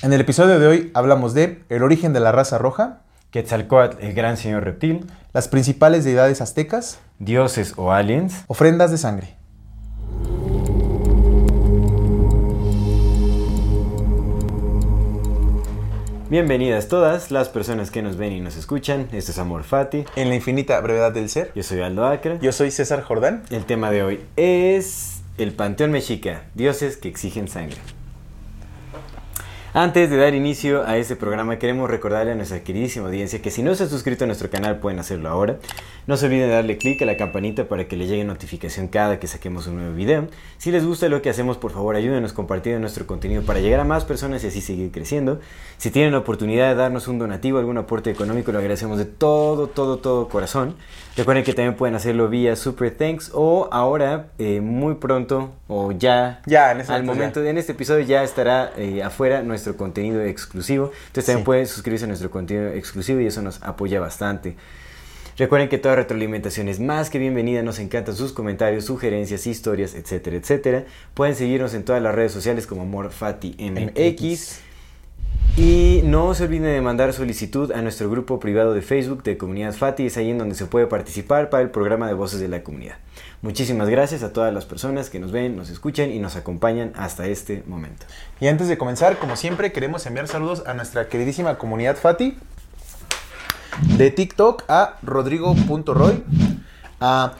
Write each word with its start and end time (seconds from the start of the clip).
En 0.00 0.12
el 0.12 0.20
episodio 0.20 0.60
de 0.60 0.66
hoy 0.68 0.90
hablamos 0.94 1.34
de 1.34 1.60
el 1.70 1.82
origen 1.82 2.12
de 2.12 2.20
la 2.20 2.30
raza 2.30 2.56
roja, 2.56 3.00
Quetzalcoatl, 3.32 3.96
el 4.00 4.14
gran 4.14 4.36
señor 4.36 4.62
reptil, 4.62 5.10
las 5.32 5.48
principales 5.48 6.04
deidades 6.04 6.40
aztecas, 6.40 7.00
dioses 7.18 7.74
o 7.76 7.90
aliens. 7.90 8.44
ofrendas 8.46 8.92
de 8.92 8.98
sangre. 8.98 9.34
Bienvenidas 16.30 16.86
todas 16.86 17.32
las 17.32 17.48
personas 17.48 17.90
que 17.90 18.00
nos 18.00 18.16
ven 18.16 18.32
y 18.32 18.40
nos 18.40 18.54
escuchan. 18.54 19.08
Esto 19.10 19.32
es 19.32 19.38
Amor 19.38 19.64
Fati. 19.64 20.04
En 20.14 20.28
la 20.28 20.36
infinita 20.36 20.80
brevedad 20.80 21.10
del 21.10 21.28
ser. 21.28 21.50
Yo 21.56 21.64
soy 21.64 21.80
Aldo 21.80 22.06
Acre. 22.06 22.38
Yo 22.40 22.52
soy 22.52 22.70
César 22.70 23.02
Jordán. 23.02 23.42
El 23.50 23.64
tema 23.64 23.90
de 23.90 24.04
hoy 24.04 24.20
es 24.36 25.22
el 25.38 25.54
Panteón 25.54 25.90
Mexica, 25.90 26.44
dioses 26.54 26.96
que 26.98 27.08
exigen 27.08 27.48
sangre. 27.48 27.78
Antes 29.80 30.10
de 30.10 30.16
dar 30.16 30.34
inicio 30.34 30.84
a 30.84 30.96
este 30.96 31.14
programa, 31.14 31.60
queremos 31.60 31.88
recordarle 31.88 32.32
a 32.32 32.34
nuestra 32.34 32.64
queridísima 32.64 33.06
audiencia 33.06 33.40
que 33.40 33.52
si 33.52 33.62
no 33.62 33.76
se 33.76 33.84
ha 33.84 33.86
suscrito 33.86 34.24
a 34.24 34.26
nuestro 34.26 34.50
canal 34.50 34.80
pueden 34.80 34.98
hacerlo 34.98 35.28
ahora. 35.28 35.60
No 36.08 36.16
se 36.16 36.26
olviden 36.26 36.48
de 36.48 36.54
darle 36.56 36.78
clic 36.78 37.00
a 37.02 37.04
la 37.04 37.16
campanita 37.16 37.68
para 37.68 37.86
que 37.86 37.94
le 37.94 38.08
llegue 38.08 38.24
notificación 38.24 38.88
cada 38.88 39.20
que 39.20 39.28
saquemos 39.28 39.68
un 39.68 39.76
nuevo 39.76 39.94
video. 39.94 40.26
Si 40.56 40.72
les 40.72 40.84
gusta 40.84 41.08
lo 41.08 41.22
que 41.22 41.30
hacemos, 41.30 41.58
por 41.58 41.70
favor 41.70 41.94
ayúdenos 41.94 42.32
compartiendo 42.32 42.80
nuestro 42.80 43.06
contenido 43.06 43.42
para 43.42 43.60
llegar 43.60 43.78
a 43.78 43.84
más 43.84 44.04
personas 44.04 44.42
y 44.42 44.48
así 44.48 44.60
seguir 44.62 44.90
creciendo. 44.90 45.38
Si 45.76 45.92
tienen 45.92 46.10
la 46.10 46.18
oportunidad 46.18 46.70
de 46.70 46.74
darnos 46.74 47.06
un 47.06 47.20
donativo, 47.20 47.60
algún 47.60 47.78
aporte 47.78 48.10
económico, 48.10 48.50
lo 48.50 48.58
agradecemos 48.58 48.98
de 48.98 49.04
todo, 49.04 49.68
todo, 49.68 49.98
todo 49.98 50.28
corazón. 50.28 50.74
Recuerden 51.18 51.42
que 51.42 51.52
también 51.52 51.74
pueden 51.74 51.96
hacerlo 51.96 52.28
vía 52.28 52.54
Super 52.54 52.96
Thanks 52.96 53.32
o 53.34 53.68
ahora, 53.72 54.28
eh, 54.38 54.60
muy 54.60 54.94
pronto, 54.94 55.52
o 55.66 55.90
ya, 55.90 56.40
Ya, 56.46 56.70
en 56.70 56.80
al 56.80 57.02
momento 57.02 57.40
momento, 57.40 57.44
en 57.44 57.58
este 57.58 57.72
episodio 57.72 58.04
ya 58.06 58.22
estará 58.22 58.70
eh, 58.76 59.02
afuera 59.02 59.42
nuestro 59.42 59.76
contenido 59.76 60.22
exclusivo. 60.22 60.92
Entonces 61.08 61.26
también 61.26 61.42
Sí. 61.42 61.44
pueden 61.44 61.66
suscribirse 61.66 62.04
a 62.04 62.08
nuestro 62.08 62.30
contenido 62.30 62.68
exclusivo 62.68 63.18
y 63.20 63.26
eso 63.26 63.42
nos 63.42 63.60
apoya 63.64 63.98
bastante. 63.98 64.54
Recuerden 65.36 65.68
que 65.68 65.78
toda 65.78 65.96
retroalimentación 65.96 66.68
es 66.68 66.78
más 66.78 67.10
que 67.10 67.18
bienvenida, 67.18 67.62
nos 67.64 67.80
encantan 67.80 68.14
sus 68.14 68.32
comentarios, 68.32 68.84
sugerencias, 68.84 69.44
historias, 69.48 69.94
etcétera, 69.96 70.36
etcétera. 70.36 70.84
Pueden 71.14 71.34
seguirnos 71.34 71.74
en 71.74 71.82
todas 71.84 72.00
las 72.00 72.14
redes 72.14 72.30
sociales 72.30 72.68
como 72.68 72.82
AmorFatiMX. 72.82 74.60
Y 75.58 76.02
no 76.04 76.32
se 76.34 76.44
olviden 76.44 76.66
de 76.66 76.80
mandar 76.80 77.12
solicitud 77.12 77.72
a 77.72 77.82
nuestro 77.82 78.08
grupo 78.08 78.38
privado 78.38 78.74
de 78.74 78.80
Facebook 78.80 79.24
de 79.24 79.36
Comunidad 79.36 79.72
Fati, 79.72 80.06
es 80.06 80.16
ahí 80.16 80.30
en 80.30 80.38
donde 80.38 80.54
se 80.54 80.66
puede 80.66 80.86
participar 80.86 81.50
para 81.50 81.64
el 81.64 81.70
programa 81.70 82.06
de 82.06 82.14
Voces 82.14 82.38
de 82.38 82.46
la 82.46 82.62
Comunidad. 82.62 82.94
Muchísimas 83.42 83.88
gracias 83.88 84.22
a 84.22 84.32
todas 84.32 84.54
las 84.54 84.66
personas 84.66 85.10
que 85.10 85.18
nos 85.18 85.32
ven, 85.32 85.56
nos 85.56 85.68
escuchan 85.68 86.12
y 86.12 86.20
nos 86.20 86.36
acompañan 86.36 86.92
hasta 86.94 87.26
este 87.26 87.64
momento. 87.66 88.06
Y 88.40 88.46
antes 88.46 88.68
de 88.68 88.78
comenzar, 88.78 89.18
como 89.18 89.34
siempre, 89.34 89.72
queremos 89.72 90.06
enviar 90.06 90.28
saludos 90.28 90.62
a 90.64 90.74
nuestra 90.74 91.08
queridísima 91.08 91.58
comunidad 91.58 91.96
Fati. 91.96 92.38
De 93.96 94.12
TikTok 94.12 94.62
a 94.68 94.98
Rodrigo.roy, 95.02 96.22
a 97.00 97.32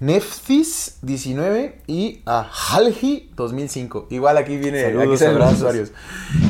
Neftis19 0.00 1.72
y 1.86 2.20
a 2.26 2.50
Halji2005. 2.50 4.06
Igual 4.10 4.36
aquí 4.36 4.56
viene 4.56 4.82
Saludos, 4.82 5.06
aquí 5.06 5.16
salen 5.16 5.34
los 5.34 5.42
abrazos. 5.42 5.58
usuarios. 5.58 5.92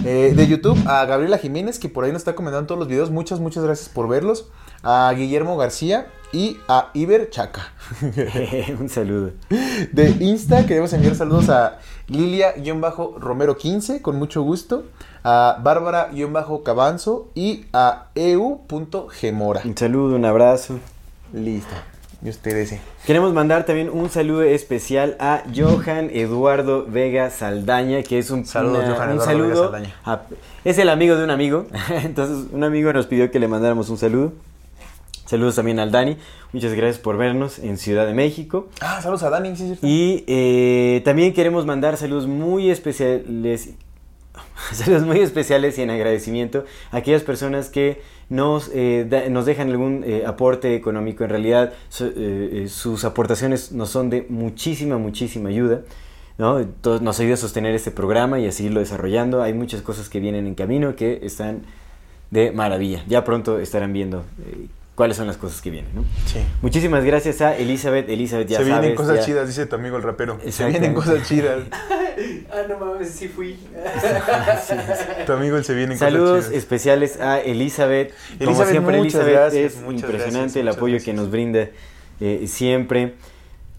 Eh, 0.05 0.33
de 0.37 0.47
YouTube 0.47 0.79
a 0.87 1.05
Gabriela 1.05 1.39
Jiménez, 1.39 1.79
que 1.79 1.89
por 1.89 2.05
ahí 2.05 2.13
nos 2.13 2.23
está 2.23 2.35
comentando 2.35 2.67
todos 2.67 2.79
los 2.79 2.89
videos. 2.89 3.11
Muchas, 3.11 3.39
muchas 3.39 3.63
gracias 3.65 3.89
por 3.89 4.09
verlos. 4.09 4.49
A 4.83 5.13
Guillermo 5.17 5.57
García 5.57 6.09
y 6.33 6.59
a 6.69 6.91
Iber 6.95 7.31
Chaca. 7.31 7.73
Un 8.81 8.89
saludo. 8.89 9.31
De 9.93 10.11
Insta 10.21 10.67
queremos 10.67 10.93
enviar 10.93 11.15
saludos 11.15 11.49
a 11.49 11.79
Lilia-Romero15, 12.09 14.03
con 14.03 14.17
mucho 14.17 14.43
gusto, 14.43 14.87
a 15.23 15.59
Bárbara-Cabanzo 15.63 17.31
y 17.35 17.67
a 17.73 18.09
EU.gemora. 18.15 19.63
Un 19.65 19.77
saludo, 19.77 20.17
un 20.17 20.25
abrazo. 20.25 20.81
Listo. 21.33 21.75
Y 22.25 22.31
ustedes, 22.31 22.73
eh. 22.73 22.81
Queremos 23.07 23.33
mandar 23.35 23.67
también 23.67 23.91
un 23.91 24.09
saludo 24.09 24.43
especial 24.43 25.17
a 25.21 25.43
Johan 25.55 26.09
Eduardo 26.13 26.87
Vega 26.87 27.31
Saldaña, 27.31 28.03
que 28.03 28.19
es 28.19 28.31
un, 28.31 28.47
Saludos, 28.47 28.85
una- 28.85 28.95
Johan 28.95 29.09
un 29.11 29.15
Eduardo 29.17 29.27
Vega 29.43 29.55
saludo. 29.55 29.65
Saldaña. 29.65 29.95
a- 30.05 30.23
es 30.65 30.79
el 30.79 30.89
amigo 30.89 31.17
de 31.17 31.25
un 31.25 31.31
amigo. 31.31 31.67
Entonces, 32.03 32.47
un 32.53 32.65
amigo 32.65 32.93
nos 32.93 33.07
pidió 33.07 33.31
que 33.31 33.39
le 33.39 33.49
mandáramos 33.49 33.91
un 33.91 33.99
saludo. 33.99 34.33
Saludos 35.27 35.57
también 35.57 35.79
al 35.79 35.91
Dani. 35.93 36.17
Muchas 36.53 36.73
gracias 36.73 36.99
por 36.99 37.17
vernos 37.19 37.59
en 37.59 37.77
Ciudad 37.79 38.07
de 38.07 38.15
México. 38.15 38.69
Ah, 38.81 39.01
saludos 39.03 39.23
a 39.25 39.31
Dani, 39.31 39.49
sí, 39.57 39.63
es 39.65 39.69
cierto. 39.69 39.87
Y 39.87 40.25
eh, 40.27 41.03
también 41.05 41.33
queremos 41.35 41.67
mandar 41.67 41.97
saludos 41.97 42.27
muy 42.27 42.71
especiales, 42.71 43.71
saludos 44.73 45.03
muy 45.03 45.21
especiales 45.21 45.77
y 45.79 45.83
en 45.83 45.91
agradecimiento 45.91 46.65
a 46.93 46.99
aquellas 46.99 47.23
personas 47.23 47.69
que 47.69 48.01
nos, 48.29 48.71
eh, 48.75 49.29
nos 49.31 49.47
dejan 49.47 49.71
algún 49.71 50.03
eh, 50.05 50.25
aporte 50.27 50.75
económico. 50.75 51.25
En 51.25 51.31
realidad, 51.31 51.73
eh, 52.01 52.51
eh, 52.65 52.69
sus 52.69 53.05
aportaciones 53.05 53.73
nos 53.73 53.91
son 53.91 54.11
de 54.11 54.27
muchísima, 54.29 54.99
muchísima 54.99 55.49
ayuda. 55.49 55.83
¿no? 56.39 56.59
Nos 57.01 57.21
ayuda 57.21 57.35
a 57.35 57.39
sostener 57.39 57.75
este 57.75 57.91
programa 57.91 58.39
y 58.41 58.47
a 58.47 58.53
seguirlo 58.53 58.81
desarrollando. 58.81 59.43
Hay 59.43 59.55
muchas 59.55 59.81
cosas 59.81 60.09
que 60.09 60.21
vienen 60.21 60.47
en 60.47 60.55
camino 60.55 60.97
que 60.97 61.21
están 61.23 61.63
de 62.31 62.51
maravilla. 62.51 63.05
Ya 63.07 63.25
pronto 63.25 63.59
estarán 63.59 63.93
viendo 63.93 64.25
cuáles 64.97 65.17
son 65.17 65.29
las 65.29 65.37
cosas 65.37 65.61
que 65.63 65.71
vienen. 65.71 65.95
¿no? 65.95 66.03
Sí. 66.27 66.41
Muchísimas 66.63 67.05
gracias 67.05 67.41
a 67.43 67.57
Elizabeth. 67.57 68.09
Elizabeth, 68.09 68.49
ya 68.49 68.59
Se 68.59 68.65
vienen 68.65 68.83
sabes, 68.83 68.97
cosas 68.97 69.17
ya- 69.19 69.25
chidas, 69.25 69.47
dice 69.47 69.67
tu 69.67 69.77
amigo 69.77 69.97
el 69.97 70.03
rapero. 70.03 70.39
Se 70.51 70.65
vienen 70.67 70.93
cosas 70.95 71.23
chidas. 71.29 71.61
Ah, 72.51 72.63
no 72.67 72.79
mames, 72.79 73.11
sí 73.11 73.29
fui. 73.29 73.59
Tu 75.27 75.33
amigo 75.33 75.59
el 75.59 75.65
se 75.65 75.75
vienen 75.75 75.99
Saludos 75.99 76.31
cosas 76.31 76.45
chidas. 76.51 76.63
especiales 76.63 77.21
a 77.21 77.41
Elizabeth. 77.41 78.15
Como 78.43 78.55
siempre, 78.65 78.97
muchas 78.97 79.15
Elizabeth 79.27 79.35
gracias, 79.35 79.73
es 79.75 79.79
impresionante 79.83 80.31
gracias, 80.39 80.57
el 80.57 80.69
apoyo 80.69 80.93
gracias. 80.95 81.05
que 81.05 81.13
nos 81.13 81.31
brinda 81.31 81.69
eh, 82.21 82.45
siempre. 82.47 83.15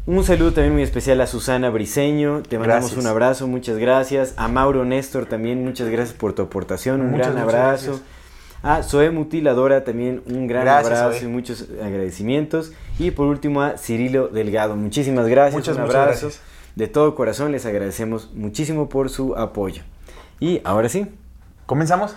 Un 0.06 0.24
saludo 0.24 0.54
también 0.54 0.74
muy 0.74 0.84
especial 0.84 1.20
a 1.22 1.26
Susana 1.28 1.70
Briseño, 1.72 2.44
te 2.48 2.60
mandamos 2.60 2.92
Gracias. 2.92 3.02
un 3.04 3.08
abrazo, 3.10 3.48
muchas 3.48 3.78
gracias. 3.78 4.34
A 4.38 4.48
Mauro 4.48 4.86
Néstor 4.86 5.26
también, 5.26 5.64
muchas 5.66 5.90
gracias 5.90 6.16
por 6.16 6.34
tu 6.34 6.44
aportación, 6.44 7.02
un 7.02 7.12
Muchas, 7.12 7.34
gran 7.34 7.44
muchas 7.46 7.56
abrazo. 7.56 8.02
A 8.64 8.84
Zoe 8.84 9.12
Mutiladora 9.12 9.84
también 9.84 10.22
un 10.28 10.48
gran 10.48 10.64
Gracias, 10.64 11.00
abrazo 11.00 11.20
Zoe. 11.20 11.28
y 11.30 11.32
muchos 11.32 11.66
agradecimientos. 11.84 12.72
Y 13.00 13.12
por 13.12 13.28
último 13.28 13.62
a 13.62 13.78
Cirilo 13.78 14.28
Delgado, 14.28 14.76
muchísimas 14.76 15.28
gracias, 15.28 15.54
Muchas, 15.56 15.76
un 15.78 15.84
muchas 15.84 15.96
abrazo. 15.96 16.22
gracias. 16.28 16.42
De 16.76 16.88
todo 16.88 17.16
corazón 17.16 17.52
les 17.52 17.66
agradecemos 17.66 18.32
muchísimo 18.34 18.90
por 18.90 19.10
su 19.10 19.36
apoyo. 19.36 19.84
Y 20.40 20.62
ahora 20.64 20.90
sí, 20.90 21.08
¿Comenzamos? 21.66 22.16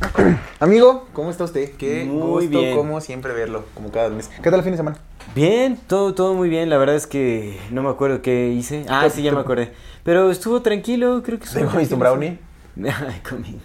Amigo, 0.60 1.06
¿cómo 1.14 1.30
está 1.30 1.44
usted? 1.44 1.72
Qué 1.78 2.04
Muy 2.04 2.46
gusto, 2.46 2.60
bien. 2.60 2.76
como 2.76 3.00
siempre, 3.00 3.32
verlo, 3.32 3.64
como 3.74 3.90
cada 3.90 4.10
mes. 4.10 4.28
¿Qué 4.42 4.50
tal 4.50 4.56
el 4.60 4.62
fin 4.62 4.72
de 4.72 4.76
semana? 4.76 4.98
Bien, 5.34 5.78
todo, 5.86 6.12
todo 6.14 6.34
muy 6.34 6.48
bien. 6.50 6.68
La 6.68 6.76
verdad 6.76 6.94
es 6.96 7.06
que 7.06 7.58
no 7.70 7.82
me 7.82 7.88
acuerdo 7.88 8.20
qué 8.22 8.50
hice. 8.50 8.84
Ah, 8.88 9.00
¿Qué- 9.04 9.10
sí, 9.10 9.22
ya 9.22 9.32
me 9.32 9.40
acordé. 9.40 9.72
Pero 10.04 10.30
estuvo 10.30 10.60
tranquilo, 10.62 11.22
creo 11.24 11.38
que 11.38 11.44
estuvo 11.46 11.64
¿Te 11.64 11.70
comiste 11.70 11.94
un 11.94 12.00
brownie? 12.00 12.38
Ay, 12.84 13.20
comí 13.28 13.58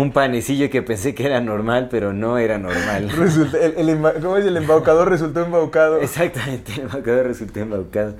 un 0.00 0.12
panecillo 0.12 0.68
que 0.70 0.82
pensé 0.82 1.14
que 1.14 1.24
era 1.24 1.40
normal, 1.40 1.88
pero 1.90 2.12
no 2.12 2.36
era 2.36 2.58
normal. 2.58 3.08
Resulta- 3.16 3.58
el, 3.58 4.00
¿Cómo 4.20 4.36
es? 4.36 4.44
El 4.44 4.56
embaucador 4.56 5.08
resultó 5.08 5.44
embaucado. 5.44 6.00
Exactamente, 6.00 6.72
el 6.74 6.80
embaucador 6.82 7.26
resultó 7.26 7.60
embaucado. 7.60 8.14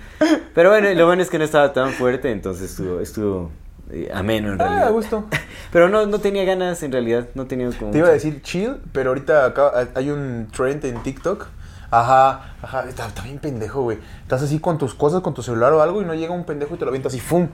Pero 0.54 0.70
bueno, 0.70 0.88
lo 0.94 1.06
bueno 1.06 1.22
es 1.22 1.30
que 1.30 1.38
no 1.38 1.44
estaba 1.44 1.72
tan 1.72 1.90
fuerte, 1.90 2.30
entonces 2.30 2.70
estuvo, 2.70 3.00
estuvo 3.00 3.50
eh, 3.90 4.08
ameno 4.14 4.52
en 4.52 4.60
Ah, 4.60 4.64
realidad. 4.64 4.86
a 4.88 4.90
gusto. 4.90 5.24
Pero 5.72 5.88
no, 5.88 6.06
no 6.06 6.20
tenía 6.20 6.44
ganas 6.44 6.80
en 6.84 6.92
realidad, 6.92 7.26
no 7.34 7.46
tenía 7.46 7.68
como... 7.76 7.90
Te 7.90 7.98
iba 7.98 8.06
a 8.08 8.12
decir 8.12 8.40
chill, 8.42 8.76
pero 8.92 9.10
ahorita 9.10 9.44
acá 9.44 9.72
hay 9.96 10.10
un 10.10 10.46
trend 10.56 10.84
en 10.84 11.02
TikTok. 11.02 11.48
Ajá, 11.90 12.54
ajá, 12.62 12.88
está, 12.88 13.06
está 13.08 13.22
bien 13.22 13.38
pendejo, 13.38 13.82
güey. 13.82 13.98
Estás 14.22 14.42
así 14.42 14.58
con 14.60 14.78
tus 14.78 14.94
cosas, 14.94 15.20
con 15.22 15.34
tu 15.34 15.42
celular 15.42 15.72
o 15.72 15.82
algo 15.82 16.00
y 16.02 16.04
no 16.04 16.14
llega 16.14 16.32
un 16.32 16.44
pendejo 16.44 16.74
y 16.76 16.78
te 16.78 16.84
lo 16.84 16.90
avienta 16.90 17.08
así, 17.08 17.18
¡fum! 17.20 17.48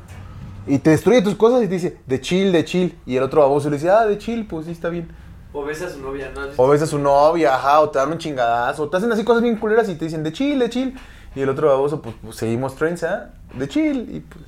Y 0.66 0.78
te 0.78 0.90
destruye 0.90 1.22
tus 1.22 1.34
cosas 1.34 1.62
y 1.62 1.68
te 1.68 1.74
dice, 1.74 1.98
de 2.06 2.20
chill, 2.20 2.52
de 2.52 2.64
chill. 2.64 2.98
Y 3.06 3.16
el 3.16 3.22
otro 3.22 3.40
baboso 3.40 3.70
le 3.70 3.76
dice, 3.76 3.90
ah, 3.90 4.06
de 4.06 4.18
chill, 4.18 4.46
pues 4.46 4.66
sí, 4.66 4.72
está 4.72 4.88
bien. 4.88 5.08
O 5.52 5.64
ves 5.64 5.82
a 5.82 5.90
su 5.90 6.00
novia, 6.00 6.30
¿no? 6.34 6.42
O 6.56 6.68
ves 6.68 6.82
a 6.82 6.86
su 6.86 6.98
novia, 6.98 7.54
ajá, 7.54 7.80
o 7.80 7.90
te 7.90 7.98
dan 7.98 8.12
un 8.12 8.18
chingadazo, 8.18 8.84
o 8.84 8.88
te 8.88 8.96
hacen 8.96 9.10
así 9.10 9.24
cosas 9.24 9.42
bien 9.42 9.56
culeras 9.56 9.88
y 9.88 9.96
te 9.96 10.04
dicen, 10.04 10.22
de 10.22 10.32
chill, 10.32 10.58
de 10.58 10.70
chill. 10.70 10.94
Y 11.34 11.40
el 11.40 11.48
otro 11.48 11.68
baboso, 11.68 12.00
pues, 12.02 12.14
pues, 12.22 12.36
seguimos 12.36 12.76
trends, 12.76 13.02
¿ah? 13.04 13.30
De 13.54 13.68
chill, 13.68 14.08
y 14.14 14.20
pues... 14.20 14.44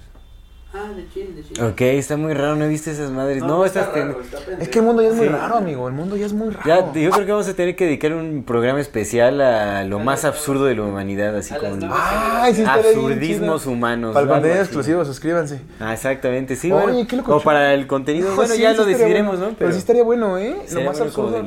Ah, 0.74 0.90
de 0.96 1.06
chill, 1.12 1.36
de 1.36 1.42
chill. 1.44 1.62
Ok, 1.62 1.80
está 1.82 2.16
muy 2.16 2.32
raro, 2.32 2.56
no 2.56 2.64
he 2.64 2.68
visto 2.68 2.90
esas 2.90 3.10
madres. 3.10 3.42
No, 3.42 3.62
está 3.66 3.80
estas... 3.80 3.94
ten- 3.94 4.16
está. 4.22 4.38
Es 4.62 4.68
que 4.70 4.78
el 4.78 4.84
mundo 4.86 5.02
ya 5.02 5.08
es 5.10 5.14
muy 5.14 5.26
Sí. 5.26 5.32
raro, 5.32 5.56
amigo. 5.56 5.86
El 5.86 5.92
mundo 5.94 6.16
ya 6.16 6.24
es 6.24 6.32
muy 6.32 6.48
raro. 6.48 6.66
Ya, 6.66 6.78
yo 6.98 7.10
creo 7.10 7.26
que 7.26 7.32
vamos 7.32 7.46
a 7.48 7.54
tener 7.54 7.76
que 7.76 7.84
dedicar 7.84 8.14
un 8.14 8.42
programa 8.42 8.80
especial 8.80 9.40
a 9.42 9.84
lo 9.84 9.98
más 9.98 10.24
absurdo 10.24 10.64
de 10.64 10.74
la 10.76 10.82
humanidad, 10.84 11.36
así 11.36 11.52
como 11.54 11.78
sí, 11.78 12.64
absurdismos 12.64 13.66
humanos. 13.66 14.14
Para 14.14 14.24
el 14.24 14.30
contenido 14.30 14.60
exclusivo, 14.62 15.04
suscríbanse. 15.04 15.60
Ah, 15.78 15.92
exactamente, 15.92 16.56
sí, 16.56 16.72
Oye, 16.72 16.82
bueno. 16.92 17.08
qué 17.08 17.16
loco, 17.16 17.36
O 17.36 17.40
para 17.42 17.74
el 17.74 17.86
contenido, 17.86 18.30
No, 18.30 18.36
bueno, 18.36 18.54
sí, 18.54 18.62
ya 18.62 18.72
sí 18.72 18.78
lo 18.78 18.86
decidiremos, 18.86 19.36
bueno. 19.38 19.52
¿no? 19.52 19.58
Pero, 19.58 19.72
sí 19.72 19.78
estaría 19.78 20.04
bueno, 20.04 20.38
¿eh? 20.38 20.56
Lo 20.72 20.80
más 20.84 20.98
absurdo. 21.00 21.44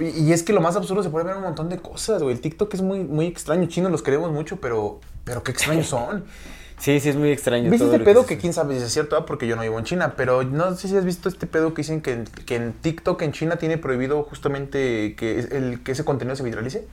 y 0.00 0.32
es 0.32 0.42
que 0.44 0.52
lo 0.52 0.60
más 0.60 0.76
absurdo 0.76 1.02
se 1.02 1.10
puede 1.10 1.26
ver 1.26 1.36
un 1.36 1.42
montón 1.42 1.68
de 1.68 1.78
cosas, 1.78 2.22
güey. 2.22 2.34
El 2.36 2.40
TikTok 2.40 2.72
es 2.74 2.82
muy, 2.82 3.00
muy 3.00 3.26
extraño. 3.26 3.66
Chinos 3.66 3.90
los 3.90 4.02
queremos 4.02 4.30
mucho, 4.30 4.56
pero, 4.56 5.00
pero 5.24 5.42
qué 5.42 5.50
extraños 5.50 5.86
son. 5.88 6.24
Sí, 6.82 6.98
sí, 6.98 7.10
es 7.10 7.14
muy 7.16 7.30
extraño. 7.30 7.70
¿Viste 7.70 7.84
todo 7.86 7.94
este 7.94 8.04
pedo 8.04 8.26
que 8.26 8.38
quién 8.38 8.52
sabe 8.52 8.76
si 8.76 8.84
es 8.84 8.92
cierto? 8.92 9.14
Ah, 9.16 9.24
porque 9.24 9.46
yo 9.46 9.54
no 9.54 9.62
vivo 9.62 9.78
en 9.78 9.84
China, 9.84 10.14
pero 10.16 10.42
no 10.42 10.74
sé 10.74 10.88
si 10.88 10.96
has 10.96 11.04
visto 11.04 11.28
este 11.28 11.46
pedo 11.46 11.74
que 11.74 11.82
dicen 11.82 12.00
que, 12.00 12.12
en- 12.12 12.24
que 12.24 12.56
en 12.56 12.72
TikTok 12.72 13.22
en 13.22 13.30
China 13.30 13.54
tiene 13.54 13.78
prohibido 13.78 14.24
justamente 14.24 15.14
que, 15.14 15.38
el, 15.38 15.84
que 15.84 15.92
ese 15.92 16.04
contenido 16.04 16.34
se 16.34 16.42
viralice. 16.42 16.88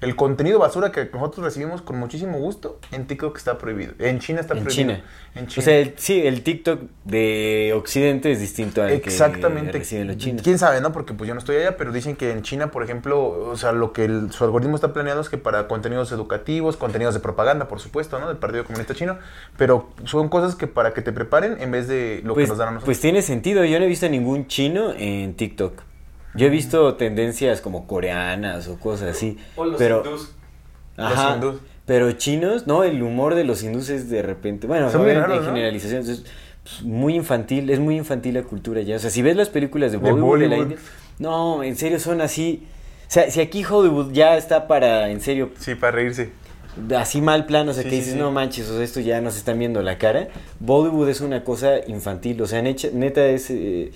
El 0.00 0.14
contenido 0.14 0.58
basura 0.60 0.92
que 0.92 1.08
nosotros 1.12 1.44
recibimos 1.44 1.82
con 1.82 1.98
muchísimo 1.98 2.38
gusto, 2.38 2.78
en 2.92 3.06
TikTok 3.06 3.36
está 3.36 3.58
prohibido. 3.58 3.94
En 3.98 4.20
China 4.20 4.40
está 4.40 4.54
En 4.54 4.62
prohibido. 4.62 4.94
China. 4.94 5.04
En 5.34 5.46
China. 5.48 5.60
O 5.60 5.64
sea, 5.64 5.76
el- 5.78 5.94
sí, 5.96 6.24
el 6.24 6.42
TikTok 6.44 6.80
de 7.04 7.72
Occidente 7.76 8.30
es 8.30 8.38
distinto 8.40 8.80
al 8.82 8.90
Exactamente. 8.90 9.72
que 9.72 9.78
reciben 9.78 10.06
los 10.06 10.16
chinos. 10.18 10.42
Quién 10.42 10.58
sabe, 10.58 10.80
¿no? 10.80 10.92
Porque 10.92 11.14
pues 11.14 11.26
yo 11.26 11.34
no 11.34 11.40
estoy 11.40 11.56
allá, 11.56 11.76
pero 11.76 11.90
dicen 11.90 12.14
que 12.14 12.30
en 12.30 12.42
China, 12.42 12.70
por 12.70 12.84
ejemplo, 12.84 13.20
o 13.28 13.56
sea, 13.56 13.72
lo 13.72 13.92
que 13.92 14.04
el- 14.04 14.30
su 14.30 14.44
algoritmo 14.44 14.76
está 14.76 14.92
planeado 14.92 15.20
es 15.20 15.28
que 15.28 15.36
para 15.38 15.66
contenidos 15.66 16.12
educativos, 16.12 16.76
contenidos 16.76 17.14
de 17.14 17.20
propaganda, 17.20 17.66
por 17.66 17.80
supuesto, 17.80 18.20
¿no? 18.20 18.28
Del 18.28 18.36
Partido 18.36 18.64
Comunista 18.64 18.94
Chino, 18.94 19.18
pero 19.56 19.88
son 20.04 20.28
cosas 20.28 20.54
que 20.54 20.68
para 20.68 20.94
que 20.94 21.02
te 21.02 21.12
preparen 21.12 21.56
en 21.60 21.70
vez 21.72 21.88
de 21.88 22.20
lo 22.24 22.34
pues, 22.34 22.44
que 22.46 22.48
nos 22.50 22.58
dan 22.58 22.68
a 22.68 22.70
nosotros. 22.72 22.86
pues 22.86 23.00
tiene 23.00 23.20
sentido, 23.22 23.64
yo 23.64 23.78
no 23.80 23.84
he 23.84 23.88
visto 23.88 24.06
a 24.06 24.08
ningún 24.10 24.46
chino 24.46 24.92
en 24.96 25.34
TikTok. 25.34 25.87
Yo 26.38 26.46
he 26.46 26.50
visto 26.50 26.94
tendencias 26.94 27.60
como 27.60 27.86
coreanas 27.86 28.68
o 28.68 28.78
cosas 28.78 29.16
así. 29.16 29.36
O 29.56 29.64
los 29.64 29.76
pero, 29.78 30.02
hindús. 30.04 30.32
Ajá, 30.96 31.34
hindús. 31.34 31.60
Pero 31.86 32.12
chinos, 32.12 32.66
no, 32.66 32.84
el 32.84 33.02
humor 33.02 33.34
de 33.34 33.44
los 33.44 33.62
hindús 33.62 33.88
es 33.88 34.10
de 34.10 34.22
repente, 34.22 34.66
bueno, 34.66 34.90
Son 34.90 35.02
muy 35.02 35.12
raros, 35.14 35.40
¿no? 35.40 35.46
generalizaciones, 35.46 36.08
es 36.08 36.24
pues, 36.62 36.82
muy 36.82 37.14
infantil, 37.14 37.70
es 37.70 37.78
muy 37.80 37.96
infantil 37.96 38.34
la 38.34 38.42
cultura 38.42 38.82
ya. 38.82 38.96
O 38.96 38.98
sea, 38.98 39.10
si 39.10 39.22
ves 39.22 39.36
las 39.36 39.48
películas 39.48 39.90
de 39.92 39.98
De 39.98 40.10
Bollywood, 40.10 40.38
de 40.40 40.48
la. 40.48 40.56
India, 40.58 40.76
no, 41.18 41.62
en 41.62 41.76
serio 41.76 41.98
son 41.98 42.20
así. 42.20 42.66
O 43.08 43.10
sea, 43.10 43.30
si 43.30 43.40
aquí 43.40 43.64
Hollywood 43.64 44.12
ya 44.12 44.36
está 44.36 44.66
para, 44.68 45.08
en 45.08 45.20
serio, 45.22 45.50
Sí, 45.58 45.74
para 45.74 45.92
reírse. 45.92 46.30
así 46.94 47.22
mal 47.22 47.46
plano, 47.46 47.70
o 47.70 47.74
sea, 47.74 47.84
Sí, 47.84 47.88
que 47.88 47.96
dices, 47.96 48.12
sí. 48.12 48.18
no 48.18 48.30
manches, 48.32 48.68
o 48.68 48.74
sea, 48.74 48.84
esto 48.84 49.00
ya 49.00 49.20
nos 49.22 49.36
están 49.38 49.58
viendo 49.58 49.80
la 49.82 49.96
cara. 49.96 50.28
Bollywood 50.60 51.08
es 51.08 51.22
una 51.22 51.42
cosa 51.42 51.76
infantil, 51.86 52.42
o 52.42 52.46
sea, 52.46 52.60
necha- 52.60 52.90
neta 52.92 53.24
es, 53.26 53.48
eh, 53.48 53.92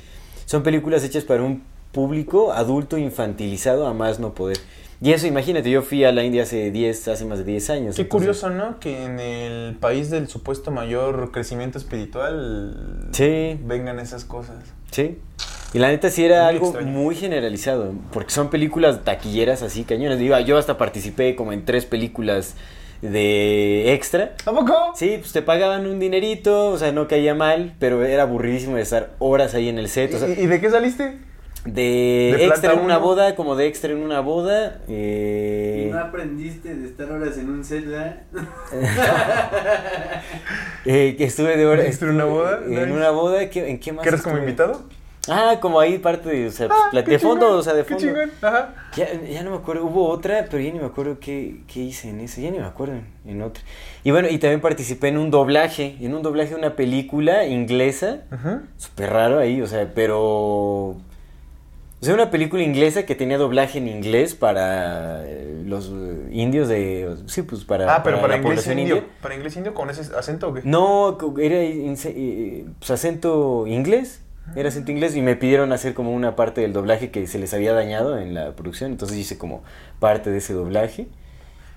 son 0.46 0.62
películas 0.62 1.04
hechas 1.04 1.24
para 1.24 1.42
un 1.42 1.62
público 1.92 2.52
adulto 2.52 2.96
infantilizado 2.98 3.86
a 3.86 3.94
más 3.94 4.18
no 4.18 4.34
poder. 4.34 4.58
Y 5.00 5.12
eso, 5.12 5.26
imagínate, 5.26 5.68
yo 5.68 5.82
fui 5.82 6.04
a 6.04 6.12
la 6.12 6.22
India 6.22 6.44
hace 6.44 6.70
10, 6.70 7.08
hace 7.08 7.24
más 7.24 7.38
de 7.38 7.44
10 7.44 7.70
años. 7.70 7.96
Qué 7.96 8.02
entonces- 8.02 8.08
curioso, 8.40 8.50
¿no? 8.50 8.78
Que 8.78 9.04
en 9.04 9.18
el 9.18 9.74
país 9.76 10.10
del 10.10 10.28
supuesto 10.28 10.70
mayor 10.70 11.32
crecimiento 11.32 11.76
espiritual 11.78 13.08
Sí. 13.12 13.58
vengan 13.64 13.98
esas 13.98 14.24
cosas. 14.24 14.56
Sí. 14.92 15.18
Y 15.74 15.78
la 15.80 15.88
neta 15.88 16.08
sí 16.10 16.24
era 16.24 16.42
Muy 16.44 16.48
algo 16.54 16.66
extraño. 16.66 16.90
muy 16.92 17.14
generalizado, 17.16 17.94
porque 18.12 18.30
son 18.30 18.48
películas 18.50 19.02
taquilleras 19.04 19.62
así 19.62 19.82
cañones. 19.84 20.18
Digo, 20.20 20.38
yo 20.40 20.56
hasta 20.58 20.78
participé 20.78 21.34
como 21.34 21.52
en 21.52 21.64
tres 21.64 21.84
películas 21.84 22.54
de 23.00 23.92
extra. 23.94 24.34
¿A 24.46 24.52
poco? 24.52 24.74
Sí, 24.94 25.16
pues 25.18 25.32
te 25.32 25.42
pagaban 25.42 25.86
un 25.86 25.98
dinerito, 25.98 26.68
o 26.68 26.78
sea, 26.78 26.92
no 26.92 27.08
caía 27.08 27.34
mal, 27.34 27.74
pero 27.80 28.04
era 28.04 28.22
aburridísimo 28.22 28.76
de 28.76 28.82
estar 28.82 29.10
horas 29.18 29.54
ahí 29.54 29.68
en 29.68 29.78
el 29.78 29.88
set. 29.88 30.14
O 30.14 30.18
sea, 30.18 30.28
¿Y, 30.28 30.42
y 30.42 30.46
de 30.46 30.60
qué 30.60 30.70
saliste? 30.70 31.18
De, 31.64 32.34
de 32.36 32.46
extra 32.46 32.72
en 32.72 32.80
una 32.80 32.98
uno? 32.98 33.06
boda, 33.06 33.34
como 33.36 33.54
de 33.56 33.66
extra 33.66 33.92
en 33.92 33.98
una 34.02 34.20
boda. 34.20 34.80
Y 34.88 34.92
eh, 34.92 35.88
no 35.92 35.98
aprendiste 36.00 36.74
de 36.74 36.86
estar 36.86 37.10
horas 37.10 37.36
en 37.38 37.50
un 37.50 37.64
set, 37.64 37.86
¿verdad? 37.86 38.16
eh, 40.84 41.14
que 41.16 41.24
estuve 41.24 41.56
de 41.56 41.66
hora. 41.66 41.84
¿Extra 41.84 42.08
en 42.08 42.14
una 42.16 42.24
boda? 42.24 42.60
En 42.66 42.92
una 42.92 43.10
boda, 43.10 43.48
¿qué- 43.50 43.68
¿en 43.70 43.78
qué 43.78 43.92
más? 43.92 44.02
¿Que 44.02 44.08
eres 44.08 44.22
como 44.22 44.38
invitado? 44.38 44.82
Ah, 45.28 45.58
como 45.60 45.78
ahí 45.78 45.98
parte 45.98 46.28
de, 46.28 46.48
o 46.48 46.50
sea, 46.50 46.66
Ah, 46.68 46.90
qué 46.90 47.02
de 47.02 47.18
fondo, 47.20 47.46
chingón, 47.46 47.58
o 47.60 47.62
sea, 47.62 47.74
de 47.74 47.84
qué 47.84 47.94
fondo. 47.94 48.08
chingón, 48.08 48.30
Ajá. 48.42 48.74
Ya, 48.96 49.12
ya 49.22 49.44
no 49.44 49.52
me 49.52 49.56
acuerdo, 49.58 49.84
hubo 49.84 50.08
otra, 50.08 50.46
pero 50.50 50.60
ya 50.60 50.72
ni 50.72 50.80
me 50.80 50.86
acuerdo 50.86 51.20
qué, 51.20 51.60
qué 51.72 51.78
hice 51.78 52.08
en 52.10 52.18
esa, 52.22 52.40
ya 52.40 52.50
ni 52.50 52.58
me 52.58 52.64
acuerdo 52.66 52.94
en, 52.94 53.06
en 53.30 53.40
otra. 53.42 53.62
Y 54.02 54.10
bueno, 54.10 54.26
y 54.28 54.38
también 54.38 54.60
participé 54.60 55.06
en 55.08 55.18
un 55.18 55.30
doblaje, 55.30 55.94
en 56.00 56.12
un 56.12 56.22
doblaje 56.24 56.50
de 56.50 56.56
una 56.56 56.74
película 56.74 57.46
inglesa, 57.46 58.22
Ajá. 58.32 58.62
súper 58.78 59.10
raro 59.10 59.38
ahí, 59.38 59.62
o 59.62 59.66
sea, 59.68 59.88
pero... 59.94 60.96
O 62.02 62.04
sea, 62.04 62.14
una 62.14 62.32
película 62.32 62.64
inglesa 62.64 63.06
que 63.06 63.14
tenía 63.14 63.38
doblaje 63.38 63.78
en 63.78 63.86
inglés 63.86 64.34
para 64.34 65.24
eh, 65.24 65.62
los 65.64 65.88
eh, 65.94 66.30
indios 66.32 66.66
de... 66.66 67.14
Sí, 67.26 67.42
pues 67.42 67.64
para, 67.64 67.94
Ah, 67.94 68.02
pero 68.02 68.16
para, 68.16 68.26
la 68.32 68.36
inglés 68.38 68.50
población 68.54 68.80
indio. 68.80 68.96
india. 68.96 69.10
¿Para 69.22 69.36
inglés 69.36 69.56
indio 69.56 69.72
con 69.72 69.88
ese 69.88 70.12
acento 70.16 70.48
o 70.48 70.52
qué? 70.54 70.62
No, 70.64 71.16
era 71.38 71.58
eh, 71.60 72.66
pues, 72.76 72.90
acento 72.90 73.68
inglés. 73.68 74.20
Era 74.56 74.70
acento 74.70 74.90
inglés 74.90 75.14
y 75.14 75.22
me 75.22 75.36
pidieron 75.36 75.72
hacer 75.72 75.94
como 75.94 76.12
una 76.12 76.34
parte 76.34 76.60
del 76.62 76.72
doblaje 76.72 77.12
que 77.12 77.28
se 77.28 77.38
les 77.38 77.54
había 77.54 77.72
dañado 77.72 78.18
en 78.18 78.34
la 78.34 78.56
producción. 78.56 78.90
Entonces 78.90 79.16
hice 79.16 79.38
como 79.38 79.62
parte 80.00 80.30
de 80.32 80.38
ese 80.38 80.54
doblaje 80.54 81.06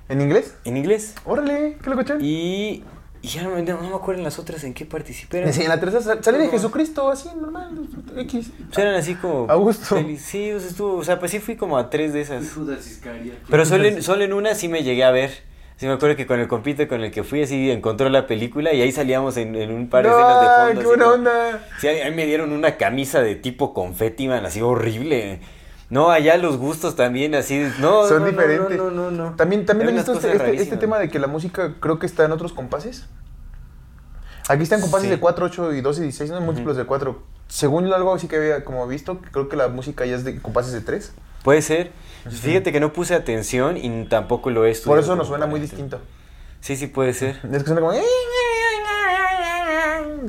¿En 0.10 0.22
inglés? 0.22 0.56
en 0.66 0.76
inglés. 0.78 1.14
Órale, 1.26 1.78
¿qué 1.84 1.90
locochón? 1.92 2.18
Y, 2.22 2.84
y 3.26 3.28
ya 3.28 3.44
no, 3.44 3.50
me- 3.56 3.64
no 3.64 3.82
me 3.82 3.88
acuerdo 3.96 4.20
en 4.20 4.24
las 4.24 4.38
otras 4.38 4.64
en 4.64 4.74
qué 4.76 4.86
participé. 4.86 5.52
Sí, 5.52 5.64
en 5.64 5.70
la 5.70 5.80
tercera 5.80 6.04
sal- 6.04 6.24
salí 6.24 6.38
de 6.38 6.50
Jesucristo, 6.50 7.10
así, 7.10 7.30
normal, 7.40 7.72
X. 8.18 8.52
pues 8.68 8.78
eran 8.78 8.94
así 8.96 9.16
como... 9.16 9.50
A 9.50 9.56
gusto. 9.56 9.96
peli- 9.96 10.18
Sí, 10.18 10.52
o 10.52 10.60
sea, 10.60 10.70
estuvo, 10.70 10.94
o 10.98 11.04
sea, 11.04 11.18
pues 11.20 11.32
sí 11.32 11.40
fui 11.40 11.56
como 11.56 11.78
a 11.78 11.90
tres 11.90 12.14
de 12.14 12.22
esas. 12.22 12.52
Judas 12.54 12.86
Iscariote. 12.86 13.40
Pero 13.50 13.66
solo 13.66 13.86
en, 13.86 14.04
solo 14.04 14.24
en 14.24 14.34
una 14.34 14.54
sí 14.54 14.68
me 14.68 14.84
llegué 14.84 15.04
a 15.04 15.12
ver. 15.12 15.32
Sí 15.78 15.88
me 15.88 15.92
acuerdo 15.94 16.16
que 16.16 16.26
con 16.26 16.40
el 16.40 16.48
compito 16.48 16.88
con 16.88 17.04
el 17.04 17.12
que 17.12 17.24
fui 17.24 17.42
así 17.42 17.70
encontró 17.70 18.08
la 18.10 18.28
película 18.28 18.72
y 18.74 18.82
ahí 18.82 18.92
salíamos 18.94 19.36
en, 19.38 19.56
en 19.56 19.72
un 19.72 19.90
par 19.90 20.04
de 20.06 20.10
escenas 20.12 20.42
de 20.42 20.48
¡Ay, 20.48 20.56
fondo. 20.68 20.72
qué 20.74 20.78
así 20.80 20.88
buena 20.88 21.04
como- 21.04 21.16
onda! 21.16 21.68
Sí, 21.82 21.88
ahí, 21.88 22.00
ahí 22.00 22.14
me 22.14 22.26
dieron 22.26 22.52
una 22.54 22.78
camisa 22.78 23.22
de 23.22 23.36
tipo 23.36 23.74
confeti, 23.74 24.28
man, 24.28 24.46
así 24.46 24.62
horrible. 24.62 25.40
No, 25.90 26.10
allá 26.10 26.38
los 26.38 26.58
gustos 26.58 26.96
también, 26.96 27.36
así. 27.36 27.60
No, 27.80 28.08
Son 28.08 28.22
no, 28.24 28.26
diferentes. 28.30 28.78
No, 28.78 28.90
no, 28.90 29.12
no. 29.12 29.30
no. 29.30 29.36
También, 29.36 29.66
también 29.66 29.90
he 29.90 29.94
visto 29.94 30.14
este, 30.14 30.32
este- 30.32 30.56
este 30.62 30.78
tema 30.78 30.98
de 31.00 31.10
que 31.10 31.20
la 31.20 31.28
música 31.28 31.76
creo 31.80 32.00
que 32.00 32.06
está 32.08 32.26
en 32.26 32.32
otros 32.32 32.54
compases. 32.54 33.08
Aquí 34.48 34.64
están 34.64 34.82
compases 34.82 35.06
Sí. 35.06 35.12
de 35.12 35.20
4, 35.20 35.46
8 35.46 35.74
y 35.74 35.82
12 35.82 36.02
y 36.02 36.04
16, 36.04 36.32
no 36.32 36.42
múltiplos 36.42 36.76
de 36.78 36.86
4. 36.86 37.22
Según 37.48 37.92
algo 37.94 38.14
así 38.14 38.28
que 38.28 38.36
había 38.38 38.64
como 38.66 38.88
visto, 38.88 39.20
creo 39.32 39.48
que 39.50 39.56
la 39.56 39.68
música 39.68 40.06
ya 40.06 40.16
es 40.16 40.24
de 40.24 40.40
compases 40.42 40.74
de 40.74 40.82
3. 40.82 41.14
Puede 41.44 41.62
ser. 41.62 41.92
Fíjate 42.30 42.72
que 42.72 42.80
no 42.80 42.92
puse 42.92 43.14
atención 43.14 43.78
y 43.78 44.06
tampoco 44.06 44.50
lo 44.50 44.66
he 44.66 44.72
estudiado. 44.72 44.96
Por 44.96 45.04
eso 45.04 45.16
nos 45.16 45.28
suena 45.28 45.46
muy 45.46 45.60
distinto. 45.60 46.00
Sí, 46.62 46.76
sí, 46.76 46.88
puede 46.88 47.14
ser. 47.14 47.40
Es 47.52 47.60
que 47.64 47.68
suena 47.68 47.82
como... 47.82 47.92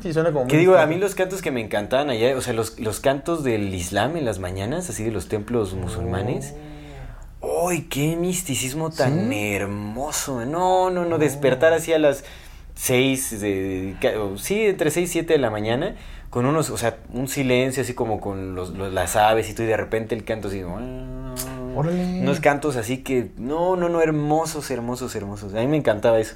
Sí, 0.02 0.12
suena 0.12 0.30
como 0.30 0.44
muy 0.44 0.50
Que 0.50 0.58
digo, 0.58 0.76
a 0.76 0.86
mí 0.86 0.96
los 0.96 1.14
cantos 1.14 1.42
que 1.42 1.50
me 1.50 1.60
encantaban 1.60 2.10
allá, 2.10 2.36
o 2.36 2.40
sea, 2.40 2.52
los, 2.52 2.78
los 2.80 3.00
cantos 3.00 3.42
del 3.44 3.72
Islam 3.74 4.16
en 4.16 4.24
las 4.24 4.38
mañanas, 4.38 4.88
así 4.90 5.04
de 5.04 5.10
los 5.10 5.28
templos 5.28 5.74
musulmanes. 5.74 6.54
¡Ay, 7.68 7.82
qué 7.82 8.16
misticismo 8.16 8.90
tan 8.90 9.30
¿Sí? 9.30 9.52
hermoso! 9.54 10.44
No, 10.44 10.90
no, 10.90 11.04
no, 11.04 11.18
despertar 11.18 11.72
así 11.72 11.92
a 11.92 11.98
las 11.98 12.24
6, 12.74 13.40
de, 13.40 13.94
ca- 14.00 14.18
o 14.20 14.36
sí, 14.38 14.66
entre 14.66 14.90
6 14.90 15.08
y 15.08 15.12
7 15.12 15.32
de 15.34 15.38
la 15.38 15.50
mañana, 15.50 15.94
con 16.30 16.44
unos, 16.46 16.70
o 16.70 16.76
sea, 16.76 16.96
un 17.12 17.28
silencio 17.28 17.82
así 17.82 17.94
como 17.94 18.20
con 18.20 18.54
los, 18.54 18.70
los- 18.70 18.92
las 18.92 19.16
aves 19.16 19.48
y 19.48 19.54
todo, 19.54 19.64
y 19.64 19.68
de 19.68 19.76
repente 19.76 20.14
el 20.14 20.24
canto 20.24 20.48
así. 20.48 20.62
Órale. 20.62 22.20
Unos 22.22 22.40
cantos 22.40 22.76
así 22.76 22.98
que, 22.98 23.30
no, 23.36 23.76
no, 23.76 23.88
no, 23.88 24.00
hermosos, 24.00 24.70
hermosos, 24.70 25.14
hermosos. 25.14 25.54
A 25.54 25.58
mí 25.60 25.66
me 25.66 25.76
encantaba 25.76 26.18
eso. 26.18 26.34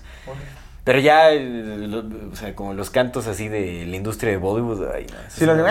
Pero 0.82 0.98
ya, 0.98 1.30
lo- 1.30 2.04
o 2.32 2.36
sea, 2.36 2.54
como 2.54 2.72
los 2.74 2.88
cantos 2.90 3.26
así 3.26 3.48
de 3.48 3.84
la 3.86 3.96
industria 3.96 4.32
de 4.32 4.38
Bollywood, 4.38 4.88
ay, 4.94 5.06
no, 5.12 5.18
eso 5.26 5.38
Sí, 5.38 5.44
los 5.46 5.56
de-. 5.56 5.62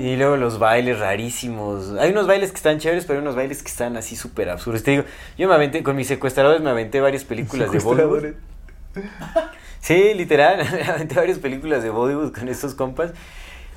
Y 0.00 0.16
luego 0.16 0.36
los 0.36 0.58
bailes 0.58 0.98
rarísimos. 1.00 1.92
Hay 1.98 2.10
unos 2.12 2.26
bailes 2.28 2.50
que 2.50 2.56
están 2.56 2.78
chéveres, 2.78 3.04
pero 3.04 3.18
hay 3.18 3.22
unos 3.22 3.34
bailes 3.34 3.62
que 3.62 3.68
están 3.68 3.96
así 3.96 4.14
súper 4.16 4.48
absurdos. 4.48 4.82
Te 4.84 4.92
digo, 4.92 5.04
yo 5.36 5.48
me 5.48 5.54
aventé, 5.54 5.82
con 5.82 5.96
mis 5.96 6.06
secuestradores 6.06 6.62
me 6.62 6.70
aventé 6.70 7.00
varias 7.00 7.24
películas 7.24 7.70
de 7.72 7.78
Bollywood. 7.84 8.34
Sí, 9.80 10.14
literal, 10.14 10.58
me 10.72 10.82
aventé 10.84 11.14
varias 11.16 11.38
películas 11.38 11.82
de 11.82 11.90
Bollywood 11.90 12.32
con 12.32 12.48
estos 12.48 12.74
compas. 12.74 13.10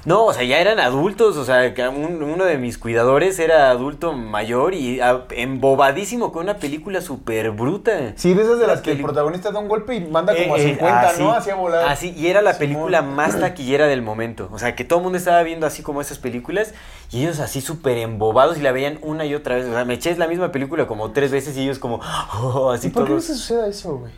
No, 0.06 0.26
o 0.26 0.34
sea, 0.34 0.44
ya 0.44 0.60
eran 0.60 0.80
adultos, 0.80 1.36
o 1.36 1.44
sea, 1.44 1.74
que 1.74 1.86
un- 1.88 2.24
uno 2.24 2.46
de 2.46 2.58
mis 2.58 2.78
cuidadores 2.78 3.38
era 3.38 3.70
adulto 3.70 4.14
mayor 4.14 4.74
y 4.74 5.02
ah, 5.02 5.26
embobadísimo 5.32 6.32
con 6.32 6.44
una 6.44 6.56
película 6.58 7.02
súper 7.02 7.52
bruta. 7.52 8.14
Sí, 8.16 8.34
de 8.34 8.44
esas 8.44 8.60
de 8.60 8.68
las 8.68 8.82
que 8.82 8.92
el 8.94 9.02
protagonista 9.02 9.52
da 9.52 9.60
un 9.60 9.68
golpe 9.68 9.96
y 9.96 10.02
manda 10.02 10.34
como 10.36 10.56
a 10.56 10.58
Eh, 10.58 10.62
eh, 10.62 10.70
50, 10.76 11.02
así, 11.10 11.22
¿no? 11.22 11.32
Así 11.34 11.50
a 11.50 11.56
volar. 11.56 11.88
Así, 11.90 12.14
y 12.18 12.28
era 12.28 12.42
la 12.42 12.54
Simón. 12.54 12.60
película 12.60 13.02
más 13.02 13.40
taquillera 13.40 13.88
del 13.88 14.02
momento. 14.02 14.50
O 14.54 14.58
sea, 14.58 14.74
que 14.76 14.86
todo 14.86 15.00
el 15.00 15.04
mundo 15.04 15.18
estaba 15.18 15.44
viendo 15.44 15.68
así 15.68 15.84
como 15.84 16.00
esas 16.02 16.18
películas 16.18 16.74
y 17.12 17.22
ellos 17.24 17.40
así 17.42 17.60
súper 17.62 17.98
embobados 17.98 18.58
y 18.58 18.62
la 18.62 18.72
veían 18.72 19.00
una 19.02 19.26
y 19.26 19.36
otra 19.36 19.56
vez. 19.58 19.66
O 19.66 19.74
sea, 19.74 19.84
me 19.86 19.96
eché 19.96 20.16
la 20.18 20.28
misma 20.28 20.52
película 20.52 20.88
como 20.88 21.12
tres 21.12 21.30
veces 21.32 21.58
y 21.58 21.64
ellos 21.64 21.78
como, 21.78 22.00
oh, 22.42 22.72
así 22.72 22.88
¿Y 22.88 22.90
por 22.92 23.06
qué 23.06 23.14
no 23.14 23.22
se 23.22 23.34
suceda 23.36 23.68
eso, 23.68 23.98
güey? 23.98 24.14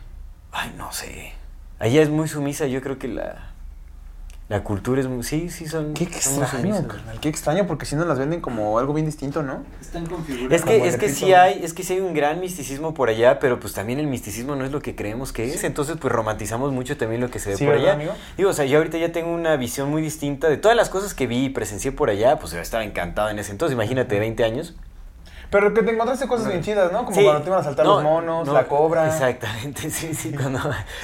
Ay, 0.52 0.72
no 0.78 0.92
sé. 0.92 1.32
Allá 1.80 2.02
es 2.02 2.08
muy 2.08 2.28
sumisa, 2.28 2.66
yo 2.66 2.80
creo 2.80 2.98
que 2.98 3.08
la, 3.08 3.51
la 4.52 4.62
cultura 4.62 5.00
es 5.00 5.08
muy... 5.08 5.22
Sí, 5.24 5.48
sí, 5.48 5.66
son... 5.66 5.94
Qué 5.94 6.04
son 6.20 6.42
extraño, 6.42 6.86
carnal. 6.86 7.18
Qué 7.20 7.30
extraño, 7.30 7.66
porque 7.66 7.86
si 7.86 7.96
no 7.96 8.04
las 8.04 8.18
venden 8.18 8.42
como 8.42 8.78
algo 8.78 8.92
bien 8.92 9.06
distinto, 9.06 9.42
¿no? 9.42 9.62
Están 9.80 10.04
configurados. 10.04 10.52
Es 10.52 10.62
que, 10.62 10.74
Como 10.78 10.84
es 10.90 10.96
que 10.98 11.08
sí 11.08 11.32
hay, 11.32 11.64
es 11.64 11.72
que 11.72 11.82
sí 11.82 11.94
hay 11.94 12.00
un 12.00 12.12
gran 12.12 12.38
misticismo 12.38 12.92
por 12.92 13.08
allá, 13.08 13.38
pero 13.38 13.58
pues 13.58 13.72
también 13.72 13.98
el 13.98 14.08
misticismo 14.08 14.54
no 14.54 14.66
es 14.66 14.70
lo 14.70 14.82
que 14.82 14.94
creemos 14.94 15.32
que 15.32 15.54
es, 15.54 15.64
entonces 15.64 15.96
pues 15.98 16.12
romantizamos 16.12 16.70
mucho 16.70 16.98
también 16.98 17.22
lo 17.22 17.30
que 17.30 17.38
se 17.38 17.48
ve 17.48 17.56
Sí, 17.56 17.64
por 17.64 17.72
¿verdad, 17.72 17.92
allá. 17.92 17.94
amigo? 17.94 18.12
Digo, 18.36 18.50
o 18.50 18.52
sea, 18.52 18.66
yo 18.66 18.76
ahorita 18.76 18.98
ya 18.98 19.10
tengo 19.10 19.32
una 19.32 19.56
visión 19.56 19.90
muy 19.90 20.02
distinta 20.02 20.50
de 20.50 20.58
todas 20.58 20.76
las 20.76 20.90
cosas 20.90 21.14
que 21.14 21.26
vi 21.26 21.46
y 21.46 21.48
presencié 21.48 21.90
por 21.90 22.10
allá, 22.10 22.38
pues 22.38 22.52
yo 22.52 22.60
estaba 22.60 22.84
encantado 22.84 23.30
en 23.30 23.38
ese 23.38 23.52
entonces, 23.52 23.72
imagínate, 23.74 24.18
20 24.18 24.44
años. 24.44 24.74
Pero 25.52 25.72
que 25.74 25.82
te 25.82 25.92
encontraste 25.92 26.26
cosas 26.26 26.48
bien 26.48 26.62
chidas, 26.62 26.90
¿no? 26.90 27.04
Como 27.04 27.14
Sí. 27.14 27.22
cuando 27.22 27.42
te 27.42 27.48
iban 27.50 27.60
a 27.60 27.62
saltar 27.62 27.84
No, 27.86 27.94
los 27.96 28.02
monos, 28.02 28.46
no, 28.46 28.52
la 28.54 28.64
cobra. 28.64 29.06
Exactamente, 29.06 29.90
sí, 29.90 30.14
sí, 30.14 30.32
cuando, 30.36 30.58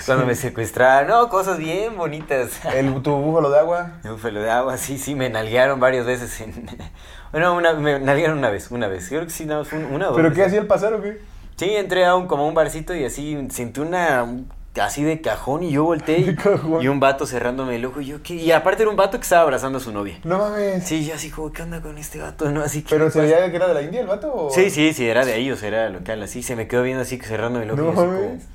cuando 0.06 0.26
me 0.26 0.34
secuestraron, 0.34 1.08
no, 1.10 1.28
cosas 1.28 1.58
bien 1.58 1.96
bonitas. 1.96 2.58
El, 2.74 3.00
tu 3.02 3.12
búfalo 3.14 3.50
de 3.50 3.58
agua. 3.60 3.90
Un 4.04 4.16
pelo 4.18 4.40
de 4.40 4.50
agua, 4.50 4.76
sí, 4.78 4.98
sí, 4.98 5.14
me 5.14 5.28
nalguearon 5.28 5.78
varias 5.78 6.04
veces 6.06 6.40
en... 6.40 6.66
Bueno, 7.30 7.54
una, 7.54 7.74
me 7.74 8.00
nalguearon 8.00 8.38
una 8.38 8.48
vez, 8.48 8.70
una 8.70 8.88
vez, 8.88 9.06
creo 9.10 9.22
que 9.24 9.28
sí, 9.30 9.44
nada 9.44 9.62
más 9.62 9.70
una 9.74 10.06
o 10.06 10.12
dos 10.12 10.16
¿Pero 10.16 10.32
qué 10.32 10.44
hacía 10.46 10.60
el 10.60 10.66
pasar 10.66 10.94
o 10.94 11.02
qué? 11.02 11.20
Sí, 11.56 11.76
entré 11.76 12.06
a 12.06 12.14
un, 12.16 12.26
como 12.26 12.48
un 12.48 12.54
barcito 12.54 12.94
y 12.94 13.04
así 13.04 13.46
sentí 13.50 13.80
una 13.80 14.22
un- 14.22 14.50
así 14.80 15.02
de 15.02 15.20
cajón 15.20 15.62
y 15.62 15.70
yo 15.72 15.84
volteé 15.84 16.18
y, 16.20 16.36
y 16.84 16.88
un 16.88 17.00
vato 17.00 17.26
cerrándome 17.26 17.76
el 17.76 17.84
ojo 17.86 18.00
y 18.00 18.06
yo 18.06 18.22
¿qué? 18.22 18.34
y 18.34 18.52
aparte 18.52 18.82
era 18.82 18.90
un 18.90 18.96
vato 18.96 19.18
que 19.18 19.22
estaba 19.24 19.42
abrazando 19.42 19.78
a 19.78 19.80
su 19.80 19.92
novia. 19.92 20.18
No 20.24 20.38
mames. 20.38 20.84
Sí, 20.84 21.04
yo 21.06 21.14
así 21.14 21.30
como 21.30 21.52
¿qué 21.52 21.62
onda 21.62 21.80
con 21.80 21.98
este 21.98 22.18
vato? 22.20 22.50
No, 22.50 22.62
así 22.62 22.82
que 22.82 22.90
¿Pero 22.90 23.10
se 23.10 23.20
veía 23.20 23.50
que 23.50 23.56
era 23.56 23.68
de 23.68 23.74
la 23.74 23.82
India 23.82 24.00
el 24.00 24.06
vato? 24.06 24.32
o- 24.34 24.50
Sí, 24.50 24.70
sí, 24.70 24.92
sí, 24.92 25.06
era 25.08 25.24
de 25.24 25.36
ellos, 25.36 25.62
era 25.62 25.88
local, 25.88 26.22
así 26.22 26.42
se 26.42 26.56
me 26.56 26.66
quedó 26.68 26.82
viendo 26.82 27.02
así 27.02 27.18
cerrándome 27.18 27.64
el 27.64 27.70
ojo. 27.72 27.80
y 27.80 27.84
No 27.84 27.90
así 27.90 27.96
como- 28.00 28.12
mames. 28.12 28.46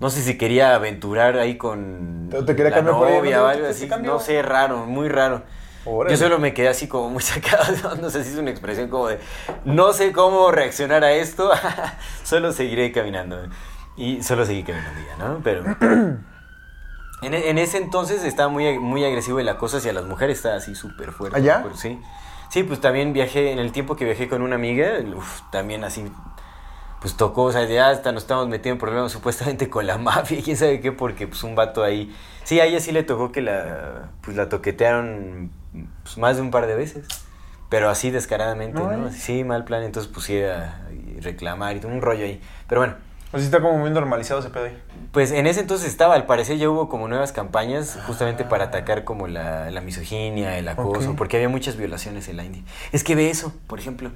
no 0.00 0.10
sé 0.10 0.22
si 0.22 0.36
quería 0.38 0.74
aventurar 0.74 1.38
ahí 1.38 1.56
con 1.56 2.28
¿Te- 2.30 2.42
te 2.42 2.56
quería 2.56 2.70
la 2.70 2.76
cambiar 2.76 2.96
por 2.98 3.08
ahí? 3.08 3.16
novia 3.18 3.36
¿No 3.38 3.44
o 3.44 3.46
algo 3.46 3.66
así, 3.66 3.88
no 4.02 4.20
sé, 4.20 4.42
raro, 4.42 4.86
muy 4.86 5.08
raro. 5.08 5.42
Órale. 5.88 6.16
Yo 6.16 6.20
solo 6.20 6.40
me 6.40 6.52
quedé 6.52 6.66
así 6.68 6.88
como 6.88 7.10
muy 7.10 7.22
sacado 7.22 7.94
no 7.96 8.10
sé 8.10 8.24
si 8.24 8.32
es 8.32 8.38
una 8.38 8.50
expresión 8.50 8.88
como 8.88 9.06
de 9.06 9.20
no 9.64 9.92
sé 9.92 10.10
cómo 10.12 10.50
reaccionar 10.50 11.04
a 11.04 11.12
esto, 11.12 11.48
solo 12.24 12.52
seguiré 12.52 12.90
caminando. 12.90 13.48
Y 13.96 14.22
solo 14.22 14.44
seguí 14.44 14.62
caminando 14.62 15.00
ya, 15.06 15.16
¿no? 15.24 15.40
Pero 15.42 15.64
en, 17.22 17.34
en 17.34 17.58
ese 17.58 17.78
entonces 17.78 18.24
estaba 18.24 18.48
muy, 18.48 18.78
muy 18.78 19.04
agresivo 19.04 19.40
y 19.40 19.44
la 19.44 19.56
cosa 19.58 19.78
hacia 19.78 19.92
las 19.92 20.04
mujeres 20.04 20.36
estaba 20.38 20.56
así 20.56 20.74
súper 20.74 21.12
fuerte. 21.12 21.38
¿Allá? 21.38 21.60
Pero 21.62 21.76
sí. 21.76 22.00
Sí, 22.50 22.62
pues 22.62 22.80
también 22.80 23.12
viajé, 23.12 23.52
en 23.52 23.58
el 23.58 23.72
tiempo 23.72 23.96
que 23.96 24.04
viajé 24.04 24.28
con 24.28 24.42
una 24.42 24.54
amiga, 24.54 24.92
uf, 25.16 25.40
también 25.50 25.82
así, 25.82 26.10
pues 27.00 27.16
tocó, 27.16 27.44
o 27.44 27.52
sea, 27.52 27.64
ya 27.64 27.88
hasta 27.90 28.12
nos 28.12 28.22
estamos 28.22 28.46
metiendo 28.48 28.74
en 28.74 28.78
problemas 28.78 29.12
supuestamente 29.18 29.68
con 29.68 29.86
la 29.86 29.98
mafia, 29.98 30.40
quién 30.44 30.56
sabe 30.56 30.80
qué, 30.80 30.92
porque 30.92 31.26
pues 31.26 31.42
un 31.42 31.54
vato 31.56 31.82
ahí, 31.82 32.14
sí, 32.44 32.60
a 32.60 32.64
ella 32.66 32.78
sí 32.80 32.92
le 32.92 33.02
tocó 33.02 33.32
que 33.32 33.42
la, 33.42 34.10
pues 34.22 34.36
la 34.36 34.48
toquetearon 34.48 35.50
pues, 36.04 36.18
más 36.18 36.36
de 36.36 36.42
un 36.42 36.50
par 36.52 36.66
de 36.66 36.76
veces, 36.76 37.06
pero 37.68 37.90
así 37.90 38.10
descaradamente, 38.10 38.78
No, 38.80 38.92
¿no? 38.92 39.08
eh. 39.08 39.12
Sí, 39.12 39.42
mal 39.42 39.64
plan, 39.64 39.82
entonces 39.82 40.10
pusiera 40.12 40.82
reclamar 41.20 41.76
y 41.76 41.80
todo 41.80 41.90
un 41.90 42.00
rollo 42.02 42.24
ahí, 42.24 42.40
pero 42.68 42.82
bueno. 42.82 42.94
Sea, 43.38 43.44
está 43.46 43.60
como 43.60 43.78
muy 43.78 43.90
normalizado 43.90 44.40
ese 44.40 44.50
pedo 44.50 44.64
ahí. 44.64 44.82
Pues 45.12 45.32
en 45.32 45.46
ese 45.46 45.60
entonces 45.60 45.88
estaba, 45.88 46.14
al 46.14 46.26
parecer 46.26 46.58
ya 46.58 46.68
hubo 46.68 46.88
como 46.88 47.08
nuevas 47.08 47.32
campañas 47.32 47.98
justamente 48.06 48.44
para 48.44 48.64
atacar 48.64 49.04
como 49.04 49.26
la, 49.28 49.70
la 49.70 49.80
misoginia, 49.80 50.58
el 50.58 50.68
acoso, 50.68 51.16
porque 51.16 51.36
había 51.36 51.48
muchas 51.48 51.76
violaciones 51.76 52.28
en 52.28 52.36
la 52.36 52.44
India. 52.44 52.62
Es 52.92 53.04
que 53.04 53.14
ve 53.14 53.30
eso, 53.30 53.52
por 53.66 53.78
ejemplo. 53.78 54.10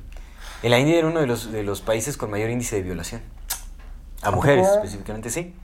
En 0.62 0.70
la 0.70 0.78
India 0.78 0.98
era 0.98 1.06
uno 1.06 1.20
de 1.20 1.26
los, 1.26 1.50
de 1.50 1.62
los 1.62 1.80
países 1.80 2.16
con 2.16 2.30
mayor 2.30 2.50
índice 2.50 2.76
de 2.76 2.82
violación. 2.82 3.22
A 4.22 4.30
mujeres 4.30 4.68
específicamente, 4.68 5.30
sí. 5.30 5.54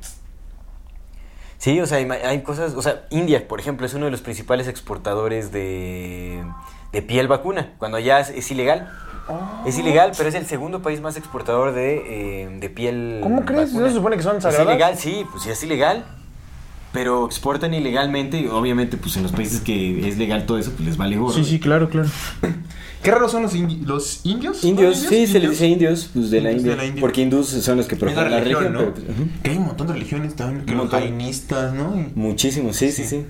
Sí, 1.58 1.80
o 1.80 1.86
sea, 1.86 1.98
hay, 1.98 2.42
cosas, 2.42 2.74
o 2.74 2.82
sea, 2.82 3.06
India, 3.10 3.48
por 3.48 3.60
ejemplo, 3.60 3.86
es 3.86 3.94
uno 3.94 4.04
de 4.06 4.10
los 4.10 4.20
principales 4.20 4.68
exportadores 4.68 5.52
de, 5.52 6.44
de 6.92 7.02
piel 7.02 7.28
vacuna, 7.28 7.74
cuando 7.78 7.98
ya 7.98 8.20
es, 8.20 8.30
es 8.30 8.50
ilegal. 8.50 8.90
Es 9.66 9.78
ilegal, 9.78 10.12
pero 10.16 10.28
es 10.28 10.34
el 10.36 10.46
segundo 10.46 10.82
país 10.82 11.00
más 11.00 11.16
exportador 11.16 11.72
de, 11.74 12.44
eh, 12.44 12.48
de 12.60 12.70
piel 12.70 13.18
¿Cómo 13.22 13.44
crees? 13.44 13.70
vacuna. 13.70 13.80
¿No 13.82 13.88
se 13.88 13.94
supone 13.96 14.16
que 14.16 14.22
son 14.22 14.36
Es 14.36 14.42
sagradas? 14.44 14.66
ilegal, 14.68 14.96
sí, 14.98 15.24
pues 15.30 15.42
sí 15.42 15.50
es 15.50 15.62
ilegal. 15.62 16.04
Pero 16.92 17.26
exportan 17.26 17.74
ilegalmente 17.74 18.40
y 18.40 18.46
obviamente 18.46 18.96
pues 18.96 19.16
en 19.18 19.24
los 19.24 19.32
países 19.32 19.60
que 19.60 20.08
es 20.08 20.16
legal 20.16 20.46
todo 20.46 20.56
eso 20.58 20.70
pues 20.70 20.86
les 20.86 20.96
vale 20.96 21.16
gorro. 21.16 21.34
claro, 21.60 21.90
claro. 21.90 22.08
¿Qué 23.02 23.10
raros 23.10 23.32
son 23.32 23.42
los, 23.42 23.54
indi- 23.54 23.84
los 23.84 24.24
indios? 24.24 24.64
Indios, 24.64 24.98
¿Son 25.00 25.08
sí, 25.10 25.26
se 25.26 25.34
les 25.34 25.34
Indios. 25.34 25.50
dice 25.52 25.66
indios 25.66 26.10
pues, 26.14 26.30
de, 26.30 26.40
la 26.40 26.50
Indios 26.52 26.64
de 26.64 26.70
India, 26.70 26.76
la 26.82 26.88
India. 26.88 27.00
Porque 27.02 27.20
hindús 27.20 27.48
son 27.48 27.76
los 27.76 27.86
que 27.86 27.96
Es 27.96 28.00
la 28.16 28.24
religión. 28.40 28.72
¿no? 28.72 28.94
pero. 28.94 29.06
Que 29.42 29.50
hay 29.50 29.56
un 29.58 29.66
montón 29.66 29.88
de 29.88 29.92
religiones 29.92 30.34
también, 30.36 30.64
que 30.64 30.74
los 30.74 30.88
jainistas, 30.88 31.74
¿no? 31.74 31.94
Y- 32.00 32.12
Muchísimo, 32.18 32.72
sí, 32.72 32.90
sí, 32.90 33.04
sí. 33.04 33.26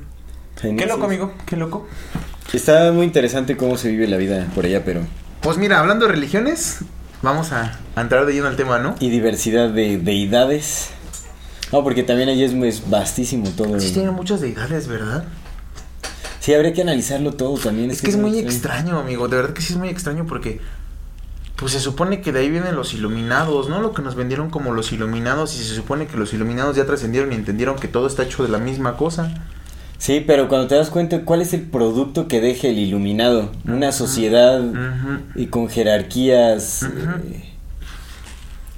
Qué 0.61 0.87
loco, 0.87 1.07
amigo, 1.07 1.33
qué 1.45 1.57
loco. 1.57 1.87
Está 2.53 2.93
muy 2.93 3.05
interesante 3.05 3.57
cómo 3.57 3.76
se 3.76 3.91
vive 3.91 4.07
la 4.07 4.17
vida 4.17 4.47
por 4.55 4.65
allá, 4.65 4.85
pero... 4.85 5.00
Pues 5.40 5.59
mira, 5.59 5.81
hablando 5.81 6.07
de 6.07 6.12
religiones, 6.12 6.78
vamos 7.23 7.52
a, 7.52 7.78
a 7.95 8.00
entrar 8.00 8.26
de 8.26 8.33
lleno 8.33 8.49
al 8.49 8.57
tema, 8.57 8.78
¿no? 8.78 8.97
Y 9.00 9.11
diversidad 9.11 9.71
de 9.71 9.99
deidades. 9.99 10.90
No, 11.73 11.83
porque 11.83 12.02
también 12.02 12.28
allí 12.28 12.45
es, 12.45 12.52
es 12.52 12.88
vastísimo 12.88 13.49
todo. 13.50 13.78
Sí, 13.81 13.93
tienen 13.93 14.14
muchas 14.14 14.40
deidades, 14.40 14.87
¿verdad? 14.88 15.25
Sí, 16.40 16.55
habría 16.55 16.73
que 16.73 16.83
analizarlo 16.83 17.33
todo 17.33 17.59
también. 17.59 17.90
Es 17.90 18.02
que 18.02 18.11
es 18.11 18.16
muy 18.16 18.38
extraño, 18.38 19.00
amigo. 19.00 19.26
De 19.26 19.37
verdad 19.37 19.52
que 19.52 19.62
sí 19.62 19.73
es 19.73 19.78
muy 19.78 19.88
extraño 19.88 20.26
porque. 20.26 20.61
Pues 21.57 21.73
se 21.73 21.81
supone 21.81 22.21
que 22.21 22.33
de 22.33 22.40
ahí 22.40 22.50
vienen 22.50 22.76
los 22.76 22.93
iluminados, 22.93 23.71
¿no? 23.71 23.81
Lo 23.81 23.95
que 23.95 24.02
nos 24.02 24.14
vendieron 24.14 24.50
como 24.50 24.73
los 24.75 24.93
iluminados. 24.93 25.59
Y 25.59 25.64
se 25.64 25.75
supone 25.75 26.07
que 26.07 26.16
los 26.19 26.35
iluminados 26.35 26.76
ya 26.76 26.85
trascendieron 26.85 27.33
y 27.33 27.35
entendieron 27.35 27.76
que 27.76 27.88
todo 27.88 28.07
está 28.07 28.25
hecho 28.25 28.43
de 28.43 28.50
la 28.50 28.59
misma 28.59 28.97
cosa. 28.97 29.35
Sí, 29.99 30.23
pero 30.26 30.49
cuando 30.49 30.69
te 30.69 30.75
das 30.75 30.91
cuenta, 30.91 31.23
¿cuál 31.25 31.41
es 31.43 31.55
el 31.55 31.62
producto 31.62 32.29
que 32.29 32.41
deja 32.41 32.69
el 32.69 32.79
iluminado? 32.79 33.50
Una 33.67 33.93
sociedad 33.93 34.61
y 35.35 35.47
con 35.47 35.69
jerarquías 35.69 36.83
eh, 36.83 36.88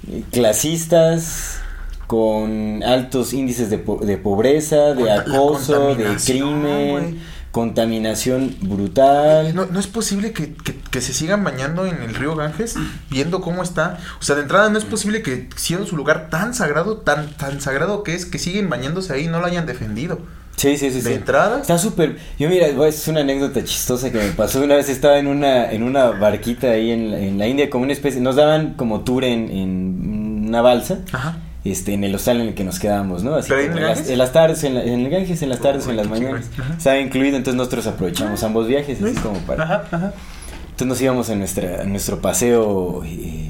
eh, 0.07 0.23
clasistas, 0.31 1.59
con 2.07 2.81
altos 2.83 3.33
índices 3.33 3.69
de, 3.69 3.77
po- 3.77 3.99
de 4.03 4.17
pobreza, 4.17 4.93
de 4.93 5.03
Conta- 5.03 5.19
acoso, 5.21 5.95
de 5.95 6.05
crimen, 6.25 7.19
contaminación 7.51 8.55
brutal. 8.61 9.53
No, 9.53 9.65
no 9.67 9.79
es 9.79 9.87
posible 9.87 10.31
que, 10.31 10.53
que- 10.53 10.75
que 10.89 11.01
se 11.01 11.13
sigan 11.13 11.43
bañando 11.43 11.85
en 11.85 12.01
el 12.01 12.15
río 12.15 12.35
Ganges 12.35 12.75
viendo 13.11 13.41
cómo 13.41 13.61
está. 13.61 13.99
O 14.19 14.23
sea, 14.23 14.35
de 14.35 14.43
entrada 14.43 14.69
no 14.69 14.77
es 14.77 14.85
posible 14.85 15.21
que 15.21 15.49
siendo 15.55 15.85
su 15.85 15.97
lugar 15.97 16.29
tan 16.29 16.53
sagrado, 16.53 16.97
tan, 16.97 17.29
tan 17.35 17.59
sagrado 17.61 18.03
que 18.03 18.15
es, 18.15 18.25
que 18.25 18.39
siguen 18.39 18.69
bañándose 18.69 19.13
ahí 19.13 19.25
y 19.25 19.27
no 19.27 19.39
lo 19.41 19.45
hayan 19.45 19.65
defendido. 19.65 20.19
Sí, 20.59 20.77
sí, 20.77 20.89
sí. 20.91 21.01
De 21.01 21.09
sí. 21.09 21.13
entrada. 21.13 21.61
Está 21.61 21.77
súper. 21.77 22.17
Yo, 22.37 22.49
mira, 22.49 22.67
es 22.67 23.07
una 23.07 23.21
anécdota 23.21 23.63
chistosa 23.63 24.11
que 24.11 24.17
me 24.17 24.29
pasó. 24.31 24.61
Una 24.61 24.75
vez 24.75 24.89
estaba 24.89 25.17
en 25.17 25.27
una, 25.27 25.71
en 25.71 25.83
una 25.83 26.09
barquita 26.09 26.71
ahí 26.71 26.91
en 26.91 27.11
la, 27.11 27.19
en 27.19 27.37
la 27.37 27.47
India, 27.47 27.69
como 27.69 27.85
una 27.85 27.93
especie. 27.93 28.19
Nos 28.19 28.35
daban 28.35 28.73
como 28.73 29.01
tour 29.01 29.23
en, 29.23 29.49
en 29.49 30.45
una 30.49 30.61
balsa. 30.61 30.99
Ajá. 31.13 31.37
Este, 31.65 31.93
en 31.93 32.03
el 32.03 32.15
hostal 32.15 32.39
en 32.41 32.47
el 32.49 32.53
que 32.55 32.63
nos 32.63 32.79
quedábamos, 32.79 33.23
¿no? 33.23 33.35
Así 33.35 33.49
¿Pero 33.49 33.61
ahí 33.61 33.67
como 33.67 33.79
en 33.79 33.83
las, 33.85 34.09
en 34.09 34.31
tardes, 34.33 34.63
en, 34.63 34.75
la- 34.75 34.83
en 34.83 34.99
el 35.05 35.09
Ganges, 35.09 35.41
en 35.41 35.49
las 35.49 35.59
tardes 35.59 35.85
o 35.87 35.91
en 35.91 35.97
las 35.97 36.07
mañanas. 36.09 36.45
Estaba 36.77 36.97
incluido, 36.99 37.35
entonces 37.37 37.57
nosotros 37.57 37.85
aprovechamos 37.87 38.43
ambos 38.43 38.67
viajes, 38.67 39.01
así 39.01 39.13
como 39.15 39.39
para. 39.39 39.63
Ajá, 39.63 39.83
ajá. 39.91 40.13
Entonces 40.71 40.87
nos 40.87 41.01
íbamos 41.01 41.29
a, 41.29 41.35
nuestra, 41.35 41.81
a 41.81 41.83
nuestro 41.83 42.21
paseo. 42.21 43.03
eh, 43.05 43.48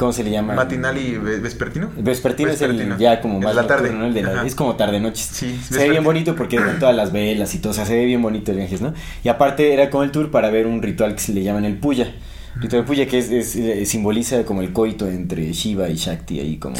¿Cómo 0.00 0.14
se 0.14 0.24
le 0.24 0.30
llama? 0.30 0.54
Matinal 0.54 0.96
y 0.96 1.18
ve- 1.18 1.40
vespertino. 1.40 1.90
Vespertino, 1.98 2.48
es 2.50 2.62
el 2.62 2.96
ya 2.96 3.20
como 3.20 3.38
Es 3.38 3.44
más 3.44 3.54
la 3.54 3.66
tarde. 3.66 3.92
¿no? 3.92 4.06
El 4.06 4.14
de 4.14 4.22
la- 4.22 4.46
es 4.46 4.54
como 4.54 4.74
tarde 4.74 4.98
noches. 4.98 5.28
Sí, 5.30 5.60
se 5.68 5.76
ve 5.76 5.90
bien 5.90 6.02
bonito 6.04 6.34
porque 6.34 6.56
están 6.56 6.78
todas 6.78 6.96
las 6.96 7.12
velas 7.12 7.54
y 7.54 7.58
todo, 7.58 7.72
o 7.72 7.74
sea, 7.74 7.84
se 7.84 7.94
ve 7.96 8.06
bien 8.06 8.22
bonito 8.22 8.50
el 8.50 8.56
Ganges, 8.56 8.80
¿no? 8.80 8.94
Y 9.22 9.28
aparte 9.28 9.74
era 9.74 9.90
como 9.90 10.02
el 10.02 10.10
tour 10.10 10.30
para 10.30 10.48
ver 10.48 10.66
un 10.66 10.80
ritual 10.80 11.12
que 11.14 11.20
se 11.20 11.34
le 11.34 11.42
llaman 11.42 11.66
el 11.66 11.76
puya. 11.76 12.14
Ritual 12.56 12.86
puya 12.86 13.06
que 13.06 13.18
es, 13.18 13.30
es- 13.30 13.56
eh, 13.56 13.84
simboliza 13.84 14.42
como 14.44 14.62
el 14.62 14.72
coito 14.72 15.06
entre 15.06 15.52
Shiva 15.52 15.90
y 15.90 15.96
Shakti 15.96 16.40
ahí 16.40 16.56
como 16.56 16.76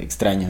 extraño. 0.00 0.48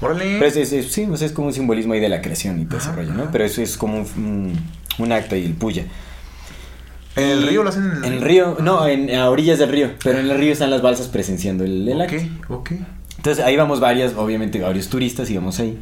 Órale. 0.00 0.38
Pero 0.40 0.46
es, 0.46 0.56
es- 0.72 0.90
sí, 0.92 1.06
o 1.08 1.16
sea, 1.16 1.26
es 1.28 1.32
como 1.32 1.46
un 1.46 1.54
simbolismo 1.54 1.92
ahí 1.92 2.00
de 2.00 2.08
la 2.08 2.20
creación 2.20 2.58
y 2.60 2.64
todo 2.64 2.78
ese 2.78 2.90
rollo, 2.90 3.14
¿no? 3.14 3.30
Pero 3.30 3.44
eso 3.44 3.62
es 3.62 3.76
como 3.76 3.98
un, 3.98 4.06
un- 4.16 4.58
un 5.04 5.12
acto 5.12 5.36
ahí, 5.36 5.44
el 5.44 5.52
puya. 5.54 5.84
¿En 7.20 7.30
el 7.30 7.46
río 7.46 7.62
lo 7.62 7.68
hacen 7.68 7.84
en 7.84 7.90
el 7.90 8.04
En 8.04 8.12
el 8.14 8.20
río, 8.22 8.56
no, 8.60 8.86
en, 8.86 9.14
a 9.14 9.30
orillas 9.30 9.58
del 9.58 9.70
río, 9.70 9.90
pero 10.02 10.18
en 10.18 10.30
el 10.30 10.38
río 10.38 10.52
están 10.52 10.70
las 10.70 10.82
balsas 10.82 11.08
presenciando 11.08 11.64
el, 11.64 11.88
el 11.88 12.00
acto. 12.00 12.16
Ok, 12.48 12.72
ok. 12.72 12.72
Entonces 13.16 13.44
ahí 13.44 13.56
vamos 13.56 13.80
varias, 13.80 14.14
obviamente 14.16 14.60
varios 14.60 14.88
turistas 14.88 15.30
íbamos 15.30 15.60
ahí. 15.60 15.78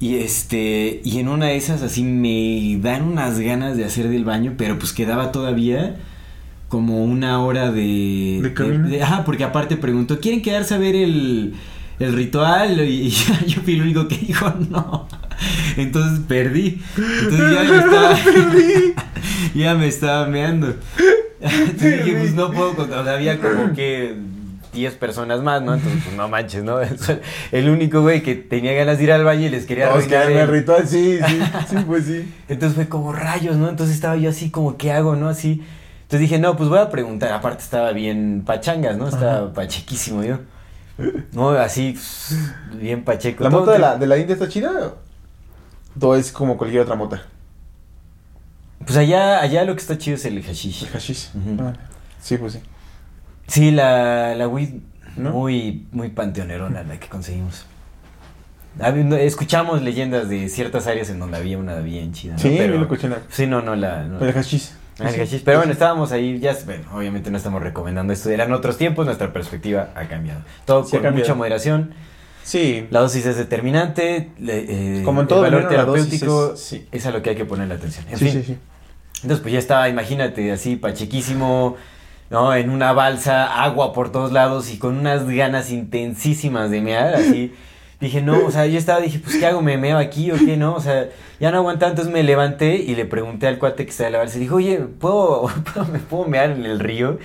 Y 0.00 0.16
este, 0.16 1.00
y 1.04 1.18
en 1.18 1.28
una 1.28 1.46
de 1.46 1.56
esas 1.56 1.82
así 1.82 2.04
me 2.04 2.78
dan 2.80 3.02
unas 3.02 3.40
ganas 3.40 3.76
de 3.76 3.84
hacer 3.84 4.08
del 4.08 4.24
baño, 4.24 4.54
pero 4.56 4.78
pues 4.78 4.92
quedaba 4.92 5.32
todavía 5.32 5.96
como 6.68 7.02
una 7.02 7.42
hora 7.42 7.72
de... 7.72 8.40
¿De 8.42 8.54
camino? 8.54 8.88
ajá, 9.02 9.24
porque 9.24 9.44
aparte 9.44 9.76
preguntó, 9.76 10.20
¿quieren 10.20 10.40
quedarse 10.40 10.74
a 10.74 10.78
ver 10.78 10.94
el, 10.94 11.54
el 11.98 12.12
ritual? 12.12 12.80
Y, 12.88 13.10
yo 13.46 13.60
fui 13.62 13.74
el 13.74 13.82
único 13.82 14.06
que 14.06 14.18
dijo 14.18 14.52
no. 14.70 15.08
Entonces 15.76 16.20
perdí. 16.28 16.80
Entonces 16.96 17.54
ya 17.54 17.62
me 17.64 17.78
estaba... 18.94 19.07
ya 19.54 19.74
me 19.74 19.86
estaba 19.88 20.26
meando. 20.26 20.74
Entonces 21.40 22.04
dije, 22.04 22.18
pues 22.18 22.34
no 22.34 22.50
puedo, 22.50 22.74
contar, 22.74 23.08
había 23.08 23.38
como 23.38 23.72
que 23.76 24.16
10 24.72 24.94
personas 24.96 25.40
más, 25.42 25.62
¿no? 25.62 25.74
Entonces, 25.74 26.02
pues 26.04 26.16
no 26.16 26.28
manches, 26.28 26.62
¿no? 26.62 26.78
El 27.52 27.68
único 27.70 28.02
güey 28.02 28.22
que 28.22 28.34
tenía 28.34 28.72
ganas 28.74 28.98
de 28.98 29.04
ir 29.04 29.12
al 29.12 29.24
baño 29.24 29.46
y 29.46 29.48
les 29.48 29.64
quería 29.66 29.88
Todos 29.88 30.04
arruinar 30.04 30.26
querían 30.26 30.42
el 30.42 30.48
ritual, 30.48 30.86
sí, 30.86 31.18
sí, 31.26 31.40
sí, 31.68 31.76
pues 31.86 32.04
sí. 32.04 32.32
Entonces 32.48 32.74
fue 32.76 32.88
como 32.88 33.12
rayos, 33.12 33.56
¿no? 33.56 33.68
Entonces 33.68 33.94
estaba 33.94 34.16
yo 34.16 34.30
así 34.30 34.50
como, 34.50 34.76
¿qué 34.76 34.92
hago, 34.92 35.16
no? 35.16 35.28
Así. 35.28 35.62
Entonces 36.02 36.20
dije, 36.20 36.38
no, 36.38 36.56
pues 36.56 36.68
voy 36.68 36.78
a 36.78 36.90
preguntar. 36.90 37.32
Aparte 37.32 37.62
estaba 37.62 37.92
bien 37.92 38.42
pachangas, 38.46 38.96
¿no? 38.96 39.08
Estaba 39.08 39.52
pachequísimo 39.52 40.22
yo. 40.24 40.38
No, 41.32 41.50
así, 41.50 41.96
bien 42.74 43.04
pacheco. 43.04 43.44
¿La 43.44 43.50
mota 43.50 43.70
de 43.72 43.76
que- 43.76 43.82
la, 43.82 43.96
de 43.96 44.06
la 44.06 44.18
India 44.18 44.32
está 44.32 44.48
chida? 44.48 44.94
¿O 46.00 46.16
es 46.16 46.32
como 46.32 46.56
cualquier 46.56 46.82
otra 46.82 46.94
mota? 46.96 47.22
Pues 48.84 48.96
allá, 48.96 49.40
allá 49.40 49.64
lo 49.64 49.74
que 49.74 49.80
está 49.80 49.98
chido 49.98 50.16
es 50.16 50.24
el 50.24 50.42
hashish. 50.42 50.84
El 50.84 50.88
hashish. 50.90 51.30
Ah, 51.60 51.72
Sí, 52.20 52.36
pues 52.36 52.54
sí. 52.54 52.60
Sí, 53.46 53.70
la, 53.70 54.34
la 54.34 54.48
weed 54.48 54.74
¿No? 55.16 55.30
muy, 55.32 55.86
muy 55.92 56.10
panteonerona 56.10 56.82
la 56.82 56.98
que 57.00 57.08
conseguimos. 57.08 57.66
No, 58.78 59.16
Escuchamos 59.16 59.82
leyendas 59.82 60.28
de 60.28 60.48
ciertas 60.48 60.86
áreas 60.86 61.10
en 61.10 61.18
donde 61.18 61.36
había 61.38 61.58
una 61.58 61.76
bien 61.80 62.12
chida. 62.12 62.34
¿no? 62.34 62.38
Sí, 62.38 62.54
Pero- 62.56 62.68
bien 62.72 62.80
locochona. 62.82 63.18
Sí, 63.28 63.46
no, 63.46 63.60
no 63.62 63.74
la. 63.74 64.04
no. 64.04 64.24
El 64.24 64.32
hashish. 64.32 64.70
Ah, 65.00 65.08
el 65.10 65.16
hashish. 65.20 65.42
Pero 65.44 65.58
bueno, 65.58 65.72
estábamos 65.72 66.12
ahí, 66.12 66.38
ya, 66.38 66.56
bueno, 66.64 66.84
obviamente 66.92 67.30
no 67.30 67.36
estamos 67.38 67.62
recomendando 67.62 68.12
esto. 68.12 68.30
Eran 68.30 68.52
otros 68.52 68.76
tiempos, 68.78 69.06
nuestra 69.06 69.32
perspectiva 69.32 69.90
ha 69.96 70.04
cambiado. 70.06 70.42
Todo 70.64 70.84
Sí 70.84 70.92
con 70.92 71.02
cambiado. 71.02 71.26
mucha 71.28 71.34
moderación. 71.36 71.94
Sí. 72.48 72.86
La 72.90 73.00
dosis 73.00 73.26
es 73.26 73.36
determinante. 73.36 74.30
le- 74.38 75.00
eh, 75.00 75.02
Como 75.04 75.20
en 75.20 75.26
todo 75.28 75.44
el 75.44 75.52
valor 75.52 75.68
terapéutico 75.68 76.54
es- 76.54 76.60
sí. 76.60 76.86
es 76.90 77.04
a 77.04 77.10
lo 77.10 77.20
que 77.20 77.30
hay 77.30 77.36
que 77.36 77.44
poner 77.44 77.68
la 77.68 77.74
atención. 77.74 78.06
En 78.10 78.16
sí, 78.18 78.30
fin. 78.30 78.32
sí, 78.42 78.42
sí. 78.54 78.56
Entonces, 79.16 79.40
pues 79.40 79.52
ya 79.52 79.58
estaba, 79.58 79.88
imagínate, 79.88 80.50
así, 80.50 80.76
pachequísimo, 80.76 81.76
¿no? 82.30 82.54
En 82.54 82.70
una 82.70 82.92
balsa, 82.94 83.62
agua 83.62 83.92
por 83.92 84.10
todos 84.12 84.32
lados 84.32 84.70
y 84.72 84.78
con 84.78 84.96
unas 84.96 85.28
ganas 85.28 85.70
intensísimas 85.70 86.70
de 86.70 86.80
mear, 86.80 87.14
así. 87.14 87.52
Dije, 88.00 88.22
no, 88.22 88.46
o 88.46 88.50
sea, 88.52 88.64
yo 88.66 88.78
estaba, 88.78 89.00
dije, 89.00 89.18
pues, 89.18 89.36
¿qué 89.36 89.46
hago? 89.46 89.60
¿Me 89.60 89.76
meo 89.76 89.98
aquí 89.98 90.30
o 90.30 90.36
qué? 90.36 90.56
No, 90.56 90.74
o 90.76 90.80
sea, 90.80 91.08
ya 91.40 91.50
no 91.50 91.58
aguantaba, 91.58 91.90
entonces 91.90 92.14
me 92.14 92.22
levanté 92.22 92.76
y 92.76 92.94
le 92.94 93.04
pregunté 93.04 93.48
al 93.48 93.58
cuate 93.58 93.84
que 93.84 93.90
estaba 93.90 94.06
en 94.06 94.12
la 94.12 94.18
balsa, 94.20 94.38
dijo, 94.38 94.54
oye, 94.54 94.78
¿puedo, 94.78 95.48
¿puedo- 95.74 95.86
me 95.92 95.98
puedo 95.98 96.24
mear 96.28 96.50
en 96.52 96.64
el 96.64 96.78
río? 96.78 97.18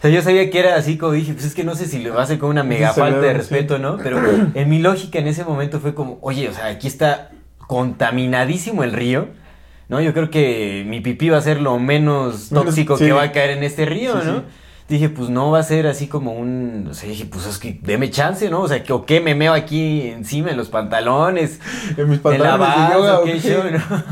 O 0.00 0.02
sea, 0.02 0.10
yo 0.10 0.22
sabía 0.22 0.48
que 0.48 0.58
era 0.58 0.76
así, 0.76 0.96
como 0.96 1.12
dije, 1.12 1.34
pues 1.34 1.44
es 1.44 1.54
que 1.54 1.62
no 1.62 1.74
sé 1.74 1.84
si 1.84 2.06
a 2.06 2.22
hacer 2.22 2.38
con 2.38 2.48
una 2.48 2.62
mega 2.64 2.94
Sí, 2.94 3.00
falta 3.00 3.20
de 3.20 3.32
sí. 3.32 3.36
respeto, 3.36 3.78
¿no? 3.78 3.98
Pero 3.98 4.18
en 4.54 4.68
mi 4.70 4.78
lógica 4.78 5.18
en 5.18 5.26
ese 5.28 5.44
momento 5.44 5.78
fue 5.78 5.94
como, 5.94 6.18
oye, 6.22 6.48
o 6.48 6.54
sea, 6.54 6.68
aquí 6.68 6.86
está 6.86 7.32
contaminadísimo 7.66 8.82
el 8.82 8.92
río. 8.92 9.28
No, 9.90 10.00
yo 10.00 10.14
creo 10.14 10.30
que 10.30 10.84
mi 10.86 11.00
pipí 11.00 11.28
va 11.28 11.36
a 11.36 11.42
ser 11.42 11.60
lo 11.60 11.78
menos 11.78 12.48
tóxico 12.48 12.96
sí. 12.96 13.04
que 13.04 13.12
va 13.12 13.24
a 13.24 13.32
caer 13.32 13.50
en 13.50 13.62
este 13.62 13.84
río, 13.84 14.14
¿no? 14.24 14.44
Dije, 14.88 15.08
pues 15.10 15.28
no 15.28 15.50
va 15.50 15.58
a 15.58 15.62
ser 15.64 15.86
así 15.86 16.06
como 16.08 16.32
un. 16.32 16.88
O 16.90 16.94
sea, 16.94 17.08
dije, 17.08 17.26
pues 17.26 17.44
es 17.46 17.58
que 17.58 17.78
deme 17.82 18.10
chance, 18.10 18.48
¿no? 18.48 18.62
O 18.62 18.68
sea, 18.68 18.82
que, 18.82 18.92
o 18.94 19.04
qué 19.04 19.20
me 19.20 19.34
meo 19.34 19.52
aquí 19.52 20.08
encima 20.08 20.50
en 20.50 20.56
los 20.56 20.68
pantalones, 20.68 21.60
En 21.96 22.08
mis 22.08 22.24
en 22.24 22.42
la 22.42 22.58
pantalones 22.58 23.42
de 23.44 23.56
base, 23.60 23.78
¿no? 23.90 24.02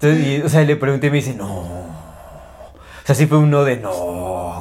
Entonces, 0.00 0.26
y, 0.26 0.42
o 0.42 0.48
sea, 0.48 0.64
le 0.64 0.76
pregunté 0.76 1.06
y 1.06 1.10
me 1.10 1.16
dice, 1.16 1.34
no. 1.34 1.46
O 1.60 3.04
sea, 3.04 3.14
sí 3.14 3.26
fue 3.26 3.38
uno 3.38 3.64
de 3.64 3.76
no, 3.78 3.90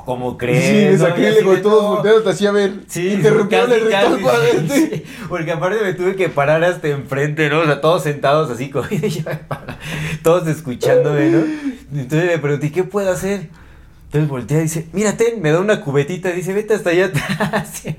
¿cómo 0.05 0.31
Sí, 0.31 0.37
crees? 0.37 0.73
me 0.73 0.85
no? 0.91 0.93
Y 0.95 0.97
saqué 1.09 1.27
así 1.27 1.39
y 1.39 1.43
de, 1.55 1.57
todos 1.61 1.83
"No". 1.83 1.89
volteados 1.95 2.23
te 2.23 2.29
hacía 2.29 2.51
ver. 2.51 2.73
Sí, 2.87 3.07
interrumpieron 3.13 3.71
el 3.71 3.81
ritual 3.85 4.03
casi, 4.11 4.23
para 4.23 4.37
sí, 4.39 4.45
verte. 4.57 4.95
sí. 4.97 5.03
Porque 5.27 5.51
aparte 5.51 5.83
me 5.83 5.93
tuve 5.93 6.15
que 6.15 6.29
parar 6.29 6.63
hasta 6.63 6.87
enfrente, 6.87 7.49
¿no? 7.49 7.59
O 7.59 7.65
sea, 7.65 7.81
todos 7.81 8.03
sentados 8.03 8.49
así, 8.51 8.69
como, 8.71 8.85
me 8.89 8.99
todos 10.23 10.47
escuchándome, 10.47 11.29
¿no? 11.29 11.43
Entonces 11.93 12.27
le 12.31 12.39
pregunté, 12.39 12.71
¿qué 12.71 12.83
puedo 12.83 13.11
hacer? 13.11 13.49
Entonces 14.09 14.27
voltea 14.27 14.57
y 14.57 14.61
dice, 14.63 14.87
mira, 14.91 15.15
ten, 15.17 15.39
me 15.39 15.51
da 15.51 15.59
una 15.59 15.81
cubetita, 15.81 16.31
dice, 16.31 16.51
vete 16.51 16.73
hasta 16.73 16.89
allá 16.89 17.05
atrás. 17.05 17.83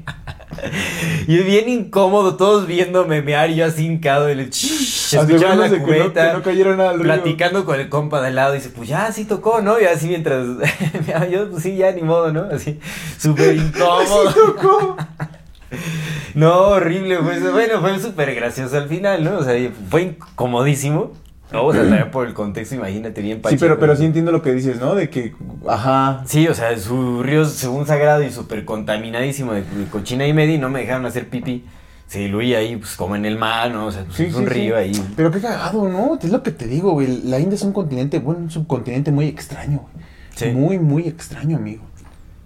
Y 1.27 1.39
es 1.39 1.47
bien 1.47 1.69
incómodo, 1.69 2.37
todos 2.37 2.67
viéndome 2.67 3.23
mear 3.23 3.51
yo 3.51 3.65
así 3.65 3.87
hincado, 3.87 4.29
y 4.29 4.35
le 4.35 4.43
escuchaba 4.43 5.23
la 5.23 5.23
Asegurándose 5.23 5.71
que 5.71 5.79
no, 5.79 5.87
cubeta, 5.87 6.31
que 6.33 6.37
no 6.37 6.43
cayera 6.43 6.77
nada 6.77 6.91
al 6.91 6.99
río. 6.99 7.05
platicando 7.05 7.65
con 7.65 7.79
el 7.79 7.89
compa 7.89 8.21
de 8.21 8.27
al 8.27 8.35
lado, 8.35 8.53
dice, 8.53 8.69
pues 8.71 8.89
ya, 8.89 9.11
sí 9.13 9.25
tocó, 9.25 9.63
¿no? 9.63 9.81
Y 9.81 9.85
así 9.85 10.09
mientras, 10.09 10.45
yo, 11.31 11.49
pues 11.51 11.63
sí, 11.63 11.77
ya, 11.77 11.93
ni 11.93 12.03
modo, 12.03 12.33
¿no? 12.33 12.49
Así, 12.53 12.81
súper 13.17 13.55
incómodo. 13.55 14.33
Tocó. 14.35 14.97
No, 16.35 16.59
horrible, 16.71 17.19
pues 17.19 17.51
bueno, 17.53 17.81
fue 17.81 17.99
súper 18.01 18.35
gracioso 18.35 18.77
al 18.77 18.89
final, 18.89 19.23
¿no? 19.23 19.39
O 19.39 19.45
sea, 19.45 19.55
fue 19.89 20.03
incomodísimo. 20.03 21.13
No, 21.53 21.65
o 21.65 21.73
sea, 21.73 21.83
también 21.89 22.11
por 22.11 22.27
el 22.27 22.35
contexto, 22.35 22.75
imagínate 22.75 23.21
bien 23.23 23.39
Sí, 23.39 23.43
pacheco. 23.43 23.61
pero, 23.61 23.79
pero 23.79 23.97
sí 23.97 24.05
entiendo 24.05 24.33
lo 24.33 24.43
que 24.43 24.53
dices, 24.53 24.81
¿no? 24.81 24.95
De 24.95 25.11
que, 25.11 25.35
ajá. 25.69 26.23
Sí, 26.27 26.47
o 26.49 26.55
sea, 26.55 26.77
su 26.79 27.23
río 27.23 27.45
según 27.45 27.87
sagrado 27.87 28.23
y 28.23 28.31
súper 28.31 28.65
contaminadísimo 28.65 29.53
de, 29.53 29.63
de 29.63 29.85
cochina 29.91 30.27
y 30.27 30.33
media 30.33 30.55
y 30.55 30.59
no 30.59 30.69
me 30.71 30.81
dejaron 30.81 31.07
hacer 31.07 31.29
pipí. 31.29 31.65
Se 32.07 32.19
diluía 32.19 32.59
ahí, 32.59 32.75
pues 32.77 32.97
como 32.97 33.15
en 33.15 33.25
el 33.25 33.39
mar, 33.39 33.71
¿no? 33.71 33.87
O 33.87 33.93
sea, 33.93 34.03
pues, 34.05 34.17
Sí, 34.17 34.25
es 34.25 34.33
sí, 34.33 34.39
un 34.39 34.45
sí. 34.49 34.51
río 34.53 34.77
ahí. 34.77 34.93
Pero 35.17 35.31
qué 35.31 35.41
cagado, 35.41 35.89
¿no? 35.89 36.19
Es 36.21 36.31
lo 36.31 36.43
que 36.43 36.51
te 36.51 36.67
digo, 36.67 36.91
güey. 36.93 37.23
La 37.25 37.39
India 37.39 37.55
es 37.55 37.63
un 37.63 37.73
continente, 37.73 38.19
bueno, 38.19 38.41
un 38.41 38.51
subcontinente 38.51 39.13
muy 39.13 39.27
extraño, 39.27 39.79
güey. 39.93 40.05
Sí. 40.35 40.47
Muy, 40.51 40.79
muy 40.81 41.07
extraño, 41.07 41.57
amigo. 41.57 41.85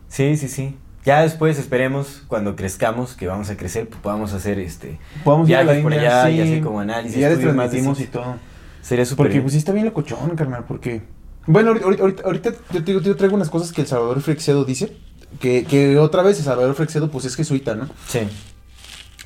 Sí, 0.09 0.37
sí, 0.37 0.49
sí. 0.49 0.77
Ya 1.07 1.23
después 1.23 1.59
esperemos, 1.59 2.23
cuando 2.29 2.57
crezcamos, 2.57 3.15
que 3.15 3.27
vamos 3.27 3.49
a 3.51 3.57
crecer, 3.57 3.89
pues 3.89 4.01
podamos 4.01 4.33
hacer 4.33 4.59
este 4.59 4.99
Podemos 5.23 5.49
ir 5.49 5.57
a 5.57 5.59
la 5.59 5.65
viajes 5.73 5.83
por 5.83 5.93
India, 5.93 6.23
allá 6.25 6.31
sí. 6.31 6.37
y 6.37 6.41
así 6.55 6.61
como 6.63 6.81
análisis. 6.81 7.17
Y 7.17 7.21
ya 7.21 7.29
les 7.31 7.41
transmitimos 7.41 8.01
y 8.01 8.05
todo. 8.07 8.37
Sería 8.85 9.05
súper 9.07 9.17
Porque 9.25 9.33
bien. 9.35 9.43
pues 9.45 9.53
sí 9.55 9.59
está 9.59 9.73
bien 9.73 9.87
locochón, 9.87 10.37
carnal, 10.37 10.65
porque... 10.69 11.03
Bueno, 11.47 11.71
ahorita, 11.71 12.03
ahorita, 12.03 12.23
ahorita 12.25 12.51
yo, 12.71 12.85
te 12.85 12.93
digo- 12.93 13.01
yo 13.01 13.17
traigo 13.17 13.35
unas 13.35 13.49
cosas 13.51 13.73
que 13.73 13.81
el 13.81 13.87
Salvador 13.87 14.21
Frexedo 14.21 14.65
dice. 14.65 14.97
Que, 15.41 15.65
que 15.65 15.99
otra 15.99 16.23
vez 16.23 16.39
el 16.39 16.45
Salvador 16.45 16.75
Frexedo 16.75 17.11
pues 17.11 17.25
es 17.25 17.35
jesuita, 17.35 17.75
¿no? 17.75 17.89
Sí. 18.09 18.21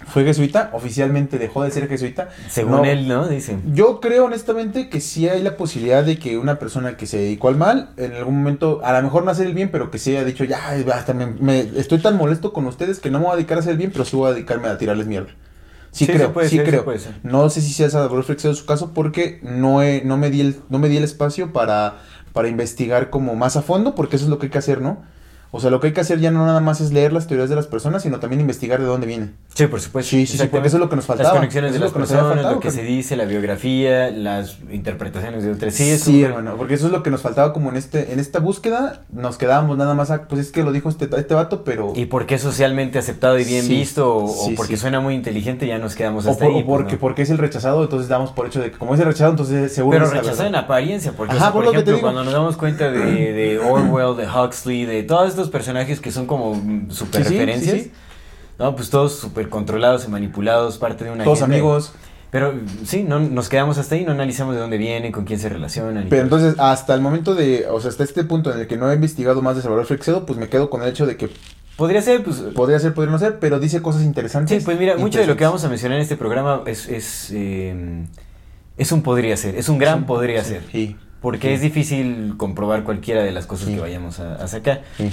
Fue 0.07 0.25
jesuita, 0.25 0.71
oficialmente 0.73 1.39
dejó 1.39 1.65
de 1.65 1.71
ser 1.73 1.89
jesuita. 1.89 2.29
Según 2.49 2.77
No, 2.77 2.85
él, 2.85 3.09
¿no? 3.09 3.27
Dice. 3.29 3.59
Yo 3.75 4.01
creo 4.01 4.25
honestamente 4.27 4.89
que 4.89 5.01
sí 5.01 5.29
hay 5.29 5.43
la 5.43 5.57
posibilidad 5.57 6.05
de 6.05 6.19
que 6.19 6.39
una 6.39 6.59
persona 6.61 6.97
que 6.97 7.07
se 7.07 7.19
dedicó 7.19 7.49
al 7.49 7.57
mal, 7.57 7.91
en 7.97 8.13
algún 8.15 8.37
momento, 8.39 8.81
a 8.85 8.93
lo 8.93 9.03
mejor 9.03 9.25
no 9.25 9.31
hacer 9.33 9.47
el 9.49 9.55
bien, 9.55 9.71
pero 9.71 9.91
que 9.91 9.99
sí 9.99 10.13
haya 10.17 10.25
dicho, 10.25 10.45
ya, 10.45 10.61
me- 11.41 11.61
estoy 11.77 11.99
tan 11.99 12.17
molesto 12.17 12.53
con 12.53 12.65
ustedes 12.67 13.01
que 13.01 13.11
no 13.11 13.19
me 13.19 13.25
voy 13.27 13.33
a 13.35 13.37
dedicar 13.37 13.59
a 13.59 13.61
hacer 13.61 13.73
el 13.73 13.79
bien, 13.79 13.91
pero 13.93 14.05
sí 14.05 14.17
voy 14.17 14.31
a 14.31 14.35
dedicarme 14.35 14.69
a 14.69 14.79
tirarles 14.79 15.07
mierda. 15.09 15.31
Sí, 15.99 16.07
Sí, 16.07 16.13
creo, 16.13 16.29
sí 16.29 16.33
puede 16.33 16.49
sí 16.49 16.57
ser, 16.57 16.71
sí 16.71 16.71
creo. 16.71 16.85
puede 16.85 16.99
ser. 16.99 17.15
No 17.23 17.51
sé 17.51 17.61
si 17.61 17.73
sea 17.73 17.91
Salvador 17.91 18.25
Flexeo 18.25 18.55
su 18.55 18.67
caso 18.67 18.93
porque 18.95 19.41
no, 19.43 19.83
he- 19.83 20.03
no, 20.05 20.17
me 20.17 20.31
di 20.31 20.41
el, 20.41 20.57
no 20.69 20.79
me 20.79 20.89
di 20.89 20.97
el 20.97 21.05
espacio 21.05 21.53
para, 21.53 21.99
para 22.33 22.49
investigar 22.49 23.11
como 23.11 23.35
más 23.35 23.57
a 23.57 23.63
fondo, 23.63 23.95
porque 23.95 24.17
eso 24.17 24.25
es 24.27 24.31
lo 24.31 24.39
que 24.39 24.47
hay 24.47 24.51
que 24.53 24.59
hacer, 24.59 24.81
¿no? 24.81 25.03
O 25.51 25.61
sea, 25.61 25.71
lo 25.71 25.81
que 25.81 25.89
hay 25.89 25.93
que 25.95 26.01
hacer 26.01 26.21
ya 26.21 26.31
no 26.31 26.45
nada 26.45 26.61
más 26.61 26.81
es 26.81 26.93
leer 26.93 27.13
las 27.13 27.27
teorías 27.27 27.49
de 27.49 27.57
las 27.57 27.67
personas, 27.67 28.03
sino 28.03 28.21
también 28.21 28.41
investigar 28.41 28.81
de 28.81 28.87
dónde 28.87 29.07
vienen. 29.07 29.35
Sí, 29.55 29.67
por 29.67 29.81
supuesto. 29.81 30.11
Sí, 30.11 30.27
sí, 30.27 30.37
sí, 30.39 30.47
porque 30.51 30.69
eso 30.69 30.77
es 30.77 30.81
lo 30.83 30.91
que 30.91 30.97
nos 30.97 31.07
faltaba. 31.07 31.31
Las 31.31 31.37
conexiones 31.39 31.73
de 31.73 31.79
las 31.79 31.91
personas, 31.91 32.25
faltado, 32.35 32.55
lo 32.57 32.61
que 32.61 32.71
se 32.71 32.83
dice, 32.83 33.17
la 33.17 33.25
biografía, 33.25 34.11
las 34.11 34.59
interpretaciones 34.71 35.45
de 35.45 35.53
otras. 35.53 35.75
Sí, 35.75 35.97
Sí, 35.99 36.23
hermano, 36.23 36.55
porque 36.57 36.75
eso 36.75 36.87
es 36.87 36.93
lo 36.93 37.03
que 37.03 37.11
nos 37.11 37.23
faltaba 37.23 37.53
como 37.53 37.71
en 37.71 37.77
este 37.77 38.13
en 38.13 38.21
esta 38.21 38.39
búsqueda, 38.41 39.03
nos 39.11 39.37
quedábamos 39.39 39.77
nada 39.79 39.95
más 39.95 40.11
a, 40.11 40.29
pues 40.29 40.41
es 40.43 40.53
que 40.53 40.63
lo 40.63 40.71
dijo 40.73 40.89
este, 40.89 41.09
este 41.17 41.35
vato, 41.35 41.65
pero 41.65 41.93
Y 41.97 42.07
porque 42.07 42.35
es 42.37 42.43
socialmente 42.43 42.99
aceptado 42.99 43.39
y 43.39 43.45
bien 43.45 43.65
Sí, 43.65 43.71
visto, 43.77 44.17
o, 44.17 44.25
o 44.25 44.55
porque 44.55 44.77
sí. 44.77 44.83
suena 44.83 45.01
muy 45.01 45.15
inteligente, 45.15 45.67
ya 45.67 45.79
nos 45.79 45.95
quedamos 45.95 46.27
o, 46.27 46.31
hasta 46.31 46.45
por- 46.45 46.55
ahí. 46.55 46.63
o 46.63 46.67
pues, 46.67 46.79
porque 46.79 46.93
¿no? 46.95 46.99
porque 47.01 47.23
es 47.23 47.31
el 47.31 47.39
rechazado, 47.39 47.83
entonces 47.83 48.09
damos 48.09 48.31
por 48.33 48.47
hecho 48.47 48.61
de 48.61 48.71
que 48.71 48.79
como 48.79 48.95
es 48.95 49.01
el 49.01 49.07
rechazado, 49.07 49.31
entonces 49.33 49.73
seguro 49.75 49.99
Pero 49.99 50.11
rechazado 50.11 50.47
en 50.49 50.55
apariencia, 50.57 51.13
porque, 51.17 51.33
Ajá, 51.33 51.39
o 51.39 51.45
sea, 51.47 51.53
por 51.53 51.65
por 51.65 51.73
lo 51.75 51.79
que 51.79 51.85
te 51.85 51.91
ejemplo, 51.91 51.97
digo. 51.97 52.07
cuando 52.07 52.25
nos 52.25 52.33
damos 52.33 52.57
cuenta 52.57 52.91
de, 52.91 53.33
de 53.33 53.59
Orwell, 53.59 54.17
de 54.17 54.27
Huxley, 54.31 54.85
de 54.85 55.03
todos 55.03 55.29
estos 55.39 55.51
personajes 55.51 56.01
que 56.01 56.11
son 56.13 56.27
como 56.27 56.55
mm, 56.55 56.91
super 56.91 57.25
Sí, 57.25 57.33
referencias, 57.35 57.75
sí, 57.77 57.83
sí. 57.85 57.93
no, 58.59 58.75
pues 58.77 58.91
todos 58.91 59.15
súper 59.17 59.49
controlados 59.49 60.05
y 60.07 60.09
manipulados, 60.09 60.79
parte 60.79 61.05
de 61.05 61.11
una 61.11 61.25
Todos 61.25 61.39
agenda. 61.43 61.57
amigos. 61.57 61.93
Pero 62.31 62.53
sí, 62.85 63.05
no, 63.05 63.19
nos 63.21 63.49
quedamos 63.49 63.79
hasta 63.79 63.95
ahí, 63.95 64.05
no 64.05 64.13
analizamos 64.13 64.55
de 64.55 64.61
dónde 64.61 64.77
vienen, 64.77 65.13
con 65.13 65.25
quién 65.25 65.39
se 65.39 65.49
relacionan. 65.49 66.09
Pero 66.11 66.23
entonces 66.23 66.57
hasta 66.59 66.95
el 66.95 67.01
momento 67.01 67.35
de, 67.35 67.67
o 67.71 67.81
sea, 67.81 67.89
hasta 67.89 68.05
este 68.05 68.23
punto 68.23 68.53
en 68.53 68.61
el 68.61 68.67
que 68.67 68.77
no 68.77 68.91
he 68.91 68.95
investigado 68.95 69.41
más 69.41 69.57
de 69.57 69.63
Salvador 69.63 69.87
Frexedo, 69.87 70.27
pues 70.27 70.39
me 70.39 70.49
quedo 70.51 70.69
con 70.69 70.83
el 70.83 70.91
hecho 70.91 71.07
de 71.07 71.17
que 71.17 71.31
Podría 71.77 72.03
ser, 72.03 72.25
pues... 72.25 72.39
podría 72.57 72.79
ser, 72.81 72.93
podría 72.93 73.13
no 73.13 73.19
ser, 73.21 73.39
pero 73.39 73.61
dice 73.61 73.81
cosas 73.81 74.03
interesantes. 74.03 74.59
Sí, 74.59 74.65
pues 74.65 74.79
mira, 74.79 74.97
mucho 74.97 75.21
de 75.21 75.27
lo 75.29 75.37
que 75.37 75.45
vamos 75.45 75.65
a 75.65 75.69
mencionar 75.69 75.97
en 75.97 76.03
este 76.03 76.17
programa 76.17 76.63
es, 76.67 76.89
es, 76.89 77.31
eh, 77.33 78.05
es 78.77 78.91
un 78.93 79.03
podría 79.03 79.37
ser, 79.37 79.55
es 79.55 79.69
un 79.69 79.79
gran 79.79 80.01
Sí, 80.01 80.05
podría 80.05 80.43
sí, 80.43 80.51
ser. 80.51 80.63
Sí. 80.73 80.97
Porque 81.21 81.49
Sí. 81.49 81.55
es 81.55 81.61
difícil 81.63 82.35
comprobar 82.37 82.85
cualquiera 82.85 83.23
de 83.23 83.33
las 83.33 83.47
cosas 83.47 83.69
Sí. 83.69 83.75
que 83.75 83.81
vayamos 83.81 84.21
a, 84.21 84.37
a 84.37 84.49
sacar. 84.49 84.83
sí. 84.97 85.11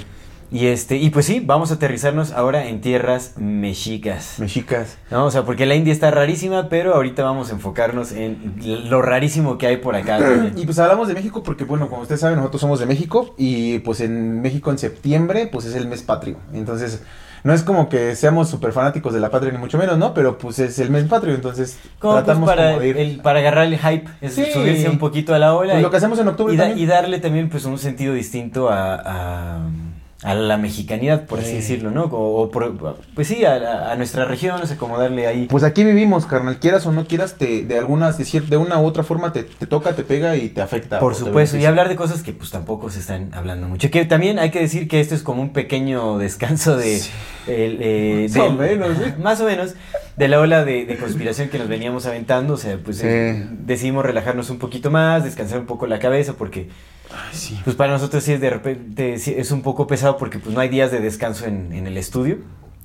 Y 0.48 0.66
este, 0.68 0.96
y 0.96 1.10
pues 1.10 1.26
sí, 1.26 1.40
vamos 1.44 1.72
a 1.72 1.74
aterrizarnos 1.74 2.30
ahora 2.30 2.68
en 2.68 2.80
tierras 2.80 3.32
mexicas. 3.36 4.36
Mexicas. 4.38 4.96
¿no? 5.10 5.24
O 5.26 5.30
sea, 5.32 5.44
porque 5.44 5.66
la 5.66 5.74
India 5.74 5.92
está 5.92 6.12
rarísima, 6.12 6.68
pero 6.68 6.94
ahorita 6.94 7.24
vamos 7.24 7.50
a 7.50 7.54
enfocarnos 7.54 8.12
en 8.12 8.54
lo 8.88 9.02
rarísimo 9.02 9.58
que 9.58 9.66
hay 9.66 9.78
por 9.78 9.96
acá. 9.96 10.20
Y 10.56 10.64
pues 10.64 10.78
hablamos 10.78 11.08
de 11.08 11.14
México 11.14 11.42
porque, 11.42 11.64
bueno, 11.64 11.88
como 11.90 12.02
ustedes 12.02 12.20
saben, 12.20 12.36
nosotros 12.36 12.60
somos 12.60 12.78
de 12.78 12.86
México 12.86 13.34
y 13.36 13.80
pues 13.80 14.00
en 14.00 14.40
México 14.40 14.70
en 14.70 14.78
septiembre 14.78 15.48
pues 15.50 15.64
es 15.64 15.74
el 15.74 15.88
mes 15.88 16.02
patrio. 16.04 16.36
Entonces, 16.52 17.02
no 17.44 17.52
es 17.52 17.62
como 17.62 17.88
que 17.88 18.14
seamos 18.16 18.48
súper 18.48 18.72
fanáticos 18.72 19.12
de 19.14 19.20
la 19.20 19.30
patria 19.30 19.52
ni 19.52 19.58
mucho 19.58 19.78
menos, 19.78 19.98
¿no? 19.98 20.14
Pero 20.14 20.38
pues 20.38 20.58
es 20.58 20.78
el 20.78 20.90
mes 20.90 21.04
patrio, 21.04 21.34
entonces 21.34 21.78
Como 21.98 22.14
pues 22.14 22.24
tratamos 22.24 22.48
para, 22.48 22.68
como 22.70 22.80
de 22.80 22.88
ir. 22.88 22.96
el- 22.98 23.20
para 23.20 23.38
agarrar 23.40 23.66
el 23.66 23.78
hype, 23.78 24.08
es 24.20 24.34
Sí. 24.34 24.44
subirse 24.52 24.88
un 24.88 24.98
poquito 24.98 25.34
a 25.34 25.38
la 25.38 25.54
ola. 25.54 25.72
Pues 25.72 25.80
y- 25.80 25.82
lo 25.82 25.90
que 25.90 25.96
hacemos 25.96 26.18
en 26.18 26.28
octubre 26.28 26.54
y, 26.54 26.56
da- 26.56 26.64
también. 26.64 26.84
y 26.84 26.86
darle 26.86 27.18
también 27.20 27.48
pues 27.48 27.64
un 27.64 27.78
sentido 27.78 28.14
distinto 28.14 28.68
a, 28.70 28.94
a, 28.94 29.58
a 30.22 30.34
la 30.34 30.56
mexicanidad, 30.56 31.26
por 31.26 31.40
así 31.40 31.50
Sí. 31.50 31.56
decirlo, 31.56 31.90
¿no? 31.90 32.04
O, 32.04 32.42
o 32.42 32.50
por- 32.50 32.96
pues 33.14 33.28
sí, 33.28 33.44
a, 33.44 33.94
nuestra 33.96 34.24
región, 34.24 34.60
o 34.62 34.66
sea, 34.66 34.76
como 34.78 34.98
darle 34.98 35.26
ahí... 35.26 35.46
Pues 35.46 35.62
aquí 35.62 35.84
vivimos, 35.84 36.24
carnal, 36.24 36.58
quieras 36.58 36.86
o 36.86 36.92
no 36.92 37.06
quieras, 37.06 37.34
te, 37.34 37.64
de 37.64 37.78
algunas, 37.78 38.16
de, 38.16 38.56
una 38.56 38.80
u 38.80 38.86
otra 38.86 39.02
forma 39.02 39.32
te, 39.34 39.42
te 39.44 39.66
toca, 39.66 39.94
te 39.94 40.04
pega 40.04 40.34
y 40.36 40.48
te 40.48 40.62
afecta. 40.62 41.00
Por 41.00 41.14
supuesto, 41.14 41.58
y 41.58 41.66
hablar 41.66 41.88
de 41.90 41.96
cosas 41.96 42.22
que 42.22 42.32
pues 42.32 42.50
tampoco 42.50 42.88
se 42.90 43.00
están 43.00 43.30
hablando 43.34 43.68
mucho. 43.68 43.90
Que 43.90 44.06
también 44.06 44.38
hay 44.38 44.50
que 44.50 44.60
decir 44.60 44.88
que 44.88 45.00
esto 45.00 45.14
es 45.14 45.22
como 45.22 45.42
un 45.42 45.50
pequeño 45.52 46.16
descanso 46.18 46.76
de... 46.76 46.98
Sí. 46.98 47.10
el, 47.46 47.78
eh, 47.82 48.26
Más 48.30 48.38
o 48.48 48.52
menos, 48.52 48.98
¿eh? 49.00 49.14
Más 49.22 49.40
o 49.42 49.44
menos, 49.44 49.74
de 50.16 50.28
la 50.28 50.40
ola 50.40 50.64
de, 50.64 50.86
de 50.86 50.96
conspiración 50.96 51.50
que 51.50 51.58
nos 51.58 51.68
veníamos 51.68 52.06
aventando. 52.06 52.54
O 52.54 52.56
sea, 52.56 52.78
pues 52.82 52.96
Sí. 52.98 53.06
eh, 53.06 53.46
decidimos 53.50 54.04
relajarnos 54.04 54.48
un 54.48 54.58
poquito 54.58 54.90
más, 54.90 55.24
descansar 55.24 55.58
un 55.60 55.66
poco 55.66 55.86
la 55.86 55.98
cabeza, 55.98 56.32
porque 56.38 56.70
Ay, 57.12 57.34
sí. 57.36 57.60
pues 57.64 57.76
para 57.76 57.92
nosotros 57.92 58.22
sí 58.24 58.32
es 58.32 58.40
de 58.40 58.50
repente 58.50 59.18
sí 59.18 59.34
es 59.36 59.50
un 59.50 59.62
poco 59.62 59.86
pesado 59.86 60.16
porque 60.16 60.38
pues 60.38 60.54
no 60.54 60.60
hay 60.60 60.68
días 60.68 60.90
de 60.90 61.00
descanso 61.00 61.46
en, 61.46 61.72
en 61.72 61.86
el 61.86 61.96
estudio. 61.96 62.38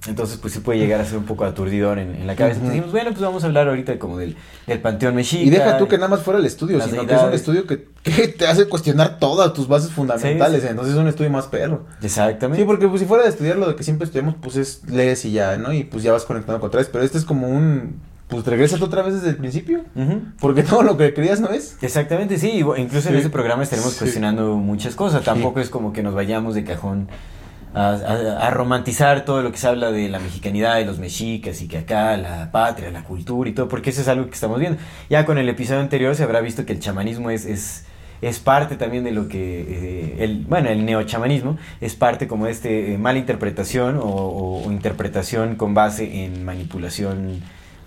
Entonces 0.08 0.38
pues 0.38 0.54
sí 0.54 0.62
puede 0.62 0.80
llegar 0.80 1.00
a 1.00 1.06
ser 1.06 1.20
un 1.20 1.26
poco 1.26 1.46
aturdidor 1.46 2.00
en, 2.00 2.16
en 2.16 2.26
la 2.26 2.36
cabeza. 2.36 2.56
Entonces 2.56 2.74
dijimos, 2.74 2.92
bueno, 2.92 3.12
pues 3.12 3.22
vamos 3.22 3.44
a 3.44 3.46
hablar 3.46 3.68
ahorita 3.68 4.00
como 4.00 4.18
del, 4.18 4.36
del 4.66 4.80
Panteón 4.80 5.14
Mexica. 5.14 5.44
Y 5.44 5.52
deja 5.52 5.78
tú 5.78 5.88
que 5.88 5.98
nada 5.98 6.08
más 6.08 6.22
fuera 6.22 6.40
el 6.40 6.46
estudio, 6.48 6.82
sino 6.82 7.06
que 7.06 7.14
es 7.14 7.22
un 7.22 7.34
estudio 7.34 7.68
que, 7.68 7.88
que 8.02 8.28
te 8.30 8.48
hace 8.48 8.66
cuestionar 8.66 9.20
todas 9.20 9.54
tus 9.54 9.68
bases 9.68 9.92
fundamentales. 9.92 10.62
Sí, 10.62 10.66
sí. 10.66 10.72
Entonces 10.72 10.96
es 10.96 11.00
un 11.00 11.08
estudio 11.08 11.30
más 11.30 11.46
perro. 11.46 11.86
Exactamente. 12.02 12.64
Sí, 12.64 12.66
porque 12.66 12.88
pues, 12.88 13.00
si 13.02 13.08
fuera 13.08 13.26
de 13.26 13.30
estudiar 13.30 13.58
lo 13.58 13.68
de 13.68 13.76
que 13.76 13.84
siempre 13.84 14.06
estudiamos, 14.06 14.34
pues 14.42 14.56
es 14.56 14.82
lees 14.90 15.24
y 15.26 15.34
ya, 15.34 15.58
¿no? 15.58 15.72
Y 15.72 15.84
pues 15.84 16.02
ya 16.02 16.12
vas 16.12 16.26
conectando 16.26 16.60
con 16.60 16.70
otra 16.70 16.80
vez. 16.80 16.90
Pero 16.92 17.04
este 17.04 17.20
es 17.20 17.26
como 17.26 17.48
un. 17.48 18.02
Pues 18.32 18.46
regrésate 18.46 18.84
otra 18.84 19.04
vez 19.04 19.13
desde 19.15 19.30
el 19.30 19.36
principio. 19.38 19.84
Porque 20.39 20.63
todo 20.72 20.82
lo 20.82 20.98
que 20.98 21.13
creías 21.13 21.39
no 21.39 21.50
es. 21.50 21.78
Exactamente, 21.82 22.38
sí. 22.39 22.63
Incluso 22.78 23.10
en 23.10 23.15
este 23.17 23.30
programa 23.30 23.62
estaremos 23.63 23.94
Sí. 23.94 24.00
cuestionando 24.00 24.56
muchas 24.56 24.96
cosas. 24.96 25.24
Tampoco 25.24 25.60
es 25.60 25.70
como 25.70 25.94
que 25.94 26.02
nos 26.02 26.15
vayamos 26.15 26.56
de 26.56 26.63
cajón 26.63 27.10
a, 27.74 27.89
a- 27.91 28.48
a 28.48 28.50
romantizar 28.50 29.24
todo 29.26 29.41
lo 29.44 29.52
que 29.52 29.58
se 29.58 29.67
habla 29.67 29.91
de 29.91 30.10
la 30.10 30.20
mexicanidad 30.20 30.80
y 30.80 30.86
los 30.86 30.98
mexicas 31.00 31.62
y 31.62 31.67
que 31.67 31.78
acá 31.78 32.17
la 32.17 32.52
patria, 32.52 32.89
la 32.91 33.04
cultura 33.04 33.50
y 33.50 33.54
todo, 33.54 33.67
porque 33.67 33.91
eso 33.91 34.02
es 34.02 34.08
algo 34.08 34.26
que 34.28 34.34
estamos 34.34 34.60
viendo. 34.60 34.78
Ya 35.10 35.26
con 35.26 35.38
el 35.38 35.48
episodio 35.50 35.80
anterior 35.82 36.15
se 36.15 36.24
habrá 36.24 36.41
visto 36.41 36.65
que 36.65 36.74
el 36.74 36.80
chamanismo 36.80 37.30
es... 37.30 37.46
es 37.46 37.86
es 38.22 38.38
parte 38.38 38.76
también 38.76 39.04
de 39.04 39.10
lo 39.10 39.28
que 39.28 39.62
eh, 39.67 40.15
el 40.24 40.46
bueno 40.48 40.70
el 40.70 40.86
neochamanismo 40.86 41.58
es 41.82 41.96
parte 41.96 42.28
como 42.28 42.46
de 42.46 42.52
este 42.52 42.94
eh, 42.94 42.98
mala 43.00 43.17
interpretación 43.17 43.98
o, 43.98 44.02
o- 44.04 44.63
o 44.63 44.72
interpretación 44.72 45.56
con 45.56 45.74
base 45.74 46.24
en 46.24 46.46
manipulación 46.46 47.41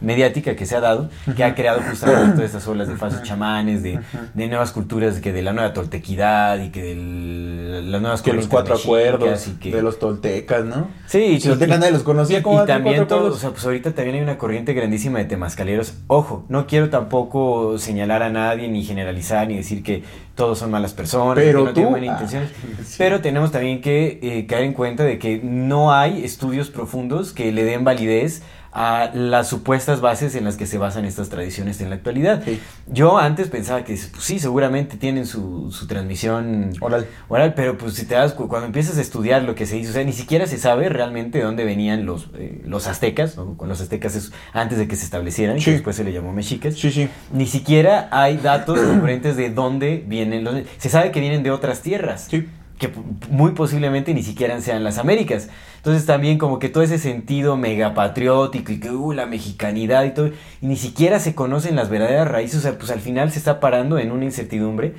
mediática 0.05 0.55
que 0.57 0.67
se 0.67 0.77
ha 0.77 0.81
dado, 0.81 1.11
que 1.37 1.43
ha 1.45 1.55
creado 1.55 1.81
justamente 1.89 2.33
todas 2.33 2.45
estas 2.47 2.67
olas 2.69 2.89
de 2.89 2.97
falsos 2.97 3.23
chamanes, 3.23 3.83
de, 3.83 3.99
de 4.35 4.47
nuevas 4.49 4.71
culturas, 4.73 5.21
que 5.21 5.33
de 5.33 5.43
la 5.43 5.53
nueva 5.53 5.73
toltequidad 5.73 6.59
y 6.63 6.69
que 6.71 6.83
de 6.83 7.83
las 7.83 8.01
nuevas 8.01 8.23
Que 8.23 8.33
los 8.33 8.47
cuatro 8.47 8.75
acuerdos 8.77 9.49
y 9.49 9.53
que... 9.53 9.73
de 9.73 9.83
los 9.83 9.99
toltecas, 9.99 10.65
¿no? 10.65 10.89
Sí, 11.07 11.35
los 11.35 11.43
toltecas 11.45 11.79
nadie 11.81 11.93
los 11.93 12.03
conocía, 12.03 12.43
¿cómo 12.43 12.63
y 12.63 12.67
también 12.67 12.97
cuatro 12.99 13.17
todo, 13.19 13.35
o 13.35 13.37
sea, 13.37 13.51
pues 13.51 13.65
ahorita 13.65 13.93
también 13.93 14.17
hay 14.17 14.23
una 14.23 14.39
corriente 14.39 14.73
grandísima 14.75 15.19
de 15.19 15.25
temascaleros. 15.27 15.95
Ojo, 16.07 16.45
no 16.49 16.67
quiero 16.67 16.91
tampoco 16.91 17.79
señalar 17.79 18.23
a 18.23 18.31
nadie, 18.31 18.69
ni 18.69 18.85
generalizar, 18.85 19.49
ni 19.49 19.57
decir 19.57 19.83
que 19.83 20.03
todos 20.35 20.59
son 20.59 20.71
malas 20.71 20.93
personas, 20.93 21.37
Pero 21.37 21.61
que 21.61 21.65
no 21.67 21.73
tienen 21.73 21.93
tú- 21.93 21.99
buenas 21.99 22.11
intenciones. 22.15 22.51
Ah, 22.53 22.81
sí. 22.85 22.95
Pero 22.99 23.21
tenemos 23.21 23.53
también 23.53 23.81
que 23.81 24.19
eh, 24.23 24.47
caer 24.47 24.65
en 24.65 24.73
cuenta 24.73 25.05
de 25.05 25.19
que 25.19 25.41
no 25.43 25.93
hay 25.93 26.25
estudios 26.25 26.71
profundos 26.71 27.33
que 27.33 27.53
le 27.53 27.65
den 27.65 27.85
validez 27.85 28.43
a 28.77 29.11
las 29.15 29.49
supuestas 29.49 30.01
bases 30.01 30.35
en 30.35 30.45
las 30.45 30.57
que 30.57 30.67
se 30.67 30.79
basan 30.79 31.05
estas 31.05 31.29
tradiciones 31.29 31.81
en 31.81 31.91
la 31.91 31.95
actualidad. 31.97 32.43
Sí. 32.45 32.61
Yo 32.89 33.19
antes 33.19 33.49
pensaba 33.49 33.85
que 33.85 33.95
pues, 33.95 34.11
sí, 34.25 34.41
seguramente 34.41 34.97
tienen 34.97 35.27
su, 35.27 35.71
su 35.71 35.87
transmisión 35.87 36.71
Oral. 36.81 37.07
oral, 37.29 37.55
pero 37.55 37.79
pues 37.79 37.95
si 37.95 38.05
te 38.05 38.15
das 38.17 38.33
cu- 38.33 38.49
cuando 38.49 38.67
empiezas 38.67 38.99
a 38.99 39.01
estudiar 39.01 39.43
lo 39.45 39.55
que 39.55 39.67
se 39.67 39.79
hizo, 39.79 39.91
o 39.91 39.93
sea, 39.93 40.03
ni 40.05 40.13
siquiera 40.13 40.47
se 40.47 40.59
sabe 40.59 40.89
realmente 40.89 41.39
de 41.39 41.45
dónde 41.45 41.65
venían 41.65 42.05
los, 42.05 42.31
eh, 42.37 42.63
los 42.67 42.89
aztecas, 42.89 43.37
¿no? 43.37 43.57
con 43.57 43.69
los 43.69 43.81
aztecas 43.81 44.17
es 44.17 44.33
antes 44.53 44.77
de 44.79 44.89
que 44.89 44.97
se 44.97 45.05
establecieran, 45.05 45.59
Sí. 45.61 45.67
que 45.67 45.71
después 45.73 45.95
se 45.95 46.03
le 46.03 46.13
llamó 46.13 46.33
mexicas. 46.33 46.75
Sí, 46.75 46.91
sí. 46.91 47.09
Ni 47.33 47.47
siquiera 47.47 48.09
hay 48.11 48.39
datos 48.39 48.79
concurrentes 48.81 49.37
de 49.37 49.51
dónde 49.51 50.05
vienen 50.07 50.43
los... 50.43 50.57
Se 50.79 50.89
sabe 50.89 51.13
que 51.13 51.21
vienen 51.21 51.43
de 51.45 51.51
otras 51.53 51.81
tierras 51.81 52.27
Sí. 52.29 52.49
Que 52.79 52.91
muy 53.31 53.53
posiblemente 53.53 54.13
ni 54.15 54.23
siquiera 54.23 54.61
sean 54.61 54.83
las 54.85 54.99
Américas. 54.99 55.49
Entonces 55.77 56.07
también 56.07 56.39
como 56.39 56.59
que 56.59 56.69
todo 56.69 56.83
ese 56.83 56.99
sentido 56.99 57.57
megapatriótico 57.57 58.73
y 58.73 58.81
que 58.81 58.91
uh, 58.91 59.13
la 59.13 59.27
mexicanidad 59.27 60.05
y 60.05 60.11
todo, 60.11 60.29
y 60.61 60.67
ni 60.67 60.77
siquiera 60.77 61.21
se 61.21 61.35
conocen 61.35 61.77
las 61.77 61.89
verdaderas 61.91 62.29
raíces, 62.29 62.59
o 62.59 62.63
sea, 62.63 62.79
pues 62.79 62.91
al 62.91 63.01
final 63.01 63.31
se 63.31 63.39
está 63.39 63.61
parando 63.61 63.99
en 63.99 64.11
una 64.11 64.25
incertidumbre 64.25 64.95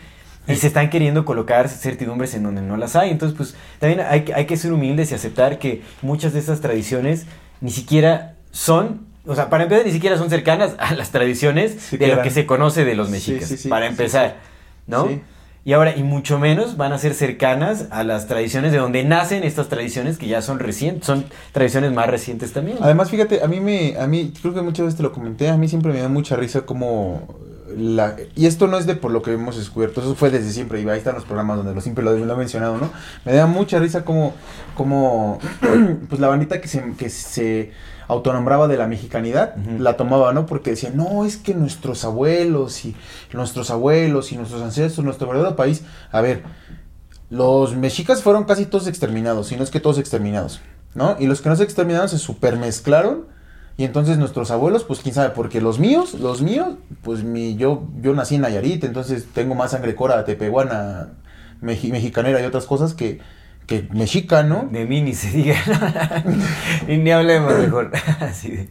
y 0.47 0.55
se 0.55 0.67
están 0.67 0.89
queriendo 0.91 1.25
colocar 1.25 1.67
certidumbres 1.69 2.35
en 2.35 2.43
donde 2.43 2.61
no 2.61 2.77
las 2.77 2.95
hay. 2.95 3.09
Entonces, 3.09 3.35
pues 3.35 3.55
también 3.79 4.01
hay, 4.07 4.21
que- 4.25 4.33
hay 4.35 4.45
que 4.45 4.57
ser 4.57 4.71
humildes 4.73 5.11
y 5.11 5.15
aceptar 5.15 5.57
que 5.57 5.81
muchas 6.03 6.33
de 6.33 6.39
estas 6.39 6.61
tradiciones 6.61 7.25
ni 7.61 7.71
siquiera 7.71 8.35
son... 8.51 9.07
O 9.27 9.33
sea, 9.33 9.49
para 9.49 9.63
empezar, 9.63 9.87
ni 9.87 9.91
siquiera 9.91 10.17
son 10.19 10.29
cercanas 10.29 10.75
a 10.77 10.93
las 10.93 11.09
tradiciones 11.09 11.75
Sí, 11.79 11.97
de 11.97 12.09
lo 12.09 12.21
que 12.21 12.29
se 12.29 12.45
conoce 12.45 12.85
de 12.85 12.93
los 12.93 13.09
mexicas. 13.09 13.49
sí, 13.49 13.57
sí, 13.57 13.69
para 13.69 13.87
empezar, 13.87 14.35
¿no? 14.85 15.09
Y 15.65 15.73
ahora, 15.73 15.97
y 15.97 16.03
mucho 16.03 16.37
menos 16.37 16.77
van 16.77 16.93
a 16.93 16.99
ser 16.99 17.15
cercanas 17.15 17.87
a 17.89 18.03
las 18.03 18.27
tradiciones 18.27 18.71
de 18.71 18.77
donde 18.77 19.03
nacen 19.03 19.43
estas 19.43 19.67
tradiciones 19.67 20.19
que 20.19 20.27
ya 20.27 20.43
son 20.43 20.59
recientes, 20.59 21.07
son 21.07 21.25
tradiciones 21.53 21.91
más 21.91 22.05
recientes 22.05 22.53
también. 22.53 22.77
Además, 22.81 23.09
fíjate, 23.09 23.43
a 23.43 23.47
mí 23.47 23.59
me, 23.59 23.97
a 23.97 24.05
mí, 24.05 24.31
creo 24.39 24.53
que 24.53 24.61
muchas 24.61 24.85
veces 24.85 24.97
te 24.97 25.01
lo 25.01 25.11
comenté, 25.11 25.49
a 25.49 25.57
mí 25.57 25.67
siempre 25.67 25.91
me 25.91 26.01
da 26.01 26.07
mucha 26.07 26.35
risa 26.35 26.67
como 26.67 27.35
la, 27.75 28.15
y 28.35 28.45
esto 28.45 28.67
no 28.67 28.77
es 28.77 28.85
de 28.85 28.93
por 28.93 29.09
lo 29.09 29.23
que 29.23 29.33
hemos 29.33 29.57
descubierto, 29.57 30.01
eso 30.01 30.13
fue 30.13 30.29
desde 30.29 30.51
siempre, 30.51 30.79
y 30.79 30.87
ahí 30.87 30.99
están 30.99 31.15
los 31.15 31.25
programas 31.25 31.57
donde 31.57 31.73
lo 31.73 31.81
siempre 31.81 32.05
lo, 32.05 32.15
lo 32.15 32.33
he 32.35 32.37
mencionado, 32.37 32.77
¿no? 32.77 32.91
Me 33.25 33.33
da 33.33 33.47
mucha 33.47 33.79
risa 33.79 34.05
como, 34.05 34.35
como, 34.75 35.39
pues 36.09 36.21
la 36.21 36.27
bandita 36.27 36.61
que 36.61 36.67
se, 36.67 36.93
que 36.95 37.09
se 37.09 37.71
autonombraba 38.07 38.67
de 38.67 38.77
la 38.77 38.87
mexicanidad, 38.87 39.55
la 39.79 39.97
tomaba, 39.97 40.33
¿no? 40.33 40.45
Porque 40.45 40.71
decían, 40.71 40.95
no, 40.97 41.25
es 41.25 41.37
que 41.37 41.53
nuestros 41.53 42.05
abuelos 42.05 42.85
y 42.85 42.95
nuestros 43.33 43.71
abuelos 43.71 44.31
y 44.31 44.37
nuestros 44.37 44.61
ancestros, 44.61 45.03
nuestro 45.03 45.27
verdadero 45.27 45.55
país, 45.55 45.83
a 46.11 46.21
ver, 46.21 46.43
los 47.29 47.75
mexicas 47.75 48.21
fueron 48.21 48.43
casi 48.43 48.65
todos 48.65 48.87
exterminados, 48.87 49.47
si 49.47 49.55
no 49.55 49.63
es 49.63 49.71
que 49.71 49.79
todos 49.79 49.97
exterminados, 49.97 50.61
¿no? 50.93 51.15
Y 51.19 51.27
los 51.27 51.41
que 51.41 51.49
no 51.49 51.55
se 51.55 51.63
exterminaron 51.63 52.07
se 52.09 52.19
supermezclaron. 52.19 53.33
Y 53.77 53.83
entonces 53.83 54.17
nuestros 54.17 54.51
abuelos, 54.51 54.85
pues 54.85 55.01
quién 55.01 55.13
sabe, 55.13 55.31
porque 55.31 55.59
los 55.59 55.79
míos, 55.79 56.13
los 56.13 56.41
míos, 56.41 56.75
pues 57.01 57.25
mi, 57.25 57.57
yo, 57.57 57.83
yo 58.01 58.13
nací 58.13 58.35
en 58.35 58.41
Nayarit, 58.41 58.85
entonces 58.85 59.25
tengo 59.33 59.53
más 59.53 59.71
sangre 59.71 59.95
cora, 59.95 60.23
tepehuana, 60.23 61.09
meji- 61.61 61.91
mexicanera 61.91 62.41
y 62.41 62.45
otras 62.45 62.65
cosas 62.67 62.93
que, 62.93 63.19
que 63.67 63.87
mexica, 63.91 64.43
¿no? 64.43 64.67
De 64.71 64.85
mí 64.85 65.01
ni 65.01 65.13
se 65.13 65.29
diga. 65.31 65.55
y 66.87 66.97
ni 66.97 67.11
hablemos 67.11 67.57
mejor. 67.57 67.91
Así 68.21 68.51
de- 68.51 68.69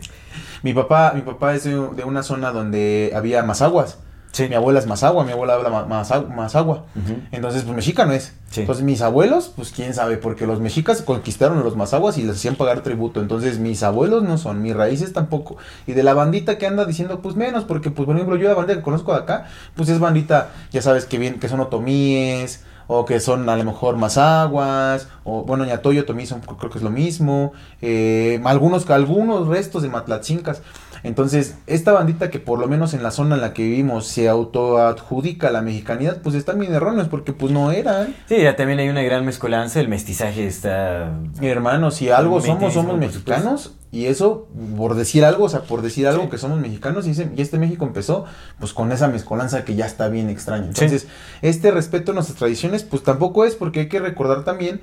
Mi 0.63 0.73
papá, 0.73 1.13
mi 1.15 1.23
papá 1.23 1.55
es 1.55 1.65
de, 1.65 1.77
una 1.79 2.23
zona 2.23 2.51
donde 2.53 3.13
había 3.15 3.43
mazaguas. 3.43 3.99
Sí. 4.33 4.49
Mi 4.49 4.57
abuela 4.57 4.81
es 4.81 4.87
mazagua, 4.89 5.25
mi 5.25 5.31
abuela 5.31 5.55
habla 5.55 5.71
maza- 5.87 6.23
mazagua. 6.23 6.87
Ujú. 6.97 7.19
Entonces, 7.31 7.63
pues 7.63 7.77
mexica 7.77 8.05
no 8.05 8.13
es. 8.15 8.35
Sí. 8.51 8.63
Entonces, 8.63 8.85
mis 8.85 9.01
abuelos, 9.01 9.53
pues 9.55 9.71
quién 9.71 9.95
sabe, 9.95 10.17
porque 10.17 10.45
los 10.45 10.59
mexicas 10.59 11.03
conquistaron 11.03 11.59
a 11.59 11.63
los 11.63 11.77
mazaguas 11.77 12.19
y 12.19 12.25
les 12.25 12.35
hacían 12.37 12.57
pagar 12.57 12.81
tributo. 12.81 13.21
Entonces, 13.21 13.61
mis 13.61 13.85
abuelos 13.85 14.25
no 14.25 14.37
son, 14.37 14.61
mis 14.61 14.75
raíces 14.75 15.13
tampoco. 15.13 15.57
Y 15.87 15.93
de 15.93 16.03
la 16.03 16.15
bandita 16.15 16.59
que 16.59 16.67
anda 16.67 16.85
diciendo, 16.85 17.21
pues 17.23 17.37
menos, 17.37 17.63
porque, 17.63 17.93
pues, 17.93 18.07
por 18.07 18.17
ejemplo, 18.17 18.35
yo 18.37 18.49
la 18.49 18.55
bandita 18.55 18.77
que 18.77 18.83
conozco 18.83 19.13
de 19.13 19.19
acá, 19.21 19.47
pues 19.77 19.89
es 19.89 20.01
bandita, 20.01 20.51
ya 20.73 20.83
sabes, 20.83 21.05
que 21.05 21.19
bien, 21.19 21.39
que 21.39 21.49
son 21.49 21.61
otomíes, 21.61 22.65
o 22.87 23.05
que 23.05 23.21
son 23.21 23.49
a 23.49 23.57
lo 23.57 23.65
mejor 23.65 23.97
mazaguas, 23.97 25.09
o 25.25 25.45
bueno, 25.45 25.65
ñatoyo, 25.65 26.03
otomí 26.03 26.27
son, 26.27 26.41
creo 26.41 26.71
que 26.71 26.79
es 26.79 26.85
lo 26.85 26.91
mismo, 26.91 27.53
eh, 27.83 28.41
algunos, 28.45 28.89
algunos 28.91 29.47
restos 29.49 29.83
de 29.83 29.89
matlatzincas. 29.89 30.63
Entonces, 31.05 31.55
esta 31.67 31.93
bandita 31.93 32.31
que 32.31 32.41
por 32.41 32.59
lo 32.59 32.67
menos 32.67 32.93
en 32.95 33.03
la 33.03 33.11
zona 33.13 33.37
en 33.37 33.41
la 33.43 33.53
que 33.53 33.63
vivimos 33.63 34.07
se 34.09 34.29
autoadjudica 34.29 35.51
la 35.51 35.63
mexicanidad, 35.63 36.21
pues 36.23 36.35
están 36.35 36.59
bien 36.59 36.75
erróneos 36.75 37.09
porque 37.09 37.33
pues 37.33 37.53
no 37.53 37.71
eran. 37.71 38.17
Sí, 38.27 38.39
ya 38.43 38.57
también 38.57 38.79
hay 38.81 38.89
una 38.89 39.03
gran 39.03 39.25
mezcolanza, 39.25 39.81
el 39.81 39.89
mestizaje 39.89 40.47
está... 40.47 41.13
Hermanos, 41.41 41.95
si 41.97 42.09
algo 42.11 42.41
somos, 42.41 42.73
somos 42.75 42.99
mexicanos. 42.99 43.75
Y 43.93 44.07
eso, 44.07 44.49
por 44.77 44.97
decir 44.97 45.25
algo, 45.25 45.45
o 45.45 45.49
sea, 45.49 45.61
por 45.63 45.81
decir 45.81 46.09
algo 46.09 46.29
que 46.29 46.37
somos 46.37 46.59
mexicanos, 46.59 47.07
y, 47.07 47.11
ese- 47.11 47.31
y 47.37 47.41
este 47.41 47.59
México 47.61 47.85
empezó, 47.85 48.25
pues 48.59 48.73
con 48.73 48.91
esa 48.91 49.07
mezcolanza 49.07 49.65
que 49.65 49.77
ya 49.77 49.87
está 49.87 50.09
bien 50.09 50.29
extraña. 50.31 50.67
Entonces, 50.67 51.07
este 51.43 51.71
respeto 51.71 52.11
a 52.11 52.15
nuestras 52.17 52.37
tradiciones, 52.37 52.83
pues 52.83 53.05
tampoco 53.05 53.45
es, 53.45 53.55
porque 53.55 53.79
hay 53.81 53.89
que 53.89 54.01
recordar 54.01 54.43
también 54.43 54.81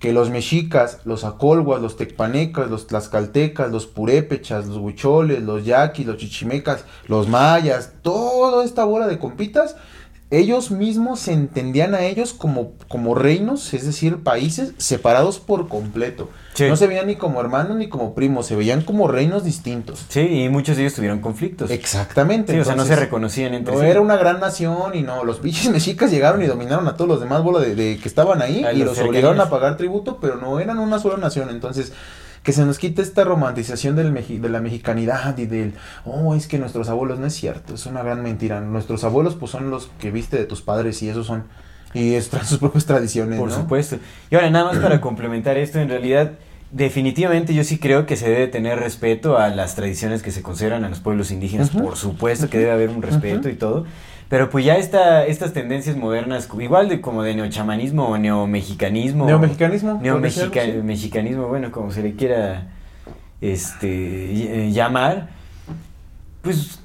que 0.00 0.14
los 0.14 0.30
mexicas, 0.30 0.98
los 1.04 1.24
acolguas, 1.24 1.82
los 1.82 1.98
tecpanecas, 1.98 2.70
los 2.70 2.86
tlaxcaltecas, 2.86 3.70
los 3.70 3.86
purépechas, 3.86 4.66
los 4.66 4.78
huicholes, 4.78 5.42
los 5.42 5.66
yaquis, 5.66 6.06
los 6.06 6.16
chichimecas, 6.16 6.86
los 7.06 7.28
mayas, 7.28 7.92
toda 8.00 8.64
esta 8.64 8.84
bola 8.84 9.06
de 9.06 9.18
compitas, 9.18 9.76
ellos 10.30 10.70
mismos 10.70 11.20
se 11.20 11.32
entendían 11.32 11.94
a 11.94 12.02
ellos 12.02 12.32
como, 12.32 12.72
como 12.88 13.14
reinos, 13.16 13.74
es 13.74 13.84
decir, 13.84 14.18
países 14.22 14.74
separados 14.78 15.40
por 15.40 15.68
completo. 15.68 16.30
Sí. 16.54 16.68
No 16.68 16.76
se 16.76 16.86
veían 16.86 17.08
ni 17.08 17.16
como 17.16 17.40
hermanos 17.40 17.76
ni 17.76 17.88
como 17.88 18.14
primos, 18.14 18.46
se 18.46 18.54
veían 18.54 18.82
como 18.82 19.08
reinos 19.08 19.44
distintos. 19.44 20.04
Sí, 20.08 20.20
y 20.20 20.48
muchos 20.48 20.76
de 20.76 20.82
ellos 20.82 20.94
tuvieron 20.94 21.20
conflictos. 21.20 21.70
Exactamente. 21.70 22.52
Sí, 22.52 22.60
o 22.60 22.64
sea, 22.64 22.76
no 22.76 22.84
se 22.84 22.96
reconocían 22.96 23.54
entre 23.54 23.74
No 23.74 23.80
sí. 23.80 23.86
era 23.86 24.00
una 24.00 24.16
gran 24.16 24.38
nación 24.38 24.94
y 24.94 25.02
no, 25.02 25.24
los 25.24 25.42
bichos 25.42 25.68
mexicas 25.72 26.10
llegaron 26.10 26.42
y 26.42 26.46
dominaron 26.46 26.86
a 26.86 26.96
todos 26.96 27.08
los 27.08 27.20
demás 27.20 27.42
bola 27.42 27.60
de, 27.60 27.74
de 27.74 27.98
que 27.98 28.08
estaban 28.08 28.40
ahí 28.40 28.64
A 28.64 28.72
y 28.72 28.78
los 28.84 28.98
obligaron 28.98 29.40
a 29.40 29.50
pagar 29.50 29.76
tributo, 29.76 30.18
pero 30.20 30.36
no 30.36 30.60
eran 30.60 30.78
una 30.78 31.00
sola 31.00 31.16
nación. 31.16 31.50
Entonces, 31.50 31.92
que 32.42 32.52
se 32.52 32.64
nos 32.64 32.78
quite 32.78 33.02
esta 33.02 33.24
romantización 33.24 33.96
del 33.96 34.14
de 34.14 34.48
la 34.48 34.60
mexicanidad 34.60 35.36
y 35.36 35.46
del, 35.46 35.74
oh, 36.04 36.34
es 36.34 36.46
que 36.46 36.58
nuestros 36.58 36.88
abuelos 36.88 37.18
no 37.18 37.26
es 37.26 37.34
cierto, 37.34 37.74
es 37.74 37.86
una 37.86 38.02
gran 38.02 38.22
mentira. 38.22 38.60
Nuestros 38.60 39.04
abuelos 39.04 39.34
pues 39.34 39.52
son 39.52 39.70
los 39.70 39.90
que 39.98 40.10
viste 40.10 40.38
de 40.38 40.44
tus 40.44 40.62
padres 40.62 41.02
y 41.02 41.08
esos 41.08 41.26
son, 41.26 41.44
y 41.92 42.14
es 42.14 42.30
sus 42.44 42.58
propias 42.58 42.86
tradiciones. 42.86 43.38
Por 43.38 43.50
¿no? 43.50 43.54
supuesto. 43.54 43.98
Y 44.30 44.36
ahora, 44.36 44.50
nada 44.50 44.66
más 44.66 44.78
para 44.78 45.00
complementar 45.00 45.58
esto, 45.58 45.78
en 45.80 45.90
realidad, 45.90 46.32
definitivamente 46.70 47.52
yo 47.52 47.62
sí 47.64 47.78
creo 47.78 48.06
que 48.06 48.16
se 48.16 48.30
debe 48.30 48.46
tener 48.46 48.78
respeto 48.78 49.36
a 49.36 49.48
las 49.48 49.74
tradiciones 49.74 50.22
que 50.22 50.30
se 50.30 50.42
consideran 50.42 50.84
a 50.84 50.88
los 50.88 51.00
pueblos 51.00 51.30
indígenas. 51.30 51.70
Por 51.70 51.96
supuesto 51.96 52.48
que 52.48 52.58
debe 52.58 52.70
haber 52.70 52.88
un 52.88 53.02
respeto 53.02 53.50
y 53.50 53.54
todo. 53.54 53.84
Pero 54.30 54.48
pues 54.48 54.64
ya 54.64 54.76
esta, 54.76 55.26
estas 55.26 55.52
tendencias 55.52 55.96
modernas, 55.96 56.48
igual 56.58 56.88
de 56.88 57.00
como 57.02 57.22
de 57.24 57.34
neochamanismo 57.34 58.06
o 58.06 58.16
neomexicanismo. 58.16 59.26
Neomexicanismo. 59.26 59.94
podría 59.96 60.12
Neomexica- 60.14 60.62
ser, 60.62 60.74
sí. 60.76 60.82
mexicanismo, 60.82 61.48
bueno, 61.48 61.70
como 61.72 61.90
se 61.90 62.02
le 62.02 62.14
quiera 62.14 62.68
este, 63.40 64.66
eh, 64.66 64.70
llamar, 64.70 65.28
pues 66.42 66.78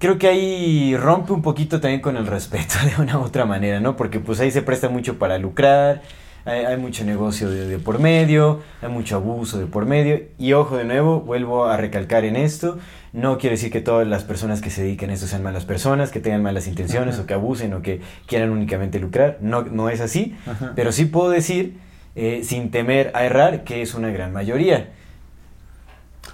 creo 0.00 0.18
que 0.18 0.26
ahí 0.26 0.96
rompe 0.96 1.32
un 1.32 1.42
poquito 1.42 1.80
también 1.80 2.00
con 2.00 2.16
el 2.16 2.26
respeto 2.26 2.74
de 2.96 3.00
una 3.00 3.16
u 3.18 3.22
otra 3.22 3.44
manera, 3.46 3.78
¿no? 3.80 3.96
Porque 3.96 4.18
pues 4.20 4.40
ahí 4.40 4.50
se 4.50 4.62
presta 4.62 4.88
mucho 4.88 5.18
para 5.18 5.38
lucrar, 5.38 6.02
hay, 6.44 6.64
hay 6.64 6.76
mucho 6.76 7.04
negocio 7.04 7.50
de, 7.50 7.66
de 7.66 7.78
por 7.78 7.98
medio, 7.98 8.60
hay 8.82 8.88
mucho 8.88 9.16
abuso 9.16 9.58
de 9.58 9.66
por 9.66 9.86
medio, 9.86 10.20
y 10.38 10.52
ojo 10.54 10.76
de 10.76 10.84
nuevo, 10.84 11.20
vuelvo 11.20 11.66
a 11.66 11.76
recalcar 11.76 12.24
en 12.24 12.36
esto, 12.36 12.78
no 13.12 13.38
quiero 13.38 13.54
decir 13.54 13.70
que 13.72 13.80
todas 13.80 14.06
las 14.06 14.24
personas 14.24 14.60
que 14.60 14.70
se 14.70 14.82
dediquen 14.82 15.10
a 15.10 15.14
esto 15.14 15.26
sean 15.26 15.42
malas 15.42 15.64
personas, 15.64 16.10
que 16.10 16.20
tengan 16.20 16.42
malas 16.42 16.66
intenciones 16.66 17.14
Ajá. 17.14 17.22
o 17.24 17.26
que 17.26 17.34
abusen 17.34 17.72
o 17.74 17.82
que 17.82 18.00
quieran 18.26 18.50
únicamente 18.50 18.98
lucrar, 19.00 19.38
no, 19.40 19.62
no 19.62 19.88
es 19.90 20.00
así, 20.00 20.36
Ajá. 20.46 20.72
pero 20.76 20.92
sí 20.92 21.04
puedo 21.06 21.30
decir, 21.30 21.78
eh, 22.16 22.40
sin 22.44 22.70
temer 22.70 23.10
a 23.14 23.24
errar, 23.24 23.64
que 23.64 23.80
es 23.82 23.94
una 23.94 24.10
gran 24.10 24.32
mayoría. 24.32 24.88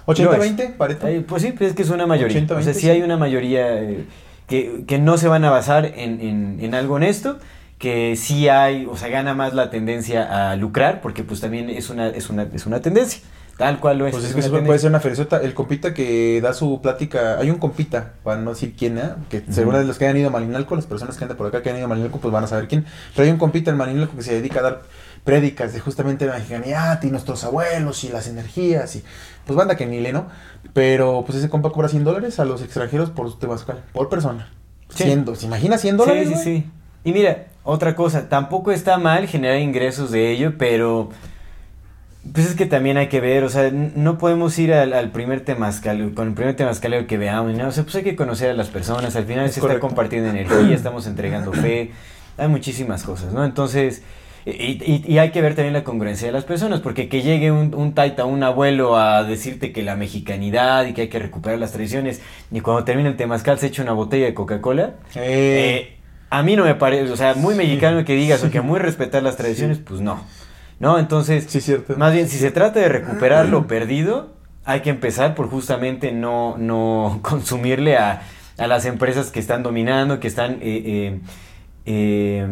Lo 0.07 0.13
es. 0.13 0.19
80-20, 0.19 0.73
Pareto. 0.77 1.07
Ay, 1.07 1.21
Pues 1.27 1.41
sí, 1.43 1.51
pues 1.51 1.71
es 1.71 1.75
que 1.75 1.81
es 1.81 1.89
una 1.89 2.05
mayoría. 2.05 2.37
80, 2.37 2.53
o 2.53 2.57
sea, 2.57 2.65
20, 2.65 2.79
sí 2.79 2.89
hay 2.89 3.01
una 3.01 3.17
mayoría 3.17 3.81
eh, 3.81 4.05
que, 4.47 4.83
que 4.87 4.99
no 4.99 5.17
se 5.17 5.27
van 5.27 5.43
a 5.45 5.49
basar 5.49 5.85
en, 5.85 6.21
en- 6.21 6.57
en 6.61 6.75
algo 6.75 6.95
honesto, 6.95 7.39
que 7.85 8.15
sí 8.15 8.49
hay, 8.49 8.87
o 8.87 8.97
sea, 8.97 9.09
gana 9.09 9.35
más 9.35 9.53
la 9.53 9.69
tendencia 9.69 10.49
a 10.49 10.55
lucrar, 10.55 11.01
porque 11.01 11.23
pues 11.23 11.39
también 11.39 11.69
es 11.69 11.91
una, 11.91 12.07
es 12.07 12.31
una, 12.31 12.47
es 12.51 12.65
una 12.65 12.81
tendencia, 12.81 13.21
tal 13.59 13.79
cual 13.79 13.99
lo 13.99 14.07
es. 14.07 14.11
Pues 14.11 14.25
es 14.25 14.33
que 14.33 14.39
eso 14.39 14.63
puede 14.63 14.79
ser 14.79 14.89
una 14.89 14.99
ferizota. 14.99 15.37
El 15.37 15.53
compita 15.53 15.93
que 15.93 16.41
da 16.41 16.55
su 16.55 16.81
plática, 16.81 17.37
hay 17.37 17.51
un 17.51 17.59
compita, 17.59 18.13
para 18.23 18.41
no 18.41 18.49
decir 18.49 18.73
quién, 18.75 18.97
¿eh? 18.97 19.11
que 19.29 19.43
seguro 19.51 19.77
de 19.77 19.85
los 19.85 19.99
que 19.99 20.05
hayan 20.05 20.17
ido 20.17 20.29
a 20.29 20.31
Malinalco, 20.31 20.75
las 20.75 20.87
personas 20.87 21.15
que 21.15 21.25
andan 21.25 21.37
por 21.37 21.45
acá 21.45 21.61
que 21.61 21.69
han 21.69 21.75
ido 21.75 21.85
a 21.85 21.87
Malinalco, 21.87 22.19
pues 22.19 22.31
van 22.31 22.43
a 22.43 22.47
saber 22.47 22.67
quién. 22.67 22.87
Pero 23.15 23.25
hay 23.27 23.31
un 23.31 23.37
compita 23.37 23.69
en 23.69 23.77
Malinalco 23.77 24.15
que 24.15 24.23
se 24.23 24.33
dedica 24.33 24.61
a 24.61 24.63
dar 24.63 24.81
prédicas 25.23 25.71
de 25.71 25.79
justamente 25.79 26.25
la 26.25 26.33
mexicanidad 26.33 27.03
y 27.03 27.11
nuestros 27.11 27.43
abuelos 27.43 28.03
y 28.03 28.09
las 28.09 28.27
energías 28.27 28.95
y 28.95 29.03
pues 29.45 29.55
banda 29.55 29.77
que 29.77 29.85
ni 29.85 29.99
le, 29.99 30.11
¿no? 30.11 30.25
Pero 30.73 31.23
pues 31.23 31.37
ese 31.37 31.49
compa 31.49 31.69
cobra 31.69 31.87
100 31.87 32.03
dólares 32.03 32.39
a 32.39 32.45
los 32.45 32.63
extranjeros 32.63 33.11
por 33.11 33.29
su 33.29 33.37
temazcal, 33.37 33.83
por 33.93 34.09
persona. 34.09 34.51
Sí. 34.89 35.03
100, 35.03 35.35
¿Se 35.35 35.45
imagina 35.45 35.77
100 35.77 35.97
dólares? 35.97 36.29
Sí, 36.29 36.35
sí, 36.35 36.43
sí. 36.43 36.71
Y 37.05 37.13
mira, 37.13 37.45
otra 37.63 37.95
cosa, 37.95 38.27
tampoco 38.27 38.71
está 38.73 38.97
mal 38.97 39.27
generar 39.27 39.59
ingresos 39.59 40.11
de 40.11 40.31
ello, 40.31 40.53
pero 40.57 41.09
pues 42.33 42.47
es 42.47 42.55
que 42.55 42.65
también 42.65 42.97
hay 42.97 43.07
que 43.07 43.21
ver, 43.21 43.43
o 43.43 43.49
sea, 43.49 43.69
no 43.71 44.17
podemos 44.17 44.57
ir 44.57 44.73
al, 44.73 44.93
al 44.93 45.11
primer 45.11 45.41
temazcal, 45.41 46.11
con 46.15 46.29
el 46.29 46.33
primer 46.33 46.55
temazcaleo 46.55 47.05
que 47.05 47.19
veamos, 47.19 47.53
¿no? 47.53 47.67
o 47.67 47.71
sea, 47.71 47.83
pues 47.83 47.95
hay 47.97 48.03
que 48.03 48.15
conocer 48.15 48.49
a 48.49 48.53
las 48.55 48.69
personas, 48.69 49.15
al 49.15 49.25
final 49.25 49.45
Es 49.45 49.53
se 49.53 49.61
correcto. 49.61 49.77
está 49.77 49.87
compartiendo 49.87 50.29
energía, 50.31 50.75
estamos 50.75 51.05
entregando 51.05 51.53
fe, 51.53 51.91
hay 52.39 52.47
muchísimas 52.47 53.03
cosas, 53.03 53.31
¿no? 53.31 53.45
Entonces, 53.45 54.01
y, 54.47 54.51
y- 54.51 55.03
y 55.07 55.17
hay 55.19 55.29
que 55.31 55.41
ver 55.41 55.53
también 55.55 55.73
la 55.73 55.83
congruencia 55.83 56.25
de 56.27 56.31
las 56.33 56.43
personas, 56.45 56.79
porque 56.79 57.09
que 57.09 57.21
llegue 57.21 57.51
un, 57.51 57.75
un 57.75 57.93
taita, 57.93 58.25
un 58.25 58.41
abuelo 58.43 58.97
a 58.97 59.23
decirte 59.23 59.71
que 59.71 59.83
la 59.83 59.95
mexicanidad 59.95 60.85
y 60.87 60.93
que 60.93 61.01
hay 61.01 61.07
que 61.09 61.19
recuperar 61.19 61.59
las 61.59 61.73
tradiciones, 61.73 62.21
y 62.51 62.59
cuando 62.61 62.83
termina 62.85 63.09
el 63.09 63.17
temazcal 63.17 63.59
se 63.59 63.67
echa 63.67 63.83
una 63.83 63.93
botella 63.93 64.25
de 64.25 64.33
Coca-Cola, 64.33 64.95
Eh, 65.15 65.19
eh, 65.91 65.94
a 66.37 66.43
mí 66.43 66.55
no 66.55 66.65
me 66.65 66.75
parece, 66.75 67.11
o 67.11 67.15
sea, 67.15 67.33
muy 67.33 67.55
mexicano 67.55 68.03
que 68.03 68.13
digas 68.13 68.43
o 68.43 68.51
que 68.51 68.61
muy 68.61 68.79
respetar 68.79 69.23
las 69.23 69.37
tradiciones, 69.37 69.77
pues 69.79 70.01
no. 70.01 70.19
¿No? 70.79 70.99
Entonces, 70.99 71.45
sí, 71.47 71.61
cierto. 71.61 71.95
más 71.95 72.13
bien, 72.13 72.27
si 72.27 72.37
se 72.37 72.51
trata 72.51 72.81
de 72.81 72.89
recuperar 72.89 73.47
lo 73.47 73.67
perdido, 73.67 74.33
hay 74.65 74.81
que 74.81 74.89
empezar 74.89 75.33
por 75.33 75.49
justamente 75.49 76.11
no, 76.11 76.57
no 76.57 77.19
consumirle 77.23 77.97
a, 77.97 78.23
a 78.57 78.67
las 78.67 78.85
empresas 78.85 79.31
que 79.31 79.39
están 79.39 79.63
dominando, 79.63 80.19
que 80.19 80.27
están 80.27 80.55
eh, 80.55 80.57
eh, 80.61 81.19
eh, 81.85 82.47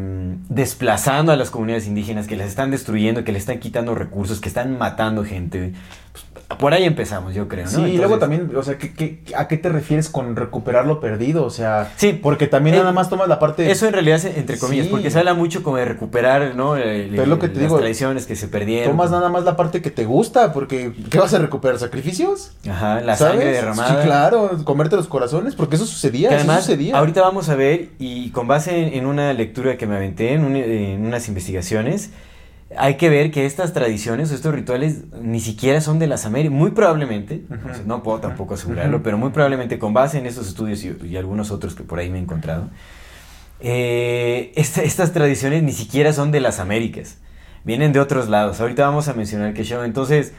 desplazando 0.47 1.31
a 1.31 1.35
las 1.35 1.49
comunidades 1.49 1.87
indígenas, 1.87 2.27
que 2.27 2.37
las 2.37 2.47
están 2.47 2.71
destruyendo, 2.71 3.23
que 3.23 3.33
le 3.33 3.39
están 3.39 3.59
quitando 3.59 3.95
recursos, 3.95 4.39
que 4.39 4.47
están 4.47 4.77
matando 4.77 5.25
gente. 5.25 5.73
Pues, 6.13 6.25
por 6.59 6.71
ahí 6.75 6.83
empezamos, 6.83 7.33
yo 7.33 7.47
creo, 7.47 7.65
¿no? 7.65 7.71
Sí, 7.71 7.81
y 7.81 7.97
luego 7.97 8.19
también, 8.19 8.51
o 8.55 8.61
sea, 8.61 8.77
¿qué, 8.77 8.93
qué, 8.93 9.23
a 9.35 9.47
qué 9.47 9.57
te 9.57 9.69
refieres 9.69 10.09
con 10.09 10.35
recuperar 10.35 10.85
lo 10.85 10.99
perdido? 10.99 11.43
O 11.43 11.49
sea, 11.49 11.91
Sí, 11.97 12.13
porque 12.13 12.45
también 12.45 12.75
eh, 12.75 12.79
nada 12.79 12.91
más 12.91 13.09
tomas 13.09 13.27
la 13.27 13.39
parte... 13.39 13.71
Eso 13.71 13.87
en 13.87 13.93
realidad 13.93 14.17
es 14.17 14.25
entre 14.37 14.59
comillas, 14.59 14.85
Sí. 14.85 14.91
porque 14.91 15.09
se 15.09 15.17
habla 15.17 15.33
mucho 15.33 15.63
como 15.63 15.77
de 15.77 15.85
recuperar, 15.85 16.53
¿no? 16.55 16.75
El- 16.75 17.09
Pero 17.09 17.25
lo 17.25 17.39
que 17.39 17.47
te 17.47 17.55
las 17.55 17.63
digo, 17.63 17.79
tradiciones 17.79 18.27
que 18.27 18.35
se 18.35 18.47
perdieron. 18.47 18.91
Tomas 18.91 19.09
nada 19.09 19.29
más 19.29 19.43
la 19.43 19.55
parte 19.55 19.81
que 19.81 19.89
te 19.89 20.05
gusta, 20.05 20.53
porque 20.53 20.93
¿qué 21.09 21.17
vas 21.17 21.33
a 21.33 21.39
recuperar? 21.39 21.79
¿Sacrificios? 21.79 22.51
Ajá, 22.69 23.01
la 23.01 23.17
¿Sabes? 23.17 23.33
sangre 23.33 23.51
derramada. 23.51 24.01
Sí, 24.01 24.07
claro, 24.07 24.51
comerte 24.63 24.95
los 24.95 25.07
corazones, 25.07 25.55
porque 25.55 25.77
eso 25.77 25.87
sucedía, 25.87 26.29
Que 26.29 26.35
eso 26.35 26.43
además, 26.43 26.65
sucedía. 26.65 26.95
ahorita 26.99 27.21
vamos 27.21 27.49
a 27.49 27.55
ver, 27.55 27.89
y 27.97 28.29
con 28.29 28.47
base 28.47 28.77
en, 28.87 28.93
en 28.93 29.05
una 29.07 29.33
lectura 29.33 29.75
que 29.77 29.87
me 29.87 29.95
aventé, 29.95 30.33
en, 30.33 30.43
un- 30.45 30.55
en 30.55 31.03
unas 31.03 31.27
investigaciones, 31.29 32.11
hay 32.77 32.95
que 32.97 33.09
ver 33.09 33.31
que 33.31 33.45
estas 33.45 33.73
tradiciones 33.73 34.31
o 34.31 34.35
estos 34.35 34.53
rituales 34.53 35.03
ni 35.21 35.39
siquiera 35.39 35.79
son 35.81 35.99
de 35.99 36.07
las 36.07 36.25
Américas, 36.25 36.57
muy 36.57 36.71
probablemente, 36.71 37.43
Ujú. 37.49 37.69
o 37.69 37.73
sea, 37.75 37.83
no 37.85 38.01
puedo 38.03 38.19
tampoco 38.19 38.55
asegurarlo, 38.55 39.03
pero 39.03 39.17
muy 39.17 39.29
probablemente 39.29 39.77
con 39.79 39.93
base 39.93 40.17
en 40.17 40.25
estos 40.25 40.47
estudios 40.47 40.83
y, 40.83 40.95
y 41.07 41.17
algunos 41.17 41.51
otros 41.51 41.75
que 41.75 41.83
por 41.83 41.99
ahí 41.99 42.09
me 42.09 42.17
he 42.17 42.21
encontrado, 42.21 42.69
eh, 43.59 44.51
esta- 44.55 44.81
estas 44.83 45.13
tradiciones 45.13 45.63
ni 45.63 45.71
siquiera 45.71 46.13
son 46.13 46.31
de 46.31 46.39
las 46.39 46.59
Américas, 46.59 47.17
vienen 47.63 47.93
de 47.93 47.99
otros 47.99 48.27
lados. 48.29 48.59
Ahorita 48.59 48.85
vamos 48.85 49.07
a 49.07 49.13
mencionar 49.13 49.53
que 49.53 49.63
show, 49.63 49.83
entonces... 49.83 50.33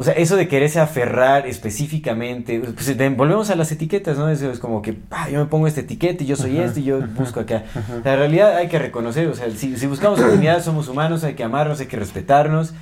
O 0.00 0.04
sea, 0.04 0.14
eso 0.14 0.36
de 0.36 0.46
quererse 0.46 0.78
aferrar 0.78 1.48
específicamente, 1.48 2.60
pues 2.60 2.96
volvemos 3.16 3.50
a 3.50 3.56
las 3.56 3.72
etiquetas, 3.72 4.16
¿no? 4.16 4.28
Es, 4.30 4.40
es 4.42 4.60
como 4.60 4.80
que, 4.80 4.96
ah, 5.10 5.28
yo 5.28 5.40
me 5.40 5.46
pongo 5.46 5.66
esta 5.66 5.80
etiqueta 5.80 6.22
y 6.22 6.26
yo 6.28 6.36
soy 6.36 6.58
esto 6.58 6.78
y 6.78 6.84
yo 6.84 7.00
busco 7.16 7.40
acá. 7.40 7.64
en 7.74 8.04
realidad 8.04 8.56
hay 8.56 8.68
que 8.68 8.78
reconocer, 8.78 9.26
o 9.26 9.34
sea, 9.34 9.50
si, 9.50 9.76
si 9.76 9.86
buscamos 9.88 10.20
unidad, 10.20 10.62
somos 10.62 10.86
humanos, 10.86 11.24
hay 11.24 11.34
que 11.34 11.42
amarnos, 11.42 11.80
hay 11.80 11.86
que 11.86 11.96
respetarnos. 11.96 12.74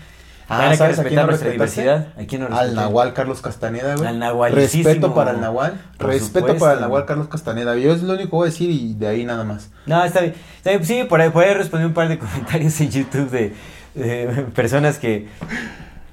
Ah, 0.46 0.64
hay 0.64 0.70
que 0.72 0.76
¿sabes 0.76 0.98
a 0.98 1.02
quién 1.04 1.16
respetar 1.16 1.24
no 1.24 1.30
nuestra 1.30 1.48
respetaste? 1.48 1.80
diversidad. 1.82 2.22
¿A 2.22 2.26
quién 2.26 2.42
no 2.42 2.54
Al? 2.54 2.74
Nahual 2.74 3.14
Carlos 3.14 3.40
Castaneda, 3.40 3.96
güey. 3.96 4.06
Al 4.08 4.18
nahualicísimo. 4.18 4.84
Respeto 4.84 5.14
para 5.14 5.30
el 5.30 5.40
Nahual. 5.40 5.80
Por 5.96 6.08
Respeto 6.08 6.38
supuesto. 6.40 6.58
para 6.60 6.74
el 6.74 6.80
Nahual 6.82 7.06
Carlos 7.06 7.28
Castaneda. 7.28 7.76
Yo 7.76 7.92
es 7.94 8.02
lo 8.02 8.12
único 8.12 8.28
que 8.28 8.36
voy 8.36 8.48
a 8.48 8.50
decir 8.50 8.70
y 8.70 8.92
de 8.94 9.08
ahí 9.08 9.24
nada 9.24 9.42
más. 9.42 9.70
No, 9.86 10.04
está 10.04 10.20
bien. 10.20 10.34
Está 10.58 10.70
bien. 10.70 10.84
Sí, 10.84 11.02
por 11.08 11.20
ahí, 11.20 11.30
por 11.30 11.42
ahí 11.42 11.54
respondí 11.54 11.86
un 11.86 11.94
par 11.94 12.08
de 12.08 12.18
comentarios 12.18 12.78
en 12.80 12.90
YouTube 12.90 13.30
de, 13.30 13.54
de 13.94 14.26
personas 14.54 14.98
que, 14.98 15.26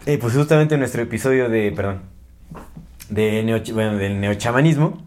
eh, 0.06 0.18
pues 0.20 0.34
justamente 0.34 0.76
en 0.76 0.80
nuestro 0.80 1.02
episodio 1.02 1.50
de, 1.50 1.72
perdón, 1.72 2.02
de 3.10 3.44
neo, 3.44 3.62
bueno, 3.74 3.96
del 3.98 4.20
neochamanismo, 4.20 5.02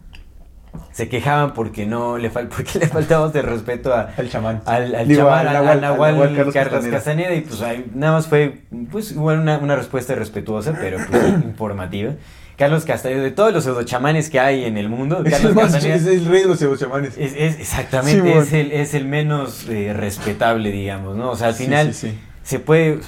se 0.93 1.09
quejaban 1.09 1.55
porque 1.55 1.87
no 1.87 2.19
le, 2.19 2.31
fal, 2.31 2.49
porque 2.55 2.79
le 2.79 2.87
faltábamos 2.89 3.33
de 3.33 3.43
respeto 3.43 3.95
a, 3.95 4.11
El 4.17 4.31
chamán. 4.31 4.63
al, 4.67 4.95
al 4.95 5.09
Digo, 5.09 5.23
chamán, 5.23 5.47
al 5.49 5.57
al, 5.57 5.63
Nahual- 5.65 5.69
al 5.71 5.81
Nahual 5.81 6.15
al 6.23 6.37
Carlos, 6.37 6.55
Carlos 6.55 6.73
Castaneda. 6.85 6.91
Castaneda. 6.97 7.35
y 7.35 7.41
pues 7.43 7.63
ahí 7.63 7.87
nada 7.95 8.13
más 8.15 8.27
fue, 8.27 8.63
pues 8.91 9.13
igual 9.13 9.41
una, 9.41 9.59
una 9.59 9.77
respuesta 9.77 10.15
respetuosa, 10.15 10.75
pero 10.81 10.99
pues 11.11 11.23
informativa. 11.45 12.13
Carlos 12.59 12.87
Castaneda, 12.87 13.23
de 13.23 13.33
todos 13.33 13.53
los 13.53 13.65
pseudochamanes 13.65 14.31
que 14.31 14.41
hay 14.41 14.65
en 14.65 14.79
el 14.79 14.89
mundo, 14.89 15.19
Es 15.21 15.27
el, 15.27 15.31
Carlos 15.33 15.55
más, 15.55 15.65
Castaneda 15.73 15.95
es 15.97 16.07
el 16.07 16.25
rey 16.25 16.43
de 16.43 16.49
los 16.49 16.79
chamanes. 16.81 17.13
es, 17.19 17.35
es- 17.37 17.61
exactamente, 17.61 18.23
Sí, 18.33 18.39
es, 18.39 18.53
el, 18.55 18.73
es 18.73 18.95
el 18.95 19.05
menos 19.07 19.67
eh, 19.69 19.93
respetable, 19.95 20.71
digamos, 20.73 21.17
¿no? 21.17 21.31
O 21.33 21.37
sea, 21.37 21.49
al 21.49 21.55
Sí, 21.55 21.65
final 21.65 21.93
sí, 21.93 22.09
sí. 22.11 22.19
Se 22.47 22.61
puede, 22.61 23.01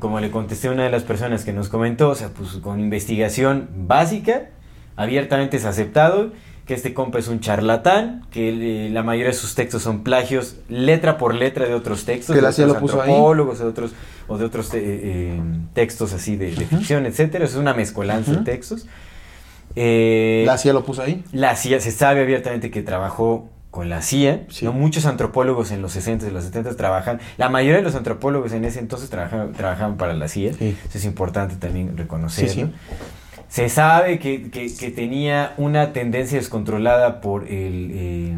como 0.00 0.20
le 0.20 0.30
contesté 0.30 0.68
a 0.68 0.70
una 0.70 0.82
de 0.84 0.90
las 0.90 1.02
personas 1.02 1.46
que 1.46 1.54
nos 1.54 1.70
comentó, 1.70 2.10
o 2.10 2.14
sea, 2.14 2.28
pues 2.28 2.50
con 2.62 2.78
investigación 2.78 3.70
básica, 3.74 4.50
abiertamente 4.96 5.56
es 5.56 5.64
aceptado 5.64 6.30
que 6.66 6.74
este 6.74 6.92
compa 6.92 7.18
es 7.18 7.26
un 7.26 7.40
charlatán, 7.40 8.26
que 8.30 8.50
eh, 8.86 8.90
la 8.90 9.02
mayoría 9.02 9.28
de 9.30 9.36
sus 9.36 9.54
textos 9.54 9.82
son 9.82 10.02
plagios 10.02 10.56
letra 10.68 11.16
por 11.16 11.34
letra 11.34 11.64
de 11.64 11.72
otros 11.72 12.04
textos, 12.04 12.34
Que 12.34 12.40
de 12.40 12.42
la 12.42 12.52
CIA 12.52 12.66
otros 12.66 12.76
lo 12.76 12.80
puso 12.82 13.00
ahí. 13.00 13.08
antropólogos, 13.08 13.58
de 13.60 13.64
otros, 13.64 13.92
o 14.28 14.36
de 14.36 14.44
otros 14.44 14.74
eh, 14.74 14.80
eh, 14.82 15.40
textos 15.72 16.12
así 16.12 16.36
de, 16.36 16.54
de 16.54 16.66
ficción, 16.66 17.06
etcétera. 17.06 17.46
Es 17.46 17.54
una 17.54 17.72
mezcolanza 17.72 18.32
de 18.32 18.44
textos. 18.44 18.86
La 19.74 20.58
CIA 20.58 20.74
lo 20.74 20.84
puso 20.84 21.00
ahí. 21.00 21.24
la 21.32 21.56
CIA 21.56 21.80
se 21.80 21.92
sabe 21.92 22.20
abiertamente 22.20 22.70
que 22.70 22.82
trabajó 22.82 23.48
con 23.72 23.88
la 23.88 24.02
CIA. 24.02 24.42
Sí. 24.50 24.64
¿no? 24.64 24.72
Muchos 24.72 25.04
antropólogos 25.06 25.72
en 25.72 25.82
los 25.82 25.90
60 25.92 26.28
y 26.28 26.30
los 26.30 26.44
70 26.44 26.76
trabajan, 26.76 27.18
la 27.38 27.48
mayoría 27.48 27.78
de 27.78 27.82
los 27.82 27.96
antropólogos 27.96 28.52
en 28.52 28.64
ese 28.64 28.78
entonces 28.78 29.10
trabajaban, 29.10 29.52
trabajaban 29.54 29.96
para 29.96 30.12
la 30.14 30.28
CIA. 30.28 30.52
Sí. 30.52 30.76
Eso 30.88 30.98
es 30.98 31.04
importante 31.04 31.56
también 31.56 31.96
reconocerlo. 31.96 32.52
Sí. 32.66 32.72
Se 33.48 33.68
sabe 33.68 34.18
que, 34.20 34.50
que- 34.50 34.72
que 34.74 34.90
tenía 34.90 35.54
una 35.56 35.92
tendencia 35.92 36.38
descontrolada 36.38 37.20
por 37.20 37.48
el... 37.48 37.90
eh, 37.92 38.34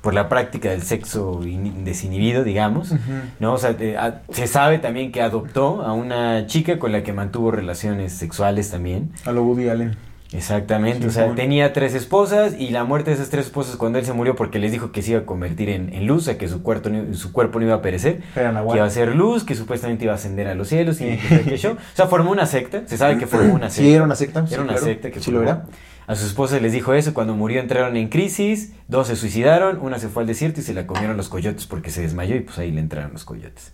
por 0.00 0.14
la 0.14 0.30
práctica 0.30 0.70
del 0.70 0.80
sexo 0.80 1.42
in- 1.46 1.84
desinhibido, 1.84 2.42
digamos, 2.42 2.94
¿no? 3.38 3.52
O 3.52 3.58
sea, 3.58 3.76
a- 3.98 4.22
se 4.32 4.46
sabe 4.46 4.78
también 4.78 5.12
que 5.12 5.20
adoptó 5.20 5.82
a 5.82 5.92
una 5.92 6.46
chica 6.46 6.78
con 6.78 6.90
la 6.92 7.02
que 7.02 7.12
mantuvo 7.12 7.50
relaciones 7.50 8.14
sexuales 8.14 8.70
también. 8.70 9.10
A 9.26 9.32
lo 9.32 9.42
Woody 9.42 9.68
Allen. 9.68 9.96
Exactamente, 10.32 11.00
Sí, 11.02 11.06
o 11.08 11.10
sea, 11.10 11.24
bueno. 11.24 11.36
tenía 11.36 11.72
tres 11.72 11.92
esposas 11.94 12.54
y 12.56 12.70
la 12.70 12.84
muerte 12.84 13.10
de 13.10 13.16
esas 13.16 13.30
tres 13.30 13.46
esposas 13.46 13.74
cuando 13.76 13.98
él 13.98 14.04
se 14.06 14.12
murió 14.12 14.36
porque 14.36 14.60
les 14.60 14.70
dijo 14.70 14.92
que 14.92 15.02
se 15.02 15.10
iba 15.12 15.20
a 15.20 15.26
convertir 15.26 15.68
en, 15.70 15.92
en 15.92 16.06
luz, 16.06 16.22
o 16.22 16.24
sea, 16.26 16.38
que 16.38 16.48
su 16.48 16.62
cuerpo, 16.62 16.88
no- 16.88 17.14
su 17.14 17.32
cuerpo 17.32 17.58
no 17.58 17.66
iba 17.66 17.74
a 17.74 17.82
perecer, 17.82 18.20
que 18.34 18.40
iba 18.40 18.84
a 18.84 18.90
ser 18.90 19.14
luz, 19.16 19.42
que 19.42 19.56
supuestamente 19.56 20.04
iba 20.04 20.12
a 20.12 20.16
ascender 20.16 20.46
a 20.46 20.54
los 20.54 20.68
cielos 20.68 21.00
y 21.00 21.16
que 21.16 21.56
show. 21.58 21.72
O 21.72 21.96
sea, 21.96 22.06
formó 22.06 22.30
una 22.30 22.46
secta, 22.46 22.82
se 22.86 22.96
sabe 22.96 23.18
que 23.18 23.26
formó 23.26 23.54
una 23.54 23.70
secta. 23.70 23.82
Sí, 23.88 23.92
era 23.94 24.04
una 24.04 24.14
secta. 24.14 24.46
sí, 24.46 24.54
Era 24.54 24.62
una 24.62 24.72
claro. 24.74 24.86
secta 24.86 25.10
que 25.10 25.20
Sí 25.20 25.30
lo 25.32 25.42
era. 25.42 25.64
A 26.06 26.14
sus 26.16 26.28
esposas 26.28 26.60
les 26.62 26.72
dijo 26.72 26.92
eso, 26.94 27.12
cuando 27.14 27.34
murió 27.34 27.60
entraron 27.60 27.96
en 27.96 28.08
crisis, 28.08 28.72
dos 28.88 29.08
se 29.08 29.16
suicidaron, 29.16 29.78
una 29.80 29.98
se 29.98 30.08
fue 30.08 30.22
al 30.22 30.26
desierto 30.28 30.60
y 30.60 30.62
se 30.64 30.74
la 30.74 30.86
comieron 30.86 31.16
los 31.16 31.28
coyotes 31.28 31.66
porque 31.66 31.90
se 31.90 32.02
desmayó 32.02 32.34
y 32.36 32.40
pues 32.40 32.58
ahí 32.58 32.70
le 32.72 32.80
entraron 32.80 33.12
los 33.12 33.24
coyotes. 33.24 33.72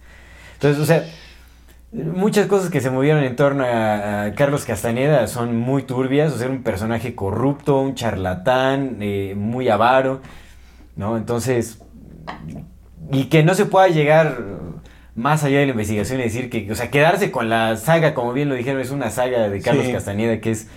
Entonces, 0.55 0.83
o 0.83 0.87
sea, 0.87 1.05
muchas 2.05 2.47
cosas 2.47 2.71
que 2.71 2.81
se 2.81 2.91
movieron 2.91 3.23
en 3.25 3.37
torno 3.37 3.65
a, 3.65 4.25
a 4.25 4.35
Carlos 4.35 4.65
Castañeda 4.65 5.27
son 5.27 5.57
muy 5.57 5.83
turbias, 5.83 6.33
o 6.33 6.39
sea, 6.39 6.49
un 6.49 6.63
personaje 6.63 7.15
corrupto, 7.15 7.81
un 7.81 7.95
charlatán, 7.95 8.99
eh, 9.01 9.35
muy 9.37 9.69
avaro, 9.69 10.21
¿no? 10.97 11.17
Entonces, 11.17 11.83
y 13.11 13.25
que 13.25 13.43
no 13.43 13.55
se 13.55 13.67
pueda 13.67 13.89
llegar 13.89 14.39
más 15.15 15.45
allá 15.45 15.61
de 15.61 15.67
la 15.67 15.73
investigación 15.73 16.21
y 16.21 16.25
decir 16.25 16.51
que, 16.51 16.71
o 16.71 16.75
sea, 16.75 16.91
quedarse 16.91 17.31
con 17.31 17.49
la 17.49 17.77
saga, 17.77 18.13
como 18.13 18.33
bien 18.33 18.49
lo 18.49 18.55
dijeron, 18.55 18.81
es 18.81 18.91
una 18.91 19.11
saga 19.11 19.49
de 19.49 19.61
Carlos 19.61 19.87
Sí. 19.87 19.93
Castañeda 19.93 20.41
que 20.41 20.51
es, 20.51 20.69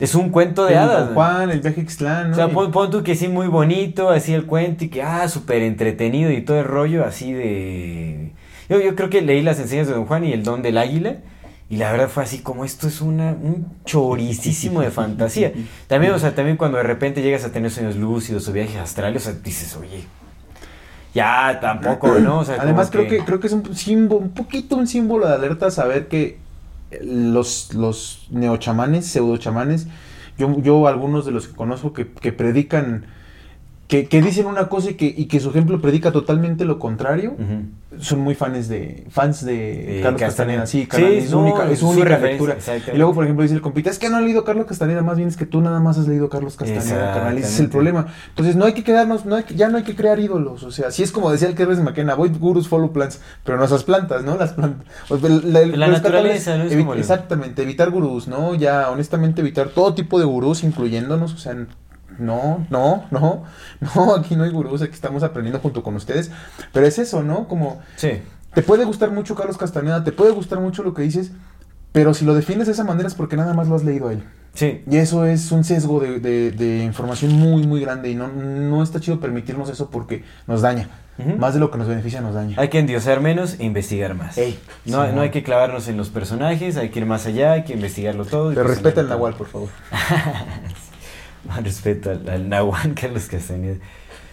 es 0.00 0.14
un 0.16 0.30
cuento 0.30 0.64
de 0.64 0.72
El 0.72 0.78
hadas. 0.78 1.12
Juan, 1.14 1.50
el 1.50 1.60
viaje 1.60 1.86
¿no? 2.00 2.32
O 2.32 2.34
sea, 2.34 2.48
pon, 2.48 2.72
pon 2.72 2.90
tú 2.90 3.02
que 3.04 3.14
sí, 3.14 3.28
muy 3.28 3.46
bonito, 3.46 4.10
así 4.10 4.34
el 4.34 4.46
cuento 4.46 4.84
y 4.84 4.88
que, 4.88 5.02
ah, 5.02 5.28
súper 5.28 5.62
entretenido 5.62 6.32
y 6.32 6.40
todo 6.42 6.58
el 6.58 6.64
rollo 6.64 7.04
así 7.04 7.32
de... 7.32 8.32
Yo, 8.68 8.80
yo 8.80 8.94
creo 8.94 9.10
que 9.10 9.22
leí 9.22 9.42
las 9.42 9.58
enseñas 9.58 9.86
de 9.86 9.94
Don 9.94 10.06
Juan 10.06 10.24
y 10.24 10.32
el 10.32 10.42
don 10.42 10.62
del 10.62 10.78
águila 10.78 11.16
y 11.70 11.76
la 11.76 11.92
verdad 11.92 12.08
fue 12.08 12.22
así 12.22 12.38
como 12.38 12.64
esto 12.64 12.88
es 12.88 13.02
una, 13.02 13.32
un 13.32 13.66
choricísimo 13.84 14.80
de 14.80 14.90
fantasía. 14.90 15.52
También, 15.86 16.12
o 16.12 16.18
sea, 16.18 16.34
también 16.34 16.56
cuando 16.56 16.78
de 16.78 16.84
repente 16.84 17.20
llegas 17.20 17.44
a 17.44 17.52
tener 17.52 17.70
sueños 17.70 17.96
lúcidos 17.96 18.48
o 18.48 18.52
viajes 18.52 18.76
astrales, 18.76 19.26
o 19.26 19.30
sea, 19.30 19.40
dices, 19.40 19.76
oye, 19.76 20.04
ya 21.14 21.58
tampoco, 21.60 22.18
¿no? 22.20 22.38
O 22.38 22.44
sea, 22.44 22.56
Además, 22.58 22.90
creo 22.90 23.06
que, 23.06 23.18
creo 23.18 23.38
que 23.38 23.48
es 23.48 23.52
un 23.52 23.76
símbolo, 23.76 24.20
un 24.20 24.30
poquito 24.30 24.76
un 24.76 24.86
símbolo 24.86 25.28
de 25.28 25.34
alerta 25.34 25.70
saber 25.70 26.08
que 26.08 26.38
los, 27.02 27.74
los 27.74 28.26
neochamanes, 28.30 29.06
pseudochamanes, 29.06 29.88
yo, 30.38 30.58
yo 30.60 30.86
algunos 30.86 31.26
de 31.26 31.32
los 31.32 31.48
que 31.48 31.54
conozco 31.54 31.92
que, 31.92 32.10
que 32.10 32.32
predican, 32.32 33.04
que, 33.88 34.06
que 34.06 34.20
dicen 34.22 34.46
una 34.46 34.68
cosa 34.68 34.90
y 34.90 34.94
que, 34.94 35.06
y 35.06 35.24
que 35.26 35.40
su 35.40 35.48
ejemplo 35.50 35.80
predica 35.80 36.12
totalmente 36.12 36.66
lo 36.66 36.78
contrario, 36.78 37.34
son 37.98 38.20
muy 38.20 38.34
fans 38.34 38.68
de 38.68 39.06
fans 39.08 39.44
de 39.44 40.00
Eh, 40.00 40.02
Carlos 40.02 40.20
Castaneda. 40.20 40.60
Castaneda. 40.60 40.66
Sí, 40.66 40.80
Sí, 40.82 40.86
carnal, 40.86 41.12
es, 41.14 41.30
no, 41.30 41.38
única, 41.40 41.64
es 41.64 41.72
es 41.72 41.78
su 41.80 41.88
única 41.88 42.18
lectura. 42.18 42.56
Y 42.92 42.96
luego, 42.98 43.14
por 43.14 43.24
ejemplo, 43.24 43.42
dice 43.44 43.54
el 43.54 43.62
compita, 43.62 43.88
es 43.88 43.98
que 43.98 44.10
no 44.10 44.18
ha 44.18 44.20
leído 44.20 44.44
Carlos 44.44 44.66
Castaneda, 44.66 45.00
más 45.02 45.16
bien 45.16 45.28
es 45.30 45.38
que 45.38 45.46
tú 45.46 45.62
nada 45.62 45.80
más 45.80 45.96
has 45.98 46.06
leído 46.06 46.28
Carlos 46.28 46.56
Castaneda, 46.56 47.14
carnal. 47.14 47.38
Ese 47.38 47.48
es 47.48 47.60
el 47.60 47.70
problema. 47.70 48.08
Entonces, 48.28 48.56
no 48.56 48.66
hay 48.66 48.74
que 48.74 48.84
quedarnos, 48.84 49.24
no 49.24 49.36
hay 49.36 49.44
ya 49.56 49.68
no 49.70 49.78
hay 49.78 49.84
que 49.84 49.96
crear 49.96 50.20
ídolos. 50.20 50.64
O 50.64 50.70
sea, 50.70 50.90
sí 50.90 51.02
es 51.02 51.10
como 51.10 51.32
decía 51.32 51.48
el 51.48 51.54
que 51.54 51.64
de 51.64 51.82
McKenna, 51.82 52.12
avoid 52.12 52.36
gurus, 52.38 52.68
follow 52.68 52.92
plants, 52.92 53.20
pero 53.42 53.56
no 53.56 53.64
esas 53.64 53.84
plantas, 53.84 54.22
¿no? 54.22 54.36
Las 54.36 54.52
plantas. 54.52 54.86
Pues, 55.08 55.24
el- 55.24 55.50
la, 55.52 55.64
La 55.64 55.88
naturaleza, 55.88 56.56
evi- 56.62 56.94
Exactamente, 56.98 57.62
evitar 57.62 57.90
gurús, 57.90 58.28
¿no? 58.28 58.54
Ya, 58.54 58.90
honestamente, 58.90 59.40
evitar 59.40 59.68
todo 59.70 59.94
tipo 59.94 60.18
de 60.18 60.26
gurús, 60.26 60.62
incluyéndonos, 60.62 61.32
o 61.32 61.38
sea, 61.38 61.56
no, 62.18 62.66
no, 62.70 63.04
no, 63.10 63.44
no, 63.94 64.14
aquí 64.14 64.36
no 64.36 64.44
hay 64.44 64.50
gurús, 64.50 64.82
aquí 64.82 64.92
estamos 64.94 65.22
aprendiendo 65.22 65.60
junto 65.60 65.82
con 65.82 65.94
ustedes. 65.96 66.30
Pero 66.72 66.86
es 66.86 66.98
eso, 66.98 67.22
¿no? 67.22 67.48
Como 67.48 67.80
Sí. 67.96 68.20
te 68.54 68.62
puede 68.62 68.84
gustar 68.84 69.10
mucho 69.10 69.34
Carlos 69.34 69.56
Castaneda, 69.58 70.04
te 70.04 70.12
puede 70.12 70.32
gustar 70.32 70.60
mucho 70.60 70.82
lo 70.82 70.94
que 70.94 71.02
dices, 71.02 71.32
pero 71.92 72.14
si 72.14 72.24
lo 72.24 72.34
defines 72.34 72.66
de 72.66 72.72
esa 72.74 72.84
manera 72.84 73.08
es 73.08 73.14
porque 73.14 73.36
nada 73.36 73.54
más 73.54 73.68
lo 73.68 73.74
has 73.76 73.84
leído 73.84 74.08
a 74.08 74.12
él. 74.12 74.22
Sí. 74.54 74.82
Y 74.90 74.96
eso 74.96 75.24
es 75.24 75.52
un 75.52 75.62
sesgo 75.62 76.00
de, 76.00 76.18
de- 76.20 76.50
de 76.50 76.82
información 76.84 77.32
muy, 77.32 77.64
muy 77.66 77.80
grande 77.80 78.10
y 78.10 78.14
no, 78.14 78.26
no 78.28 78.82
está 78.82 78.98
chido 78.98 79.20
permitirnos 79.20 79.68
eso 79.70 79.88
porque 79.90 80.24
nos 80.46 80.62
daña. 80.62 80.88
Ujú. 81.18 81.36
Más 81.36 81.52
de 81.54 81.60
lo 81.60 81.70
que 81.70 81.78
nos 81.78 81.86
beneficia 81.88 82.20
nos 82.20 82.34
daña. 82.34 82.56
Hay 82.60 82.68
que 82.68 82.78
endiosar 82.78 83.20
menos 83.20 83.56
e 83.58 83.64
investigar 83.64 84.14
más. 84.14 84.36
Ey, 84.38 84.58
no, 84.84 85.04
sí, 85.04 85.12
no 85.14 85.20
hay 85.20 85.30
que 85.30 85.42
clavarnos 85.42 85.88
en 85.88 85.96
los 85.96 86.08
personajes, 86.10 86.76
hay 86.76 86.90
que 86.90 87.00
ir 87.00 87.06
más 87.06 87.26
allá, 87.26 87.52
hay 87.52 87.64
que 87.64 87.72
investigarlo 87.74 88.24
todo. 88.24 88.50
Pero 88.50 88.62
pues, 88.62 88.74
respeta 88.76 89.00
el. 89.00 89.08
Nahual, 89.08 89.34
por 89.34 89.48
favor. 89.48 89.68
Más 91.48 91.62
respeto 91.62 92.10
al, 92.10 92.28
al 92.28 92.48
Nahual 92.48 92.94
Carlos 92.94 93.26
Castañeda. 93.26 93.76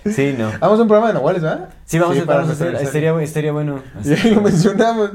Sí, 0.06 0.36
no. 0.38 0.52
Vamos 0.60 0.78
a 0.78 0.82
un 0.84 0.88
programa 0.88 1.08
de 1.08 1.14
Nahuales, 1.16 1.42
¿verdad? 1.42 1.70
Sí, 1.86 1.98
vamos, 1.98 2.16
a, 2.20 2.24
vamos 2.26 2.50
a 2.50 2.52
hacer. 2.54 2.76
Estaría, 2.76 3.20
estaría 3.24 3.52
bueno. 3.52 3.82
Ya 4.04 4.16
lo 4.32 4.42
mencionamos. 4.42 5.12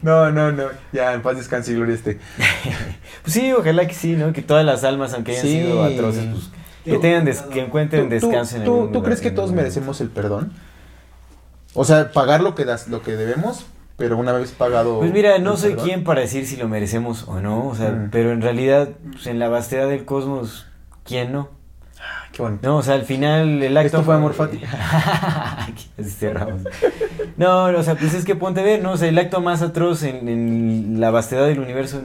No, 0.00 0.30
no, 0.30 0.50
no. 0.52 0.64
Ya, 0.90 1.12
en 1.12 1.20
paz 1.20 1.36
descanse 1.36 1.72
y 1.72 1.74
gloria 1.74 1.94
esté. 1.94 2.18
Pues 3.22 3.34
sí, 3.34 3.52
ojalá 3.52 3.86
que 3.86 3.94
sí, 3.94 4.14
¿no? 4.16 4.32
Que 4.32 4.40
todas 4.42 4.64
las 4.64 4.84
almas, 4.84 5.12
aunque 5.14 5.32
hayan 5.32 5.42
Sí. 5.44 5.60
sido 5.62 5.84
atroces, 5.84 6.24
pues 6.32 6.50
que 6.84 6.98
tengan 6.98 7.24
des- 7.24 7.42
que 7.42 7.60
encuentren 7.60 8.08
¿Tú, 8.08 8.08
tú- 8.18 8.26
descanso 8.26 8.56
en 8.56 8.64
tú- 8.64 8.72
algún 8.74 8.92
tú 8.92 9.02
crees 9.04 9.20
que 9.20 9.30
todos 9.30 9.52
merecemos 9.52 10.00
el 10.00 10.08
perdón? 10.08 10.52
O 11.74 11.84
sea, 11.84 12.10
pagar 12.12 12.42
lo 12.42 12.54
que 12.54 12.64
das, 12.64 12.88
lo 12.88 13.02
que 13.02 13.12
debemos, 13.16 13.66
pero 13.96 14.16
una 14.16 14.32
vez 14.32 14.50
pagado. 14.52 14.98
Pues 14.98 15.12
mira, 15.12 15.38
no 15.38 15.52
el 15.52 15.58
soy 15.58 15.70
perdón- 15.74 15.84
quien 15.84 16.04
para 16.04 16.20
decir 16.22 16.46
si 16.46 16.56
lo 16.56 16.68
merecemos 16.68 17.28
o 17.28 17.40
no, 17.40 17.68
o 17.68 17.74
sea, 17.76 17.90
Mm. 17.90 18.08
pero 18.10 18.32
en 18.32 18.40
realidad, 18.42 18.88
pues, 19.12 19.26
en 19.28 19.38
la 19.38 19.48
vastedad 19.48 19.88
del 19.88 20.04
cosmos, 20.04 20.66
¿quién 21.04 21.32
no? 21.32 21.48
Qué 22.32 22.42
bonito. 22.42 22.66
No, 22.66 22.78
o 22.78 22.82
sea, 22.82 22.94
al 22.94 23.04
final 23.04 23.62
el 23.62 23.76
acto... 23.76 23.98
Esto 23.98 24.02
fue 24.02 24.14
amor 24.14 24.34
fati. 24.34 24.60
No, 27.36 27.64
o 27.64 27.82
sea, 27.82 27.94
pues 27.94 28.14
es 28.14 28.24
que 28.24 28.34
ponte 28.34 28.60
a 28.60 28.64
ver, 28.64 28.82
¿no? 28.82 28.92
O 28.92 28.96
sea, 28.96 29.08
el 29.08 29.18
acto 29.18 29.40
más 29.40 29.62
atroz 29.62 30.02
en, 30.02 30.28
en 30.28 31.00
la 31.00 31.10
vastedad 31.10 31.46
del 31.46 31.60
universo 31.60 32.00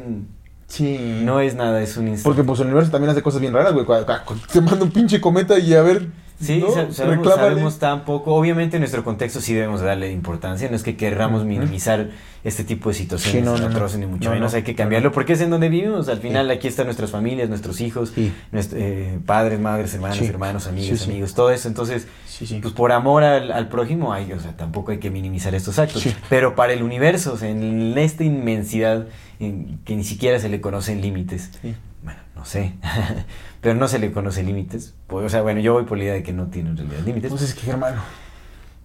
Sí. 0.68 1.22
no 1.24 1.40
es 1.40 1.56
nada, 1.56 1.82
es 1.82 1.96
un 1.98 2.10
instante. 2.10 2.30
Porque 2.30 2.44
pues 2.46 2.60
el 2.60 2.66
universo 2.68 2.92
también 2.92 3.10
hace 3.10 3.22
cosas 3.22 3.40
bien 3.42 3.54
raras, 3.54 3.74
güey. 3.74 3.86
Te 4.52 4.62
manda 4.62 4.84
un 4.84 4.92
pinche 4.92 5.22
cometa 5.22 5.58
y 5.58 5.74
a 5.74 5.82
ver. 5.82 6.08
Sí, 6.40 6.64
sabemos, 6.92 7.28
sabemos 7.28 7.80
tan 7.80 8.06
poco. 8.06 8.36
Obviamente 8.36 8.78
en 8.78 8.82
nuestro 8.82 9.04
contexto 9.04 9.42
sí 9.42 9.54
debemos 9.56 9.82
darle 9.82 10.12
importancia. 10.12 10.70
No 10.70 10.76
es 10.76 10.84
que 10.84 10.96
querramos 10.96 11.46
minimizar 11.46 12.10
este 12.44 12.64
tipo 12.64 12.90
de 12.90 12.96
situaciones 12.96 13.40
Sí, 13.40 13.46
no, 13.46 13.58
no, 13.58 13.66
atroces, 13.74 13.98
ni 14.00 14.06
mucho 14.06 14.30
No, 14.30 14.36
menos. 14.36 14.52
no. 14.52 14.58
Hay 14.58 14.64
que 14.64 14.76
cambiarlo 14.76 15.12
porque 15.12 15.34
es 15.34 15.42
en 15.42 15.50
donde 15.50 15.68
vivimos. 15.70 16.10
Al 16.10 16.20
final 16.20 16.52
aquí 16.52 16.68
están 16.68 16.86
nuestras 16.86 17.10
familias, 17.10 17.50
nuestros 17.50 17.82
hijos, 17.82 18.12
Sí. 18.14 18.32
eh, 18.54 19.18
padres, 19.26 19.60
madres, 19.60 19.96
hermanos, 19.96 20.22
hermanos, 20.22 20.64
sí. 20.66 20.70
amigos, 21.10 21.34
todo 21.34 21.50
eso. 21.50 21.68
Entonces, 21.68 22.08
pues 22.62 22.74
por 22.74 22.92
amor 22.92 23.24
al, 23.24 23.52
al 23.52 23.68
prójimo, 23.68 24.14
hay, 24.14 24.32
o 24.32 24.40
sea, 24.40 24.56
tampoco 24.56 24.92
hay 24.92 25.00
que 25.00 25.10
minimizar 25.10 25.56
estos 25.56 25.80
actos. 25.80 26.06
Pero 26.30 26.56
para 26.56 26.74
el 26.74 26.84
universo, 26.84 27.34
o 27.34 27.38
sea, 27.38 27.50
en 27.50 27.98
esta 27.98 28.24
inmensidad 28.24 29.08
en 29.40 29.80
que 29.86 29.96
ni 29.96 30.04
siquiera 30.04 30.40
se 30.40 30.50
le 30.50 30.62
conocen 30.62 31.02
límites. 31.02 31.50
Bueno, 32.08 32.20
no 32.38 32.46
sé. 32.46 32.74
Pero 33.62 33.76
no 33.76 33.90
se 33.90 34.00
le 34.00 34.14
conocen 34.14 34.46
límites. 34.46 34.96
Pues, 35.08 35.26
o 35.26 35.30
sea, 35.30 35.42
bueno, 35.42 35.60
yo 35.60 35.74
voy 35.74 35.84
por 35.84 35.98
la 35.98 36.06
idea 36.06 36.14
de 36.14 36.24
que 36.24 36.32
no 36.32 36.46
tiene 36.48 36.70
en 36.70 36.78
realidad 36.78 37.00
límites. 37.06 37.32
Entonces, 37.32 37.54
¿qué, 37.54 37.70
hermano? 37.70 38.02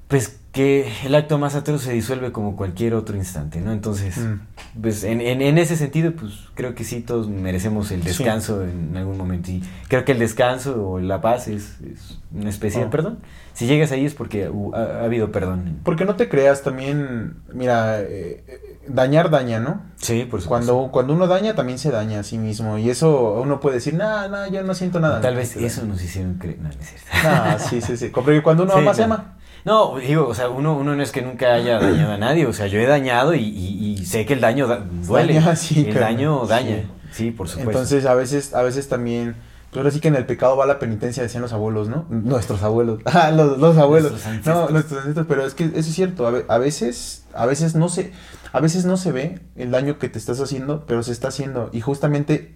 Pues 0.08 0.40
que 0.50 0.90
el 1.04 1.14
acto 1.14 1.38
más 1.38 1.54
atroz 1.54 1.82
se 1.82 1.92
disuelve 1.92 2.32
como 2.32 2.56
cualquier 2.56 2.92
otro 2.94 3.16
instante, 3.16 3.60
¿no? 3.60 3.72
Entonces, 3.72 4.18
Mm. 4.18 4.80
pues 4.82 5.04
en, 5.04 5.20
en, 5.22 5.40
en 5.40 5.56
ese 5.56 5.76
sentido, 5.76 6.12
pues 6.12 6.32
creo 6.54 6.74
que 6.74 6.82
sí 6.84 7.00
todos 7.00 7.28
merecemos 7.28 7.90
el 7.92 8.02
Sí. 8.02 8.08
descanso 8.08 8.62
en 8.64 8.94
algún 8.96 9.16
momento. 9.16 9.50
Y 9.52 9.62
creo 9.88 10.04
que 10.04 10.12
el 10.12 10.18
descanso 10.18 10.86
o 10.90 10.98
la 11.00 11.20
paz 11.22 11.46
es, 11.48 11.80
es 11.80 12.18
una 12.34 12.50
especie 12.50 12.80
de 12.80 12.86
Oh. 12.88 12.90
perdón. 12.90 13.20
Si 13.54 13.66
llegas 13.66 13.92
ahí 13.92 14.04
es 14.04 14.14
porque 14.14 14.50
ha, 14.74 14.78
ha 14.78 15.04
habido 15.04 15.30
perdón. 15.32 15.78
Porque 15.84 16.04
no 16.04 16.16
te 16.16 16.28
creas 16.28 16.62
también. 16.62 17.36
Mira, 17.54 18.00
eh, 18.02 18.44
eh, 18.46 18.71
dañar 18.88 19.30
daña, 19.30 19.60
¿no? 19.60 19.82
Sí, 19.96 20.24
por 20.24 20.40
supuesto. 20.42 20.48
Cuando, 20.72 20.92
cuando 20.92 21.14
uno 21.14 21.26
daña, 21.26 21.54
también 21.54 21.78
se 21.78 21.90
daña 21.90 22.20
a 22.20 22.22
sí 22.22 22.38
mismo. 22.38 22.78
Y 22.78 22.90
eso 22.90 23.40
uno 23.42 23.60
puede 23.60 23.76
decir, 23.76 23.94
nada, 23.94 24.28
nada, 24.28 24.48
yo 24.48 24.62
no 24.62 24.74
siento 24.74 25.00
nada. 25.00 25.20
Tal 25.20 25.36
vez 25.36 25.56
eso 25.56 25.84
nos 25.84 26.02
hicieron 26.02 26.34
creer. 26.34 26.58
No, 26.58 26.68
no 26.68 26.74
es 26.80 26.88
cierto. 26.88 27.06
Ah, 27.24 27.56
sí, 27.58 27.80
sí, 27.80 27.96
sí. 27.96 28.08
Porque 28.08 28.42
cuando 28.42 28.64
uno 28.64 28.72
Sí, 28.74 28.78
ama, 28.80 28.94
se 28.94 29.06
no. 29.06 29.14
ama. 29.14 29.34
No, 29.64 29.96
digo, 29.98 30.26
o 30.26 30.34
sea, 30.34 30.48
uno, 30.48 30.76
uno 30.76 30.96
no 30.96 31.02
es 31.02 31.12
que 31.12 31.22
nunca 31.22 31.54
haya 31.54 31.78
dañado 31.78 32.12
a 32.12 32.16
nadie, 32.18 32.46
o 32.46 32.52
sea, 32.52 32.66
yo 32.66 32.80
he 32.80 32.86
dañado 32.86 33.32
y, 33.34 33.42
y- 33.44 33.92
y 34.00 34.04
sé 34.06 34.26
que 34.26 34.32
el 34.34 34.40
daño 34.40 34.66
da- 34.66 34.84
duele. 35.06 35.34
Daña, 35.34 35.54
sí, 35.54 35.86
el 35.88 35.94
daño 35.94 36.46
daña, 36.46 36.76
sí. 36.78 36.86
sí, 37.12 37.30
por 37.30 37.48
supuesto. 37.48 37.70
Entonces, 37.70 38.04
a 38.06 38.14
veces, 38.14 38.54
a 38.54 38.62
veces 38.62 38.88
también. 38.88 39.36
Pues 39.70 39.78
ahora 39.78 39.90
sí 39.92 40.00
que 40.00 40.08
en 40.08 40.16
el 40.16 40.26
pecado 40.26 40.54
va 40.56 40.66
la 40.66 40.78
penitencia, 40.80 41.22
decían 41.22 41.40
los 41.42 41.52
abuelos, 41.54 41.88
¿no? 41.88 42.04
Nuestros 42.10 42.62
abuelos. 42.62 42.98
Ah, 43.06 43.30
los, 43.30 43.56
los 43.58 43.78
abuelos. 43.78 44.10
Nuestros 44.10 44.44
no, 44.46 44.68
nuestros 44.68 44.98
ancestros. 45.00 45.26
Pero 45.28 45.46
es 45.46 45.54
que 45.54 45.64
eso 45.64 45.78
es 45.78 45.94
cierto. 45.94 46.26
A 46.48 46.58
veces, 46.58 47.24
a 47.32 47.46
veces 47.46 47.74
no 47.76 47.88
se, 47.88 48.12
a 48.52 48.60
veces 48.60 48.84
no 48.84 48.96
se 48.96 49.12
ve 49.12 49.40
el 49.56 49.70
daño 49.70 49.98
que 49.98 50.08
te 50.08 50.18
estás 50.18 50.40
haciendo, 50.40 50.84
pero 50.86 51.02
se 51.02 51.12
está 51.12 51.28
haciendo. 51.28 51.70
Y 51.72 51.80
justamente 51.80 52.54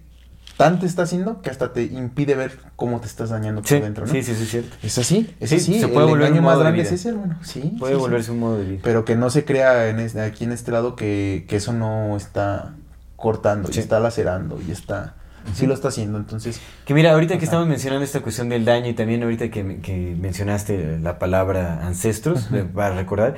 tan 0.57 0.79
te 0.79 0.85
está 0.87 1.03
haciendo 1.03 1.41
que 1.41 1.49
hasta 1.51 1.71
te 1.73 1.83
impide 1.83 2.33
ver 2.35 2.57
cómo 2.75 2.99
te 2.99 3.05
estás 3.05 3.29
dañando 3.29 3.61
por 3.61 3.69
Sí, 3.69 3.79
dentro, 3.79 4.05
¿no? 4.07 4.11
sí, 4.11 4.23
sí, 4.23 4.33
sí, 4.35 4.43
es 4.43 4.49
cierto. 4.49 4.75
Es 4.81 4.97
así, 4.97 5.35
es 5.39 5.49
Sí, 5.51 5.55
así. 5.57 5.79
se 5.79 5.87
puede 5.87 6.05
el 6.07 6.11
volver 6.11 6.31
un 6.31 6.37
más 6.37 6.43
modo 6.43 6.57
de 6.57 6.63
grande 6.63 6.81
es 6.81 6.87
vida. 6.89 6.95
ese, 6.95 7.09
hermano. 7.09 7.37
Sí. 7.43 7.75
Puede 7.77 7.93
sí, 7.93 7.99
volverse 7.99 8.31
un 8.31 8.39
modo 8.39 8.57
de 8.57 8.65
vida. 8.65 8.79
Pero 8.83 9.05
que 9.05 9.15
no 9.15 9.29
se 9.29 9.45
crea 9.45 9.89
en 9.89 9.99
este- 9.99 10.21
aquí 10.21 10.45
en 10.45 10.51
este 10.51 10.71
lado 10.71 10.95
que, 10.95 11.45
que 11.47 11.57
eso 11.57 11.73
no 11.73 12.17
está 12.17 12.73
cortando, 13.15 13.69
y 13.73 13.77
está 13.79 13.99
lacerando, 13.99 14.59
y 14.67 14.71
está... 14.71 15.15
Sí 15.53 15.65
lo 15.65 15.73
está 15.73 15.87
haciendo, 15.87 16.17
entonces... 16.17 16.59
Que 16.85 16.93
mira, 16.93 17.13
ahorita 17.13 17.37
que 17.37 17.45
estamos 17.45 17.67
mencionando 17.67 18.03
esta 18.03 18.19
cuestión 18.19 18.49
del 18.49 18.65
daño 18.65 18.89
y 18.89 18.93
también 18.93 19.23
ahorita 19.23 19.49
que, 19.49 19.77
que 19.79 20.15
mencionaste 20.19 20.99
la 20.99 21.19
palabra 21.19 21.85
ancestros, 21.87 22.47
Ujú. 22.47 22.55
eh, 22.57 22.63
para 22.65 22.95
recordar, 22.95 23.35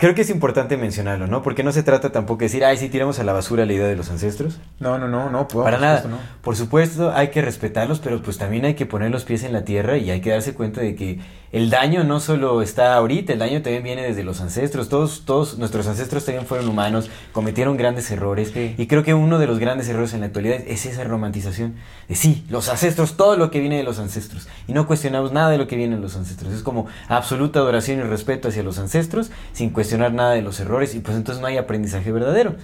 creo 0.00 0.14
que 0.14 0.22
es 0.22 0.30
importante 0.30 0.76
mencionarlo, 0.78 1.26
¿no? 1.26 1.42
Porque 1.42 1.62
no 1.62 1.70
se 1.72 1.82
trata 1.82 2.10
tampoco 2.10 2.40
de 2.40 2.46
decir, 2.46 2.64
ay, 2.64 2.78
sí, 2.78 2.88
tiramos 2.88 3.20
a 3.20 3.24
la 3.24 3.32
basura 3.34 3.66
la 3.66 3.72
idea 3.74 3.86
de 3.86 3.94
los 3.96 4.10
ancestros. 4.10 4.58
No, 4.80 4.98
no, 4.98 5.06
no, 5.06 5.30
no. 5.30 5.46
pues, 5.46 5.62
Para 5.62 5.76
por 5.76 5.86
nada. 5.86 6.02
supuesto, 6.02 6.08
no. 6.24 6.40
Por 6.42 6.56
supuesto, 6.56 7.12
hay 7.14 7.28
que 7.28 7.42
respetarlos, 7.42 8.00
pero 8.00 8.20
pues 8.22 8.38
también 8.38 8.64
hay 8.64 8.74
que 8.74 8.86
poner 8.86 9.10
los 9.10 9.24
pies 9.24 9.44
en 9.44 9.52
la 9.52 9.62
tierra 9.64 9.98
y 9.98 10.10
hay 10.10 10.20
que 10.22 10.30
darse 10.30 10.54
cuenta 10.54 10.80
de 10.80 10.94
que 10.96 11.20
el 11.52 11.68
daño 11.68 12.04
no 12.04 12.20
solo 12.20 12.62
está 12.62 12.94
ahorita, 12.94 13.32
el 13.32 13.40
daño 13.40 13.60
también 13.62 13.82
viene 13.82 14.02
desde 14.02 14.22
los 14.22 14.40
ancestros. 14.40 14.88
Todos, 14.88 15.22
todos 15.24 15.58
nuestros 15.58 15.86
ancestros 15.88 16.24
también 16.24 16.46
fueron 16.46 16.68
humanos, 16.68 17.10
cometieron 17.32 17.76
grandes 17.76 18.10
errores. 18.12 18.52
Sí. 18.54 18.74
Y 18.78 18.86
creo 18.86 19.02
que 19.02 19.14
uno 19.14 19.38
de 19.40 19.48
los 19.48 19.58
grandes 19.58 19.88
errores 19.88 20.14
en 20.14 20.20
la 20.20 20.26
actualidad 20.26 20.60
es 20.66 20.86
esa 20.86 21.02
romantización 21.02 21.74
de 22.08 22.14
sí, 22.14 22.44
los 22.48 22.68
ancestros, 22.68 23.16
todo 23.16 23.36
lo 23.36 23.50
que 23.50 23.58
viene 23.58 23.76
de 23.76 23.82
los 23.82 23.98
ancestros. 23.98 24.48
Y 24.68 24.74
no 24.74 24.86
cuestionamos 24.86 25.32
nada 25.32 25.50
de 25.50 25.58
lo 25.58 25.66
que 25.66 25.76
viene 25.76 25.96
de 25.96 26.02
los 26.02 26.16
ancestros. 26.16 26.52
Es 26.52 26.62
como 26.62 26.86
absoluta 27.08 27.58
adoración 27.58 27.98
y 27.98 28.02
respeto 28.02 28.48
hacia 28.48 28.62
los 28.62 28.78
ancestros 28.78 29.30
sin 29.52 29.70
cuestionar 29.70 30.12
nada 30.12 30.32
de 30.32 30.42
los 30.42 30.60
errores 30.60 30.94
y 30.94 31.00
pues 31.00 31.16
entonces 31.16 31.40
no 31.40 31.48
hay 31.48 31.56
aprendizaje 31.56 32.12
verdadero. 32.12 32.54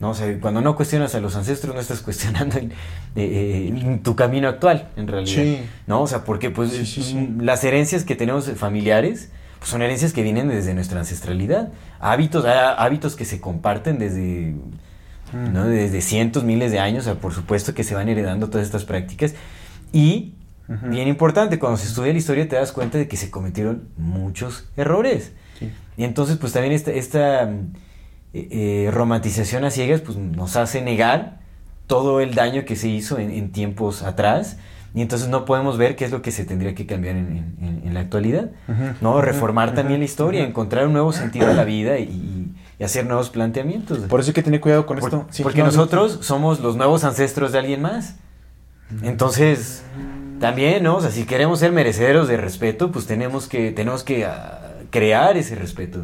¿No? 0.00 0.10
O 0.10 0.14
sea, 0.14 0.38
cuando 0.40 0.60
no 0.60 0.76
cuestionas 0.76 1.14
a 1.14 1.20
los 1.20 1.36
ancestros, 1.36 1.74
no 1.74 1.80
estás 1.80 2.00
cuestionando 2.02 2.58
el- 2.58 2.72
eh, 3.16 3.72
eh, 3.74 4.00
tu 4.02 4.14
camino 4.16 4.48
actual, 4.48 4.88
en 4.96 5.06
realidad. 5.08 5.42
Sí. 5.42 5.60
¿No? 5.86 6.02
O 6.02 6.06
sea, 6.06 6.24
porque 6.24 6.50
pues 6.50 6.70
Sí, 6.72 6.84
sí, 6.86 7.02
sí. 7.02 7.14
mm, 7.14 7.42
las 7.42 7.64
herencias 7.64 8.04
que 8.04 8.14
tenemos 8.16 8.50
familiares 8.52 9.30
pues, 9.58 9.70
son 9.70 9.82
herencias 9.82 10.12
que 10.12 10.22
vienen 10.22 10.48
desde 10.48 10.74
nuestra 10.74 10.98
ancestralidad. 11.00 11.72
Hábitos, 12.00 12.44
há- 12.44 12.74
hábitos 12.74 13.16
que 13.16 13.24
se 13.24 13.40
comparten 13.40 13.98
desde, 13.98 14.54
Mm. 15.32 15.52
¿no? 15.52 15.64
desde 15.66 16.02
cientos, 16.02 16.44
miles 16.44 16.70
de 16.72 16.78
años. 16.78 17.02
O 17.06 17.10
sea, 17.12 17.14
por 17.20 17.32
supuesto 17.32 17.72
que 17.74 17.82
se 17.82 17.94
van 17.94 18.08
heredando 18.08 18.48
todas 18.50 18.66
estas 18.66 18.84
prácticas. 18.84 19.34
Y, 19.92 20.34
bien 20.90 21.08
importante, 21.08 21.58
cuando 21.58 21.78
se 21.78 21.86
estudia 21.86 22.12
la 22.12 22.18
historia 22.18 22.48
te 22.48 22.56
das 22.56 22.70
cuenta 22.72 22.98
de 22.98 23.08
que 23.08 23.16
se 23.16 23.30
cometieron 23.30 23.88
muchos 23.96 24.68
errores. 24.76 25.32
Y 25.96 26.04
entonces, 26.04 26.36
pues 26.36 26.52
también 26.52 26.74
esta, 26.74 26.90
esta 26.92 27.50
eh, 28.38 28.84
eh, 28.86 28.90
romantización 28.90 29.64
a 29.64 29.70
ciegas 29.70 30.00
pues, 30.00 30.16
nos 30.18 30.56
hace 30.56 30.82
negar 30.82 31.38
todo 31.86 32.20
el 32.20 32.34
daño 32.34 32.64
que 32.64 32.76
se 32.76 32.88
hizo 32.88 33.18
en, 33.18 33.30
en 33.30 33.52
tiempos 33.52 34.02
atrás. 34.02 34.58
Y 34.94 35.02
entonces 35.02 35.28
no 35.28 35.44
podemos 35.44 35.76
ver 35.76 35.94
qué 35.94 36.06
es 36.06 36.10
lo 36.10 36.22
que 36.22 36.30
se 36.32 36.44
tendría 36.46 36.74
que 36.74 36.86
cambiar 36.86 37.16
en, 37.16 37.54
en- 37.60 37.82
en 37.84 37.92
la 37.94 38.00
actualidad. 38.00 38.50
¿no? 39.02 39.20
Reformar 39.20 39.74
también 39.74 40.00
la 40.00 40.06
historia, 40.06 40.42
encontrar 40.42 40.86
un 40.86 40.94
nuevo 40.94 41.12
sentido 41.12 41.50
a 41.50 41.52
la 41.52 41.64
vida 41.64 41.98
y, 41.98 42.50
y 42.78 42.82
hacer 42.84 43.04
nuevos 43.06 43.28
planteamientos. 43.28 43.98
Por 44.00 44.20
eso 44.20 44.30
hay 44.30 44.34
que 44.34 44.42
tener 44.42 44.60
cuidado 44.60 44.86
con 44.86 44.98
Por- 44.98 45.08
esto. 45.10 45.26
Sí, 45.30 45.42
porque 45.42 45.58
no, 45.58 45.66
no, 45.66 45.72
nosotros 45.72 46.20
somos 46.22 46.60
los 46.60 46.76
nuevos 46.76 47.04
ancestros 47.04 47.52
de 47.52 47.58
alguien 47.58 47.82
más. 47.82 48.16
Entonces, 49.02 49.82
también, 50.40 50.82
¿no? 50.84 50.96
O 50.96 51.00
sea, 51.00 51.10
si 51.10 51.24
queremos 51.24 51.58
ser 51.58 51.72
merecederos 51.72 52.28
de 52.28 52.36
respeto, 52.36 52.90
pues 52.92 53.06
tenemos 53.06 53.48
que, 53.48 53.72
tenemos 53.72 54.02
que 54.04 54.24
ah, 54.24 54.76
crear 54.90 55.36
ese 55.36 55.54
respeto. 55.56 56.00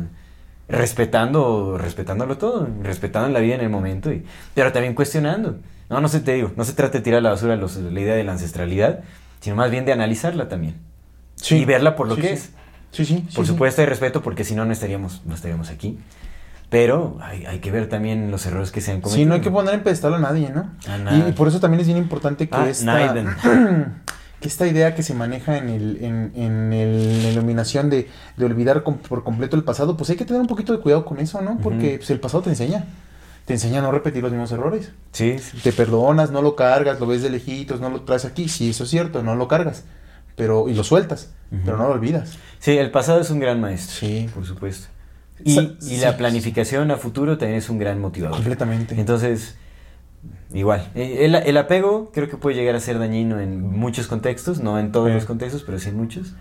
Respetando, 0.68 1.76
respetándolo 1.78 2.38
todo, 2.38 2.68
respetando 2.82 3.28
la 3.28 3.40
vida 3.40 3.54
en 3.56 3.60
el 3.60 3.68
momento, 3.70 4.12
y, 4.12 4.24
pero 4.54 4.72
también 4.72 4.94
cuestionando. 4.94 5.58
No, 5.90 6.00
no 6.00 6.08
se 6.08 6.20
te 6.20 6.32
digo, 6.34 6.52
no 6.56 6.64
se 6.64 6.72
trata 6.72 6.98
de 6.98 7.04
tirar 7.04 7.18
a 7.18 7.22
la 7.22 7.30
basura 7.30 7.56
los- 7.56 7.76
la 7.76 8.00
idea 8.00 8.14
de 8.14 8.24
la 8.24 8.32
ancestralidad, 8.32 9.00
sino 9.40 9.56
más 9.56 9.70
bien 9.70 9.84
de 9.84 9.92
analizarla 9.92 10.48
también. 10.48 10.76
Sí. 11.36 11.56
Y 11.58 11.64
verla 11.64 11.94
por 11.96 12.08
lo 12.08 12.14
Sí, 12.16 12.20
que 12.22 12.28
sí. 12.28 12.34
es. 12.34 12.50
Sí, 12.92 13.04
sí. 13.04 13.26
Por 13.34 13.46
supuesto 13.46 13.80
hay 13.82 13.86
respeto 13.86 14.22
porque 14.22 14.44
si 14.44 14.54
no 14.54 14.64
no 14.64 14.72
estaríamos, 14.72 15.22
no 15.26 15.34
estaríamos 15.34 15.68
aquí. 15.70 15.98
Pero 16.70 17.18
hay, 17.20 17.44
hay 17.44 17.58
que 17.58 17.70
ver 17.70 17.88
también 17.88 18.30
los 18.30 18.46
errores 18.46 18.70
que 18.70 18.80
se 18.80 18.92
han 18.92 19.02
cometido. 19.02 19.24
Sí, 19.24 19.28
no 19.28 19.34
hay 19.34 19.40
que 19.42 19.50
poner 19.50 19.74
en 19.74 19.82
pedestal 19.82 20.14
a 20.14 20.18
nadie, 20.18 20.50
¿no? 20.50 20.70
A 20.88 20.96
Y, 20.96 21.02
nadie. 21.02 21.28
y 21.28 21.32
por 21.32 21.48
eso 21.48 21.60
también 21.60 21.80
es 21.80 21.86
bien 21.86 21.98
importante 21.98 22.48
que 22.48 22.56
Ah, 22.56 22.68
esta. 22.68 23.14
que 24.42 24.48
esta 24.48 24.66
idea 24.66 24.94
que 24.94 25.02
se 25.02 25.14
maneja 25.14 25.56
en, 25.56 25.70
el, 25.70 26.04
en, 26.04 26.32
en 26.36 26.72
el- 26.74 27.22
la 27.22 27.28
iluminación 27.30 27.88
de, 27.88 28.10
de 28.36 28.44
olvidar 28.44 28.82
com- 28.82 28.98
por 28.98 29.24
completo 29.24 29.56
el 29.56 29.64
pasado, 29.64 29.96
pues 29.96 30.10
hay 30.10 30.16
que 30.16 30.26
tener 30.26 30.42
un 30.42 30.46
poquito 30.48 30.74
de 30.74 30.80
cuidado 30.80 31.06
con 31.06 31.18
eso, 31.18 31.40
¿no? 31.40 31.56
Porque 31.62 31.94
pues, 31.96 32.10
el 32.10 32.20
pasado 32.20 32.42
te 32.42 32.50
enseña. 32.50 32.84
Te 33.46 33.54
enseña 33.54 33.78
a 33.78 33.82
no 33.82 33.90
repetir 33.90 34.22
los 34.22 34.30
mismos 34.30 34.52
errores. 34.52 34.92
Sí, 35.12 35.38
sí. 35.38 35.56
Te 35.62 35.72
perdonas, 35.72 36.30
no 36.30 36.42
lo 36.42 36.54
cargas, 36.54 37.00
lo 37.00 37.06
ves 37.06 37.22
de 37.22 37.30
lejitos, 37.30 37.80
no 37.80 37.88
lo 37.88 38.02
traes 38.02 38.24
aquí. 38.26 38.48
Sí, 38.48 38.70
eso 38.70 38.84
es 38.84 38.90
cierto, 38.90 39.22
no 39.22 39.34
lo 39.34 39.48
cargas. 39.48 39.84
pero 40.36 40.68
Y 40.68 40.74
lo 40.74 40.84
sueltas, 40.84 41.30
pero 41.64 41.76
no 41.78 41.84
lo 41.88 41.94
olvidas. 41.94 42.36
Sí, 42.60 42.76
el 42.78 42.90
pasado 42.90 43.20
es 43.20 43.30
un 43.30 43.40
gran 43.40 43.60
maestro. 43.60 43.96
Sí. 43.96 44.28
Por 44.34 44.44
supuesto. 44.46 44.88
Y, 45.44 45.76
y 45.88 45.96
la 45.96 46.16
planificación 46.16 46.90
a 46.92 46.96
futuro 46.98 47.36
también 47.36 47.58
es 47.58 47.68
un 47.68 47.78
gran 47.78 48.00
motivador. 48.00 48.36
Completamente. 48.36 48.94
Entonces, 49.00 49.56
igual. 50.52 50.90
eh, 50.94 51.18
El, 51.24 51.34
el 51.34 51.56
apego 51.56 52.10
creo 52.12 52.28
que 52.28 52.36
puede 52.36 52.56
llegar 52.56 52.74
a 52.74 52.80
ser 52.80 52.98
dañino 52.98 53.40
en 53.40 53.60
muchos 53.62 54.06
contextos, 54.06 54.60
no 54.60 54.78
en 54.78 54.92
todos 54.92 55.08
Sí. 55.08 55.14
los 55.14 55.24
contextos, 55.24 55.62
pero 55.64 55.78
sí 55.78 55.88
en 55.90 55.96
muchos. 55.96 56.34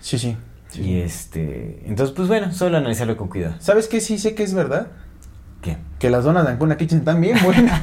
sí, 0.00 0.18
sí. 0.18 0.36
sí. 0.68 0.82
Y 0.82 1.00
este. 1.00 1.82
Entonces, 1.86 2.14
pues 2.14 2.28
bueno, 2.28 2.52
solo 2.52 2.76
analizarlo 2.76 3.16
con 3.16 3.28
cuidado. 3.28 3.54
¿Sabes 3.60 3.88
qué 3.88 4.00
sí 4.00 4.18
sé 4.18 4.34
que 4.34 4.42
es 4.42 4.54
verdad? 4.54 4.88
¿Qué? 5.62 5.76
Que 5.98 6.08
las 6.10 6.24
donas 6.24 6.44
de 6.46 6.52
Ancuna 6.52 6.76
Kitchen 6.76 6.98
están 7.00 7.20
bien 7.20 7.36
buenas. 7.44 7.80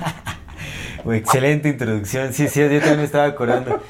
Excelente 1.12 1.70
introducción. 1.70 2.34
Sí, 2.34 2.48
sí, 2.48 2.60
yo 2.62 2.68
también 2.80 2.98
me 2.98 3.04
estaba 3.04 3.26
acordando. 3.26 3.82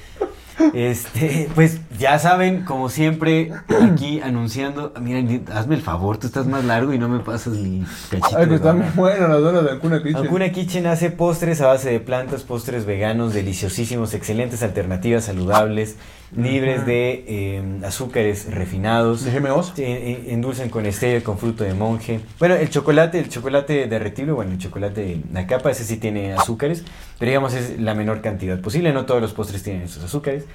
Este, 0.73 1.49
pues 1.53 1.79
ya 1.99 2.17
saben, 2.19 2.63
como 2.63 2.89
siempre, 2.89 3.51
aquí 3.83 4.19
anunciando. 4.23 4.93
Miren, 4.99 5.45
hazme 5.53 5.75
el 5.75 5.81
favor, 5.81 6.17
tú 6.17 6.27
estás 6.27 6.47
más 6.47 6.63
largo 6.63 6.93
y 6.93 6.99
no 6.99 7.09
me 7.09 7.19
pasas 7.19 7.53
mi 7.55 7.83
cachito. 8.09 8.37
Ay, 8.37 8.47
que 8.47 8.55
están 8.55 8.79
baba. 8.79 8.83
bien 8.83 8.95
buenas 8.95 9.29
las 9.29 9.41
donas 9.41 9.63
de 9.63 9.71
Ancuna 9.71 10.01
Kitchen. 10.01 10.15
Alguna 10.15 10.51
Kitchen 10.51 10.87
hace 10.87 11.11
postres 11.11 11.61
a 11.61 11.67
base 11.67 11.89
de 11.89 11.99
plantas, 11.99 12.43
postres 12.43 12.85
veganos, 12.85 13.33
deliciosísimos, 13.33 14.13
excelentes 14.13 14.63
alternativas 14.63 15.25
saludables, 15.25 15.97
libres 16.37 16.85
de 16.85 17.23
eh, 17.27 17.63
azúcares 17.85 18.51
refinados. 18.53 19.23
De 19.23 19.31
GMOs. 19.39 19.73
Eh, 19.77 20.25
endulzan 20.29 20.69
con 20.69 20.85
stevia, 20.91 21.23
con 21.23 21.37
fruto 21.37 21.63
de 21.63 21.73
monje. 21.73 22.19
Bueno, 22.39 22.55
el 22.55 22.69
chocolate, 22.69 23.19
el 23.19 23.29
chocolate 23.29 23.87
derretible, 23.87 24.31
bueno, 24.33 24.51
el 24.51 24.57
chocolate, 24.57 25.21
la 25.31 25.47
capa, 25.47 25.71
ese 25.71 25.83
sí 25.83 25.97
tiene 25.97 26.33
azúcares, 26.33 26.83
pero 27.19 27.29
digamos 27.29 27.53
es 27.53 27.79
la 27.79 27.93
menor 27.95 28.21
cantidad 28.21 28.59
posible. 28.59 28.91
No 28.93 29.05
todos 29.05 29.21
los 29.21 29.33
postres 29.33 29.63
tienen 29.63 29.83
esos 29.83 30.03
azúcares. 30.03 30.45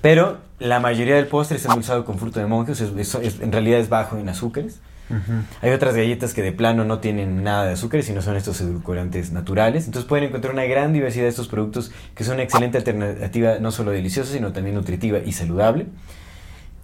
Pero 0.00 0.38
la 0.58 0.80
mayoría 0.80 1.14
del 1.16 1.26
postre 1.28 1.56
es 1.58 1.64
endulzado 1.64 2.04
con 2.04 2.18
fruto 2.18 2.40
de 2.40 2.46
monje, 2.46 2.72
o 2.72 2.74
sea, 2.74 2.88
es- 2.98 3.14
es- 3.14 3.40
en 3.40 3.52
realidad 3.52 3.78
es 3.78 3.88
bajo 3.88 4.16
en 4.18 4.28
azúcares. 4.28 4.80
Hay 5.60 5.70
otras 5.70 5.94
galletas 5.94 6.32
que 6.32 6.42
de 6.42 6.52
plano 6.52 6.84
no 6.84 6.98
tienen 6.98 7.42
nada 7.42 7.66
de 7.66 7.72
azúcar, 7.72 8.02
sino 8.02 8.22
son 8.22 8.36
estos 8.36 8.60
edulcorantes 8.60 9.30
naturales. 9.30 9.84
Entonces 9.86 10.08
pueden 10.08 10.28
encontrar 10.28 10.54
una 10.54 10.64
gran 10.64 10.92
diversidad 10.92 11.24
de 11.24 11.30
estos 11.30 11.48
productos 11.48 11.92
que 12.14 12.24
son 12.24 12.34
una 12.34 12.44
excelente 12.44 12.78
alternativa, 12.78 13.58
no 13.60 13.72
solo 13.72 13.90
deliciosa, 13.90 14.32
sino 14.32 14.52
también 14.52 14.74
nutritiva 14.74 15.18
y 15.18 15.32
saludable. 15.32 15.86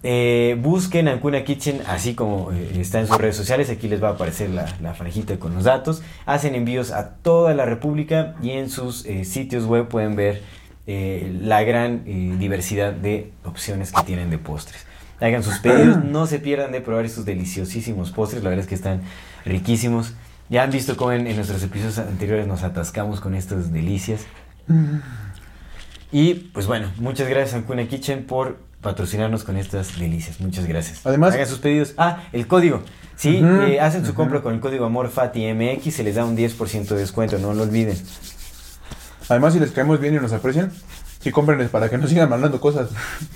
Eh, 0.01 0.57
busquen 0.61 1.09
Ancuna 1.09 1.43
Kitchen, 1.43 1.81
así 1.87 2.13
como 2.13 2.53
eh, 2.53 2.77
está 2.79 3.01
en 3.01 3.07
sus 3.07 3.17
redes 3.17 3.35
sociales. 3.35 3.69
Aquí 3.69 3.87
les 3.87 4.01
va 4.01 4.09
a 4.09 4.11
aparecer 4.11 4.49
la, 4.49 4.65
la 4.81 4.93
franjita 4.93 5.37
con 5.37 5.55
los 5.55 5.65
datos. 5.65 6.01
Hacen 6.25 6.55
envíos 6.55 6.91
a 6.91 7.15
toda 7.15 7.53
la 7.53 7.65
República 7.65 8.35
y 8.41 8.51
en 8.51 8.69
sus 8.69 9.05
eh, 9.05 9.25
sitios 9.25 9.65
web 9.65 9.87
pueden 9.87 10.15
ver 10.15 10.41
la 10.89 11.61
gran 11.61 12.03
diversidad 12.39 12.93
de 12.93 13.31
opciones 13.45 13.91
que 13.91 14.01
tienen 14.01 14.31
de 14.31 14.39
postres. 14.39 14.87
Hagan 15.21 15.43
sus 15.43 15.59
pedidos, 15.59 16.03
no 16.03 16.27
se 16.27 16.39
pierdan 16.39 16.71
de 16.71 16.81
probar 16.81 17.05
estos 17.05 17.25
deliciosísimos 17.25 18.11
postres, 18.11 18.41
la 18.43 18.49
verdad 18.49 18.63
es 18.63 18.69
que 18.69 18.75
están 18.75 19.01
riquísimos. 19.45 20.13
Ya 20.49 20.63
han 20.63 20.71
visto 20.71 20.95
cómo 20.97 21.11
en, 21.11 21.27
en 21.27 21.35
nuestros 21.35 21.61
episodios 21.61 21.97
anteriores 21.99 22.47
nos 22.47 22.63
atascamos 22.63 23.19
con 23.21 23.35
estas 23.35 23.71
delicias. 23.71 24.21
Y 26.11 26.33
pues 26.35 26.65
bueno, 26.67 26.91
muchas 26.97 27.27
gracias 27.27 27.53
Ancuna 27.55 27.87
Kitchen 27.87 28.25
por 28.25 28.57
patrocinarnos 28.81 29.43
con 29.43 29.57
estas 29.57 29.99
delicias. 29.99 30.39
Muchas 30.39 30.65
gracias. 30.65 31.05
Además- 31.05 31.33
hagan 31.35 31.47
sus 31.47 31.59
pedidos. 31.59 31.93
Ah, 31.97 32.23
el 32.31 32.47
código. 32.47 32.81
Sí, 33.15 33.41
eh, 33.43 33.79
hacen 33.81 34.05
su 34.05 34.13
compra 34.13 34.41
con 34.41 34.53
el 34.53 34.61
código 34.61 34.85
AMORFATIMX, 34.85 35.93
se 35.93 36.03
les 36.03 36.15
da 36.15 36.23
un 36.23 36.37
10% 36.37 36.87
de 36.95 37.01
descuento, 37.01 37.37
no 37.37 37.53
lo 37.53 37.63
olviden. 37.63 37.97
Además, 39.27 39.53
si 39.53 39.59
les 39.59 39.71
caemos 39.71 39.99
bien 39.99 40.15
y 40.15 40.19
nos 40.19 40.31
aprecian, 40.31 40.71
sí 41.19 41.31
cómprenles 41.31 41.69
para 41.69 41.89
que 41.89 41.97
no 41.97 42.07
sigan 42.07 42.29
mandando 42.29 42.59
cosas. 42.61 42.89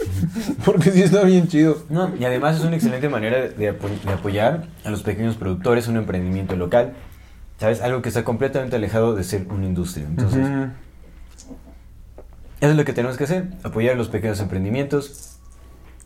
Porque 0.65 0.91
sí 0.91 1.01
está 1.01 1.23
bien 1.23 1.47
chido. 1.47 1.83
No, 1.89 2.15
y 2.17 2.23
además 2.25 2.57
es 2.57 2.63
una 2.63 2.75
excelente 2.75 3.09
manera 3.09 3.39
de, 3.49 3.69
apo- 3.77 3.89
de 4.05 4.11
apoyar 4.13 4.67
a 4.85 4.89
los 4.89 5.03
pequeños 5.03 5.35
productores, 5.35 5.87
un 5.87 5.97
emprendimiento 5.97 6.55
local, 6.55 6.93
¿sabes? 7.59 7.81
Algo 7.81 8.01
que 8.01 8.09
está 8.09 8.23
completamente 8.23 8.75
alejado 8.77 9.15
de 9.15 9.23
ser 9.23 9.47
una 9.49 9.65
industria. 9.65 10.05
Entonces, 10.07 10.47
eso 12.61 12.71
es 12.71 12.77
lo 12.77 12.85
que 12.85 12.93
tenemos 12.93 13.17
que 13.17 13.25
hacer, 13.25 13.49
apoyar 13.63 13.93
a 13.93 13.97
los 13.97 14.07
pequeños 14.09 14.39
emprendimientos, 14.39 15.37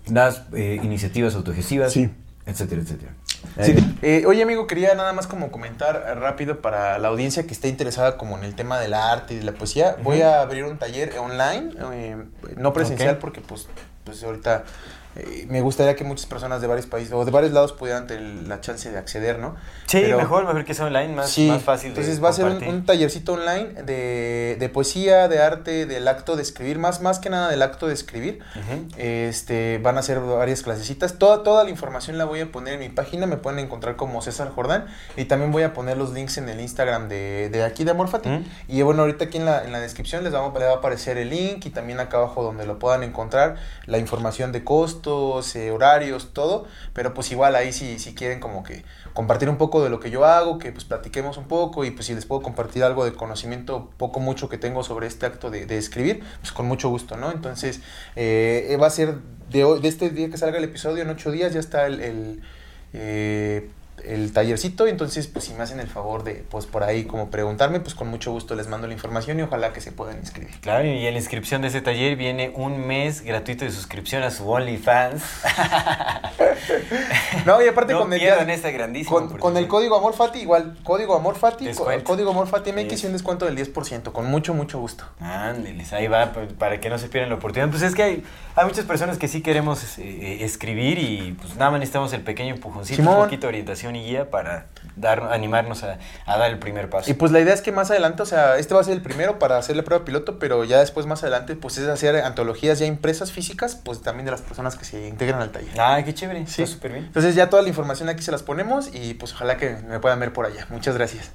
las 0.09 0.43
eh, 0.53 0.79
iniciativas 0.81 1.35
autogestivas, 1.35 1.93
Sí. 1.93 2.09
etcétera, 2.45 2.81
etcétera. 2.81 3.11
Sí, 3.61 3.75
eh, 4.01 4.23
oye 4.27 4.43
amigo, 4.43 4.67
quería 4.67 4.93
nada 4.93 5.13
más 5.13 5.27
como 5.27 5.51
comentar 5.51 6.17
rápido 6.19 6.61
para 6.61 6.99
la 6.99 7.07
audiencia 7.07 7.47
que 7.47 7.53
esté 7.53 7.69
interesada 7.69 8.17
como 8.17 8.37
en 8.37 8.43
el 8.43 8.55
tema 8.55 8.79
del 8.79 8.93
arte 8.93 9.33
y 9.33 9.37
de 9.37 9.43
la 9.43 9.53
poesía. 9.53 9.95
Voy 10.03 10.21
a 10.21 10.41
abrir 10.41 10.63
un 10.63 10.77
taller 10.77 11.17
online, 11.17 11.71
eh, 11.93 12.17
no 12.55 12.73
presencial 12.73 13.17
porque 13.17 13.41
pues, 13.41 13.67
pues 14.03 14.23
ahorita 14.23 14.63
eh, 15.17 15.45
me 15.49 15.61
gustaría 15.61 15.95
que 15.95 16.03
muchas 16.03 16.25
personas 16.27 16.61
de 16.61 16.67
varios 16.67 16.85
países 16.85 17.11
o 17.13 17.25
de 17.25 17.31
varios 17.31 17.51
lados 17.51 17.73
pudieran 17.73 18.05
tener 18.07 18.47
la 18.47 18.61
chance 18.61 18.91
de 18.91 18.97
acceder, 18.97 19.39
¿no? 19.39 19.55
Sí, 19.87 19.99
Pero- 20.01 20.17
mejor, 20.17 20.45
mejor 20.45 20.63
que 20.63 20.73
sea 20.73 20.85
online, 20.85 21.15
más, 21.15 21.29
Sí, 21.29 21.47
más 21.47 21.63
fácil 21.63 21.93
de 21.93 21.99
Entonces 22.01 22.23
va 22.23 22.29
a 22.29 22.33
ser 22.33 22.45
un, 22.45 22.85
tallercito 22.85 23.33
online 23.33 23.83
de, 23.83 24.57
de 24.59 24.69
poesía, 24.69 25.27
de 25.27 25.39
arte, 25.41 25.85
del 25.85 26.07
acto 26.07 26.35
de 26.35 26.43
escribir, 26.43 26.77
más, 26.77 27.01
más 27.01 27.19
que 27.19 27.29
nada 27.29 27.49
del 27.49 27.61
acto 27.61 27.87
de 27.87 27.93
escribir. 27.93 28.39
Este, 28.97 29.79
van 29.79 29.97
a 29.97 30.01
ser 30.01 30.19
varias 30.19 30.61
clasecitas. 30.61 31.17
Toda, 31.17 31.43
toda 31.43 31.63
la 31.63 31.69
información 31.69 32.17
la 32.17 32.25
voy 32.25 32.41
a 32.41 32.51
poner 32.51 32.75
en 32.75 32.79
mi 32.79 32.89
página. 32.89 33.25
Me 33.25 33.37
pueden 33.37 33.59
encontrar 33.59 33.95
como 33.95 34.21
César 34.21 34.49
Jordán. 34.49 34.85
Y 35.15 35.25
también 35.25 35.51
voy 35.51 35.63
a 35.63 35.73
poner 35.73 35.97
los 35.97 36.13
links 36.13 36.37
en 36.37 36.49
el 36.49 36.59
Instagram 36.59 37.09
de, 37.09 37.49
de 37.49 37.63
aquí 37.63 37.83
de 37.83 37.91
Amorfati. 37.91 38.29
Y 38.67 38.81
bueno, 38.81 39.01
ahorita 39.01 39.25
aquí 39.25 39.37
en 39.37 39.45
la, 39.45 39.63
en 39.63 39.71
la 39.71 39.79
descripción 39.79 40.23
les, 40.23 40.33
vamos, 40.33 40.53
les 40.53 40.67
va 40.67 40.73
a 40.73 40.77
aparecer 40.77 41.17
el 41.17 41.29
link 41.29 41.65
y 41.65 41.69
también 41.69 41.99
acá 41.99 42.17
abajo 42.17 42.43
donde 42.43 42.65
lo 42.65 42.79
puedan 42.79 43.03
encontrar 43.03 43.55
la 43.85 43.97
información 43.97 44.51
de 44.51 44.63
eh, 45.55 45.71
horarios, 45.71 46.33
todo. 46.33 46.67
Pero 46.93 47.13
pues 47.13 47.31
igual 47.31 47.55
ahí 47.55 47.71
si, 47.73 47.99
si 47.99 48.13
quieren 48.13 48.39
como 48.39 48.63
que 48.63 48.83
compartir 49.13 49.49
un 49.49 49.57
poco 49.57 49.83
de 49.83 49.89
lo 49.89 49.99
que 49.99 50.09
yo 50.11 50.25
hago, 50.25 50.59
que 50.59 50.71
pues 50.71 50.85
platiquemos 50.85 51.37
un 51.37 51.47
poco 51.47 51.85
y 51.85 51.91
pues 51.91 52.05
si 52.05 52.13
les 52.13 52.25
puedo 52.25 52.41
compartir 52.41 52.83
algo 52.83 53.05
de 53.05 53.13
conocimiento, 53.13 53.89
poco 53.97 54.19
mucho 54.19 54.49
que 54.49 54.57
tengo 54.57 54.83
sobre 54.83 55.07
este 55.07 55.25
acto 55.25 55.49
de, 55.49 55.77
escribir, 55.77 56.23
pues 56.39 56.51
con 56.51 56.67
mucho 56.67 56.89
gusto, 56.89 57.17
¿no? 57.17 57.31
Entonces 57.31 57.81
eh, 58.15 58.77
va 58.79 58.87
a 58.87 58.91
ser 58.91 59.15
de, 59.49 59.63
hoy, 59.63 59.81
de 59.81 59.87
este 59.87 60.09
día 60.09 60.29
que 60.29 60.37
salga 60.37 60.57
el 60.57 60.63
episodio, 60.63 61.03
en 61.03 61.09
ocho 61.09 61.31
días 61.31 61.53
ya 61.53 61.59
está 61.59 61.87
el, 61.87 61.99
el, 62.01 62.41
eh, 62.93 63.69
el 64.05 64.31
tallercito, 64.33 64.85
entonces 64.87 65.27
pues 65.27 65.45
si 65.45 65.53
me 65.53 65.63
hacen 65.63 65.79
el 65.79 65.87
favor 65.87 66.23
de 66.23 66.43
pues 66.49 66.65
por 66.65 66.83
ahí 66.83 67.05
como 67.05 67.29
preguntarme, 67.29 67.79
pues 67.79 67.95
con 67.95 68.07
mucho 68.07 68.31
gusto 68.31 68.55
les 68.55 68.67
mando 68.67 68.87
la 68.87 68.93
información 68.93 69.39
y 69.39 69.41
ojalá 69.43 69.73
que 69.73 69.81
se 69.81 69.91
puedan 69.91 70.17
inscribir. 70.19 70.55
Claro, 70.61 70.85
y 70.85 71.05
en 71.05 71.13
la 71.13 71.19
inscripción 71.19 71.61
de 71.61 71.69
ese 71.69 71.81
taller 71.81 72.15
viene 72.15 72.51
un 72.55 72.85
mes 72.85 73.21
gratuito 73.21 73.65
de 73.65 73.71
suscripción 73.71 74.23
a 74.23 74.31
su 74.31 74.49
OnlyFans. 74.49 75.23
No, 77.45 77.61
y 77.61 77.67
aparte 77.67 77.93
no 77.93 77.99
con 78.01 78.13
el, 78.13 78.21
esta 78.21 78.71
grandísima 78.71 79.15
con, 79.15 79.37
con 79.37 79.57
el 79.57 79.67
código 79.67 79.95
AmorFati, 79.97 80.39
igual, 80.39 80.77
código 80.83 81.15
AmorFati, 81.15 81.65
Descuento. 81.65 82.03
código 82.03 82.31
AmorFati 82.31 82.71
MX 82.73 82.87
Yes. 82.89 83.03
y 83.03 83.07
un 83.07 83.13
descuento 83.13 83.45
del 83.45 83.55
10%, 83.57 84.11
con 84.11 84.25
mucho, 84.29 84.53
mucho 84.53 84.79
gusto. 84.79 85.05
Ándeles, 85.19 85.93
ahí 85.93 86.07
va, 86.07 86.33
pa- 86.33 86.47
para 86.57 86.79
que 86.79 86.89
no 86.89 86.97
se 86.97 87.07
pierdan 87.07 87.29
la 87.29 87.35
oportunidad. 87.35 87.69
Pues 87.69 87.83
es 87.83 87.95
que 87.95 88.03
hay, 88.03 88.23
hay 88.55 88.65
muchas 88.65 88.85
personas 88.85 89.17
que 89.17 89.27
sí 89.27 89.41
queremos 89.41 89.97
eh, 89.97 90.01
eh, 90.03 90.37
escribir 90.41 90.97
y 90.99 91.33
pues 91.39 91.55
nada 91.55 91.71
más 91.71 91.79
necesitamos 91.79 92.11
el 92.13 92.21
pequeño 92.21 92.53
empujoncito, 92.55 92.97
Simón. 92.97 93.17
un 93.17 93.23
poquito 93.25 93.41
de 93.43 93.47
orientación 93.49 93.86
y 93.95 94.03
guía 94.03 94.29
para 94.29 94.67
dar, 94.95 95.21
animarnos 95.31 95.83
a, 95.83 95.97
a 96.25 96.37
dar 96.37 96.51
el 96.51 96.59
primer 96.59 96.89
paso. 96.89 97.09
Y 97.09 97.13
pues 97.13 97.31
la 97.31 97.39
idea 97.39 97.53
es 97.53 97.61
que 97.61 97.71
más 97.71 97.89
adelante, 97.91 98.23
o 98.23 98.25
sea, 98.25 98.57
este 98.57 98.73
va 98.73 98.81
a 98.81 98.83
ser 98.83 98.93
el 98.93 99.01
primero 99.01 99.39
para 99.39 99.57
hacer 99.57 99.75
la 99.75 99.83
prueba 99.83 100.03
piloto, 100.05 100.39
pero 100.39 100.63
ya 100.63 100.79
después 100.79 101.05
más 101.05 101.21
adelante, 101.23 101.55
pues 101.55 101.77
es 101.77 101.87
hacer 101.87 102.15
antologías 102.17 102.79
ya 102.79 102.85
impresas 102.85 103.31
físicas, 103.31 103.75
pues 103.75 104.01
también 104.01 104.25
de 104.25 104.31
las 104.31 104.41
personas 104.41 104.75
que 104.75 104.85
se 104.85 105.07
integran 105.07 105.41
al 105.41 105.51
taller. 105.51 105.79
Ah, 105.79 106.01
qué 106.03 106.13
chévere, 106.13 106.47
Sí. 106.47 106.63
está 106.63 106.75
súper 106.75 106.91
bien. 106.93 107.05
Entonces 107.05 107.35
ya 107.35 107.49
toda 107.49 107.61
la 107.61 107.69
información 107.69 108.09
aquí 108.09 108.23
se 108.23 108.31
las 108.31 108.43
ponemos 108.43 108.89
y 108.93 109.13
pues 109.13 109.33
ojalá 109.33 109.57
que 109.57 109.77
me 109.87 109.99
puedan 109.99 110.19
ver 110.19 110.33
por 110.33 110.45
allá. 110.45 110.65
Muchas 110.69 110.95
gracias. 110.95 111.31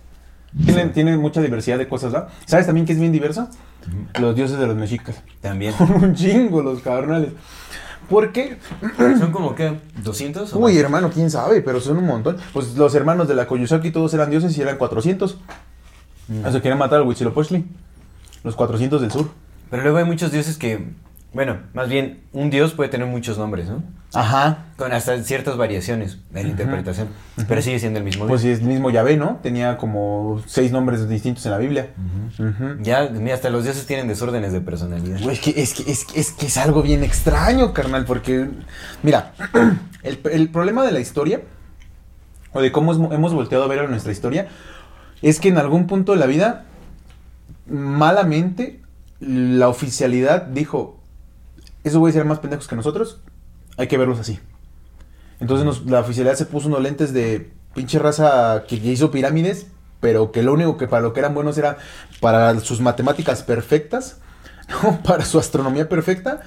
Tienen, 0.66 0.92
tienen 0.92 1.18
mucha 1.18 1.40
diversidad 1.40 1.78
de 1.78 1.88
cosas, 1.88 2.12
¿verdad? 2.12 2.28
¿Sabes 2.44 2.66
también 2.66 2.86
que 2.86 2.92
es 2.92 3.00
bien 3.00 3.10
diverso? 3.10 3.48
Los 4.20 4.36
dioses 4.36 4.58
de 4.58 4.66
los 4.66 4.76
mexicas. 4.76 5.16
También. 5.40 5.74
un 5.80 6.14
chingo 6.14 6.60
los 6.62 6.82
carnales. 6.82 7.30
¿Por 8.12 8.30
qué? 8.30 8.58
¿Son 9.18 9.32
como 9.32 9.54
que 9.54 9.80
200 10.04 10.52
o 10.52 10.58
Uy, 10.58 10.76
hermano, 10.76 11.10
quién 11.10 11.30
sabe, 11.30 11.62
pero 11.62 11.80
son 11.80 11.96
un 11.96 12.04
montón. 12.04 12.36
Pues 12.52 12.76
los 12.76 12.94
hermanos 12.94 13.26
de 13.26 13.34
la 13.34 13.46
Koyusaki 13.46 13.90
todos 13.90 14.12
eran 14.12 14.28
dioses 14.28 14.56
y 14.58 14.60
eran 14.60 14.76
400. 14.76 15.38
Mm. 16.28 16.44
O 16.44 16.52
sea, 16.52 16.60
querían 16.60 16.78
matar 16.78 17.00
al 17.00 17.06
Huitzilopochtli. 17.06 17.64
Los 18.44 18.54
400 18.54 19.00
del 19.00 19.10
sur. 19.10 19.30
Pero 19.70 19.82
luego 19.82 19.96
hay 19.96 20.04
muchos 20.04 20.30
dioses 20.30 20.58
que, 20.58 20.90
bueno, 21.34 21.58
más 21.74 21.88
bien, 21.88 22.20
un 22.32 22.50
dios 22.50 22.72
puede 22.74 22.90
tener 22.90 23.06
muchos 23.06 23.38
nombres, 23.38 23.68
¿no? 23.68 23.82
Ajá. 24.14 24.66
Con 24.76 24.92
hasta 24.92 25.22
ciertas 25.22 25.56
variaciones 25.56 26.18
en 26.34 26.42
la 26.42 26.48
interpretación, 26.50 27.08
pero 27.48 27.62
sigue 27.62 27.78
siendo 27.78 27.98
el 27.98 28.04
mismo 28.04 28.26
Pues 28.26 28.42
dios. 28.42 28.56
sí, 28.58 28.60
es 28.62 28.68
el 28.68 28.72
mismo 28.74 28.90
Yahvé, 28.90 29.16
¿no? 29.16 29.38
Tenía 29.42 29.78
como 29.78 30.42
seis 30.46 30.70
nombres 30.70 31.08
distintos 31.08 31.46
en 31.46 31.52
la 31.52 31.58
Biblia. 31.58 31.90
Ya, 32.82 33.08
mira, 33.08 33.34
hasta 33.34 33.48
los 33.48 33.64
dioses 33.64 33.86
tienen 33.86 34.08
desórdenes 34.08 34.52
de 34.52 34.60
personalidad. 34.60 35.18
Es 35.30 35.40
que, 35.40 35.54
es, 35.56 35.72
que, 35.72 35.90
es, 35.90 36.04
que, 36.04 36.20
es 36.20 36.32
que 36.32 36.46
es 36.46 36.56
algo 36.58 36.82
bien 36.82 37.02
extraño, 37.04 37.72
carnal, 37.72 38.04
porque, 38.04 38.50
mira, 39.02 39.32
el, 40.02 40.20
el 40.30 40.48
problema 40.50 40.84
de 40.84 40.92
la 40.92 41.00
historia, 41.00 41.40
o 42.52 42.60
de 42.60 42.70
cómo 42.70 42.92
hemos- 42.92 43.12
hemos 43.14 43.32
volteado 43.32 43.64
a 43.64 43.68
ver 43.68 43.78
a 43.78 43.86
nuestra 43.88 44.12
historia, 44.12 44.48
es 45.22 45.40
que 45.40 45.48
en 45.48 45.56
algún 45.56 45.86
punto 45.86 46.12
de 46.12 46.18
la 46.18 46.26
vida, 46.26 46.64
malamente, 47.66 48.80
la 49.20 49.68
oficialidad 49.68 50.42
dijo, 50.48 50.98
esos 51.84 51.98
güeyes 51.98 52.16
eran 52.16 52.28
más 52.28 52.38
pendejos 52.40 52.68
que 52.68 52.76
nosotros, 52.76 53.20
hay 53.76 53.86
que 53.88 53.98
verlos 53.98 54.18
así. 54.20 54.38
Entonces 55.40 55.84
la 55.86 56.00
oficialidad 56.00 56.36
se 56.36 56.46
puso 56.46 56.68
unos 56.68 56.82
lentes 56.82 57.12
de 57.12 57.52
pinche 57.74 57.98
raza 57.98 58.64
que 58.68 58.76
hizo 58.76 59.10
pirámides, 59.10 59.66
pero 60.00 60.30
que 60.32 60.42
lo 60.42 60.52
único 60.52 60.76
que 60.76 60.86
para 60.88 61.02
lo 61.02 61.12
que 61.12 61.20
eran 61.20 61.34
buenos 61.34 61.58
era 61.58 61.78
para 62.20 62.58
sus 62.60 62.80
matemáticas 62.80 63.42
perfectas, 63.42 64.18
¿no? 64.82 65.02
para 65.02 65.24
su 65.24 65.38
astronomía 65.38 65.88
perfecta, 65.88 66.42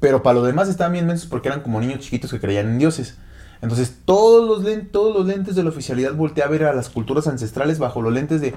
pero 0.00 0.22
para 0.22 0.34
lo 0.40 0.42
demás 0.44 0.68
estaban 0.68 0.92
bien 0.94 1.06
mensos 1.06 1.28
porque 1.28 1.48
eran 1.48 1.60
como 1.60 1.80
niños 1.80 2.00
chiquitos 2.00 2.30
que 2.30 2.40
creían 2.40 2.68
en 2.68 2.78
dioses. 2.78 3.18
Entonces 3.62 3.98
todos 4.06 4.48
los, 4.48 4.64
len- 4.64 4.88
todos 4.90 5.14
los 5.14 5.26
lentes 5.26 5.54
de 5.54 5.62
la 5.62 5.68
oficialidad 5.68 6.14
voltea 6.14 6.46
a 6.46 6.48
ver 6.48 6.64
a 6.64 6.72
las 6.72 6.88
culturas 6.88 7.26
ancestrales 7.28 7.78
bajo 7.78 8.00
los 8.00 8.12
lentes 8.12 8.40
de 8.40 8.54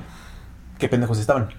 qué 0.80 0.88
pendejos 0.88 1.20
estaban. 1.20 1.50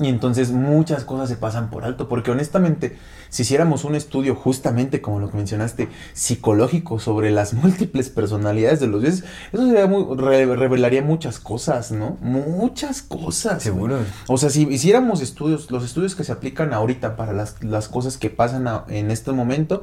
Y 0.00 0.08
entonces 0.08 0.50
muchas 0.50 1.04
cosas 1.04 1.28
se 1.28 1.36
pasan 1.36 1.70
por 1.70 1.84
alto, 1.84 2.08
porque 2.08 2.32
honestamente, 2.32 2.96
si 3.28 3.42
hiciéramos 3.42 3.84
un 3.84 3.94
estudio 3.94 4.34
justamente 4.34 5.00
como 5.00 5.20
lo 5.20 5.30
que 5.30 5.36
mencionaste, 5.36 5.88
psicológico 6.14 6.98
sobre 6.98 7.30
las 7.30 7.54
múltiples 7.62 8.08
personalidades 8.10 8.80
de 8.80 8.88
los 8.88 9.02
dioses, 9.02 9.24
eso 9.52 9.64
sería 9.66 9.86
muy- 9.86 10.16
re- 10.16 10.56
revelaría 10.56 11.00
muchas 11.00 11.38
cosas, 11.38 11.92
¿no? 11.92 12.16
Muchas 12.22 13.02
cosas. 13.02 13.62
Seguro. 13.62 13.98
O 14.26 14.36
sea, 14.36 14.50
si 14.50 14.62
hiciéramos 14.62 15.20
estudios, 15.20 15.70
los 15.70 15.84
estudios 15.84 16.16
que 16.16 16.24
se 16.24 16.32
aplican 16.32 16.72
ahorita 16.74 17.14
para 17.14 17.32
las, 17.32 17.62
las 17.62 17.86
cosas 17.86 18.16
que 18.18 18.30
pasan 18.30 18.66
a- 18.66 18.84
en 18.88 19.12
este 19.12 19.30
momento, 19.30 19.82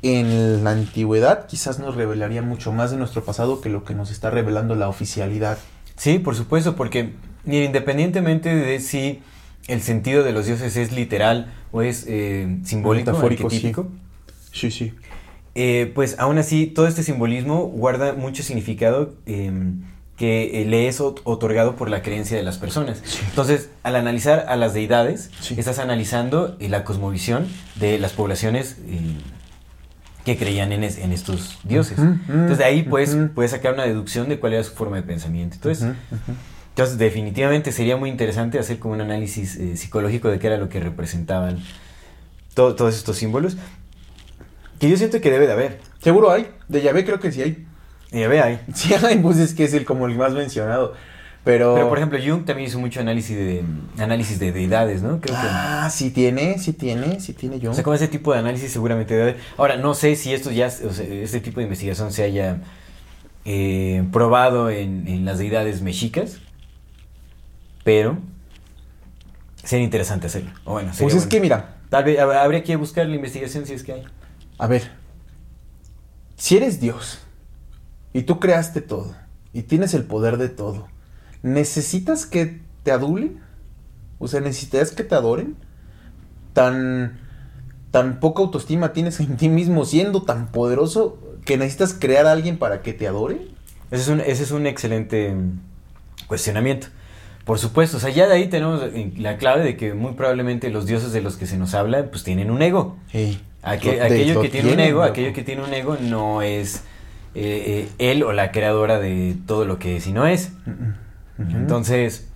en 0.00 0.64
la 0.64 0.70
antigüedad 0.70 1.46
quizás 1.46 1.78
nos 1.78 1.96
revelaría 1.96 2.40
mucho 2.40 2.72
más 2.72 2.90
de 2.92 2.96
nuestro 2.96 3.22
pasado 3.24 3.60
que 3.60 3.68
lo 3.68 3.84
que 3.84 3.94
nos 3.94 4.10
está 4.10 4.30
revelando 4.30 4.74
la 4.74 4.88
oficialidad. 4.88 5.58
Sí, 5.96 6.18
por 6.18 6.34
supuesto, 6.34 6.76
porque 6.76 7.12
independientemente 7.44 8.54
de 8.54 8.80
si 8.80 9.20
el 9.70 9.82
sentido 9.82 10.22
de 10.22 10.32
los 10.32 10.46
dioses 10.46 10.76
es 10.76 10.92
literal 10.92 11.52
o 11.72 11.82
es 11.82 12.04
eh, 12.08 12.58
simbólico, 12.64 13.10
Metafórico, 13.10 13.44
arquetípico, 13.46 13.88
Sí, 14.52 14.70
sí. 14.70 14.92
eh, 15.54 15.90
pues 15.94 16.16
aún 16.18 16.38
así 16.38 16.66
todo 16.66 16.86
este 16.86 17.02
simbolismo 17.02 17.64
guarda 17.66 18.12
mucho 18.14 18.42
significado 18.42 19.14
eh, 19.26 19.52
que 20.16 20.66
le 20.68 20.86
es 20.88 21.00
ot- 21.00 21.20
otorgado 21.24 21.76
por 21.76 21.88
la 21.88 22.02
creencia 22.02 22.36
de 22.36 22.42
las 22.42 22.58
personas. 22.58 23.02
Entonces, 23.30 23.70
al 23.82 23.96
analizar 23.96 24.44
a 24.48 24.56
las 24.56 24.74
deidades, 24.74 25.30
Sí. 25.40 25.54
estás 25.56 25.78
analizando 25.78 26.56
eh, 26.60 26.68
la 26.68 26.84
cosmovisión 26.84 27.46
de 27.76 27.98
las 27.98 28.12
poblaciones 28.12 28.76
eh, 28.86 29.00
que 30.26 30.36
creían 30.36 30.72
en, 30.72 30.84
es- 30.84 30.98
en 30.98 31.12
estos 31.12 31.58
dioses. 31.64 31.98
Ujú, 31.98 32.10
Entonces, 32.28 32.58
de 32.58 32.64
ahí 32.64 32.82
puedes, 32.82 33.14
ujú. 33.14 33.28
puedes 33.34 33.52
sacar 33.52 33.72
una 33.72 33.84
deducción 33.84 34.28
de 34.28 34.38
cuál 34.38 34.52
era 34.52 34.62
su 34.62 34.72
forma 34.72 34.96
de 34.96 35.02
pensamiento. 35.04 35.54
Entonces. 35.56 35.88
Entonces, 36.70 36.98
definitivamente 36.98 37.72
sería 37.72 37.96
muy 37.96 38.08
interesante 38.10 38.58
hacer 38.58 38.78
como 38.78 38.94
un 38.94 39.00
análisis 39.02 39.56
eh, 39.56 39.76
psicológico 39.76 40.28
de 40.30 40.38
qué 40.38 40.46
era 40.46 40.56
lo 40.56 40.68
que 40.68 40.80
representaban 40.80 41.58
to- 42.54 42.74
todos 42.74 42.96
estos 42.96 43.16
símbolos. 43.16 43.56
Que 44.78 44.88
yo 44.88 44.96
siento 44.96 45.20
que 45.20 45.30
debe 45.30 45.46
de 45.46 45.52
haber. 45.52 45.80
Seguro 46.02 46.30
hay. 46.30 46.46
De 46.68 46.80
Yahvé 46.80 47.04
creo 47.04 47.20
que 47.20 47.30
sí 47.32 47.42
hay. 47.42 47.66
Y 48.12 48.22
a 48.22 48.28
ver, 48.28 48.42
ahí. 48.42 48.60
Sí 48.74 48.94
hay, 48.94 49.18
pues 49.18 49.36
es 49.38 49.52
que 49.52 49.64
es 49.64 49.74
el 49.74 49.84
como 49.84 50.06
el 50.06 50.16
más 50.16 50.32
mencionado. 50.32 50.94
Pero... 51.44 51.74
Pero 51.74 51.88
por 51.88 51.98
ejemplo, 51.98 52.18
Jung 52.18 52.44
también 52.44 52.68
hizo 52.68 52.78
mucho 52.78 53.00
análisis 53.00 53.36
de 53.36 53.62
análisis 53.98 54.38
de 54.38 54.52
deidades, 54.52 55.02
¿no? 55.02 55.20
Creo 55.20 55.34
que. 55.36 55.46
Ah, 55.46 55.88
sí 55.90 56.10
tiene, 56.10 56.58
sí 56.58 56.72
tiene, 56.72 57.18
sí 57.20 57.32
tiene 57.32 57.58
yo. 57.60 57.70
O 57.70 57.74
sea, 57.74 57.82
con 57.84 57.94
ese 57.94 58.08
tipo 58.08 58.32
de 58.32 58.40
análisis 58.40 58.70
seguramente 58.70 59.14
debe 59.14 59.30
haber. 59.30 59.40
Ahora, 59.56 59.76
no 59.76 59.94
sé 59.94 60.16
si 60.16 60.32
esto 60.34 60.50
ya, 60.50 60.66
o 60.66 60.92
sea, 60.92 61.06
este 61.06 61.40
tipo 61.40 61.60
de 61.60 61.64
investigación 61.64 62.12
se 62.12 62.24
haya 62.24 62.58
eh, 63.44 64.04
probado 64.12 64.70
en, 64.70 65.08
en 65.08 65.24
las 65.24 65.38
deidades 65.38 65.80
mexicas, 65.82 66.38
pero 67.84 68.18
sería 69.62 69.84
interesante 69.84 70.26
hacerlo. 70.26 70.50
O 70.64 70.72
bueno, 70.72 70.92
sería 70.92 71.04
pues 71.04 71.14
es 71.14 71.20
bueno. 71.20 71.30
que 71.30 71.40
mira, 71.40 71.76
Tal 71.88 72.04
vez 72.04 72.18
hab- 72.18 72.36
habría 72.40 72.62
que 72.62 72.76
buscar 72.76 73.06
la 73.06 73.16
investigación 73.16 73.66
si 73.66 73.74
es 73.74 73.82
que 73.82 73.92
hay. 73.94 74.04
a 74.58 74.66
ver, 74.66 74.90
si 76.36 76.56
eres 76.56 76.80
Dios 76.80 77.18
y 78.12 78.22
tú 78.22 78.38
creaste 78.40 78.80
todo 78.80 79.14
y 79.52 79.62
tienes 79.62 79.94
el 79.94 80.04
poder 80.04 80.36
de 80.38 80.48
todo, 80.48 80.88
¿necesitas 81.42 82.26
que 82.26 82.60
te 82.84 82.92
adulen? 82.92 83.40
O 84.18 84.28
sea, 84.28 84.40
¿necesitas 84.40 84.92
que 84.92 85.02
te 85.04 85.14
adoren? 85.14 85.56
Tan, 86.52 87.18
tan 87.90 88.20
poca 88.20 88.42
autoestima 88.42 88.92
tienes 88.92 89.20
en 89.20 89.36
ti 89.36 89.48
mismo 89.48 89.84
siendo 89.84 90.22
tan 90.22 90.48
poderoso 90.48 91.18
que 91.44 91.56
necesitas 91.56 91.94
crear 91.94 92.26
a 92.26 92.32
alguien 92.32 92.58
para 92.58 92.82
que 92.82 92.92
te 92.92 93.06
adore. 93.08 93.48
Ese 93.90 94.02
es 94.02 94.08
un, 94.08 94.20
ese 94.20 94.42
es 94.44 94.50
un 94.50 94.66
excelente 94.66 95.32
mm, 95.32 95.60
cuestionamiento. 96.26 96.88
Por 97.44 97.58
supuesto, 97.58 97.96
o 97.96 98.00
sea, 98.00 98.10
ya 98.10 98.26
de 98.28 98.34
ahí 98.34 98.48
tenemos 98.48 98.82
la 99.16 99.36
clave 99.38 99.64
de 99.64 99.76
que 99.76 99.94
muy 99.94 100.12
probablemente 100.12 100.70
los 100.70 100.86
dioses 100.86 101.12
de 101.12 101.20
los 101.22 101.36
que 101.36 101.46
se 101.46 101.56
nos 101.56 101.74
habla, 101.74 102.04
pues 102.10 102.22
tienen 102.22 102.50
un 102.50 102.62
ego. 102.62 102.96
Sí. 103.10 103.40
Aque- 103.62 103.86
Lo- 103.88 103.92
de- 103.94 104.02
aquello 104.02 104.34
lo 104.34 104.42
que 104.42 104.48
tiene 104.50 104.72
un 104.72 104.80
ego, 104.80 105.00
loco. 105.00 105.10
aquello 105.10 105.32
que 105.32 105.42
tiene 105.42 105.62
un 105.64 105.72
ego 105.74 105.96
no 106.00 106.42
es 106.42 106.84
eh, 107.34 107.88
eh, 107.98 108.10
él 108.10 108.22
o 108.22 108.32
la 108.32 108.50
creadora 108.52 108.98
de 108.98 109.36
todo 109.46 109.64
lo 109.64 109.78
que 109.78 109.96
es 109.96 110.06
y 110.06 110.12
no 110.12 110.26
es. 110.26 110.52
Entonces, 111.38 112.28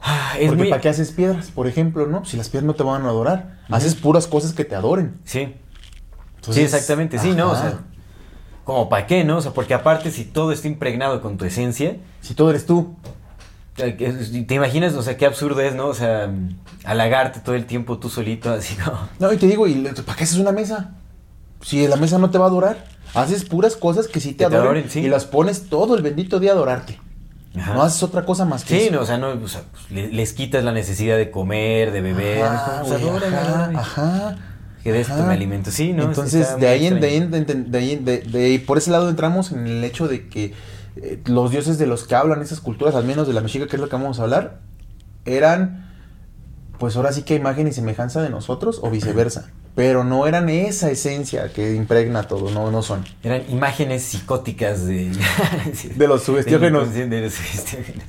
ah, 0.00 0.34
es 0.38 0.48
Porque 0.48 0.62
muy... 0.62 0.70
¿para 0.70 0.80
qué 0.80 0.88
haces 0.88 1.12
piedras? 1.12 1.50
Por 1.50 1.66
ejemplo, 1.66 2.06
¿no? 2.06 2.24
Si 2.24 2.36
las 2.36 2.48
piedras 2.48 2.66
no 2.66 2.74
te 2.74 2.82
van 2.82 3.02
a 3.04 3.08
adorar. 3.08 3.58
Haces 3.70 3.94
puras 3.94 4.26
cosas 4.26 4.52
que 4.52 4.64
te 4.64 4.74
adoren. 4.74 5.14
Sí, 5.24 5.54
Entonces, 6.36 6.54
sí, 6.54 6.60
exactamente, 6.62 7.18
sí, 7.18 7.32
¿no? 7.32 7.50
O 7.52 7.56
sea, 7.56 7.80
como 8.64 8.88
para 8.88 9.06
qué, 9.06 9.24
¿no? 9.24 9.38
O 9.38 9.40
sea, 9.40 9.52
porque 9.52 9.74
aparte 9.74 10.10
si 10.10 10.24
todo 10.24 10.52
está 10.52 10.68
impregnado 10.68 11.20
con 11.20 11.36
tu 11.36 11.44
esencia, 11.44 11.96
Si 12.20 12.34
todo 12.34 12.50
eres 12.50 12.66
tú. 12.66 12.94
Te 13.76 14.54
imaginas, 14.54 14.94
o 14.94 15.02
sea, 15.02 15.16
qué 15.16 15.24
absurdo 15.26 15.60
es, 15.60 15.74
¿no? 15.74 15.86
O 15.86 15.94
sea, 15.94 16.30
halagarte 16.84 17.40
todo 17.40 17.54
el 17.54 17.64
tiempo 17.66 17.98
tú 17.98 18.08
solito, 18.10 18.50
así 18.52 18.74
como... 18.74 19.08
No, 19.18 19.32
y 19.32 19.36
te 19.38 19.46
digo, 19.46 19.66
¿y 19.66 19.74
¿para 20.04 20.16
qué 20.16 20.24
haces 20.24 20.38
una 20.38 20.52
mesa? 20.52 20.90
Si 21.62 21.86
la 21.88 21.96
mesa 21.96 22.18
no 22.18 22.30
te 22.30 22.38
va 22.38 22.44
a 22.46 22.48
adorar. 22.48 22.84
Haces 23.14 23.44
puras 23.44 23.76
cosas 23.76 24.08
que 24.08 24.20
sí 24.20 24.30
te 24.32 24.44
Que 24.44 24.50
te 24.50 24.56
adoren. 24.56 24.64
adoren, 24.64 24.90
sí. 24.90 25.00
Y 25.00 25.08
las 25.08 25.24
pones 25.26 25.68
todo 25.68 25.96
el 25.96 26.02
bendito 26.02 26.40
día 26.40 26.50
a 26.50 26.54
adorarte. 26.54 26.98
Ajá. 27.56 27.74
No 27.74 27.82
haces 27.82 28.02
otra 28.02 28.24
cosa 28.24 28.44
más 28.46 28.64
que 28.64 28.74
Sí, 28.78 28.86
eso. 28.86 28.94
no, 28.94 29.00
o 29.02 29.06
sea, 29.06 29.18
no, 29.18 29.28
o 29.28 29.48
sea, 29.48 29.62
pues, 29.70 29.90
le- 29.90 30.08
les 30.12 30.32
quitas 30.32 30.64
la 30.64 30.72
necesidad 30.72 31.16
de 31.18 31.30
comer, 31.30 31.92
de 31.92 32.00
beber. 32.00 32.42
Ajá, 32.42 32.82
o 32.82 32.88
sea, 32.88 32.96
adórame, 32.96 33.36
ajá, 33.36 33.70
ajá. 33.74 34.38
Que 34.82 34.90
de 34.92 35.00
esto 35.02 35.14
me 35.22 35.34
alimento. 35.34 35.70
Sí, 35.70 35.92
¿no? 35.92 36.04
Entonces, 36.04 36.58
de 36.58 36.66
ahí, 36.68 36.86
en- 36.86 37.00
de, 37.00 37.06
ahí, 37.06 37.16
en- 37.18 37.30
de, 37.30 37.44
de 37.44 37.96
de- 37.98 38.18
de 38.22 38.44
ahí- 38.46 38.58
por 38.58 38.78
ese 38.78 38.90
lado 38.90 39.08
entramos 39.10 39.52
en 39.52 39.66
el 39.66 39.84
hecho 39.84 40.08
de 40.08 40.28
que 40.28 40.54
eh, 40.96 41.20
los 41.26 41.50
dioses 41.50 41.78
de 41.78 41.86
los 41.86 42.04
que 42.04 42.14
hablan 42.14 42.42
esas 42.42 42.60
culturas, 42.60 42.94
al 42.94 43.04
menos 43.04 43.26
de 43.26 43.32
la 43.32 43.40
mexica, 43.40 43.66
que 43.66 43.76
es 43.76 43.80
lo 43.80 43.88
que 43.88 43.96
vamos 43.96 44.20
a 44.20 44.24
hablar, 44.24 44.60
eran, 45.24 45.90
pues 46.78 46.96
ahora 46.96 47.12
sí 47.12 47.22
que 47.22 47.34
imagen 47.34 47.68
y 47.68 47.72
semejanza 47.72 48.22
de 48.22 48.30
nosotros 48.30 48.80
o 48.82 48.90
viceversa. 48.90 49.50
Pero 49.74 50.04
no 50.04 50.26
eran 50.26 50.50
esa 50.50 50.90
esencia 50.90 51.50
que 51.50 51.74
impregna 51.74 52.24
todo, 52.24 52.50
no, 52.50 52.70
no 52.70 52.82
son. 52.82 53.06
Eran 53.22 53.42
imágenes 53.48 54.02
psicóticas 54.02 54.86
de... 54.86 55.10
De 55.96 56.08
los 56.08 56.28
inconsciente, 56.28 57.16
De 57.16 57.22
los 57.22 57.32
subestiógenos. 57.32 58.04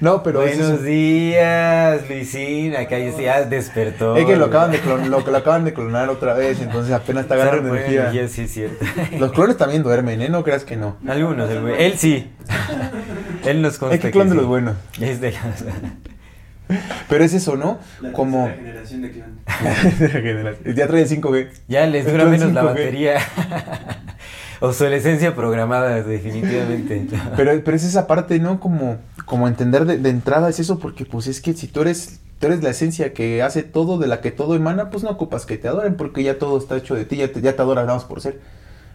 No, 0.00 0.22
pero 0.22 0.42
es 0.42 0.58
Buenos 0.58 0.82
días, 0.82 2.08
Luisín. 2.08 2.76
Acá 2.76 2.98
ya, 2.98 3.42
despertó. 3.44 4.16
Es 4.16 4.26
que 4.26 4.36
lo 4.36 4.46
acaban 4.46 4.70
de 4.70 4.80
clonar, 4.80 5.06
lo, 5.08 5.20
lo 5.20 5.36
acaban 5.36 5.64
de 5.64 5.72
clonar 5.72 6.08
otra 6.10 6.34
vez, 6.34 6.60
entonces 6.60 6.92
apenas 6.92 7.24
está 7.24 7.34
agarrando 7.34 7.74
energía. 7.74 8.10
energía, 8.10 8.28
Sí, 8.28 8.42
es 8.42 8.52
cierto. 8.52 8.84
Los 9.18 9.32
clones 9.32 9.56
también 9.56 9.82
duermen, 9.82 10.20
¿eh? 10.22 10.28
No 10.28 10.44
creas 10.44 10.64
que 10.64 10.76
no. 10.76 10.96
Algunos, 11.06 11.50
el 11.50 11.60
güey. 11.60 11.74
Él 11.82 11.98
sí. 11.98 12.30
Él 13.44 13.62
nos 13.62 13.78
consta 13.78 13.96
Es 13.96 14.00
que 14.00 14.10
clon 14.10 14.28
de 14.28 14.32
sí. 14.32 14.36
los 14.38 14.46
buenos. 14.46 14.76
Es 15.00 15.20
de 15.20 15.32
los... 15.32 16.78
Pero 17.08 17.24
es 17.24 17.32
eso, 17.32 17.56
¿no? 17.56 17.78
La 18.00 18.12
Como... 18.12 18.46
generación 18.48 19.02
de 19.02 19.10
clon. 19.12 19.40
ya 20.76 20.86
trae 20.86 21.02
el 21.02 21.08
5G. 21.08 21.48
Ya 21.66 21.86
les 21.86 22.04
dura 22.04 22.24
clon 22.24 22.30
menos 22.30 22.52
la 22.52 22.62
5G. 22.62 22.66
batería. 22.66 23.18
Obsolescencia 24.60 25.34
programada, 25.34 26.02
definitivamente. 26.02 27.06
Pero, 27.36 27.52
pero 27.64 27.76
es 27.76 27.84
esa 27.84 28.06
parte, 28.06 28.40
¿no? 28.40 28.58
Como, 28.58 28.96
como 29.24 29.46
entender 29.46 29.84
de, 29.84 30.08
entrada 30.08 30.48
es 30.48 30.58
eso, 30.58 30.78
porque 30.78 31.04
pues 31.04 31.26
es 31.28 31.40
que 31.40 31.54
si 31.54 31.68
tú 31.68 31.82
eres, 31.82 32.20
tú 32.40 32.46
eres 32.48 32.62
la 32.62 32.70
esencia 32.70 33.12
que 33.12 33.42
hace 33.42 33.62
todo, 33.62 33.98
de 33.98 34.08
la 34.08 34.20
que 34.20 34.32
todo 34.32 34.56
emana, 34.56 34.90
pues 34.90 35.04
no 35.04 35.10
ocupas 35.10 35.46
que 35.46 35.58
te 35.58 35.68
adoren, 35.68 35.96
porque 35.96 36.22
ya 36.22 36.38
todo 36.38 36.58
está 36.58 36.76
hecho 36.76 36.94
de 36.94 37.04
ti, 37.04 37.16
ya 37.16 37.32
te, 37.32 37.40
ya 37.40 37.54
te 37.54 37.62
adoran 37.62 37.88
por 38.08 38.20
ser. 38.20 38.40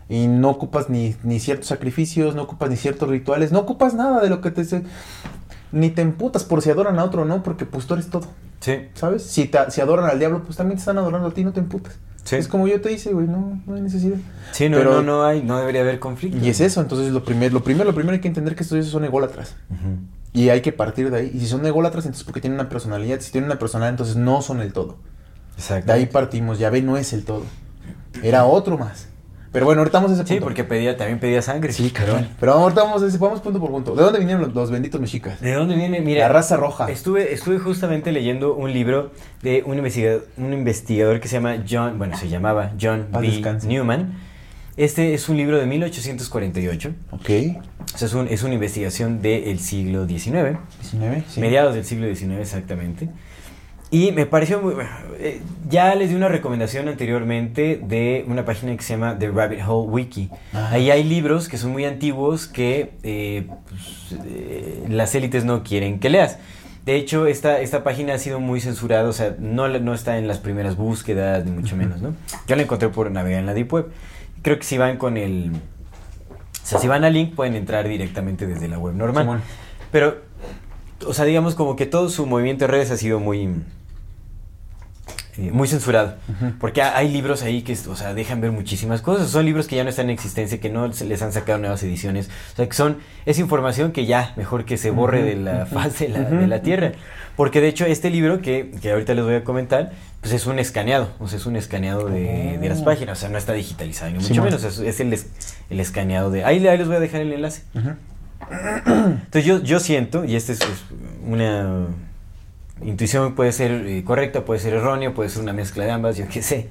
Y 0.10 0.28
no 0.28 0.50
ocupas 0.50 0.90
ni, 0.90 1.16
ni 1.24 1.40
ciertos 1.40 1.68
sacrificios, 1.68 2.36
no 2.36 2.44
ocupas 2.44 2.70
ni 2.70 2.76
ciertos 2.76 3.08
rituales, 3.08 3.54
no 3.54 3.60
ocupas 3.60 3.94
nada 3.94 4.22
de 4.22 4.30
lo 4.30 4.42
que 4.42 4.52
te... 4.52 4.64
Ni 5.72 5.90
te 5.90 6.02
emputas 6.02 6.44
por 6.44 6.62
si 6.62 6.70
adoran 6.70 7.00
a 7.00 7.04
otro, 7.04 7.26
¿no? 7.26 7.42
Porque 7.42 7.66
pues 7.66 7.88
tú 7.88 7.96
eres 7.96 8.10
todo, 8.10 8.28
Sí. 8.64 8.88
¿sabes? 8.94 9.24
Si, 9.24 9.46
te, 9.46 9.60
si 9.72 9.82
adoran 9.82 10.10
al 10.10 10.20
diablo, 10.20 10.42
pues 10.44 10.56
también 10.56 10.78
te 10.78 10.82
están 10.82 10.98
adorando 10.98 11.28
a 11.28 11.32
ti, 11.34 11.44
no 11.44 11.52
te 11.52 11.60
emputas. 11.60 11.96
Sí. 12.24 12.38
Es 12.38 12.48
como 12.48 12.66
yo 12.70 12.80
te 12.80 12.90
hice, 12.94 13.12
güey, 13.12 13.28
no, 13.28 13.62
no 13.66 13.76
hay 13.76 13.82
necesidad. 13.82 14.16
Sí, 14.54 14.70
no, 14.70 14.78
Pero- 14.78 14.94
no, 14.96 15.02
no 15.02 15.24
hay, 15.26 15.44
no 15.44 15.58
debería 15.60 15.82
haber 15.82 16.00
conflicto. 16.00 16.38
Y 16.38 16.48
es 16.50 16.62
eso, 16.62 16.80
entonces 16.80 17.12
lo 17.12 17.26
primero, 17.26 17.54
lo 17.54 17.64
primero, 17.66 17.84
lo 17.84 17.94
primero 17.94 18.14
hay 18.14 18.22
que 18.22 18.30
entender 18.30 18.56
que 18.56 18.64
estos 18.64 18.78
dioses 18.78 18.92
son 18.94 19.04
ególatras. 19.04 19.56
Y 20.32 20.48
hay 20.48 20.62
que 20.62 20.72
partir 20.72 21.12
de 21.12 21.18
ahí. 21.18 21.32
Y 21.34 21.42
si 21.42 21.48
son 21.48 21.66
ególatras, 21.66 22.06
entonces 22.06 22.24
porque 22.24 22.40
tienen 22.40 22.58
una 22.60 22.70
personalidad. 22.70 23.20
Si 23.20 23.32
tienen 23.34 23.50
una 23.50 23.60
personalidad, 23.60 23.90
entonces 23.92 24.16
no 24.16 24.42
son 24.42 24.62
el 24.62 24.72
todo. 24.72 24.96
Exacto. 25.58 25.88
De 25.88 25.94
ahí 26.00 26.06
partimos. 26.06 26.58
Yahvé 26.58 26.82
no 26.82 26.96
es 26.98 27.12
el 27.14 27.26
todo. 27.26 27.44
Era 28.24 28.46
otro 28.46 28.78
más. 28.78 29.10
Pero 29.54 29.66
bueno, 29.66 29.80
ahorita 29.82 30.00
vamos 30.00 30.12
a 30.12 30.14
ese 30.16 30.24
punto. 30.24 30.34
Sí, 30.34 30.40
porque 30.42 30.64
pedía, 30.66 30.98
también 30.98 31.20
pedía 31.20 31.42
sangre. 31.42 31.72
Sí, 31.72 31.92
cabrón. 31.92 32.28
Pero 32.40 32.54
ahorita 32.54 32.84
vamos 32.84 33.02
a 33.04 33.08
ese, 33.08 33.18
vamos 33.20 33.40
punto 33.40 33.60
por 33.60 33.70
punto. 33.70 33.96
¿De 33.96 34.04
dónde 34.04 34.20
vinieron 34.20 34.42
los, 34.44 34.54
los 34.54 34.72
benditos 34.72 35.00
mexicas? 35.00 35.40
¿De 35.40 35.54
dónde 35.54 35.76
viene? 35.76 36.02
Mira, 36.02 36.22
La 36.28 36.34
raza 36.34 36.58
roja. 36.58 36.90
Estuve, 36.92 37.32
estuve 37.34 37.60
justamente 37.60 38.12
leyendo 38.12 38.56
un 38.56 38.74
libro 38.74 39.12
de 39.44 39.64
un 39.66 39.78
investigador, 39.78 40.26
un 40.38 40.52
investigador 40.54 41.20
que 41.22 41.28
se 41.30 41.36
llama 41.36 41.64
John, 41.70 41.98
bueno, 42.00 42.18
se 42.18 42.28
llamaba 42.28 42.72
John 42.82 43.08
Paz 43.12 43.22
B. 43.22 43.28
descanse. 43.30 43.68
Newman. 43.68 44.18
Este 44.76 45.14
es 45.14 45.30
un 45.30 45.38
libro 45.38 45.60
de 45.60 45.68
1848. 45.68 46.90
Ok. 47.12 47.30
O 47.94 47.98
sea, 47.98 48.08
es, 48.08 48.14
un- 48.16 48.28
es 48.28 48.42
una 48.42 48.56
investigación 48.56 49.22
del 49.22 49.60
siglo 49.60 50.08
XIX. 50.08 50.58
19. 50.82 51.24
Sí. 51.30 51.40
mediados 51.42 51.76
del 51.76 51.86
siglo 51.86 52.08
XIX 52.08 52.40
exactamente. 52.40 53.10
Y 53.94 54.12
me 54.12 54.26
pareció 54.26 54.60
muy... 54.60 54.74
eh, 55.20 55.40
ya 55.70 55.94
les 55.94 56.10
di 56.10 56.16
una 56.16 56.28
recomendación 56.28 56.88
anteriormente 56.88 57.80
de 57.80 58.26
una 58.28 58.44
página 58.44 58.76
que 58.76 58.82
se 58.82 58.94
llama 58.94 59.20
The 59.20 59.30
Rabbit 59.30 59.60
Hole 59.68 59.88
Wiki. 59.88 60.32
Ah. 60.52 60.70
Ahí 60.72 60.90
hay 60.90 61.04
libros 61.04 61.48
que 61.48 61.60
son 61.60 61.74
muy 61.74 61.86
antiguos 61.86 62.48
que 62.48 62.94
eh, 63.04 63.46
pues, 63.70 64.20
eh, 64.26 64.84
las 64.90 65.14
élites 65.14 65.46
no 65.46 65.62
quieren 65.62 66.00
que 66.00 66.10
leas. 66.10 66.40
De 66.88 66.96
hecho, 66.96 67.28
esta, 67.28 67.62
esta 67.62 67.84
página 67.84 68.16
ha 68.16 68.18
sido 68.18 68.40
muy 68.40 68.62
censurada, 68.62 69.08
o 69.08 69.14
sea, 69.14 69.36
no, 69.38 69.68
no 69.68 69.94
está 69.94 70.18
en 70.18 70.28
las 70.28 70.40
primeras 70.40 70.76
búsquedas, 70.76 71.46
ni 71.46 71.52
mucho 71.52 71.78
menos, 71.78 72.02
¿no? 72.02 72.16
Yo 72.48 72.56
la 72.56 72.64
encontré 72.64 72.90
por 72.90 73.12
navegar 73.12 73.42
en 73.42 73.46
la 73.46 73.54
Deep 73.54 73.72
Web. 73.72 73.92
Creo 74.42 74.58
que 74.58 74.64
si 74.64 74.80
van 74.80 74.98
con 74.98 75.18
el... 75.18 75.52
O 75.54 76.66
sea, 76.66 76.80
si 76.80 76.88
van 76.88 77.04
al 77.04 77.14
link 77.14 77.36
pueden 77.36 77.54
entrar 77.54 77.88
directamente 77.88 78.48
desde 78.48 78.68
la 78.68 78.80
web 78.80 78.96
normal. 78.96 79.24
Simón. 79.24 79.42
Pero, 79.92 80.18
o 81.06 81.14
sea, 81.14 81.26
digamos 81.26 81.54
como 81.54 81.76
que 81.76 81.86
todo 81.86 82.10
su 82.10 82.26
movimiento 82.26 82.66
de 82.66 82.72
redes 82.72 82.90
ha 82.90 82.98
sido 82.98 83.20
muy... 83.20 83.50
eh, 85.38 85.50
muy 85.52 85.68
censurado. 85.68 86.16
Porque 86.60 86.82
ha- 86.82 86.96
hay 86.98 87.10
libros 87.10 87.44
ahí 87.44 87.62
que, 87.64 87.74
o 87.90 87.96
sea, 87.96 88.14
dejan 88.14 88.42
ver 88.42 88.52
muchísimas 88.52 89.02
cosas. 89.02 89.30
Son 89.30 89.46
libros 89.46 89.68
que 89.68 89.76
ya 89.76 89.84
no 89.84 89.90
están 89.90 90.06
en 90.06 90.12
existencia, 90.12 90.60
que 90.60 90.70
no 90.70 90.92
se 90.94 91.06
les 91.06 91.22
han 91.22 91.32
sacado 91.34 91.58
nuevas 91.60 91.82
ediciones. 91.84 92.30
O 92.54 92.56
sea, 92.56 92.68
que 92.68 92.74
son, 92.76 92.98
es 93.26 93.40
información 93.40 93.92
que 93.92 94.06
ya, 94.06 94.34
mejor 94.36 94.66
que 94.66 94.78
se 94.78 94.92
borre 94.92 95.24
de 95.24 95.36
la 95.36 95.66
faz 95.66 96.00
de 96.00 96.10
la, 96.10 96.20
de 96.22 96.48
la. 96.48 96.62
Tierra. 96.62 96.92
Porque 97.36 97.62
de 97.62 97.68
hecho 97.68 97.86
este 97.86 98.10
libro 98.12 98.42
que, 98.42 98.72
que 98.82 98.92
ahorita 98.92 99.14
les 99.16 99.24
voy 99.26 99.34
a 99.36 99.44
comentar, 99.44 99.92
pues 100.22 100.34
es 100.34 100.46
un 100.46 100.60
escaneado. 100.60 101.10
O 101.20 101.28
sea, 101.28 101.40
es 101.40 101.46
un 101.48 101.56
escaneado 101.56 102.08
de, 102.08 102.58
de 102.60 102.70
las 102.70 102.82
Oh. 102.82 102.86
páginas. 102.86 103.18
O 103.18 103.22
sea, 103.22 103.30
no 103.30 103.38
está 103.40 103.54
digitalizado, 103.54 104.12
ni 104.12 104.20
mucho 104.20 104.44
menos. 104.44 104.64
Es, 104.64 104.78
es 104.80 105.00
el, 105.00 105.12
es- 105.14 105.28
el 105.70 105.80
escaneado 105.80 106.30
de... 106.30 106.46
Ahí, 106.46 106.66
ahí 106.68 106.78
les 106.78 106.88
voy 106.88 106.98
a 106.98 107.00
dejar 107.00 107.22
el 107.22 107.34
enlace. 107.34 107.64
Entonces 108.86 109.46
yo, 109.46 109.62
yo 109.64 109.80
siento, 109.80 110.26
y 110.26 110.36
esta 110.36 110.52
es, 110.52 110.60
es 110.62 110.68
una 111.26 111.88
intuición, 112.86 113.36
puede 113.36 113.52
ser 113.52 113.72
eh, 113.72 114.04
correcta, 114.04 114.46
puede 114.46 114.60
ser 114.60 114.74
errónea, 114.74 115.14
puede 115.14 115.30
ser 115.30 115.42
una 115.42 115.54
mezcla 115.54 115.84
de 115.86 115.92
ambas, 115.92 116.18
yo 116.18 116.26
qué 116.28 116.42
sé. 116.42 116.70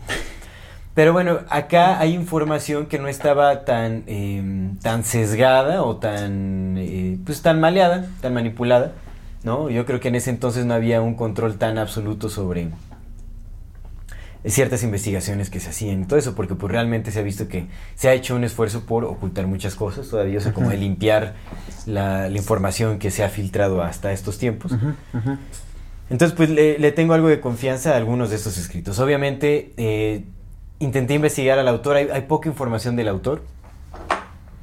Pero 0.94 1.14
bueno, 1.14 1.40
acá 1.48 1.98
hay 2.00 2.12
información 2.14 2.86
que 2.86 2.98
no 2.98 3.08
estaba 3.08 3.64
tan, 3.64 4.04
eh, 4.06 4.72
tan 4.82 5.04
sesgada 5.04 5.82
o 5.82 5.96
tan, 5.96 6.76
eh, 6.76 7.18
pues 7.24 7.40
tan 7.40 7.60
maleada, 7.60 8.06
tan 8.20 8.34
manipulada, 8.34 8.92
¿no? 9.42 9.70
Yo 9.70 9.86
creo 9.86 10.00
que 10.00 10.08
en 10.08 10.16
ese 10.16 10.28
entonces 10.28 10.66
no 10.66 10.74
había 10.74 11.00
un 11.00 11.14
control 11.14 11.56
tan 11.56 11.78
absoluto 11.78 12.28
sobre 12.28 12.68
ciertas 14.44 14.82
investigaciones 14.82 15.48
que 15.48 15.60
se 15.60 15.70
hacían 15.70 16.02
y 16.02 16.04
todo 16.04 16.18
eso, 16.18 16.34
porque 16.34 16.54
pues 16.54 16.70
realmente 16.70 17.10
se 17.10 17.20
ha 17.20 17.22
visto 17.22 17.48
que 17.48 17.68
se 17.94 18.08
ha 18.10 18.12
hecho 18.12 18.34
un 18.34 18.44
esfuerzo 18.44 18.84
por 18.84 19.04
ocultar 19.04 19.46
muchas 19.46 19.74
cosas 19.74 20.08
todavía, 20.08 20.38
o 20.38 20.40
sea, 20.42 20.52
como 20.52 20.68
de 20.68 20.76
limpiar 20.76 21.34
la, 21.86 22.28
la 22.28 22.36
información 22.36 22.98
que 22.98 23.10
se 23.10 23.24
ha 23.24 23.30
filtrado 23.30 23.82
hasta 23.82 24.12
estos 24.12 24.38
tiempos. 24.38 24.72
Entonces, 26.10 26.36
pues 26.36 26.50
le, 26.50 26.78
le 26.78 26.92
tengo 26.92 27.14
algo 27.14 27.28
de 27.28 27.40
confianza 27.40 27.92
a 27.94 27.96
algunos 27.96 28.30
de 28.30 28.36
estos 28.36 28.58
escritos. 28.58 28.98
Obviamente, 28.98 29.72
eh, 29.76 30.24
intenté 30.78 31.14
investigar 31.14 31.58
al 31.58 31.68
autor, 31.68 31.96
hay, 31.96 32.08
hay 32.12 32.22
poca 32.22 32.48
información 32.48 32.96
del 32.96 33.08
autor. 33.08 33.42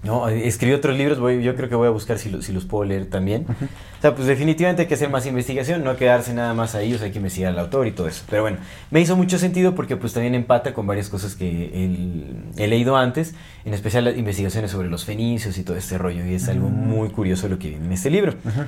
No, 0.02 0.30
escribí 0.30 0.72
otros 0.74 0.96
libros, 0.98 1.20
voy, 1.20 1.44
yo 1.44 1.56
creo 1.58 1.68
que 1.68 1.76
voy 1.76 1.88
a 1.88 1.90
buscar 1.90 2.18
si, 2.20 2.30
lo- 2.30 2.42
si 2.42 2.54
los 2.54 2.64
puedo 2.64 2.86
leer 2.86 3.10
también. 3.10 3.46
O 3.50 4.02
sea, 4.02 4.16
pues 4.16 4.30
definitivamente 4.30 4.84
hay 4.84 4.88
que 4.88 4.94
hacer 4.94 5.10
más 5.10 5.26
investigación, 5.26 5.84
no 5.84 5.98
quedarse 5.98 6.34
nada 6.34 6.54
más 6.54 6.74
ahí, 6.74 6.94
o 6.94 6.98
sea, 6.98 7.08
hay 7.08 7.12
que 7.12 7.18
investigar 7.18 7.52
al 7.52 7.60
autor 7.60 7.86
y 7.86 7.92
todo 7.92 8.08
eso. 8.08 8.24
Pero 8.30 8.44
bueno, 8.44 8.60
me 8.92 9.02
hizo 9.02 9.18
mucho 9.18 9.38
sentido 9.38 9.76
porque 9.76 9.98
pues 9.98 10.14
también 10.14 10.36
empata 10.36 10.74
con 10.74 10.88
varias 10.88 11.10
cosas 11.10 11.36
que 11.36 11.66
el- 11.84 12.44
he 12.58 12.68
leído 12.68 12.96
antes, 12.96 13.34
en 13.66 13.74
especial 13.74 14.06
las 14.06 14.16
investigaciones 14.18 14.72
sobre 14.72 14.88
los 14.90 15.04
fenicios 15.04 15.58
y 15.58 15.64
todo 15.64 15.76
este 15.76 15.98
rollo, 15.98 16.26
y 16.26 16.34
es 16.36 16.48
algo 16.48 16.70
muy 16.70 17.10
curioso 17.10 17.50
lo 17.50 17.60
que 17.60 17.68
viene 17.68 17.86
en 17.88 17.92
este 17.92 18.10
libro. 18.10 18.36
Ujú. 18.46 18.62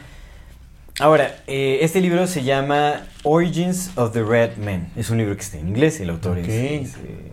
Ahora, 1.02 1.36
eh, 1.48 1.80
este 1.82 2.00
libro 2.00 2.28
se 2.28 2.44
llama 2.44 3.02
Origins 3.24 3.92
of 3.96 4.14
the 4.14 4.24
Red 4.24 4.58
Men. 4.58 4.90
Es 4.96 5.10
un 5.10 5.18
libro 5.18 5.36
que 5.36 5.42
está 5.42 5.58
en 5.58 5.68
inglés, 5.70 6.00
el 6.00 6.10
autor 6.12 6.38
es- 6.40 6.48
es, 6.48 6.96
eh, 6.98 7.32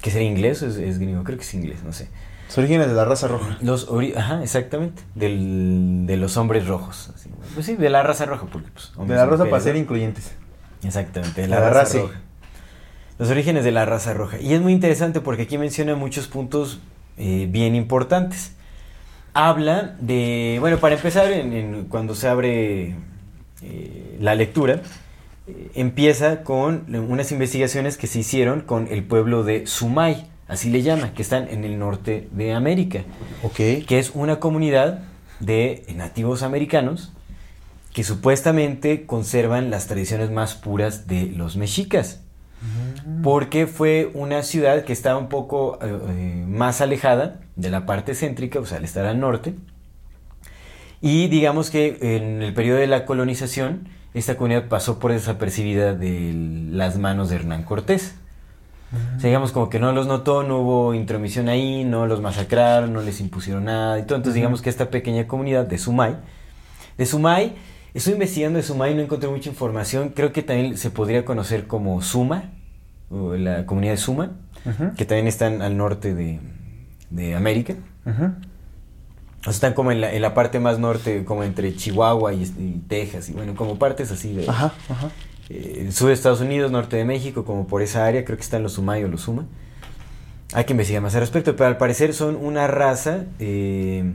¿Que 0.00 0.10
sería 0.10 0.28
inglés 0.28 0.62
o 0.62 0.66
es, 0.66 0.76
es 0.76 0.98
gringo? 0.98 1.24
Creo 1.24 1.38
que 1.38 1.44
es 1.44 1.54
inglés, 1.54 1.82
no 1.84 1.92
sé. 1.92 2.08
Los 2.48 2.58
orígenes 2.58 2.88
de 2.88 2.94
la 2.94 3.04
raza 3.06 3.26
roja. 3.26 3.56
Los 3.62 3.88
ori- 3.88 4.14
Ajá, 4.16 4.42
exactamente. 4.42 5.02
Del, 5.14 6.04
de 6.06 6.16
los 6.18 6.36
hombres 6.36 6.66
rojos. 6.66 7.10
así. 7.14 7.30
Pues 7.54 7.64
sí, 7.66 7.76
de 7.76 7.88
la 7.88 8.02
raza 8.02 8.26
roja. 8.26 8.46
Porque, 8.52 8.68
pues, 8.70 8.92
De 9.08 9.14
la 9.14 9.24
raza 9.26 9.44
para 9.46 9.62
ser 9.62 9.76
incluyentes. 9.76 10.32
Exactamente, 10.82 11.40
de 11.42 11.48
La 11.48 11.60
la, 11.60 11.70
raza 11.70 11.80
raza. 11.80 11.98
roja. 12.00 12.20
Los 13.18 13.30
orígenes 13.30 13.64
de 13.64 13.72
la 13.72 13.84
raza 13.86 14.12
roja. 14.12 14.38
Y 14.40 14.52
es 14.52 14.60
muy 14.60 14.72
interesante 14.74 15.20
porque 15.20 15.42
aquí 15.42 15.56
menciona 15.56 15.94
muchos 15.94 16.26
puntos 16.28 16.80
eh, 17.16 17.46
bien 17.50 17.74
importantes. 17.74 18.52
Habla 19.34 19.96
de, 20.00 20.58
bueno, 20.60 20.78
para 20.78 20.94
empezar, 20.94 21.32
en- 21.32 21.52
en- 21.52 21.84
cuando 21.86 22.14
se 22.14 22.28
abre 22.28 22.94
eh, 23.62 24.16
la 24.20 24.34
lectura, 24.36 24.80
eh, 25.48 25.70
empieza 25.74 26.42
con 26.44 26.84
unas 26.94 27.32
investigaciones 27.32 27.96
que 27.96 28.06
se 28.06 28.20
hicieron 28.20 28.60
con 28.60 28.86
el 28.88 29.02
pueblo 29.02 29.42
de 29.42 29.66
Sumay, 29.66 30.28
así 30.46 30.70
le 30.70 30.82
llama, 30.82 31.14
que 31.14 31.22
están 31.22 31.48
en 31.48 31.64
el 31.64 31.78
norte 31.78 32.28
de 32.30 32.52
América 32.52 33.00
Ok. 33.42 33.56
que 33.86 33.98
es 33.98 34.12
una 34.14 34.38
comunidad 34.38 35.00
de 35.40 35.84
nativos 35.96 36.42
americanos 36.42 37.12
que 37.92 38.04
supuestamente 38.04 39.04
conservan 39.06 39.70
las 39.70 39.86
tradiciones 39.88 40.30
más 40.30 40.54
puras 40.54 41.06
de 41.08 41.26
los 41.26 41.56
mexicas. 41.56 42.20
Porque 43.22 43.66
fue 43.66 44.10
una 44.14 44.42
ciudad 44.42 44.84
que 44.84 44.92
estaba 44.92 45.18
un 45.18 45.28
poco 45.28 45.78
eh, 45.82 46.44
más 46.48 46.80
alejada 46.80 47.40
de 47.56 47.70
la 47.70 47.86
parte 47.86 48.14
céntrica, 48.14 48.58
o 48.58 48.66
sea, 48.66 48.78
al 48.78 48.84
estar 48.84 49.06
al 49.06 49.20
norte. 49.20 49.54
Y 51.00 51.28
digamos 51.28 51.70
que 51.70 51.98
en 52.00 52.42
el 52.42 52.54
periodo 52.54 52.78
de 52.78 52.86
la 52.86 53.04
colonización, 53.04 53.88
esta 54.14 54.36
comunidad 54.36 54.68
pasó 54.68 54.98
por 54.98 55.12
desapercibida 55.12 55.94
de 55.94 56.32
las 56.70 56.98
manos 56.98 57.28
de 57.28 57.36
Hernán 57.36 57.64
Cortés. 57.64 58.14
O 59.16 59.20
sea, 59.20 59.28
digamos 59.28 59.50
como 59.50 59.68
que 59.68 59.80
no 59.80 59.92
los 59.92 60.06
notó, 60.06 60.44
no 60.44 60.60
hubo 60.60 60.94
intromisión 60.94 61.48
ahí, 61.48 61.84
no 61.84 62.06
los 62.06 62.20
masacraron, 62.20 62.92
no 62.92 63.00
les 63.00 63.20
impusieron 63.20 63.64
nada 63.64 63.98
y 63.98 64.04
todo. 64.04 64.16
Entonces 64.16 64.34
digamos 64.34 64.62
que 64.62 64.70
esta 64.70 64.88
pequeña 64.88 65.26
comunidad 65.26 65.66
de 65.66 65.78
Sumay, 65.78 66.16
de 66.96 67.06
Sumay, 67.06 67.56
estoy 67.92 68.12
investigando 68.12 68.56
de 68.56 68.62
Sumay, 68.62 68.94
no 68.94 69.02
encontré 69.02 69.28
mucha 69.28 69.50
información, 69.50 70.10
creo 70.10 70.32
que 70.32 70.42
también 70.42 70.78
se 70.78 70.90
podría 70.90 71.24
conocer 71.24 71.66
como 71.66 72.00
Suma, 72.02 72.52
o 73.10 73.34
la 73.34 73.66
comunidad 73.66 73.94
de 73.94 73.98
Suma, 73.98 74.30
que 74.96 75.04
también 75.04 75.26
están 75.26 75.60
al 75.60 75.76
norte 75.76 76.14
de, 76.14 76.38
de 77.14 77.34
América. 77.34 77.74
O 78.06 78.12
sea, 79.44 79.50
están 79.52 79.74
como 79.74 79.92
en 79.92 80.00
la, 80.00 80.12
en 80.12 80.22
la 80.22 80.32
parte 80.34 80.58
más 80.58 80.78
norte, 80.78 81.24
como 81.24 81.44
entre 81.44 81.74
Chihuahua 81.74 82.32
y, 82.32 82.42
y 82.42 82.82
Texas, 82.88 83.28
y 83.28 83.32
bueno, 83.32 83.54
como 83.54 83.78
partes 83.78 84.10
así 84.10 84.32
de... 84.32 84.48
Ajá, 84.48 84.72
ajá. 84.88 85.10
eh, 85.50 85.88
sur 85.92 86.08
de 86.08 86.14
Estados 86.14 86.40
Unidos, 86.40 86.70
norte 86.70 86.96
de 86.96 87.04
México, 87.04 87.44
como 87.44 87.66
por 87.66 87.82
esa 87.82 88.06
área, 88.06 88.24
creo 88.24 88.36
que 88.38 88.42
están 88.44 88.62
los 88.62 88.72
Sumay 88.72 89.04
o 89.04 89.08
los 89.08 89.22
Suma. 89.22 89.46
Hay 90.54 90.64
que 90.64 90.72
investigar 90.72 91.02
más 91.02 91.14
al 91.14 91.20
respecto, 91.20 91.56
pero 91.56 91.66
al 91.66 91.76
parecer 91.76 92.14
son 92.14 92.36
una 92.36 92.66
raza 92.68 93.24
eh, 93.38 94.14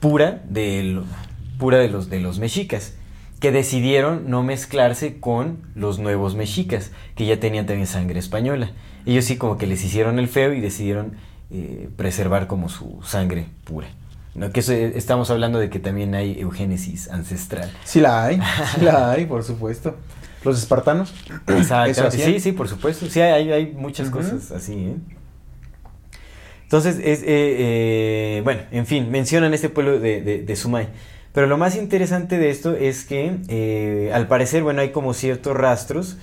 pura, 0.00 0.42
de, 0.48 0.82
lo- 0.82 1.04
pura 1.58 1.78
de, 1.78 1.88
los, 1.88 2.10
de 2.10 2.20
los 2.20 2.38
mexicas, 2.38 2.94
que 3.40 3.52
decidieron 3.52 4.28
no 4.28 4.42
mezclarse 4.42 5.18
con 5.18 5.60
los 5.74 5.98
nuevos 5.98 6.34
mexicas, 6.34 6.90
que 7.14 7.24
ya 7.24 7.40
tenían 7.40 7.64
también 7.64 7.86
sangre 7.86 8.18
española. 8.18 8.72
Ellos 9.06 9.24
sí 9.24 9.38
como 9.38 9.56
que 9.56 9.66
les 9.66 9.82
hicieron 9.82 10.18
el 10.18 10.28
feo 10.28 10.52
y 10.52 10.60
decidieron 10.60 11.12
eh, 11.50 11.88
preservar 11.96 12.46
como 12.46 12.68
su 12.68 13.00
sangre 13.02 13.46
pura. 13.64 13.88
¿no? 14.34 14.50
Que 14.50 14.60
eso, 14.60 14.72
eh, 14.72 14.92
estamos 14.94 15.30
hablando 15.30 15.58
de 15.58 15.70
que 15.70 15.78
también 15.78 16.14
hay 16.14 16.40
eugénesis 16.40 17.10
ancestral. 17.10 17.70
Sí 17.84 18.00
la 18.00 18.24
hay, 18.24 18.40
sí 18.74 18.80
la 18.82 19.10
hay, 19.12 19.26
por 19.26 19.42
supuesto. 19.42 19.96
Los 20.44 20.58
espartanos. 20.58 21.12
Sí, 22.10 22.40
sí, 22.40 22.52
por 22.52 22.68
supuesto. 22.68 23.06
Sí, 23.08 23.20
hay, 23.20 23.52
hay 23.52 23.66
muchas 23.72 24.08
cosas 24.08 24.50
así. 24.52 24.72
¿eh? 24.72 24.96
Entonces, 26.62 26.96
es, 26.96 27.22
eh, 27.22 27.26
eh, 27.26 28.40
bueno, 28.42 28.62
en 28.70 28.86
fin, 28.86 29.10
mencionan 29.10 29.52
este 29.52 29.68
pueblo 29.68 29.98
de, 29.98 30.22
de, 30.22 30.42
de 30.42 30.56
Sumay. 30.56 30.88
Pero 31.34 31.46
lo 31.46 31.58
más 31.58 31.76
interesante 31.76 32.38
de 32.38 32.50
esto 32.50 32.74
es 32.74 33.04
que, 33.04 34.10
al 34.14 34.28
parecer, 34.28 34.62
bueno, 34.62 34.80
hay 34.80 34.90
como 34.90 35.12
ciertos 35.14 35.56
rastros 35.56 36.16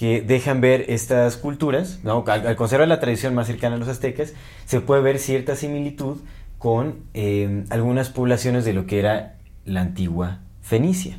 que 0.00 0.22
dejan 0.22 0.62
ver 0.62 0.86
estas 0.88 1.36
culturas, 1.36 1.98
¿no? 2.04 2.24
Al, 2.26 2.46
al 2.46 2.56
conservar 2.56 2.88
la 2.88 3.00
tradición 3.00 3.34
más 3.34 3.46
cercana 3.46 3.76
a 3.76 3.78
los 3.78 3.86
aztecas, 3.86 4.32
se 4.64 4.80
puede 4.80 5.02
ver 5.02 5.18
cierta 5.18 5.56
similitud 5.56 6.16
con 6.56 7.00
eh, 7.12 7.64
algunas 7.68 8.08
poblaciones 8.08 8.64
de 8.64 8.72
lo 8.72 8.86
que 8.86 8.98
era 8.98 9.34
la 9.66 9.82
antigua 9.82 10.38
Fenicia. 10.62 11.18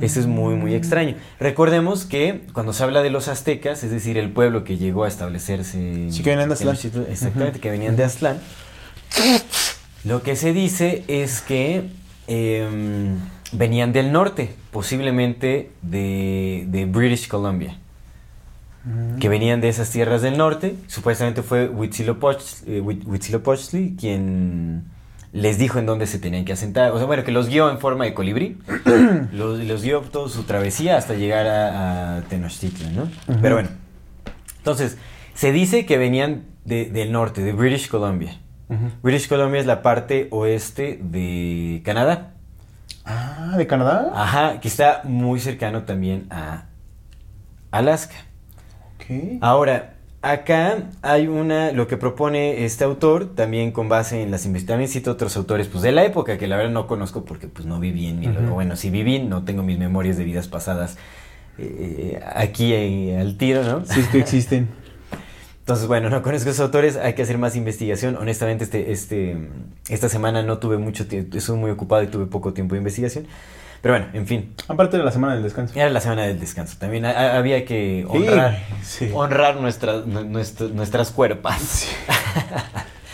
Eso 0.00 0.20
es 0.20 0.26
muy, 0.26 0.54
muy 0.54 0.74
extraño. 0.74 1.16
Recordemos 1.40 2.04
que 2.04 2.42
cuando 2.52 2.72
se 2.72 2.84
habla 2.84 3.02
de 3.02 3.10
los 3.10 3.26
aztecas, 3.26 3.82
es 3.82 3.90
decir, 3.90 4.16
el 4.16 4.30
pueblo 4.30 4.62
que 4.62 4.76
llegó 4.76 5.02
a 5.02 5.08
establecerse. 5.08 6.06
Sí, 6.12 6.22
que 6.22 6.30
venían 6.30 6.48
de 6.48 6.54
Aztlán. 6.54 6.76
Exactamente, 7.10 7.58
que 7.58 7.70
venían 7.70 7.96
de 7.96 8.04
Aztlán. 8.04 8.38
Lo 10.04 10.22
que 10.22 10.36
se 10.36 10.52
dice 10.52 11.02
es 11.08 11.40
que 11.40 11.90
em, 12.28 13.18
venían 13.52 13.92
del 13.92 14.12
norte, 14.12 14.54
posiblemente 14.70 15.70
de, 15.82 16.64
de 16.68 16.86
British 16.86 17.28
Columbia. 17.28 17.78
Que 19.18 19.28
venían 19.28 19.60
de 19.60 19.68
esas 19.68 19.90
tierras 19.90 20.22
del 20.22 20.38
norte. 20.38 20.76
Supuestamente 20.86 21.42
fue 21.42 21.68
Huitzilopochtli, 21.68 22.76
eh, 22.76 22.80
Huit- 22.80 23.04
Huitzilopochtli 23.04 23.96
quien 23.98 24.84
les 25.32 25.58
dijo 25.58 25.80
en 25.80 25.86
dónde 25.86 26.06
se 26.06 26.20
tenían 26.20 26.44
que 26.44 26.52
asentar. 26.52 26.92
O 26.92 26.98
sea, 26.98 27.06
bueno, 27.08 27.24
que 27.24 27.32
los 27.32 27.48
guió 27.48 27.68
en 27.68 27.80
forma 27.80 28.04
de 28.04 28.14
colibrí. 28.14 28.58
los, 29.32 29.58
los 29.58 29.82
guió 29.82 30.02
toda 30.02 30.28
su 30.28 30.44
travesía 30.44 30.96
hasta 30.96 31.14
llegar 31.14 31.48
a, 31.48 32.18
a 32.18 32.22
Tenochtitlan, 32.22 32.94
¿no? 32.94 33.08
Pero 33.42 33.56
bueno. 33.56 33.70
Entonces, 34.58 34.98
se 35.34 35.50
dice 35.50 35.84
que 35.84 35.98
venían 35.98 36.44
de- 36.64 36.84
del 36.86 37.10
norte, 37.10 37.42
de 37.42 37.52
British 37.52 37.88
Columbia. 37.88 38.38
British 39.02 39.28
Columbia 39.28 39.60
es 39.60 39.66
la 39.66 39.82
parte 39.82 40.28
oeste 40.30 41.00
de 41.02 41.82
Canadá. 41.84 42.34
Ah, 43.06 43.54
¿de 43.56 43.66
Canadá? 43.66 44.10
Ajá, 44.14 44.60
que 44.60 44.68
está 44.68 45.02
muy 45.04 45.38
cercano 45.40 45.84
también 45.84 46.26
a 46.30 46.64
Alaska. 47.70 48.16
Ok. 48.96 49.38
Ahora, 49.40 49.94
acá 50.22 50.78
hay 51.02 51.28
una, 51.28 51.70
lo 51.70 51.86
que 51.86 51.96
propone 51.96 52.64
este 52.64 52.82
autor, 52.82 53.34
también 53.34 53.70
con 53.70 53.88
base 53.88 54.22
en 54.22 54.32
las 54.32 54.44
investigaciones, 54.44 54.92
cito 54.92 55.12
otros 55.12 55.36
autores, 55.36 55.68
pues 55.68 55.82
de 55.82 55.92
la 55.92 56.04
época, 56.04 56.36
que 56.36 56.48
la 56.48 56.56
verdad 56.56 56.72
no 56.72 56.88
conozco 56.88 57.24
porque 57.24 57.46
pues 57.46 57.64
no 57.66 57.78
viví 57.78 58.06
en 58.08 58.18
mi, 58.18 58.26
bueno, 58.26 58.74
sí 58.76 58.90
viví, 58.90 59.20
no 59.20 59.44
tengo 59.44 59.62
mis 59.62 59.78
memorias 59.78 60.16
de 60.16 60.24
vidas 60.24 60.48
pasadas 60.48 60.98
eh, 61.58 62.20
aquí 62.34 62.72
eh, 62.72 63.18
al 63.20 63.36
tiro, 63.36 63.62
¿no? 63.62 63.84
Sí, 63.86 64.00
es 64.00 64.08
que 64.08 64.18
existen. 64.18 64.68
Entonces, 65.66 65.88
bueno, 65.88 66.08
no 66.10 66.22
conozco 66.22 66.48
esos 66.48 66.60
autores, 66.60 66.96
hay 66.96 67.14
que 67.14 67.22
hacer 67.22 67.38
más 67.38 67.56
investigación. 67.56 68.16
Honestamente, 68.20 68.62
este, 68.62 68.92
este, 68.92 69.36
esta 69.88 70.08
semana 70.08 70.44
no 70.44 70.58
tuve 70.58 70.78
mucho 70.78 71.08
tiempo, 71.08 71.36
estuve 71.36 71.56
muy 71.56 71.72
ocupado 71.72 72.04
y 72.04 72.06
tuve 72.06 72.26
poco 72.26 72.52
tiempo 72.52 72.76
de 72.76 72.78
investigación. 72.78 73.26
Pero 73.82 73.94
bueno, 73.94 74.06
en 74.12 74.28
fin, 74.28 74.54
Aparte 74.68 74.96
de 74.96 75.02
la 75.02 75.10
semana 75.10 75.34
del 75.34 75.42
descanso. 75.42 75.74
era 75.76 75.90
la 75.90 76.00
semana 76.00 76.22
del 76.22 76.38
descanso. 76.38 76.76
También 76.78 77.04
ha- 77.04 77.36
había 77.36 77.64
que 77.64 78.06
honrar, 78.08 78.62
sí. 78.84 79.10
honrar 79.12 79.60
nuestras, 79.60 80.06
nu- 80.06 80.22
nuestras, 80.24 80.70
nuestras 80.70 81.10
cuerpas. 81.10 81.60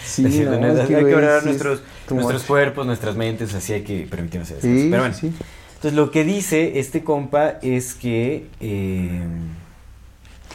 Sí, 0.04 0.24
Es 0.26 0.32
decir, 0.32 0.50
no, 0.50 0.58
no, 0.60 0.66
es 0.66 0.80
hay 0.80 0.86
que, 0.88 0.94
que 1.06 1.14
honrar 1.14 1.32
sí 1.32 1.38
es 1.38 1.44
nuestros, 1.46 1.82
nuestros 2.10 2.42
cuerpos, 2.42 2.84
nuestras 2.84 3.16
mentes, 3.16 3.54
así 3.54 3.72
hay 3.72 3.82
que 3.82 4.06
permitirnos. 4.10 4.48
Sí, 4.48 4.88
Pero 4.90 5.02
bueno, 5.04 5.14
sí. 5.14 5.32
entonces 5.76 5.94
lo 5.94 6.10
que 6.10 6.22
dice 6.22 6.78
este 6.78 7.02
compa 7.02 7.58
es 7.62 7.94
que... 7.94 8.46
eh, 8.60 9.22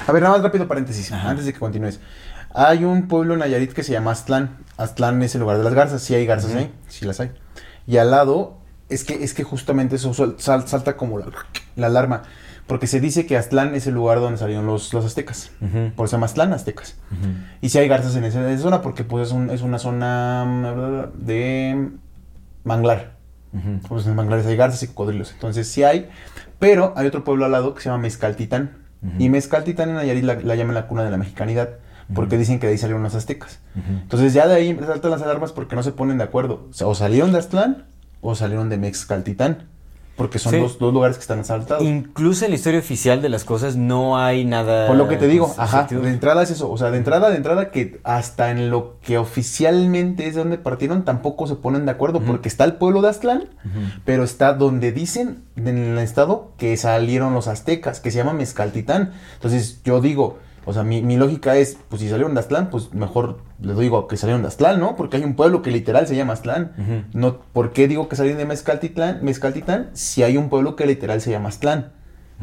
A 0.06 0.12
ver, 0.12 0.22
nada 0.22 0.36
más 0.36 0.43
rápido 0.43 0.68
paréntesis, 0.68 1.12
Ajá. 1.12 1.30
antes 1.30 1.45
de 1.45 1.54
que 1.54 1.60
continúes. 1.60 2.00
Hay 2.54 2.86
un 2.86 3.08
pueblo 3.08 3.34
en 3.34 3.39
Nayarit 3.41 3.74
que 3.74 3.84
se 3.84 3.91
llama 3.91 4.12
Aztlán. 4.12 4.58
Aztlán 4.78 5.22
es 5.24 5.36
el 5.36 5.41
lugar 5.41 5.58
de 5.58 5.64
las 5.64 5.74
garzas, 5.74 6.02
sí 6.02 6.16
hay 6.16 6.26
garzas 6.26 6.56
ahí, 6.56 6.72
sí 6.88 7.06
las 7.06 7.20
hay. 7.20 7.32
Y 7.86 7.98
al 7.98 8.12
lado, 8.12 8.58
es 8.89 9.04
que, 9.04 9.24
es 9.24 9.34
que 9.34 9.43
justamente 9.43 9.95
eso 9.98 10.14
sal- 10.14 10.68
salta 10.68 10.95
como 10.98 11.20
la, 11.20 11.26
la 11.76 11.88
alarma. 11.88 12.24
Porque 12.68 12.86
se 12.88 13.00
dice 13.00 13.26
que 13.26 13.38
Aztlán 13.38 13.76
es 13.76 13.88
el 13.88 13.93
lugar 13.93 14.20
donde 14.20 14.38
salieron 14.38 14.66
los, 14.66 14.93
los 14.93 15.06
aztecas. 15.06 15.52
Por 15.95 16.06
eso 16.06 16.08
se 16.08 16.12
llama 16.18 16.26
Aztlán, 16.26 16.52
aztecas. 16.54 16.95
Y 17.62 17.70
sí 17.70 17.78
hay 17.78 17.88
garzas 17.88 18.16
en 18.18 18.26
esa, 18.26 18.41
en 18.41 18.48
esa 18.50 18.64
zona 18.64 18.82
porque 18.82 19.04
pues 19.06 19.28
es, 19.28 19.34
un- 19.34 19.50
es 19.50 19.62
una 19.62 19.80
zona 19.80 21.08
de 21.16 21.89
manglar. 22.64 23.16
Ujú. 23.54 23.80
Pues 23.88 24.06
en 24.06 24.16
manglares 24.16 24.45
hay 24.45 24.56
garzas 24.58 24.84
y 24.84 24.88
cocodrilos. 24.88 25.32
Entonces 25.32 25.68
sí 25.70 25.84
hay. 25.84 26.10
Pero 26.60 26.93
hay 26.98 27.08
otro 27.08 27.24
pueblo 27.24 27.45
al 27.45 27.52
lado 27.54 27.74
que 27.74 27.82
se 27.82 27.89
llama 27.89 28.02
Mezcaltitán. 28.02 28.86
Y 29.20 29.30
Mezcaltitán 29.30 29.89
en 29.89 29.95
Nayarit 29.95 30.24
la, 30.24 30.36
la 30.36 30.55
llaman 30.55 30.76
la 30.76 30.88
cuna 30.88 31.03
de 31.03 31.12
la 31.12 31.18
mexicanidad. 31.18 31.70
Porque 32.14 32.38
dicen 32.38 32.60
que 32.60 32.68
de 32.68 32.72
ahí 32.72 32.78
salieron 32.78 33.03
los 33.03 33.16
aztecas. 33.16 33.60
Entonces 33.76 34.34
ya 34.34 34.47
de 34.47 34.55
ahí 34.55 34.78
saltan 34.86 35.12
las 35.12 35.22
alarmas 35.22 35.51
porque 35.51 35.76
no 35.76 35.84
se 35.84 35.91
ponen 35.91 36.18
de 36.18 36.24
acuerdo. 36.24 36.68
O, 36.70 36.74
sea, 36.74 36.88
o 36.88 36.95
salieron 36.95 37.34
de 37.34 37.39
Aztlán 37.39 37.86
o 38.22 38.34
salieron 38.34 38.70
de 38.70 38.78
Mezcaltitán. 38.78 39.68
Porque 40.18 40.39
son 40.39 40.51
Sí. 40.51 40.59
dos, 40.59 40.80
dos 40.80 40.91
lugares 40.93 41.15
que 41.15 41.22
están 41.22 41.39
asaltados. 41.39 41.84
Incluso 41.84 42.43
en 42.45 42.51
la 42.51 42.55
historia 42.55 42.80
oficial 42.80 43.22
de 43.22 43.30
las 43.30 43.43
cosas 43.43 43.76
no 43.76 44.18
hay 44.18 44.43
nada... 44.45 44.88
Por 44.88 44.97
lo 44.97 45.07
que 45.07 45.15
te 45.15 45.28
digo, 45.28 45.53
ajá, 45.57 45.88
de 45.89 46.09
entrada 46.09 46.41
es 46.41 46.49
eso, 46.49 46.72
o 46.72 46.78
sea, 46.78 46.89
de 46.89 46.97
entrada, 46.97 47.30
de 47.30 47.38
entrada 47.38 47.70
que 47.70 47.99
hasta 48.03 48.49
en 48.49 48.72
lo 48.72 48.97
que 49.01 49.20
oficialmente 49.20 50.28
es 50.28 50.34
de 50.36 50.39
donde 50.41 50.57
partieron 50.57 51.05
tampoco 51.05 51.45
se 51.47 51.55
ponen 51.55 51.86
de 51.86 51.91
acuerdo, 51.91 52.20
porque 52.22 52.49
está 52.49 52.63
el 52.63 52.74
pueblo 52.74 53.01
de 53.03 53.09
Aztlán, 53.09 53.45
pero 54.05 54.24
está 54.24 54.53
donde 54.53 54.91
dicen 54.91 55.43
en 55.55 55.68
el 55.68 55.97
estado 55.99 56.51
que 56.57 56.76
salieron 56.78 57.34
los 57.36 57.47
aztecas, 57.47 57.99
que 57.99 58.09
se 58.11 58.18
llama 58.18 58.34
Mezcaltitán. 58.34 59.11
Entonces 59.36 59.82
yo 59.84 60.01
digo, 60.01 60.39
O 60.70 60.74
sea, 60.74 60.84
mi, 60.84 61.01
mi 61.01 61.15
lógica 61.15 61.55
es, 61.55 61.78
pues 61.88 62.01
si 62.01 62.09
salieron 62.09 62.34
de 62.34 62.41
Aztlán, 62.41 62.70
pues 62.70 62.93
mejor 62.93 63.38
les 63.61 63.78
digo 63.80 64.05
que 64.07 64.18
salieron 64.18 64.41
de 64.41 64.49
Aztlán, 64.49 64.80
¿no? 64.82 64.97
Porque 64.97 65.15
hay 65.18 65.24
un 65.24 65.34
pueblo 65.36 65.61
que 65.61 65.72
literal 65.72 66.05
se 66.07 66.15
llama 66.15 66.34
Aztlán. 66.34 67.05
No, 67.13 67.38
¿Por 67.53 67.72
qué 67.72 67.88
digo 67.88 68.09
que 68.09 68.18
salieron 68.18 68.38
de 68.38 68.45
Mezcaltitlán, 68.45 69.20
Mezcaltitlán 69.24 69.89
si 69.93 70.24
hay 70.24 70.36
un 70.36 70.49
pueblo 70.49 70.76
que 70.76 70.86
literal 70.86 71.22
se 71.22 71.32
llama 71.32 71.49
Aztlán? 71.49 71.93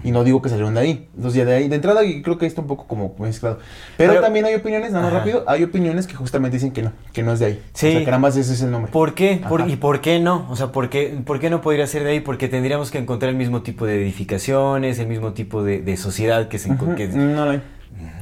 Y 0.03 0.11
no 0.11 0.25
digo 0.25 0.43
que 0.43 0.49
salieron 0.49 0.75
de 0.75 0.81
ahí. 0.81 1.09
Entonces, 1.15 1.39
ya 1.39 1.45
de 1.45 1.55
ahí, 1.55 1.69
de 1.69 1.77
entrada, 1.77 2.01
creo 2.25 2.37
que 2.37 2.47
está 2.47 2.61
un 2.61 2.67
poco 2.67 2.89
como 2.89 3.15
mezclado. 3.21 3.61
Pero, 3.97 4.11
Pero- 4.15 4.23
también 4.23 4.45
hay 4.45 4.57
opiniones, 4.57 4.91
nada 4.91 5.05
más 5.05 5.13
Ajá. 5.13 5.19
rápido, 5.21 5.45
hay 5.47 5.63
opiniones 5.63 6.09
que 6.09 6.15
justamente 6.15 6.57
dicen 6.57 6.73
que 6.73 6.83
no, 6.83 6.93
que 7.13 7.23
no 7.23 7.33
es 7.33 7.39
de 7.39 7.47
ahí. 7.47 7.63
Sí. 7.75 7.87
O 7.87 7.91
sea, 7.93 8.01
que 8.01 8.07
nada 8.07 8.19
más 8.19 8.37
ese 8.37 8.55
es 8.55 8.63
el 8.63 8.73
nombre. 8.73 8.91
¿Por 8.91 9.15
qué? 9.15 9.41
¿Por-. 9.49 9.69
¿Y 9.71 9.77
por 9.77 10.01
qué 10.01 10.19
no? 10.19 10.49
O 10.51 10.57
sea, 10.57 10.73
¿por 10.73 10.89
qué, 10.89 11.17
¿por 11.25 11.39
qué 11.39 11.49
no 11.49 11.61
podría 11.61 11.87
ser 11.87 12.03
de 12.03 12.11
ahí? 12.11 12.19
Porque 12.21 12.49
tendríamos 12.49 12.91
que 12.91 12.99
encontrar 12.99 13.29
el 13.31 13.37
mismo 13.37 13.63
tipo 13.63 13.87
de 13.87 14.03
edificaciones, 14.03 14.99
el 14.99 15.07
mismo 15.07 15.33
tipo 15.33 15.63
de, 15.63 15.81
de 15.81 15.97
sociedad 15.97 16.49
que 16.49 16.59
se... 16.59 16.71
enco- 16.71 16.87
Ujú, 16.89 16.95
que- 16.97 17.07
No, 17.09 17.45
no 17.45 17.51
hay. 17.53 17.63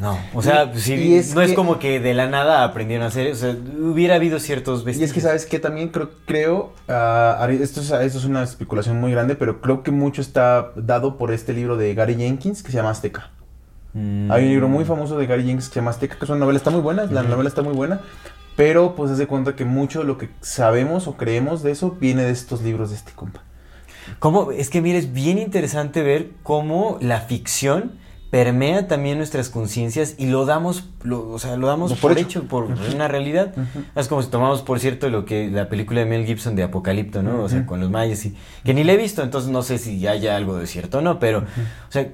No, 0.01 0.18
o 0.35 0.43
sea, 0.43 0.72
y 0.74 1.14
es 1.14 1.35
no 1.35 1.43
es 1.43 1.53
como 1.53 1.78
que 1.78 2.01
de 2.01 2.14
la 2.14 2.28
nada 2.28 2.64
aprendieron 2.64 3.05
a 3.05 3.09
hacer, 3.09 3.33
o 3.33 3.35
sea, 3.35 3.51
hubiera 3.51 4.16
habido 4.16 4.41
ciertos 4.41 4.83
Y 4.83 4.85
vestigios. 4.87 5.11
es 5.11 5.14
que, 5.14 5.20
¿sabes 5.20 5.47
que 5.47 5.59
También 5.59 5.89
creo, 5.89 6.11
creo 6.26 6.72
ah, 6.89 7.49
esto, 7.51 7.80
es, 7.80 7.91
esto 7.91 8.18
es 8.18 8.24
una 8.24 8.43
especulación 8.43 9.01
muy 9.01 9.12
grande, 9.12 9.35
pero 9.35 9.61
creo 9.61 9.83
que 9.83 9.91
mucho 9.91 10.20
está 10.20 10.72
dado 10.76 11.16
por 11.16 11.33
este 11.33 11.53
libro 11.53 11.76
de 11.76 11.95
Gary 11.95 12.16
Jenkins 12.16 12.62
que 12.62 12.70
se 12.70 12.76
llama 12.76 12.91
Azteca. 12.91 13.30
Mm. 13.93 14.30
Hay 14.30 14.45
un 14.45 14.49
libro 14.51 14.68
muy 14.68 14.85
famoso 14.85 15.18
de 15.18 15.26
Gary 15.26 15.45
Jenkins 15.45 15.68
que 15.68 15.74
se 15.74 15.80
llama 15.80 15.91
Azteca, 15.91 16.16
que 16.16 16.24
es 16.24 16.30
una 16.30 16.41
novela, 16.41 16.57
está 16.57 16.70
muy 16.70 16.80
buena, 16.80 17.05
la 17.07 17.22
novela 17.22 17.49
está 17.49 17.62
muy 17.62 17.74
buena, 17.74 18.01
pero 18.57 18.95
pues 18.95 19.11
haz 19.11 19.18
de 19.18 19.26
cuenta 19.26 19.55
que 19.55 19.64
mucho 19.64 20.01
de 20.01 20.07
lo 20.07 20.18
que 20.18 20.30
sabemos 20.41 21.07
o 21.07 21.16
creemos 21.16 21.62
de 21.62 21.70
eso 21.70 21.97
viene 22.01 22.24
de 22.24 22.33
estos 22.33 22.62
libros 22.62 22.91
de 22.91 22.97
este 22.97 23.12
compa. 23.12 23.43
¿Cómo? 24.18 24.53
Es 24.53 24.68
que 24.70 24.80
mire, 24.80 24.99
es 24.99 25.12
bien 25.12 25.39
interesante 25.39 26.03
ver 26.03 26.30
cómo 26.43 26.99
la 27.01 27.20
ficción 27.20 28.01
permea 28.33 28.89
también 28.89 29.18
nuestras 29.18 29.51
conciencias 29.51 30.14
y 30.16 30.24
lo 30.26 30.47
damos, 30.47 30.89
lo- 31.03 31.28
o 31.28 31.39
sea, 31.39 31.59
lo 31.59 31.66
damos 31.66 31.93
por, 31.93 32.12
por 32.12 32.18
hecho, 32.18 32.39
hecho. 32.41 32.49
por 32.49 32.64
una 32.95 33.07
realidad. 33.07 33.53
Es 33.95 34.09
como 34.09 34.22
si 34.22 34.30
tomamos, 34.30 34.62
por 34.62 34.80
cierto, 34.80 35.11
lo 35.11 35.26
que 35.26 35.51
la 35.51 35.68
película 35.68 36.01
de 36.01 36.07
Mel 36.07 36.24
Gibson 36.24 36.57
de 36.57 36.62
Apocalipto, 36.62 37.22
¿no? 37.22 37.43
O 37.43 37.49
sea, 37.51 37.66
con 37.66 37.78
los 37.78 37.91
mayas 37.91 38.24
y 38.24 38.35
que 38.64 38.72
ni 38.72 38.85
la 38.85 38.95
he 38.95 38.97
visto, 38.97 39.22
entonces 39.22 39.51
no 39.51 39.62
sé 39.62 39.76
si 39.76 40.07
haya 40.07 40.35
algo 40.35 40.57
de 40.57 40.66
cierto 40.66 40.99
o 40.99 41.01
no, 41.03 41.18
pero, 41.18 41.41
o 41.41 41.91
sea, 41.93 42.09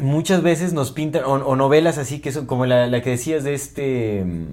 muchas 0.00 0.42
veces 0.42 0.74
nos 0.74 0.92
pintan 0.92 1.24
o, 1.24 1.32
o 1.32 1.56
novelas 1.56 1.96
así 1.96 2.20
que 2.20 2.30
son 2.30 2.44
como 2.44 2.66
la, 2.66 2.86
la 2.86 3.00
que 3.00 3.08
decías 3.08 3.42
de 3.42 3.54
este 3.54 4.24
mm, 4.26 4.44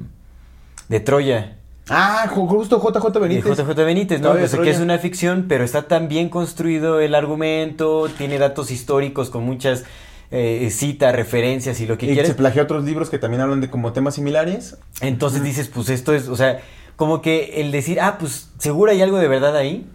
de 0.88 1.00
Troya. 1.02 1.58
Ah, 1.89 2.32
ju- 2.34 2.48
justo 2.48 2.80
JJ 2.82 3.20
Benítez. 3.20 3.58
JJ 3.58 3.76
Benítez, 3.76 4.22
¿no? 4.22 4.30
O 4.32 4.36
sea, 4.36 4.43
que 4.43 4.48
Troya. 4.48 4.72
es 4.72 4.80
una 4.80 4.98
ficción, 4.98 5.46
pero 5.50 5.66
está 5.66 5.89
tan 5.89 6.08
bien 6.08 6.30
construido 6.30 7.02
el 7.02 7.14
argumento, 7.16 8.08
tiene 8.18 8.38
datos 8.39 8.72
históricos 8.72 9.30
con 9.30 9.43
muchas 9.43 9.84
eh, 10.32 10.70
citas, 10.72 11.16
referencias 11.16 11.80
y 11.80 11.86
lo 11.86 11.98
que 11.98 12.06
Y 12.06 12.10
se 12.10 12.16
quieras. 12.16 12.34
plagia 12.34 12.64
otros 12.64 12.84
libros 12.84 13.10
que 13.10 13.20
también 13.20 13.42
hablan 13.42 13.62
de 13.62 13.70
como 13.70 13.94
temas 13.94 14.16
similares. 14.16 14.78
Entonces 15.02 15.44
dices, 15.44 15.68
pues 15.68 15.90
esto 15.90 16.14
es, 16.14 16.28
o 16.28 16.36
sea, 16.36 16.60
como 16.96 17.22
que 17.22 17.62
el 17.62 17.72
decir, 17.72 18.00
ah, 18.00 18.18
pues 18.20 18.50
seguro 18.58 18.92
hay 18.92 19.02
algo 19.02 19.18
de 19.18 19.28
verdad 19.28 19.56
ahí. 19.56 19.90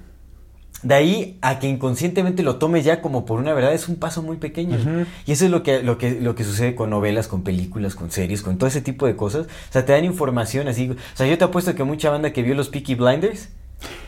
De 0.83 0.95
ahí 0.95 1.39
a 1.43 1.59
que 1.59 1.68
inconscientemente 1.68 2.43
lo 2.43 2.57
tomes 2.57 2.87
ya 2.87 3.03
como 3.03 3.26
por 3.26 3.39
una 3.39 3.53
verdad 3.53 3.74
es 3.74 3.87
un 3.89 3.97
paso 3.97 4.22
muy 4.22 4.39
pequeño. 4.39 4.78
Y 5.26 5.33
eso 5.33 5.45
es 5.45 5.51
lo 5.51 5.62
que, 5.62 5.83
lo, 5.83 5.99
que, 5.99 6.12
lo 6.20 6.35
que 6.35 6.43
sucede 6.43 6.74
con 6.74 6.89
novelas, 6.89 7.28
con 7.28 7.43
películas, 7.43 7.95
con 7.95 8.11
series, 8.11 8.41
con 8.41 8.57
todo 8.57 8.66
ese 8.66 8.81
tipo 8.81 9.07
de 9.07 9.14
cosas. 9.14 9.47
O 9.47 9.72
sea, 9.72 9.85
te 9.85 9.93
dan 9.93 10.07
información 10.07 10.68
así. 10.68 10.89
O 10.91 10.97
sea, 11.16 11.26
yo 11.26 11.37
te 11.37 11.45
apuesto 11.45 11.74
que 11.74 11.85
mucha 11.85 12.09
banda 12.09 12.33
que 12.33 12.43
vio 12.43 12.55
los 12.55 12.70
Peaky 12.70 12.95
Blinders 12.95 13.51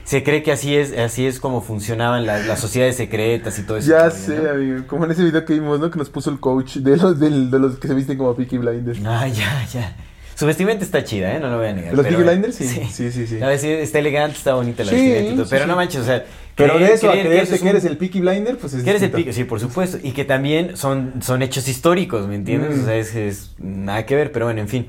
se 0.04 0.22
cree 0.22 0.42
que 0.42 0.52
así 0.52 0.74
es, 0.76 0.96
así 0.98 1.26
es 1.26 1.38
como 1.40 1.60
funcionaban 1.62 2.26
las, 2.26 2.46
las 2.46 2.60
sociedades 2.60 2.96
secretas 2.96 3.58
y 3.58 3.62
todo 3.62 3.76
eso. 3.78 3.90
Ya 3.90 4.10
sé, 4.10 4.36
amigo. 4.50 4.86
Como 4.86 5.04
en 5.04 5.12
ese 5.12 5.22
video 5.24 5.44
que 5.44 5.54
vimos, 5.54 5.80
¿no? 5.80 5.90
Que 5.90 5.98
nos 5.98 6.10
puso 6.10 6.30
el 6.30 6.40
coach 6.40 6.76
de 6.76 6.96
los, 6.96 7.18
del- 7.18 7.50
de 7.50 7.58
los 7.58 7.78
que 7.78 7.88
se 7.88 7.94
visten 7.94 8.18
como 8.18 8.34
Peaky 8.34 8.58
Blinders. 8.58 8.98
Ah, 9.04 9.26
ya, 9.32 9.64
ya. 9.72 9.96
Su 10.34 10.46
vestimenta 10.46 10.84
está 10.84 11.04
chida, 11.04 11.36
¿eh? 11.36 11.40
No 11.40 11.50
lo 11.50 11.58
voy 11.58 11.68
a 11.68 11.72
negar. 11.72 11.94
¿Los 11.94 12.06
Peaky 12.06 12.22
Blinders? 12.22 12.56
Sí, 12.56 12.66
sí, 12.66 13.12
sí, 13.12 13.26
sí. 13.26 13.40
A 13.42 13.46
ver, 13.48 13.58
sí, 13.58 13.68
está 13.68 13.98
elegante, 14.00 14.36
está 14.36 14.54
bonita 14.54 14.82
la 14.82 14.90
Sí, 14.90 14.96
vestimenta 14.96 15.44
sí, 15.44 15.50
Pero 15.50 15.62
sí. 15.64 15.68
no 15.70 15.76
manches, 15.76 16.00
o 16.00 16.04
sea... 16.04 16.24
Pero 16.56 16.74
creer- 16.74 16.88
de 16.88 16.94
eso 16.94 17.08
a 17.08 17.12
creer 17.12 17.22
que 17.24 17.28
creerte 17.30 17.44
eso 17.44 17.54
es 17.54 17.60
que 17.60 17.64
un- 17.64 17.70
eres 17.70 17.84
el 17.84 17.96
Peaky 17.96 18.20
Blinder, 18.20 18.58
pues 18.58 18.74
es 18.74 18.82
Que 18.84 18.90
eres 18.90 19.02
el 19.02 19.10
pico, 19.10 19.32
sí, 19.32 19.44
por 19.44 19.60
supuesto. 19.60 19.98
Y 20.02 20.12
que 20.12 20.24
también 20.24 20.76
son, 20.76 21.22
son 21.22 21.42
hechos 21.42 21.68
históricos, 21.68 22.26
¿me 22.28 22.34
entiendes? 22.34 22.76
Mm. 22.76 22.82
O 22.82 22.84
sea, 22.86 22.96
es, 22.96 23.14
es 23.14 23.50
nada 23.58 24.04
que 24.04 24.16
ver, 24.16 24.32
pero 24.32 24.46
bueno, 24.46 24.60
en 24.60 24.68
fin. 24.68 24.88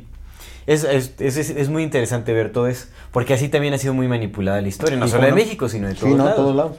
Es, 0.66 0.84
es, 0.84 1.14
es, 1.20 1.38
es- 1.50 1.70
muy 1.70 1.84
interesante 1.84 2.34
ver 2.34 2.52
todo 2.52 2.68
eso. 2.68 2.88
Porque 3.12 3.34
así 3.34 3.50
también 3.50 3.74
ha 3.74 3.78
sido 3.78 3.94
muy 3.94 4.08
manipulada 4.08 4.62
la 4.62 4.68
historia. 4.68 4.98
No 4.98 5.06
¿Y 5.06 5.10
solo 5.10 5.24
de 5.26 5.30
no? 5.32 5.36
México, 5.36 5.68
sino 5.70 5.88
de 5.88 5.96
Sí, 5.96 6.02
todos 6.02 6.18
no, 6.18 6.24
lados. 6.24 6.36
todos 6.36 6.56
lados. 6.56 6.78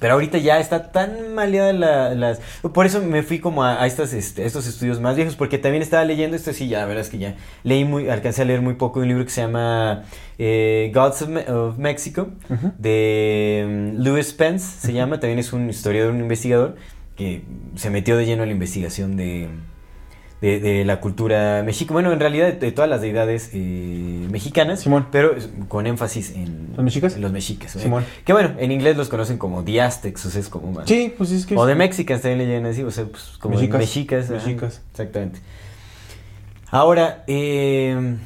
Pero 0.00 0.14
ahorita 0.14 0.38
ya 0.38 0.58
está 0.58 0.90
tan 0.90 1.34
maleada 1.34 1.72
la- 1.72 2.14
las... 2.14 2.40
Por 2.74 2.84
eso 2.84 3.00
me 3.00 3.22
fui 3.22 3.38
como 3.38 3.62
a, 3.64 3.80
a 3.80 3.86
estas, 3.86 4.12
este, 4.12 4.44
estos 4.44 4.66
estudios 4.66 5.00
más 5.00 5.14
viejos, 5.16 5.36
porque 5.36 5.56
también 5.56 5.82
estaba 5.82 6.04
leyendo 6.04 6.36
esto, 6.36 6.52
sí, 6.52 6.68
ya, 6.68 6.80
la 6.80 6.86
verdad 6.86 7.02
es 7.02 7.10
que 7.10 7.18
ya 7.18 7.36
leí 7.62 7.84
muy, 7.84 8.08
alcancé 8.10 8.42
a 8.42 8.44
leer 8.44 8.60
muy 8.60 8.74
poco 8.74 9.00
un 9.00 9.08
libro 9.08 9.24
que 9.24 9.30
se 9.30 9.40
llama 9.42 10.02
eh, 10.36 10.90
Gods 10.92 11.22
of, 11.22 11.28
Me- 11.28 11.48
of 11.50 11.78
Mexico, 11.78 12.28
de 12.78 13.92
mm, 13.96 14.02
Louis 14.02 14.26
Spence, 14.26 14.80
se 14.80 14.92
llama, 14.92 15.20
también 15.20 15.38
es 15.38 15.52
un 15.52 15.70
historiador, 15.70 16.12
un 16.12 16.20
investigador, 16.20 16.76
que 17.16 17.42
se 17.76 17.88
metió 17.90 18.16
de 18.16 18.26
lleno 18.26 18.42
a 18.42 18.46
la 18.46 18.52
investigación 18.52 19.16
de, 19.16 19.48
de, 20.40 20.60
de 20.60 20.84
la 20.84 21.00
cultura 21.00 21.62
mexica, 21.64 21.92
bueno, 21.94 22.12
en 22.12 22.20
realidad 22.20 22.52
de, 22.52 22.72
todas 22.72 22.90
las 22.90 23.00
deidades 23.00 23.50
eh, 23.54 24.26
mexicanas, 24.30 24.80
Simón. 24.80 25.06
pero 25.10 25.34
con 25.68 25.86
énfasis 25.86 26.32
en 26.34 26.68
¿Los 26.76 26.84
mexicas? 26.84 27.14
en 27.16 27.22
los 27.22 27.32
mexicas. 27.32 27.74
¿eh? 27.76 27.80
Simón. 27.80 28.04
Que 28.26 28.32
bueno, 28.34 28.52
en 28.58 28.70
inglés 28.70 28.96
los 28.96 29.08
conocen 29.08 29.38
como 29.38 29.64
The 29.64 29.80
Aztecs, 29.80 30.26
o 30.26 30.30
sea, 30.30 30.40
es 30.40 30.48
como 30.50 30.70
más... 30.72 30.86
Sí, 30.88 31.14
pues 31.16 31.30
es 31.30 31.46
que... 31.46 31.56
O 31.56 31.64
de 31.64 31.74
Mexicans 31.74 32.20
también 32.20 32.46
le 32.46 32.54
llaman 32.56 32.72
así, 32.72 32.82
o 32.82 32.90
sea, 32.90 33.04
pues 33.06 33.38
como 33.40 33.54
Mexicas. 33.54 33.78
mexicas. 33.80 34.24
ajá, 34.26 34.34
Mexicas. 34.34 34.82
exactamente. 34.90 35.40
Ahora, 36.70 37.24
eh, 37.26 38.16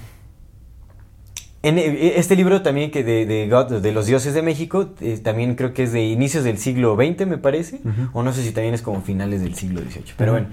en 1.63 1.79
este 1.79 2.37
libro 2.37 2.63
también 2.63 2.91
que 2.91 3.03
de, 3.05 3.27
de, 3.27 3.49
God- 3.49 3.81
de 3.81 3.93
los 3.93 4.07
dioses 4.07 4.33
de 4.33 4.43
México, 4.43 4.91
eh, 5.01 5.19
también 5.23 5.55
creo 5.57 5.75
que 5.75 5.83
es 5.83 5.93
de 5.93 6.05
inicios 6.07 6.45
del 6.45 6.59
siglo 6.59 6.97
XX, 6.97 7.27
me 7.27 7.37
parece, 7.39 7.81
o 8.13 8.23
no 8.23 8.33
sé 8.33 8.43
si 8.43 8.53
también 8.53 8.75
es 8.75 8.83
como 8.83 9.03
finales 9.03 9.43
del 9.43 9.55
siglo 9.55 9.81
XVIII, 9.83 10.15
pero 10.17 10.33
bueno. 10.33 10.47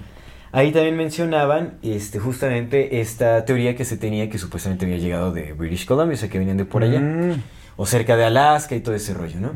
Ahí 0.52 0.72
también 0.72 0.96
mencionaban 0.96 1.74
este, 1.82 2.18
justamente 2.18 3.00
esta 3.00 3.44
teoría 3.44 3.76
que 3.76 3.84
se 3.84 3.96
tenía 3.96 4.30
que 4.30 4.38
supuestamente 4.38 4.84
había 4.86 4.98
llegado 4.98 5.32
de 5.32 5.52
British 5.52 5.84
Columbia, 5.86 6.14
o 6.14 6.16
sea, 6.18 6.28
que 6.28 6.38
venían 6.38 6.56
de 6.56 6.64
por 6.64 6.82
allá 6.82 7.00
Mm. 7.00 7.42
o 7.76 7.84
cerca 7.84 8.16
de 8.16 8.24
Alaska 8.24 8.74
y 8.74 8.80
todo 8.80 8.94
ese 8.94 9.12
rollo, 9.12 9.36
¿no? 9.40 9.50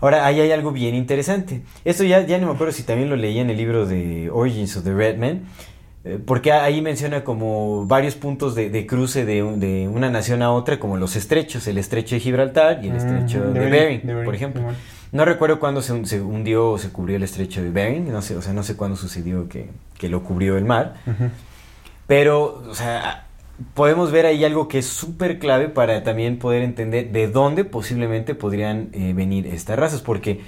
Ahora, 0.00 0.24
ahí 0.26 0.38
hay 0.40 0.52
algo 0.52 0.70
bien 0.72 0.94
interesante. 0.94 1.62
Esto 1.84 2.04
ya, 2.04 2.24
ya 2.24 2.38
no 2.38 2.46
me 2.46 2.52
acuerdo 2.52 2.72
si 2.72 2.84
también 2.84 3.08
lo 3.10 3.16
leí 3.16 3.38
en 3.38 3.50
el 3.50 3.56
libro 3.56 3.86
de 3.86 4.30
Origins 4.30 4.76
of 4.76 4.84
the 4.84 4.94
Red 4.94 5.16
Man, 5.18 5.40
eh, 6.04 6.20
porque 6.24 6.52
ahí 6.52 6.80
menciona 6.80 7.24
como 7.24 7.84
varios 7.86 8.14
puntos 8.14 8.54
de, 8.54 8.70
de 8.70 8.86
cruce 8.86 9.24
de, 9.24 9.42
un- 9.42 9.58
de 9.58 9.88
una 9.88 10.10
nación 10.10 10.42
a 10.42 10.52
otra, 10.52 10.78
como 10.78 10.96
los 10.96 11.16
estrechos, 11.16 11.66
el 11.66 11.78
estrecho 11.78 12.14
de 12.14 12.20
Gibraltar 12.20 12.84
y 12.84 12.88
el 12.88 12.96
estrecho 12.96 13.38
Mm, 13.40 13.52
de, 13.54 13.60
de 13.60 13.70
Bering, 13.70 14.24
por 14.24 14.34
ejemplo. 14.36 14.62
No 15.12 15.24
recuerdo 15.24 15.58
cuándo 15.60 15.82
se, 15.82 16.04
se 16.06 16.20
hundió 16.20 16.70
o 16.70 16.78
se 16.78 16.90
cubrió 16.90 17.16
el 17.16 17.22
estrecho 17.22 17.62
de 17.62 17.70
Bering, 17.70 18.10
no 18.12 18.22
sé, 18.22 18.36
o 18.36 18.42
sea, 18.42 18.52
no 18.52 18.62
sé 18.62 18.76
cuándo 18.76 18.96
sucedió 18.96 19.48
que, 19.48 19.70
que 19.98 20.08
lo 20.08 20.22
cubrió 20.22 20.56
el 20.56 20.64
mar. 20.64 20.96
Pero, 22.06 22.62
o 22.68 22.74
sea, 22.74 23.26
podemos 23.74 24.10
ver 24.10 24.26
ahí 24.26 24.44
algo 24.44 24.68
que 24.68 24.78
es 24.78 24.86
súper 24.86 25.38
clave 25.38 25.68
para 25.68 26.02
también 26.02 26.38
poder 26.38 26.62
entender 26.62 27.10
de 27.10 27.28
dónde 27.28 27.64
posiblemente 27.64 28.34
podrían 28.34 28.90
eh, 28.92 29.12
venir 29.14 29.46
estas 29.46 29.78
razas. 29.78 30.00
Porque 30.02 30.42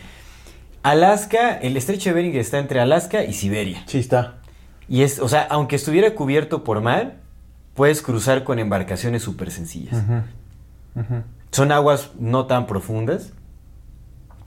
Alaska, 0.82 1.58
el 1.58 1.76
estrecho 1.76 2.10
de 2.10 2.14
Bering 2.14 2.36
está 2.36 2.58
entre 2.58 2.80
Alaska 2.80 3.24
y 3.24 3.32
Siberia. 3.32 3.82
Sí, 3.86 3.98
está. 3.98 4.36
Y 4.88 5.02
es, 5.02 5.18
o 5.18 5.28
sea, 5.28 5.46
aunque 5.50 5.76
estuviera 5.76 6.14
cubierto 6.14 6.64
por 6.64 6.80
mar, 6.80 7.16
puedes 7.74 8.02
cruzar 8.02 8.44
con 8.44 8.58
embarcaciones 8.58 9.22
súper 9.22 9.50
sencillas. 9.50 10.02
Son 11.50 11.72
aguas 11.72 12.10
no 12.18 12.46
tan 12.46 12.66
profundas. 12.66 13.32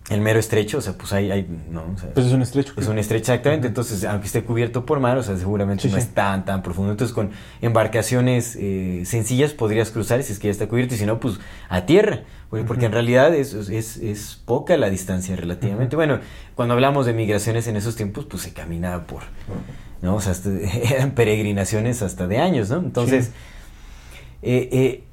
El 0.10 0.20
mero 0.20 0.40
estrecho, 0.40 0.80
o 0.80 0.82
sea, 0.82 0.94
pues 0.94 1.14
hay, 1.14 1.32
hay 1.32 1.48
no, 1.70 1.84
o 1.96 1.98
sea, 1.98 2.10
Pues 2.14 2.26
es 2.26 2.34
un 2.34 2.42
estrecho. 2.42 2.74
es 2.76 2.88
un 2.88 2.98
estrecho, 2.98 3.32
exactamente. 3.32 3.68
Entonces, 3.68 4.04
aunque 4.04 4.28
esté 4.28 4.44
cubierto 4.44 4.86
por 4.86 5.00
mar, 5.00 5.18
o 5.18 5.24
sea, 5.24 5.38
seguramente 5.38 5.84
Sí, 5.84 5.90
no 5.90 5.96
sí. 5.98 6.02
es 6.02 6.10
tan, 6.14 6.44
tan 6.44 6.64
profundo. 6.64 6.92
Entonces, 6.92 7.14
con 7.14 7.30
embarcaciones 7.62 8.58
eh, 8.60 9.04
sencillas 9.06 9.54
podrías 9.54 9.92
cruzar 9.92 10.22
si 10.24 10.34
es 10.34 10.40
que 10.40 10.48
ya 10.48 10.52
está 10.52 10.68
cubierto 10.68 10.96
y 10.96 10.98
si 10.98 11.06
no, 11.06 11.20
pues 11.20 11.40
a 11.70 11.86
tierra. 11.86 12.24
Porque, 12.50 12.66
porque 12.66 12.86
en 12.88 12.92
realidad 12.92 13.34
es, 13.34 13.54
es, 13.54 13.96
es 13.98 14.42
poca 14.44 14.76
la 14.76 14.90
distancia 14.90 15.36
relativamente. 15.38 15.96
Bueno, 15.96 16.20
cuando 16.56 16.74
hablamos 16.74 17.06
de 17.06 17.14
migraciones 17.14 17.68
en 17.68 17.78
esos 17.78 17.96
tiempos, 17.96 18.26
pues 18.26 18.42
se 18.44 18.52
caminaba 18.54 19.06
por, 19.06 19.22
¿no? 20.02 20.16
O 20.16 20.20
sea, 20.20 20.34
hasta- 20.34 20.50
eran 20.94 21.12
peregrinaciones 21.12 22.02
hasta 22.02 22.28
de 22.28 22.40
años, 22.40 22.70
¿no? 22.70 22.78
Entonces, 22.80 23.26
Sí. 23.28 23.32
eh, 24.42 24.70
eh, 24.72 25.04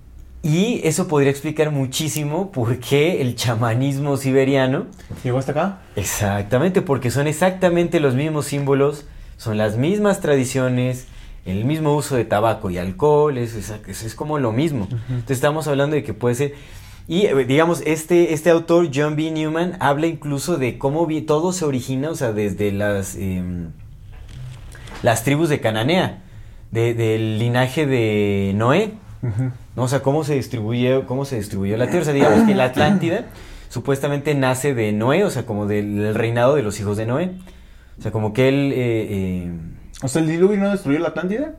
y 0.43 0.81
eso 0.85 1.09
podría 1.09 1.31
explicar 1.31 1.71
muchísimo 1.73 2.53
por 2.53 2.79
qué 2.79 3.21
el 3.21 3.35
chamanismo 3.35 4.17
siberiano 4.17 4.87
¿Llegó 5.25 5.39
hasta 5.39 5.53
acá? 5.53 5.79
Exactamente, 5.97 6.81
porque 6.83 7.11
son 7.11 7.27
exactamente 7.27 7.99
los 8.01 8.15
mismos 8.15 8.47
símbolos, 8.47 9.07
son 9.37 9.59
las 9.59 9.77
mismas 9.77 10.21
tradiciones, 10.21 11.07
el 11.45 11.65
mismo 11.65 11.95
uso 11.95 12.15
de 12.17 12.25
tabaco 12.25 12.71
y 12.71 12.79
alcohol, 12.79 13.37
es, 13.39 13.55
es, 13.55 14.15
como 14.15 14.39
lo 14.39 14.53
mismo. 14.53 14.87
Entonces 14.91 15.37
estamos 15.39 15.67
hablando 15.67 15.97
de 15.97 16.03
que 16.05 16.15
puede 16.15 16.35
ser... 16.35 16.55
Y 17.09 17.23
eh, 17.25 17.45
digamos, 17.47 17.83
este, 17.87 18.35
este 18.35 18.51
autor, 18.51 18.91
John 18.95 19.17
B. 19.17 19.31
Newman, 19.31 19.77
habla 19.81 20.07
incluso 20.07 20.59
de 20.59 20.77
cómo 20.77 21.09
todo 21.27 21.53
se 21.53 21.65
origina, 21.65 22.11
o 22.11 22.15
sea, 22.15 22.33
desde 22.33 22.71
las, 22.71 23.17
em, 23.17 23.71
las 25.03 25.25
tribus 25.25 25.49
de 25.49 25.61
Cananea. 25.61 26.23
de- 26.71 26.93
del 26.93 27.39
linaje 27.39 27.87
de 27.87 28.53
Noé. 28.55 28.93
¿No? 29.77 29.83
O 29.85 29.89
sea, 29.89 30.01
cómo 30.01 30.25
se 30.25 30.35
distribuyó, 30.35 31.07
cómo 31.07 31.25
se 31.25 31.37
distribuyó 31.37 31.77
la 31.77 31.87
tierra. 31.87 32.03
O 32.03 32.05
sea, 32.05 32.15
digamos 32.15 32.43
que 32.47 32.55
la 32.55 32.65
Atlántida 32.65 33.27
supuestamente 33.69 34.35
nace 34.35 34.75
de 34.75 34.93
Noé, 34.93 35.25
o 35.25 35.31
sea, 35.31 35.45
como 35.47 35.67
del, 35.67 36.15
reinado 36.15 36.55
de 36.55 36.63
los 36.63 36.79
hijos 36.81 36.97
de 36.97 37.07
Noé. 37.07 37.33
O 37.99 38.03
sea, 38.03 38.13
como 38.13 38.33
que 38.33 38.49
él... 38.49 38.73
eh, 38.75 39.07
eh, 39.11 39.53
O 40.03 40.09
sea, 40.09 40.23
el 40.23 40.29
diluvio 40.29 40.59
no 40.59 40.71
destruyó 40.71 40.99
la 41.01 41.09
Atlántida. 41.09 41.55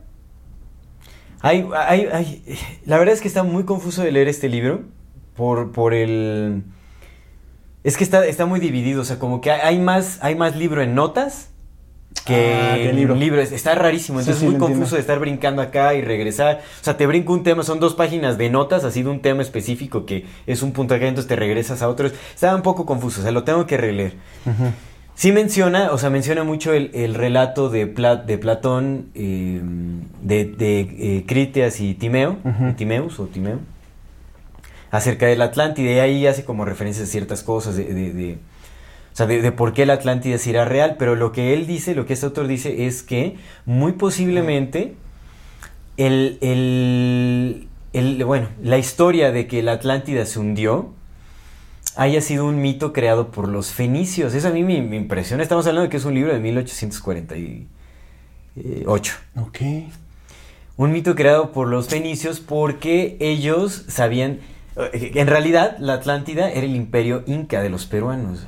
hay, 1.42 1.66
hay, 1.74 2.06
hay- 2.12 2.44
la 2.86 2.98
verdad 2.98 3.14
es 3.14 3.20
que 3.20 3.28
está 3.28 3.42
muy 3.42 3.64
confuso 3.64 4.02
de 4.02 4.12
leer 4.12 4.28
este 4.28 4.48
libro 4.48 4.82
por, 5.36 5.72
por 5.72 5.94
el... 5.94 6.64
Es 7.82 7.96
que 7.96 8.04
está, 8.04 8.26
está 8.26 8.44
muy 8.44 8.60
dividido, 8.60 9.00
o 9.00 9.04
sea, 9.04 9.18
como 9.18 9.40
que 9.40 9.50
hay 9.50 9.78
más, 9.78 10.18
hay 10.22 10.34
más 10.34 10.54
libro 10.56 10.82
en 10.82 10.94
notas 10.94 11.49
que, 12.26 12.52
Ah, 12.54 12.76
en 12.78 12.96
libro. 12.96 13.14
libro. 13.14 13.40
Es- 13.40 13.52
Está 13.52 13.74
rarísimo, 13.74 14.18
entonces 14.20 14.40
sí, 14.40 14.46
es 14.46 14.50
muy 14.50 14.58
confuso 14.58 14.80
entiendo. 14.80 14.96
de 14.96 15.00
estar 15.00 15.18
brincando 15.20 15.62
acá 15.62 15.94
y 15.94 16.02
regresar. 16.02 16.60
O 16.80 16.84
sea, 16.84 16.96
te 16.96 17.06
brinco 17.06 17.32
un 17.32 17.42
tema, 17.42 17.62
son 17.62 17.80
dos 17.80 17.94
páginas 17.94 18.36
de 18.36 18.50
notas, 18.50 18.84
así 18.84 19.02
de 19.02 19.08
un 19.08 19.20
tema 19.20 19.42
específico 19.42 20.04
que 20.06 20.26
es 20.46 20.62
un 20.62 20.72
punto 20.72 20.94
acá, 20.94 21.06
entonces 21.06 21.28
te 21.28 21.36
regresas 21.36 21.82
a 21.82 21.88
otro. 21.88 22.08
Está 22.08 22.54
un 22.54 22.62
poco 22.62 22.84
confuso, 22.86 23.20
o 23.20 23.22
sea, 23.22 23.32
lo 23.32 23.44
tengo 23.44 23.66
que 23.66 23.76
releer. 23.76 24.14
Sí 25.14 25.32
menciona, 25.32 25.92
o 25.92 25.98
sea, 25.98 26.08
menciona 26.08 26.44
mucho 26.44 26.72
el, 26.72 26.90
el 26.94 27.14
relato 27.14 27.68
de, 27.68 27.86
Pla- 27.86 28.16
de 28.16 28.38
Platón, 28.38 29.06
eh, 29.14 29.60
de, 30.22 30.44
de, 30.46 30.80
eh, 30.80 31.24
Critias 31.26 31.80
y 31.80 31.92
Timeo, 31.94 32.38
Ujú. 32.42 32.72
Timeus 32.74 33.20
o 33.20 33.26
Timeo, 33.26 33.58
acerca 34.90 35.26
del 35.26 35.42
Atlántida, 35.42 35.90
y 35.92 35.98
ahí 35.98 36.26
hace 36.26 36.44
como 36.44 36.64
referencias 36.64 37.08
a 37.08 37.12
ciertas 37.12 37.42
cosas, 37.42 37.76
de, 37.76 37.84
de- 37.84 38.12
de- 38.12 38.32
o 38.34 38.38
sea, 39.20 39.26
de, 39.26 39.42
de 39.42 39.52
por 39.52 39.72
qué 39.72 39.86
la 39.86 39.94
Atlántida 39.94 40.36
era 40.46 40.64
real, 40.64 40.96
pero 40.98 41.14
lo 41.16 41.32
que 41.32 41.54
él 41.54 41.66
dice, 41.66 41.94
lo 41.94 42.06
que 42.06 42.12
este 42.14 42.26
autor 42.26 42.46
dice, 42.48 42.86
es 42.86 43.02
que 43.02 43.36
muy 43.66 43.92
posiblemente 43.92 44.94
el, 45.96 46.38
el- 46.40 47.68
el- 47.92 48.24
bueno, 48.24 48.48
la 48.62 48.78
historia 48.78 49.32
de 49.32 49.46
que 49.46 49.62
la 49.62 49.72
Atlántida 49.72 50.24
se 50.26 50.38
hundió, 50.38 50.90
haya 51.96 52.20
sido 52.20 52.46
un 52.46 52.60
mito 52.62 52.92
creado 52.92 53.30
por 53.30 53.48
los 53.48 53.72
fenicios. 53.72 54.34
Eso 54.34 54.48
a 54.48 54.52
mí 54.52 54.62
me, 54.62 54.80
me 54.82 54.96
impresiona. 54.96 55.42
Estamos 55.42 55.66
hablando 55.66 55.84
de 55.84 55.90
que 55.90 55.96
es 55.98 56.04
un 56.04 56.14
libro 56.14 56.32
de 56.32 56.38
1848. 56.40 59.12
Ok. 59.36 59.58
Un 60.76 60.92
mito 60.92 61.14
creado 61.14 61.52
por 61.52 61.68
los 61.68 61.88
fenicios 61.88 62.40
porque 62.40 63.16
ellos 63.20 63.84
sabían... 63.88 64.38
eh, 64.76 65.12
En 65.14 65.26
realidad, 65.26 65.76
la 65.78 65.94
Atlántida 65.94 66.50
era 66.50 66.64
el 66.66 66.74
imperio 66.74 67.22
inca 67.26 67.60
de 67.60 67.68
los 67.70 67.86
peruanos. 67.86 68.46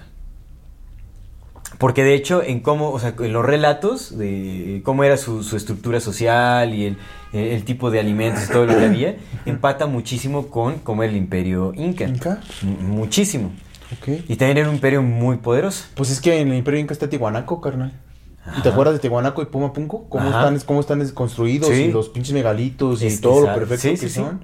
Porque 1.82 2.04
de 2.04 2.14
hecho, 2.14 2.44
en 2.44 2.60
cómo, 2.60 2.90
o 2.92 3.00
sea, 3.00 3.12
en 3.18 3.32
los 3.32 3.44
relatos 3.44 4.16
de 4.16 4.82
cómo 4.84 5.02
era 5.02 5.16
su, 5.16 5.42
su 5.42 5.56
estructura 5.56 5.98
social 5.98 6.72
y 6.72 6.86
el, 6.86 6.96
el 7.32 7.64
tipo 7.64 7.90
de 7.90 7.98
alimentos 7.98 8.44
y 8.48 8.52
todo 8.52 8.66
lo 8.66 8.78
que 8.78 8.84
había, 8.84 9.16
empata 9.46 9.86
muchísimo 9.86 10.46
con 10.46 10.78
cómo 10.78 11.02
era 11.02 11.10
el 11.10 11.18
imperio 11.18 11.72
inca. 11.74 12.06
Muchísimo. 12.80 13.50
Y 14.28 14.36
también 14.36 14.58
era 14.58 14.68
un 14.68 14.76
imperio 14.76 15.02
muy 15.02 15.38
poderoso. 15.38 15.84
Pues 15.96 16.10
es 16.10 16.20
que 16.20 16.40
en 16.40 16.48
el 16.52 16.54
Imperio 16.58 16.78
Inca 16.78 16.92
está 16.94 17.10
Tihuanaco, 17.10 17.60
carnal. 17.60 17.92
¿Y 18.56 18.62
te 18.62 18.68
acuerdas 18.70 18.94
de 18.94 19.00
Tihuanaco 19.00 19.42
y 19.42 19.46
Pumapunco? 19.46 20.08
¿Cómo 20.08 20.28
Ajá. 20.28 20.48
están, 20.48 20.60
cómo 20.66 20.80
están 20.80 21.06
construidos 21.10 21.68
Sí. 21.68 21.82
y 21.86 21.92
los 21.92 22.08
pinches 22.08 22.32
megalitos 22.32 23.02
y 23.02 23.08
Es- 23.08 23.20
todo 23.20 23.40
lo 23.46 23.54
perfecto 23.54 23.82
Sí, 23.82 23.90
que 23.90 24.08
sí. 24.08 24.20
son? 24.20 24.40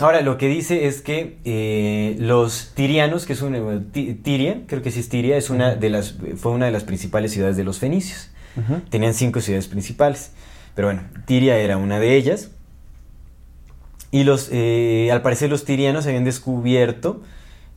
Ahora, 0.00 0.20
lo 0.20 0.38
que 0.38 0.46
dice 0.48 0.86
es 0.86 1.00
que 1.00 1.38
eh, 1.44 2.16
los 2.20 2.72
tirianos, 2.74 3.26
que 3.26 3.32
es 3.32 3.42
una 3.42 3.58
eh, 3.58 3.80
Ti- 3.92 4.14
Tiria, 4.14 4.62
creo 4.66 4.80
que 4.82 4.90
sí 4.90 5.00
es 5.00 5.08
Tiria, 5.08 5.36
es 5.36 5.50
una 5.50 5.74
de 5.74 5.90
las, 5.90 6.14
fue 6.36 6.52
una 6.52 6.66
de 6.66 6.72
las 6.72 6.84
principales 6.84 7.32
ciudades 7.32 7.56
de 7.56 7.64
los 7.64 7.78
fenicios. 7.78 8.30
Tenían 8.90 9.14
cinco 9.14 9.40
ciudades 9.40 9.66
principales. 9.68 10.32
Pero 10.74 10.88
bueno, 10.88 11.02
Tiria 11.26 11.58
era 11.58 11.76
una 11.76 11.98
de 11.98 12.16
ellas. 12.16 12.50
Y 14.10 14.24
los, 14.24 14.48
eh, 14.52 15.10
al 15.12 15.22
parecer 15.22 15.50
los 15.50 15.64
tirianos 15.64 16.06
habían 16.06 16.24
descubierto 16.24 17.22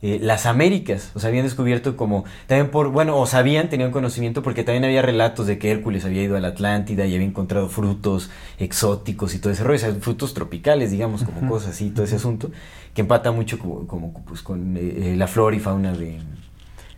eh, 0.02 0.18
las 0.20 0.46
Américas. 0.46 1.12
O 1.14 1.20
sea, 1.20 1.28
habían 1.28 1.44
descubierto 1.44 1.96
como, 1.96 2.24
también 2.48 2.70
por, 2.72 2.88
bueno, 2.88 3.16
o 3.16 3.26
sabían, 3.26 3.68
tenían 3.68 3.92
conocimiento 3.92 4.42
porque 4.42 4.64
también 4.64 4.84
había 4.84 5.00
relatos 5.00 5.46
de 5.46 5.58
que 5.58 5.70
Hércules 5.70 6.04
había 6.04 6.22
ido 6.22 6.36
a 6.36 6.40
la 6.40 6.48
Atlántida 6.48 7.06
y 7.06 7.14
había 7.14 7.26
encontrado 7.26 7.68
frutos 7.68 8.28
exóticos 8.58 9.32
y 9.34 9.38
todo 9.38 9.52
ese 9.52 9.62
rollo. 9.62 9.76
O 9.76 9.78
sea, 9.78 9.94
frutos 9.94 10.34
tropicales, 10.34 10.90
digamos, 10.90 11.22
como 11.22 11.48
cosas 11.48 11.70
así, 11.70 11.90
todo 11.90 12.04
ese 12.04 12.16
asunto, 12.16 12.50
que 12.94 13.02
empata 13.02 13.30
mucho 13.30 13.60
como, 13.60 13.86
como, 13.86 14.12
pues, 14.24 14.42
con 14.42 14.76
eh, 14.76 15.14
la 15.16 15.28
flora 15.28 15.54
y 15.54 15.60
fauna 15.60 15.92
de, 15.92 16.18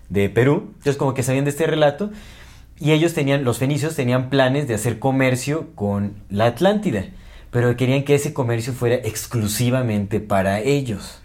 de 0.08 0.30
Perú. 0.30 0.68
Entonces, 0.68 0.96
como 0.96 1.12
que 1.12 1.22
sabían 1.22 1.44
de 1.44 1.50
este 1.50 1.66
relato. 1.66 2.10
Y 2.80 2.92
ellos 2.92 3.12
tenían, 3.12 3.44
los 3.44 3.58
fenicios 3.58 3.94
tenían 3.94 4.30
planes 4.30 4.66
de 4.66 4.74
hacer 4.74 4.98
comercio 4.98 5.68
con 5.74 6.14
la 6.30 6.46
Atlántida, 6.46 7.04
pero 7.50 7.76
querían 7.76 8.02
que 8.02 8.14
ese 8.14 8.32
comercio 8.32 8.72
fuera 8.72 8.96
exclusivamente 8.96 10.20
para 10.20 10.60
ellos. 10.60 11.22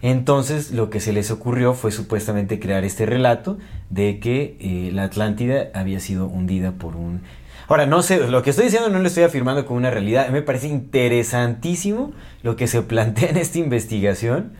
Entonces 0.00 0.70
lo 0.70 0.90
que 0.90 1.00
se 1.00 1.12
les 1.12 1.30
ocurrió 1.30 1.74
fue 1.74 1.92
supuestamente 1.92 2.58
crear 2.58 2.84
este 2.84 3.06
relato 3.06 3.58
de 3.90 4.18
que 4.20 4.56
eh, 4.60 4.90
la 4.92 5.04
Atlántida 5.04 5.68
había 5.74 6.00
sido 6.00 6.26
hundida 6.26 6.72
por 6.72 6.96
un... 6.96 7.20
Ahora, 7.68 7.86
no 7.86 8.02
sé, 8.02 8.26
lo 8.28 8.42
que 8.42 8.50
estoy 8.50 8.66
diciendo 8.66 8.88
no 8.88 8.98
lo 8.98 9.06
estoy 9.06 9.22
afirmando 9.22 9.64
como 9.66 9.78
una 9.78 9.90
realidad, 9.90 10.28
me 10.30 10.42
parece 10.42 10.68
interesantísimo 10.68 12.12
lo 12.42 12.56
que 12.56 12.66
se 12.66 12.82
plantea 12.82 13.30
en 13.30 13.36
esta 13.36 13.58
investigación. 13.58 14.52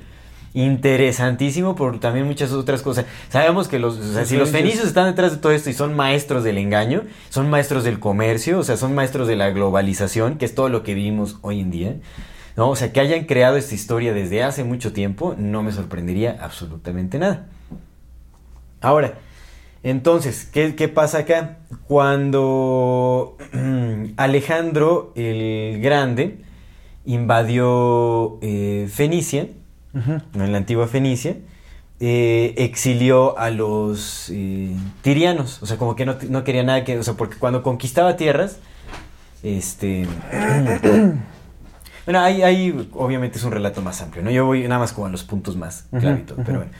Interesantísimo 0.55 1.75
por 1.75 1.99
también 1.99 2.27
muchas 2.27 2.53
otras 2.53 2.83
cosas. 2.83 3.07
Sabemos 3.31 3.69
que 3.69 3.79
los, 3.79 3.97
o 3.97 4.13
sea, 4.13 4.27
si 4.27 4.37
los 4.37 4.51
fenicios. 4.51 4.51
fenicios 4.51 4.87
están 4.87 5.07
detrás 5.07 5.33
de 5.33 5.39
todo 5.39 5.53
esto 5.53 5.71
y 5.71 5.73
son 5.73 5.95
maestros 5.95 6.45
del 6.45 6.59
engaño, 6.59 7.05
son 7.31 7.49
maestros 7.49 7.85
del 7.85 7.99
comercio, 7.99 8.59
o 8.59 8.63
sea, 8.63 8.77
son 8.77 8.95
maestros 8.95 9.29
de 9.29 9.37
la 9.37 9.51
globalización, 9.51 10.37
que 10.37 10.45
es 10.45 10.55
todo 10.55 10.69
lo 10.69 10.83
que 10.83 10.93
vivimos 10.95 11.39
hoy 11.41 11.61
en 11.61 11.71
día. 11.71 11.97
¿No? 12.57 12.71
O 12.71 12.77
sea, 12.77 12.93
que 12.93 13.01
hayan 13.01 13.25
creado 13.25 13.57
esta 13.57 13.75
historia 13.75 14.13
desde 14.13 14.43
hace 14.43 14.65
mucho 14.65 14.93
tiempo, 14.93 15.35
no 15.39 15.63
me 15.63 15.73
sorprendería 15.73 16.39
absolutamente 16.41 17.19
nada. 17.19 17.47
Ahora, 18.81 19.15
entonces, 19.83 20.49
¿qué, 20.53 20.75
qué 20.75 20.89
pasa 20.89 21.19
acá? 21.19 21.59
Cuando 21.89 23.37
Alejandro 24.17 25.13
el 25.17 25.81
Grande 25.81 26.39
invadió 27.05 28.39
eh, 28.43 28.89
Fenicia, 28.93 29.49
en 29.95 30.53
la 30.53 30.59
antigua 30.59 30.87
Fenicia, 30.89 31.37
eh, 32.01 32.55
exilió 32.57 33.39
a 33.39 33.51
los 33.51 34.31
eh, 34.31 34.75
tirianos, 35.03 35.63
o 35.63 35.67
sea, 35.67 35.77
como 35.77 35.95
que 35.97 36.07
no, 36.07 36.17
no 36.29 36.45
quería 36.45 36.63
nada 36.63 36.85
que, 36.85 36.99
o 36.99 37.03
sea, 37.03 37.15
porque 37.15 37.37
cuando 37.37 37.63
conquistaba 37.63 38.17
tierras, 38.17 38.59
este... 39.43 40.07
Bueno, 42.05 42.21
ahí, 42.21 42.43
ahí 42.43 42.89
obviamente 42.93 43.39
es 43.39 43.45
un 43.45 43.53
relato 43.53 43.81
más 43.83 44.01
amplio, 44.03 44.23
¿no? 44.25 44.31
Yo 44.31 44.45
voy 44.47 44.63
nada 44.63 44.79
más 44.79 44.93
como 44.93 45.07
a 45.07 45.11
los 45.11 45.23
puntos 45.25 45.57
más 45.57 45.87
Ujú, 45.93 46.01
clave 46.01 46.21
y 46.21 46.23
todo, 46.23 46.35
ujú. 46.37 46.45
pero 46.45 46.59
bueno. 46.59 46.73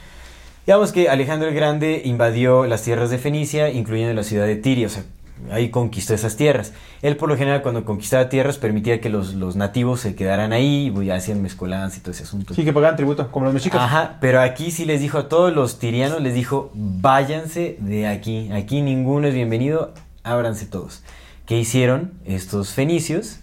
Digamos 0.65 0.91
que 0.93 1.09
Alejandro 1.09 1.49
el 1.49 1.55
Grande 1.55 2.01
invadió 2.05 2.65
las 2.65 2.83
tierras 2.83 3.09
de 3.09 3.17
Fenicia, 3.17 3.69
incluyendo 3.69 4.13
la 4.13 4.23
ciudad 4.23 4.45
de 4.45 4.55
Tiria, 4.55 4.87
o 4.87 4.89
sea, 4.89 5.03
ahí 5.51 5.69
conquistó 5.69 6.13
esas 6.13 6.37
tierras. 6.37 6.71
Él 7.01 7.17
por 7.17 7.27
lo 7.27 7.35
general 7.35 7.61
cuando 7.61 7.83
conquistaba 7.83 8.29
tierras 8.29 8.57
permitía 8.57 9.01
que 9.01 9.09
los, 9.09 9.33
los 9.33 9.57
nativos 9.57 9.99
se 9.99 10.15
quedaran 10.15 10.53
ahí, 10.53 10.93
y 11.01 11.09
hacían 11.09 11.41
mezcolanza 11.41 11.97
y 11.97 11.99
todo 11.99 12.11
ese 12.11 12.23
asunto. 12.23 12.53
Sí, 12.53 12.63
que 12.63 12.71
pagaban 12.71 12.95
tributo, 12.95 13.29
como 13.29 13.45
los 13.45 13.53
mexicas. 13.53 13.81
Ajá, 13.81 14.17
pero 14.21 14.39
aquí 14.39 14.71
sí 14.71 14.85
les 14.85 15.01
dijo 15.01 15.17
a 15.17 15.27
todos 15.27 15.53
los 15.53 15.79
tirianos, 15.79 16.21
les 16.21 16.33
dijo, 16.33 16.71
váyanse 16.73 17.75
de 17.79 18.07
aquí, 18.07 18.49
aquí 18.53 18.81
ninguno 18.81 19.27
es 19.27 19.33
bienvenido, 19.33 19.93
ábranse 20.23 20.65
todos. 20.65 21.03
¿Qué 21.45 21.59
hicieron 21.59 22.13
estos 22.23 22.71
fenicios? 22.71 23.39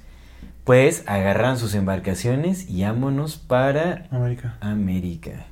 Pues 0.70 1.02
agarran 1.06 1.58
sus 1.58 1.74
embarcaciones 1.74 2.70
y 2.70 2.84
vámonos 2.84 3.36
para 3.36 4.06
América. 4.12 4.56
América. 4.60 5.46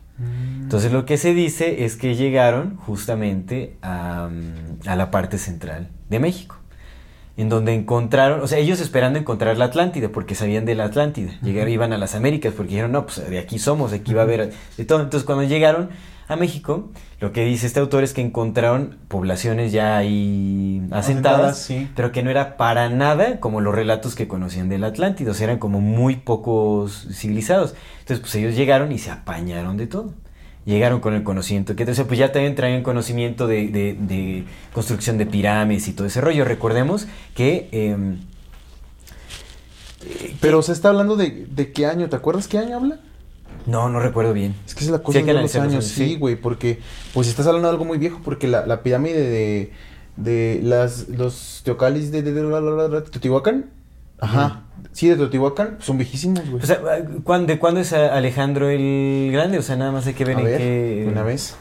Entonces 0.62 0.93
lo 0.93 1.07
que 1.07 1.16
se 1.16 1.35
dice 1.35 1.85
es 1.85 1.97
que 1.97 2.14
llegaron 2.14 2.77
justamente 2.77 3.77
a, 3.83 4.29
mm, 4.31 4.89
a 4.89 4.95
la 4.95 5.11
parte 5.11 5.39
central 5.39 5.89
de 6.09 6.21
México, 6.21 6.58
en 7.39 7.49
donde 7.49 7.72
encontraron, 7.72 8.41
o 8.41 8.49
sea, 8.49 8.59
ellos 8.59 8.80
esperando 8.80 9.16
encontrar 9.16 9.57
la 9.57 9.66
Atlántida, 9.66 10.09
porque 10.09 10.34
sabían 10.34 10.64
de 10.64 10.74
la 10.74 10.86
Atlántida, 10.86 11.32
llegaron, 11.41 11.72
iban 11.72 11.93
a 11.93 11.97
las 11.97 12.16
Américas, 12.16 12.53
porque 12.53 12.70
dijeron, 12.70 12.91
no, 12.91 13.07
pues 13.07 13.30
de 13.30 13.39
aquí 13.39 13.61
somos, 13.61 13.93
de 13.93 13.99
aquí 13.99 14.12
va 14.12 14.22
a 14.22 14.24
haber 14.24 14.53
de 14.76 14.84
todo. 14.84 15.01
Entonces 15.01 15.24
cuando 15.24 15.45
llegaron 15.45 15.91
a 16.26 16.34
México, 16.34 16.91
lo 17.20 17.32
que 17.32 17.45
dice 17.45 17.68
este 17.68 17.78
autor 17.78 18.03
es 18.03 18.12
que 18.12 18.22
encontraron 18.22 18.99
poblaciones 19.07 19.70
ya 19.70 19.97
ahí 19.97 20.82
asentadas, 20.91 21.59
sí. 21.59 21.89
pero 21.95 22.11
que 22.11 22.24
no 22.24 22.30
era 22.30 22.57
para 22.57 22.89
nada 22.89 23.39
como 23.39 23.61
los 23.61 23.72
relatos 23.72 24.16
que 24.16 24.26
conocían 24.26 24.68
del 24.68 24.82
Atlántido, 24.82 25.30
o 25.30 25.34
sea, 25.34 25.45
eran 25.45 25.59
como 25.59 25.80
muy 25.80 26.16
pocos 26.16 27.07
civilizados. 27.12 27.76
Entonces, 28.01 28.18
pues 28.18 28.34
ellos 28.34 28.57
llegaron 28.57 28.91
y 28.91 28.99
se 28.99 29.12
apañaron 29.12 29.76
de 29.76 29.86
todo. 29.86 30.12
Llegaron 30.69 31.01
con 31.01 31.14
el 31.14 31.23
conocimiento 31.23 31.75
que, 31.75 31.85
o 31.85 31.95
sea, 31.95 32.05
pues 32.07 32.19
ya 32.19 32.31
también 32.31 32.55
traían 32.55 32.83
conocimiento 32.83 33.47
de, 33.47 33.69
de- 33.69 33.97
de 33.99 34.45
construcción 34.75 35.16
de 35.16 35.25
pirámides 35.25 35.89
y 35.89 35.93
todo 35.95 36.07
ese 36.07 36.21
rollo. 36.21 36.45
Recordemos 36.45 37.07
que... 37.35 37.69
em, 37.73 38.19
Pero 40.41 40.61
se 40.62 40.73
está 40.73 40.91
hablando 40.91 41.16
de, 41.16 41.47
de 41.51 41.73
qué 41.73 41.87
año, 41.87 42.09
¿te 42.09 42.16
acuerdas 42.16 42.49
qué 42.49 42.59
año 42.59 42.77
habla? 42.77 43.01
no, 43.66 43.89
no 43.89 43.99
recuerdo 44.01 44.33
bien. 44.33 44.55
Es 44.66 44.75
que 44.75 44.85
es 44.85 44.91
la 44.91 44.99
cosa 45.03 45.21
que 45.21 45.27
de 45.27 45.35
los 45.35 45.55
años, 45.57 45.85
sí, 45.87 46.09
sí. 46.11 46.16
güey, 46.16 46.37
porque 46.37 46.79
pues 47.12 47.29
estás 47.29 47.47
hablando 47.47 47.69
de 47.69 47.73
algo 47.73 47.85
muy 47.85 47.99
viejo, 47.99 48.21
porque 48.25 48.47
la, 48.47 48.64
la 48.66 48.83
pirámide 48.83 49.21
de, 49.29 49.73
de 50.16 50.61
las, 50.62 51.09
los 51.09 51.62
teocalis 51.64 52.11
de- 52.12 52.23
de 52.23 53.01
Teotihuacán 53.11 53.66
Ajá. 54.21 54.62
Sí, 54.93 55.09
de 55.09 55.16
Teotihuacán, 55.16 55.77
son 55.81 55.99
viejísimos, 55.99 56.49
güey. 56.49 56.62
O 56.62 56.66
sea, 56.66 56.81
¿cuán- 57.25 57.47
¿de 57.47 57.59
cuándo 57.59 57.81
es 57.81 57.93
Alejandro 57.93 58.69
el 58.69 59.31
Grande? 59.33 59.59
O 59.59 59.62
sea, 59.62 59.77
nada 59.77 59.93
más 59.93 60.07
hay 60.07 60.14
que 60.14 60.25
ver 60.25 60.37
A 60.37 60.41
en 60.41 60.45
ver, 60.47 60.59
qué... 60.59 61.07
una 61.11 61.23
vez. 61.23 61.55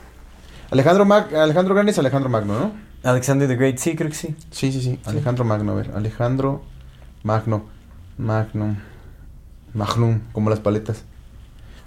Alejandro, 0.72 1.06
Mag 1.06 1.34
Alejandro 1.36 1.74
Grande 1.76 1.92
es 1.92 2.00
Alejandro 2.00 2.30
Magno, 2.30 2.60
¿no? 2.60 2.72
Alexander 3.04 3.48
the 3.48 3.56
Great, 3.56 3.78
sí, 3.78 3.96
creo 3.96 4.10
que 4.10 4.16
sí. 4.16 4.36
Sí, 4.52 4.72
sí, 4.72 4.82
sí. 4.82 5.00
Alejandro 5.06 5.46
Magno, 5.46 5.72
a 5.74 5.76
ver. 5.76 5.92
Alejandro 5.96 6.64
Magno. 7.24 7.66
Magnum. 8.18 8.76
Magnum, 9.74 10.22
como 10.32 10.50
las 10.50 10.60
paletas. 10.60 11.04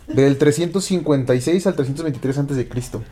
Del 0.06 0.38
356 0.38 1.66
al 1.66 1.74
323 1.74 2.38
antes 2.38 2.56
de 2.56 2.68
Cristo. 2.68 3.02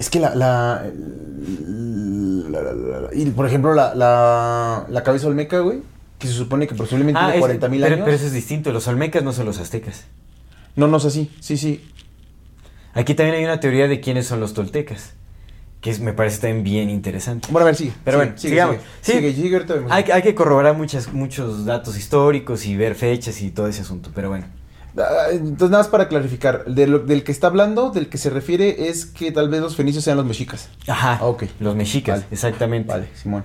Es 0.00 0.08
que 0.10 0.18
la, 0.18 0.34
la, 0.34 0.82
la- 2.50 2.72
la- 2.72 3.08
y 3.14 3.26
por 3.30 3.46
ejemplo 3.46 3.74
la, 3.74 3.94
la, 3.94 4.86
la 4.88 5.02
cabeza 5.02 5.26
olmeca, 5.28 5.60
güey, 5.60 5.80
que 6.18 6.26
se 6.26 6.32
supone 6.34 6.66
que 6.66 6.74
posiblemente 6.74 7.18
tiene 7.20 7.34
es- 7.34 7.40
40 7.40 7.68
mil 7.68 7.84
años. 7.84 8.00
pero 8.04 8.16
eso 8.16 8.26
es 8.26 8.32
distinto, 8.32 8.72
los 8.72 8.88
olmecas 8.88 9.22
no 9.22 9.32
son 9.32 9.46
los 9.46 9.58
aztecas. 9.58 10.04
No, 10.76 10.88
no 10.88 10.96
es 10.96 11.04
así, 11.04 11.30
sí, 11.40 11.56
sí. 11.56 11.84
Aquí 12.94 13.14
también 13.14 13.36
hay 13.36 13.44
una 13.44 13.60
teoría 13.60 13.86
de 13.88 14.00
quiénes 14.00 14.26
son 14.26 14.40
los 14.40 14.54
toltecas, 14.54 15.12
que 15.80 15.96
me 15.98 16.12
parece 16.12 16.40
también 16.40 16.64
bien 16.64 16.90
interesante. 16.90 17.48
Bueno, 17.50 17.64
a 17.64 17.66
ver, 17.66 17.76
sigue. 17.76 17.92
Pero 18.04 18.18
sigue, 18.18 18.24
bueno, 18.26 18.38
sigue, 18.38 18.50
sigamos. 18.52 18.76
Sigue, 19.02 19.32
Sí. 19.34 19.42
sigue. 19.42 19.64
Hay, 19.90 20.04
hay 20.10 20.22
que 20.22 20.34
corroborar 20.34 20.76
muchas, 20.76 21.12
muchos 21.12 21.64
datos 21.66 21.96
históricos 21.96 22.66
y 22.66 22.74
ver 22.76 22.94
fechas 22.94 23.40
y 23.42 23.50
todo 23.50 23.68
ese 23.68 23.82
asunto, 23.82 24.10
pero 24.14 24.28
bueno. 24.30 24.46
Ah, 24.98 25.26
Entonces, 25.30 25.70
nada 25.70 25.82
más 25.84 25.88
para 25.88 26.08
clarificar, 26.08 26.64
de 26.64 26.86
lo- 26.86 26.98
del 26.98 27.22
que 27.22 27.32
está 27.32 27.46
hablando, 27.46 27.90
del 27.90 28.08
que 28.08 28.18
se 28.18 28.28
refiere 28.30 28.88
es 28.88 29.06
que 29.06 29.30
tal 29.32 29.48
vez 29.48 29.60
los 29.60 29.76
fenicios 29.76 30.02
sean 30.04 30.16
los 30.16 30.26
mexicas. 30.26 30.68
Ajá, 30.88 31.18
Ah, 31.20 31.26
ok. 31.26 31.44
los 31.60 31.76
mexicas, 31.76 32.20
Vale. 32.20 32.26
exactamente. 32.32 32.88
Vale, 32.88 33.06
Simón. 33.14 33.44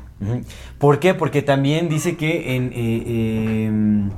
¿Por 0.80 1.00
qué? 1.00 1.14
Porque 1.14 1.42
también 1.42 1.88
dice 1.90 2.18
que 2.18 2.56
en... 2.56 2.72
eh, 2.74 3.66
em, 3.68 4.10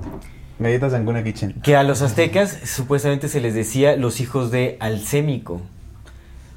Galletas 0.60 0.94
Anguna 0.94 1.24
Kitchen. 1.24 1.54
que 1.62 1.76
a 1.76 1.84
los 1.84 2.02
aztecas 2.02 2.58
supuestamente 2.66 3.28
se 3.28 3.42
les 3.42 3.54
decía 3.54 3.96
los 3.98 4.20
hijos 4.22 4.50
de 4.52 4.78
Alcémico. 4.80 5.62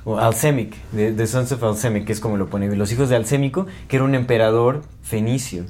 O 0.04 0.16
Alcemic, 0.18 0.74
de, 0.92 1.12
de 1.12 1.26
Sons 1.26 1.52
of 1.52 1.62
Alcemic, 1.62 2.06
que 2.06 2.12
es 2.12 2.20
como 2.20 2.38
lo 2.38 2.48
pone. 2.48 2.74
Los 2.74 2.90
hijos 2.92 3.10
de 3.10 3.16
Alcémico, 3.16 3.66
que 3.88 3.96
era 3.96 4.04
un 4.06 4.14
emperador 4.14 4.80
fenicio. 5.02 5.66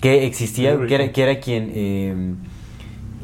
Que 0.00 0.24
existía, 0.26 0.70
que 0.86 0.94
era, 0.94 1.04
rico. 1.04 1.12
que 1.14 1.22
era 1.22 1.40
quien. 1.40 1.70
eh, 1.74 2.34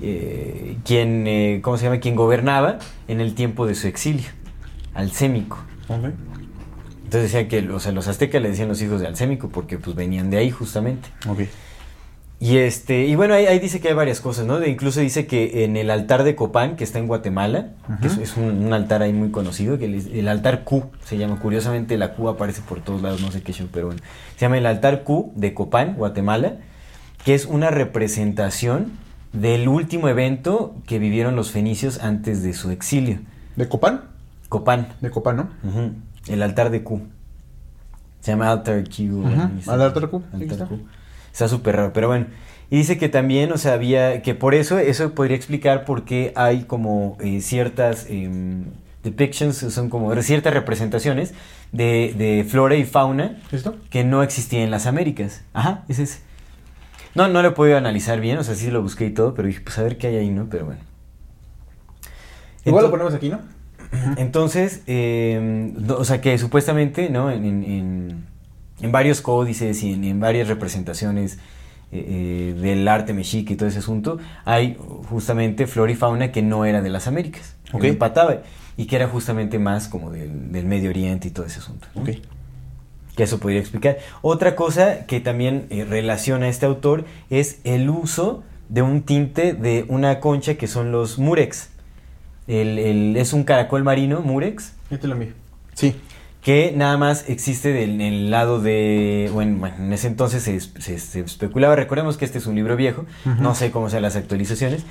eh, 0.02 0.76
quien 0.84 1.26
eh, 1.26 1.60
¿Cómo 1.62 1.76
se 1.76 1.84
llama? 1.84 2.00
Quien 2.00 2.16
gobernaba 2.16 2.78
en 3.08 3.20
el 3.20 3.34
tiempo 3.34 3.66
de 3.66 3.74
su 3.74 3.86
exilio. 3.86 4.28
Alcémico. 4.94 5.58
Entonces 5.88 7.32
decían 7.32 7.48
que 7.48 7.70
o 7.70 7.80
sea, 7.80 7.92
los 7.92 8.08
aztecas 8.08 8.42
le 8.42 8.50
decían 8.50 8.68
los 8.68 8.82
hijos 8.82 9.00
de 9.00 9.06
Alcémico 9.06 9.48
porque 9.48 9.78
pues 9.78 9.96
venían 9.96 10.28
de 10.30 10.38
ahí 10.38 10.50
justamente. 10.50 11.08
Y 12.40 12.58
este, 12.58 13.06
y 13.06 13.16
bueno, 13.16 13.34
ahí, 13.34 13.46
ahí 13.46 13.58
dice 13.58 13.80
que 13.80 13.88
hay 13.88 13.94
varias 13.94 14.20
cosas, 14.20 14.46
¿no? 14.46 14.60
De, 14.60 14.68
incluso 14.68 15.00
dice 15.00 15.26
que 15.26 15.64
en 15.64 15.76
el 15.76 15.90
altar 15.90 16.22
de 16.22 16.36
Copán, 16.36 16.76
que 16.76 16.84
está 16.84 17.00
en 17.00 17.08
Guatemala, 17.08 17.70
que 18.00 18.06
es, 18.06 18.16
es 18.18 18.36
un, 18.36 18.64
un 18.64 18.72
altar 18.72 19.02
ahí 19.02 19.12
muy 19.12 19.30
conocido, 19.30 19.76
que 19.76 19.86
el, 19.86 20.16
el 20.16 20.28
altar 20.28 20.62
Q 20.62 20.84
se 21.04 21.16
llama, 21.16 21.40
curiosamente 21.40 21.96
la 21.98 22.12
Q 22.14 22.28
aparece 22.28 22.62
por 22.62 22.80
todos 22.80 23.02
lados, 23.02 23.20
no 23.22 23.32
sé 23.32 23.42
qué 23.42 23.52
show, 23.52 23.66
pero 23.72 23.86
bueno. 23.86 24.00
Se 24.36 24.42
llama 24.42 24.58
el 24.58 24.66
altar 24.66 25.02
Q 25.02 25.32
de 25.34 25.52
Copán, 25.52 25.94
Guatemala, 25.94 26.58
que 27.24 27.34
es 27.34 27.44
una 27.44 27.70
representación 27.70 28.92
del 29.32 29.68
último 29.68 30.08
evento 30.08 30.74
que 30.86 30.98
vivieron 30.98 31.36
los 31.36 31.50
fenicios 31.50 32.00
antes 32.02 32.42
de 32.42 32.54
su 32.54 32.70
exilio. 32.70 33.20
¿De 33.56 33.68
Copán? 33.68 34.02
Copán, 34.48 34.88
De 35.00 35.10
Copán, 35.10 35.36
¿no? 35.36 35.48
ujú, 35.62 35.92
el 36.28 36.42
altar 36.42 36.70
de 36.70 36.82
Q. 36.82 37.02
Se 38.20 38.32
llama 38.32 38.50
altar 38.50 38.82
Q. 38.84 39.24
Al 39.66 39.82
altar 39.82 40.08
Q, 40.08 40.22
Altar. 40.32 40.68
Q. 40.68 40.80
Está 41.32 41.48
súper 41.48 41.76
raro, 41.76 41.92
pero 41.92 42.08
bueno. 42.08 42.26
Y 42.70 42.76
dice 42.76 42.98
que 42.98 43.08
también, 43.08 43.52
o 43.52 43.58
sea, 43.58 43.74
había, 43.74 44.22
que 44.22 44.34
por 44.34 44.54
eso, 44.54 44.78
eso 44.78 45.14
podría 45.14 45.36
explicar 45.36 45.84
por 45.84 46.04
qué 46.04 46.32
hay 46.36 46.64
como 46.64 47.16
eh, 47.20 47.40
ciertas 47.40 48.06
em, 48.10 48.64
depictions, 49.04 49.56
son 49.56 49.88
como 49.88 50.14
ciertas 50.20 50.52
representaciones 50.52 51.32
de, 51.72 52.14
de 52.18 52.44
flora 52.48 52.76
y 52.76 52.84
fauna 52.84 53.38
¿Esto? 53.52 53.76
que 53.90 54.04
no 54.04 54.22
existía 54.22 54.62
en 54.64 54.70
las 54.70 54.86
Américas. 54.86 55.42
Ajá, 55.54 55.84
es 55.88 55.98
ese. 55.98 56.20
No, 57.14 57.28
no 57.28 57.42
lo 57.42 57.48
he 57.48 57.52
podido 57.52 57.76
analizar 57.78 58.20
bien, 58.20 58.38
o 58.38 58.44
sea, 58.44 58.54
sí 58.54 58.70
lo 58.70 58.82
busqué 58.82 59.06
y 59.06 59.10
todo, 59.10 59.34
pero 59.34 59.48
dije, 59.48 59.60
pues 59.60 59.78
a 59.78 59.82
ver 59.82 59.98
qué 59.98 60.08
hay 60.08 60.16
ahí, 60.16 60.30
¿no? 60.30 60.46
Pero 60.50 60.66
bueno. 60.66 60.80
Igual 62.64 62.84
lo 62.84 62.90
ponemos 62.90 63.14
aquí, 63.14 63.28
¿no? 63.28 63.40
entonces, 64.18 64.82
eh, 64.86 65.72
o 65.88 66.04
sea 66.04 66.20
que 66.20 66.36
supuestamente, 66.38 67.08
¿no? 67.10 67.30
En, 67.30 67.44
en- 67.44 68.92
varios 68.92 69.20
códices 69.22 69.82
y 69.82 69.94
en, 69.94 70.04
en 70.04 70.20
varias 70.20 70.46
representaciones 70.46 71.38
eh, 71.90 72.52
eh, 72.54 72.60
del 72.60 72.86
arte 72.86 73.12
mexica 73.14 73.52
y 73.52 73.56
todo 73.56 73.68
ese 73.68 73.78
asunto, 73.78 74.18
hay 74.44 74.76
justamente 75.08 75.66
flora 75.66 75.90
y 75.90 75.94
fauna 75.96 76.30
que 76.30 76.42
no 76.42 76.64
era 76.66 76.82
de 76.82 76.90
las 76.90 77.08
Américas, 77.08 77.56
que 77.80 77.88
empataba, 77.88 78.42
y 78.76 78.84
que 78.86 78.96
era 78.96 79.08
justamente 79.08 79.58
más 79.58 79.88
como 79.88 80.10
del, 80.12 80.52
del 80.52 80.66
Medio 80.66 80.90
Oriente 80.90 81.26
y 81.28 81.30
todo 81.30 81.46
ese 81.46 81.58
asunto. 81.60 81.88
Que 83.18 83.24
eso 83.24 83.40
podría 83.40 83.58
explicar. 83.58 83.98
Otra 84.22 84.54
cosa 84.54 85.04
que 85.06 85.18
también 85.18 85.66
eh, 85.70 85.84
relaciona 85.84 86.46
a 86.46 86.48
este 86.48 86.66
autor 86.66 87.04
es 87.30 87.58
el 87.64 87.90
uso 87.90 88.44
de 88.68 88.80
un 88.82 89.02
tinte 89.02 89.54
de 89.54 89.84
una 89.88 90.20
concha 90.20 90.54
que 90.54 90.68
son 90.68 90.92
los 90.92 91.18
murex. 91.18 91.68
El- 92.46 92.78
el- 92.78 93.16
es 93.16 93.32
un 93.32 93.42
caracol 93.42 93.82
marino, 93.82 94.20
murex, 94.20 94.72
Ya 94.88 94.98
te 94.98 95.08
lo 95.08 95.14
envío. 95.14 95.32
Sí. 95.74 95.96
que 96.42 96.72
nada 96.76 96.96
más 96.96 97.28
existe 97.28 97.72
del, 97.72 97.90
en 97.94 98.00
el 98.00 98.30
lado 98.30 98.60
de... 98.60 99.28
Bueno, 99.32 99.58
bueno, 99.58 99.74
en 99.80 99.92
ese 99.92 100.06
entonces 100.06 100.44
se, 100.44 100.54
es- 100.54 100.72
se- 100.78 100.98
se 101.00 101.18
especulaba, 101.20 101.74
recordemos 101.74 102.16
que 102.18 102.24
este 102.24 102.38
es 102.38 102.46
un 102.46 102.54
libro 102.54 102.76
viejo, 102.76 103.04
no 103.40 103.56
sé 103.56 103.72
cómo 103.72 103.90
sean 103.90 104.02
las 104.02 104.14
actualizaciones, 104.14 104.84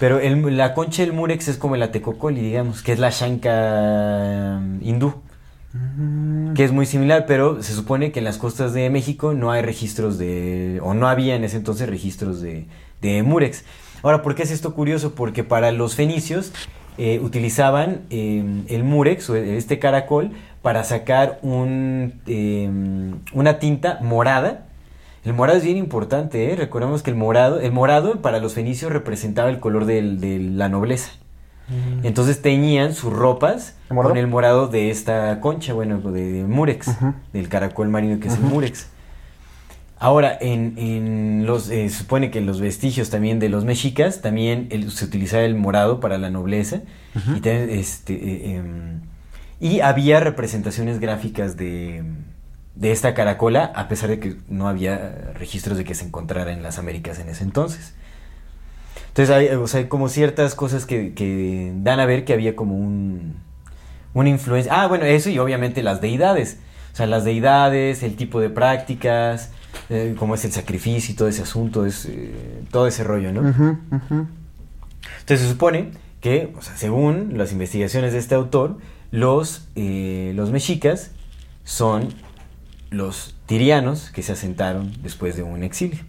pero 0.00 0.18
el- 0.18 0.56
la 0.56 0.74
concha 0.74 1.02
del 1.02 1.12
murex 1.12 1.46
es 1.46 1.56
como 1.58 1.76
el 1.76 1.82
atecocoli, 1.84 2.40
digamos, 2.40 2.82
que 2.82 2.90
es 2.92 2.98
la 2.98 3.10
shanka 3.10 4.58
mm, 4.60 4.80
hindú 4.82 5.14
que 6.54 6.64
es 6.64 6.72
muy 6.72 6.86
similar, 6.86 7.26
pero 7.26 7.62
se 7.62 7.74
supone 7.74 8.10
que 8.10 8.20
en 8.20 8.24
las 8.24 8.38
costas 8.38 8.72
de 8.72 8.88
México 8.88 9.34
no 9.34 9.50
hay 9.50 9.62
registros 9.62 10.16
de, 10.16 10.80
o 10.82 10.94
no 10.94 11.08
había 11.08 11.36
en 11.36 11.44
ese 11.44 11.58
entonces 11.58 11.88
registros 11.88 12.40
de, 12.40 12.66
de 13.02 13.22
murex. 13.22 13.64
Ahora, 14.02 14.22
¿por 14.22 14.34
qué 14.34 14.44
es 14.44 14.50
esto 14.50 14.74
curioso? 14.74 15.14
Porque 15.14 15.44
para 15.44 15.70
los 15.72 15.94
fenicios 15.94 16.52
eh, 16.96 17.20
utilizaban 17.22 18.02
eh, 18.10 18.64
el 18.68 18.84
murex, 18.84 19.28
o 19.28 19.36
este 19.36 19.78
caracol, 19.78 20.32
para 20.62 20.84
sacar 20.84 21.38
un, 21.42 22.14
eh, 22.26 22.70
una 23.32 23.58
tinta 23.58 23.98
morada. 24.02 24.66
El 25.24 25.34
morado 25.34 25.58
es 25.58 25.64
bien 25.64 25.76
importante, 25.76 26.54
recordemos 26.56 27.02
que 27.02 27.10
el 27.10 27.16
morado, 27.16 27.60
el 27.60 27.72
morado 27.72 28.22
para 28.22 28.38
los 28.38 28.54
fenicios 28.54 28.90
representaba 28.90 29.50
el 29.50 29.60
color 29.60 29.84
de 29.84 30.38
la 30.40 30.68
nobleza. 30.68 31.10
Entonces 32.02 32.40
teñían 32.42 32.94
sus 32.94 33.12
ropas 33.12 33.74
con 34.08 34.16
el 34.16 34.26
morado 34.26 34.68
de 34.68 34.90
esta 34.90 35.40
concha, 35.40 35.72
bueno, 35.74 35.98
de, 36.00 36.32
de 36.32 36.44
murex, 36.44 36.88
del 37.32 37.48
caracol 37.48 37.88
marino 37.88 38.18
que 38.20 38.28
es 38.28 38.34
el 38.34 38.40
murex. 38.40 38.86
Ahora, 40.00 40.38
en, 40.40 40.74
en 40.76 41.44
los, 41.44 41.70
eh, 41.70 41.88
se 41.88 41.98
supone 41.98 42.30
que 42.30 42.38
en 42.38 42.46
los 42.46 42.60
vestigios 42.60 43.10
también 43.10 43.40
de 43.40 43.48
los 43.48 43.64
mexicas, 43.64 44.20
también 44.20 44.68
el- 44.70 44.92
se 44.92 45.04
utilizaba 45.04 45.42
el 45.42 45.56
morado 45.56 45.98
para 46.00 46.18
la 46.18 46.30
nobleza. 46.30 46.80
y, 47.36 47.40
también, 47.40 47.70
este, 47.70 48.14
eh, 48.14 48.54
em, 48.56 49.00
y 49.58 49.80
había 49.80 50.20
representaciones 50.20 51.00
gráficas 51.00 51.56
de, 51.56 52.04
de 52.76 52.92
esta 52.92 53.12
caracola, 53.14 53.72
a 53.74 53.88
pesar 53.88 54.08
de 54.10 54.20
que 54.20 54.36
no 54.48 54.68
había 54.68 55.32
registros 55.34 55.76
de 55.76 55.82
que 55.84 55.96
se 55.96 56.04
encontrara 56.04 56.52
en 56.52 56.62
las 56.62 56.78
Américas 56.78 57.18
en 57.18 57.28
ese 57.28 57.42
entonces. 57.42 57.94
Entonces 59.18 59.34
hay, 59.34 59.48
o 59.56 59.66
sea, 59.66 59.80
hay 59.80 59.88
como 59.88 60.08
ciertas 60.08 60.54
cosas 60.54 60.86
que, 60.86 61.12
que 61.12 61.72
dan 61.78 61.98
a 61.98 62.06
ver 62.06 62.24
que 62.24 62.32
había 62.32 62.54
como 62.54 62.76
un, 62.76 63.34
una 64.14 64.28
influencia. 64.28 64.72
Ah, 64.72 64.86
bueno, 64.86 65.06
eso 65.06 65.28
y 65.28 65.40
obviamente 65.40 65.82
las 65.82 66.00
deidades. 66.00 66.60
O 66.92 66.96
sea, 66.96 67.08
las 67.08 67.24
deidades, 67.24 68.04
el 68.04 68.14
tipo 68.14 68.40
de 68.40 68.48
prácticas, 68.48 69.50
eh, 69.90 70.14
cómo 70.16 70.36
es 70.36 70.44
el 70.44 70.52
sacrificio 70.52 71.14
y 71.14 71.16
todo 71.16 71.26
ese 71.26 71.42
asunto, 71.42 71.84
es, 71.84 72.06
eh, 72.06 72.62
todo 72.70 72.86
ese 72.86 73.02
rollo, 73.02 73.32
¿no? 73.32 73.40
Entonces 73.40 75.40
se 75.40 75.48
supone 75.48 75.90
que, 76.20 76.54
o 76.56 76.62
sea, 76.62 76.76
según 76.76 77.36
las 77.36 77.50
investigaciones 77.50 78.12
de 78.12 78.20
este 78.20 78.36
autor, 78.36 78.78
los, 79.10 79.66
eh, 79.74 80.30
los 80.36 80.52
mexicas 80.52 81.10
son 81.64 82.10
los 82.90 83.34
tirianos 83.46 84.12
que 84.12 84.22
se 84.22 84.30
asentaron 84.30 84.92
después 85.02 85.34
de 85.34 85.42
un 85.42 85.64
exilio. 85.64 86.04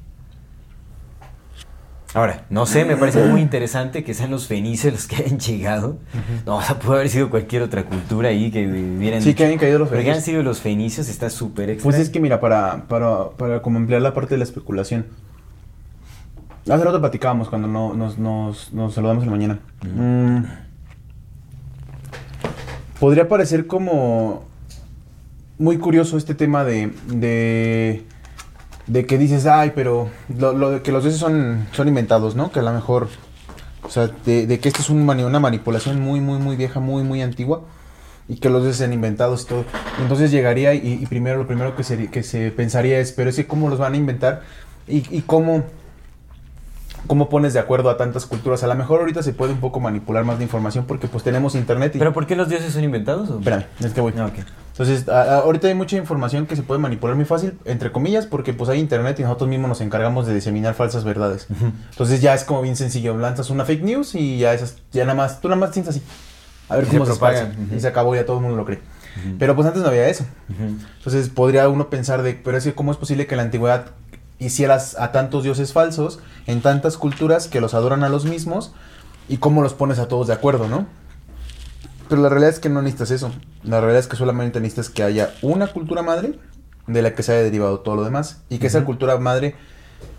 Ahora, 2.16 2.44
no 2.50 2.66
sé, 2.66 2.86
me 2.86 2.98
parece 2.98 3.24
muy 3.26 3.40
interesante 3.40 4.04
que 4.04 4.16
sean 4.16 4.32
los 4.32 4.48
fenicios 4.48 4.92
los 4.94 5.06
que 5.08 5.18
hayan 5.18 5.38
llegado. 5.40 5.98
No, 6.46 6.58
o 6.58 6.62
sea, 6.62 6.80
pudo 6.80 6.94
haber 6.96 7.10
sido 7.10 7.30
cualquier 7.30 7.62
otra 7.62 7.84
cultura 7.86 8.30
ahí 8.30 8.50
que 8.50 8.66
hubieran 8.68 9.22
Sí, 9.22 9.30
dicho. 9.30 9.38
que 9.38 9.46
hayan 9.46 9.60
caído 9.60 9.78
los 9.78 9.90
Pero 9.90 10.00
que 10.00 10.06
fenicios. 10.06 10.24
hayan 10.24 10.26
sido 10.26 10.44
los 10.44 10.60
fenicios 10.60 11.08
está 11.08 11.30
súper 11.30 11.70
extraño. 11.70 11.84
Pues 11.96 12.02
es 12.02 12.10
que 12.10 12.20
mira, 12.20 12.40
para, 12.40 12.86
para, 12.88 13.30
para 13.32 13.62
como 13.62 13.78
emplear 13.78 14.02
la 14.02 14.14
parte 14.16 14.34
de 14.34 14.40
la 14.40 14.44
especulación. 14.44 15.06
Hace 16.68 16.84
rato 16.84 17.00
platicábamos 17.00 17.48
cuando 17.50 17.68
no, 17.68 17.94
nos, 17.94 18.18
nos, 18.18 18.74
nos 18.74 18.94
saludamos 18.94 19.24
en 19.24 19.30
la 19.30 19.36
mañana. 19.36 19.60
Mm. 19.84 20.44
Podría 23.00 23.28
parecer 23.30 23.66
como 23.68 24.44
muy 25.58 25.78
curioso 25.78 26.18
este 26.18 26.36
tema 26.36 26.64
de, 26.64 26.92
de, 27.08 28.04
de 28.90 29.06
que 29.06 29.18
dices, 29.18 29.46
ay, 29.46 29.72
pero 29.76 30.10
lo, 30.36 30.54
lo 30.54 30.72
de 30.72 30.82
que 30.82 30.92
los 30.92 31.04
dioses 31.04 31.20
son, 31.20 31.68
son 31.72 31.88
inventados, 31.88 32.36
¿no? 32.36 32.52
Que 32.52 32.60
a 32.60 32.64
lo 32.64 32.74
mejor, 32.74 33.08
o 33.84 33.90
sea, 33.90 34.08
de, 34.26 34.48
de 34.48 34.60
que 34.60 34.68
esto 34.68 34.82
es 34.82 34.90
un 34.90 35.08
una 35.08 35.40
manipulación 35.40 36.02
muy, 36.02 36.20
muy, 36.20 36.40
muy 36.40 36.56
vieja, 36.58 36.80
muy, 36.80 37.04
muy 37.04 37.22
antigua 37.22 37.62
y 38.28 38.38
que 38.38 38.50
los 38.50 38.64
dioses 38.64 38.78
sean 38.80 38.92
inventados 38.92 39.44
y 39.44 39.46
todo. 39.46 39.66
Entonces 40.02 40.32
llegaría 40.32 40.74
y, 40.74 41.00
y 41.02 41.06
primero 41.06 41.38
lo 41.38 41.48
primero 41.48 41.76
que 41.76 41.84
se, 41.84 42.10
que 42.10 42.24
se 42.24 42.52
pensaría 42.52 43.00
es, 43.00 43.12
pero 43.12 43.30
es 43.30 43.36
que 43.36 43.46
cómo 43.48 43.70
los 43.70 43.78
van 43.78 43.94
a 43.94 43.98
inventar 43.98 44.42
y, 44.88 45.06
y 45.16 45.22
cómo, 45.22 45.64
cómo 47.08 47.30
pones 47.30 47.54
de 47.54 47.60
acuerdo 47.60 47.90
a 47.90 47.98
tantas 47.98 48.26
culturas. 48.26 48.64
A 48.64 48.68
lo 48.68 48.76
mejor 48.76 49.00
ahorita 49.02 49.24
se 49.24 49.34
puede 49.34 49.54
un 49.54 49.60
poco 49.60 49.80
manipular 49.80 50.24
más 50.26 50.38
de 50.38 50.44
información 50.44 50.86
porque 50.86 51.08
pues 51.08 51.24
tenemos 51.24 51.56
internet 51.56 51.96
y... 51.96 52.00
¿Pero 52.00 52.14
por 52.14 52.28
qué 52.28 52.36
los 52.36 52.50
dioses 52.50 52.74
son 52.74 52.84
inventados? 52.84 53.30
o? 53.30 53.40
Espérame, 53.40 53.64
es 53.80 53.94
que 53.94 54.02
voy. 54.02 54.14
Ah, 54.18 54.26
ok. 54.28 54.40
Entonces, 54.72 55.10
a- 55.10 55.22
a- 55.24 55.38
ahorita 55.40 55.68
hay 55.68 55.74
mucha 55.74 55.98
información 55.98 56.46
que 56.46 56.56
se 56.56 56.64
puede 56.64 56.80
manipular 56.80 57.16
muy 57.16 57.26
fácil, 57.26 57.58
entre 57.66 57.92
comillas, 57.92 58.26
porque 58.26 58.54
pues 58.54 58.70
hay 58.70 58.80
internet 58.80 59.20
y 59.20 59.24
nosotros 59.24 59.50
mismos 59.50 59.68
nos 59.70 59.82
encargamos 59.82 60.26
de 60.28 60.34
diseminar 60.34 60.74
falsas 60.74 61.04
verdades. 61.04 61.48
Entonces 61.92 62.22
ya 62.22 62.34
es 62.34 62.44
como 62.46 62.62
bien 62.62 62.76
sencillo, 62.78 63.18
lanzas 63.18 63.50
una 63.50 63.66
fake 63.66 63.84
news 63.84 64.16
y 64.16 64.38
ya 64.40 64.54
esas, 64.54 64.78
ya 64.94 65.04
nada 65.04 65.16
más, 65.16 65.42
tú 65.42 65.50
nada 65.50 65.60
más 65.60 65.72
tienes 65.72 65.90
así. 65.90 66.02
A 66.70 66.76
ver 66.78 66.86
Y 66.86 66.98
cómo 66.98 67.06
se 67.06 67.14
se. 67.14 67.76
Y 67.76 67.80
se 67.80 67.88
acabó, 67.88 68.16
ya 68.16 68.26
todo 68.26 68.38
el 68.38 68.44
mundo 68.44 68.56
lo 68.58 68.64
cree. 68.66 68.80
Pero 69.38 69.54
pues 69.56 69.68
antes 69.68 69.82
no 69.84 69.90
había 69.90 70.08
eso. 70.08 70.24
Entonces 70.98 71.28
podría 71.30 71.68
uno 71.68 71.90
pensar 71.90 72.22
de, 72.22 72.34
pero 72.36 72.58
es 72.58 72.64
que 72.64 72.74
cómo 72.74 72.92
es 72.92 72.98
posible 72.98 73.28
que 73.28 73.34
en 73.34 73.38
la 73.38 73.44
antigüedad 73.44 73.88
hicieras 74.40 74.96
a 75.00 75.12
tantos 75.12 75.44
dioses 75.44 75.74
falsos 75.74 76.20
en 76.48 76.62
tantas 76.62 76.98
culturas 76.98 77.48
que 77.48 77.62
los 77.62 77.74
adoran 77.74 78.04
a 78.04 78.10
los 78.10 78.26
mismos 78.26 78.74
y 79.28 79.38
cómo 79.38 79.62
los 79.62 79.74
pones 79.74 80.00
a 80.00 80.08
todos 80.08 80.28
de 80.28 80.34
acuerdo, 80.34 80.68
¿no? 80.68 80.88
Pero 82.08 82.24
la 82.24 82.30
realidad 82.30 82.50
es 82.50 82.60
que 82.60 82.70
no 82.70 82.82
necesitas 82.82 83.12
eso. 83.12 83.32
La 83.64 83.80
realidad 83.80 84.00
es 84.00 84.08
que 84.08 84.18
solamente 84.18 84.60
necesitas 84.60 84.90
que 84.90 85.04
haya 85.04 85.32
una 85.42 85.68
cultura 85.68 86.02
madre 86.02 86.40
de 86.88 87.02
la 87.04 87.14
que 87.14 87.22
se 87.22 87.34
haya 87.34 87.44
derivado 87.44 87.82
todo 87.82 87.96
lo 87.96 88.04
demás 88.04 88.42
y 88.50 88.58
que 88.58 88.68
esa 88.68 88.84
cultura 88.84 89.18
madre 89.20 89.56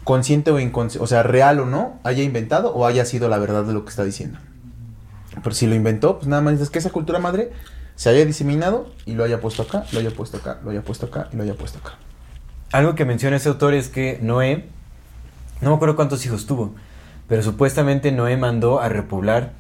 consciente 0.05 0.53
o 0.53 0.61
inconsciente, 0.61 1.03
o 1.03 1.09
sea, 1.09 1.25
real 1.25 1.59
o 1.59 1.67
no, 1.67 1.99
haya 2.05 2.23
inventado 2.23 2.73
o 2.73 2.87
haya 2.87 3.05
sido 3.05 3.29
la 3.29 3.39
verdad 3.39 3.65
de 3.65 3.73
lo 3.73 3.85
que 3.85 3.91
está 3.91 4.05
diciendo. 4.05 4.39
Pero 5.43 5.55
si 5.55 5.67
lo 5.67 5.75
inventó, 5.75 6.19
pues 6.19 6.29
nada 6.29 6.43
más 6.43 6.53
necesitas 6.53 6.73
que 6.73 6.79
esa 6.79 6.91
cultura 6.91 7.19
madre 7.19 7.53
se 7.97 8.09
haya 8.11 8.25
diseminado 8.25 8.93
y 9.05 9.15
lo 9.15 9.25
haya 9.25 9.41
puesto 9.41 9.63
acá, 9.63 9.85
lo 9.93 9.99
haya 9.99 10.11
puesto 10.11 10.37
acá, 10.37 10.61
lo 10.65 10.71
haya 10.71 10.83
puesto 10.83 11.07
acá 11.07 11.29
y 11.33 11.37
lo 11.37 11.43
haya 11.43 11.55
puesto 11.55 11.79
acá. 11.79 11.99
Algo 12.73 12.95
que 12.95 13.05
menciona 13.05 13.37
ese 13.37 13.49
autor 13.49 13.75
es 13.75 13.89
que 13.89 14.19
Noé, 14.23 14.67
no 15.61 15.71
me 15.71 15.77
acuerdo 15.77 15.97
cuántos 15.97 16.25
hijos 16.25 16.47
tuvo, 16.47 16.75
pero 17.29 17.43
supuestamente 17.43 18.13
Noé 18.13 18.37
mandó 18.37 18.81
a 18.81 18.89
repoblar 18.89 19.53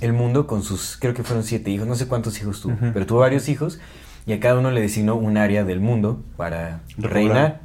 el 0.00 0.12
mundo 0.12 0.46
con 0.46 0.62
sus, 0.62 0.96
creo 1.00 1.14
que 1.14 1.22
fueron 1.22 1.44
siete 1.44 1.70
hijos, 1.70 1.86
no 1.86 1.94
sé 1.94 2.08
cuántos 2.08 2.40
hijos 2.40 2.60
tuvo, 2.60 2.76
pero 2.92 3.06
tuvo 3.06 3.20
varios 3.20 3.48
hijos 3.48 3.78
y 4.26 4.32
a 4.32 4.40
cada 4.40 4.58
uno 4.58 4.70
le 4.70 4.80
designó 4.80 5.14
un 5.14 5.36
área 5.36 5.64
del 5.64 5.80
mundo 5.80 6.22
para 6.36 6.80
Repoblar. 6.98 7.12
reinar. 7.12 7.60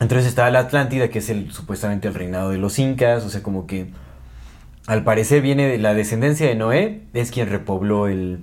Entonces 0.00 0.26
estaba 0.26 0.50
la 0.50 0.60
Atlántida, 0.60 1.08
que 1.08 1.20
es 1.20 1.30
el 1.30 1.52
supuestamente 1.52 2.08
el 2.08 2.14
reinado 2.14 2.50
de 2.50 2.58
los 2.58 2.78
incas, 2.78 3.24
o 3.24 3.30
sea, 3.30 3.42
como 3.42 3.66
que 3.66 3.90
al 4.86 5.04
parecer 5.04 5.40
viene 5.40 5.68
de 5.68 5.78
la 5.78 5.94
descendencia 5.94 6.48
de 6.48 6.56
Noé, 6.56 7.02
es 7.14 7.30
quien 7.30 7.48
repobló 7.48 8.08
el, 8.08 8.40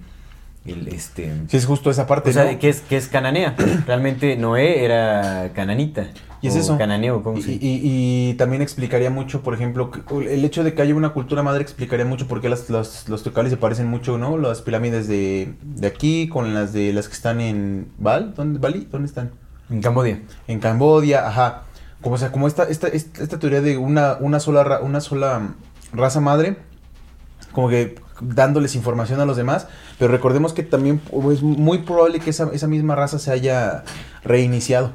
el 0.67 0.87
este, 0.89 1.33
Sí, 1.47 1.57
es 1.57 1.65
justo 1.65 1.89
esa 1.89 2.05
parte, 2.07 2.29
o 2.29 2.33
sea, 2.33 2.51
¿no? 2.51 2.59
que 2.59 2.69
es, 2.69 2.81
que 2.81 2.97
es 2.97 3.07
cananea. 3.07 3.55
Realmente 3.85 4.35
Noé 4.37 4.83
era 4.85 5.51
cananita. 5.53 6.07
Y 6.39 6.47
es 6.49 6.55
o 6.55 6.59
eso. 6.59 6.77
Cananeo, 6.77 7.23
¿cómo 7.23 7.39
Y, 7.39 7.41
se 7.41 7.51
y- 7.53 7.59
y 7.61 8.33
también 8.35 8.61
explicaría 8.61 9.09
mucho, 9.09 9.41
por 9.41 9.55
ejemplo, 9.55 9.89
el 10.29 10.45
hecho 10.45 10.63
de 10.63 10.75
que 10.75 10.83
haya 10.83 10.93
una 10.93 11.09
cultura 11.09 11.41
madre 11.41 11.63
explicaría 11.63 12.05
mucho 12.05 12.27
por 12.27 12.41
qué 12.41 12.49
las, 12.49 12.69
las- 12.69 13.09
los 13.09 13.23
tecales 13.23 13.49
se 13.51 13.57
parecen 13.57 13.87
mucho, 13.87 14.19
¿no? 14.19 14.37
Las 14.37 14.61
pirámides 14.61 15.07
de, 15.07 15.53
de 15.63 15.87
aquí 15.87 16.27
con 16.27 16.53
las 16.53 16.73
de 16.73 16.93
las 16.93 17.07
que 17.07 17.13
están 17.15 17.41
en 17.41 17.87
Bal, 17.97 18.35
¿dónde, 18.35 18.59
Bali? 18.59 18.87
¿Dónde 18.91 19.07
están? 19.07 19.31
En 19.71 19.81
Cambodia. 19.81 20.21
En 20.47 20.59
Cambodia, 20.59 21.27
ajá. 21.27 21.63
Como, 22.01 22.13
o 22.15 22.17
sea, 22.19 22.31
como 22.31 22.47
esta, 22.47 22.65
esta, 22.65 22.87
esta, 22.87 23.23
esta 23.23 23.39
teoría 23.39 23.61
de 23.61 23.77
una, 23.77 24.17
una, 24.19 24.39
sola, 24.39 24.63
ra- 24.63 24.81
una 24.81 25.01
sola 25.01 25.55
raza 25.91 26.19
madre, 26.21 26.57
como 27.51 27.69
que 27.69 27.95
dándoles 28.21 28.75
información 28.75 29.19
a 29.19 29.25
los 29.25 29.37
demás, 29.37 29.67
pero 29.99 30.11
recordemos 30.11 30.53
que 30.53 30.63
también 30.63 31.01
es 31.31 31.41
muy 31.41 31.79
probable 31.79 32.19
que 32.19 32.29
esa, 32.29 32.49
esa 32.53 32.67
misma 32.67 32.95
raza 32.95 33.19
se 33.19 33.31
haya 33.31 33.83
reiniciado. 34.23 34.91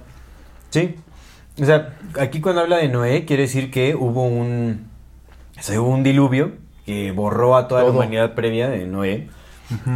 Sí. 0.71 0.97
O 1.61 1.65
sea, 1.65 1.95
aquí 2.19 2.41
cuando 2.41 2.63
habla 2.63 2.79
de 2.79 2.89
Noé, 2.89 3.25
quiere 3.25 3.43
decir 3.43 3.71
que 3.71 3.95
hubo 3.95 4.25
un. 4.25 4.87
o 5.59 5.63
sea, 5.63 5.81
hubo 5.81 5.91
un 5.91 6.03
diluvio 6.03 6.53
que 6.87 7.13
borró 7.13 7.57
a 7.57 7.69
toda 7.69 7.85
la 7.85 7.91
humanidad 7.91 8.35
previa 8.35 8.69
de 8.69 8.87
Noé. 8.87 9.29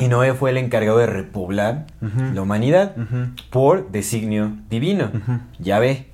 Y 0.00 0.08
Noé 0.08 0.32
fue 0.32 0.50
el 0.50 0.56
encargado 0.56 0.98
de 0.98 1.06
repoblar 1.06 1.86
la 2.00 2.40
humanidad 2.40 2.94
por 3.50 3.90
designio 3.90 4.52
divino. 4.70 5.10
Ujú. 5.12 5.40
Yahvé. 5.58 6.06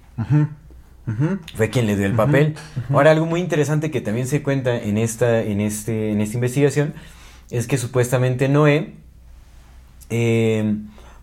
Fue 1.56 1.68
quien 1.70 1.86
le 1.86 1.96
dio 1.96 2.06
el 2.06 2.14
papel. 2.14 2.54
Ahora, 2.90 3.10
algo 3.10 3.26
muy 3.26 3.40
interesante 3.40 3.90
que 3.90 4.00
también 4.00 4.26
se 4.26 4.42
cuenta 4.42 4.76
en 4.76 4.98
esta, 4.98 5.42
en 5.42 5.60
este, 5.60 6.12
en 6.12 6.20
esta 6.20 6.36
investigación 6.36 6.94
es 7.50 7.66
que 7.66 7.76
supuestamente 7.76 8.48
Noé 8.48 8.94
eh, 10.10 10.76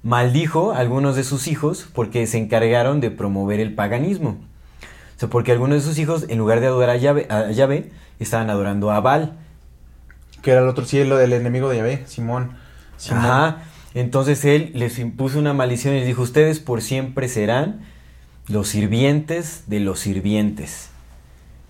maldijo 0.04 0.74
a 0.74 0.78
algunos 0.78 1.16
de 1.16 1.24
sus 1.24 1.48
hijos 1.48 1.90
porque 1.94 2.28
se 2.28 2.38
encargaron 2.38 3.00
de 3.02 3.10
promover 3.10 3.60
el 3.60 3.74
paganismo. 3.74 4.38
O 5.16 5.20
sea, 5.20 5.30
porque 5.30 5.52
algunos 5.52 5.78
de 5.78 5.82
sus 5.82 5.98
hijos, 5.98 6.26
en 6.30 6.38
lugar 6.38 6.60
de 6.60 6.68
adorar 6.68 6.92
a 6.92 6.98
Yahvé, 6.98 7.28
a 7.30 7.52
Yahvé, 7.52 7.92
estaban 8.20 8.50
adorando 8.50 8.92
a 8.92 9.00
Baal. 9.00 9.38
Que 10.42 10.52
era 10.52 10.62
el 10.62 10.68
otro 10.68 10.86
cielo 10.86 11.18
del 11.18 11.34
enemigo 11.34 11.70
de 11.70 11.78
Yahvé, 11.78 12.04
Simón. 12.06 12.52
Simón. 12.98 13.26
Ajá. 13.26 13.58
Entonces 13.94 14.46
él 14.46 14.72
les 14.76 15.00
impuso 15.00 15.40
una 15.40 15.54
maldición 15.54 15.96
y 15.96 16.00
les 16.00 16.08
dijo, 16.08 16.22
ustedes 16.22 16.60
por 16.60 16.82
siempre 16.82 17.28
serán 17.28 17.82
los 18.50 18.68
sirvientes 18.68 19.64
de 19.68 19.80
los 19.80 20.00
sirvientes. 20.00 20.90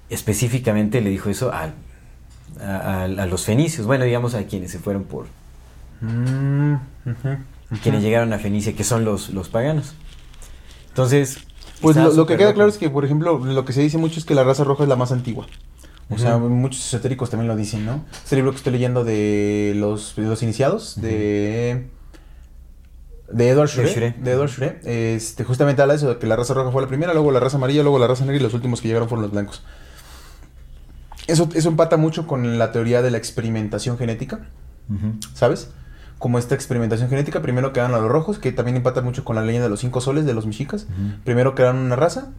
Específicamente 0.09 1.01
le 1.01 1.09
dijo 1.11 1.29
eso 1.29 1.51
a, 1.51 1.73
a- 2.61 2.65
a- 2.65 3.03
a 3.03 3.25
los 3.27 3.45
fenicios, 3.45 3.85
bueno, 3.85 4.05
digamos 4.05 4.33
a 4.33 4.43
quienes 4.45 4.71
se 4.71 4.79
fueron 4.79 5.03
por, 5.03 5.27
Mm, 6.01 6.75
quienes 7.83 8.01
llegaron 8.01 8.31
a 8.33 8.39
Fenicia, 8.39 8.73
que 8.73 8.83
son 8.85 9.03
los, 9.05 9.29
los 9.31 9.49
paganos. 9.49 9.93
Entonces... 10.89 11.39
Pues 11.81 11.95
lo, 11.95 12.11
lo 12.13 12.25
que 12.25 12.35
queda 12.35 12.47
loco. 12.47 12.55
claro 12.55 12.69
es 12.69 12.77
que, 12.77 12.89
por 12.89 13.05
ejemplo, 13.05 13.37
lo 13.37 13.63
que 13.65 13.71
se 13.73 13.81
dice 13.81 13.97
mucho 13.97 14.19
es 14.19 14.25
que 14.25 14.33
la 14.35 14.43
raza 14.43 14.63
roja 14.65 14.83
es 14.83 14.89
la 14.89 14.95
más 14.97 15.11
antigua. 15.13 15.47
O 16.09 16.17
sea, 16.17 16.37
muchos 16.37 16.85
esotéricos 16.85 17.29
también 17.29 17.47
lo 17.47 17.55
dicen, 17.55 17.85
¿no? 17.85 18.03
Este 18.11 18.35
libro 18.35 18.51
que 18.51 18.57
estoy 18.57 18.73
leyendo 18.73 19.03
de 19.03 19.73
los, 19.75 20.15
de 20.15 20.23
los 20.23 20.41
iniciados, 20.41 20.99
de... 20.99 21.87
De 23.31 23.49
Edward 23.49 23.69
De 23.69 24.13
de 24.21 24.31
Edward 24.31 24.49
Schrey, 24.49 24.79
este, 24.83 25.43
justamente 25.43 25.81
habla 25.81 25.93
de 25.93 25.97
eso, 25.97 26.09
de 26.09 26.17
que 26.17 26.27
la 26.27 26.35
raza 26.35 26.53
roja 26.53 26.71
fue 26.71 26.81
la 26.81 26.87
primera, 26.87 27.13
luego 27.13 27.31
la 27.31 27.39
raza 27.39 27.57
amarilla, 27.57 27.83
luego 27.83 27.99
la 27.99 28.07
raza 28.07 28.25
negra 28.25 28.39
y 28.39 28.43
los 28.43 28.53
últimos 28.53 28.81
que 28.81 28.87
llegaron 28.87 29.07
fueron 29.07 29.23
los 29.23 29.31
blancos. 29.31 29.63
Eso, 31.27 31.47
eso 31.53 31.69
empata 31.69 31.97
mucho 31.97 32.25
con 32.25 32.57
la 32.57 32.71
teoría 32.71 33.01
de 33.01 33.11
la 33.11 33.17
experimentación 33.17 33.97
genética. 33.97 34.39
¿sabes? 35.33 35.69
Como 36.17 36.39
esta 36.39 36.55
experimentación 36.55 37.09
genética, 37.09 37.41
primero 37.41 37.71
quedaron 37.71 37.95
a 37.95 37.99
los 37.99 38.09
rojos, 38.09 38.39
que 38.39 38.51
también 38.51 38.77
empata 38.77 39.01
mucho 39.01 39.23
con 39.23 39.35
la 39.35 39.41
leyenda 39.43 39.65
de 39.65 39.69
los 39.69 39.79
cinco 39.79 40.01
soles 40.01 40.25
de 40.25 40.33
los 40.33 40.45
mexicas. 40.45 40.87
Primero 41.23 41.55
crearon 41.55 41.77
una 41.77 41.95
raza, 41.95 42.31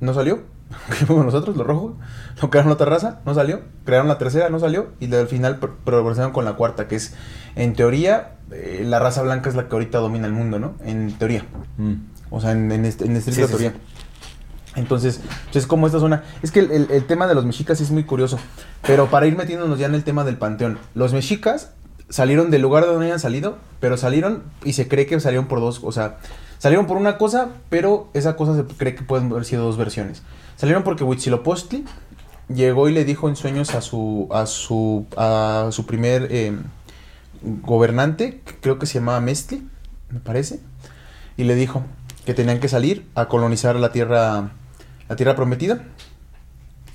no 0.00 0.14
salió, 0.14 0.42
que 0.98 1.06
fuimos 1.06 1.24
nosotros, 1.24 1.56
los 1.56 1.66
rojos. 1.66 1.94
Luego 2.34 2.50
crearon 2.50 2.72
otra 2.72 2.86
raza, 2.86 3.20
no 3.24 3.34
salió. 3.34 3.60
Crearon 3.84 4.08
la 4.08 4.18
tercera, 4.18 4.48
no 4.50 4.58
salió. 4.60 4.88
Y 5.00 5.12
al 5.14 5.26
final 5.28 5.58
pro- 5.58 5.76
progresaron 5.84 6.32
con 6.32 6.44
la 6.44 6.52
cuarta, 6.54 6.88
que 6.88 6.96
es, 6.96 7.14
en 7.56 7.74
teoría, 7.74 8.36
eh, 8.52 8.82
la 8.86 8.98
raza 8.98 9.22
blanca 9.22 9.48
es 9.50 9.56
la 9.56 9.68
que 9.68 9.74
ahorita 9.74 9.98
domina 9.98 10.26
el 10.26 10.32
mundo, 10.32 10.58
¿no? 10.58 10.74
En 10.84 11.12
teoría. 11.12 11.44
Mm. 11.78 11.94
O 12.30 12.40
sea, 12.40 12.52
en, 12.52 12.70
en, 12.70 12.84
este- 12.84 13.06
en 13.06 13.16
estricta 13.16 13.42
Sí, 13.46 13.52
sí, 13.52 13.58
teoría. 13.58 13.74
Entonces, 14.76 15.20
es 15.54 15.66
como 15.66 15.86
esta 15.86 15.98
zona. 15.98 16.22
Es 16.42 16.52
que 16.52 16.60
el, 16.60 16.70
el- 16.70 16.90
el 16.90 17.04
tema 17.06 17.26
de 17.26 17.34
los 17.34 17.44
mexicas 17.44 17.80
es 17.80 17.90
muy 17.90 18.04
curioso. 18.04 18.38
Pero 18.86 19.06
para 19.06 19.26
ir 19.26 19.36
metiéndonos 19.36 19.78
ya 19.78 19.86
en 19.86 19.94
el 19.94 20.04
tema 20.04 20.24
del 20.24 20.36
panteón, 20.36 20.78
los 20.94 21.12
mexicas 21.12 21.72
salieron 22.10 22.50
del 22.50 22.62
lugar 22.62 22.84
de 22.84 22.90
donde 22.90 23.06
habían 23.06 23.20
salido, 23.20 23.58
pero 23.80 23.96
salieron 23.96 24.44
y 24.64 24.74
se 24.74 24.86
cree 24.88 25.06
que 25.06 25.18
salieron 25.20 25.46
por 25.48 25.60
dos. 25.60 25.80
O 25.82 25.90
sea, 25.92 26.18
salieron 26.58 26.86
por 26.86 26.96
una 26.96 27.18
cosa, 27.18 27.48
pero 27.68 28.08
esa 28.14 28.36
cosa 28.36 28.54
se 28.54 28.64
cree 28.64 28.94
que 28.94 29.02
pueden 29.02 29.30
haber 29.30 29.44
sido 29.44 29.64
dos 29.64 29.76
versiones. 29.76 30.22
Salieron 30.56 30.82
porque 30.82 31.04
Huitzilopochtli 31.04 31.84
llegó 32.48 32.88
y 32.88 32.92
le 32.92 33.04
dijo 33.04 33.28
en 33.28 33.36
sueños 33.36 33.74
a 33.74 33.80
su 33.80 34.28
a 34.32 34.46
su 34.46 35.06
a 35.16 35.68
su 35.70 35.86
primer 35.86 36.28
eh, 36.30 36.56
gobernante, 37.42 38.40
que 38.44 38.56
creo 38.56 38.78
que 38.78 38.86
se 38.86 38.98
llamaba 38.98 39.20
Mestli, 39.20 39.68
me 40.10 40.20
parece, 40.20 40.60
y 41.36 41.44
le 41.44 41.54
dijo 41.54 41.84
que 42.24 42.34
tenían 42.34 42.60
que 42.60 42.68
salir 42.68 43.06
a 43.14 43.28
colonizar 43.28 43.76
la 43.76 43.92
tierra 43.92 44.50
la 45.08 45.16
tierra 45.16 45.36
prometida. 45.36 45.84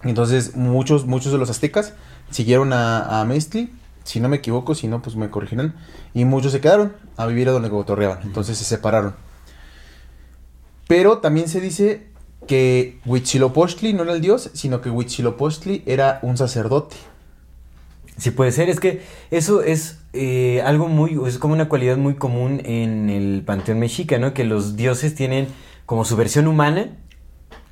Entonces 0.03 0.55
muchos 0.55 1.05
muchos 1.05 1.31
de 1.31 1.37
los 1.37 1.49
aztecas 1.49 1.93
siguieron 2.29 2.73
a, 2.73 3.21
a 3.21 3.25
Mestli, 3.25 3.71
si 4.03 4.19
no 4.19 4.27
me 4.27 4.37
equivoco, 4.37 4.75
si 4.75 4.87
no 4.87 5.01
pues 5.01 5.15
me 5.15 5.29
corregirán, 5.29 5.75
y 6.13 6.25
muchos 6.25 6.51
se 6.51 6.59
quedaron 6.59 6.93
a 7.15 7.25
vivir 7.27 7.47
a 7.47 7.53
donde 7.53 7.69
cotorreaban, 7.69 8.19
entonces 8.23 8.57
se 8.57 8.65
separaron. 8.65 9.15
Pero 10.87 11.19
también 11.19 11.47
se 11.47 11.61
dice 11.61 12.07
que 12.47 12.99
Huitzilopochtli 13.05 13.93
no 13.93 14.03
era 14.03 14.13
el 14.13 14.21
dios, 14.21 14.49
sino 14.53 14.81
que 14.81 14.89
Huitzilopochtli 14.89 15.83
era 15.85 16.19
un 16.21 16.37
sacerdote. 16.37 16.95
Sí 18.17 18.31
puede 18.31 18.51
ser, 18.51 18.69
es 18.69 18.79
que 18.79 19.01
eso 19.31 19.63
es 19.63 19.99
eh, 20.13 20.61
algo 20.63 20.87
muy, 20.87 21.19
es 21.27 21.39
como 21.39 21.53
una 21.53 21.67
cualidad 21.67 21.97
muy 21.97 22.15
común 22.15 22.61
en 22.63 23.09
el 23.09 23.43
panteón 23.43 23.79
mexica, 23.79 24.19
¿no? 24.19 24.33
Que 24.33 24.43
los 24.43 24.75
dioses 24.75 25.15
tienen 25.15 25.47
como 25.85 26.05
su 26.05 26.15
versión 26.15 26.47
humana 26.47 26.97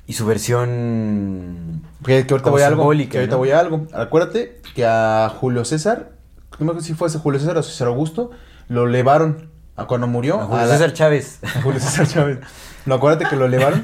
y 0.06 0.14
su 0.14 0.26
versión... 0.26 1.82
Que, 2.04 2.26
que 2.26 2.34
ahorita 2.34 2.50
voy 2.50 2.62
a 2.62 2.66
algo. 2.66 2.90
Que 2.90 3.18
ahorita 3.18 3.36
¿no? 3.36 3.38
voy 3.38 3.50
a 3.50 3.60
algo. 3.60 3.86
Acuérdate 3.92 4.60
que 4.74 4.84
a 4.84 5.32
Julio 5.38 5.64
César, 5.64 6.12
no 6.58 6.66
me 6.66 6.72
acuerdo 6.72 6.86
si 6.86 6.94
fue 6.94 7.06
ese 7.06 7.18
Julio 7.18 7.38
César 7.38 7.56
o 7.56 7.62
César 7.62 7.86
Augusto, 7.86 8.32
lo 8.68 8.88
elevaron 8.88 9.51
a 9.76 9.86
cuando 9.86 10.06
murió. 10.06 10.40
a 10.40 10.44
Julio 10.46 10.62
a 10.62 10.66
la- 10.66 10.72
César 10.74 10.92
Chávez. 10.92 11.38
a 11.56 11.62
Julio 11.62 11.80
César 11.80 12.06
Chávez. 12.06 12.38
No, 12.86 12.94
acuérdate 12.96 13.26
que 13.28 13.36
lo 13.36 13.46
elevaron. 13.46 13.82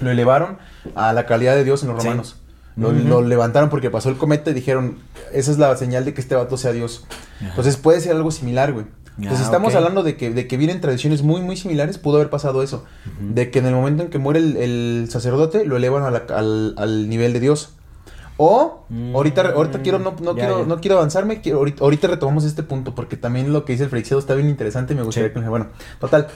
lo 0.00 0.10
elevaron 0.10 0.58
a 0.94 1.12
la 1.12 1.26
calidad 1.26 1.54
de 1.54 1.64
Dios 1.64 1.82
en 1.82 1.88
los 1.90 2.02
Sí. 2.02 2.08
romanos. 2.08 2.36
Lo, 2.76 3.22
levantaron 3.22 3.70
porque 3.70 3.88
pasó 3.88 4.08
el 4.08 4.16
cometa 4.16 4.50
y 4.50 4.54
dijeron, 4.54 4.98
esa 5.32 5.52
es 5.52 5.58
la 5.58 5.76
señal 5.76 6.04
de 6.04 6.12
que 6.12 6.20
este 6.20 6.34
vato 6.34 6.56
sea 6.56 6.72
Dios. 6.72 7.06
Entonces 7.40 7.76
puede 7.76 8.00
ser 8.00 8.12
algo 8.16 8.30
similar, 8.32 8.72
güey. 8.72 8.86
Entonces 9.16 9.42
Ah, 9.42 9.44
estamos 9.44 9.76
hablando 9.76 10.02
de 10.02 10.16
que, 10.16 10.30
de 10.30 10.48
que 10.48 10.56
vienen 10.56 10.80
tradiciones 10.80 11.22
muy, 11.22 11.40
muy 11.40 11.56
similares. 11.56 11.98
Pudo 11.98 12.16
haber 12.16 12.30
pasado 12.30 12.64
eso. 12.64 12.84
De 13.20 13.52
que 13.52 13.60
en 13.60 13.66
el 13.66 13.74
momento 13.74 14.02
en 14.02 14.10
que 14.10 14.18
muere 14.18 14.40
el, 14.40 14.56
el 14.56 15.06
sacerdote, 15.08 15.64
lo 15.64 15.76
elevan 15.76 16.02
a 16.02 16.10
la- 16.10 16.24
al, 16.36 16.74
al 16.76 17.08
nivel 17.08 17.32
de 17.32 17.38
Dios. 17.38 17.73
O, 18.36 18.84
Mm, 18.88 19.14
ahorita, 19.14 19.52
ahorita 19.54 19.82
quiero, 19.82 19.98
no, 19.98 20.14
no 20.20 20.32
ya, 20.36 20.44
quiero, 20.46 20.60
ya. 20.60 20.66
no 20.66 20.80
quiero 20.80 20.96
avanzarme, 20.98 21.40
quiero, 21.40 21.58
ahorita, 21.58 21.84
ahorita 21.84 22.08
retomamos 22.08 22.44
este 22.44 22.62
punto, 22.62 22.94
porque 22.94 23.16
también 23.16 23.52
lo 23.52 23.64
que 23.64 23.72
dice 23.72 23.84
el 23.84 23.90
Freixedo 23.90 24.18
está 24.18 24.34
bien 24.34 24.48
interesante 24.48 24.92
y 24.92 24.96
me 24.96 25.02
gustaría 25.02 25.28
Sí. 25.32 25.34
que... 25.40 25.48
Bueno, 25.48 25.68
total, 26.00 26.28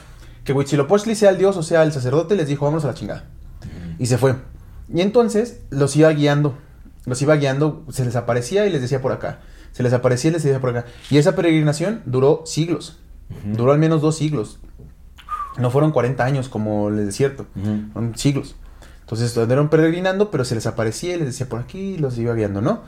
que 0.43 0.53
Huitzilopochtli 0.53 1.13
sea 1.15 1.29
el 1.31 1.37
dios 1.37 1.57
o 1.57 1.63
sea 1.63 1.83
el 1.83 1.91
sacerdote, 1.91 2.35
les 2.35 2.47
dijo, 2.47 2.65
vámonos 2.65 2.85
a 2.85 2.87
la 2.87 2.93
chingada. 2.93 3.25
Y 3.97 4.05
se 4.05 4.17
fue. 4.17 4.35
Y 4.93 5.01
entonces 5.01 5.59
los 5.69 5.95
iba 5.97 6.09
guiando, 6.11 6.57
los 7.05 7.21
iba 7.21 7.35
guiando, 7.35 7.83
se 7.89 8.05
les 8.05 8.15
aparecía 8.15 8.65
y 8.65 8.69
les 8.71 8.81
decía 8.81 9.01
por 9.01 9.11
acá. 9.11 9.39
Se 9.73 9.83
les 9.83 9.91
aparecía 9.93 10.29
y 10.29 10.33
les 10.33 10.43
decía 10.43 10.59
por 10.59 10.69
acá. 10.71 10.85
Y 11.11 11.17
esa 11.17 11.35
peregrinación 11.35 12.01
duró 12.05 12.43
siglos. 12.45 12.97
Duró 13.43 13.71
al 13.73 13.77
menos 13.79 14.01
dos 14.01 14.15
siglos. 14.15 14.59
No 15.57 15.69
fueron 15.69 15.91
40 15.91 16.23
años 16.23 16.49
como 16.49 16.87
el 16.89 17.05
desierto. 17.05 17.45
Ujú. 17.55 17.91
Fueron 17.93 18.17
siglos. 18.17 18.55
Entonces 19.09 19.35
anduvieron 19.35 19.69
peregrinando, 19.69 20.29
pero 20.29 20.45
se 20.45 20.53
les 20.53 20.67
aparecía 20.67 21.15
y 21.15 21.17
les 21.17 21.25
decía 21.29 21.49
por 21.49 21.59
aquí 21.59 21.95
y 21.95 21.97
los 21.97 22.15
iba 22.19 22.35
guiando, 22.35 22.61
¿no? 22.61 22.83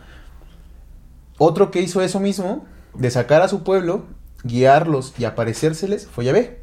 Otro 1.39 1.71
que 1.71 1.81
hizo 1.81 2.01
eso 2.03 2.19
mismo, 2.19 2.65
de 2.93 3.09
sacar 3.09 3.41
a 3.41 3.47
su 3.47 3.63
pueblo, 3.63 4.03
guiarlos 4.43 5.15
y 5.17 5.25
aparecérseles, 5.25 6.05
fue 6.05 6.25
Yahvé. 6.25 6.59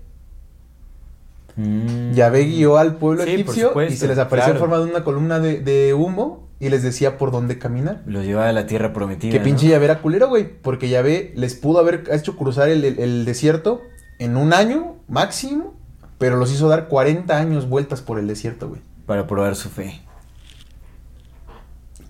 Mm. 1.56 2.12
Yahvé 2.12 2.44
guió 2.44 2.78
al 2.78 2.96
pueblo 2.98 3.24
Sí, 3.24 3.30
egipcio 3.30 3.68
supuesto, 3.68 3.92
y 3.94 3.96
se 3.96 4.06
les 4.06 4.18
apareció 4.18 4.52
claro. 4.52 4.64
en 4.64 4.70
forma 4.70 4.84
de 4.84 4.90
una 4.92 5.02
columna 5.02 5.40
de, 5.40 5.58
de 5.60 5.92
humo 5.92 6.46
y 6.60 6.68
les 6.68 6.84
decía 6.84 7.18
por 7.18 7.32
dónde 7.32 7.58
caminar. 7.58 8.02
Los 8.06 8.24
llevaba 8.24 8.48
a 8.48 8.52
la 8.52 8.66
tierra 8.66 8.92
prometida. 8.92 9.32
Que 9.32 9.38
¿no? 9.38 9.44
pinche 9.44 9.66
Yahvé 9.66 9.86
era 9.86 10.00
culero, 10.00 10.28
güey. 10.28 10.48
Porque 10.62 10.88
Yahvé 10.88 11.32
les 11.34 11.54
pudo 11.56 11.80
haber 11.80 12.04
hecho 12.12 12.36
cruzar 12.36 12.68
el, 12.68 12.84
el- 12.84 13.00
el 13.00 13.24
desierto 13.24 13.80
en 14.20 14.36
un 14.36 14.52
año 14.52 14.94
máximo, 15.08 15.74
pero 16.18 16.36
los 16.36 16.52
hizo 16.52 16.68
dar 16.68 16.86
40 16.86 17.36
años 17.36 17.68
vueltas 17.68 18.02
por 18.02 18.20
el 18.20 18.28
desierto, 18.28 18.68
güey. 18.68 18.80
Para 19.08 19.26
probar 19.26 19.56
su 19.56 19.70
fe. 19.70 20.02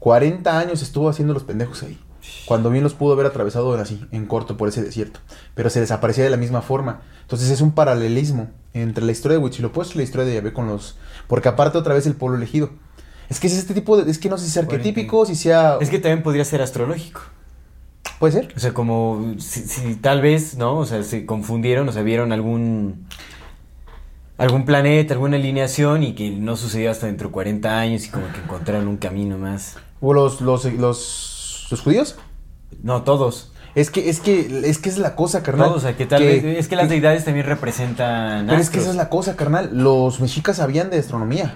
40 0.00 0.58
años 0.58 0.82
estuvo 0.82 1.08
haciendo 1.08 1.32
los 1.32 1.44
pendejos 1.44 1.84
ahí. 1.84 1.96
Cuando 2.44 2.70
bien 2.70 2.82
los 2.82 2.94
pudo 2.94 3.12
haber 3.12 3.24
atravesado 3.24 3.72
así, 3.74 4.04
en 4.10 4.26
corto, 4.26 4.56
por 4.56 4.68
ese 4.68 4.82
desierto. 4.82 5.20
Pero 5.54 5.70
se 5.70 5.78
les 5.78 5.92
aparecía 5.92 6.24
de 6.24 6.30
la 6.30 6.36
misma 6.36 6.60
forma. 6.60 7.02
Entonces 7.22 7.50
es 7.50 7.60
un 7.60 7.70
paralelismo 7.70 8.48
entre 8.74 9.04
la 9.04 9.12
historia 9.12 9.38
de 9.38 9.44
Huitzilopochtli 9.44 9.94
y 9.94 9.98
la 9.98 10.02
historia 10.02 10.26
de 10.26 10.34
Yahvé 10.34 10.52
con 10.52 10.66
los... 10.66 10.96
Porque 11.28 11.48
aparte 11.48 11.78
otra 11.78 11.94
vez 11.94 12.04
el 12.08 12.16
pueblo 12.16 12.36
elegido. 12.36 12.70
Es 13.28 13.38
que 13.38 13.46
es 13.46 13.52
este 13.52 13.74
tipo 13.74 13.96
de... 13.96 14.10
Es 14.10 14.18
que 14.18 14.28
no 14.28 14.36
sé 14.36 14.46
si 14.46 14.50
es 14.50 14.56
arquetípico, 14.56 15.24
si 15.24 15.36
sea... 15.36 15.78
Es 15.80 15.90
que 15.90 16.00
también 16.00 16.24
podría 16.24 16.44
ser 16.44 16.62
astrológico. 16.62 17.20
Puede 18.18 18.32
ser. 18.32 18.52
O 18.56 18.58
sea, 18.58 18.74
como 18.74 19.36
si, 19.38 19.60
si 19.60 19.94
tal 19.94 20.20
vez, 20.20 20.56
¿no? 20.56 20.78
O 20.78 20.84
sea, 20.84 21.04
se 21.04 21.26
confundieron, 21.26 21.88
o 21.88 21.92
sea, 21.92 22.02
vieron 22.02 22.32
algún 22.32 23.06
algún 24.38 24.64
planeta, 24.64 25.14
alguna 25.14 25.36
alineación 25.36 26.02
y 26.04 26.14
que 26.14 26.30
no 26.30 26.56
sucedió 26.56 26.90
hasta 26.90 27.06
dentro 27.06 27.28
de 27.28 27.32
40 27.32 27.78
años 27.78 28.06
y 28.06 28.10
como 28.10 28.32
que 28.32 28.40
encontraron 28.40 28.88
un 28.88 28.96
camino 28.96 29.36
más. 29.36 29.76
O 30.00 30.14
los, 30.14 30.40
los, 30.40 30.64
los, 30.64 31.66
los 31.70 31.80
judíos. 31.80 32.16
No, 32.82 33.02
todos. 33.02 33.52
Es 33.74 33.90
que, 33.90 34.08
es 34.10 34.20
que, 34.20 34.62
es 34.64 34.78
que 34.78 34.88
es 34.88 34.98
la 34.98 35.14
cosa, 35.14 35.42
carnal. 35.42 35.68
Todos, 35.68 35.78
o 35.84 35.86
sea, 35.86 35.96
que 35.96 36.06
tal 36.06 36.22
vez 36.22 36.42
es 36.44 36.68
que 36.68 36.76
las 36.76 36.88
deidades 36.88 37.24
también 37.24 37.46
representan 37.46 38.46
Pero 38.46 38.60
es 38.60 38.70
que 38.70 38.78
esa 38.78 38.90
es 38.90 38.96
la 38.96 39.08
cosa, 39.08 39.36
carnal. 39.36 39.70
Los 39.72 40.20
mexicas 40.20 40.56
sabían 40.56 40.90
de 40.90 40.98
astronomía. 40.98 41.54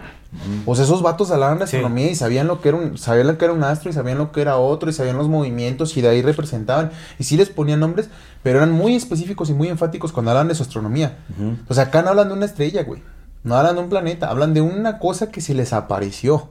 O 0.65 0.75
sea, 0.75 0.85
esos 0.85 1.03
vatos 1.03 1.31
hablaban 1.31 1.59
de 1.59 1.67
Sí. 1.67 1.77
astronomía 1.77 2.11
y 2.11 2.15
sabían 2.15 2.47
lo 2.47 2.61
que 2.63 2.71
era 2.71 2.79
un, 2.79 2.97
sabían 2.97 3.27
lo 3.27 3.37
que 3.37 3.45
era 3.45 3.53
un 3.53 3.65
astro 3.65 3.91
y 3.91 3.93
sabían 3.93 4.17
lo 4.19 4.33
que 4.33 4.41
era 4.41 4.57
otro 4.57 4.89
y 4.89 4.93
sabían 4.95 5.17
los 5.19 5.29
movimientos 5.29 5.95
y 5.97 6.01
de 6.01 6.09
ahí 6.09 6.23
representaban. 6.23 6.91
Y 7.19 7.25
sí 7.25 7.37
les 7.37 7.51
ponían 7.51 7.81
nombres, 7.81 8.09
pero 8.43 8.59
eran 8.59 8.73
muy 8.73 8.95
específicos 8.95 9.51
y 9.51 9.55
muy 9.55 9.69
enfáticos 9.69 10.11
cuando 10.13 10.31
hablan 10.31 10.49
de 10.49 10.55
su 10.55 10.63
astronomía. 10.63 11.19
O 11.69 11.75
sea, 11.75 11.85
acá 11.85 12.03
no 12.03 12.11
hablan 12.11 12.29
de 12.29 12.35
una 12.35 12.47
estrella, 12.47 12.83
güey. 12.85 13.03
No 13.45 13.57
hablan 13.57 13.75
de 13.75 13.83
un 13.83 13.89
planeta, 13.91 14.31
hablan 14.31 14.55
de 14.55 14.61
una 14.61 14.99
cosa 14.99 15.31
que 15.31 15.41
se 15.41 15.53
les 15.55 15.73
apareció 15.73 16.49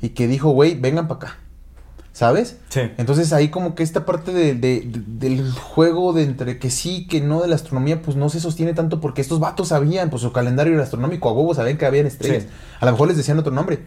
y 0.00 0.08
que 0.10 0.26
dijo, 0.26 0.50
güey, 0.50 0.74
vengan 0.74 1.06
para 1.06 1.18
acá. 1.18 1.36
¿Sabes? 2.20 2.58
Sí. 2.68 2.82
Entonces 2.98 3.32
ahí 3.32 3.48
como 3.48 3.74
que 3.74 3.82
esta 3.82 4.04
parte 4.04 4.34
de- 4.34 4.52
de- 4.54 4.82
de- 4.84 5.02
del 5.06 5.50
juego 5.52 6.12
de 6.12 6.24
entre 6.24 6.58
que 6.58 6.68
sí, 6.68 7.06
que 7.06 7.22
no 7.22 7.40
de 7.40 7.48
la 7.48 7.54
astronomía, 7.54 8.02
pues 8.02 8.14
no 8.14 8.28
se 8.28 8.40
sostiene 8.40 8.74
tanto 8.74 9.00
porque 9.00 9.22
estos 9.22 9.40
vatos 9.40 9.68
sabían, 9.68 10.10
pues 10.10 10.20
su 10.20 10.30
calendario 10.30 10.74
era 10.74 10.82
astronómico, 10.82 11.30
a 11.30 11.32
huevo 11.32 11.54
sabían 11.54 11.78
que 11.78 11.86
habían 11.86 12.04
estrellas. 12.04 12.42
Sí. 12.42 12.48
A 12.78 12.84
lo 12.84 12.92
mejor 12.92 13.08
les 13.08 13.16
decían 13.16 13.38
otro 13.38 13.52
nombre, 13.52 13.86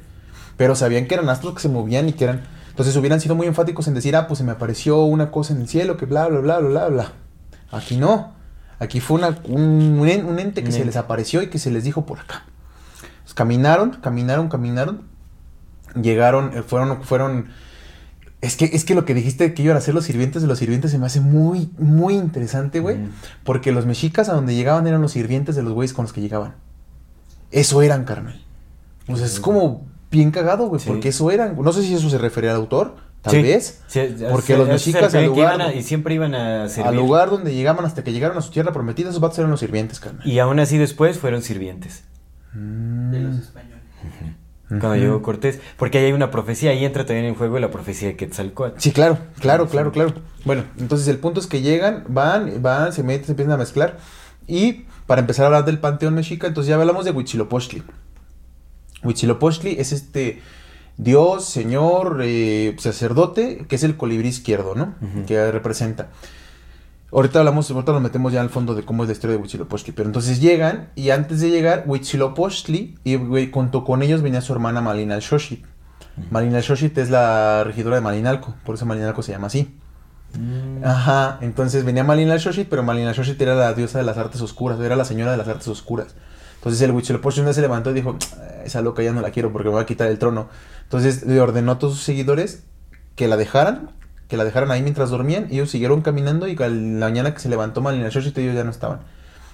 pero 0.57 0.73
sabían 0.73 1.05
que 1.05 1.13
eran 1.13 1.29
astros 1.29 1.53
que 1.53 1.59
se 1.61 1.69
movían 1.69 2.09
y 2.09 2.13
que 2.13 2.23
eran... 2.23 2.41
Entonces 2.71 2.95
hubieran 2.95 3.21
sido 3.21 3.35
muy 3.35 3.45
enfáticos 3.45 3.87
en 3.87 3.93
decir, 3.93 4.15
ah, 4.15 4.25
pues 4.27 4.39
se 4.39 4.43
me 4.43 4.51
apareció 4.51 5.03
una 5.03 5.29
cosa 5.29 5.53
en 5.53 5.61
el 5.61 5.67
cielo, 5.67 5.95
que 5.97 6.07
bla, 6.07 6.25
bla, 6.27 6.39
bla, 6.39 6.57
bla, 6.57 6.69
bla, 6.69 6.87
bla. 6.87 7.11
Aquí 7.69 7.97
no. 7.97 8.33
Aquí 8.79 8.99
fue 8.99 9.17
una- 9.19 9.37
un, 9.47 9.99
un 9.99 10.09
en- 10.09 10.25
un 10.25 10.39
ente 10.39 10.61
que 10.63 10.69
Un 10.69 10.73
se 10.73 10.83
les 10.85 10.95
apareció 10.95 11.43
y 11.43 11.51
que 11.51 11.59
se 11.59 11.69
les 11.69 11.83
dijo 11.83 12.07
por 12.07 12.17
acá. 12.21 12.45
Caminaron, 13.35 13.91
caminaron, 14.01 14.49
caminaron. 14.49 15.01
Llegaron, 16.01 16.57
eh, 16.57 16.63
fueron, 16.63 17.03
fueron... 17.03 17.49
Es 18.43 18.57
que, 18.57 18.65
es 18.65 18.83
que 18.83 18.93
lo 18.93 19.05
que 19.05 19.13
dijiste 19.13 19.53
que 19.53 19.63
iban 19.63 19.77
a 19.77 19.81
ser 19.81 19.93
los 19.93 20.03
sirvientes 20.05 20.41
de 20.41 20.47
los 20.49 20.59
sirvientes 20.59 20.91
se 20.91 20.97
me 20.97 21.05
hace 21.05 21.21
muy, 21.21 21.69
muy 21.77 22.15
interesante, 22.15 22.79
güey. 22.81 22.97
Porque 23.45 23.71
los 23.71 23.85
mexicas 23.85 24.27
a 24.29 24.33
donde 24.33 24.53
llegaban 24.53 24.85
eran 24.85 25.01
los 25.01 25.13
sirvientes 25.13 25.55
de 25.55 25.63
los 25.63 25.71
güeyes 25.73 25.93
con 25.93 26.03
los 26.03 26.11
que 26.13 26.19
llegaban. 26.21 26.55
Eso 27.51 27.81
eran, 27.81 28.03
carnal. 28.03 28.41
O 29.07 29.15
sea, 29.15 29.25
es 29.25 29.39
como 29.39 29.85
bien 30.11 30.31
cagado, 30.31 30.67
güey, 30.67 30.81
Sí. 30.81 30.89
porque 30.89 31.09
eso 31.09 31.31
eran. 31.31 31.55
No 31.61 31.71
sé 31.71 31.83
si 31.83 31.93
eso 31.93 32.09
se 32.09 32.17
refería 32.17 32.51
al 32.51 32.57
autor, 32.57 32.95
tal 33.21 33.31
Sí. 33.33 33.41
vez. 33.41 33.81
Sí, 33.87 34.01
Porque 34.29 34.57
los 34.57 34.67
mexicas 34.67 35.15
al 35.15 35.25
lugar, 35.25 35.55
iban 35.55 35.61
a- 35.61 35.71
¿no? 35.71 35.79
y 35.79 35.81
siempre 35.81 36.13
iban 36.15 36.35
a 36.35 36.67
servir. 36.67 36.87
Al 36.89 36.95
lugar 36.97 37.29
donde 37.29 37.53
llegaban 37.53 37.85
hasta 37.85 38.03
que 38.03 38.11
llegaron 38.11 38.37
a 38.37 38.41
su 38.41 38.51
tierra 38.51 38.73
prometida, 38.73 39.09
esos 39.09 39.21
vatos 39.21 39.39
eran 39.39 39.51
los 39.51 39.59
sirvientes, 39.61 39.99
carnal. 40.01 40.27
Y 40.27 40.39
aún 40.39 40.59
así 40.59 40.77
después 40.77 41.17
fueron 41.17 41.41
sirvientes. 41.43 42.03
De 42.53 43.19
los 43.19 43.37
españoles. 43.37 43.72
Cuando 44.79 44.95
llegó 44.95 45.21
Cortés. 45.21 45.59
Porque 45.77 45.97
ahí 45.97 46.05
hay 46.05 46.13
una 46.13 46.31
profecía, 46.31 46.71
ahí 46.71 46.85
entra 46.85 47.05
también 47.05 47.25
en 47.25 47.35
juego 47.35 47.59
la 47.59 47.71
profecía 47.71 48.09
de 48.09 48.15
Quetzalcóatl. 48.15 48.79
Sí, 48.79 48.91
claro, 48.91 49.17
claro, 49.39 49.67
claro, 49.67 49.91
claro. 49.91 50.13
Bueno, 50.45 50.63
entonces 50.77 51.07
el 51.07 51.17
punto 51.17 51.39
es 51.39 51.47
que 51.47 51.61
llegan, 51.61 52.03
van, 52.07 52.61
van, 52.61 52.93
se 52.93 53.03
meten, 53.03 53.25
se 53.25 53.31
empiezan 53.33 53.53
a 53.53 53.57
mezclar. 53.57 53.97
Y 54.47 54.85
para 55.07 55.21
empezar 55.21 55.43
a 55.43 55.47
hablar 55.47 55.65
del 55.65 55.79
panteón 55.79 56.15
mexica, 56.15 56.47
entonces 56.47 56.69
ya 56.69 56.75
hablamos 56.75 57.05
de 57.05 57.11
Huitzilopochtli. 57.11 57.83
Huitzilopochtli 59.03 59.75
es 59.79 59.91
este 59.91 60.41
dios, 60.97 61.45
señor, 61.45 62.21
eh, 62.23 62.75
sacerdote, 62.79 63.65
que 63.67 63.75
es 63.75 63.83
el 63.83 63.97
colibrí 63.97 64.29
izquierdo, 64.29 64.75
¿no? 64.75 64.95
Que 65.27 65.51
representa. 65.51 66.09
Ahorita 67.13 67.39
hablamos, 67.39 67.69
ahorita 67.69 67.91
nos 67.91 68.01
metemos 68.01 68.33
ya 68.33 68.41
al 68.41 68.49
fondo 68.49 68.73
de 68.73 68.83
cómo 68.83 69.03
es 69.03 69.07
la 69.09 69.13
historia 69.13 69.35
de 69.35 69.41
Huitzilopochtli. 69.41 69.93
Pero 69.93 70.09
entonces 70.09 70.41
llegan, 70.41 70.89
y 70.95 71.11
antes 71.11 71.41
de 71.41 71.51
llegar, 71.51 71.83
Huitzilopochtli, 71.85 72.97
y 73.03 73.15
güey, 73.17 73.51
junto 73.51 73.83
con 73.83 74.01
ellos 74.01 74.23
venía 74.23 74.41
su 74.41 74.51
hermana 74.51 74.81
Malina 74.81 75.21
Xochitl. 75.21 75.67
Malina 76.31 76.61
Xochitl 76.61 76.99
es 76.99 77.09
la 77.11 77.63
regidora 77.63 77.97
de 77.97 78.01
Malinalco, 78.01 78.55
por 78.65 78.75
eso 78.75 78.85
Malinalco 78.85 79.21
se 79.21 79.31
llama 79.31 79.47
así. 79.47 79.75
Mm. 80.37 80.83
Ajá, 80.83 81.37
entonces 81.41 81.85
venía 81.85 82.03
Malina 82.03 82.39
Xochitl, 82.39 82.69
pero 82.69 82.81
Malina 82.81 83.13
Xochitl 83.13 83.43
era 83.43 83.55
la 83.55 83.73
diosa 83.73 83.99
de 83.99 84.05
las 84.05 84.17
artes 84.17 84.41
oscuras, 84.41 84.79
era 84.79 84.95
la 84.95 85.05
señora 85.05 85.31
de 85.31 85.37
las 85.37 85.47
artes 85.47 85.67
oscuras. 85.67 86.15
Entonces 86.55 86.81
el 86.81 86.91
Huitzilopochtli 86.91 87.41
un 87.41 87.45
día 87.45 87.53
se 87.53 87.61
levantó 87.61 87.91
y 87.91 87.93
dijo, 87.93 88.17
"Ah, 88.37 88.63
esa 88.65 88.81
loca 88.81 89.03
ya 89.03 89.11
no 89.11 89.21
la 89.21 89.29
quiero 89.29 89.51
porque 89.51 89.69
me 89.69 89.75
va 89.75 89.81
a 89.81 89.85
quitar 89.85 90.07
el 90.07 90.17
trono. 90.17 90.49
Entonces 90.83 91.23
le 91.25 91.39
ordenó 91.39 91.73
a 91.73 91.79
todos 91.79 91.93
sus 91.93 92.03
seguidores 92.03 92.63
que 93.15 93.27
la 93.27 93.37
dejaran, 93.37 93.91
que 94.33 94.37
la 94.37 94.45
dejaran 94.45 94.71
ahí 94.71 94.81
mientras 94.81 95.11
dormían, 95.11 95.45
y 95.51 95.57
ellos 95.57 95.69
siguieron 95.69 96.01
caminando 96.01 96.47
y 96.47 96.55
la 96.55 97.05
mañana 97.05 97.35
que 97.35 97.39
se 97.39 97.49
levantó 97.49 97.81
Malina 97.81 98.09
Xochitl 98.09 98.39
ellos 98.39 98.55
ya 98.55 98.63
no 98.63 98.71
estaban. 98.71 99.01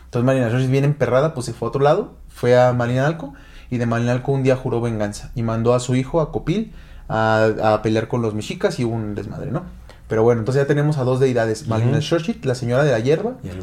Entonces 0.06 0.26
Malina 0.26 0.50
Xochitl 0.50 0.72
bien 0.72 0.86
emperrada, 0.86 1.34
pues 1.34 1.48
se 1.48 1.54
fue 1.54 1.66
a 1.66 1.70
otro 1.70 1.82
lado, 1.82 2.14
fue 2.30 2.58
a 2.58 2.72
Malinalco, 2.72 3.34
y 3.70 3.78
de 3.78 3.86
Malinalco 3.86 4.32
un 4.32 4.42
día 4.42 4.56
juró 4.56 4.80
venganza, 4.80 5.32
y 5.36 5.44
mandó 5.44 5.74
a 5.74 5.82
su 5.82 5.96
hijo, 5.96 6.22
a 6.22 6.32
Copil, 6.32 6.72
a, 7.10 7.50
a 7.62 7.82
pelear 7.82 8.08
con 8.08 8.22
los 8.22 8.34
mexicas 8.34 8.80
y 8.80 8.86
hubo 8.86 8.96
un 8.96 9.16
desmadre, 9.16 9.52
¿no? 9.52 9.64
Pero 10.08 10.24
bueno, 10.24 10.40
entonces 10.40 10.64
ya 10.64 10.68
tenemos 10.68 10.98
a 10.98 11.04
dos 11.04 11.20
deidades, 11.20 11.68
Malina. 11.68 12.00
Xochitl, 12.00 12.48
la 12.48 12.56
señora 12.56 12.86
de 12.86 12.94
la 12.94 13.00
hierba, 13.00 13.34
Y 13.44 13.50
el 13.50 13.62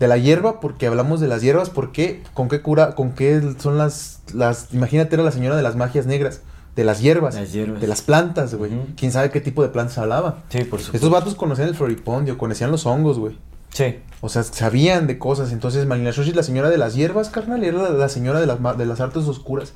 de 0.00 0.08
la 0.08 0.18
hierba, 0.18 0.58
porque 0.58 0.88
hablamos 0.88 1.20
de 1.20 1.28
las 1.28 1.42
hierbas, 1.42 1.70
porque 1.70 2.24
con 2.34 2.48
qué 2.48 2.60
cura, 2.60 2.96
con 2.96 3.12
qué 3.12 3.54
son 3.60 3.78
las, 3.78 4.20
las, 4.34 4.74
imagínate 4.74 5.14
era 5.14 5.22
la 5.22 5.30
señora 5.30 5.54
de 5.54 5.62
las 5.62 5.76
magias 5.76 6.06
negras, 6.06 6.40
de 6.76 6.84
las 6.84 7.00
hierbas, 7.00 7.34
Las 7.34 7.52
hierbas. 7.52 7.80
de 7.80 7.86
las 7.86 8.02
plantas, 8.02 8.54
güey. 8.54 8.70
¿Quién 8.96 9.10
sabe 9.10 9.30
qué 9.30 9.40
tipo 9.40 9.62
de 9.62 9.70
plantas 9.70 9.96
hablaba? 9.98 10.44
Sí, 10.50 10.58
por 10.58 10.78
supuesto. 10.80 10.96
Estos 10.96 11.10
vatos 11.10 11.34
conocían 11.34 11.68
el 11.68 11.74
floripondio, 11.74 12.36
conocían 12.38 12.70
los 12.70 12.84
hongos, 12.86 13.18
güey. 13.18 13.38
Sí. 13.70 13.98
O 14.20 14.28
sea, 14.28 14.42
sabían 14.42 15.06
de 15.06 15.18
cosas. 15.18 15.52
Entonces, 15.52 15.86
Malina 15.86 16.12
Xochitl, 16.12 16.36
la 16.36 16.42
señora 16.42 16.70
de 16.70 16.78
las 16.78 16.94
hierbas, 16.94 17.30
carnal, 17.30 17.64
era 17.64 17.78
la, 17.82 17.90
la 17.90 18.08
señora 18.08 18.40
de 18.40 18.46
las, 18.46 18.58
de 18.78 18.86
las 18.86 19.00
artes 19.00 19.24
oscuras. 19.24 19.72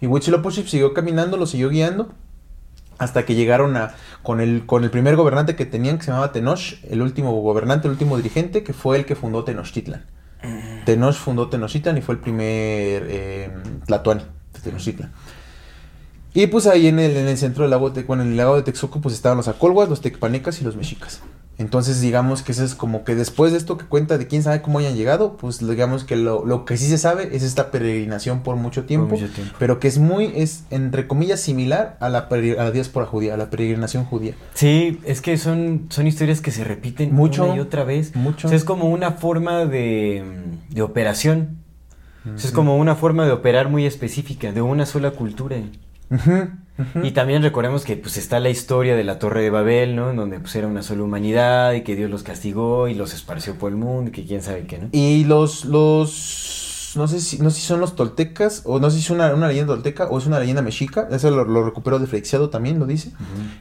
Y 0.00 0.06
Huitzilopochtli 0.08 0.66
siguió 0.66 0.92
caminando, 0.94 1.36
lo 1.36 1.46
siguió 1.46 1.68
guiando, 1.70 2.08
hasta 2.98 3.24
que 3.24 3.34
llegaron 3.36 3.76
a 3.76 3.94
con 4.22 4.40
el, 4.40 4.66
con 4.66 4.82
el 4.84 4.90
primer 4.90 5.14
gobernante 5.16 5.54
que 5.56 5.64
tenían, 5.66 5.98
que 5.98 6.04
se 6.04 6.10
llamaba 6.10 6.32
Tenoch, 6.32 6.74
el 6.88 7.02
último 7.02 7.32
gobernante, 7.40 7.86
el 7.86 7.92
último 7.92 8.16
dirigente, 8.16 8.62
que 8.64 8.72
fue 8.72 8.96
el 8.98 9.04
que 9.06 9.14
fundó 9.14 9.44
Tenochtitlan. 9.44 10.04
Tenoch 10.84 11.14
fundó 11.14 11.48
Tenochtitlan 11.48 11.96
y 11.98 12.02
fue 12.02 12.16
el 12.16 12.20
primer 12.20 13.06
eh, 13.08 13.50
Tlatoani 13.86 14.22
de 14.54 14.60
Tenochtitlan. 14.60 15.12
Y 16.34 16.46
pues 16.46 16.66
ahí 16.66 16.86
en 16.86 16.98
el, 16.98 17.16
en 17.16 17.28
el 17.28 17.36
centro 17.36 17.64
del 17.64 17.70
lago, 17.70 17.90
de, 17.90 18.02
bueno, 18.04 18.22
en 18.22 18.30
el 18.30 18.36
lago 18.36 18.56
de 18.56 18.62
Texcoco, 18.62 19.00
pues 19.00 19.14
estaban 19.14 19.36
los 19.36 19.48
acolhuas, 19.48 19.88
los 19.88 20.00
tecpanecas 20.00 20.60
y 20.60 20.64
los 20.64 20.76
mexicas. 20.76 21.20
Entonces, 21.58 22.00
digamos 22.00 22.42
que 22.42 22.52
eso 22.52 22.64
es 22.64 22.74
como 22.74 23.04
que 23.04 23.14
después 23.14 23.52
de 23.52 23.58
esto 23.58 23.76
que 23.76 23.84
cuenta 23.84 24.16
de 24.16 24.26
quién 24.26 24.42
sabe 24.42 24.62
cómo 24.62 24.78
hayan 24.78 24.96
llegado, 24.96 25.36
pues 25.36 25.58
digamos 25.64 26.02
que 26.02 26.16
lo, 26.16 26.44
lo 26.46 26.64
que 26.64 26.78
sí 26.78 26.88
se 26.88 26.96
sabe 26.96 27.36
es 27.36 27.42
esta 27.42 27.70
peregrinación 27.70 28.42
por 28.42 28.56
mucho 28.56 28.84
tiempo, 28.84 29.08
mucho 29.14 29.28
tiempo. 29.28 29.54
pero 29.58 29.78
que 29.78 29.86
es 29.86 29.98
muy, 29.98 30.32
es 30.34 30.64
entre 30.70 31.06
comillas 31.06 31.40
similar 31.40 31.98
a 32.00 32.08
la, 32.08 32.20
a 32.30 32.36
la 32.36 32.70
diáspora 32.70 33.04
judía, 33.06 33.34
a 33.34 33.36
la 33.36 33.50
peregrinación 33.50 34.06
judía. 34.06 34.34
Sí, 34.54 34.98
es 35.04 35.20
que 35.20 35.36
son, 35.36 35.86
son 35.90 36.06
historias 36.06 36.40
que 36.40 36.50
se 36.50 36.64
repiten 36.64 37.12
Mucho, 37.14 37.44
una 37.44 37.56
y 37.56 37.60
otra 37.60 37.84
vez. 37.84 38.16
mucho. 38.16 38.48
O 38.48 38.50
sea, 38.50 38.56
es 38.56 38.64
como 38.64 38.88
una 38.88 39.12
forma 39.12 39.66
de, 39.66 40.24
de 40.70 40.82
operación. 40.82 41.58
O 42.24 42.38
sea, 42.38 42.48
es 42.48 42.54
como 42.54 42.76
una 42.78 42.96
forma 42.96 43.26
de 43.26 43.32
operar 43.32 43.68
muy 43.68 43.84
específica, 43.84 44.52
de 44.52 44.62
una 44.62 44.86
sola 44.86 45.10
cultura. 45.10 45.58
Y 47.02 47.10
también 47.12 47.42
recordemos 47.42 47.84
que 47.84 47.96
pues 47.96 48.16
está 48.16 48.40
la 48.40 48.48
historia 48.50 48.96
de 48.96 49.04
la 49.04 49.18
Torre 49.18 49.42
de 49.42 49.50
Babel, 49.50 49.94
¿no? 49.94 50.10
En 50.10 50.16
donde 50.16 50.40
pues 50.40 50.54
era 50.56 50.66
una 50.66 50.82
sola 50.82 51.02
humanidad 51.02 51.72
y 51.74 51.82
que 51.82 51.94
Dios 51.96 52.10
los 52.10 52.22
castigó 52.22 52.88
y 52.88 52.94
los 52.94 53.12
esparció 53.14 53.56
por 53.56 53.70
el 53.70 53.76
mundo 53.76 54.08
y 54.08 54.12
que 54.12 54.24
quién 54.24 54.42
sabe 54.42 54.66
qué, 54.66 54.78
¿no? 54.78 54.88
Y 54.92 55.24
los, 55.24 55.64
los, 55.66 56.92
no 56.96 57.06
sé 57.08 57.20
si, 57.20 57.38
no 57.38 57.50
sé 57.50 57.60
si 57.60 57.66
son 57.66 57.80
los 57.80 57.94
toltecas, 57.94 58.62
o 58.64 58.80
no 58.80 58.90
sé 58.90 58.96
si 58.98 59.02
es 59.04 59.10
una, 59.10 59.34
una 59.34 59.48
leyenda 59.48 59.74
tolteca, 59.74 60.06
o 60.08 60.18
es 60.18 60.26
una 60.26 60.38
leyenda 60.38 60.62
mexica, 60.62 61.08
eso 61.10 61.30
lo, 61.30 61.44
lo 61.44 61.64
recuperó 61.64 61.98
de 61.98 62.06
Flexiado 62.06 62.50
también, 62.50 62.78
lo 62.78 62.86
dice, 62.86 63.12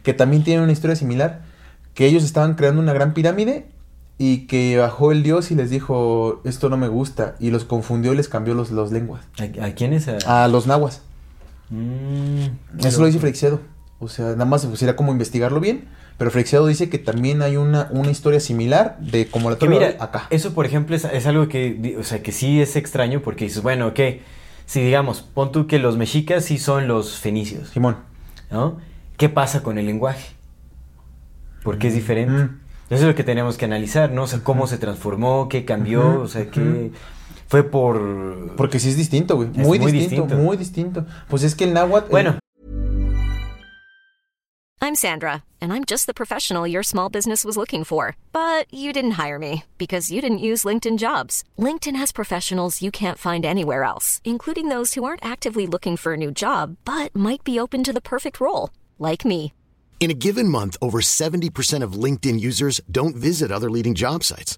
que 0.04 0.14
también 0.14 0.44
tienen 0.44 0.64
una 0.64 0.72
historia 0.74 0.96
similar, 0.96 1.42
que 1.94 2.06
ellos 2.08 2.24
estaban 2.24 2.56
creando 2.56 2.82
una 2.82 2.94
gran 2.94 3.14
pirámide, 3.14 3.68
y 4.18 4.46
que 4.48 4.78
bajó 4.78 5.12
el 5.12 5.24
dios 5.24 5.50
y 5.52 5.56
les 5.56 5.70
dijo, 5.70 6.42
esto 6.46 6.70
no 6.70 6.78
me 6.78 6.88
gusta, 6.88 7.36
y 7.40 7.50
los 7.52 7.66
confundió 7.66 8.14
y 8.14 8.18
les 8.18 8.30
cambió 8.30 8.54
los, 8.54 8.72
los 8.72 8.92
lenguas, 8.92 9.22
¿A, 9.40 9.66
a 9.66 9.72
quiénes? 9.76 10.08
A- 10.08 10.44
a 10.44 10.48
los 10.48 10.68
nahuas, 10.68 11.02
Mm, 11.72 12.86
eso 12.86 13.00
lo 13.00 13.08
dice 13.08 13.20
Flexiado, 13.20 13.62
o 14.00 14.10
sea, 14.10 14.26
nada 14.32 14.46
más 14.46 14.66
pues, 14.66 14.84
era 14.84 14.96
como 14.96 15.12
investigarlo 15.12 15.60
bien, 15.60 15.88
pero 16.18 16.30
Flexiado 16.30 16.68
dice 16.68 16.90
que 16.90 17.00
también 17.00 17.42
hay 17.42 17.56
una, 17.56 17.88
una 17.92 18.12
historia 18.12 18.40
similar 18.40 18.98
de 19.00 19.28
como 19.28 19.50
la 19.50 19.58
mira, 19.68 19.96
acá. 20.00 20.28
eso 20.30 20.54
por 20.54 20.66
ejemplo 20.66 20.96
es, 20.96 21.06
es 21.06 21.26
algo 21.26 21.48
que, 21.48 21.96
o 21.98 22.04
sea, 22.04 22.22
que 22.22 22.32
sí 22.32 22.62
es 22.62 22.76
extraño 22.76 23.22
porque 23.22 23.46
dices, 23.46 23.64
bueno, 23.64 23.88
ok, 23.88 24.00
si 24.66 24.82
digamos, 24.82 25.22
pon 25.22 25.52
tú 25.52 25.66
que 25.66 25.80
los 25.80 25.98
mexicas 25.98 26.46
sí 26.46 26.58
son 26.58 26.88
los 26.88 27.18
fenicios, 27.18 27.70
Simón. 27.70 27.98
¿no? 28.52 28.78
¿Qué 29.18 29.30
pasa 29.30 29.64
con 29.64 29.78
el 29.78 29.86
lenguaje? 29.86 30.36
¿Por 31.64 31.78
qué 31.78 31.88
es 31.88 31.94
diferente? 31.94 32.44
Mm. 32.44 32.60
Eso 32.90 33.04
es 33.04 33.08
lo 33.08 33.16
que 33.16 33.24
tenemos 33.24 33.58
que 33.58 33.66
analizar, 33.66 34.12
¿no? 34.12 34.24
O 34.24 34.28
sea, 34.28 34.40
cómo 34.44 34.68
se 34.68 34.78
transformó, 34.78 35.48
qué 35.48 35.64
cambió, 35.64 36.20
o 36.20 36.28
sea, 36.28 36.50
qué 36.52 36.92
fue 37.52 37.64
por... 37.64 38.56
Porque 38.56 38.80
sí 38.80 38.88
es 38.88 38.96
distinto, 38.96 39.36
güey. 39.36 39.50
Muy, 39.50 39.78
muy 39.78 39.92
distinto, 39.92 40.24
distinto. 40.24 40.36
muy 40.42 40.56
distinto. 40.56 41.06
Pues 41.28 41.44
es 41.44 41.54
que 41.54 41.66
el 41.66 41.74
náhuatl. 41.74 42.10
Bueno, 42.10 42.40
I'm 44.82 44.96
Sandra, 44.96 45.44
and 45.60 45.74
I'm 45.74 45.84
just 45.84 46.06
the 46.06 46.14
professional 46.14 46.66
your 46.66 46.82
small 46.82 47.10
business 47.10 47.44
was 47.44 47.58
looking 47.58 47.84
for. 47.84 48.16
But 48.32 48.74
you 48.74 48.94
didn't 48.94 49.20
hire 49.20 49.38
me 49.38 49.66
because 49.78 50.10
you 50.10 50.22
didn't 50.22 50.48
use 50.50 50.64
LinkedIn 50.64 50.98
jobs. 50.98 51.44
LinkedIn 51.60 51.98
has 51.98 52.14
professionals 52.14 52.82
you 52.82 52.90
can't 52.90 53.18
find 53.18 53.46
anywhere 53.46 53.84
else, 53.84 54.22
including 54.24 54.70
those 54.70 54.94
who 54.94 55.04
aren't 55.04 55.26
actively 55.26 55.68
looking 55.68 55.98
for 55.98 56.14
a 56.14 56.18
new 56.18 56.32
job 56.32 56.78
but 56.86 57.14
might 57.14 57.44
be 57.44 57.60
open 57.60 57.84
to 57.84 57.92
the 57.92 58.02
perfect 58.02 58.40
role, 58.40 58.70
like 58.98 59.26
me. 59.26 59.52
In 60.00 60.10
a 60.10 60.16
given 60.16 60.48
month, 60.48 60.78
over 60.82 61.02
70% 61.02 61.84
of 61.84 61.94
LinkedIn 61.94 62.40
users 62.40 62.80
don't 62.90 63.16
visit 63.16 63.52
other 63.52 63.70
leading 63.70 63.94
job 63.94 64.24
sites. 64.24 64.58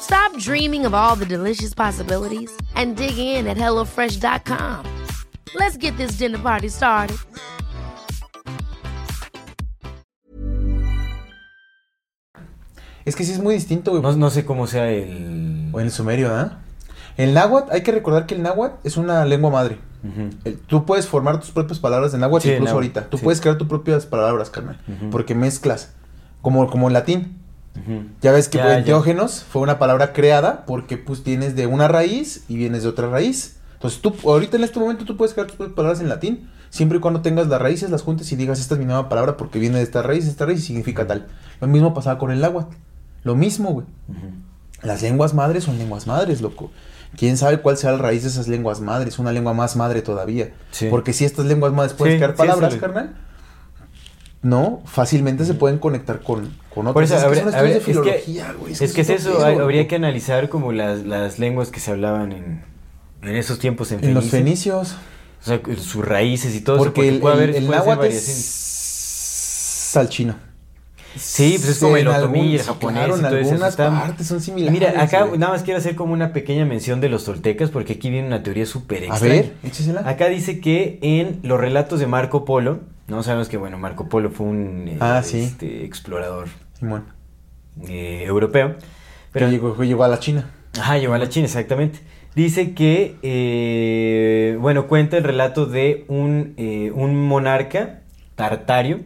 Stop 0.00 0.36
dreaming 0.38 0.86
of 0.86 0.94
all 0.94 1.16
the 1.16 1.26
delicious 1.26 1.74
possibilities 1.74 2.50
and 2.74 2.96
dig 2.96 3.18
in 3.18 3.46
at 3.46 3.56
HelloFresh.com. 3.56 4.84
Let's 5.54 5.76
get 5.76 5.96
this 5.96 6.18
dinner 6.18 6.38
party 6.38 6.68
started. 6.68 7.16
Es 13.04 13.14
que 13.14 13.24
sí 13.24 13.32
es 13.32 13.38
muy 13.40 13.54
distinto, 13.54 13.92
güey. 13.92 14.02
no, 14.02 14.12
no 14.16 14.30
sé 14.30 14.44
cómo 14.44 14.66
sea 14.66 14.90
el... 14.90 15.70
O 15.72 15.78
en 15.80 15.86
el 15.86 15.92
sumerio, 15.92 16.34
¿ah? 16.34 16.58
El 17.16 17.34
náhuatl, 17.34 17.72
hay 17.72 17.82
que 17.82 17.92
recordar 17.92 18.26
que 18.26 18.34
el 18.34 18.42
náhuatl 18.42 18.76
es 18.84 18.96
una 18.96 19.24
lengua 19.24 19.50
madre. 19.50 19.78
Tú 20.66 20.84
puedes 20.84 21.06
formar 21.06 21.40
tus 21.40 21.50
propias 21.50 21.78
palabras 21.80 22.12
de 22.12 22.18
náhuatl 22.18 22.42
Sí, 22.44 22.50
incluso 22.50 22.74
náhuatl, 22.74 22.76
ahorita. 22.76 23.10
Tú 23.10 23.18
sí. 23.18 23.24
puedes 23.24 23.40
crear 23.40 23.58
tus 23.58 23.68
propias 23.68 24.06
palabras, 24.06 24.50
carnal. 24.50 24.78
Porque 25.10 25.34
mezclas. 25.34 25.94
Como, 26.42 26.68
como 26.68 26.88
el 26.88 26.94
latín. 26.94 27.40
Ya 28.22 28.32
ves 28.32 28.48
que 28.48 28.58
Ya, 28.58 28.68
ya. 28.68 28.78
enteógenos 28.78 29.44
fue 29.48 29.62
una 29.62 29.78
palabra 29.78 30.12
creada 30.12 30.64
porque 30.66 30.96
pues 30.96 31.22
tienes 31.22 31.56
de 31.56 31.66
una 31.66 31.88
raíz 31.88 32.44
y 32.48 32.56
vienes 32.56 32.82
de 32.82 32.88
otra 32.88 33.08
raíz. 33.08 33.56
Entonces 33.74 34.00
tú, 34.00 34.14
ahorita 34.24 34.56
en 34.56 34.64
este 34.64 34.78
momento 34.80 35.04
tú 35.04 35.16
puedes 35.16 35.34
crear 35.34 35.50
tus 35.50 35.68
palabras 35.72 36.00
en 36.00 36.08
latín, 36.08 36.48
siempre 36.70 36.98
y 36.98 37.00
cuando 37.00 37.20
tengas 37.20 37.46
las 37.48 37.60
raíces, 37.60 37.90
las 37.90 38.02
juntes 38.02 38.30
y 38.32 38.36
digas 38.36 38.58
esta 38.58 38.74
es 38.74 38.78
mi 38.80 38.86
nueva 38.86 39.08
palabra 39.08 39.36
porque 39.36 39.58
viene 39.58 39.76
de 39.78 39.82
esta 39.82 40.02
raíz, 40.02 40.26
esta 40.26 40.46
raíz 40.46 40.60
y 40.60 40.62
significa 40.62 41.06
tal. 41.06 41.26
Lo 41.60 41.66
mismo 41.66 41.92
pasaba 41.94 42.18
con 42.18 42.30
el 42.30 42.40
náhuatl. 42.40 42.74
Lo 43.22 43.34
mismo, 43.34 43.70
güey. 43.72 43.86
Las 44.82 45.02
lenguas 45.02 45.34
madres 45.34 45.64
son 45.64 45.78
lenguas 45.78 46.06
madres, 46.06 46.40
loco. 46.40 46.70
¿Quién 47.16 47.36
sabe 47.38 47.60
cuál 47.60 47.76
sea 47.76 47.92
la 47.92 47.98
raíz 47.98 48.22
de 48.22 48.28
esas 48.28 48.46
lenguas 48.46 48.80
madres? 48.80 49.18
Una 49.18 49.32
lengua 49.32 49.54
más 49.54 49.74
madre 49.76 50.02
todavía. 50.02 50.52
Sí. 50.70 50.88
Porque 50.90 51.12
si 51.12 51.24
estas 51.24 51.46
lenguas 51.46 51.72
madres 51.72 51.94
pueden 51.94 52.14
Sí, 52.14 52.18
crear 52.18 52.32
sí, 52.32 52.36
palabras, 52.36 52.74
lo- 52.74 52.80
carnal, 52.80 53.16
no, 54.42 54.82
fácilmente 54.86 55.44
se 55.44 55.54
pueden 55.54 55.78
conectar 55.78 56.20
con, 56.22 56.54
con 56.74 56.86
otras. 56.86 57.10
Eso, 57.10 57.16
es 57.32 57.38
que 57.38 57.44
son 57.44 57.54
habría- 57.54 57.74
de 57.74 57.80
filología, 57.80 58.52
güey. 58.58 58.72
Es 58.72 58.92
que 58.92 59.00
es 59.00 59.10
eso, 59.10 59.44
hay- 59.44 59.56
habría 59.56 59.88
que 59.88 59.96
analizar 59.96 60.48
como 60.48 60.72
las, 60.72 61.04
las 61.04 61.38
lenguas 61.38 61.70
que 61.70 61.80
se 61.80 61.90
hablaban 61.90 62.32
en, 62.32 62.62
en 63.22 63.36
esos 63.36 63.58
tiempos 63.58 63.90
en, 63.92 64.04
En 64.04 64.14
los 64.14 64.26
fenicios. 64.26 64.96
O 65.42 65.44
sea, 65.48 65.60
sus 65.78 66.04
raíces 66.04 66.54
y 66.56 66.60
todo 66.60 66.78
Porque 66.78 67.02
eso. 67.06 67.14
el, 67.16 67.20
puede 67.20 67.44
el, 67.44 67.54
el 67.54 67.70
náhuatl 67.70 68.06
es 68.06 69.92
al 69.96 70.08
chino. 70.08 70.34
Sí, 71.16 71.54
pues 71.56 71.68
es 71.70 71.78
como 71.78 71.96
el 71.96 72.06
otomí, 72.08 72.56
el 72.56 72.62
japonés 72.62 73.04
claro, 73.06 73.16
y 73.16 73.20
en 73.20 73.26
todo 73.26 73.36
eso. 73.38 73.50
algunas 73.52 73.70
está- 73.70 73.88
partes 73.90 74.26
son 74.26 74.36
Y 74.38 74.40
similares. 74.40 74.72
Mira, 74.72 75.02
acá 75.02 75.26
nada 75.38 75.52
más 75.54 75.62
quiero 75.62 75.78
hacer 75.78 75.94
como 75.96 76.12
una 76.12 76.32
pequeña 76.34 76.66
mención 76.66 77.00
de 77.00 77.08
los 77.08 77.24
toltecas 77.24 77.70
porque 77.70 77.94
aquí 77.94 78.10
viene 78.10 78.26
una 78.26 78.42
teoría 78.42 78.66
súper 78.66 79.04
A 79.04 79.06
extraña. 79.06 79.34
ver, 79.34 79.52
échesela. 79.64 80.06
Acá 80.06 80.26
dice 80.28 80.60
que 80.60 80.98
en 81.00 81.40
los 81.42 81.58
relatos 81.58 82.00
de 82.00 82.06
Marco 82.06 82.44
Polo, 82.44 82.80
no 83.08 83.22
sabemos 83.22 83.48
que 83.48 83.56
bueno, 83.56 83.78
Marco 83.78 84.08
Polo 84.08 84.30
fue 84.30 84.46
un 84.46 84.88
eh, 84.88 84.96
Ah, 85.00 85.22
sí. 85.24 85.40
este, 85.40 85.84
explorador 85.84 86.48
eh, 87.88 88.24
europeo. 88.26 88.76
Pero 89.32 89.48
llegó, 89.50 89.82
llegó 89.84 90.04
a 90.04 90.08
la 90.08 90.18
China. 90.18 90.50
Ajá, 90.78 90.98
llegó 90.98 91.14
a 91.14 91.18
la 91.18 91.28
China, 91.28 91.46
exactamente. 91.46 92.00
Dice 92.34 92.74
que, 92.74 93.16
eh, 93.22 94.56
bueno, 94.60 94.86
cuenta 94.88 95.16
el 95.16 95.24
relato 95.24 95.66
de 95.66 96.04
un, 96.08 96.54
un 96.94 97.26
monarca 97.26 98.00
tartario, 98.34 99.00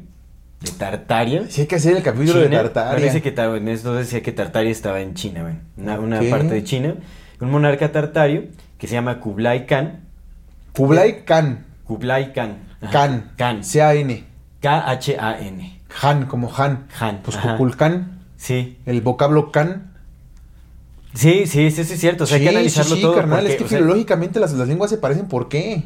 de 0.61 0.71
Tartaria. 0.73 1.45
Sí, 1.49 1.63
hay 1.63 1.67
que 1.69 1.77
hacer 1.77 1.97
el 1.97 2.03
capítulo 2.03 2.41
de. 2.41 2.49
Tartaria. 2.49 2.91
Bueno, 2.93 3.07
dice 3.07 3.23
que, 3.23 3.33
Tar- 3.33 3.57
en 3.57 3.69
esto 3.69 3.95
decía 3.95 4.23
que 4.23 4.31
Tartaria 4.33 4.71
estaba 4.71 5.01
en 5.01 5.15
China, 5.15 5.43
bueno, 5.43 5.59
una, 5.79 5.99
una 5.99 6.21
parte 6.31 6.49
de 6.55 6.65
China. 6.65 6.95
Un 7.41 7.51
monarca 7.51 7.91
tartario 7.93 8.45
que 8.77 8.87
se 8.87 8.93
llama 8.95 9.21
Kublai 9.21 9.65
Khan. 9.67 10.01
Kublai 10.75 11.25
Khan. 11.25 11.65
Kublai 11.85 12.33
Khan. 12.35 12.59
Khan. 12.91 13.33
Khan. 13.37 13.65
C-A-N. 13.65 14.25
K-H-A-N. 14.61 15.81
Han, 16.03 16.27
como 16.27 16.51
Han. 16.57 16.87
Han, 16.99 17.23
Pues. 17.23 17.37
Kukulkan. 17.37 18.21
Sí. 18.37 18.79
El 18.87 19.01
vocablo 19.03 19.51
Khan. 19.53 19.87
Sí, 21.15 21.47
sí, 21.47 21.71
sí, 21.73 21.85
sí, 21.85 21.95
es 21.95 22.01
cierto. 22.01 22.25
O 22.25 22.27
sea, 22.27 22.37
hay 22.37 22.45
que 22.45 22.49
analizarlo 22.51 22.91
sí, 22.91 22.97
sí, 22.97 23.03
todo. 23.03 23.15
carnal. 23.17 23.41
porque, 23.41 23.53
es 23.53 23.59
que 23.59 23.65
o 23.65 23.69
sea, 23.69 23.79
filológicamente 23.79 24.39
las, 24.41 24.53
las 24.53 24.69
lenguas 24.69 24.91
se 24.91 24.97
parecen. 24.99 25.27
¿Por 25.27 25.49
qué? 25.49 25.83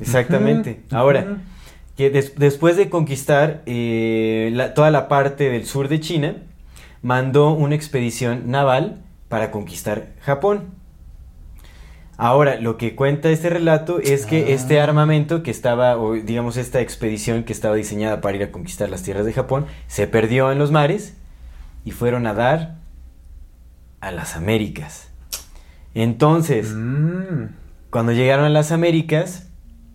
Exactamente. 0.00 0.82
Ahora, 0.90 1.38
que 1.96 2.10
des- 2.10 2.34
después 2.36 2.76
de 2.76 2.90
conquistar 2.90 3.62
eh, 3.66 4.50
la- 4.52 4.74
toda 4.74 4.90
la 4.90 5.08
parte 5.08 5.48
del 5.50 5.64
sur 5.66 5.88
de 5.88 6.00
China, 6.00 6.36
mandó 7.02 7.52
una 7.52 7.74
expedición 7.74 8.50
naval 8.50 9.02
para 9.28 9.50
conquistar 9.50 10.08
Japón. 10.20 10.64
Ahora, 12.16 12.60
lo 12.60 12.76
que 12.76 12.94
cuenta 12.94 13.28
este 13.30 13.50
relato 13.50 13.98
es 13.98 14.24
que 14.26 14.44
Ah. 14.44 14.48
este 14.50 14.80
armamento 14.80 15.42
que 15.42 15.50
estaba, 15.50 15.96
o 15.96 16.14
digamos 16.14 16.56
esta 16.56 16.80
expedición 16.80 17.42
que 17.44 17.52
estaba 17.52 17.74
diseñada 17.74 18.20
para 18.20 18.36
ir 18.36 18.42
a 18.44 18.52
conquistar 18.52 18.88
las 18.88 19.02
tierras 19.02 19.26
de 19.26 19.32
Japón, 19.32 19.66
se 19.88 20.06
perdió 20.06 20.52
en 20.52 20.58
los 20.58 20.70
mares 20.70 21.14
y 21.84 21.90
fueron 21.90 22.26
a 22.26 22.34
dar 22.34 22.76
a 24.00 24.10
las 24.12 24.36
Américas. 24.36 25.08
Entonces, 25.94 26.72
Mm. 26.74 27.46
cuando 27.90 28.12
llegaron 28.12 28.44
a 28.44 28.48
las 28.50 28.72
Américas, 28.72 29.48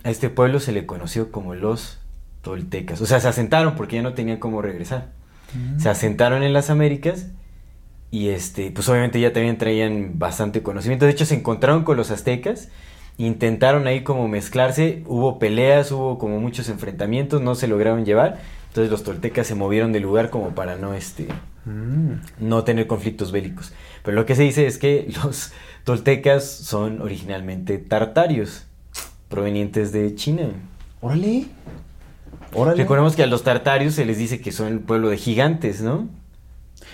a 0.04 0.10
este 0.10 0.30
pueblo 0.30 0.60
se 0.60 0.72
le 0.72 0.86
conoció 0.86 1.32
como 1.32 1.56
los 1.56 2.00
toltecas. 2.41 3.02
O 3.02 3.06
sea, 3.06 3.20
se 3.20 3.28
asentaron 3.28 3.76
porque 3.76 3.98
ya 3.98 4.02
no 4.02 4.14
tenían 4.14 4.38
cómo 4.38 4.62
regresar. 4.62 5.08
Mm. 5.54 5.80
Se 5.80 5.90
asentaron 5.90 6.44
en 6.44 6.54
las 6.54 6.70
Américas 6.70 7.28
y 8.11 8.30
este, 8.30 8.72
pues 8.72 8.88
obviamente 8.90 9.19
ya 9.19 9.34
también 9.34 9.57
traían 9.57 10.18
bastante 10.18 10.64
conocimiento. 10.64 11.06
De 11.06 11.11
hecho, 11.11 11.26
se 11.26 11.36
encontraron 11.36 11.84
con 11.84 11.98
los 11.98 12.11
aztecas, 12.11 12.69
intentaron 13.18 13.88
ahí 13.88 14.03
como 14.03 14.27
mezclarse, 14.27 15.03
hubo 15.07 15.40
peleas, 15.40 15.91
hubo 15.91 16.18
como 16.18 16.40
muchos 16.40 16.69
enfrentamientos, 16.69 17.41
no 17.41 17.56
se 17.56 17.68
lograron 17.68 18.06
llevar. 18.06 18.40
Entonces 18.69 18.91
los 18.91 19.03
toltecas 19.03 19.48
se 19.48 19.56
movieron 19.56 19.91
del 19.91 20.03
lugar 20.03 20.30
como 20.30 20.49
para 20.56 20.76
no 20.76 20.94
este 20.94 21.27
Mm. 21.65 22.22
no 22.40 22.64
tener 22.64 22.88
conflictos 22.88 23.31
bélicos. 23.31 23.73
Pero 24.03 24.15
lo 24.15 24.26
que 24.26 24.36
se 24.36 24.44
dice 24.44 24.65
es 24.65 24.77
que 24.77 25.07
los 25.23 25.52
toltecas 25.84 26.45
son 26.49 27.02
originalmente 27.02 27.77
tartarios, 27.77 28.65
provenientes 29.27 29.91
de 29.91 30.15
China. 30.15 30.49
Órale. 31.02 31.45
Órale. 32.53 32.77
Recordemos 32.81 33.15
que 33.15 33.23
a 33.23 33.27
los 33.27 33.44
tartarios 33.44 33.94
se 33.94 34.06
les 34.06 34.18
dice 34.18 34.41
que 34.41 34.52
son 34.52 34.68
el 34.68 34.80
pueblo 34.80 35.10
de 35.10 35.18
gigantes, 35.18 35.81
¿no? 35.81 36.07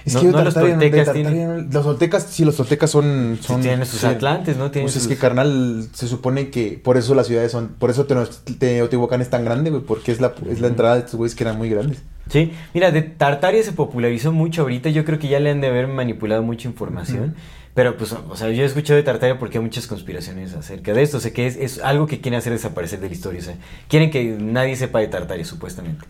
Es 0.06 0.14
no- 0.14 0.22
que 0.22 0.28
no 0.28 0.44
los 0.44 0.54
toltecas 0.54 1.14
tienen- 1.14 1.70
Los 1.72 1.84
toltecas, 1.84 2.28
sí, 2.30 2.46
los 2.46 2.56
toltecas 2.56 2.92
son. 2.92 3.38
Sí, 3.42 3.48
son 3.48 3.62
tienen 3.62 3.86
sus 3.88 4.02
sí. 4.02 4.06
atlantes, 4.06 4.56
¿no? 4.56 4.70
Tienen 4.70 4.86
Pues 4.86 4.96
es 4.96 5.08
que, 5.08 5.18
carnal, 5.18 5.88
se 5.94 6.08
supone 6.08 6.52
que 6.52 6.80
por 6.84 6.98
eso 6.98 7.16
las 7.16 7.26
ciudades 7.28 7.52
son. 7.52 7.70
Por 7.80 7.90
eso 7.90 8.06
Teotihuacán 8.06 9.22
es 9.22 9.30
tan 9.30 9.44
grande, 9.44 9.72
güey. 9.72 9.82
Porque 9.84 10.12
es 10.12 10.22
la, 10.22 10.34
es 10.50 10.62
la 10.62 10.68
entrada 10.68 10.94
de 10.96 11.00
estos 11.02 11.16
güeyes 11.16 11.36
que 11.36 11.44
eran 11.44 11.58
muy 11.58 11.70
grandes. 11.70 12.04
Sí, 12.30 12.54
mira, 12.74 12.92
de 12.92 13.02
Tartaria 13.02 13.62
se 13.64 13.72
popularizó 13.72 14.32
mucho 14.32 14.62
ahorita. 14.64 14.90
Yo 14.90 15.06
creo 15.06 15.20
que 15.20 15.28
ya 15.28 15.40
le 15.40 15.50
han 15.52 15.62
de 15.62 15.68
haber 15.68 15.88
manipulado 15.88 16.44
mucha 16.44 16.68
información. 16.68 17.36
Pero, 17.74 17.98
pues, 17.98 18.14
o 18.14 18.36
sea, 18.38 18.50
yo 18.52 18.64
he 18.64 18.66
escuchado 18.66 18.96
de 18.96 19.04
Tartaria 19.04 19.38
porque 19.38 19.58
hay 19.58 19.64
muchas 19.64 19.86
conspiraciones 19.86 20.54
acerca 20.54 20.94
de 20.94 21.02
esto. 21.02 21.18
O 21.18 21.20
sea, 21.20 21.34
que 21.34 21.46
es, 21.46 21.58
es 21.58 21.80
algo 21.80 22.08
que 22.08 22.22
quieren 22.22 22.38
hacer 22.38 22.54
desaparecer 22.54 23.00
de 23.02 23.08
la 23.08 23.14
historia. 23.14 23.42
O 23.42 23.44
sea, 23.44 23.56
quieren 23.90 24.12
que 24.12 24.24
nadie 24.40 24.76
sepa 24.78 25.00
de 25.00 25.08
Tartaria, 25.08 25.44
supuestamente. 25.44 26.06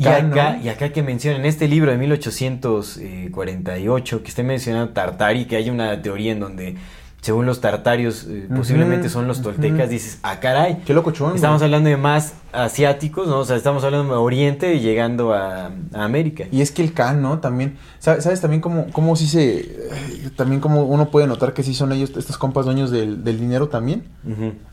Y 0.00 0.06
acá, 0.06 0.58
y 0.62 0.68
acá 0.70 0.90
que 0.92 1.02
mencionan 1.02 1.44
este 1.44 1.68
libro 1.68 1.90
de 1.90 1.98
1848, 1.98 4.22
que 4.22 4.28
esté 4.28 4.42
mencionando 4.42 4.92
Tartari, 4.92 5.44
que 5.44 5.56
hay 5.56 5.68
una 5.70 6.00
teoría 6.00 6.32
en 6.32 6.40
donde, 6.40 6.76
según 7.20 7.44
los 7.44 7.60
tartarios, 7.60 8.24
eh, 8.28 8.46
posiblemente 8.54 9.10
son 9.10 9.26
los 9.28 9.42
toltecas, 9.42 9.90
dices, 9.90 10.18
ah, 10.22 10.40
caray. 10.40 10.78
Qué 10.86 10.94
locochón. 10.94 11.34
Estamos 11.34 11.58
güey. 11.58 11.66
hablando 11.66 11.90
de 11.90 11.98
más 11.98 12.32
asiáticos, 12.52 13.28
¿no? 13.28 13.40
O 13.40 13.44
sea, 13.44 13.56
estamos 13.56 13.84
hablando 13.84 14.14
de 14.14 14.18
Oriente 14.18 14.74
y 14.74 14.80
llegando 14.80 15.34
a, 15.34 15.66
a 15.66 15.70
América. 16.04 16.44
Y 16.50 16.62
es 16.62 16.70
que 16.72 16.82
el 16.82 16.94
Khan, 16.94 17.20
¿no? 17.20 17.40
También, 17.40 17.76
¿sabes, 17.98 18.24
sabes 18.24 18.40
también 18.40 18.62
cómo, 18.62 18.86
cómo 18.92 19.16
sí 19.16 19.26
se... 19.26 19.58
eh, 19.58 20.30
También 20.34 20.62
como 20.62 20.84
uno 20.84 21.10
puede 21.10 21.26
notar 21.26 21.52
que 21.52 21.62
sí 21.62 21.74
son 21.74 21.92
ellos, 21.92 22.10
estos 22.16 22.38
compas 22.38 22.64
dueños 22.64 22.90
del, 22.90 23.22
del 23.22 23.38
dinero 23.38 23.68
también. 23.68 24.04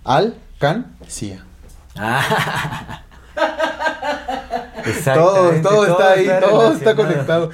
Al, 0.06 0.36
Khan, 0.60 0.96
Sia. 1.08 1.44
Ah. 1.98 3.02
Todo, 5.14 5.52
todo 5.62 5.86
está 5.86 6.12
ahí, 6.14 6.30
todo 6.40 6.72
está 6.74 6.96
conectado. 6.96 7.50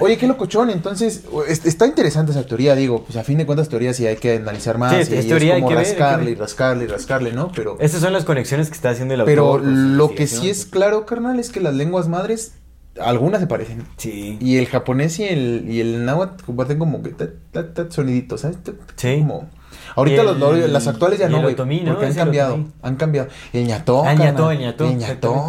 Oye, 0.00 0.18
qué 0.18 0.26
locochón, 0.26 0.68
entonces, 0.70 1.24
es- 1.48 1.64
está 1.64 1.86
interesante 1.86 2.32
esa 2.32 2.44
teoría, 2.44 2.74
digo, 2.74 3.04
pues 3.04 3.16
a 3.16 3.24
fin 3.24 3.38
de 3.38 3.46
cuentas 3.46 3.68
teorías 3.68 3.96
sí 3.96 4.06
hay 4.06 4.16
que 4.16 4.36
analizar 4.36 4.76
más, 4.76 4.90
Sí, 5.06 5.14
y 5.14 5.18
es 5.18 5.26
teoría, 5.28 5.54
como 5.54 5.68
hay 5.68 5.74
que 5.74 5.80
rascarle 5.80 6.24
ver. 6.26 6.32
y 6.32 6.34
rascarle 6.40 6.84
y 6.84 6.86
rascarle, 6.88 7.32
¿no? 7.32 7.50
Pero, 7.54 7.76
Estas 7.80 8.00
son 8.02 8.12
las 8.12 8.24
conexiones 8.24 8.68
que 8.68 8.74
está 8.74 8.90
haciendo 8.90 9.14
el 9.14 9.20
autor. 9.20 9.32
pero 9.34 9.58
lo 9.58 10.14
que 10.14 10.26
sí 10.26 10.50
es 10.50 10.66
claro, 10.66 11.06
carnal, 11.06 11.38
es 11.40 11.48
que 11.50 11.60
las 11.60 11.74
lenguas 11.74 12.08
madres, 12.08 12.52
algunas 13.00 13.40
se 13.40 13.46
parecen. 13.46 13.84
Sí. 13.96 14.36
Y 14.40 14.58
el 14.58 14.66
japonés 14.66 15.18
y 15.20 15.24
el, 15.24 15.64
y 15.68 15.80
el 15.80 16.04
náhuatl 16.04 16.44
comparten 16.44 16.78
como 16.78 17.02
que 17.02 17.10
tat, 17.10 17.30
tat, 17.74 17.90
soniditos, 17.92 18.42
¿sabes? 18.42 18.58
Sí. 18.96 19.18
Como... 19.20 19.48
Ahorita 19.96 20.22
Y 20.22 20.24
los- 20.26 20.38
el- 20.64 20.72
las 20.72 20.86
actuales 20.86 21.18
ya 21.18 21.28
no, 21.28 21.36
el 21.38 21.42
güey. 21.42 21.54
Porque 21.92 22.06
han 22.06 22.12
el 22.12 22.16
cambiado. 22.16 22.54
otomí. 22.54 22.72
Han 22.82 22.96
cambiado. 22.96 23.28
El 23.52 23.66
ñató, 23.66 24.04
Ah, 24.04 24.12
el 24.12 24.18
ñató, 24.18 24.50
el. 24.50 24.58
El 24.92 24.98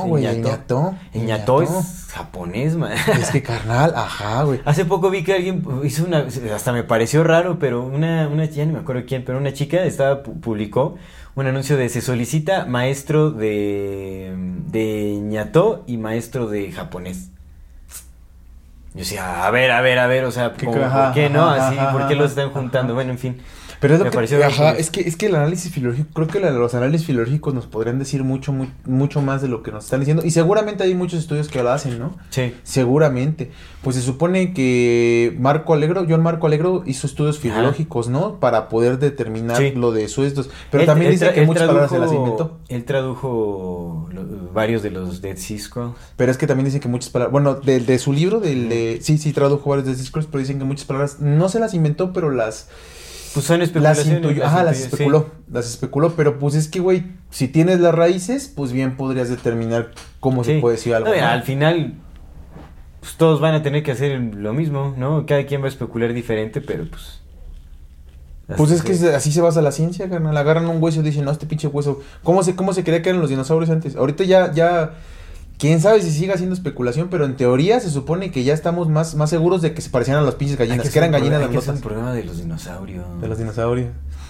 güey. 0.08 0.26
el 0.26 0.36
El 0.36 0.42
ñató. 0.44 0.94
El 1.14 1.26
es 1.64 2.06
japonés, 2.12 2.76
man. 2.76 2.92
Es 3.20 3.30
que 3.32 3.44
carnal, 3.44 3.94
ajá, 3.96 4.44
güey. 4.44 4.62
Hace 4.66 4.86
poco 4.86 5.10
vi 5.10 5.24
que 5.24 5.34
alguien 5.34 5.64
hizo 5.84 6.06
una, 6.06 6.26
hasta 6.56 6.72
me 6.72 6.84
pareció 6.84 7.24
raro, 7.24 7.60
pero 7.60 7.84
una, 7.86 8.28
una 8.28 8.46
ya 8.46 8.66
no 8.66 8.74
me 8.74 8.80
acuerdo 8.80 9.04
quién, 9.08 9.24
pero 9.26 9.38
una 9.38 9.54
chica 9.54 9.84
estaba 9.84 10.24
pu- 10.24 10.40
publicó 10.40 10.98
un 11.36 11.48
anuncio 11.48 11.78
de 11.78 11.88
se 11.90 12.02
solicita 12.02 12.66
maestro 12.66 13.32
de 13.32 14.34
de 14.68 15.20
ñató 15.22 15.84
y 15.88 15.98
maestro 15.98 16.48
de 16.48 16.72
japonés. 16.72 17.30
Yo 18.94 19.00
decía, 19.02 19.46
a 19.46 19.52
ver, 19.52 19.72
a 19.72 19.82
ver, 19.82 20.00
a 20.00 20.08
ver, 20.08 20.26
o 20.26 20.32
sea, 20.32 20.54
¿Qué 20.54 20.66
como, 20.66 20.84
ajá, 20.84 21.06
¿por 21.06 21.14
qué 21.14 21.30
no? 21.30 21.48
Así, 21.48 21.78
¿por 21.92 22.08
qué 22.08 22.16
los 22.16 22.32
están 22.32 22.50
juntando? 22.50 22.96
Bueno, 22.96 23.12
en 23.12 23.20
fin. 23.20 23.38
Pero 23.80 23.94
es 23.96 24.00
lo 24.02 24.12
que, 24.12 24.44
ajá, 24.44 24.72
es 24.74 24.90
que, 24.90 25.02
es 25.02 25.16
que 25.16 25.28
el 25.28 25.36
análisis 25.36 25.72
filológico, 25.72 26.10
creo 26.14 26.28
que 26.28 26.40
la- 26.42 26.52
los 26.52 26.76
análisis 26.76 27.08
filológicos 27.08 27.54
nos 27.54 27.66
podrían 27.66 27.98
decir 27.98 28.24
mucho, 28.26 28.52
muy- 28.52 28.70
mucho 28.86 29.22
más 29.22 29.42
de 29.42 29.48
lo 29.48 29.64
que 29.64 29.72
nos 29.72 29.86
están 29.86 30.02
diciendo. 30.02 30.24
Y 30.26 30.32
seguramente 30.32 30.84
hay 30.84 30.94
muchos 30.96 31.20
estudios 31.20 31.48
que 31.48 31.64
lo 31.64 31.72
hacen, 31.72 31.98
¿no? 31.98 32.18
Sí. 32.30 32.54
Seguramente. 32.64 33.52
Pues 33.82 33.96
se 33.96 34.02
supone 34.02 34.54
que 34.54 35.34
Marco 35.40 35.74
Alegro, 35.74 36.06
John 36.10 36.22
Marco 36.22 36.48
Alegro 36.48 36.84
hizo 36.86 37.08
estudios 37.08 37.40
filológicos, 37.40 38.10
¿no? 38.10 38.40
Para 38.42 38.68
poder 38.68 39.00
determinar 39.00 39.56
Sí. 39.58 39.72
lo 39.72 39.94
de 39.94 40.10
suestos. 40.10 40.50
Pero 40.72 40.82
Él- 40.82 40.88
también 40.88 41.12
él 41.12 41.18
dice 41.18 41.32
que 41.32 41.46
muchas 41.46 41.64
palabras 41.68 41.90
se 41.90 42.00
las 42.00 42.12
inventó. 42.12 42.60
Él 42.68 42.84
tradujo 42.84 44.10
lo- 44.12 44.52
varios 44.54 44.84
de 44.84 44.92
los 44.92 45.22
Dead 45.22 45.38
Sea 45.38 45.58
Scrolls. 45.58 45.96
Pero 46.18 46.32
es 46.32 46.38
que 46.38 46.48
también 46.48 46.66
dicen 46.66 46.82
que 46.82 46.88
muchas 46.88 47.10
palabras, 47.12 47.32
bueno, 47.32 47.56
de, 47.56 47.80
de 47.80 48.00
su 48.00 48.12
libro, 48.14 48.40
del 48.40 48.68
de, 48.70 49.00
sí, 49.02 49.18
sí, 49.18 49.32
tradujo 49.32 49.70
varios 49.70 49.88
de 49.88 49.96
Discourse, 49.96 50.28
pero 50.32 50.40
dicen 50.40 50.60
que 50.60 50.66
muchas 50.66 50.86
palabras 50.86 51.20
no 51.20 51.48
se 51.50 51.60
las 51.60 51.74
inventó, 51.74 52.12
pero 52.14 52.32
las, 52.32 52.68
Pues 53.34 53.46
son 53.46 53.60
las 53.60 53.70
especulaciones. 53.70 54.16
intuyó, 54.16 54.46
ajá, 54.46 54.64
las 54.64 54.78
sí. 54.78 54.84
especuló, 54.84 55.30
las 55.52 55.68
especuló, 55.68 56.14
pero 56.16 56.40
pues 56.40 56.56
es 56.56 56.68
que, 56.68 56.80
güey, 56.80 57.06
si 57.30 57.48
tienes 57.48 57.80
las 57.80 57.94
raíces, 57.94 58.52
pues 58.54 58.72
bien 58.72 58.98
podrías 58.98 59.30
determinar 59.30 59.92
cómo 60.20 60.44
se 60.44 60.60
puede 60.60 60.78
decir 60.78 60.96
algo. 60.96 61.10
No, 61.10 61.14
mira, 61.14 61.28
¿no? 61.28 61.34
al 61.34 61.44
final, 61.44 61.96
pues 63.00 63.16
todos 63.16 63.40
van 63.40 63.56
a 63.56 63.62
tener 63.62 63.84
que 63.84 63.92
hacer 63.92 64.20
lo 64.20 64.54
mismo, 64.54 64.96
¿no? 64.98 65.26
Cada 65.26 65.46
quien 65.46 65.62
va 65.62 65.66
a 65.66 65.70
especular 65.70 66.14
diferente, 66.14 66.62
pero 66.62 66.86
pues. 66.90 67.20
Pues 68.58 68.72
es 68.72 68.82
que 68.82 68.94
así 69.14 69.32
se 69.32 69.42
basa 69.42 69.62
la 69.62 69.72
ciencia, 69.72 70.10
carnal. 70.10 70.36
Agarran 70.36 70.68
un 70.68 70.82
hueso 70.82 71.02
y 71.02 71.04
dicen, 71.04 71.24
no, 71.24 71.32
este 71.32 71.46
pinche 71.46 71.68
hueso. 71.68 72.02
¿Cómo 72.24 72.42
se, 72.42 72.56
cómo 72.56 72.74
se 72.74 72.84
creía 72.84 73.04
que 73.04 73.10
eran 73.10 73.22
los 73.22 73.30
dinosaurios 73.30 73.70
antes? 73.70 73.96
Ahorita 73.96 74.24
ya, 74.24 74.52
ya, 74.52 74.94
quién 75.60 75.82
sabe 75.82 76.02
si 76.02 76.10
sigue 76.10 76.34
haciendo 76.34 76.56
especulación, 76.56 77.10
pero 77.12 77.26
en 77.26 77.36
teoría 77.36 77.80
se 77.80 77.92
supone 77.92 78.32
que 78.32 78.44
ya 78.44 78.54
estamos 78.54 78.90
más, 78.90 79.14
más 79.14 79.30
seguros 79.30 79.62
de 79.62 79.74
que 79.74 79.82
se 79.82 79.92
parecían 79.92 80.18
a 80.18 80.22
las 80.22 80.36
pinches 80.36 80.58
gallinas, 80.58 80.90
que, 80.90 80.98
eran 80.98 81.12
gallinas 81.12 81.42
hacer 81.42 81.52
grandotas. 81.52 81.76
un 81.76 81.82
programa 81.82 82.14
de 82.14 82.24
los 82.24 82.38
dinosaurios. 82.38 83.06
De 83.22 83.28
los 83.28 83.38
dinosaurios. 83.38 83.90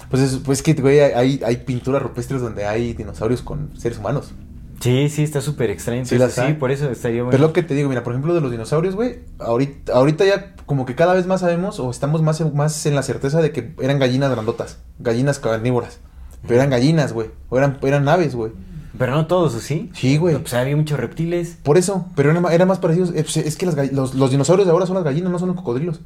Pues 0.10 0.24
es, 0.24 0.38
pues 0.44 0.64
que, 0.64 0.74
güey, 0.74 1.00
hay, 1.00 1.40
hay 1.46 1.58
pinturas 1.58 2.02
rupestres 2.02 2.42
donde 2.42 2.66
hay 2.66 2.94
dinosaurios 2.94 3.44
con 3.44 3.70
seres 3.80 4.00
humanos. 4.00 4.34
Sí, 4.80 5.10
sí, 5.10 5.24
está 5.24 5.42
súper 5.42 5.70
extraño. 5.70 6.06
Sí, 6.06 6.16
entonces 6.16 6.38
las 6.38 6.48
Sí, 6.48 6.54
por 6.54 6.72
eso 6.72 6.90
estaría 6.90 7.22
bueno. 7.22 7.32
Pero 7.32 7.48
lo 7.48 7.54
que 7.54 7.64
te 7.64 7.76
digo, 7.76 7.90
mira, 7.90 8.04
por 8.04 8.14
ejemplo, 8.14 8.34
de 8.34 8.42
los 8.42 8.50
dinosaurios, 8.50 8.96
güey, 8.96 9.20
ahorita, 9.38 9.94
ahorita 9.94 10.26
ya 10.26 10.56
como 10.66 10.86
que 10.86 10.96
cada 10.96 11.14
vez 11.14 11.28
más 11.28 11.42
sabemos 11.42 11.80
o 11.80 11.92
estamos 11.92 12.22
más, 12.24 12.42
más 12.54 12.86
en 12.86 12.96
la 12.96 13.04
certeza 13.04 13.42
de 13.42 13.52
que 13.52 13.74
eran 13.82 14.00
gallinas 14.00 14.32
grandotas, 14.32 14.80
gallinas 14.98 15.38
carnívoras. 15.40 16.00
Pero 16.44 16.56
eran 16.56 16.70
gallinas, 16.70 17.12
güey, 17.12 17.30
o 17.50 17.58
eran, 17.58 17.78
eran 17.84 18.08
aves, 18.08 18.34
güey. 18.34 18.54
Pero 18.98 19.14
no 19.14 19.28
todos, 19.28 19.54
¿o 19.56 19.60
sí? 19.60 19.90
Sí, 19.94 20.18
güey. 20.18 20.34
No, 20.34 20.42
pues 20.42 20.54
había 20.56 20.76
muchos 20.76 21.00
reptiles. 21.00 21.58
Por 21.64 21.78
eso, 21.78 22.08
pero 22.16 22.32
era, 22.50 22.66
más 22.66 22.80
parecidos. 22.80 23.10
eh, 23.12 23.24
pues, 23.24 23.38
Es 23.38 23.56
que 23.56 23.66
las 23.66 23.92
los, 23.94 24.16
los 24.16 24.32
dinosaurios 24.32 24.66
de 24.66 24.72
ahora 24.72 24.86
son 24.88 24.96
las 24.96 25.04
gallinas, 25.04 25.32
no 25.32 25.38
son 25.40 25.50
los 25.50 25.58
cocodrilos. 25.58 26.00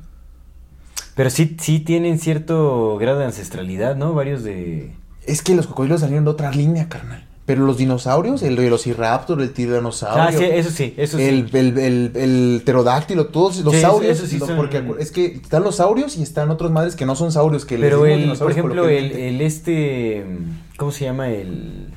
Pero 1.16 1.30
sí, 1.30 1.56
sí 1.60 1.80
tienen 1.80 2.20
cierto 2.20 2.98
grado 2.98 3.20
de 3.20 3.26
ancestralidad, 3.26 3.96
¿no? 3.96 4.14
Varios 4.14 4.44
de. 4.44 4.94
Es 5.26 5.42
que 5.42 5.56
los 5.56 5.68
cocodrilos 5.68 6.02
salieron 6.02 6.26
de 6.26 6.32
otra 6.32 6.52
línea, 6.52 6.90
carnal. 6.90 7.26
Pero 7.46 7.66
los 7.66 7.78
dinosaurios, 7.78 8.42
el 8.42 8.56
velociraptor, 8.56 9.42
el 9.42 9.52
tiranosaurio, 9.52 10.24
Ah, 10.24 10.32
sí, 10.32 10.46
eso 10.46 10.70
sí, 10.70 10.94
eso 10.96 11.18
sí. 11.18 11.24
el, 11.24 11.50
el, 11.54 11.78
el, 11.78 12.12
el 12.16 12.62
pterodáctilo, 12.64 13.28
todos 13.28 13.58
los 13.64 13.74
Sí, 13.74 13.80
eso- 13.80 13.88
saurios. 13.90 14.18
eso 14.18 14.28
sí 14.28 14.40
son- 14.40 14.56
Porque 14.56 14.82
es 15.00 15.12
que 15.12 15.26
están 15.26 15.64
los 15.64 15.76
saurios 15.76 16.16
y 16.18 16.24
están 16.24 16.50
otros 16.52 16.72
madres 16.72 16.96
que 16.96 17.06
no 17.06 17.16
son 17.16 17.32
saurios. 17.34 17.66
Que 17.66 17.78
les 17.78 17.90
Pero 17.90 18.04
decimos 18.04 18.38
el, 18.38 18.44
por 18.44 18.52
ejemplo, 18.52 18.88
el, 18.90 19.12
el 19.12 19.42
este, 19.42 20.26
¿cómo 20.78 20.92
se 20.92 21.04
llama? 21.06 21.30
El, 21.30 21.94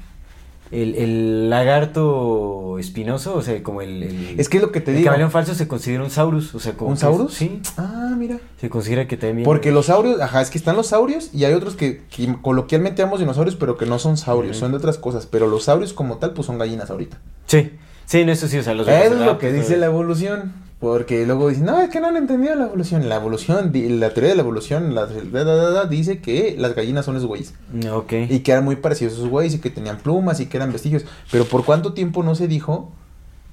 el, 0.71 0.95
el 0.97 1.51
lagarto 1.51 2.79
espinoso, 2.79 3.35
o 3.37 3.43
sea, 3.43 3.63
como 3.63 3.83
el... 3.83 4.03
el 4.03 4.41
Es 4.41 4.49
que 4.49 4.59
es 4.59 4.63
lo 4.63 4.73
que 4.73 4.81
te 4.81 4.91
el 4.91 4.99
digo. 4.99 5.07
camaleón 5.07 5.31
falso 5.31 5.55
se 5.55 5.67
considera 5.69 6.03
un 6.03 6.11
saurus, 6.11 6.55
o 6.55 6.61
sea, 6.61 6.75
como... 6.75 6.91
¿Un 6.91 6.97
saurus? 6.97 7.33
Sí, 7.35 7.61
Ah, 7.77 8.15
mira. 8.17 8.39
se 8.61 8.69
considera 8.69 9.07
que 9.09 9.17
también... 9.17 9.45
Porque 9.45 9.71
los 9.73 9.87
saurios, 9.87 10.21
ajá, 10.21 10.41
es 10.43 10.51
que 10.51 10.59
están 10.59 10.77
los 10.77 10.89
saurios 10.89 11.31
y 11.33 11.45
hay 11.45 11.55
otros 11.55 11.77
que, 11.77 12.03
que 12.15 12.35
coloquialmente 12.43 13.03
llamamos 13.03 13.21
dinosaurios, 13.21 13.57
pero 13.57 13.77
que 13.77 13.87
no 13.87 13.99
son 13.99 14.17
saurios, 14.17 14.57
son 14.57 14.73
de 14.73 14.79
otras 14.79 14.99
cosas. 14.99 15.27
Pero 15.27 15.47
los 15.47 15.65
saurios 15.65 15.93
como 15.93 16.19
tal, 16.19 16.33
pues 16.33 16.47
son 16.47 16.59
gallinas 16.59 16.91
ahorita. 16.91 17.19
Sí, 17.47 17.71
sí, 18.07 18.25
no, 18.25 18.33
eso 18.33 18.49
sí, 18.49 18.59
o 18.59 18.63
sea, 18.63 18.75
los 18.75 18.89
Eso 18.89 19.15
es 19.15 19.21
lo 19.21 19.39
que 19.39 19.53
dice 19.53 19.69
todo 19.71 19.79
la 19.81 19.87
evolución. 19.87 20.67
Porque 20.79 21.25
luego 21.25 21.49
dicen, 21.49 21.65
no, 21.65 21.81
es 21.81 21.89
que 21.89 22.01
no 22.01 22.09
han 22.09 22.19
entendido 22.19 22.55
la 22.55 22.65
evolución. 22.67 23.09
La 23.09 23.17
evolución, 23.17 23.73
la 23.99 24.11
teoría 24.11 24.31
de 24.31 24.37
la 24.37 24.43
evolución, 24.43 24.95
la, 24.95 25.07
da, 25.07 25.43
da, 25.45 25.71
da, 25.71 25.85
dice 25.87 26.21
que 26.21 26.55
las 26.59 26.75
gallinas 26.75 27.07
son 27.07 27.17
esos 27.17 27.27
güeyes. 27.27 27.55
Ok. 27.91 28.13
Y 28.29 28.41
que 28.41 28.53
eran 28.53 28.63
muy 28.65 28.77
parecidos 28.77 29.15
a 29.15 29.17
esos 29.17 29.31
güeyes 29.31 29.55
y 29.55 29.59
que 29.59 29.71
tenían 29.71 29.97
plumas 29.97 30.39
y 30.41 30.47
que 30.47 30.59
eran 30.59 30.73
vestigios. 30.73 31.07
Pero 31.33 31.47
¿por 31.47 31.65
cuánto 31.65 31.95
tiempo 31.95 32.23
no 32.23 32.35
se 32.35 32.47
dijo 32.47 32.93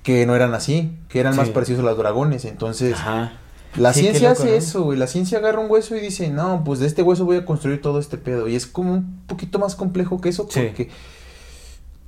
que 0.04 0.26
no 0.26 0.36
eran 0.36 0.54
así? 0.54 0.92
Que 1.08 1.22
eran 1.22 1.38
más 1.38 1.48
parecidos 1.50 1.80
a 1.80 1.84
los 1.84 1.98
dragones. 1.98 2.44
Entonces, 2.44 2.94
Ajá. 2.96 3.32
la 3.78 3.94
Sí, 3.94 4.02
ciencia 4.02 4.30
loco, 4.32 4.42
hace 4.42 4.52
¿no? 4.52 4.58
eso, 4.58 4.84
güey. 4.84 5.00
La 5.00 5.08
ciencia 5.08 5.38
agarra 5.38 5.60
un 5.62 5.72
hueso 5.72 5.96
y 5.96 6.02
dice, 6.02 6.30
no, 6.30 6.64
pues 6.66 6.80
de 6.82 6.88
este 6.88 7.04
hueso 7.04 7.24
voy 7.24 7.38
a 7.38 7.46
construir 7.46 7.82
todo 7.82 8.00
este 8.00 8.18
pedo. 8.18 8.50
Y 8.50 8.58
es 8.58 8.68
como 8.68 8.94
un 8.96 9.22
poquito 9.28 9.60
más 9.60 9.76
complejo 9.76 10.20
que 10.20 10.28
eso 10.28 10.46
Sí. 10.52 10.60
porque 10.60 10.90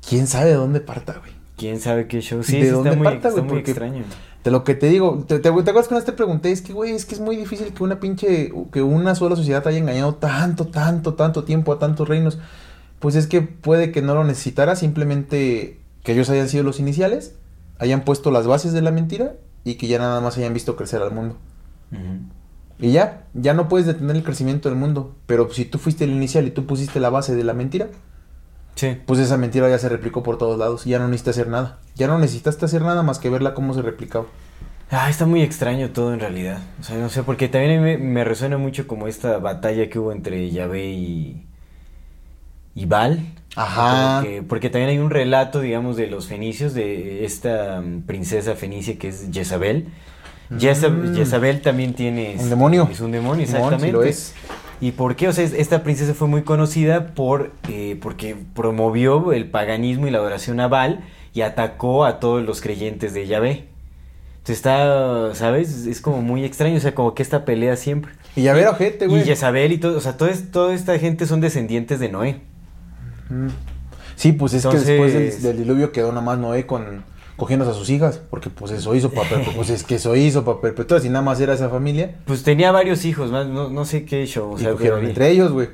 quién 0.07 0.27
sabe 0.27 0.49
de 0.49 0.55
dónde 0.55 0.81
parta, 0.81 1.13
güey. 1.19 1.31
¿Quién 1.57 1.79
sabe 1.79 2.07
qué 2.07 2.21
show? 2.21 2.43
Sí, 2.43 2.57
¿De 2.57 2.65
sí 2.65 2.69
dónde 2.69 2.89
está 2.89 2.97
muy, 2.97 3.05
parta, 3.05 3.29
está 3.29 3.41
muy 3.41 3.59
extraño. 3.59 4.03
De 4.43 4.51
lo 4.51 4.63
que 4.63 4.75
te 4.75 4.87
digo, 4.89 5.23
te, 5.27 5.39
te, 5.39 5.41
¿te 5.41 5.49
acuerdas 5.49 5.87
que 5.87 5.93
una 5.93 5.99
vez 5.99 6.05
te 6.05 6.11
pregunté? 6.11 6.51
Es 6.51 6.61
que, 6.61 6.73
güey, 6.73 6.91
es 6.91 7.05
que 7.05 7.15
es 7.15 7.21
muy 7.21 7.35
difícil 7.35 7.73
que 7.73 7.83
una 7.83 7.99
pinche, 7.99 8.51
que 8.71 8.81
una 8.81 9.15
sola 9.15 9.35
sociedad 9.35 9.65
haya 9.67 9.77
engañado 9.77 10.15
tanto, 10.15 10.67
tanto, 10.67 11.15
tanto 11.15 11.43
tiempo 11.45 11.73
a 11.73 11.79
tantos 11.79 12.07
reinos. 12.07 12.37
Pues 12.99 13.15
es 13.15 13.27
que 13.27 13.41
puede 13.41 13.91
que 13.91 14.01
no 14.01 14.13
lo 14.13 14.23
necesitara, 14.23 14.75
simplemente 14.75 15.79
que 16.03 16.11
ellos 16.11 16.29
hayan 16.29 16.49
sido 16.49 16.63
los 16.63 16.79
iniciales, 16.79 17.35
hayan 17.79 18.03
puesto 18.03 18.31
las 18.31 18.45
bases 18.47 18.73
de 18.73 18.81
la 18.81 18.91
mentira 18.91 19.33
y 19.63 19.75
que 19.75 19.87
ya 19.87 19.97
nada 19.97 20.21
más 20.21 20.37
hayan 20.37 20.53
visto 20.53 20.75
crecer 20.75 21.01
al 21.01 21.11
mundo. 21.11 21.37
Y 22.79 22.91
ya, 22.91 23.25
ya 23.33 23.53
no 23.53 23.67
puedes 23.69 23.87
detener 23.87 24.15
el 24.15 24.23
crecimiento 24.23 24.69
del 24.69 24.77
mundo, 24.77 25.15
pero 25.25 25.49
si 25.51 25.65
tú 25.65 25.77
fuiste 25.77 26.03
el 26.03 26.11
inicial 26.11 26.45
y 26.45 26.51
tú 26.51 26.65
pusiste 26.65 26.99
la 26.99 27.09
base 27.09 27.33
de 27.33 27.43
la 27.43 27.53
mentira, 27.53 27.87
Sí. 28.75 28.97
pues 29.05 29.19
esa 29.21 29.37
mentira 29.37 29.69
ya 29.69 29.77
se 29.77 29.87
replicó 29.89 30.21
por 30.21 30.37
todos 30.37 30.59
lados 30.59 30.83
ya 30.85 30.99
no 30.99 31.07
necesitas 31.07 31.37
hacer 31.37 31.47
nada. 31.49 31.79
Ya 31.95 32.07
no 32.07 32.17
necesitaste 32.19 32.65
hacer 32.65 32.81
nada 32.81 33.03
más 33.03 33.19
que 33.19 33.29
verla 33.29 33.53
cómo 33.53 33.73
se 33.73 33.81
replicaba. 33.81 34.25
Ah, 34.91 35.09
está 35.09 35.25
muy 35.25 35.41
extraño 35.41 35.89
todo 35.89 36.13
en 36.13 36.19
realidad. 36.19 36.59
O 36.79 36.83
sea, 36.83 36.97
no 36.97 37.09
sé, 37.09 37.23
porque 37.23 37.47
también 37.47 37.81
me, 37.81 37.97
me 37.97 38.23
resuena 38.23 38.57
mucho 38.57 38.85
como 38.85 39.07
esta 39.07 39.37
batalla 39.39 39.89
que 39.89 39.97
hubo 39.97 40.11
entre 40.11 40.51
Yahvé 40.51 40.85
y, 40.91 41.47
y 42.75 42.85
Baal. 42.85 43.25
Ajá. 43.55 44.23
Porque 44.49 44.69
también 44.69 44.89
hay 44.89 44.99
un 44.99 45.09
relato, 45.09 45.61
digamos, 45.61 45.95
de 45.97 46.07
los 46.07 46.27
fenicios, 46.27 46.73
de 46.73 47.23
esta 47.25 47.81
mm, 47.81 48.01
princesa 48.01 48.55
fenicia 48.55 48.97
que 48.99 49.07
es 49.07 49.29
Jezabel. 49.31 49.87
Jeza- 50.51 50.89
Mm. 50.89 51.15
Jezabel 51.15 51.61
también 51.61 51.93
tiene... 51.95 52.35
Un 52.37 52.49
demonio. 52.49 52.87
Es 52.91 52.99
un 52.99 53.11
demonio, 53.11 53.43
exactamente. 53.45 53.91
lo 53.91 54.03
es. 54.03 54.35
¿Y 54.81 54.91
por 54.91 55.15
qué? 55.15 55.27
O 55.27 55.33
sea, 55.33 55.43
es- 55.43 55.53
esta 55.53 55.83
princesa 55.83 56.13
fue 56.13 56.27
muy 56.27 56.43
conocida 56.43 57.13
por 57.13 57.51
eh, 57.69 57.97
porque 58.01 58.35
promovió 58.53 59.31
el 59.33 59.49
paganismo 59.49 60.07
y 60.07 60.11
la 60.11 60.17
adoración 60.19 60.59
a 60.59 60.67
Baal 60.67 61.03
y 61.33 61.41
atacó 61.41 62.05
a 62.05 62.19
todos 62.19 62.43
los 62.45 62.61
creyentes 62.61 63.13
de 63.13 63.25
Yahvé. 63.27 63.65
Entonces 64.37 64.57
está, 64.57 65.33
¿sabes? 65.33 65.87
Es 65.87 66.01
como 66.01 66.21
muy 66.21 66.43
extraño, 66.45 66.77
o 66.77 66.79
sea, 66.79 66.93
como 66.93 67.15
que 67.15 67.23
esta 67.23 67.45
pelea 67.45 67.77
siempre. 67.77 68.11
Y 68.35 68.43
ya 68.43 68.53
ver, 68.53 68.67
ojete, 68.67 69.05
Y 69.05 69.07
güey. 69.07 69.23
Jezabel 69.23 69.71
y 69.71 69.77
todo, 69.79 69.97
o 69.97 70.01
sea, 70.01 70.17
todo 70.17 70.29
es- 70.29 70.51
toda 70.51 70.73
esta 70.75 70.99
gente 70.99 71.25
son 71.25 71.41
descendientes 71.41 71.99
de 71.99 72.09
Noé. 72.09 72.41
Sí, 74.15 74.33
pues 74.33 74.53
es 74.53 74.63
Entonces- 74.65 74.85
que 74.87 74.91
después 74.93 75.13
del, 75.13 75.41
del 75.41 75.57
diluvio 75.57 75.91
quedó 75.91 76.11
nomás 76.11 76.37
Noé 76.37 76.65
con 76.65 77.03
cogiéndose 77.37 77.71
a 77.71 77.73
sus 77.73 77.89
hijas, 77.89 78.19
porque 78.29 78.49
pues 78.49 78.71
eso 78.71 78.95
hizo 78.95 79.11
para 79.11 79.27
pues 79.55 79.69
es 79.69 79.83
que 79.83 79.95
eso 79.95 80.15
hizo 80.15 80.45
para 80.45 80.61
perpetuar, 80.61 81.01
si 81.01 81.09
nada 81.09 81.21
más 81.23 81.39
era 81.41 81.53
esa 81.53 81.69
familia, 81.69 82.15
Pues 82.25 82.43
tenía 82.43 82.71
varios 82.71 83.03
hijos, 83.05 83.31
más, 83.31 83.47
no, 83.47 83.69
no 83.69 83.85
sé 83.85 84.05
qué 84.05 84.25
show, 84.25 84.53
o 84.53 84.57
y 84.57 84.61
sea, 84.61 84.71
cogieron 84.71 84.99
pero- 84.99 85.09
entre 85.09 85.29
ellos, 85.31 85.51
güey, 85.51 85.69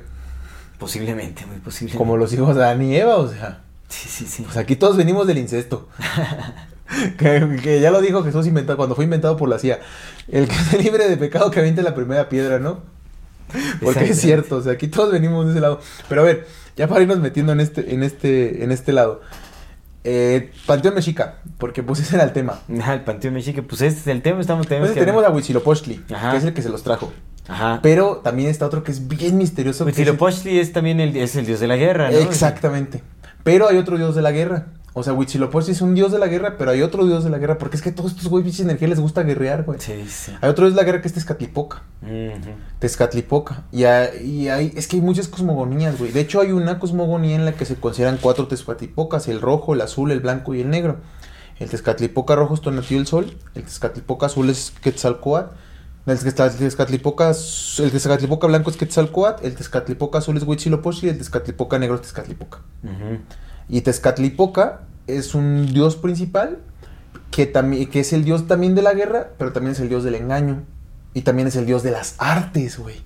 posiblemente, 0.78 1.46
muy 1.46 1.58
posiblemente. 1.58 1.98
como 1.98 2.16
los 2.16 2.32
hijos 2.32 2.56
de 2.56 2.62
Adán 2.64 2.82
y 2.82 2.96
Eva, 2.96 3.16
o 3.16 3.28
sea, 3.28 3.62
Sí, 3.88 4.08
sí, 4.08 4.24
sí. 4.26 4.42
pues 4.42 4.56
aquí 4.56 4.74
todos 4.76 4.96
venimos 4.96 5.26
del 5.26 5.38
incesto. 5.38 5.88
que, 7.18 7.58
que 7.62 7.80
ya 7.80 7.90
lo 7.90 8.00
dijo 8.00 8.22
Jesús 8.24 8.46
inventado, 8.46 8.76
cuando 8.76 8.94
fue 8.94 9.04
inventado 9.04 9.36
por 9.36 9.48
la 9.48 9.58
CIA. 9.58 9.80
El 10.28 10.48
que 10.48 10.54
esté 10.56 10.78
libre 10.82 11.08
de 11.08 11.16
pecado 11.16 11.50
que 11.50 11.60
aviente 11.60 11.82
la 11.82 11.94
primera 11.94 12.28
piedra, 12.28 12.58
¿no? 12.58 12.80
Porque 13.82 14.04
es 14.10 14.20
cierto, 14.20 14.56
o 14.56 14.62
sea, 14.62 14.72
aquí 14.72 14.88
todos 14.88 15.12
venimos 15.12 15.44
de 15.46 15.52
ese 15.52 15.60
lado. 15.60 15.80
Pero 16.08 16.22
a 16.22 16.24
ver, 16.24 16.46
ya 16.76 16.88
para 16.88 17.02
irnos 17.02 17.18
metiendo 17.18 17.52
en 17.52 17.60
este, 17.60 17.92
en 17.94 18.02
este, 18.02 18.64
en 18.64 18.72
este 18.72 18.92
lado. 18.92 19.20
Eh, 20.04 20.50
Panteón 20.66 20.94
Mexica, 20.94 21.36
porque 21.58 21.82
pues 21.82 22.00
ese 22.00 22.14
era 22.16 22.24
el 22.24 22.32
tema. 22.32 22.60
Ah, 22.82 22.94
el 22.94 23.02
Panteón 23.02 23.34
Mexica, 23.34 23.62
pues 23.62 23.80
este 23.82 24.00
es 24.00 24.06
el 24.08 24.22
tema, 24.22 24.40
estamos 24.40 24.66
tenemos 24.66 24.88
Entonces 24.88 25.00
que... 25.02 25.06
tenemos 25.12 25.24
a 25.24 25.30
Huitzilopochtli, 25.34 26.02
Ajá. 26.12 26.32
que 26.32 26.36
es 26.38 26.44
el 26.44 26.54
que 26.54 26.62
se 26.62 26.68
los 26.68 26.82
trajo. 26.82 27.12
Ajá. 27.48 27.80
Pero 27.82 28.18
también 28.18 28.48
está 28.48 28.66
otro 28.66 28.82
que 28.84 28.92
es 28.92 29.06
bien 29.08 29.36
misterioso. 29.38 29.84
que 29.84 29.90
es 29.92 29.98
el- 29.98 30.02
Huitzilopochtli 30.04 30.58
es 30.58 30.72
también 30.72 31.00
el, 31.00 31.16
es 31.16 31.36
el 31.36 31.46
dios 31.46 31.60
de 31.60 31.66
la 31.68 31.76
guerra, 31.76 32.10
¿no? 32.10 32.16
Exactamente. 32.18 33.02
Pero 33.44 33.68
hay 33.68 33.76
otro 33.76 33.96
dios 33.98 34.14
de 34.14 34.22
la 34.22 34.32
guerra. 34.32 34.66
O 34.94 35.02
sea, 35.02 35.14
Huitzilopochtli 35.14 35.72
es 35.72 35.80
un 35.80 35.94
dios 35.94 36.12
de 36.12 36.18
la 36.18 36.26
guerra, 36.26 36.56
pero 36.58 36.70
hay 36.70 36.82
otro 36.82 37.06
dios 37.06 37.24
de 37.24 37.30
la 37.30 37.38
guerra. 37.38 37.56
Porque 37.56 37.76
es 37.76 37.82
que 37.82 37.88
a 37.90 37.94
todos 37.94 38.10
estos 38.10 38.28
güey, 38.28 38.44
pinches 38.44 38.60
energía 38.60 38.88
les 38.88 39.00
gusta 39.00 39.22
guerrear, 39.22 39.62
güey. 39.64 39.80
Sí, 39.80 40.04
sí. 40.06 40.32
Hay 40.42 40.50
otro 40.50 40.66
dios 40.66 40.74
de 40.76 40.82
la 40.82 40.84
guerra 40.84 41.00
que 41.00 41.08
es 41.08 41.14
Tezcatlipoca. 41.14 41.82
Ujú. 42.02 42.50
Tezcatlipoca. 42.78 43.62
Y 43.72 43.84
hay, 43.84 44.22
y 44.22 44.48
hay- 44.48 44.72
es 44.76 44.86
que 44.88 44.96
hay 44.96 45.02
muchas 45.02 45.28
cosmogonías, 45.28 45.98
güey. 45.98 46.12
De 46.12 46.20
hecho, 46.20 46.42
hay 46.42 46.52
una 46.52 46.78
cosmogonía 46.78 47.36
en 47.36 47.46
la 47.46 47.52
que 47.52 47.64
se 47.64 47.76
consideran 47.76 48.18
cuatro 48.20 48.48
Tezcatlipocas: 48.48 49.28
el 49.28 49.40
rojo, 49.40 49.72
el 49.72 49.80
azul, 49.80 50.10
el 50.12 50.20
blanco 50.20 50.54
y 50.54 50.60
el 50.60 50.68
negro. 50.68 50.98
El 51.58 51.70
Tezcatlipoca 51.70 52.34
rojo 52.34 52.52
es 52.54 52.60
Tonatiuh 52.60 52.98
del 52.98 53.06
Sol. 53.06 53.34
El 53.54 53.62
Tezcatlipoca 53.62 54.26
azul 54.26 54.50
es 54.50 54.72
Quetzalcoatl. 54.82 55.54
El 56.04 56.18
Tezcat- 56.18 56.56
Tezcatlipoca, 56.56 57.30
el 57.30 57.90
Tezcatlipoca 57.92 58.46
blanco 58.48 58.70
es 58.70 58.76
Quetzalcoatl. 58.76 59.46
El 59.46 59.54
Tezcatlipoca 59.54 60.18
azul 60.18 60.36
es 60.36 60.42
Huitzilopochtli. 60.42 61.08
El 61.10 61.18
Tezcatlipoca 61.18 61.78
negro 61.78 61.96
es 61.96 62.02
Tezcatlipoca. 62.02 62.58
Y 63.68 63.80
Tezcatlipoca 63.82 64.80
es 65.06 65.34
un 65.34 65.72
dios 65.72 65.96
principal 65.96 66.58
que, 67.30 67.52
que 67.90 68.00
es 68.00 68.12
el 68.12 68.24
dios 68.24 68.46
también 68.48 68.74
de 68.74 68.82
la 68.82 68.94
guerra, 68.94 69.30
pero 69.38 69.52
también 69.52 69.72
es 69.72 69.80
el 69.80 69.88
dios 69.88 70.02
del 70.04 70.16
engaño. 70.16 70.62
Y 71.14 71.22
también 71.22 71.46
es 71.48 71.56
el 71.56 71.66
dios 71.66 71.82
de 71.82 71.92
las 71.92 72.16
artes, 72.18 72.78
güey. 72.78 72.96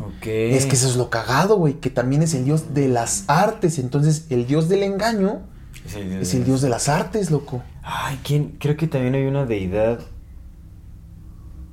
Ok. 0.00 0.26
Es 0.26 0.66
que 0.66 0.74
eso 0.76 0.88
es 0.88 0.96
lo 0.96 1.10
cagado, 1.10 1.56
güey, 1.56 1.74
que 1.74 1.90
también 1.90 2.22
es 2.22 2.34
el 2.34 2.44
dios 2.44 2.74
de 2.74 2.88
las 2.88 3.24
artes. 3.28 3.78
Entonces, 3.78 4.26
el 4.30 4.46
dios 4.46 4.68
del 4.68 4.82
engaño 4.82 5.40
Es 5.86 5.94
el 5.94 6.08
dios 6.10 6.22
es 6.22 6.34
el 6.34 6.44
dios 6.44 6.60
de 6.60 6.68
las 6.68 6.88
artes, 6.88 7.30
loco. 7.30 7.62
Ay, 7.82 8.18
¿quién? 8.24 8.56
Creo 8.58 8.76
que 8.76 8.86
también 8.86 9.14
hay 9.14 9.24
una 9.26 9.46
deidad 9.46 10.00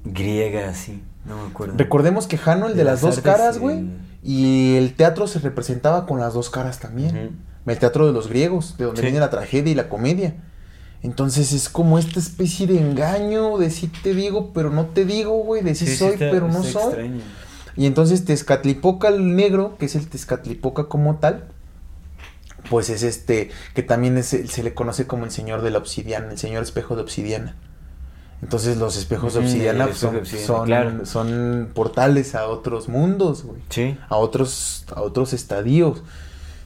griega 0.04 0.70
así, 0.70 1.02
no 1.26 1.44
me 1.44 1.50
acuerdo. 1.50 1.76
Recordemos 1.78 2.28
que 2.28 2.38
Jano, 2.38 2.68
el 2.68 2.74
de, 2.74 2.80
De 2.80 2.84
las, 2.84 2.94
las 2.96 3.02
dos 3.02 3.18
artes, 3.18 3.24
caras, 3.34 3.58
güey, 3.60 3.86
y 4.24 4.76
el 4.76 4.94
teatro 4.96 5.28
se 5.28 5.40
representaba 5.40 6.06
con 6.06 6.20
las 6.20 6.34
dos 6.34 6.50
caras 6.50 6.80
también. 6.80 7.38
El 7.66 7.80
teatro 7.80 8.08
de 8.08 8.14
los 8.14 8.28
griegos, 8.30 8.76
de 8.78 8.86
donde 8.86 9.02
Sí. 9.02 9.06
viene 9.08 9.20
la 9.20 9.30
tragedia 9.30 9.72
y 9.72 9.76
la 9.76 9.90
comedia. 9.90 10.36
Entonces 11.04 11.52
es 11.52 11.68
como 11.70 12.00
esta 12.00 12.20
especie 12.20 12.66
de 12.66 12.80
engaño, 12.80 13.58
de 13.58 13.70
sí 13.70 13.88
te 13.88 14.14
digo, 14.14 14.52
pero 14.54 14.70
no 14.70 14.86
te 14.88 15.06
digo, 15.06 15.32
güey, 15.44 15.62
de 15.62 15.76
sí, 15.76 15.86
Sí, 15.86 15.92
sí 15.92 15.98
soy, 15.98 16.16
pero 16.18 16.48
no 16.48 16.64
soy. 16.64 16.84
extraño. 16.84 17.22
Y 17.76 17.86
entonces 17.86 18.26
Tezcatlipoca 18.26 19.10
el 19.10 19.36
negro, 19.36 19.76
que 19.78 19.86
es 19.86 19.96
el 19.96 20.08
Tezcatlipoca 20.08 20.86
como 20.86 21.18
tal, 21.18 21.50
pues 22.70 22.90
es 22.90 23.04
este, 23.04 23.50
que 23.76 23.84
también 23.84 24.18
es, 24.18 24.28
se 24.28 24.64
le 24.64 24.74
conoce 24.74 25.06
como 25.06 25.26
el 25.26 25.32
señor 25.32 25.62
de 25.62 25.70
la 25.72 25.78
obsidiana, 25.78 26.32
el 26.32 26.38
señor 26.38 26.64
espejo 26.64 26.96
de 26.96 27.04
obsidiana. 27.04 27.56
Entonces 28.42 28.78
los 28.78 28.98
espejos 28.98 29.34
de 29.34 29.40
obsidiana 29.40 29.92
son, 29.94 30.14
de 30.14 30.20
obsidiana, 30.20 30.48
son, 30.48 30.66
claro. 30.66 31.06
son 31.06 31.70
portales 31.74 32.36
a 32.36 32.48
otros 32.48 32.88
mundos, 32.88 33.44
güey 33.44 33.60
Sí. 33.70 33.98
a 34.10 34.18
otros, 34.18 34.86
a 34.96 35.02
otros 35.02 35.34
estadios. 35.34 36.04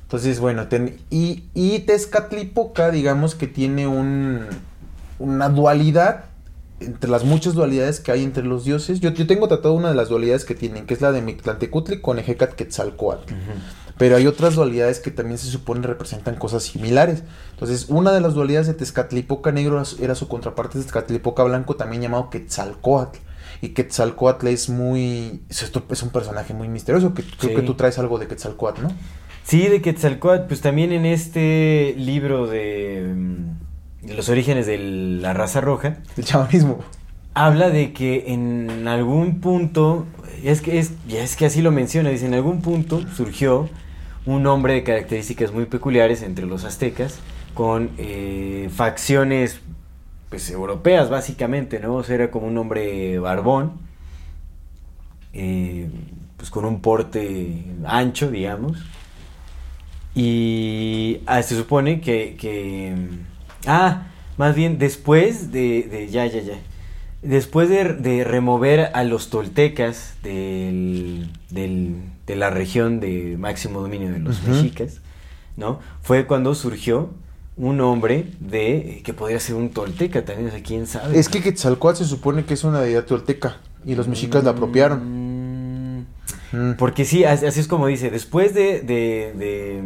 Entonces, 0.04 0.42
bueno, 0.42 0.68
ten- 0.68 0.98
y, 1.10 1.46
y 1.54 1.80
Tezcatlipoca, 1.80 2.92
digamos 2.92 3.36
que 3.36 3.48
tiene 3.48 3.88
un, 3.88 4.42
una 5.20 5.48
dualidad 5.48 6.26
entre 6.82 7.10
las 7.10 7.24
muchas 7.24 7.54
dualidades 7.54 8.00
que 8.02 8.12
hay 8.12 8.24
entre 8.24 8.44
los 8.44 8.66
dioses. 8.66 9.00
Yo, 9.00 9.12
yo 9.12 9.26
tengo 9.28 9.48
tratado 9.48 9.74
una 9.76 9.90
de 9.90 9.96
las 9.96 10.10
dualidades 10.10 10.44
que 10.44 10.56
tienen, 10.56 10.86
que 10.86 10.96
es 10.96 11.00
la 11.02 11.12
de 11.14 11.22
Mictlantecutli 11.22 12.02
con 12.02 12.20
Ejecat 12.20 12.54
Quetzalcoatl. 12.54 13.32
Pero 13.98 14.16
hay 14.16 14.28
otras 14.28 14.56
dualidades 14.56 15.00
que 15.00 15.12
también 15.12 15.38
se 15.38 15.48
supone 15.48 15.86
representan 15.86 16.36
cosas 16.36 16.64
similares. 16.64 17.24
Entonces, 17.52 17.86
una 17.90 18.12
de 18.12 18.22
las 18.22 18.34
dualidades 18.34 18.68
de 18.68 18.74
Tezcatlipoca 18.74 19.52
negro 19.52 19.82
era 20.00 20.16
su- 20.16 20.28
contraparte 20.28 20.78
de 20.78 20.84
Tezcatlipoca 20.84 21.44
blanco, 21.44 21.76
también 21.76 22.02
llamado 22.02 22.30
Quetzalcoatl. 22.30 23.20
Y 23.62 23.70
Quetzalcoatl 23.70 24.48
es 24.48 24.70
muy. 24.70 25.42
Es, 25.50 26.02
un 26.04 26.10
personaje 26.10 26.54
muy 26.54 26.68
misterioso. 26.68 27.14
Que, 27.14 27.24
creo 27.24 27.56
que 27.58 27.62
tú 27.62 27.76
traes 27.76 28.00
algo 28.00 28.18
de 28.18 28.28
Quetzalcoatl, 28.28 28.82
¿no? 28.82 28.92
Sí, 29.44 29.68
de 29.68 29.82
Quetzalcóatl, 29.82 30.48
pues 30.48 30.62
también 30.62 30.92
en 30.92 31.06
este 31.06 31.94
libro 31.98 32.48
de, 32.48 33.12
mm, 33.16 34.08
de 34.08 34.14
los 34.16 34.30
orígenes 34.30 34.66
de 34.68 34.78
la 34.78 35.34
raza 35.34 35.62
roja, 35.62 35.98
El 36.16 36.26
chamanismo. 36.26 36.80
habla 37.34 37.70
de 37.70 37.92
que 37.94 38.26
en 38.34 38.88
algún 38.88 39.42
punto, 39.42 40.06
es 40.44 40.62
que, 40.62 40.80
es, 40.80 40.94
es 41.10 41.36
que 41.36 41.46
así 41.46 41.62
lo 41.62 41.72
menciona, 41.72 42.10
dice, 42.10 42.26
en 42.26 42.34
algún 42.34 42.62
punto 42.62 43.02
surgió 43.16 43.70
un 44.26 44.46
hombre 44.48 44.74
de 44.76 44.84
características 44.84 45.52
muy 45.52 45.66
peculiares 45.66 46.22
entre 46.22 46.46
los 46.46 46.64
aztecas, 46.64 47.20
con 47.54 47.90
eh, 47.98 48.70
facciones 48.74 49.62
pues 50.30 50.50
europeas 50.50 51.10
básicamente, 51.10 51.80
¿no? 51.80 51.96
O 51.96 52.04
sea, 52.04 52.16
era 52.16 52.32
como 52.32 52.48
un 52.48 52.58
hombre 52.58 53.20
barbón, 53.20 53.74
eh, 55.34 55.90
pues 56.38 56.50
con 56.50 56.66
un 56.66 56.82
porte 56.82 57.64
ancho, 57.86 58.30
digamos. 58.32 58.78
Y 60.14 61.20
ah, 61.26 61.42
se 61.42 61.56
supone 61.56 62.02
que, 62.02 62.36
que, 62.40 62.96
Ah, 63.68 64.08
más 64.38 64.56
bien 64.56 64.78
después 64.80 65.52
de, 65.52 65.84
de- 65.84 66.08
ya, 66.10 66.26
ya, 66.26 66.42
ya. 66.42 66.56
Después 67.22 67.70
de, 67.70 67.94
de 67.94 68.24
remover 68.24 68.90
a 68.94 69.04
los 69.04 69.30
toltecas 69.30 70.16
del, 70.24 71.30
del- 71.52 71.96
de 72.26 72.36
la 72.36 72.50
región 72.50 73.00
de 73.00 73.36
máximo 73.38 73.82
dominio 73.82 74.12
de 74.12 74.20
los 74.20 74.42
mexicas, 74.44 75.02
¿no? 75.58 75.80
Fue 76.02 76.26
cuando 76.26 76.56
surgió 76.56 77.10
un 77.58 77.80
hombre 77.82 78.26
de 78.40 79.02
que 79.04 79.14
podría 79.14 79.40
ser 79.40 79.56
un 79.56 79.70
tolteca 79.70 80.24
también, 80.26 80.48
o 80.48 80.52
sea, 80.52 80.64
quién 80.64 80.88
sabe. 80.88 81.20
Es 81.20 81.30
que 81.30 81.42
Quetzalcóatl 81.42 81.98
se 82.00 82.06
supone 82.06 82.46
que 82.46 82.54
es 82.56 82.64
una 82.64 82.82
deidad 82.82 83.06
tolteca 83.06 83.58
y 83.86 83.94
los 83.96 84.08
mexicas 84.08 84.44
la 84.44 84.52
apropiaron. 84.52 85.02
Mm, 85.28 86.06
Mm. 86.54 86.74
Porque 86.78 87.06
sí, 87.06 87.24
así, 87.24 87.46
así 87.46 87.62
es 87.62 87.68
como 87.68 87.88
dice, 87.88 88.10
después 88.10 88.54
de, 88.54 88.82
de, 88.82 89.32
de, 89.38 89.82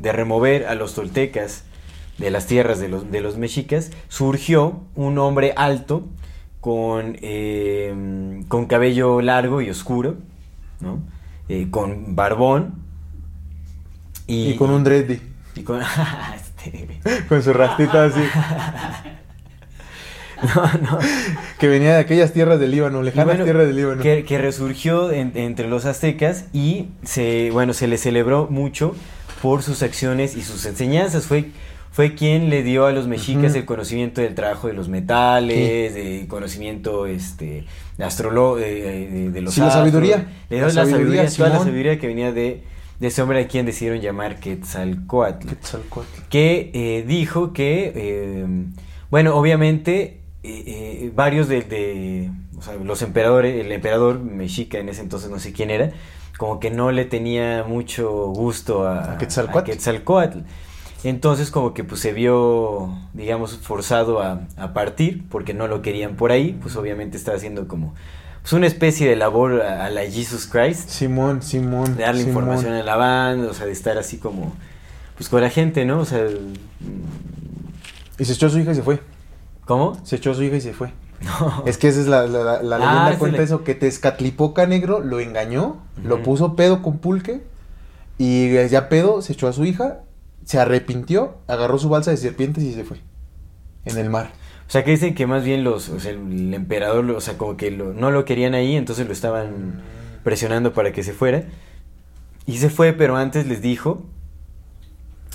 de 0.00 0.12
remover 0.12 0.66
a 0.66 0.76
los 0.76 0.94
toltecas 0.94 1.64
de 2.18 2.30
las 2.30 2.46
tierras 2.46 2.78
de 2.78 2.88
los, 2.88 3.10
de 3.10 3.20
los 3.20 3.36
mexicas, 3.36 3.90
surgió 4.08 4.80
un 4.94 5.18
hombre 5.18 5.54
alto 5.56 6.04
con, 6.60 7.16
eh, 7.22 8.42
con 8.48 8.66
cabello 8.66 9.20
largo 9.22 9.60
y 9.62 9.70
oscuro, 9.70 10.16
¿no? 10.80 11.00
Eh, 11.48 11.68
con 11.70 12.14
barbón. 12.16 12.74
Y, 14.26 14.56
con 14.56 14.70
un 14.70 14.84
dreaddy. 14.84 15.20
y 15.54 15.62
con- 15.62 15.80
este, 16.36 17.00
Con 17.28 17.42
su 17.42 17.52
rastita 17.52 18.04
así. 18.04 18.20
no, 20.54 20.62
no. 20.82 20.98
Que 21.58 21.66
venía 21.68 21.94
de 21.94 22.00
aquellas 22.00 22.32
tierras 22.32 22.60
del 22.60 22.70
Líbano, 22.70 23.02
lejanas 23.02 23.26
bueno, 23.26 23.44
tierras 23.44 23.66
del 23.66 23.76
Líbano. 23.76 24.02
Que, 24.02 24.24
que 24.24 24.38
resurgió 24.38 25.10
en- 25.10 25.32
entre 25.34 25.68
los 25.68 25.84
aztecas 25.84 26.44
y 26.52 26.88
se, 27.02 27.50
bueno, 27.52 27.72
se 27.72 27.86
le 27.88 27.96
celebró 27.98 28.46
mucho 28.50 28.94
por 29.42 29.62
sus 29.62 29.82
acciones 29.82 30.36
y 30.36 30.42
sus 30.42 30.64
enseñanzas. 30.66 31.26
Fue, 31.26 31.46
fue 31.98 32.14
quien 32.14 32.48
le 32.48 32.62
dio 32.62 32.86
a 32.86 32.92
los 32.92 33.08
mexicas 33.08 33.56
el 33.56 33.64
conocimiento 33.64 34.20
del 34.20 34.36
trabajo 34.36 34.68
de 34.68 34.72
los 34.72 34.88
metales, 34.88 35.96
el 35.96 36.28
conocimiento 36.28 37.06
este, 37.06 37.64
de, 37.96 38.04
astrolo 38.04 38.54
de, 38.54 39.08
de- 39.10 39.30
de 39.32 39.40
los 39.40 39.52
Sí, 39.54 39.58
la 39.58 39.66
astros. 39.66 39.82
sabiduría. 39.90 40.28
Le 40.48 40.56
dio 40.58 40.66
La 40.68 40.72
la, 40.74 40.84
sabiduría, 40.86 41.22
sabiduría, 41.28 41.36
toda 41.36 41.48
la 41.48 41.58
sabiduría 41.58 41.98
que 41.98 42.06
venía 42.06 42.30
de, 42.30 42.62
de 43.00 43.06
ese 43.08 43.20
hombre 43.20 43.40
a 43.42 43.48
quien 43.48 43.66
decidieron 43.66 44.00
llamar 44.00 44.38
Quetzalcoatl 44.38 45.48
Quetzalcóatl. 45.48 46.20
que 46.30 46.70
eh, 46.72 47.04
dijo 47.04 47.52
que, 47.52 47.92
eh, 47.96 48.46
bueno, 49.10 49.34
obviamente 49.34 50.20
eh, 50.44 50.62
eh, 50.68 51.12
varios 51.16 51.48
de, 51.48 51.62
de- 51.62 52.30
o 52.56 52.62
sea, 52.62 52.74
los 52.74 53.02
emperadores, 53.02 53.64
el 53.66 53.72
emperador 53.72 54.20
mexica 54.20 54.78
en 54.78 54.88
ese 54.88 55.00
entonces 55.00 55.30
no 55.30 55.40
sé 55.40 55.52
quién 55.52 55.70
era, 55.72 55.90
como 56.38 56.60
que 56.60 56.70
no 56.70 56.92
le 56.92 57.06
tenía 57.06 57.64
mucho 57.66 58.28
gusto 58.28 58.86
a, 58.86 59.14
¿A 59.14 59.18
Quetzalcóatl? 59.18 59.58
a 59.58 59.64
Quetzalcóatl. 59.74 60.38
Entonces 61.04 61.50
como 61.50 61.74
que 61.74 61.84
pues 61.84 62.00
se 62.00 62.12
vio, 62.12 62.92
digamos, 63.14 63.56
forzado 63.58 64.20
a, 64.20 64.40
a 64.56 64.72
partir 64.74 65.24
porque 65.28 65.54
no 65.54 65.68
lo 65.68 65.80
querían 65.82 66.16
por 66.16 66.32
ahí, 66.32 66.58
pues 66.60 66.74
obviamente 66.76 67.16
estaba 67.16 67.36
haciendo 67.36 67.68
como 67.68 67.94
pues, 68.42 68.52
una 68.52 68.66
especie 68.66 69.08
de 69.08 69.14
labor 69.16 69.62
a, 69.62 69.86
a 69.86 69.90
la 69.90 70.02
Jesus 70.02 70.46
Christ 70.46 70.88
Simón, 70.88 71.42
Simón. 71.42 71.96
de 71.96 72.02
darle 72.02 72.22
Simón. 72.24 72.42
información 72.44 72.72
a 72.74 72.82
la 72.82 72.96
banda, 72.96 73.48
o 73.50 73.54
sea, 73.54 73.66
de 73.66 73.72
estar 73.72 73.96
así 73.96 74.18
como, 74.18 74.52
pues 75.16 75.28
con 75.28 75.40
la 75.40 75.50
gente, 75.50 75.84
¿no? 75.84 76.00
O 76.00 76.04
sea, 76.04 76.26
Y 78.18 78.24
se 78.24 78.32
echó 78.32 78.46
a 78.46 78.50
su 78.50 78.58
hija 78.58 78.72
y 78.72 78.74
se 78.74 78.82
fue. 78.82 79.00
¿cómo? 79.66 79.98
Se 80.04 80.16
echó 80.16 80.30
a 80.32 80.34
su 80.34 80.42
hija 80.42 80.56
y 80.56 80.60
se 80.60 80.72
fue. 80.72 80.92
No. 81.20 81.64
Es 81.66 81.78
que 81.78 81.88
esa 81.88 82.00
es 82.00 82.06
la, 82.06 82.26
la, 82.28 82.42
la- 82.44 82.62
la 82.62 82.76
Ah, 82.76 82.78
leyenda 83.00 83.18
cuenta 83.18 83.38
le- 83.38 83.42
eso, 83.44 83.64
que 83.64 83.74
Tezcatlipoca 83.74 84.66
Negro 84.66 85.00
lo 85.00 85.18
engañó, 85.18 85.78
lo 86.04 86.22
puso 86.22 86.54
pedo 86.54 86.80
con 86.80 86.98
pulque 86.98 87.42
y 88.18 88.52
ya 88.68 88.88
pedo 88.88 89.20
se 89.20 89.32
echó 89.32 89.48
a 89.48 89.52
su 89.52 89.64
hija, 89.64 89.98
se 90.48 90.58
arrepintió, 90.58 91.36
agarró 91.46 91.78
su 91.78 91.90
balsa 91.90 92.10
de 92.10 92.16
serpientes 92.16 92.64
y 92.64 92.72
se 92.72 92.82
fue. 92.82 92.96
En 93.84 93.98
el 93.98 94.08
mar. 94.08 94.30
O 94.66 94.70
sea, 94.70 94.82
que 94.82 94.92
dicen 94.92 95.14
que 95.14 95.26
más 95.26 95.44
bien 95.44 95.62
los, 95.62 95.90
o 95.90 96.00
sea, 96.00 96.10
el 96.12 96.54
emperador, 96.54 97.10
o 97.10 97.20
sea, 97.20 97.36
como 97.36 97.58
que 97.58 97.70
lo- 97.70 97.92
no 97.92 98.10
lo 98.10 98.24
querían 98.24 98.54
ahí, 98.54 98.74
entonces 98.74 99.06
lo 99.06 99.12
estaban 99.12 99.82
presionando 100.24 100.72
para 100.72 100.90
que 100.92 101.02
se 101.02 101.12
fuera. 101.12 101.44
Y 102.46 102.56
se 102.56 102.70
fue, 102.70 102.94
pero 102.94 103.18
antes 103.18 103.46
les 103.46 103.60
dijo 103.60 104.06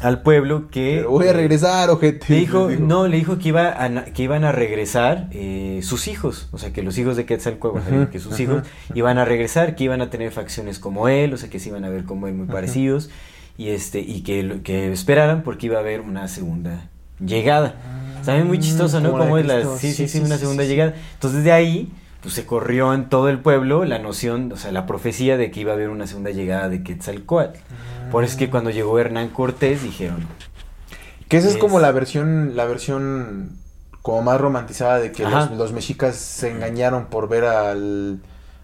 al 0.01 0.23
pueblo 0.23 0.67
que... 0.69 0.95
Pero 0.97 1.11
voy 1.11 1.27
a 1.27 1.33
regresar, 1.33 1.91
ojete. 1.91 2.25
Le 2.29 2.39
dijo, 2.39 2.69
no, 2.71 3.07
le 3.07 3.17
dijo 3.17 3.37
que, 3.37 3.49
iba 3.49 3.83
a 3.83 4.05
que 4.05 4.23
iban 4.23 4.43
a 4.43 4.51
regresar 4.51 5.29
eh, 5.31 5.81
sus 5.83 6.07
hijos, 6.07 6.49
o 6.51 6.57
sea, 6.57 6.73
que 6.73 6.81
los 6.81 6.97
hijos 6.97 7.15
de 7.17 7.27
Quetzalcóatl, 7.27 7.87
sea, 7.87 7.99
Ujú, 8.01 8.09
que 8.09 8.19
sus 8.19 8.39
hijos 8.39 8.63
iban 8.95 9.19
a 9.19 9.25
regresar, 9.25 9.75
que 9.75 9.83
iban 9.83 10.01
a 10.01 10.09
tener 10.09 10.31
facciones 10.31 10.79
como 10.79 11.07
él, 11.07 11.33
o 11.33 11.37
sea, 11.37 11.49
que 11.51 11.59
se 11.59 11.69
iban 11.69 11.85
a 11.85 11.89
ver 11.89 12.03
como 12.05 12.27
él 12.27 12.33
muy 12.33 12.47
parecidos, 12.47 13.11
y 13.57 13.69
este 13.69 13.99
y 13.99 14.21
que, 14.21 14.61
que 14.63 14.91
esperaran 14.91 15.43
porque 15.43 15.67
iba 15.67 15.77
a 15.77 15.81
haber 15.81 16.01
una 16.01 16.27
segunda 16.27 16.89
llegada. 17.23 17.75
También 18.25 18.47
muy 18.47 18.59
chistoso, 18.59 18.99
¿no? 19.01 19.09
Mm, 19.09 19.17
como 19.17 19.37
es 19.37 19.45
la... 19.45 19.65
Sí, 19.77 19.91
sí, 19.93 20.07
Sí, 20.07 20.19
una 20.19 20.37
segunda 20.37 20.63
sí, 20.63 20.69
llegada. 20.69 20.93
Entonces 21.15 21.43
de 21.43 21.51
ahí, 21.51 21.91
pues 22.21 22.33
se 22.33 22.45
corrió 22.45 22.93
en 22.93 23.09
todo 23.09 23.27
el 23.29 23.39
pueblo 23.39 23.83
la 23.85 23.99
noción, 23.99 24.51
o 24.51 24.55
sea, 24.57 24.71
la 24.71 24.85
profecía 24.85 25.35
de 25.37 25.51
que 25.51 25.59
iba 25.59 25.71
a 25.71 25.75
haber 25.75 25.89
una 25.89 26.07
segunda 26.07 26.31
llegada 26.31 26.69
de 26.69 26.83
Quetzalcóatl. 26.83 27.59
Por 28.11 28.23
eso 28.23 28.33
es 28.33 28.37
que 28.39 28.49
cuando 28.49 28.69
llegó 28.69 28.97
Hernán 28.99 29.29
Cortés 29.29 29.83
dijeron, 29.83 30.25
Que 31.27 31.37
esa 31.37 31.47
es 31.49 31.55
Es- 31.55 31.59
como 31.59 31.79
la 31.79 31.91
versión, 31.91 32.55
la 32.55 32.65
versión 32.65 33.57
como 34.01 34.21
más 34.21 34.39
romantizada 34.39 34.99
de 34.99 35.11
que 35.11 35.23
los, 35.23 35.51
los 35.51 35.71
mexicas 35.73 36.15
se 36.17 36.49
engañaron 36.51 37.05
por 37.05 37.27
ver 37.29 37.45
al, 37.45 38.19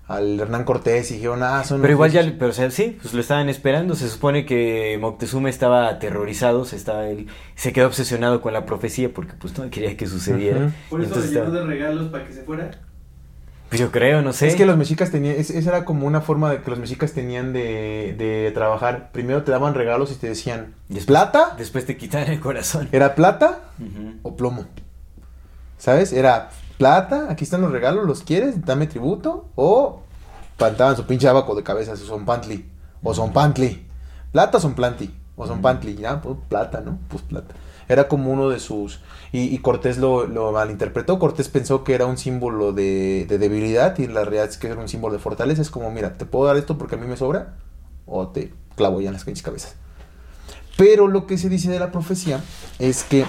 al 0.09 0.39
Hernán 0.39 0.63
Cortés 0.65 1.11
y 1.11 1.15
dijeron, 1.15 1.43
ah, 1.43 1.63
son... 1.63 1.79
Pero 1.81 1.93
igual 1.93 2.11
ya, 2.11 2.21
pero 2.37 2.49
o 2.49 2.53
sea, 2.53 2.69
sí, 2.71 2.97
pues 3.01 3.13
lo 3.13 3.21
estaban 3.21 3.47
esperando. 3.47 3.93
Se 3.95 4.09
supone 4.09 4.45
que 4.45 4.97
Moctezuma 4.99 5.49
estaba 5.49 5.87
aterrorizado, 5.87 6.65
se 6.65 6.75
estaba 6.75 7.07
él, 7.07 7.27
se 7.55 7.71
quedó 7.71 7.85
obsesionado 7.87 8.41
con 8.41 8.51
la 8.51 8.65
profecía 8.65 9.09
porque 9.13 9.33
pues 9.39 9.57
no 9.57 9.69
quería 9.69 9.95
que 9.95 10.07
sucediera. 10.07 10.57
Ujú. 10.65 10.71
Por 10.89 10.99
Y 11.01 11.03
eso 11.03 11.13
entonces 11.13 11.31
le 11.31 11.37
llenó 11.39 11.45
estaba- 11.53 11.63
de 11.65 11.73
regalos 11.73 12.07
para 12.09 12.25
que 12.25 12.33
se 12.33 12.41
fuera. 12.41 12.71
Pues 13.69 13.79
yo 13.79 13.91
creo, 13.91 14.23
no 14.23 14.33
sé. 14.33 14.47
Es 14.47 14.55
que 14.55 14.65
los 14.65 14.77
mexicas 14.77 15.11
tenían, 15.11 15.35
es- 15.35 15.51
esa 15.51 15.69
era 15.69 15.85
como 15.85 16.07
una 16.07 16.21
forma 16.21 16.49
de 16.49 16.61
que 16.63 16.71
los 16.71 16.79
mexicas 16.79 17.13
tenían 17.13 17.53
de, 17.53 18.15
de 18.17 18.49
trabajar. 18.51 19.11
Primero 19.11 19.43
te 19.43 19.51
daban 19.51 19.75
regalos 19.75 20.11
y 20.11 20.15
te 20.15 20.27
decían, 20.27 20.73
Después- 20.87 21.05
¿plata? 21.05 21.53
Después 21.55 21.85
te 21.85 21.95
quitaron 21.97 22.31
el 22.31 22.39
corazón. 22.39 22.89
¿Era 22.91 23.13
plata 23.13 23.59
o 24.23 24.35
plomo? 24.35 24.65
¿Sabes? 25.77 26.13
Era 26.13 26.49
plata, 26.79 27.27
aquí 27.29 27.43
están 27.43 27.61
los 27.61 27.71
regalos, 27.71 28.07
¿los 28.07 28.23
quieres? 28.23 28.65
Dame 28.65 28.87
tributo. 28.87 29.49
O 29.53 30.01
plantaban 30.57 30.95
su 30.95 31.05
pinche 31.05 31.27
abaco 31.27 31.53
de 31.53 31.61
cabeza, 31.61 31.95
su 31.95 32.07
son 32.07 32.25
pantli. 32.25 32.67
O 33.03 33.13
son 33.13 33.31
pantli. 33.31 33.85
Plata 34.31 34.59
son 34.59 34.73
planti. 34.73 35.13
O 35.35 35.45
son 35.45 35.61
pantli. 35.61 35.95
Ya, 35.95 36.19
pues 36.21 36.37
plata, 36.47 36.81
¿no? 36.81 36.97
Pues 37.09 37.21
plata. 37.21 37.53
Era 37.87 38.07
como 38.07 38.31
uno 38.31 38.49
de 38.49 38.59
sus... 38.59 39.01
Y, 39.31 39.53
y 39.53 39.57
Cortés 39.59 39.97
lo, 39.97 40.25
lo 40.25 40.51
malinterpretó. 40.51 41.19
Cortés 41.19 41.49
pensó 41.49 41.83
que 41.83 41.93
era 41.93 42.05
un 42.05 42.17
símbolo 42.17 42.71
de, 42.71 43.25
de 43.27 43.37
debilidad 43.37 43.97
y 43.99 44.07
la 44.07 44.21
realidad 44.23 44.45
es 44.45 44.57
que 44.57 44.67
era 44.67 44.79
un 44.79 44.87
símbolo 44.87 45.13
de 45.13 45.19
fortaleza. 45.19 45.61
Es 45.61 45.69
como, 45.69 45.91
mira, 45.91 46.17
te 46.17 46.25
puedo 46.25 46.45
dar 46.45 46.57
esto 46.57 46.77
porque 46.77 46.95
a 46.95 46.97
mí 46.97 47.05
me 47.05 47.17
sobra 47.17 47.55
o 48.05 48.29
te 48.29 48.53
clavo 48.75 49.01
ya 49.01 49.09
en 49.09 49.13
las 49.13 49.25
pinches 49.25 49.43
cabezas. 49.43 49.75
Pero 50.77 51.07
lo 51.07 51.27
que 51.27 51.37
se 51.37 51.49
dice 51.49 51.69
de 51.69 51.79
la 51.79 51.91
profecía 51.91 52.41
es 52.79 53.03
que, 53.03 53.25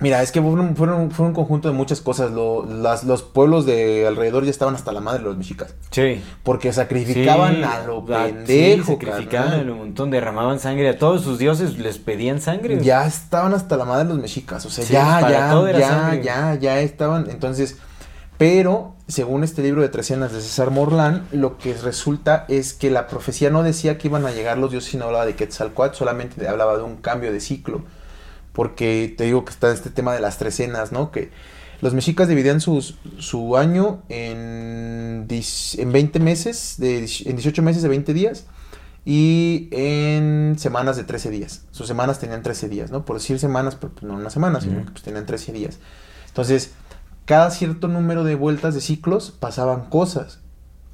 mira, 0.00 0.22
es 0.22 0.32
que 0.32 0.40
fueron, 0.42 0.74
fueron, 0.76 1.10
fue 1.10 1.26
un 1.26 1.32
conjunto 1.32 1.68
de 1.68 1.74
muchas 1.74 2.00
cosas. 2.00 2.30
Lo- 2.32 2.66
las- 2.66 3.04
los 3.04 3.22
pueblos 3.22 3.66
de 3.66 4.06
alrededor 4.06 4.44
ya 4.44 4.50
estaban 4.50 4.74
hasta 4.74 4.92
la 4.92 5.00
madre 5.00 5.18
de 5.20 5.24
los 5.26 5.36
mexicas. 5.36 5.74
Sí. 5.90 6.22
Porque 6.42 6.72
sacrificaban 6.72 7.56
Sí, 7.56 7.62
a 7.62 7.86
lo 7.86 8.04
pendejo. 8.04 8.84
sí, 8.84 8.92
sacrificaban 8.92 9.26
carnal. 9.48 9.60
a 9.60 9.64
lo 9.64 9.76
montón, 9.76 10.10
derramaban 10.10 10.58
sangre. 10.58 10.88
A 10.88 10.98
todos 10.98 11.22
sus 11.22 11.38
dioses 11.38 11.78
les 11.78 11.98
pedían 11.98 12.40
sangre. 12.40 12.82
Ya 12.82 13.06
estaban 13.06 13.54
hasta 13.54 13.76
la 13.76 13.84
madre 13.84 14.04
de 14.04 14.10
los 14.14 14.22
mexicas. 14.22 14.64
O 14.66 14.70
sea, 14.70 14.84
Sí, 14.84 14.92
ya, 14.92 15.20
ya, 15.20 15.28
ya, 15.30 15.88
sangre. 15.88 16.22
ya, 16.24 16.54
ya 16.54 16.80
estaban. 16.80 17.28
Entonces, 17.30 17.76
pero 18.38 18.94
según 19.06 19.44
este 19.44 19.62
libro 19.62 19.82
de 19.82 19.88
Trecenas 19.90 20.32
de 20.32 20.40
César 20.40 20.70
Morlán, 20.70 21.26
lo 21.32 21.58
que 21.58 21.74
resulta 21.74 22.46
es 22.48 22.72
que 22.72 22.90
la 22.90 23.06
profecía 23.06 23.50
no 23.50 23.62
decía 23.62 23.98
que 23.98 24.08
iban 24.08 24.24
a 24.24 24.30
llegar 24.30 24.56
los 24.56 24.70
dioses, 24.70 24.92
sino 24.92 25.06
hablaba 25.06 25.26
de 25.26 25.34
Quetzalcoatl, 25.34 25.94
solamente 25.96 26.48
hablaba 26.48 26.76
de 26.78 26.84
un 26.84 26.96
cambio 26.96 27.32
de 27.32 27.40
ciclo. 27.40 27.82
Porque 28.52 29.14
te 29.16 29.24
digo 29.24 29.44
que 29.44 29.52
está 29.52 29.72
este 29.72 29.90
tema 29.90 30.12
de 30.12 30.20
las 30.20 30.38
trecenas, 30.38 30.92
¿no? 30.92 31.10
Que 31.10 31.30
los 31.80 31.94
mexicas 31.94 32.28
dividían 32.28 32.60
sus, 32.60 32.96
su 33.18 33.56
año 33.56 34.02
en, 34.08 35.26
en 35.28 35.92
20 35.92 36.20
meses, 36.20 36.74
de, 36.78 36.98
en 36.98 37.36
18 37.36 37.62
meses 37.62 37.82
de 37.82 37.88
20 37.88 38.12
días 38.12 38.46
y 39.04 39.68
en 39.72 40.56
semanas 40.58 40.96
de 40.96 41.04
13 41.04 41.30
días. 41.30 41.62
Sus 41.70 41.86
semanas 41.86 42.18
tenían 42.18 42.42
13 42.42 42.68
días, 42.68 42.90
¿no? 42.90 43.04
Por 43.04 43.16
decir 43.16 43.38
semanas, 43.38 43.76
pero 43.76 43.92
pues 43.94 44.04
no 44.04 44.14
una 44.14 44.30
semana, 44.30 44.60
sino 44.60 44.84
que 44.84 44.90
pues 44.90 45.02
tenían 45.02 45.24
13 45.26 45.52
días. 45.52 45.78
Entonces, 46.28 46.72
cada 47.24 47.50
cierto 47.50 47.88
número 47.88 48.24
de 48.24 48.34
vueltas 48.34 48.74
de 48.74 48.80
ciclos 48.80 49.30
pasaban 49.30 49.88
cosas. 49.88 50.40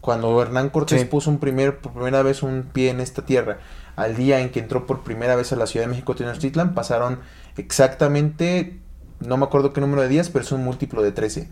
Cuando 0.00 0.40
Hernán 0.40 0.68
Cortés 0.70 1.00
Sí. 1.00 1.06
puso 1.06 1.30
un 1.30 1.38
primer, 1.38 1.78
por 1.80 1.92
primera 1.94 2.22
vez 2.22 2.44
un 2.44 2.68
pie 2.72 2.90
en 2.90 3.00
esta 3.00 3.22
tierra, 3.26 3.58
al 3.96 4.14
día 4.14 4.38
en 4.40 4.50
que 4.50 4.60
entró 4.60 4.86
por 4.86 5.02
primera 5.02 5.34
vez 5.34 5.52
a 5.52 5.56
la 5.56 5.66
Ciudad 5.66 5.86
de 5.86 5.90
México 5.90 6.14
Tenochtitlan, 6.14 6.74
pasaron 6.74 7.18
exactamente, 7.56 8.78
no 9.20 9.36
me 9.36 9.44
acuerdo 9.44 9.72
qué 9.72 9.80
número 9.80 10.02
de 10.02 10.08
días, 10.08 10.30
pero 10.30 10.44
es 10.44 10.52
un 10.52 10.64
múltiplo 10.64 11.02
de 11.02 11.12
13. 11.12 11.48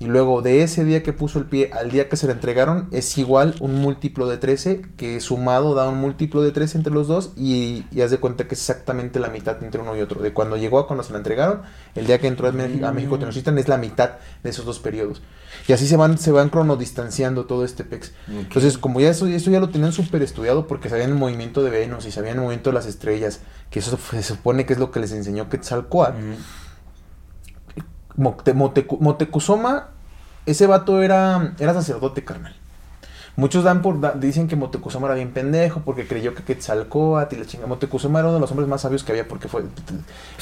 Y 0.00 0.06
luego 0.06 0.40
de 0.40 0.62
ese 0.62 0.82
día 0.84 1.02
que 1.02 1.12
puso 1.12 1.38
el 1.38 1.44
pie 1.44 1.70
al 1.74 1.90
día 1.90 2.08
que 2.08 2.16
se 2.16 2.26
le 2.26 2.32
entregaron 2.32 2.88
es 2.90 3.18
igual 3.18 3.54
un 3.60 3.74
múltiplo 3.74 4.26
de 4.26 4.38
13 4.38 4.80
que 4.96 5.20
sumado 5.20 5.74
da 5.74 5.90
un 5.90 5.98
múltiplo 6.00 6.40
de 6.40 6.52
13 6.52 6.78
entre 6.78 6.92
los 6.94 7.06
dos 7.06 7.32
y, 7.36 7.84
y 7.92 8.00
haz 8.00 8.10
de 8.10 8.16
cuenta 8.16 8.48
que 8.48 8.54
es 8.54 8.60
exactamente 8.62 9.20
la 9.20 9.28
mitad 9.28 9.62
entre 9.62 9.82
uno 9.82 9.94
y 9.94 10.00
otro. 10.00 10.22
De 10.22 10.32
cuando 10.32 10.56
llegó 10.56 10.78
a 10.78 10.86
cuando 10.86 11.02
se 11.04 11.12
la 11.12 11.18
entregaron, 11.18 11.60
el 11.94 12.06
día 12.06 12.18
que 12.18 12.28
entró 12.28 12.48
a, 12.48 12.52
México- 12.52 12.86
a 12.86 12.92
México 12.92 13.18
Tenochtitlan 13.18 13.58
es 13.58 13.68
la 13.68 13.76
mitad 13.76 14.12
de 14.42 14.48
esos 14.48 14.64
dos 14.64 14.78
periodos. 14.78 15.20
Y 15.68 15.74
así 15.74 15.86
se 15.86 15.96
van, 15.98 16.16
se 16.16 16.32
van 16.32 16.48
cronodistanciando 16.48 17.44
todo 17.44 17.66
este 17.66 17.84
pex. 17.84 18.12
Entonces, 18.26 18.78
como 18.78 19.00
ya 19.00 19.10
eso, 19.10 19.26
eso 19.26 19.50
ya 19.50 19.60
lo 19.60 19.68
tenían 19.68 19.92
súper 19.92 20.22
estudiado 20.22 20.66
porque 20.66 20.88
sabían 20.88 21.10
el 21.10 21.16
movimiento 21.16 21.62
de 21.62 21.68
Venus 21.68 22.06
y 22.06 22.10
sabían 22.10 22.36
el 22.36 22.40
movimiento 22.40 22.70
de 22.70 22.74
las 22.74 22.86
estrellas, 22.86 23.40
que 23.68 23.80
eso 23.80 23.98
se 24.12 24.22
supone 24.22 24.64
que 24.64 24.72
es 24.72 24.78
lo 24.78 24.90
que 24.92 25.00
les 25.00 25.12
enseñó 25.12 25.50
Quetzalcóatl. 25.50 26.16
Mote- 28.20 28.54
Motecu- 28.54 28.98
Motecuzoma, 29.00 29.88
ese 30.46 30.66
vato 30.66 31.02
era, 31.02 31.54
era 31.58 31.74
sacerdote, 31.74 32.24
carnal. 32.24 32.54
Muchos 33.36 33.64
dan 33.64 33.80
por, 33.80 34.00
da- 34.00 34.12
dicen 34.12 34.48
que 34.48 34.56
Motecuzoma 34.56 35.06
era 35.06 35.14
bien 35.14 35.30
pendejo 35.32 35.80
porque 35.84 36.06
creyó 36.06 36.34
que 36.34 36.42
Quetzalcóatl 36.42 37.36
y 37.36 37.38
la 37.38 37.46
chinga. 37.46 37.66
Motecuzoma 37.66 38.18
era 38.18 38.28
uno 38.28 38.34
de 38.34 38.40
los 38.40 38.50
hombres 38.50 38.68
más 38.68 38.82
sabios 38.82 39.02
que 39.04 39.12
había 39.12 39.26
porque 39.28 39.48
fue... 39.48 39.62
Lo, 39.62 39.68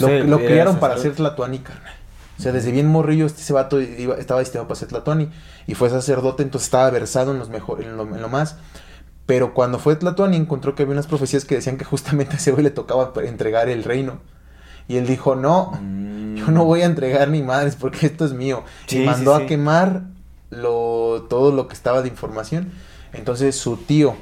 Sí, 0.08 0.18
lo 0.26 0.38
criaron 0.38 0.78
para 0.80 0.94
ser 1.02 1.14
Tlatuani, 1.14 1.58
carnal. 1.60 1.94
O 2.38 2.42
sea, 2.42 2.52
desde 2.52 2.70
bien 2.72 2.86
morrillo 2.86 3.26
este, 3.26 3.42
ese 3.42 3.52
vato 3.52 3.80
iba- 3.80 4.16
estaba 4.16 4.40
destinado 4.40 4.66
para 4.68 4.78
ser 4.80 4.88
Tlatuani 4.88 5.28
y 5.66 5.74
fue 5.74 5.90
sacerdote, 5.90 6.42
entonces 6.42 6.66
estaba 6.66 6.88
versado 6.90 7.32
en, 7.32 7.38
los 7.38 7.48
mejor, 7.50 7.82
en, 7.82 7.96
lo, 7.96 8.02
en 8.04 8.22
lo 8.22 8.28
más. 8.28 8.56
Pero 9.26 9.52
cuando 9.54 9.78
fue 9.78 9.94
Tlatuani 9.96 10.36
encontró 10.36 10.74
que 10.74 10.82
había 10.84 10.94
unas 10.94 11.06
profecías 11.06 11.44
que 11.44 11.56
decían 11.56 11.76
que 11.76 11.84
justamente 11.84 12.34
a 12.34 12.38
ese 12.38 12.50
güey 12.52 12.64
le 12.64 12.70
tocaba 12.70 13.12
entregar 13.22 13.68
el 13.68 13.84
reino. 13.84 14.18
Y 14.88 14.96
él 14.96 15.06
dijo, 15.06 15.36
no, 15.36 15.72
yo 16.34 16.48
no 16.50 16.64
voy 16.64 16.82
a 16.82 16.86
entregar 16.86 17.28
ni 17.28 17.42
madres 17.42 17.76
porque 17.76 18.06
esto 18.06 18.24
es 18.24 18.32
mío. 18.32 18.64
Sí, 18.86 19.02
y 19.02 19.06
mandó 19.06 19.34
sí, 19.34 19.38
sí. 19.38 19.44
a 19.44 19.46
quemar 19.46 20.02
lo, 20.50 21.26
todo 21.28 21.52
lo 21.52 21.68
que 21.68 21.74
estaba 21.74 22.02
de 22.02 22.08
información. 22.08 22.72
Entonces 23.12 23.56
su 23.56 23.76
tío, 23.76 24.16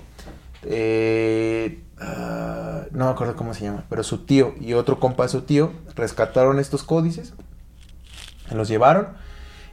eh, 0.62 1.82
ah, 2.00 2.82
no 2.90 3.06
me 3.06 3.10
acuerdo 3.10 3.36
cómo 3.36 3.54
se 3.54 3.64
llama, 3.64 3.84
pero 3.88 4.02
su 4.02 4.18
tío 4.18 4.54
y 4.60 4.74
otro 4.74 5.00
compa 5.00 5.24
de 5.24 5.28
su 5.28 5.42
tío 5.42 5.72
rescataron 5.94 6.58
estos 6.58 6.82
códices, 6.82 7.32
los 8.52 8.68
llevaron 8.68 9.08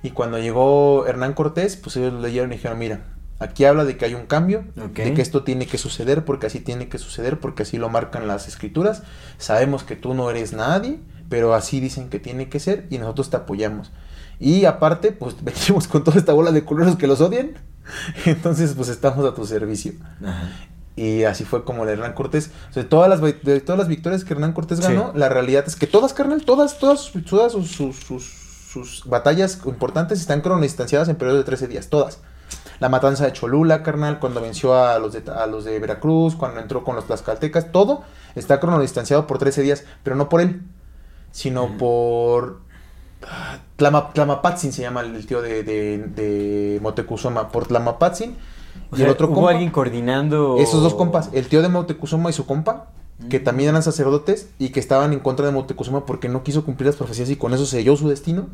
y 0.01 0.11
cuando 0.11 0.37
llegó 0.37 1.05
Hernán 1.07 1.33
Cortés, 1.33 1.77
pues 1.77 1.95
ellos 1.95 2.13
leyeron 2.21 2.51
y 2.51 2.55
dijeron, 2.55 2.77
mira, 2.77 3.05
aquí 3.43 3.65
habla 3.65 3.83
de 3.85 3.97
que 3.97 4.05
hay 4.05 4.13
un 4.15 4.25
cambio, 4.25 4.63
de 4.75 5.13
que 5.13 5.21
esto 5.21 5.43
tiene 5.43 5.67
que 5.67 5.77
suceder 5.77 6.25
porque 6.25 6.47
así 6.47 6.59
tiene 6.59 6.87
que 6.89 6.97
suceder, 6.97 7.39
porque 7.39 7.63
así 7.63 7.77
lo 7.77 7.89
marcan 7.89 8.27
las 8.27 8.47
escrituras, 8.47 9.03
sabemos 9.37 9.83
que 9.83 9.95
tú 9.95 10.13
no 10.13 10.29
eres 10.29 10.53
nadie, 10.53 10.99
pero 11.29 11.53
así 11.53 11.79
dicen 11.79 12.09
que 12.09 12.19
tiene 12.19 12.49
que 12.49 12.59
ser 12.59 12.87
y 12.89 12.97
nosotros 12.97 13.29
te 13.29 13.37
apoyamos. 13.37 13.91
Y 14.39 14.65
aparte, 14.65 15.11
pues 15.11 15.35
venimos 15.43 15.87
con 15.87 16.03
toda 16.03 16.17
esta 16.17 16.33
bola 16.33 16.51
de 16.51 16.63
culeros 16.63 16.95
que 16.95 17.07
los 17.07 17.21
odian, 17.21 17.51
entonces 18.25 18.73
pues 18.75 18.89
estamos 18.89 19.25
a 19.25 19.33
tu 19.35 19.45
servicio. 19.45 19.93
Ajá. 20.25 20.49
Y 20.95 21.23
así 21.23 21.43
fue 21.43 21.63
como 21.65 21.83
el 21.83 21.89
Hernán 21.89 22.13
Cortés. 22.13 22.51
O 22.69 22.73
sea, 22.73 22.87
todas 22.87 23.09
las, 23.09 23.19
de 23.19 23.61
todas 23.61 23.79
las 23.79 23.87
victorias 23.87 24.23
que 24.23 24.33
Hernán 24.35 24.53
Cortés 24.53 24.77
Sí. 24.77 24.83
ganó, 24.83 25.11
la 25.15 25.27
realidad 25.27 25.63
es 25.65 25.75
que 25.75 25.87
todas, 25.87 26.13
carnal, 26.13 26.45
todas, 26.45 26.77
todas, 26.77 27.11
todas 27.27 27.53
sus, 27.53 27.71
sus, 27.71 27.95
sus- 27.97 28.43
sus 28.71 29.03
batallas 29.05 29.59
importantes 29.65 30.19
están 30.21 30.41
cronodistanciadas 30.41 31.09
en 31.09 31.15
periodo 31.15 31.37
de 31.39 31.43
13 31.45 31.67
días, 31.67 31.89
todas. 31.89 32.19
La 32.83 32.89
matanza 32.89 33.23
de 33.23 33.31
Cholula, 33.31 33.81
carnal, 33.81 34.19
cuando 34.19 34.41
venció 34.41 34.75
a 34.75 34.99
los 34.99 35.13
de, 35.13 35.23
a 35.31 35.47
los 35.47 35.63
de 35.63 35.79
Veracruz, 35.79 36.35
cuando 36.35 36.59
entró 36.59 36.83
con 36.83 36.97
los 36.97 37.05
tlaxcaltecas, 37.05 37.71
todo 37.71 38.03
está 38.35 38.59
cronodistanciado 38.59 39.25
por 39.25 39.37
13 39.37 39.61
días, 39.61 39.85
pero 40.03 40.17
no 40.17 40.27
por 40.27 40.41
él, 40.41 40.63
sino 41.31 41.77
por... 41.77 42.59
ah, 43.25 43.59
Tlama- 43.77 44.11
Tlamapatzin 44.11 44.73
se 44.73 44.81
llama 44.81 44.99
el 44.99 45.25
tío 45.25 45.41
de, 45.41 45.63
de, 45.63 45.97
de 45.99 46.79
Motecuzoma, 46.81 47.49
por 47.53 47.67
Tlamapatzin. 47.67 48.35
O 48.91 48.95
y 48.95 48.97
sea, 48.97 49.05
el 49.05 49.11
otro 49.13 49.29
hubo 49.29 49.43
compa- 49.43 49.51
alguien 49.51 49.71
coordinando. 49.71 50.57
esos 50.59 50.83
dos 50.83 50.93
compas, 50.93 51.29
el 51.31 51.47
tío 51.47 51.61
de 51.61 51.69
Motecuzoma 51.69 52.31
y 52.31 52.33
su 52.33 52.45
compa, 52.45 52.87
que 53.29 53.39
también 53.39 53.69
eran 53.69 53.81
sacerdotes 53.83 54.49
y 54.59 54.69
que 54.69 54.81
estaban 54.81 55.13
en 55.13 55.19
contra 55.19 55.45
de 55.45 55.53
Motecuzoma 55.53 56.05
porque 56.05 56.27
no 56.27 56.43
quiso 56.43 56.65
cumplir 56.65 56.87
las 56.87 56.97
profecías 56.97 57.29
y 57.29 57.37
con 57.37 57.53
eso 57.53 57.65
selló 57.65 57.95
su 57.95 58.09
destino. 58.09 58.47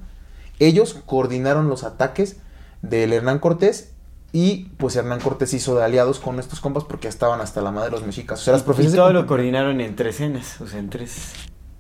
Ellos 0.59 0.97
coordinaron 1.07 1.67
los 1.67 1.83
ataques 1.83 2.37
del 2.83 3.11
Hernán 3.11 3.39
Cortés 3.39 3.93
y 4.31 4.65
pues 4.77 4.95
Hernán 4.95 5.19
Cortés 5.19 5.53
hizo 5.53 5.75
de 5.75 5.83
aliados 5.83 6.19
con 6.19 6.39
estos 6.39 6.59
compas 6.59 6.83
porque 6.83 7.03
ya 7.05 7.09
estaban 7.09 7.41
hasta 7.41 7.61
la 7.61 7.71
madre 7.71 7.87
de 7.89 7.91
los 7.97 8.05
mexicas. 8.05 8.41
O 8.41 8.43
sea, 8.43 8.53
las 8.53 8.61
Y 8.61 8.65
profecías 8.65 8.93
todo 8.95 9.11
lo 9.13 9.25
coordinaron 9.25 9.81
en 9.81 9.95
tres 9.95 10.17
cenas, 10.17 10.59
o 10.61 10.67
sea, 10.67 10.79
en 10.79 10.89
tres. 10.89 11.33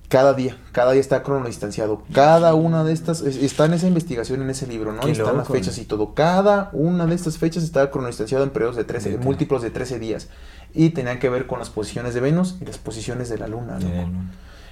cada 0.07 0.33
día, 0.33 0.57
cada 0.71 0.91
día 0.93 1.01
está 1.01 1.21
cronodistanciado. 1.21 2.01
Cada 2.11 2.55
una 2.55 2.83
de 2.83 2.93
estas 2.93 3.21
es- 3.21 3.35
está 3.35 3.65
en 3.65 3.73
esa 3.73 3.87
investigación 3.87 4.41
en 4.41 4.49
ese 4.49 4.65
libro, 4.65 4.91
¿no? 4.91 5.01
Qué 5.01 5.11
Están 5.11 5.37
las 5.37 5.47
fechas 5.47 5.77
y 5.77 5.85
todo. 5.85 6.15
Cada 6.15 6.71
una 6.73 7.05
de 7.05 7.13
estas 7.13 7.37
fechas 7.37 7.61
está 7.63 7.91
cronodistanciado 7.91 8.43
en 8.43 8.49
periodos 8.49 8.75
de 8.75 8.83
13, 8.85 9.11
Neta. 9.11 9.23
múltiplos 9.23 9.61
de 9.61 9.69
13 9.69 9.99
días. 9.99 10.29
Y 10.73 10.89
tenían 10.89 11.19
que 11.19 11.29
ver 11.29 11.45
con 11.45 11.59
las 11.59 11.69
posiciones 11.69 12.13
de 12.15 12.21
Venus 12.21 12.55
y 12.59 12.65
las 12.65 12.79
posiciones 12.79 13.29
de 13.29 13.37
la 13.37 13.47
Luna, 13.47 13.77
De 13.77 13.85
luna. 13.85 14.31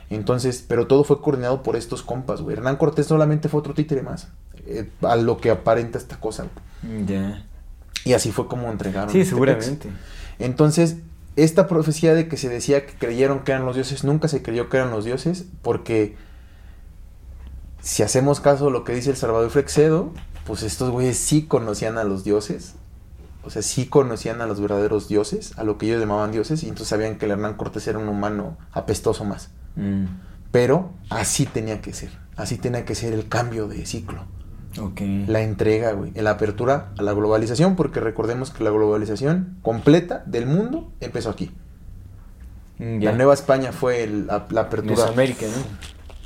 Entonces, 0.09 0.63
pero 0.67 0.87
todo 0.87 1.03
fue 1.03 1.21
coordinado 1.21 1.61
por 1.63 1.75
estos 1.75 2.01
compas, 2.01 2.41
güey. 2.41 2.55
Hernán 2.55 2.77
Cortés 2.77 3.07
solamente 3.07 3.49
fue 3.49 3.59
otro 3.59 3.73
títere 3.73 4.01
más. 4.01 4.29
eh, 4.69 4.89
a 5.03 5.15
lo 5.15 5.37
que 5.37 5.49
aparenta 5.49 5.97
esta 5.97 6.19
cosa. 6.19 6.45
Ya. 7.05 7.45
Y 8.05 8.13
así 8.13 8.31
fue 8.31 8.47
como 8.47 8.71
entregaron. 8.71 9.09
Sí, 9.09 9.19
este 9.19 9.31
seguramente. 9.31 9.89
Entonces, 10.39 10.97
esta 11.35 11.67
profecía 11.67 12.13
de 12.13 12.27
que 12.27 12.37
se 12.37 12.49
decía 12.49 12.85
que 12.85 12.93
creyeron 12.93 13.39
que 13.43 13.51
eran 13.51 13.65
los 13.65 13.75
dioses, 13.75 14.03
nunca 14.03 14.27
se 14.27 14.41
creyó 14.41 14.69
que 14.69 14.77
eran 14.77 14.91
los 14.91 15.05
dioses, 15.05 15.45
porque 15.61 16.15
si 17.81 18.03
hacemos 18.03 18.39
caso 18.39 18.67
a 18.67 18.71
lo 18.71 18.83
que 18.83 18.93
dice 18.93 19.11
el 19.11 19.17
Salvador 19.17 19.49
Frexedo, 19.49 20.11
pues 20.45 20.63
estos 20.63 20.89
güeyes 20.91 21.17
sí 21.17 21.43
conocían 21.43 21.97
a 21.97 22.03
los 22.03 22.23
dioses, 22.23 22.73
o 23.43 23.49
sea, 23.49 23.61
sí 23.61 23.85
conocían 23.85 24.41
a 24.41 24.47
los 24.47 24.59
verdaderos 24.59 25.07
dioses, 25.07 25.57
a 25.57 25.63
lo 25.63 25.77
que 25.77 25.85
ellos 25.85 25.99
llamaban 25.99 26.31
dioses, 26.31 26.63
y 26.63 26.65
entonces 26.65 26.89
sabían 26.89 27.17
que 27.17 27.25
el 27.25 27.31
Hernán 27.31 27.55
Cortés 27.55 27.87
era 27.87 27.99
un 27.99 28.09
humano 28.09 28.57
apestoso 28.71 29.23
más. 29.23 29.49
Mm, 29.75 30.05
Pero 30.51 30.91
así 31.09 31.45
tenía 31.45 31.81
que 31.81 31.93
ser, 31.93 32.09
así 32.35 32.57
tenía 32.57 32.83
que 32.83 32.95
ser 32.95 33.13
el 33.13 33.29
cambio 33.29 33.67
de 33.67 33.85
ciclo. 33.85 34.25
La 35.27 35.41
entrega, 35.41 35.93
güey, 35.93 36.11
la 36.15 36.31
apertura 36.31 36.91
a 36.97 37.01
la 37.01 37.13
globalización, 37.13 37.75
porque 37.75 37.99
recordemos 37.99 38.51
que 38.51 38.63
la 38.63 38.69
globalización 38.69 39.57
completa 39.61 40.23
del 40.25 40.45
mundo 40.45 40.91
empezó 40.99 41.29
aquí. 41.29 41.51
Mm. 42.79 43.01
La 43.03 43.11
Nueva 43.13 43.33
España 43.33 43.71
fue 43.71 44.03
el- 44.03 44.27
la, 44.27 44.45
la 44.51 44.61
apertura. 44.61 44.95
Mesoamérica, 44.95 45.45
¿no? 45.47 45.63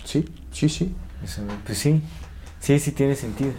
Sí, 0.04 0.26
sí, 0.52 0.68
sí. 0.68 0.94
Pues 1.66 1.78
sí, 1.78 2.02
sí, 2.60 2.80
sí 2.80 2.92
tiene 2.92 3.16
sentido. 3.16 3.52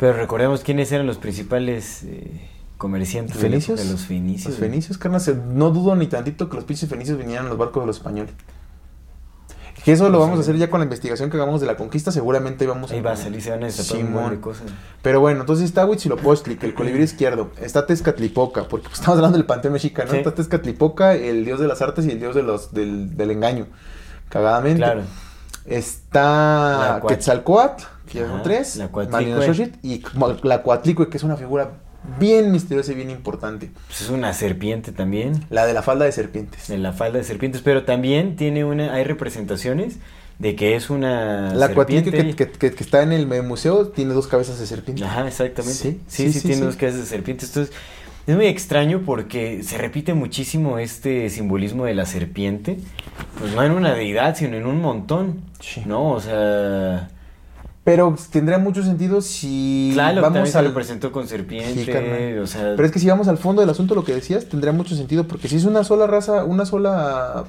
Pero 0.00 0.14
recordemos 0.14 0.62
quiénes 0.62 0.90
eran 0.90 1.06
los 1.06 1.18
principales 1.18 2.02
eh, 2.04 2.48
comerciantes 2.78 3.36
de 3.36 3.42
los 3.42 4.00
fenicios. 4.06 4.50
Los 4.50 4.58
fenicios, 4.58 4.98
carnal, 4.98 5.20
se- 5.20 5.36
no 5.36 5.70
dudo 5.70 5.94
ni 5.94 6.08
tantito 6.08 6.48
que 6.48 6.56
los 6.56 6.64
pinches 6.64 6.88
fenicios 6.88 7.18
vinieran 7.18 7.44
en 7.44 7.50
los 7.50 7.58
barcos 7.58 7.84
de 7.84 7.86
los 7.86 7.96
españoles. 7.98 8.32
Que 9.84 9.92
eso 9.92 10.08
lo 10.08 10.18
Pues 10.18 10.28
vamos 10.28 10.38
a 10.38 10.42
hacer 10.42 10.56
ya 10.56 10.70
con 10.70 10.80
la 10.80 10.84
investigación 10.84 11.28
que 11.28 11.36
hagamos 11.36 11.60
de 11.60 11.66
la 11.66 11.76
conquista, 11.76 12.12
seguramente 12.12 12.66
vamos 12.66 12.92
Ahí 12.92 13.00
va 13.00 13.12
a 13.12 13.16
salir, 13.16 13.42
se 13.42 13.50
van 13.50 13.64
a 13.64 13.70
Simón. 13.70 14.36
cosas. 14.36 14.66
Pero 15.02 15.20
bueno, 15.20 15.40
entonces 15.40 15.64
está 15.64 15.84
Huitzilopochtli, 15.86 16.58
el 16.62 16.74
colibrí 16.74 17.02
izquierdo. 17.02 17.50
Está 17.60 17.86
Tezcatlipoca, 17.86 18.68
porque 18.68 18.88
pues, 18.88 19.00
estamos 19.00 19.18
hablando 19.18 19.38
del 19.38 19.46
panteón 19.46 19.72
mexicano. 19.74 20.10
Sí. 20.10 20.18
Está 20.18 20.34
Tezcatlipoca, 20.34 21.14
el 21.14 21.44
dios 21.44 21.58
de 21.58 21.66
las 21.66 21.82
artes 21.82 22.06
y 22.06 22.10
el 22.10 22.20
dios 22.20 22.34
de 22.34 22.42
los, 22.42 22.72
del, 22.72 23.16
del 23.16 23.30
engaño. 23.32 23.66
Cagadamente. 24.28 24.78
Claro. 24.78 25.02
Está 25.66 27.00
Quetzalcoatl, 27.06 27.84
que 28.10 28.20
ya 28.20 28.28
son 28.28 28.42
tres. 28.42 28.76
la 28.76 28.88
Cuatlicue. 28.88 29.20
Malinaxochitl 29.20 29.78
y 29.86 30.02
la 30.42 30.62
Coatlicue, 30.62 31.08
que 31.08 31.16
es 31.16 31.22
una 31.22 31.36
figura 31.36 31.70
bien 32.18 32.50
misteriosa 32.52 32.92
y 32.92 32.94
bien 32.94 33.10
importante. 33.10 33.70
Pues 33.86 34.02
es 34.02 34.08
una 34.10 34.32
serpiente 34.32 34.92
también. 34.92 35.44
La 35.50 35.66
de 35.66 35.72
la 35.74 35.82
falda 35.82 36.04
de 36.04 36.12
serpientes. 36.12 36.70
En 36.70 36.82
la 36.82 36.92
falda 36.92 37.18
de 37.18 37.24
serpientes, 37.24 37.62
pero 37.62 37.84
también 37.84 38.36
tiene 38.36 38.64
una, 38.64 38.92
hay 38.94 39.04
representaciones 39.04 39.96
de 40.38 40.56
que 40.56 40.74
es 40.74 40.90
una 40.90 41.54
La 41.54 41.68
serpiente. 41.68 42.10
Que, 42.10 42.34
que- 42.34 42.50
que- 42.50 42.72
que 42.74 42.82
está 42.84 43.02
en 43.02 43.12
el 43.12 43.26
museo 43.44 43.88
tiene 43.88 44.14
dos 44.14 44.26
cabezas 44.26 44.58
de 44.58 44.66
serpiente. 44.66 45.04
Ajá, 45.04 45.26
exactamente. 45.28 45.74
Sí, 45.78 46.00
Sí, 46.08 46.24
sí, 46.26 46.32
sí, 46.32 46.40
sí, 46.40 46.46
tiene 46.48 46.62
dos 46.66 46.76
cabezas 46.76 47.00
de 47.00 47.06
serpiente. 47.06 47.44
Esto 47.44 47.62
es, 47.62 47.70
es 48.26 48.36
muy 48.36 48.46
extraño 48.46 49.02
porque 49.06 49.62
se 49.62 49.78
repite 49.78 50.14
muchísimo 50.14 50.78
este 50.78 51.28
simbolismo 51.30 51.84
de 51.84 51.94
la 51.94 52.06
serpiente. 52.06 52.78
Pues 53.38 53.52
no 53.54 53.62
en 53.62 53.72
una 53.72 53.94
deidad, 53.94 54.36
sino 54.36 54.56
en 54.56 54.66
un 54.66 54.80
montón. 54.80 55.42
Sí. 55.60 55.82
¿No? 55.86 56.10
O 56.10 56.20
sea. 56.20 57.10
Pero 57.84 58.14
tendría 58.30 58.58
mucho 58.58 58.82
sentido 58.84 59.20
si 59.20 59.90
Claro, 59.94 60.22
vamos 60.22 60.34
también 60.36 60.52
se 60.52 60.58
al... 60.58 60.66
representó 60.66 61.10
con 61.10 61.26
serpiente. 61.26 61.84
Sí, 61.84 62.38
o 62.38 62.46
sea. 62.46 62.74
Pero 62.76 62.84
es 62.84 62.92
que 62.92 63.00
si 63.00 63.08
vamos 63.08 63.26
al 63.26 63.38
fondo 63.38 63.60
del 63.60 63.70
asunto, 63.70 63.94
lo 63.96 64.04
que 64.04 64.14
decías, 64.14 64.48
tendría 64.48 64.72
mucho 64.72 64.94
sentido, 64.94 65.26
porque 65.26 65.48
si 65.48 65.56
es 65.56 65.64
una 65.64 65.82
sola 65.82 66.06
raza, 66.06 66.44
una 66.44 66.64
sola, 66.64 67.44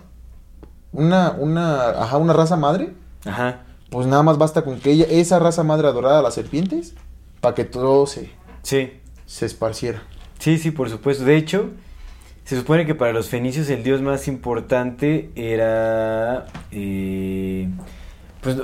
una, 0.91 1.31
una, 1.37 1.89
ajá, 2.01 2.17
una 2.17 2.33
raza 2.33 2.55
madre, 2.55 2.93
Ajá. 3.25 3.61
pues 3.91 4.07
nada 4.07 4.23
más 4.23 4.39
basta 4.39 4.63
con 4.63 4.79
que 4.79 4.91
ella, 4.91 5.05
esa 5.09 5.37
raza 5.37 5.61
madre 5.63 5.87
adorara 5.87 6.17
a 6.19 6.21
las 6.23 6.33
serpientes, 6.33 6.95
para 7.39 7.53
que 7.53 7.65
todo 7.65 8.07
se, 8.07 8.31
Sí. 8.63 8.91
se 9.27 9.45
esparciera. 9.45 10.01
Sí, 10.39 10.57
sí, 10.57 10.71
por 10.71 10.89
supuesto. 10.89 11.25
De 11.25 11.37
hecho, 11.37 11.69
se 12.43 12.57
supone 12.57 12.85
que 12.87 12.95
para 12.95 13.13
los 13.13 13.29
fenicios 13.29 13.69
el 13.69 13.83
dios 13.83 14.01
más 14.01 14.27
importante 14.27 15.29
era. 15.35 16.47
eh, 16.71 17.69
pues 18.43 18.57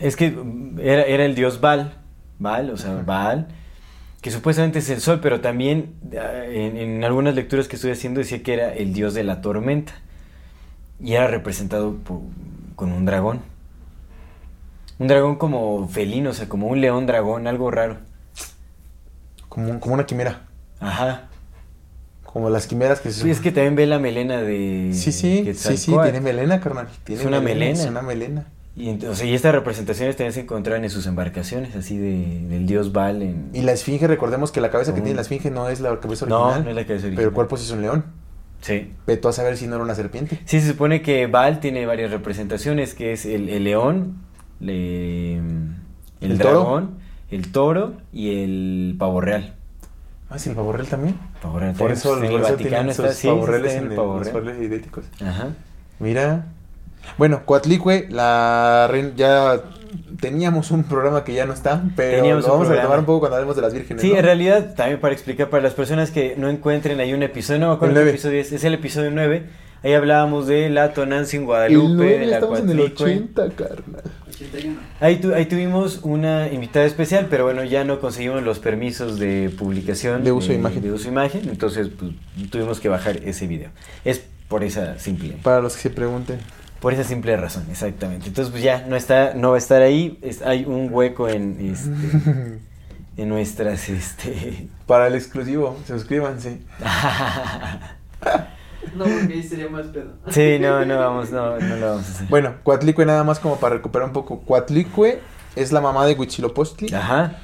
es 0.00 0.16
que 0.16 0.34
era, 0.80 1.02
era 1.04 1.24
el 1.24 1.34
dios 1.34 1.60
Baal, 1.60 1.94
Baal, 2.38 2.70
o 2.70 2.76
sea, 2.76 2.94
Baal, 3.06 3.48
que 4.20 4.30
supuestamente 4.30 4.80
es 4.80 4.90
el 4.90 5.00
sol, 5.00 5.20
pero 5.22 5.40
también 5.40 5.94
ah, 6.18 6.44
en, 6.46 6.76
en 6.76 7.04
algunas 7.04 7.34
lecturas 7.34 7.68
que 7.68 7.76
estoy 7.76 7.92
haciendo 7.92 8.18
decía 8.20 8.42
que 8.42 8.52
era 8.54 8.74
el 8.74 8.92
dios 8.92 9.14
de 9.14 9.24
la 9.24 9.40
tormenta 9.40 9.92
y 11.02 11.14
era 11.14 11.26
representado 11.28 11.94
por- 11.96 12.20
con 12.76 12.92
un 12.92 13.04
dragón. 13.06 13.40
Un 14.98 15.08
dragón 15.08 15.36
como 15.36 15.88
felino, 15.88 16.30
o 16.30 16.32
sea, 16.34 16.48
como 16.48 16.66
un 16.66 16.80
león 16.82 17.06
dragón, 17.06 17.46
algo 17.46 17.70
raro. 17.70 17.96
Como, 19.48 19.80
como 19.80 19.94
una 19.94 20.04
quimera. 20.06 20.42
Ajá. 20.78 21.28
Como 22.24 22.48
las 22.50 22.66
quimeras 22.66 23.00
que 23.00 23.10
se... 23.10 23.22
Sí, 23.22 23.30
es 23.30 23.40
que 23.40 23.50
también 23.50 23.74
ve 23.74 23.86
la 23.86 23.98
melena 23.98 24.40
de 24.42 24.90
Sí, 24.92 25.10
sí, 25.10 25.50
sí, 25.54 25.76
sí, 25.76 25.96
tiene 26.02 26.20
melena, 26.20 26.60
carnal. 26.60 26.88
Tiene 27.04 27.22
Es 27.22 27.26
una 27.26 27.40
melena. 27.40 27.80
Es 27.80 27.86
una 27.86 28.02
melena. 28.02 28.46
Y, 28.80 28.88
ent- 28.88 29.04
o 29.08 29.14
sea, 29.14 29.26
y 29.26 29.34
estas 29.34 29.52
representaciones 29.54 30.16
también 30.16 30.32
se 30.32 30.40
encontraban 30.40 30.82
en 30.84 30.90
sus 30.90 31.06
embarcaciones, 31.06 31.76
así 31.76 31.98
de, 31.98 32.46
del 32.48 32.66
dios 32.66 32.92
Baal 32.92 33.20
en... 33.22 33.50
Y 33.52 33.60
la 33.62 33.72
esfinge, 33.72 34.06
recordemos 34.06 34.52
que 34.52 34.60
la 34.60 34.70
cabeza 34.70 34.94
que 34.94 35.00
tiene 35.02 35.16
la 35.16 35.22
esfinge 35.22 35.50
no 35.50 35.68
es 35.68 35.80
la 35.80 35.98
cabeza 36.00 36.24
No, 36.26 36.40
original. 36.44 36.64
no 36.64 36.70
es 36.70 36.76
la 36.76 36.82
cabeza 36.86 37.06
original. 37.06 37.16
Pero 37.16 37.28
el 37.28 37.34
cuerpo 37.34 37.56
sí 37.58 37.64
es 37.66 37.70
un 37.72 37.82
león. 37.82 38.04
Sí. 38.62 38.92
Veto 39.06 39.28
a 39.28 39.32
saber 39.32 39.56
si 39.56 39.66
no 39.66 39.74
era 39.74 39.84
una 39.84 39.94
serpiente. 39.94 40.38
Sí, 40.44 40.60
se 40.60 40.68
supone 40.68 41.02
que 41.02 41.26
Baal 41.26 41.60
tiene 41.60 41.84
varias 41.86 42.10
representaciones, 42.10 42.94
que 42.94 43.12
es 43.12 43.26
el, 43.26 43.48
el 43.50 43.64
león, 43.64 44.16
le- 44.60 45.36
el, 45.36 45.42
¿El 46.20 46.38
toro? 46.38 46.50
dragón, 46.50 46.90
el 47.30 47.52
toro 47.52 47.94
y 48.12 48.42
el 48.42 48.96
pavo 48.98 49.20
real. 49.20 49.54
Ah, 50.28 50.38
sí, 50.38 50.50
el 50.50 50.56
pavo 50.56 50.72
real 50.72 50.86
también. 50.86 51.16
Pavo 51.42 51.58
real 51.58 51.74
Por 51.74 51.90
eso, 51.90 52.16
pues, 52.18 52.30
el 52.30 52.36
eso 52.40 52.50
Vaticano 52.52 52.90
está 52.90 53.12
sí, 53.12 53.26
pavo 53.26 53.40
está 53.40 53.50
reales 53.52 53.72
en 53.74 53.84
el 53.84 53.90
el- 53.90 53.96
pavo 53.96 54.20
real. 54.22 54.62
idénticos. 54.62 55.04
Ajá. 55.22 55.48
Mira. 55.98 56.46
Bueno, 57.18 57.42
Coatlicue, 57.44 58.06
la 58.10 58.88
reina, 58.90 59.10
ya 59.16 59.60
teníamos 60.20 60.70
un 60.70 60.84
programa 60.84 61.24
que 61.24 61.32
ya 61.34 61.46
no 61.46 61.52
está, 61.52 61.82
pero 61.96 62.16
Teníamos 62.18 62.44
lo 62.44 62.52
vamos 62.52 62.68
a 62.68 62.72
retomar 62.74 62.98
un 63.00 63.04
poco 63.04 63.20
cuando 63.20 63.36
hablemos 63.36 63.56
de 63.56 63.62
las 63.62 63.72
vírgenes. 63.74 64.02
Sí, 64.02 64.10
¿no? 64.10 64.16
en 64.18 64.24
realidad, 64.24 64.74
también 64.74 65.00
para 65.00 65.12
explicar 65.14 65.50
para 65.50 65.62
las 65.62 65.74
personas 65.74 66.10
que 66.10 66.34
no 66.36 66.48
encuentren 66.48 67.00
ahí 67.00 67.12
un 67.12 67.22
episodio, 67.22 67.60
no 67.60 67.68
me 67.68 67.74
acuerdo 67.74 67.98
El 68.00 68.04
qué 68.06 68.10
episodio 68.10 68.40
es, 68.40 68.52
es 68.52 68.64
el 68.64 68.74
episodio 68.74 69.10
9. 69.10 69.42
Ahí 69.82 69.94
hablábamos 69.94 70.46
de 70.46 70.68
la 70.68 70.92
Tonantzin 70.92 71.40
El 71.40 71.46
Guadalupe, 71.46 72.04
de 72.18 72.26
la 72.26 72.34
estamos 72.36 72.60
en 72.60 72.70
el 72.70 72.76
Coatlicue. 72.94 73.04
80, 73.14 73.48
carnal. 73.56 74.02
81. 74.28 74.76
Ahí, 75.00 75.16
tu- 75.16 75.34
ahí 75.34 75.46
tuvimos 75.46 76.00
una 76.02 76.48
invitada 76.52 76.84
especial, 76.84 77.28
pero 77.30 77.44
bueno, 77.44 77.64
ya 77.64 77.82
no 77.84 77.98
conseguimos 77.98 78.42
los 78.42 78.58
permisos 78.58 79.18
de 79.18 79.50
publicación. 79.58 80.22
De 80.22 80.32
uso 80.32 80.48
de 80.48 80.56
imagen. 80.56 80.82
De 80.82 80.92
uso 80.92 81.04
de 81.04 81.10
imagen, 81.10 81.48
entonces 81.48 81.88
pues, 81.98 82.12
tuvimos 82.50 82.78
que 82.78 82.90
bajar 82.90 83.16
ese 83.24 83.46
video. 83.46 83.70
Es 84.04 84.22
por 84.48 84.64
esa 84.64 84.98
simple, 84.98 85.36
Para 85.42 85.60
los 85.62 85.76
que 85.76 85.82
se 85.82 85.90
pregunten. 85.90 86.38
Por 86.80 86.92
esa 86.94 87.04
simple 87.04 87.36
razón, 87.36 87.64
exactamente. 87.70 88.28
Entonces 88.28 88.50
pues 88.50 88.62
ya 88.62 88.84
no 88.86 88.96
está, 88.96 89.34
no 89.34 89.50
va 89.50 89.54
a 89.56 89.58
estar 89.58 89.82
ahí. 89.82 90.18
Es- 90.22 90.42
hay 90.42 90.64
un 90.64 90.88
hueco 90.92 91.28
en 91.28 91.56
este, 91.72 92.58
en 93.16 93.28
nuestras 93.28 93.88
este. 93.88 94.68
Para 94.86 95.06
el 95.06 95.14
exclusivo, 95.14 95.76
suscríbanse. 95.86 96.60
No, 98.96 99.04
porque 99.04 99.34
ahí 99.34 99.42
sería 99.42 99.68
más 99.68 99.86
pedo. 99.88 100.14
sí, 100.30 100.58
no, 100.58 100.84
no 100.86 100.98
vamos, 100.98 101.30
no, 101.30 101.58
no 101.60 101.76
lo 101.76 101.86
vamos 101.90 102.08
a 102.08 102.10
hacer. 102.12 102.26
Bueno, 102.28 102.54
Coatlicue 102.62 103.04
nada 103.04 103.22
más 103.24 103.38
como 103.38 103.56
para 103.58 103.74
recuperar 103.76 104.08
un 104.08 104.14
poco. 104.14 104.40
Coatlicue 104.40 105.20
es 105.54 105.70
la 105.70 105.80
mamá 105.80 106.06
de 106.06 106.14
Huitzilopochtli. 106.14 106.92
Ajá. 106.94 107.38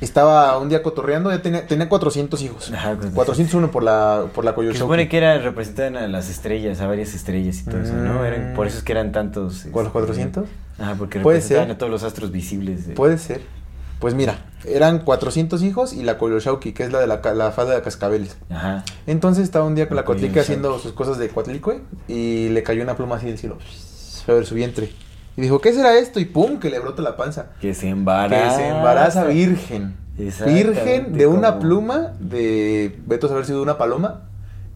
Estaba 0.00 0.58
un 0.58 0.68
día 0.68 0.82
cotorreando, 0.82 1.30
ya 1.30 1.42
tenía, 1.42 1.66
tenía 1.66 1.88
400 1.88 2.40
hijos. 2.42 2.72
Ajá, 2.72 2.96
401 3.14 3.70
por 3.70 3.82
la, 3.82 4.26
por 4.34 4.44
la 4.44 4.54
Que 4.54 4.72
se 4.72 4.78
supone 4.78 5.08
que 5.08 5.18
era 5.18 5.38
representaban 5.38 5.96
a 5.96 6.08
las 6.08 6.30
estrellas, 6.30 6.80
a 6.80 6.86
varias 6.86 7.14
estrellas 7.14 7.60
y 7.60 7.64
todo 7.64 7.80
eso, 7.80 7.92
¿no? 7.94 8.24
Eran, 8.24 8.54
por 8.54 8.66
eso 8.66 8.78
es 8.78 8.84
que 8.84 8.92
eran 8.92 9.12
tantos. 9.12 9.66
¿Con 9.70 9.84
los 9.84 9.88
este, 9.88 9.92
400? 9.92 10.44
Ajá, 10.78 10.94
porque 10.98 11.18
representaban 11.18 11.66
ser. 11.66 11.74
a 11.74 11.78
todos 11.78 11.92
los 11.92 12.02
astros 12.02 12.30
visibles. 12.32 12.86
de- 12.86 12.94
Puede 12.94 13.18
ser. 13.18 13.42
Pues 13.98 14.14
mira, 14.14 14.46
eran 14.64 15.00
400 15.00 15.62
hijos 15.62 15.92
y 15.92 16.02
la 16.02 16.16
Coyolxauhqui, 16.16 16.72
que 16.72 16.84
es 16.84 16.90
la 16.90 17.00
de 17.00 17.06
la, 17.06 17.20
la 17.34 17.52
falda 17.52 17.74
de 17.74 17.82
cascabeles. 17.82 18.38
Ajá. 18.48 18.82
Entonces 19.06 19.44
estaba 19.44 19.66
un 19.66 19.74
día 19.74 19.88
con 19.88 19.96
La 19.96 20.04
la 20.06 20.40
haciendo 20.40 20.78
sus 20.78 20.92
cosas 20.92 21.18
de 21.18 21.28
Coatlicue 21.28 21.82
y 22.08 22.48
le 22.48 22.62
cayó 22.62 22.82
una 22.82 22.96
pluma 22.96 23.16
así 23.16 23.26
del 23.26 23.36
cielo. 23.36 23.58
Ver 24.26 24.46
su 24.46 24.54
vientre. 24.54 24.90
Y 25.36 25.42
dijo, 25.42 25.60
¿qué 25.60 25.72
será 25.72 25.96
esto? 25.98 26.20
Y 26.20 26.24
pum, 26.26 26.58
que 26.58 26.70
le 26.70 26.78
brota 26.80 27.02
la 27.02 27.16
panza. 27.16 27.50
Que 27.60 27.72
se 27.74 27.82
Que 27.82 27.88
embaraza. 27.90 28.56
se 28.56 28.68
embaraza 28.68 29.24
virgen. 29.24 29.96
Virgen 30.44 31.12
de 31.14 31.26
una 31.26 31.48
como- 31.52 31.60
pluma 31.60 32.12
de, 32.18 32.98
veto 33.06 33.26
a 33.26 33.30
saber 33.30 33.46
si 33.46 33.52
de 33.52 33.60
una 33.60 33.78
paloma, 33.78 34.22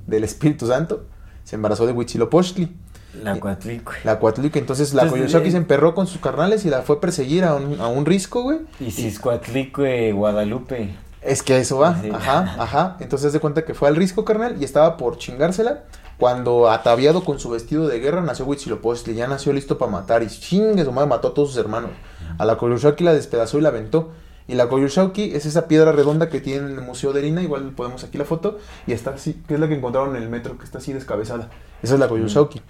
del 0.06 0.24
Espíritu 0.24 0.66
Santo. 0.66 1.05
Se 1.44 1.56
embarazó 1.56 1.86
de 1.86 1.93
Huitzilopochtli. 1.93 2.74
La 3.22 3.39
Coatlicue. 3.39 3.94
La 4.05 4.18
Coatlicue, 4.18 4.59
entonces 4.60 4.93
la 4.94 5.02
Entonces, 5.02 5.12
Coyolxauhqui 5.26 5.48
eh, 5.48 5.52
se 5.52 5.56
emperró 5.59 5.94
con 5.94 6.06
sus 6.06 6.20
carnales 6.20 6.64
y 6.64 6.70
la 6.70 6.82
fue 6.82 6.97
a 6.97 7.01
perseguir 7.01 7.44
a 7.44 7.55
un, 7.55 7.81
a 7.81 7.86
un 7.89 8.06
risco, 8.06 8.43
güey. 8.43 8.59
Y 8.81 8.90
Ciscoatlicue, 8.90 10.12
Guadalupe. 10.12 10.94
Es 11.22 11.43
que 11.43 11.55
a 11.55 11.59
eso 11.59 11.78
va, 11.78 12.01
Sí. 12.02 12.10
ajá, 12.12 12.56
ajá. 12.59 12.97
Entonces 13.01 13.32
de 13.32 13.39
cuenta 13.40 13.64
que 13.64 13.72
fue 13.74 13.89
al 13.89 13.97
risco, 13.97 14.24
carnal, 14.24 14.56
y 14.60 14.64
estaba 14.64 14.97
por 14.97 15.16
chingársela. 15.18 15.85
Cuando 16.19 16.70
ataviado 16.70 17.24
con 17.24 17.39
su 17.39 17.51
vestido 17.51 17.89
de 17.89 17.99
guerra 17.99 18.23
nació 18.23 18.45
Huitzilopochtli, 18.47 19.15
ya 19.15 19.27
nació 19.27 19.53
listo 19.53 19.78
para 19.78 19.91
matar 19.91 20.23
y 20.23 20.28
chingue 20.28 20.85
su 20.85 20.93
madre 20.93 21.09
mató 21.09 21.28
a 21.28 21.35
todos 21.35 21.51
sus 21.51 21.59
hermanos. 21.59 21.91
A 22.39 22.45
la 22.45 22.57
Coyolxauhqui 22.57 23.05
la 23.05 23.12
despedazó 23.12 23.59
y 23.59 23.62
la 23.62 23.70
aventó. 23.70 24.12
Y 24.47 24.55
la 24.55 24.69
Coyolxauhqui 24.69 25.35
es 25.35 25.47
esa 25.47 25.66
piedra 25.69 25.93
redonda 25.93 26.28
que 26.28 26.41
tiene 26.41 26.66
en 26.69 26.78
el 26.78 26.82
Museo 26.82 27.12
de 27.12 27.20
Erina, 27.20 27.43
igual 27.43 27.73
podemos 27.74 28.05
aquí 28.05 28.19
la 28.19 28.27
foto, 28.27 28.59
y 28.86 28.93
está 28.93 29.11
así, 29.11 29.43
que 29.49 29.55
es 29.55 29.61
la 29.61 29.69
que 29.69 29.74
encontraron 29.74 30.15
en 30.16 30.23
el 30.23 30.28
metro, 30.28 30.59
que 30.59 30.65
está 30.65 30.78
así 30.78 30.93
descabezada. 30.93 31.49
Esa 31.82 31.95
es 31.95 32.01
la 32.01 32.09
Coyolxauhqui. 32.09 32.61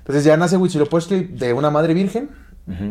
Entonces 0.00 0.24
ya 0.24 0.36
nace 0.36 0.56
Huitzilopochtli 0.56 1.24
de 1.24 1.52
una 1.52 1.70
madre 1.70 1.94
virgen. 1.94 2.30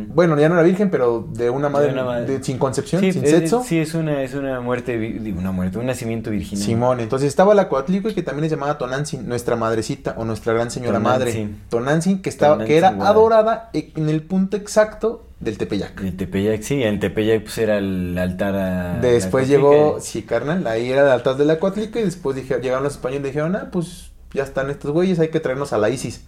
Bueno, 0.08 0.40
ya 0.40 0.50
no 0.50 0.56
era 0.56 0.64
virgen, 0.64 0.90
pero 0.90 1.28
de 1.34 1.50
una 1.52 1.70
madre, 1.70 1.92
una 1.94 2.04
madre. 2.04 2.26
de- 2.26 2.44
sin 2.44 2.58
concepción, 2.58 3.00
Sí, 3.02 3.14
sin 3.14 3.24
es- 3.24 3.30
sexo. 3.30 3.64
sí, 3.64 3.78
es 3.78 3.94
una, 3.94 4.24
es 4.24 4.34
una 4.34 4.60
muerte, 4.60 4.98
una 5.38 5.52
muerte, 5.52 5.78
un 5.78 5.86
nacimiento 5.86 6.32
virginal. 6.32 6.66
Simón, 6.66 7.00
entonces 7.00 7.28
estaba 7.28 7.54
la 7.54 7.70
Coatlicue 7.70 8.16
que 8.16 8.24
también 8.24 8.46
es 8.46 8.52
llamada 8.52 8.78
Tonantzin, 8.80 9.28
nuestra 9.28 9.56
madrecita 9.56 10.16
o 10.18 10.26
nuestra 10.26 10.54
gran 10.54 10.72
señora 10.72 10.98
Tonantzin. 10.98 11.44
madre. 11.44 11.56
Tonantzin, 11.70 12.22
que 12.24 12.30
estaba, 12.30 12.56
Tonantzin, 12.56 12.74
que 12.74 12.78
era 12.78 12.90
adorada 13.08 13.70
en 13.74 14.10
el 14.10 14.24
punto 14.24 14.58
exacto 14.58 15.26
del 15.40 15.60
Tepeyac. 15.60 16.02
El 16.02 16.18
Tepeyac, 16.18 16.62
sí, 16.64 16.82
el 16.82 17.00
Tepeyac 17.00 17.44
pues 17.44 17.58
era 17.60 17.78
el 17.78 18.18
altar 18.18 18.56
a... 18.56 19.00
Después 19.00 19.48
llegó, 19.48 20.00
sí, 20.02 20.24
carnal, 20.24 20.66
ahí 20.66 20.90
era 20.92 21.02
el 21.04 21.10
altar 21.10 21.38
de 21.38 21.46
la 21.46 21.60
Coatlicue 21.60 22.02
y 22.02 22.06
después 22.06 22.36
dije, 22.36 22.60
llegaron 22.60 22.84
los 22.84 22.94
españoles 22.94 23.26
y 23.26 23.28
dijeron, 23.28 23.56
ah, 23.56 23.70
pues 23.72 24.12
ya 24.34 24.42
están 24.42 24.72
estos 24.72 24.90
güeyes, 24.92 25.20
hay 25.20 25.28
que 25.28 25.40
traernos 25.40 25.72
a 25.74 25.78
la 25.78 25.92
Isis, 25.92 26.24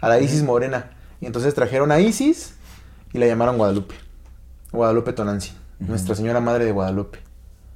a 0.00 0.08
la 0.08 0.20
Isis 0.20 0.44
morena. 0.44 0.90
Y 1.20 1.26
entonces 1.26 1.54
trajeron 1.54 1.90
a 1.92 2.00
Isis 2.00 2.54
y 3.12 3.18
la 3.18 3.26
llamaron 3.26 3.56
Guadalupe. 3.56 3.94
Guadalupe 4.72 5.12
Tonantzin, 5.12 5.54
nuestra 5.80 6.14
señora 6.14 6.40
madre 6.40 6.64
de 6.64 6.72
Guadalupe. 6.72 7.18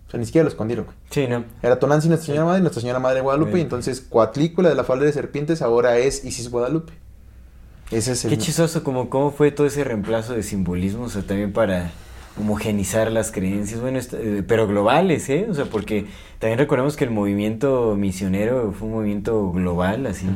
O 0.06 0.10
sea, 0.10 0.20
ni 0.20 0.26
siquiera 0.26 0.44
lo 0.44 0.48
escondieron, 0.48 0.84
güey. 0.84 0.96
Sí, 1.10 1.26
¿no? 1.26 1.44
Era 1.62 1.78
Tonantzin 1.78 2.10
nuestra 2.10 2.26
señora 2.26 2.46
madre 2.46 2.60
y 2.60 2.62
nuestra 2.62 2.80
señora 2.80 3.00
madre 3.00 3.16
de 3.16 3.22
Guadalupe. 3.22 3.50
Bien. 3.50 3.60
Y 3.60 3.62
entonces 3.62 4.00
Coatlícula 4.00 4.68
de 4.68 4.74
la 4.74 4.84
falda 4.84 5.04
de 5.04 5.12
serpientes 5.12 5.62
ahora 5.62 5.98
es 5.98 6.24
Isis 6.24 6.50
Guadalupe. 6.50 6.92
Ese 7.90 8.12
es 8.12 8.24
el. 8.24 8.30
Qué 8.30 8.38
chistoso, 8.38 8.82
como 8.82 9.10
cómo 9.10 9.30
fue 9.30 9.50
todo 9.50 9.66
ese 9.66 9.84
reemplazo 9.84 10.32
de 10.32 10.42
simbolismo, 10.42 11.04
o 11.04 11.08
sea, 11.08 11.22
también 11.22 11.52
para 11.52 11.90
homogenizar 12.38 13.10
las 13.10 13.32
creencias, 13.32 13.80
bueno, 13.80 13.98
eh, 14.12 14.42
pero 14.46 14.66
globales, 14.66 15.28
¿eh? 15.30 15.46
O 15.50 15.54
sea, 15.54 15.64
porque 15.66 16.06
también 16.38 16.58
recordemos 16.58 16.96
que 16.96 17.04
el 17.04 17.10
movimiento 17.10 17.94
misionero 17.98 18.72
fue 18.78 18.88
un 18.88 18.94
movimiento 18.94 19.50
global, 19.52 20.06
así, 20.06 20.26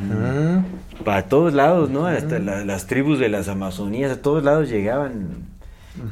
para 1.05 1.23
todos 1.27 1.53
lados, 1.53 1.89
¿no? 1.89 2.07
Hasta 2.07 2.39
la- 2.39 2.65
las 2.65 2.87
tribus 2.87 3.19
de 3.19 3.29
las 3.29 3.47
Amazonías, 3.47 4.11
a 4.11 4.21
todos 4.21 4.43
lados 4.43 4.69
llegaban 4.69 5.50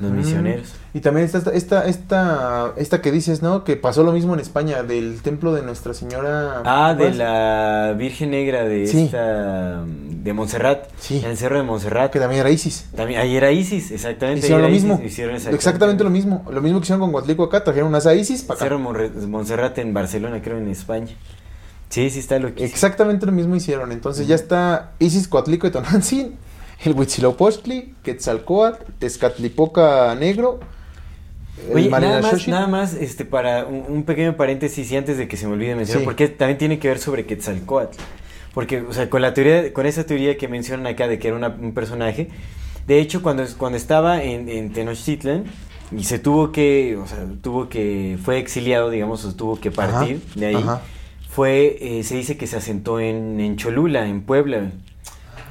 los 0.01 0.11
misioneros. 0.11 0.73
Y 0.93 0.99
también 0.99 1.26
está 1.26 1.38
esta, 1.38 1.53
esta, 1.53 1.85
esta, 1.88 2.73
esta 2.77 3.01
que 3.01 3.11
dices, 3.11 3.41
¿no? 3.41 3.64
Que 3.64 3.77
pasó 3.77 4.03
lo 4.03 4.11
mismo 4.11 4.34
en 4.34 4.39
España, 4.39 4.84
del 4.84 5.22
templo 5.22 5.53
de 5.53 5.61
Nuestra 5.61 5.93
Señora. 5.93 6.61
Ah, 6.65 6.93
de 6.95 7.11
la 7.14 7.93
Virgen 7.97 8.31
Negra 8.31 8.64
de 8.64 8.88
Sí. 8.88 9.03
esta, 9.06 9.84
de 9.85 10.34
Montserrat, 10.34 10.89
Sí. 10.99 11.19
en 11.23 11.31
el 11.31 11.38
Cerro 11.38 11.57
de 11.57 11.64
Montserrat. 11.64 12.11
Que 12.11 12.19
también 12.19 12.41
era 12.41 12.49
Isis. 12.49 12.88
También, 12.95 13.22
ahí 13.22 13.35
era 13.38 13.51
Isis, 13.51 13.91
exactamente. 13.91 14.41
Hicieron 14.41 14.64
lo 14.64 14.69
mismo. 14.69 14.95
Isis, 14.95 15.11
hicieron 15.14 15.35
exactamente. 15.35 16.03
lo 16.03 16.10
mismo. 16.10 16.45
Lo 16.51 16.61
mismo 16.61 16.80
que 16.80 16.84
hicieron 16.84 16.99
con 17.01 17.11
Coatlicue 17.11 17.45
acá, 17.45 17.64
trajeron 17.64 17.89
unas 17.89 18.06
a 18.06 18.14
Isis 18.15 18.41
para 18.43 18.60
Cerro 18.60 18.76
acá. 18.77 18.84
Monre- 18.85 19.27
Montserrat 19.27 19.77
en 19.77 19.93
Barcelona, 19.93 20.41
creo, 20.41 20.57
en 20.57 20.68
España. 20.68 21.15
Sí, 21.89 22.10
sí 22.11 22.19
está 22.19 22.38
lo 22.38 22.53
que 22.53 22.64
Exactamente 22.65 23.26
lo 23.26 23.31
mismo 23.31 23.56
hicieron. 23.56 23.91
Entonces 23.91 24.27
ya 24.27 24.35
está 24.35 24.91
Isis, 24.99 25.27
Coatlicue, 25.27 25.72
Tonantzin, 25.72 26.35
el 26.84 26.93
Huitzilopochtli, 26.93 27.93
Quetzalcoatl, 28.03 28.84
Tezcatlipoca 28.99 30.15
Negro. 30.15 30.60
el 31.69 31.76
Oye, 31.76 31.89
nada 31.89 32.22
más, 32.22 32.47
nada 32.47 32.68
más, 32.68 32.93
este, 32.93 33.26
para 33.26 33.65
un, 33.65 33.84
un 33.88 34.03
pequeño 34.03 34.38
paréntesis 34.38 34.89
y 34.91 34.95
antes 34.97 35.18
de 35.18 35.27
que 35.27 35.35
se 35.38 35.47
me 35.47 35.53
olvide 35.53 35.76
mencionar, 35.76 36.01
Sí. 36.01 36.06
porque 36.06 36.27
también 36.30 36.57
tiene 36.57 36.80
que 36.80 36.88
ver 36.88 36.99
sobre 36.99 37.26
Quetzalcoatl. 37.26 37.97
Porque, 38.53 38.81
o 38.81 38.93
sea, 38.93 39.10
con 39.10 39.22
la 39.22 39.34
teoría, 39.34 39.72
con 39.73 39.85
esa 39.85 40.06
teoría 40.06 40.38
que 40.38 40.47
mencionan 40.47 40.88
acá 40.88 41.07
de 41.07 41.19
que 41.19 41.27
era 41.27 41.38
una- 41.38 41.49
un 41.49 41.73
personaje, 41.73 42.30
de 42.88 42.99
hecho, 42.99 43.22
cuando, 43.22 43.43
cuando 43.57 43.77
estaba 43.77 44.23
en, 44.23 44.49
en 44.49 44.72
Tenochtitlan 44.73 45.43
y 45.95 46.03
se 46.06 46.18
tuvo 46.18 46.51
que, 46.51 46.97
o 46.97 47.06
sea, 47.07 47.26
tuvo 47.41 47.69
que, 47.69 48.18
fue 48.23 48.38
exiliado, 48.39 48.89
digamos, 48.89 49.23
o 49.26 49.35
tuvo 49.35 49.60
que 49.60 49.69
partir 49.69 50.22
Ajá, 50.26 50.39
de 50.39 50.45
ahí, 50.47 50.56
ajá. 50.56 50.81
fue, 51.30 51.77
eh, 51.81 52.03
se 52.03 52.15
dice 52.15 52.38
que 52.38 52.47
se 52.47 52.57
asentó 52.57 52.99
en, 52.99 53.39
en 53.39 53.56
Cholula, 53.57 54.07
en 54.07 54.22
Puebla. 54.22 54.72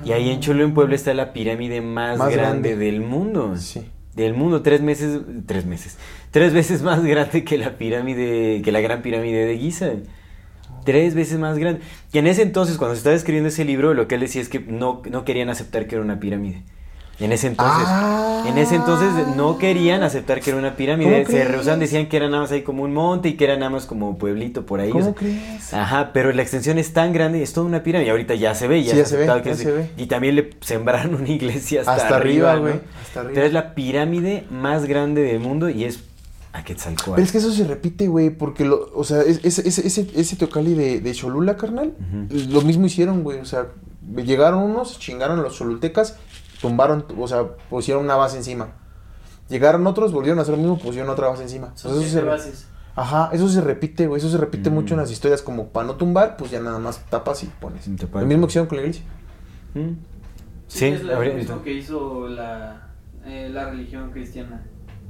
Y 0.04 0.12
ahí 0.12 0.30
en 0.30 0.40
Cholula, 0.40 0.64
en 0.64 0.74
Puebla, 0.74 0.94
está 0.94 1.12
la 1.14 1.32
pirámide 1.32 1.80
más, 1.80 2.18
Más 2.18 2.30
grande, 2.30 2.70
grande. 2.70 2.76
del 2.76 3.00
mundo. 3.00 3.56
Sí. 3.56 3.82
del 4.14 4.34
mundo, 4.34 4.62
tres 4.62 4.80
meses, 4.80 5.20
tres 5.46 5.64
meses, 5.66 5.96
tres 6.30 6.52
veces 6.52 6.82
más 6.82 7.04
grande 7.04 7.44
que 7.44 7.56
la 7.58 7.78
pirámide, 7.78 8.62
que 8.62 8.72
la 8.72 8.80
gran 8.80 9.02
pirámide 9.02 9.44
de 9.44 9.58
Giza. 9.58 9.90
Tres 10.84 11.14
veces 11.14 11.38
más 11.38 11.58
grande. 11.58 11.80
Y 12.12 12.18
en 12.18 12.26
ese 12.26 12.42
entonces, 12.42 12.78
cuando 12.78 12.94
se 12.94 12.98
estaba 12.98 13.14
escribiendo 13.16 13.48
ese 13.48 13.64
libro, 13.64 13.92
lo 13.94 14.08
que 14.08 14.14
él 14.14 14.22
decía 14.22 14.40
es 14.40 14.48
que 14.48 14.60
no, 14.60 15.02
no 15.10 15.24
querían 15.24 15.50
aceptar 15.50 15.86
que 15.86 15.96
era 15.96 16.04
una 16.04 16.18
pirámide. 16.18 16.62
En 17.20 17.32
ese 17.32 17.48
entonces, 17.48 17.82
Ah. 17.88 18.44
en 18.46 18.58
ese 18.58 18.76
entonces 18.76 19.08
no 19.36 19.58
querían 19.58 20.04
aceptar 20.04 20.40
que 20.40 20.50
era 20.50 20.58
una 20.58 20.76
pirámide. 20.76 21.10
¿Cómo 21.10 21.26
Se 21.26 21.32
crees? 21.32 21.50
rehusaban, 21.50 21.80
decían 21.80 22.06
que 22.08 22.16
era 22.16 22.28
nada 22.28 22.42
más 22.42 22.52
ahí 22.52 22.62
como 22.62 22.84
un 22.84 22.94
monte 22.94 23.28
y 23.30 23.32
que 23.36 23.42
era 23.44 23.56
nada 23.56 23.70
más 23.70 23.86
como 23.86 24.08
un 24.08 24.18
pueblito 24.18 24.64
por 24.64 24.78
ahí. 24.78 24.90
o 24.90 24.92
¿Cómo 24.92 25.04
sea, 25.06 25.14
crees? 25.14 25.74
Ajá, 25.74 26.10
pero 26.12 26.32
la 26.32 26.42
extensión 26.42 26.78
es 26.78 26.92
tan 26.92 27.12
grande, 27.12 27.42
es 27.42 27.52
toda 27.52 27.66
una 27.66 27.82
pirámide. 27.82 28.10
Ahorita 28.12 28.36
ya 28.36 28.54
se 28.54 28.68
ve, 28.68 28.84
ya, 28.84 28.92
Sí, 28.92 28.98
ya 28.98 29.04
se 29.04 29.16
ve, 29.16 29.26
que 29.42 29.50
ya 29.50 29.56
se 29.56 29.72
ve. 29.72 29.90
Y 29.96 30.06
también 30.06 30.36
le 30.36 30.50
sembraron 30.60 31.16
una 31.16 31.28
iglesia 31.28 31.80
hasta, 31.80 31.94
Hasta 31.96 32.16
arriba, 32.16 32.54
¿no? 32.54 32.60
güey, 32.60 32.74
hasta 33.02 33.20
arriba. 33.20 33.34
Pero 33.34 33.46
es 33.46 33.52
la 33.52 33.74
pirámide 33.74 34.44
más 34.50 34.84
grande 34.86 35.22
del 35.22 35.40
mundo 35.40 35.68
y 35.68 35.82
es 35.84 35.98
a 36.52 36.62
Quetzalcóatl. 36.62 37.16
Pero 37.16 37.24
es 37.24 37.32
que 37.32 37.38
eso 37.38 37.50
se 37.50 37.64
repite, 37.64 38.06
güey, 38.06 38.30
porque, 38.30 38.64
lo, 38.64 38.90
o 38.94 39.02
sea, 39.02 39.22
es- 39.22 39.40
ese, 39.44 39.68
ese, 39.68 39.84
ese, 39.86 40.06
ese 40.14 40.36
Teocalli 40.36 40.74
de, 40.74 41.00
de 41.00 41.12
Cholula, 41.14 41.56
carnal, 41.56 41.94
lo 42.30 42.60
mismo 42.62 42.86
hicieron, 42.86 43.24
güey, 43.24 43.40
o 43.40 43.44
sea, 43.44 43.66
llegaron 44.24 44.62
unos, 44.62 44.98
chingaron 44.98 45.38
a 45.40 45.42
los 45.42 45.56
cholultecas, 45.56 46.16
tumbaron, 46.60 47.04
o 47.18 47.28
sea, 47.28 47.44
pusieron 47.70 48.04
una 48.04 48.16
base 48.16 48.36
encima. 48.36 48.68
Llegaron 49.48 49.86
otros, 49.86 50.12
volvieron 50.12 50.38
a 50.38 50.42
hacer 50.42 50.52
lo 50.54 50.58
mismo, 50.60 50.78
pusieron 50.78 51.08
otra 51.10 51.28
base 51.28 51.42
encima. 51.44 51.72
Son 51.74 51.92
eso 52.02 52.10
se, 52.10 52.20
bases. 52.22 52.66
ajá, 52.94 53.30
eso 53.32 53.48
se 53.48 53.60
repite, 53.62 54.06
güey, 54.06 54.18
eso 54.20 54.28
se 54.28 54.36
repite 54.36 54.68
mucho 54.70 54.94
en 54.94 54.98
Mm. 54.98 55.02
las 55.02 55.10
historias, 55.10 55.40
como 55.42 55.68
para 55.68 55.86
no 55.86 55.94
tumbar, 55.96 56.36
pues 56.36 56.50
ya 56.50 56.60
nada 56.60 56.78
más 56.78 56.98
tapas 57.08 57.42
y 57.44 57.46
pones. 57.46 57.86
Lo 57.88 58.26
mismo 58.26 58.46
que 58.46 58.50
hicieron 58.50 58.68
con 58.68 58.76
la 58.76 58.82
iglesia. 58.82 59.04
¿Mm? 59.74 59.80
Sí, 60.66 60.78
Sí, 60.80 60.84
es 60.86 61.02
lo 61.02 61.16
habría- 61.16 61.34
mismo 61.34 61.62
que 61.62 61.72
hizo 61.72 62.28
la, 62.28 62.88
eh, 63.24 63.48
la 63.50 63.70
religión 63.70 64.10
cristiana. 64.10 64.62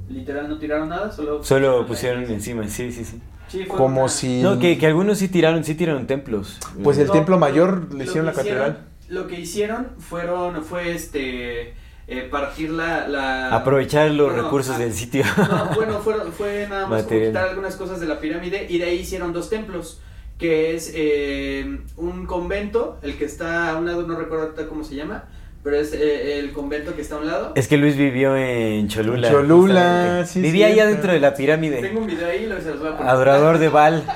Literal 0.08 0.48
no 0.48 0.58
tiraron 0.58 0.88
nada, 0.88 1.10
solo... 1.10 1.38
Pusieron 1.86 2.24
encima, 2.30 2.66
sí, 2.68 2.92
sí, 2.92 3.04
sí. 3.04 3.20
Como 3.66 4.02
una- 4.02 4.08
si... 4.08 4.40
No, 4.42 4.58
que, 4.58 4.78
que 4.78 4.86
algunos 4.86 5.18
sí 5.18 5.28
tiraron, 5.28 5.64
sí 5.64 5.74
tiraron 5.74 6.06
templos. 6.06 6.58
Pues 6.84 6.96
el 6.98 7.08
No, 7.08 7.12
templo 7.12 7.34
lo- 7.36 7.40
mayor 7.40 7.88
lo 7.90 7.96
le 7.98 8.04
hicieron 8.04 8.26
la 8.26 8.32
catedral. 8.32 8.86
Lo 9.08 9.26
que 9.26 9.40
hicieron 9.40 9.88
fueron, 9.98 10.62
fue 10.64 10.92
este, 10.92 11.74
eh, 12.06 12.28
partir 12.30 12.70
la... 12.70 13.08
la 13.08 13.54
Aprovechar 13.54 14.10
los 14.10 14.32
recursos 14.32 14.76
ah, 14.76 14.78
del 14.78 14.92
sitio. 14.92 15.24
No, 15.36 15.70
bueno, 15.74 15.98
fueron, 16.00 16.32
fue 16.32 16.66
nada 16.68 16.86
más 16.86 17.04
como 17.04 17.20
quitar 17.20 17.48
algunas 17.48 17.76
cosas 17.76 18.00
de 18.00 18.06
la 18.06 18.20
pirámide 18.20 18.66
y 18.68 18.78
de 18.78 18.84
ahí 18.84 18.98
hicieron 19.00 19.32
dos 19.32 19.50
templos, 19.50 20.00
que 20.38 20.74
es 20.74 20.92
eh, 20.94 21.80
un 21.96 22.26
convento, 22.26 22.98
el 23.02 23.16
que 23.16 23.24
está 23.24 23.70
a 23.70 23.76
un 23.76 23.86
lado, 23.86 24.06
no 24.06 24.16
recuerdo 24.16 24.54
cómo 24.68 24.84
se 24.84 24.94
llama, 24.94 25.24
pero 25.62 25.76
es 25.76 25.92
eh, 25.92 26.38
el 26.38 26.52
convento 26.52 26.94
que 26.94 27.02
está 27.02 27.16
a 27.16 27.18
un 27.18 27.26
lado. 27.26 27.52
Es 27.54 27.68
que 27.68 27.76
Luis 27.76 27.96
vivió 27.96 28.36
en 28.36 28.88
Cholula. 28.88 29.30
Cholula, 29.30 29.72
justamente. 29.74 30.26
sí, 30.32 30.40
Vivía 30.40 30.66
allá 30.68 30.86
dentro 30.86 31.12
de 31.12 31.20
la 31.20 31.34
pirámide. 31.34 31.80
Tengo 31.80 32.00
un 32.00 32.06
video 32.06 32.28
ahí, 32.28 32.46
lo 32.46 32.60
se 32.60 32.70
los 32.70 32.78
voy 32.80 32.88
a 32.88 32.96
poner. 32.96 33.10
Adorador 33.12 33.58
de 33.58 33.68
Baal. 33.68 34.04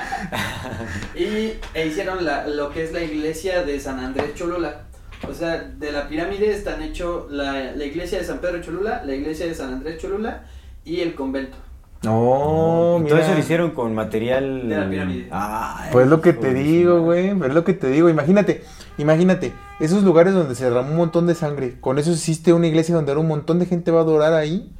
Y 1.14 1.52
e 1.74 1.86
hicieron 1.86 2.24
la- 2.24 2.46
lo 2.46 2.70
que 2.70 2.82
es 2.84 2.92
la 2.92 3.02
iglesia 3.02 3.62
de 3.64 3.78
San 3.80 3.98
Andrés 4.00 4.34
Cholula. 4.34 4.82
O 5.28 5.34
sea, 5.34 5.58
de 5.58 5.92
la 5.92 6.08
pirámide 6.08 6.50
están 6.52 6.82
hecho 6.82 7.28
la, 7.30 7.72
la 7.76 7.84
iglesia 7.84 8.18
de 8.18 8.24
San 8.24 8.38
Pedro 8.38 8.60
Cholula, 8.60 9.02
la 9.04 9.14
iglesia 9.14 9.46
de 9.46 9.54
San 9.54 9.72
Andrés 9.74 9.98
Cholula 9.98 10.44
y 10.84 11.00
el 11.00 11.14
convento. 11.14 11.56
No, 12.02 13.00
Y 13.04 13.08
todo 13.08 13.18
eso 13.18 13.26
mira. 13.28 13.34
lo 13.34 13.38
hicieron 13.40 13.70
con 13.70 13.94
material. 13.94 14.68
De 14.68 14.76
la 14.76 14.88
pirámide. 14.90 15.28
Ay, 15.30 15.90
Pues 15.92 16.08
lo 16.08 16.20
que 16.20 16.32
te 16.32 16.52
digo, 16.52 17.02
güey. 17.02 17.32
Pues 17.34 17.54
lo 17.54 17.62
que 17.62 17.74
te 17.74 17.86
digo. 17.88 18.08
Imagínate, 18.08 18.64
imagínate. 18.98 19.52
Esos 19.82 20.04
lugares 20.04 20.32
donde 20.32 20.54
se 20.54 20.62
derramó 20.64 20.92
un 20.92 20.96
montón 20.96 21.26
de 21.26 21.34
sangre. 21.34 21.80
Con 21.80 21.98
eso 21.98 22.12
existe 22.12 22.52
una 22.52 22.68
iglesia 22.68 22.94
donde 22.94 23.10
ahora 23.10 23.20
un 23.20 23.26
montón 23.26 23.58
de 23.58 23.66
gente 23.66 23.90
va 23.90 23.98
a 23.98 24.02
adorar 24.02 24.32
ahí. 24.32 24.72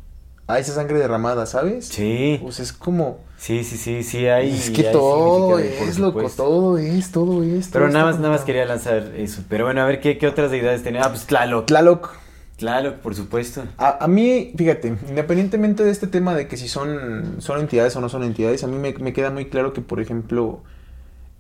A 0.47 0.61
esa 0.61 0.73
sangre 0.75 0.99
derramada, 0.99 1.47
¿sabes? 1.47 1.89
Sí, 1.89 2.39
Pues 2.41 2.61
es 2.61 2.73
como. 2.73 3.19
sí, 3.37 3.65
sí, 3.65 3.77
sí, 3.77 4.05
sí, 4.05 4.27
hay. 4.27 4.51
es 4.53 4.71
que 4.71 4.87
hay 4.87 4.93
todo 4.93 5.59
es, 5.59 5.99
loco. 5.99 6.23
Todo 6.31 6.79
es, 6.79 7.11
todo 7.11 7.43
es. 7.43 7.71
todo 7.71 7.73
Pero 7.73 7.89
nada 7.93 8.05
más, 8.05 8.19
nada 8.19 8.31
más 8.31 8.43
quería 8.43 8.65
lanzar 8.65 9.13
eso. 9.17 9.43
Pero 9.49 9.65
bueno, 9.65 9.81
a 9.81 9.87
ver 9.87 10.01
qué, 10.01 10.19
qué 10.19 10.29
otras 10.29 10.53
deidades 10.53 10.85
tenía. 10.85 11.03
Ah, 11.05 11.09
pues 11.09 11.27
Tlaloc. 11.27 11.67
Tlaloc. 11.67 12.11
Tlaloc, 12.59 12.97
por 12.97 13.17
supuesto. 13.17 13.65
A, 13.79 14.05
a 14.05 14.09
mí, 14.09 14.53
fíjate, 14.57 14.95
independientemente 15.09 15.83
de 15.83 15.91
este 15.91 16.07
tema 16.07 16.35
de 16.35 16.47
que 16.47 16.57
si 16.57 16.69
son, 16.69 17.37
son 17.39 17.59
entidades 17.61 17.97
o 17.97 18.01
no 18.01 18.09
son 18.09 18.23
entidades, 18.23 18.63
a 18.63 18.69
mí 18.69 18.77
me, 18.79 18.93
me 18.95 19.13
queda 19.13 19.31
muy 19.31 19.47
claro 19.47 19.73
que, 19.73 19.81
por 19.81 20.01
ejemplo, 20.01 20.61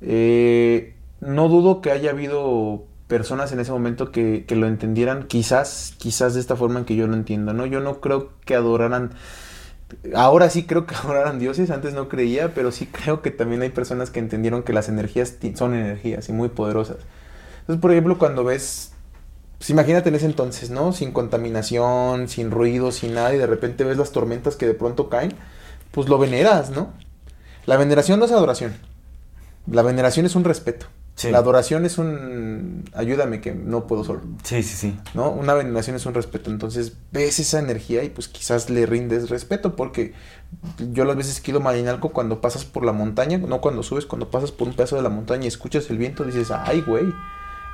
eh, 0.00 0.94
no 1.20 1.48
dudo 1.48 1.80
que 1.80 1.90
haya 1.92 2.10
habido 2.10 2.84
personas 3.12 3.52
en 3.52 3.60
ese 3.60 3.72
momento 3.72 4.10
que, 4.10 4.46
que 4.46 4.56
lo 4.56 4.66
entendieran, 4.66 5.24
quizás, 5.24 5.94
quizás 5.98 6.32
de 6.32 6.40
esta 6.40 6.56
forma 6.56 6.78
en 6.78 6.86
que 6.86 6.96
yo 6.96 7.06
lo 7.06 7.12
entiendo, 7.12 7.52
¿no? 7.52 7.66
Yo 7.66 7.80
no 7.80 8.00
creo 8.00 8.30
que 8.46 8.54
adoraran, 8.54 9.10
ahora 10.14 10.48
sí 10.48 10.64
creo 10.64 10.86
que 10.86 10.94
adoraran 11.04 11.38
dioses, 11.38 11.70
antes 11.70 11.92
no 11.92 12.08
creía, 12.08 12.54
pero 12.54 12.72
sí 12.72 12.86
creo 12.86 13.20
que 13.20 13.30
también 13.30 13.60
hay 13.60 13.68
personas 13.68 14.08
que 14.08 14.18
entendieron 14.18 14.62
que 14.62 14.72
las 14.72 14.88
energías 14.88 15.36
son 15.56 15.74
energías 15.74 16.30
y 16.30 16.32
muy 16.32 16.48
poderosas. 16.48 16.96
Entonces, 17.60 17.82
por 17.82 17.90
ejemplo, 17.90 18.16
cuando 18.16 18.44
ves 18.44 18.92
pues 19.58 19.68
imagínate 19.68 20.08
en 20.08 20.14
ese 20.14 20.24
entonces, 20.24 20.70
¿no? 20.70 20.94
Sin 20.94 21.12
contaminación, 21.12 22.28
sin 22.28 22.50
ruido, 22.50 22.92
sin 22.92 23.12
nada, 23.12 23.34
y 23.34 23.38
de 23.38 23.46
repente 23.46 23.84
ves 23.84 23.98
las 23.98 24.10
tormentas 24.10 24.56
que 24.56 24.66
de 24.66 24.72
pronto 24.72 25.10
caen, 25.10 25.34
pues 25.90 26.08
lo 26.08 26.16
veneras, 26.16 26.70
¿no? 26.70 26.94
La 27.66 27.76
veneración 27.76 28.20
no 28.20 28.24
es 28.24 28.32
adoración. 28.32 28.74
La 29.66 29.82
veneración 29.82 30.24
es 30.24 30.34
un 30.34 30.44
respeto. 30.44 30.86
Sí. 31.22 31.30
La 31.30 31.38
adoración 31.38 31.84
es 31.84 31.98
un 31.98 32.84
ayúdame 32.94 33.40
que 33.40 33.54
no 33.54 33.86
puedo 33.86 34.02
solo, 34.02 34.22
Sí, 34.42 34.62
sí, 34.62 34.76
sí. 34.76 34.98
¿no? 35.14 35.30
Una 35.30 35.54
veneración 35.54 35.94
es 35.94 36.04
un 36.04 36.14
respeto. 36.14 36.50
Entonces 36.50 36.94
ves 37.12 37.38
esa 37.38 37.60
energía 37.60 38.02
y 38.02 38.10
pues 38.10 38.26
quizás 38.26 38.70
le 38.70 38.86
rindes 38.86 39.30
respeto 39.30 39.76
porque 39.76 40.14
yo 40.92 41.04
las 41.04 41.16
veces 41.16 41.40
que 41.40 41.52
ido 41.52 41.60
Marinalco 41.60 42.08
cuando 42.10 42.40
pasas 42.40 42.64
por 42.64 42.84
la 42.84 42.92
montaña, 42.92 43.38
no 43.38 43.60
cuando 43.60 43.82
subes, 43.82 44.04
cuando 44.04 44.30
pasas 44.30 44.50
por 44.50 44.66
un 44.66 44.74
pedazo 44.74 44.96
de 44.96 45.02
la 45.02 45.10
montaña 45.10 45.44
y 45.44 45.48
escuchas 45.48 45.88
el 45.90 45.98
viento, 45.98 46.24
dices, 46.24 46.50
ay, 46.50 46.82
güey, 46.86 47.04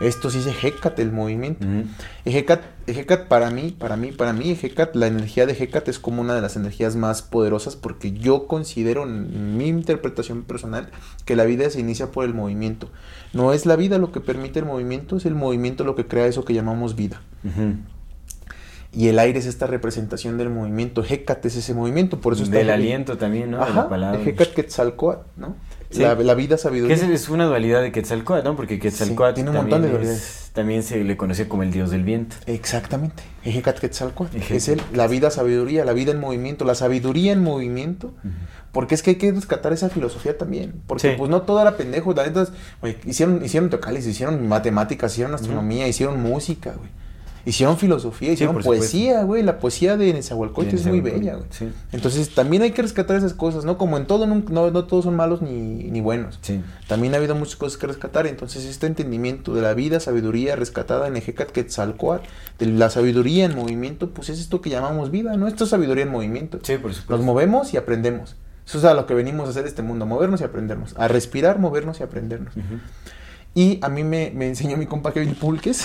esto 0.00 0.30
sí 0.30 0.38
es 0.38 0.46
Hecate 0.64 1.02
el 1.02 1.10
movimiento. 1.12 1.66
Ujú. 1.66 1.84
Hecat, 2.24 2.62
Hecat 2.86 3.26
para 3.28 3.50
mí, 3.50 3.74
para 3.76 3.96
mí, 3.96 4.12
para 4.12 4.32
mí, 4.32 4.56
Hecat, 4.60 4.94
la 4.94 5.06
energía 5.08 5.44
de 5.46 5.52
Hecat 5.54 5.88
es 5.88 5.98
como 5.98 6.20
una 6.22 6.34
de 6.34 6.40
las 6.40 6.56
energías 6.56 6.94
más 6.96 7.22
poderosas 7.22 7.74
porque 7.76 8.12
yo 8.12 8.46
considero 8.46 9.02
en 9.04 9.56
mi 9.56 9.66
interpretación 9.66 10.44
personal 10.44 10.88
que 11.24 11.34
la 11.36 11.44
vida 11.44 11.68
se 11.70 11.80
inicia 11.80 12.12
por 12.12 12.24
el 12.24 12.34
movimiento. 12.34 12.90
No 13.32 13.52
es 13.52 13.66
la 13.66 13.76
vida 13.76 13.98
lo 13.98 14.12
que 14.12 14.20
permite 14.20 14.58
el 14.60 14.64
movimiento, 14.66 15.16
es 15.16 15.26
el 15.26 15.34
movimiento 15.34 15.84
lo 15.84 15.94
que 15.96 16.06
crea 16.06 16.26
eso 16.26 16.44
que 16.44 16.54
llamamos 16.54 16.94
vida. 16.94 17.20
Y 18.90 19.08
el 19.08 19.18
aire 19.18 19.38
es 19.38 19.46
esta 19.46 19.66
representación 19.66 20.38
del 20.38 20.48
movimiento. 20.48 21.04
Hecat 21.06 21.44
es 21.44 21.56
ese 21.56 21.74
movimiento, 21.74 22.20
por 22.20 22.32
eso 22.32 22.44
está 22.44 22.56
Del 22.56 22.68
Hecat. 22.68 22.78
aliento 22.80 23.18
también, 23.18 23.50
¿no? 23.50 23.58
de 23.58 23.64
Ajá, 23.64 23.74
la 23.82 23.88
palabra. 23.88 24.20
Hecat 24.22 24.48
Quetzalcoatl, 24.54 25.26
¿no? 25.36 25.56
Sí. 25.90 26.00
La, 26.02 26.14
la 26.14 26.34
vida 26.34 26.58
sabiduría. 26.58 26.94
es, 26.94 27.02
es 27.02 27.28
una 27.30 27.46
dualidad 27.46 27.80
de 27.80 27.92
Quetzalcóatl, 27.92 28.44
¿no? 28.44 28.56
Porque 28.56 28.78
Quetzalcóatl 28.78 29.34
tiene 29.36 29.50
un 29.50 29.56
montón 29.56 29.80
también, 29.82 29.92
de 29.92 29.98
es- 30.02 30.04
dualidades. 30.04 30.50
también 30.52 30.82
se 30.82 31.02
le 31.02 31.16
conoce 31.16 31.48
como 31.48 31.62
el 31.62 31.70
dios 31.72 31.90
del 31.90 32.02
viento. 32.04 32.36
Exactamente. 32.46 33.22
Hecat 33.44 33.78
Quetzalcoatl. 33.78 34.36
Hecat 34.36 34.50
Es 34.50 34.68
el, 34.68 34.82
la 34.92 35.06
vida 35.06 35.30
sabiduría, 35.30 35.84
la 35.86 35.94
vida 35.94 36.12
en 36.12 36.20
movimiento, 36.20 36.64
la 36.66 36.74
sabiduría 36.74 37.32
en 37.32 37.42
movimiento. 37.42 38.12
Porque 38.72 38.94
es 38.94 39.02
que 39.02 39.10
hay 39.12 39.16
que 39.16 39.32
rescatar 39.32 39.72
esa 39.72 39.88
filosofía 39.88 40.36
también. 40.36 40.74
Porque 40.86 41.12
Sí. 41.12 41.14
pues 41.16 41.30
no 41.30 41.40
todo 41.42 41.62
era 41.62 41.76
pendejo. 41.78 42.12
La 42.12 42.24
neta, 42.26 42.46
hicieron, 43.06 43.42
hicieron 43.42 43.70
tocales, 43.70 44.06
hicieron 44.06 44.46
matemáticas, 44.46 45.12
hicieron 45.12 45.34
astronomía, 45.34 45.88
hicieron 45.88 46.20
música, 46.20 46.74
güey. 46.76 46.90
Hicieron 47.48 47.78
filosofía, 47.78 48.32
hicieron 48.32 48.56
supuesto. 48.56 48.70
poesía, 48.82 49.22
güey. 49.22 49.42
La 49.42 49.58
poesía 49.58 49.96
de 49.96 50.12
Nezahualcóyotl 50.12 50.74
es 50.76 50.86
muy 50.86 51.00
bella, 51.00 51.36
güey. 51.36 51.46
sí. 51.48 51.70
Entonces 51.92 52.34
también 52.34 52.62
hay 52.62 52.72
que 52.72 52.82
rescatar 52.82 53.16
esas 53.16 53.32
cosas, 53.32 53.64
¿no? 53.64 53.78
Como 53.78 53.96
en 53.96 54.06
todo, 54.06 54.26
no, 54.26 54.42
no, 54.50 54.84
todos 54.84 55.04
son 55.04 55.16
malos 55.16 55.40
ni, 55.40 55.50
ni 55.84 56.00
buenos. 56.02 56.38
Sí. 56.42 56.60
También 56.88 57.14
ha 57.14 57.16
habido 57.16 57.34
muchas 57.34 57.56
cosas 57.56 57.78
que 57.78 57.86
rescatar. 57.86 58.26
Entonces, 58.26 58.66
este 58.66 58.86
entendimiento 58.86 59.54
de 59.54 59.62
la 59.62 59.72
vida, 59.72 59.98
sabiduría 59.98 60.56
rescatada 60.56 61.08
en 61.08 61.16
Ejecat 61.16 61.50
Quetzalcoatl, 61.50 62.26
de 62.58 62.66
la 62.66 62.90
sabiduría 62.90 63.46
en 63.46 63.56
movimiento, 63.56 64.10
pues 64.10 64.28
es 64.28 64.40
esto 64.40 64.60
que 64.60 64.68
llamamos 64.68 65.10
vida, 65.10 65.34
¿no? 65.38 65.48
Esto 65.48 65.64
es 65.64 65.70
sabiduría 65.70 66.04
en 66.04 66.10
movimiento. 66.10 66.58
Sí, 66.62 66.76
por 66.76 66.92
supuesto. 66.92 67.16
Nos 67.16 67.24
movemos 67.24 67.72
y 67.72 67.78
aprendemos. 67.78 68.36
Eso 68.66 68.76
es 68.76 68.84
a 68.84 68.92
lo 68.92 69.06
que 69.06 69.14
venimos 69.14 69.46
a 69.46 69.50
hacer 69.52 69.66
este 69.66 69.80
mundo, 69.80 70.04
movernos 70.04 70.42
y 70.42 70.44
aprendernos. 70.44 70.94
A 70.98 71.08
respirar, 71.08 71.58
movernos 71.58 72.00
y 72.00 72.02
aprendernos. 72.02 72.54
Ujú. 72.54 72.78
Y 73.54 73.78
a 73.80 73.88
mí 73.88 74.04
me, 74.04 74.30
me 74.34 74.46
enseñó 74.48 74.76
mi 74.76 74.84
compa 74.84 75.12
Kevin 75.14 75.34
Pulques, 75.34 75.82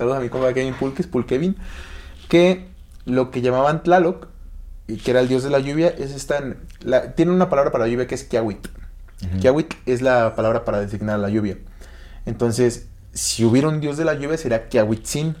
saludos 0.00 0.16
a 0.16 0.22
mi 0.22 0.30
compa 0.30 0.54
Kevin 0.54 0.72
Pulques, 0.72 1.06
Pulkevin, 1.06 1.56
que 2.30 2.68
lo 3.04 3.30
que 3.30 3.42
llamaban 3.42 3.82
Tlaloc, 3.82 4.28
y 4.88 4.96
que 4.96 5.10
era 5.10 5.20
el 5.20 5.28
dios 5.28 5.42
de 5.42 5.50
la 5.50 5.58
lluvia, 5.58 5.88
es 5.88 6.12
esta, 6.12 6.42
la, 6.80 7.12
tiene 7.12 7.32
una 7.32 7.50
palabra 7.50 7.70
para 7.70 7.84
la 7.84 7.90
lluvia 7.90 8.06
que 8.06 8.14
es 8.14 8.24
Kiawit. 8.24 8.66
Kiawit 9.42 9.74
es 9.84 10.00
la 10.00 10.34
palabra 10.34 10.64
para 10.64 10.80
designar 10.80 11.18
la 11.18 11.28
lluvia. 11.28 11.58
Entonces, 12.24 12.86
si 13.12 13.44
hubiera 13.44 13.68
un 13.68 13.80
dios 13.80 13.98
de 13.98 14.06
la 14.06 14.14
lluvia, 14.14 14.38
sería 14.38 14.68
Kiawitzin, 14.70 15.36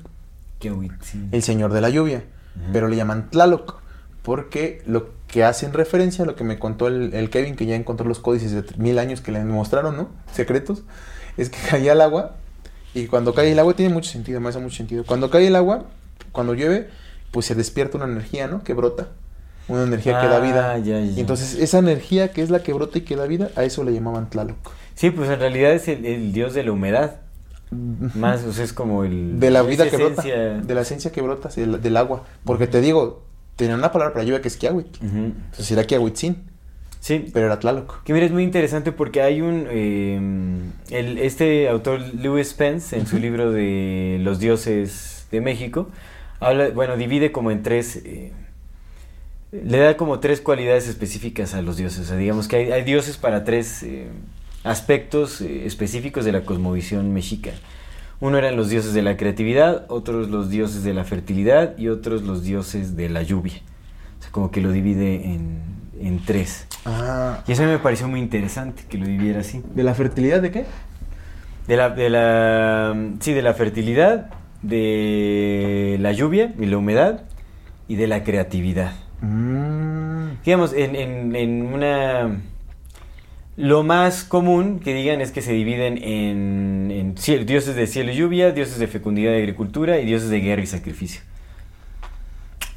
sí. 0.60 1.28
el 1.32 1.42
señor 1.42 1.72
de 1.72 1.80
la 1.80 1.88
lluvia. 1.88 2.24
Pero 2.70 2.88
le 2.88 2.96
llaman 2.96 3.30
Tlaloc, 3.30 3.80
porque 4.20 4.82
lo 4.84 5.08
que 5.26 5.42
hacen 5.42 5.72
referencia, 5.72 6.26
lo 6.26 6.36
que 6.36 6.44
me 6.44 6.58
contó 6.58 6.86
el, 6.86 7.14
el 7.14 7.30
Kevin, 7.30 7.56
que 7.56 7.64
ya 7.64 7.76
encontró 7.76 8.06
los 8.06 8.18
códices 8.18 8.52
de 8.52 8.62
mil 8.76 8.98
años 8.98 9.22
que 9.22 9.32
le 9.32 9.42
mostraron, 9.42 9.96
¿no? 9.96 10.10
Secretos, 10.30 10.82
es 11.38 11.48
que 11.48 11.58
caía 11.70 11.92
el 11.92 12.02
agua, 12.02 12.36
y 12.94 13.06
cuando 13.06 13.34
cae 13.34 13.52
el 13.52 13.58
agua 13.58 13.74
tiene 13.74 13.92
mucho 13.94 14.10
sentido, 14.10 14.40
me 14.40 14.48
hace 14.48 14.58
mucho 14.58 14.76
sentido. 14.76 15.04
Cuando 15.04 15.30
cae 15.30 15.46
el 15.46 15.56
agua, 15.56 15.84
cuando 16.32 16.54
llueve, 16.54 16.88
pues 17.30 17.46
se 17.46 17.54
despierta 17.54 17.96
una 17.98 18.06
energía, 18.06 18.46
¿no? 18.46 18.62
Que 18.64 18.74
brota. 18.74 19.08
Una 19.68 19.84
energía 19.84 20.20
que 20.20 20.26
da 20.26 20.36
Ah, 20.36 20.40
vida. 20.40 20.78
ya, 20.78 20.98
ya. 21.00 21.12
Y 21.16 21.20
entonces 21.20 21.54
esa 21.54 21.78
energía 21.78 22.32
que 22.32 22.42
es 22.42 22.50
la 22.50 22.62
que 22.62 22.72
brota 22.72 22.98
y 22.98 23.02
que 23.02 23.14
da 23.14 23.26
vida, 23.26 23.50
a 23.56 23.62
eso 23.64 23.84
le 23.84 23.92
llamaban 23.92 24.28
Tlaloc. 24.28 24.56
Sí, 24.96 25.10
pues 25.10 25.30
en 25.30 25.38
realidad 25.38 25.72
es 25.72 25.86
el, 25.88 26.04
el 26.04 26.32
dios 26.32 26.54
de 26.54 26.64
la 26.64 26.72
humedad. 26.72 27.20
Más, 27.70 28.42
o 28.42 28.52
sea, 28.52 28.64
es 28.64 28.72
como 28.72 29.04
el... 29.04 29.38
De 29.38 29.50
la 29.52 29.62
vida 29.62 29.88
que 29.88 29.96
brota. 29.96 30.22
De 30.22 30.74
la 30.74 30.80
esencia 30.80 31.12
que 31.12 31.22
brota, 31.22 31.48
del, 31.50 31.80
del 31.80 31.96
agua. 31.96 32.24
Porque 32.44 32.66
te 32.66 32.80
digo, 32.80 33.22
tenía 33.54 33.76
una 33.76 33.92
palabra 33.92 34.12
para 34.12 34.24
lluvia 34.24 34.42
que 34.42 34.48
es 34.48 34.56
Kiawit. 34.56 35.00
Entonces 35.02 35.66
será 35.66 35.84
Kiawitzin, 35.84 36.49
Sí, 37.00 37.30
pero 37.32 37.46
era 37.46 37.58
Tlaloc. 37.58 38.02
Que 38.04 38.12
mira, 38.12 38.26
es 38.26 38.32
muy 38.32 38.42
interesante 38.42 38.92
porque 38.92 39.22
hay 39.22 39.40
un... 39.40 39.66
eh, 39.70 40.20
el, 40.90 41.18
este 41.18 41.68
autor, 41.68 42.00
Lewis 42.14 42.50
Spence, 42.50 42.96
en 42.96 43.06
su 43.06 43.18
libro 43.18 43.50
de 43.50 44.18
Los 44.20 44.38
dioses 44.38 45.26
de 45.32 45.40
México, 45.40 45.88
habla, 46.40 46.68
bueno, 46.68 46.96
divide 46.96 47.32
como 47.32 47.50
en 47.50 47.62
tres... 47.62 47.96
eh, 48.04 48.32
le 49.52 49.78
da 49.78 49.96
como 49.96 50.20
tres 50.20 50.40
cualidades 50.40 50.88
específicas 50.88 51.54
a 51.54 51.62
los 51.62 51.76
dioses. 51.76 52.00
O 52.00 52.04
sea, 52.04 52.16
digamos 52.16 52.48
que 52.48 52.56
hay, 52.56 52.72
hay 52.72 52.84
dioses 52.84 53.16
para 53.16 53.44
tres 53.44 53.82
eh, 53.82 54.06
aspectos 54.62 55.40
eh, 55.40 55.66
específicos 55.66 56.24
de 56.24 56.32
la 56.32 56.44
cosmovisión 56.44 57.12
mexica. 57.12 57.50
Uno 58.20 58.36
eran 58.36 58.56
los 58.56 58.68
dioses 58.68 58.92
de 58.92 59.02
la 59.02 59.16
creatividad, 59.16 59.86
otros 59.88 60.28
los 60.28 60.50
dioses 60.50 60.84
de 60.84 60.92
la 60.92 61.04
fertilidad 61.04 61.76
y 61.78 61.88
otros 61.88 62.22
los 62.22 62.44
dioses 62.44 62.94
de 62.94 63.08
la 63.08 63.22
lluvia. 63.22 63.62
O 64.18 64.22
sea, 64.22 64.30
como 64.30 64.50
que 64.50 64.60
lo 64.60 64.70
divide 64.70 65.24
en, 65.24 65.62
en 66.00 66.24
tres. 66.24 66.66
Ah. 66.84 67.42
Y 67.46 67.52
eso 67.52 67.62
me 67.62 67.78
pareció 67.78 68.08
muy 68.08 68.20
interesante 68.20 68.84
que 68.88 68.98
lo 68.98 69.06
viviera 69.06 69.40
así. 69.40 69.62
¿De 69.74 69.82
la 69.82 69.94
fertilidad 69.94 70.40
de 70.40 70.50
qué? 70.50 70.64
De 71.68 71.76
la, 71.76 71.90
de 71.90 72.10
la, 72.10 72.96
sí, 73.20 73.32
de 73.32 73.42
la 73.42 73.54
fertilidad, 73.54 74.30
de 74.62 75.98
la 76.00 76.12
lluvia 76.12 76.54
y 76.58 76.66
la 76.66 76.78
humedad 76.78 77.22
y 77.86 77.96
de 77.96 78.06
la 78.06 78.24
creatividad. 78.24 78.92
Mm. 79.20 80.42
Digamos, 80.44 80.72
en, 80.72 80.96
en, 80.96 81.36
en 81.36 81.62
una... 81.66 82.40
Lo 83.56 83.82
más 83.82 84.24
común 84.24 84.80
que 84.80 84.94
digan 84.94 85.20
es 85.20 85.32
que 85.32 85.42
se 85.42 85.52
dividen 85.52 85.98
en, 86.02 86.90
en 86.90 87.14
dioses 87.44 87.74
de 87.74 87.86
cielo 87.86 88.10
y 88.10 88.16
lluvia, 88.16 88.52
dioses 88.52 88.78
de 88.78 88.86
fecundidad 88.86 89.32
y 89.34 89.36
agricultura 89.36 89.98
y 89.98 90.06
dioses 90.06 90.30
de 90.30 90.40
guerra 90.40 90.62
y 90.62 90.66
sacrificio. 90.66 91.20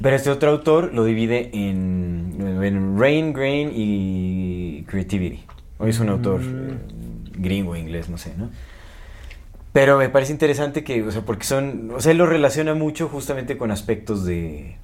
Pero 0.00 0.16
este 0.16 0.30
otro 0.30 0.50
autor 0.50 0.92
lo 0.92 1.04
divide 1.04 1.50
en, 1.52 2.36
en 2.62 2.98
rain, 2.98 3.32
grain 3.32 3.70
y 3.74 4.84
creativity. 4.88 5.44
Hoy 5.78 5.90
es 5.90 6.00
un 6.00 6.08
autor 6.08 6.40
eh, 6.42 6.76
gringo, 7.32 7.76
inglés, 7.76 8.08
no 8.08 8.18
sé, 8.18 8.34
¿no? 8.36 8.50
Pero 9.72 9.98
me 9.98 10.08
parece 10.08 10.32
interesante 10.32 10.84
que, 10.84 11.02
o 11.02 11.10
sea, 11.10 11.22
porque 11.22 11.44
son, 11.44 11.90
o 11.96 12.00
sea, 12.00 12.12
él 12.12 12.18
lo 12.18 12.26
relaciona 12.26 12.74
mucho 12.74 13.08
justamente 13.08 13.56
con 13.56 13.72
aspectos 13.72 14.24
de, 14.24 14.76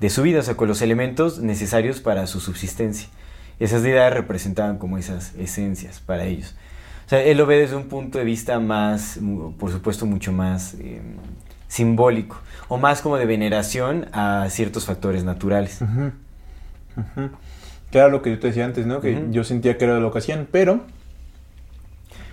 de 0.00 0.10
su 0.10 0.22
vida, 0.22 0.40
o 0.40 0.42
sea, 0.42 0.56
con 0.56 0.66
los 0.66 0.82
elementos 0.82 1.38
necesarios 1.38 2.00
para 2.00 2.26
su 2.26 2.40
subsistencia. 2.40 3.08
Esas 3.60 3.82
ideas 3.82 4.12
representaban 4.12 4.78
como 4.78 4.98
esas 4.98 5.34
esencias 5.36 6.00
para 6.00 6.24
ellos. 6.24 6.56
O 7.06 7.08
sea, 7.08 7.22
él 7.22 7.38
lo 7.38 7.46
ve 7.46 7.58
desde 7.58 7.76
un 7.76 7.84
punto 7.84 8.18
de 8.18 8.24
vista 8.24 8.58
más, 8.58 9.20
por 9.58 9.70
supuesto, 9.70 10.04
mucho 10.04 10.32
más 10.32 10.74
eh, 10.80 11.00
simbólico, 11.72 12.38
o 12.68 12.76
más 12.76 13.00
como 13.00 13.16
de 13.16 13.24
veneración 13.24 14.06
a 14.12 14.46
ciertos 14.50 14.84
factores 14.84 15.24
naturales. 15.24 15.80
Era 17.90 18.08
lo 18.08 18.20
que 18.20 18.28
yo 18.30 18.38
te 18.38 18.48
decía 18.48 18.66
antes, 18.66 18.84
¿no? 18.86 19.00
Que 19.00 19.26
yo 19.30 19.42
sentía 19.42 19.78
que 19.78 19.84
era 19.86 19.98
lo 19.98 20.12
que 20.12 20.18
hacían, 20.18 20.46
pero... 20.50 20.82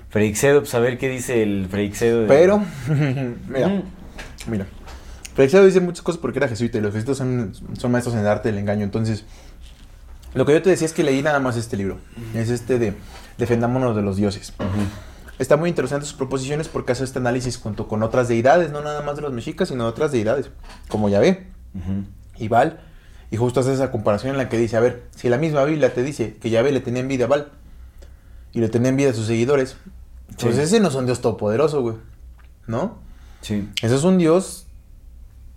Freixedo, 0.10 0.60
pues 0.62 0.74
a 0.76 0.80
ver 0.80 0.98
qué 0.98 1.08
dice 1.08 1.42
el 1.44 1.68
Freixedo. 1.70 2.22
de- 2.22 2.28
Pero... 2.28 2.62
mira, 3.48 3.84
mira. 4.48 4.66
Freixedo 5.36 5.66
dice 5.66 5.80
muchas 5.80 6.02
cosas 6.02 6.20
porque 6.20 6.40
era 6.40 6.48
jesuita 6.50 6.78
y 6.78 6.82
los 6.82 6.92
jesuitas 6.94 7.18
son, 7.18 7.54
son 7.78 7.92
maestros 7.92 8.16
en 8.16 8.22
el 8.22 8.28
arte 8.28 8.50
del 8.50 8.58
engaño. 8.58 8.84
Entonces, 8.84 9.24
lo 10.34 10.46
que 10.46 10.52
yo 10.54 10.62
te 10.62 10.70
decía 10.70 10.86
es 10.86 10.94
que 10.94 11.04
leí 11.04 11.22
nada 11.22 11.40
más 11.40 11.56
este 11.56 11.78
libro. 11.78 11.98
Es 12.34 12.50
este 12.50 12.78
de 12.78 12.94
Defendámonos 13.38 13.96
de 13.96 14.02
los 14.02 14.18
dioses. 14.18 14.54
Está 15.40 15.58
muy 15.58 15.70
interesante 15.70 16.06
sus 16.06 16.16
proposiciones 16.16 16.68
porque 16.68 16.92
hace 16.92 17.04
este 17.06 17.18
análisis 17.20 17.58
junto 17.58 17.88
con 17.88 18.04
otras 18.04 18.28
deidades, 18.28 18.72
no 18.72 18.82
nada 18.82 19.02
más 19.02 19.16
de 19.16 19.22
los 19.22 19.32
mexicas, 19.34 19.70
sino 19.70 19.86
de 19.86 19.90
otras 19.90 20.12
deidades, 20.12 20.50
como 20.90 21.10
Yahvé 21.10 21.48
y 22.38 22.48
Baal. 22.50 22.82
Y 23.32 23.38
justo 23.38 23.60
hace 23.62 23.74
esa 23.74 23.90
comparación 23.92 24.32
en 24.32 24.38
la 24.38 24.50
que 24.50 24.58
dice, 24.58 24.76
a 24.76 24.80
ver, 24.82 25.04
si 25.16 25.30
la 25.30 25.38
misma 25.38 25.64
Biblia 25.64 25.94
te 25.94 26.04
dice 26.04 26.36
que 26.42 26.50
Yahvé 26.50 26.72
le 26.72 26.82
tenía 26.82 27.02
envidia 27.02 27.26
a 27.26 27.30
Baal 27.30 27.52
y 28.52 28.60
le 28.60 28.70
tenía 28.70 28.90
envidia 28.90 29.12
a 29.12 29.14
sus 29.14 29.28
seguidores, 29.28 29.78
pues 30.42 30.56
Sí. 30.56 30.62
ese 30.62 30.80
no 30.80 30.90
es 30.90 30.96
un 30.96 31.06
Dios 31.06 31.22
todopoderoso, 31.22 31.82
güey. 31.82 31.96
¿No? 32.68 32.98
Sí, 33.42 33.70
Ese 33.82 33.96
es 33.96 34.04
un 34.04 34.18
Dios, 34.18 34.68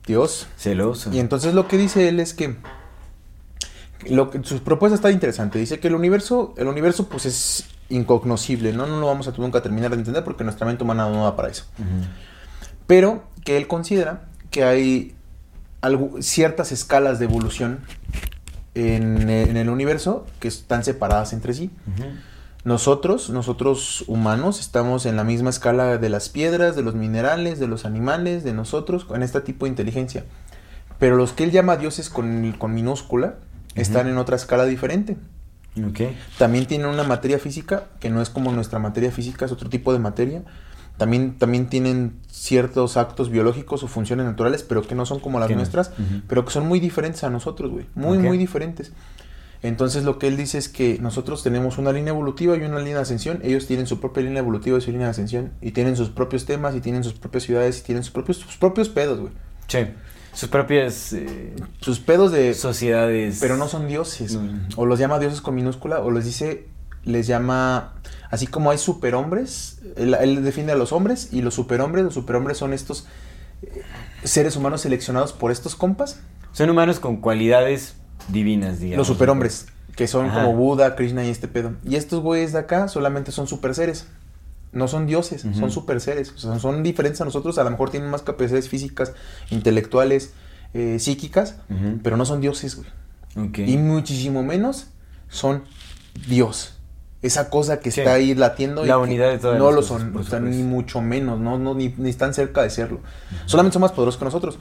Dios. 0.06 0.46
celoso. 0.56 1.10
Y 1.12 1.18
entonces 1.18 1.54
lo 1.54 1.66
que 1.66 1.76
dice 1.76 2.09
él 2.09 2.20
es 2.20 2.34
que, 2.34 2.56
lo 4.09 4.30
que 4.30 4.42
su 4.44 4.62
propuesta 4.62 4.94
está 4.94 5.10
interesante. 5.10 5.59
Dice 5.59 5.80
que 5.80 5.88
el 5.88 5.94
universo, 5.94 6.54
el 6.56 6.68
universo 6.68 7.09
pues 7.09 7.26
es 7.26 7.64
incognoscible, 7.93 8.73
¿no? 8.73 8.86
No 8.86 8.98
lo 9.01 9.06
vamos 9.06 9.28
a 9.28 9.32
nunca 9.39 9.62
terminar 9.62 9.90
de 9.90 9.97
entender 9.98 10.24
porque 10.24 10.44
nuestra 10.44 10.66
mente 10.66 10.82
humana 10.85 11.09
no 11.09 11.24
da 11.24 11.36
para 11.36 11.48
eso. 11.48 11.64
Pero 12.86 13.24
que 13.44 13.56
él 13.56 13.66
considera 13.69 14.24
que 14.51 14.64
hay 14.64 15.14
algo- 15.81 16.20
ciertas 16.20 16.73
escalas 16.73 17.19
de 17.19 17.24
evolución 17.27 17.81
en, 18.74 19.28
en 19.31 19.56
el 19.56 19.69
universo 19.69 20.27
que 20.40 20.48
están 20.48 20.85
separadas 20.85 21.32
entre 21.32 21.55
sí. 21.55 21.70
Nosotros, 22.64 23.28
nosotros 23.31 24.05
humanos, 24.06 24.60
estamos 24.60 25.05
en 25.06 25.16
la 25.16 25.24
misma 25.24 25.51
escala 25.51 25.98
de 25.98 26.09
las 26.09 26.28
piedras, 26.28 26.77
de 26.77 26.82
los 26.82 26.94
minerales, 26.94 27.59
de 27.59 27.66
los 27.66 27.85
animales, 27.85 28.44
de 28.44 28.52
nosotros, 28.52 29.05
con 29.05 29.23
este 29.24 29.40
tipo 29.40 29.64
de 29.66 29.70
inteligencia. 29.70 30.24
Pero 31.01 31.16
los 31.16 31.32
que 31.32 31.43
él 31.43 31.51
llama 31.51 31.77
dioses 31.77 32.09
con, 32.09 32.52
con 32.59 32.73
minúscula 32.73 33.35
están 33.74 34.06
en 34.09 34.16
otra 34.16 34.36
escala 34.36 34.64
diferente. 34.64 35.16
Ok. 35.77 36.01
También 36.39 36.66
tienen 36.66 36.86
una 36.86 37.03
materia 37.03 37.39
física 37.39 37.85
que 37.99 38.11
no 38.11 38.20
es 38.20 38.31
como 38.31 38.53
nuestra 38.53 38.78
materia 38.78 39.11
física, 39.11 39.44
es 39.44 39.53
otro 39.53 39.69
tipo 39.70 39.93
de 39.93 39.99
materia. 39.99 40.43
También, 40.99 41.39
también 41.39 41.69
tienen 41.69 42.20
ciertos 42.31 42.97
actos 42.97 43.31
biológicos 43.31 43.82
o 43.82 43.89
funciones 43.89 44.27
naturales, 44.27 44.62
pero 44.62 44.82
que 44.82 44.94
no 44.94 45.07
son 45.07 45.20
como 45.20 45.40
las 45.40 45.51
nuestras, 45.51 45.90
pero 46.28 46.44
que 46.44 46.51
son 46.51 46.69
muy 46.69 46.81
diferentes 46.81 47.24
a 47.24 47.31
nosotros, 47.31 47.70
güey. 47.70 47.86
Muy, 47.94 48.19
muy 48.19 48.36
diferentes. 48.36 48.93
Entonces 49.62 50.03
lo 50.03 50.19
que 50.19 50.27
él 50.27 50.36
dice 50.36 50.59
es 50.59 50.69
que 50.69 50.99
nosotros 51.01 51.43
tenemos 51.43 51.78
una 51.78 51.93
línea 51.93 52.12
evolutiva 52.12 52.57
y 52.57 52.62
una 52.62 52.78
línea 52.78 52.97
de 52.97 53.03
ascensión. 53.03 53.40
Ellos 53.43 53.66
tienen 53.66 53.86
su 53.86 54.01
propia 54.01 54.24
línea 54.24 54.40
evolutiva 54.40 54.77
y 54.77 54.81
su 54.81 54.90
línea 54.90 55.07
de 55.07 55.12
ascensión. 55.12 55.53
Y 55.61 55.70
tienen 55.70 55.97
sus 55.97 56.11
propios 56.11 56.44
temas 56.47 56.74
y 56.74 56.81
tienen 56.81 57.05
sus 57.05 57.15
propias 57.15 57.44
ciudades 57.44 57.78
y 57.78 57.82
tienen 57.82 58.03
sus 58.03 58.12
propios, 58.12 58.39
sus 58.39 58.57
propios 58.57 58.89
pedos, 58.89 59.20
güey. 59.20 59.32
Sí. 59.69 59.86
Sus 60.32 60.48
propias 60.48 61.12
eh, 61.12 61.54
Sus 61.80 62.00
pedos 62.00 62.32
de... 62.32 62.54
sociedades. 62.54 63.38
Pero 63.40 63.56
no 63.56 63.68
son 63.68 63.86
dioses. 63.88 64.34
No. 64.34 64.50
O 64.76 64.86
los 64.86 64.98
llama 64.98 65.18
dioses 65.18 65.40
con 65.40 65.54
minúscula, 65.54 66.00
o 66.00 66.10
les 66.10 66.24
dice, 66.24 66.66
les 67.04 67.26
llama, 67.26 67.94
así 68.30 68.46
como 68.46 68.70
hay 68.70 68.78
superhombres, 68.78 69.80
él, 69.96 70.14
él 70.14 70.42
defiende 70.44 70.72
a 70.72 70.76
los 70.76 70.92
hombres, 70.92 71.28
y 71.32 71.42
los 71.42 71.54
superhombres, 71.54 72.04
los 72.04 72.14
superhombres 72.14 72.59
son 72.59 72.72
estos 72.72 73.06
eh, 73.62 73.82
seres 74.24 74.56
humanos 74.56 74.80
seleccionados 74.82 75.32
por 75.32 75.50
estos 75.50 75.74
compas, 75.74 76.20
Son 76.52 76.70
humanos 76.70 76.98
con 77.00 77.16
cualidades 77.18 77.94
divinas, 78.28 78.78
digamos. 78.80 78.98
los 78.98 79.06
superhombres, 79.09 79.66
que 79.96 80.06
son 80.06 80.26
Ajá. 80.26 80.44
como 80.44 80.56
Buda, 80.56 80.96
Krishna 80.96 81.24
y 81.24 81.28
este 81.28 81.48
pedo. 81.48 81.72
Y 81.84 81.96
estos 81.96 82.20
güeyes 82.20 82.52
de 82.52 82.60
acá 82.60 82.88
solamente 82.88 83.32
son 83.32 83.46
super 83.46 83.74
seres. 83.74 84.06
No 84.73 84.89
son 84.89 85.07
dioses, 85.07 85.43
son 85.43 85.70
super 85.70 86.01
seres. 86.01 86.32
O 86.35 86.39
sea, 86.39 86.59
son 86.59 86.82
diferentes 86.82 87.20
a 87.20 87.24
nosotros. 87.27 87.59
A 87.59 87.65
lo 87.65 87.70
mejor 87.70 87.90
tienen 87.90 88.09
más 88.11 88.23
capacidades 88.23 88.69
físicas, 88.69 89.12
intelectuales, 89.51 90.32
eh, 90.74 90.99
psíquicas, 90.99 91.57
pero 92.03 92.16
no 92.16 92.24
son 92.24 92.40
dioses, 92.40 92.77
güey. 92.77 92.89
Y 93.70 93.77
muchísimo 93.77 94.43
menos 94.43 94.86
son 95.28 95.65
Dios. 96.28 96.74
Esa 97.23 97.51
cosa 97.51 97.78
que 97.81 97.90
Sí. 97.90 98.01
está 98.01 98.15
ahí 98.15 98.35
latiendo. 98.35 98.85
y 98.85 98.89
La 98.89 98.94
que 98.97 99.01
unidad 99.03 99.31
de 99.31 99.39
todas 99.39 99.59
No 99.59 99.66
las 99.66 99.74
lo 99.74 99.81
cosas, 99.82 99.99
son, 100.01 100.16
o 100.16 100.24
sea, 100.24 100.40
ni 100.40 100.62
mucho 100.62 101.01
menos, 101.01 101.39
no, 101.39 101.57
no, 101.59 101.74
ni, 101.74 101.94
ni 101.97 102.11
están 102.11 102.35
cerca 102.35 102.62
de 102.62 102.70
serlo. 102.70 103.01
Solamente 103.47 103.74
son 103.74 103.82
más 103.82 103.93
poderosos 103.93 104.19
que 104.19 104.24
nosotros. 104.24 104.59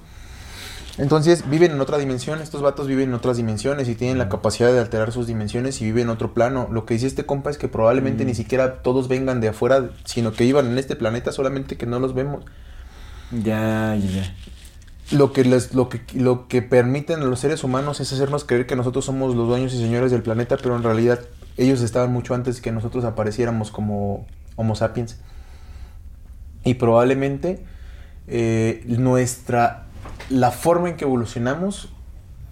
Entonces 0.98 1.50
viven 1.50 1.72
en 1.72 1.82
otra 1.82 1.98
dimensión, 1.98 2.42
estos 2.42 2.62
vatos 2.62 2.88
viven 2.88 3.10
en 3.10 3.16
otras 3.16 3.38
dimensiones 3.38 3.88
y 3.88 3.96
tienen 3.96 4.18
la 4.18 4.28
capacidad 4.28 4.72
de 4.72 4.80
alterar 4.80 5.12
sus 5.12 5.26
dimensiones 5.26 5.82
y 5.82 5.86
viven 5.86 6.04
en 6.04 6.10
otro 6.10 6.34
plano. 6.34 6.68
Lo 6.72 6.86
que 6.86 6.96
dice 6.96 7.08
este 7.08 7.26
compa 7.26 7.50
es 7.50 7.58
que 7.58 7.68
probablemente 7.68 8.26
ni 8.26 8.36
siquiera 8.36 8.82
todos 8.82 9.08
vengan 9.08 9.40
de 9.40 9.50
afuera, 9.50 9.90
sino 10.06 10.34
que 10.34 10.44
vivan 10.44 10.68
en 10.68 10.78
este 10.78 10.96
planeta, 10.96 11.32
solamente 11.32 11.78
que 11.78 11.86
no 11.86 12.00
los 12.00 12.14
vemos. 12.14 12.44
Ya, 13.32 13.96
ya, 13.96 14.10
ya. 14.10 14.36
Lo 15.12 15.34
que, 15.34 15.44
les, 15.44 15.74
lo, 15.74 15.90
que, 15.90 16.02
lo 16.14 16.48
que 16.48 16.62
permiten 16.62 17.22
a 17.22 17.26
los 17.26 17.40
seres 17.40 17.64
humanos 17.64 18.00
es 18.00 18.12
hacernos 18.14 18.46
creer 18.46 18.66
que 18.66 18.76
nosotros 18.76 19.06
somos 19.06 19.36
los 19.36 19.48
dueños 19.48 19.74
y 19.74 19.78
señores 19.78 20.12
del 20.12 20.22
planeta, 20.22 20.58
pero 20.58 20.76
en 20.76 20.84
realidad 20.84 21.20
ellos 21.58 21.82
estaban 21.82 22.12
mucho 22.12 22.34
antes 22.34 22.62
que 22.62 22.72
nosotros 22.72 23.04
apareciéramos 23.04 23.72
como 23.72 24.26
Homo 24.56 24.76
sapiens. 24.76 25.18
Y 26.64 26.76
probablemente 26.76 27.66
eh, 28.28 28.84
nuestra, 28.88 29.88
la 30.30 30.52
forma 30.52 30.90
en 30.90 30.98
que 30.98 31.06
evolucionamos, 31.06 31.94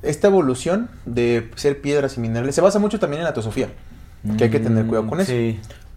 esta 0.01 0.27
evolución 0.27 0.91
de 1.05 1.51
ser 1.55 1.81
piedras 1.81 2.17
y 2.17 2.21
minerales, 2.21 2.55
se 2.55 2.61
basa 2.61 2.79
mucho 2.79 2.99
también 2.99 3.21
en 3.21 3.25
la 3.25 3.33
teosofía, 3.33 3.75
que 4.37 4.45
hay 4.45 4.49
que 4.51 4.59
tener 4.61 4.87
cuidado 4.87 5.07
con 5.07 5.19
Mm, 5.19 5.21
eso. 5.21 5.37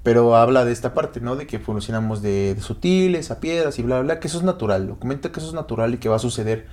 Pero 0.02 0.36
habla 0.36 0.64
de 0.64 0.72
esta 0.72 0.94
parte, 0.94 1.20
¿no? 1.20 1.36
De 1.36 1.46
que 1.46 1.56
evolucionamos 1.56 2.22
de, 2.22 2.54
de 2.56 2.60
sutiles 2.62 3.30
a 3.30 3.40
piedras 3.40 3.78
y 3.78 3.82
bla, 3.82 3.96
bla, 3.96 4.14
bla. 4.14 4.20
Que 4.20 4.28
eso 4.28 4.38
es 4.38 4.44
natural. 4.44 4.86
Lo 4.86 4.98
comenta 4.98 5.32
que 5.32 5.40
eso 5.40 5.48
es 5.48 5.54
natural 5.54 5.94
y 5.94 5.98
que 5.98 6.08
va 6.08 6.16
a 6.16 6.20
suceder. 6.20 6.68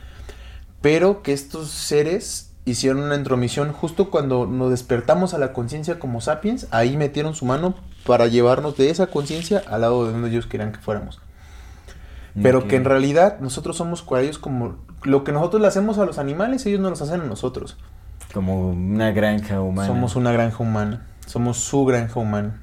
pero 0.81 1.21
que 1.23 1.33
estos 1.33 1.69
seres 1.71 2.55
hicieron 2.65 3.01
una 3.03 3.15
intromisión 3.15 3.71
justo 3.73 4.09
cuando 4.11 4.45
nos 4.47 4.69
despertamos 4.71 5.33
a 5.33 5.37
la 5.39 5.53
conciencia 5.53 5.99
como 5.99 6.21
sapiens, 6.21 6.67
ahí 6.71 6.97
metieron 6.97 7.35
su 7.35 7.45
mano 7.45 7.75
para 8.05 8.27
llevarnos 8.27 8.77
de 8.77 8.89
esa 8.89 9.07
conciencia 9.07 9.63
al 9.67 9.81
lado 9.81 10.05
de 10.05 10.13
donde 10.13 10.29
ellos 10.29 10.47
querían 10.47 10.71
que 10.71 10.79
fuéramos. 10.79 11.19
Pero 12.41 12.67
que 12.67 12.75
en 12.75 12.85
realidad 12.85 13.39
nosotros 13.39 13.77
somos 13.77 14.01
con 14.01 14.19
ellos 14.19 14.37
como 14.37 14.77
lo 15.03 15.23
que 15.23 15.31
nosotros 15.31 15.61
le 15.61 15.67
hacemos 15.67 15.97
a 15.97 16.05
los 16.05 16.17
animales, 16.19 16.65
ellos 16.65 16.79
no 16.79 16.89
los 16.89 17.01
hacen 17.01 17.21
a 17.21 17.25
nosotros. 17.25 17.77
Como 18.33 18.69
una 18.69 19.11
granja 19.11 19.61
humana. 19.61 19.87
Somos 19.87 20.15
una 20.15 20.31
granja 20.31 20.63
humana. 20.63 21.07
Somos 21.25 21.57
su 21.57 21.85
granja 21.85 22.19
humana. 22.19 22.61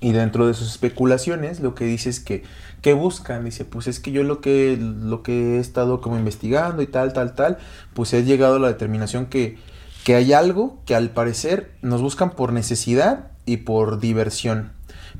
Y 0.00 0.12
dentro 0.12 0.46
de 0.46 0.54
sus 0.54 0.70
especulaciones, 0.70 1.60
lo 1.60 1.74
que 1.74 1.84
dice 1.84 2.08
es 2.10 2.20
que, 2.20 2.44
¿qué 2.82 2.92
buscan? 2.92 3.44
Dice, 3.44 3.64
pues 3.64 3.88
es 3.88 3.98
que 3.98 4.12
yo 4.12 4.22
lo 4.22 4.40
que, 4.40 4.76
lo 4.78 5.22
que 5.22 5.56
he 5.56 5.58
estado 5.58 6.00
como 6.00 6.16
investigando 6.16 6.82
y 6.82 6.86
tal, 6.86 7.12
tal, 7.12 7.34
tal, 7.34 7.58
pues 7.94 8.12
he 8.12 8.22
llegado 8.22 8.56
a 8.56 8.58
la 8.60 8.68
determinación 8.68 9.26
que, 9.26 9.58
que 10.04 10.14
hay 10.14 10.32
algo 10.32 10.78
que 10.86 10.94
al 10.94 11.10
parecer 11.10 11.72
nos 11.82 12.00
buscan 12.00 12.30
por 12.30 12.52
necesidad 12.52 13.32
y 13.44 13.58
por 13.58 13.98
diversión. 13.98 14.72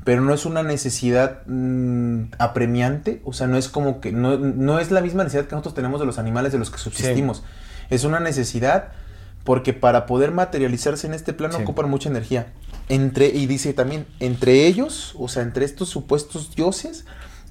Pero 0.03 0.21
no 0.21 0.33
es 0.33 0.45
una 0.45 0.63
necesidad 0.63 1.41
mm, 1.45 2.31
apremiante, 2.39 3.21
o 3.25 3.33
sea, 3.33 3.47
no 3.47 3.57
es 3.57 3.67
como 3.67 3.99
que, 4.01 4.11
no, 4.11 4.37
no 4.37 4.79
es 4.79 4.91
la 4.91 5.01
misma 5.01 5.23
necesidad 5.23 5.45
que 5.47 5.51
nosotros 5.55 5.75
tenemos 5.75 5.99
de 5.99 6.05
los 6.05 6.17
animales 6.17 6.51
de 6.51 6.57
los 6.59 6.69
que 6.71 6.77
subsistimos. 6.77 7.43
Es 7.89 8.03
una 8.05 8.19
necesidad 8.19 8.89
porque 9.43 9.73
para 9.73 10.05
poder 10.05 10.31
materializarse 10.31 11.07
en 11.07 11.13
este 11.13 11.33
plano 11.33 11.57
Sí. 11.57 11.63
ocupan 11.63 11.89
mucha 11.89 12.09
energía. 12.09 12.47
Entre, 12.87 13.27
y 13.27 13.45
dice 13.45 13.73
también, 13.73 14.05
entre 14.19 14.65
ellos, 14.67 15.15
o 15.17 15.27
sea, 15.27 15.43
entre 15.43 15.65
estos 15.65 15.89
supuestos 15.89 16.55
dioses, 16.55 17.05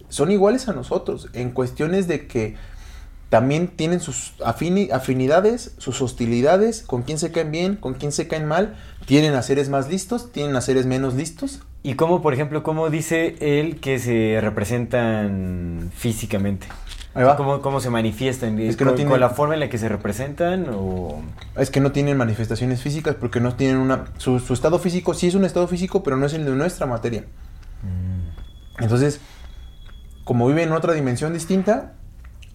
son 0.08 0.30
iguales 0.30 0.68
a 0.68 0.72
nosotros, 0.72 1.28
en 1.34 1.50
cuestiones 1.50 2.08
de 2.08 2.26
que 2.26 2.56
también 3.28 3.68
tienen 3.68 4.00
sus 4.00 4.32
afini- 4.40 4.90
afinidades, 4.90 5.72
sus 5.78 6.00
hostilidades, 6.00 6.82
con 6.82 7.02
quién 7.02 7.18
se 7.18 7.30
caen 7.30 7.50
bien, 7.50 7.76
con 7.76 7.94
quién 7.94 8.10
se 8.10 8.26
caen 8.26 8.46
mal, 8.46 8.76
tienen 9.08 9.34
a 9.34 9.42
seres 9.42 9.70
más 9.70 9.88
listos, 9.88 10.30
tienen 10.32 10.54
a 10.54 10.60
seres 10.60 10.84
menos 10.84 11.14
listos. 11.14 11.60
¿Y 11.82 11.94
cómo, 11.94 12.20
por 12.20 12.34
ejemplo, 12.34 12.62
cómo 12.62 12.90
dice 12.90 13.36
él 13.40 13.80
que 13.80 13.98
se 13.98 14.38
representan 14.42 15.90
físicamente? 15.96 16.66
Ahí 17.14 17.24
va. 17.24 17.34
¿Cómo, 17.36 17.62
cómo 17.62 17.80
se 17.80 17.88
manifiestan? 17.88 18.58
Es 18.58 18.76
que 18.76 18.84
no 18.84 18.90
¿Con, 18.90 18.96
tiene- 18.96 19.10
con 19.10 19.18
la 19.20 19.30
forma 19.30 19.54
en 19.54 19.60
la 19.60 19.70
que 19.70 19.78
se 19.78 19.88
representan 19.88 20.66
o...? 20.74 21.22
Es 21.56 21.70
que 21.70 21.80
no 21.80 21.90
tienen 21.90 22.18
manifestaciones 22.18 22.82
físicas 22.82 23.14
porque 23.14 23.40
no 23.40 23.54
tienen 23.54 23.78
una... 23.78 24.04
Su, 24.18 24.40
su 24.40 24.52
estado 24.52 24.78
físico 24.78 25.14
sí 25.14 25.26
es 25.28 25.34
un 25.34 25.46
estado 25.46 25.66
físico, 25.68 26.02
pero 26.02 26.18
no 26.18 26.26
es 26.26 26.34
el 26.34 26.44
de 26.44 26.50
nuestra 26.50 26.86
materia. 26.86 27.24
Entonces, 28.78 29.20
como 30.24 30.46
viven 30.48 30.68
en 30.68 30.74
otra 30.74 30.92
dimensión 30.92 31.32
distinta, 31.32 31.94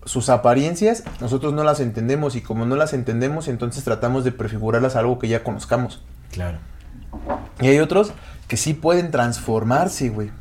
sus 0.05 0.29
apariencias 0.29 1.03
nosotros 1.19 1.51
no 1.53 1.63
las 1.63 1.79
entendemos 1.79 2.35
y 2.35 2.41
como 2.41 2.67
no 2.67 2.75
las 2.75 2.93
entendemos, 2.93 3.47
entonces 3.47 3.83
tratamos 3.83 4.23
de 4.23 4.31
prefigurarlas 4.31 4.95
a 4.95 4.99
algo 4.99 5.17
que 5.17 5.27
ya 5.29 5.43
conozcamos. 5.43 6.03
Claro. 6.33 6.57
Y 7.61 7.67
hay 7.67 7.79
otros 7.79 8.11
que 8.47 8.57
sí 8.57 8.73
pueden 8.73 9.11
transformarse, 9.11 10.09
güey. 10.09 10.31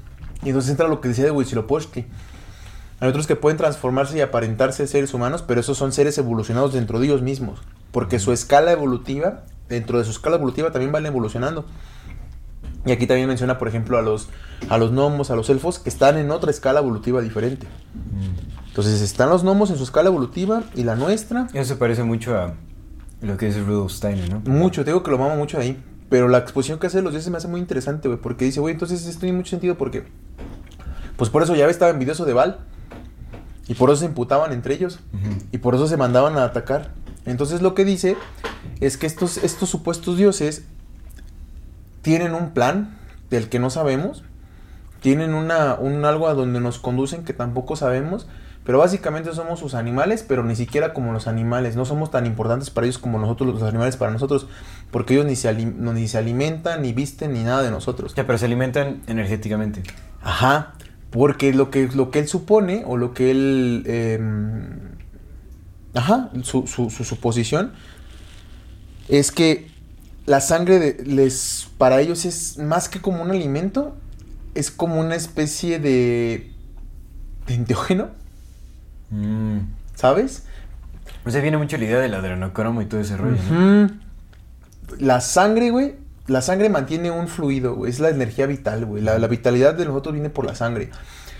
Y 0.42 0.48
entonces 0.48 0.70
entra 0.70 0.88
lo 0.88 1.00
que 1.00 1.08
decía 1.08 1.24
de 1.24 1.30
Huitzilopochtli. 1.30 2.06
Hay 3.00 3.08
otros 3.08 3.26
que 3.26 3.36
pueden 3.36 3.58
transformarse 3.58 4.16
y 4.16 4.20
aparentarse 4.20 4.86
seres 4.86 5.12
humanos, 5.12 5.44
pero 5.46 5.60
esos 5.60 5.76
son 5.76 5.92
seres 5.92 6.16
evolucionados 6.18 6.72
dentro 6.72 6.98
de 6.98 7.06
ellos 7.06 7.22
mismos. 7.22 7.60
Porque 7.90 8.18
su 8.18 8.32
escala 8.32 8.72
evolutiva, 8.72 9.44
dentro 9.68 9.98
de 9.98 10.04
su 10.04 10.12
escala 10.12 10.36
evolutiva 10.36 10.72
también 10.72 10.92
van 10.92 11.04
evolucionando. 11.04 11.66
Y 12.86 12.92
aquí 12.92 13.06
también 13.06 13.28
menciona, 13.28 13.58
por 13.58 13.68
ejemplo, 13.68 13.98
a 13.98 14.02
los, 14.02 14.28
a 14.68 14.78
los 14.78 14.90
gnomos, 14.90 15.30
a 15.30 15.36
los 15.36 15.50
elfos, 15.50 15.78
que 15.78 15.88
están 15.88 16.16
en 16.16 16.30
otra 16.30 16.50
escala 16.50 16.80
evolutiva 16.80 17.20
diferente. 17.20 17.66
Entonces 18.66 19.02
están 19.02 19.28
los 19.28 19.44
gnomos 19.44 19.70
en 19.70 19.76
su 19.76 19.84
escala 19.84 20.08
evolutiva 20.08 20.64
y 20.74 20.82
la 20.84 20.96
nuestra. 20.96 21.48
Eso 21.52 21.74
se 21.74 21.76
parece 21.76 22.02
mucho 22.02 22.36
a 22.36 22.54
lo 23.22 23.36
que 23.36 23.48
es 23.48 23.58
Rudolf 23.64 23.92
Steiner, 23.92 24.28
¿no? 24.28 24.40
Mucho, 24.40 24.84
te 24.84 24.90
digo 24.90 25.02
que 25.02 25.10
lo 25.10 25.18
mamo 25.18 25.36
mucho 25.36 25.58
ahí. 25.58 25.82
Pero 26.10 26.28
la 26.28 26.38
exposición 26.38 26.78
que 26.78 26.88
hace 26.88 26.98
de 26.98 27.02
los 27.02 27.12
dioses 27.12 27.30
me 27.30 27.38
hace 27.38 27.48
muy 27.48 27.60
interesante, 27.60 28.06
güey. 28.08 28.20
Porque 28.20 28.44
dice, 28.44 28.60
güey, 28.60 28.74
entonces 28.74 29.06
esto 29.06 29.20
tiene 29.20 29.36
mucho 29.36 29.50
sentido 29.50 29.78
porque... 29.78 30.04
Pues 31.16 31.30
por 31.30 31.42
eso 31.42 31.54
ya 31.54 31.66
estaba 31.68 31.90
envidioso 31.90 32.24
de 32.24 32.34
Val. 32.34 32.58
Y 33.68 33.74
por 33.74 33.88
eso 33.88 34.00
se 34.00 34.06
imputaban 34.06 34.52
entre 34.52 34.74
ellos. 34.74 35.00
Y 35.52 35.58
por 35.58 35.74
eso 35.74 35.86
se 35.86 35.96
mandaban 35.96 36.36
a 36.36 36.44
atacar. 36.44 36.92
Entonces 37.24 37.62
lo 37.62 37.74
que 37.74 37.84
dice 37.84 38.16
es 38.80 38.98
que 38.98 39.06
estos, 39.06 39.38
estos 39.38 39.70
supuestos 39.70 40.16
dioses 40.16 40.64
tienen 42.02 42.34
un 42.34 42.50
plan 42.50 42.98
del 43.30 43.48
que 43.48 43.58
no 43.58 43.70
sabemos. 43.70 44.24
Tienen 45.00 45.32
una, 45.32 45.76
un 45.76 46.04
algo 46.04 46.28
a 46.28 46.34
donde 46.34 46.60
nos 46.60 46.78
conducen 46.78 47.24
que 47.24 47.32
tampoco 47.32 47.76
sabemos. 47.76 48.26
Pero 48.64 48.78
básicamente 48.78 49.32
somos 49.34 49.58
sus 49.58 49.74
animales, 49.74 50.24
pero 50.26 50.44
ni 50.44 50.54
siquiera 50.54 50.94
como 50.94 51.12
los 51.12 51.26
animales. 51.26 51.74
No 51.74 51.84
somos 51.84 52.10
tan 52.12 52.26
importantes 52.26 52.70
para 52.70 52.86
ellos 52.86 52.98
como 52.98 53.18
nosotros, 53.18 53.52
los 53.54 53.62
animales 53.64 53.96
para 53.96 54.12
nosotros. 54.12 54.46
Porque 54.90 55.14
ellos 55.14 55.26
ni 55.26 55.34
se, 55.36 55.52
no- 55.52 55.92
ni 55.92 56.06
se 56.08 56.18
alimentan, 56.18 56.82
ni 56.82 56.92
visten, 56.92 57.32
ni 57.32 57.42
nada 57.42 57.62
de 57.62 57.70
nosotros. 57.72 58.14
Ya, 58.14 58.26
pero 58.26 58.38
se 58.38 58.44
alimentan 58.46 59.02
energéticamente. 59.08 59.82
Ajá. 60.22 60.74
Porque 61.10 61.52
lo 61.52 61.70
que, 61.70 61.88
lo 61.94 62.10
que 62.10 62.20
él 62.20 62.28
supone, 62.28 62.84
o 62.86 62.96
lo 62.96 63.12
que 63.14 63.30
él. 63.32 63.82
em, 63.86 64.92
ajá, 65.94 66.30
su, 66.42 66.66
su, 66.66 66.90
su 66.90 67.04
suposición, 67.04 67.72
es 69.08 69.32
que 69.32 69.70
la 70.26 70.40
sangre 70.40 70.78
de, 70.78 71.04
les. 71.04 71.68
Para 71.78 72.00
ellos 72.00 72.24
es 72.24 72.58
más 72.58 72.88
que 72.88 73.00
como 73.00 73.22
un 73.22 73.30
alimento, 73.30 73.96
es 74.54 74.70
como 74.70 75.00
una 75.00 75.14
especie 75.16 75.78
de. 75.78 76.52
de 77.46 77.54
enteógeno, 77.54 78.10
Mm. 79.12 79.58
¿sabes? 79.94 80.44
O 81.24 81.30
sea, 81.30 81.40
viene 81.40 81.56
mucho 81.58 81.76
la 81.76 81.84
idea 81.84 81.98
del 82.00 82.14
adrenocromo 82.14 82.82
y 82.82 82.86
todo 82.86 83.00
ese 83.00 83.16
rollo. 83.16 83.36
La 84.98 85.20
sangre, 85.20 85.70
güey. 85.70 85.94
La 86.26 86.40
sangre 86.40 86.68
mantiene 86.68 87.10
un 87.10 87.28
fluido, 87.28 87.74
güey. 87.74 87.90
Es 87.90 88.00
la 88.00 88.08
energía 88.10 88.46
vital, 88.46 88.84
güey. 88.86 89.02
La, 89.02 89.18
la 89.18 89.26
vitalidad 89.26 89.74
de 89.74 89.84
nosotros 89.84 90.12
viene 90.14 90.30
por 90.30 90.46
la 90.46 90.54
sangre. 90.54 90.90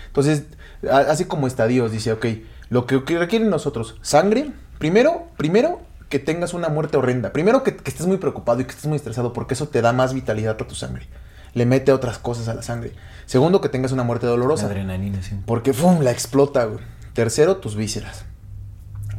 Entonces, 0.07 0.43
ha- 0.89 0.99
hace 1.11 1.27
como 1.27 1.47
estadios. 1.47 1.91
Dice, 1.91 2.11
ok, 2.11 2.25
lo 2.69 2.85
que, 2.85 3.03
que 3.03 3.17
requieren 3.17 3.49
nosotros, 3.49 3.97
sangre. 4.01 4.51
Primero, 4.79 5.27
primero, 5.37 5.81
que 6.09 6.19
tengas 6.19 6.53
una 6.53 6.69
muerte 6.69 6.97
horrenda. 6.97 7.31
Primero, 7.33 7.63
que, 7.63 7.75
que 7.75 7.89
estés 7.89 8.07
muy 8.07 8.17
preocupado 8.17 8.59
y 8.61 8.65
que 8.65 8.71
estés 8.71 8.87
muy 8.87 8.97
estresado, 8.97 9.33
porque 9.33 9.53
eso 9.53 9.67
te 9.69 9.81
da 9.81 9.93
más 9.93 10.13
vitalidad 10.13 10.55
a 10.61 10.67
tu 10.67 10.75
sangre. 10.75 11.07
Le 11.53 11.65
mete 11.65 11.91
otras 11.91 12.17
cosas 12.17 12.47
a 12.47 12.53
la 12.53 12.63
sangre. 12.63 12.93
Segundo, 13.25 13.61
que 13.61 13.69
tengas 13.69 13.91
una 13.91 14.03
muerte 14.03 14.25
La 14.25 14.31
dolorosa. 14.31 14.65
adrenalina, 14.65 15.21
sí. 15.21 15.35
Porque, 15.45 15.73
¡fum!, 15.73 16.01
la 16.01 16.11
explota, 16.11 16.65
güey. 16.65 16.83
Tercero, 17.13 17.57
tus 17.57 17.75
vísceras. 17.75 18.25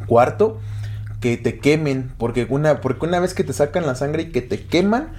Cuarto, 0.07 0.61
que 1.21 1.37
te 1.37 1.59
quemen. 1.59 2.13
Porque 2.19 2.47
una, 2.49 2.81
porque 2.81 3.07
una 3.07 3.21
vez 3.21 3.35
que 3.35 3.45
te 3.45 3.53
sacan 3.53 3.87
la 3.87 3.95
sangre 3.95 4.25
y 4.25 4.31
que 4.31 4.43
te 4.43 4.65
queman, 4.67 5.13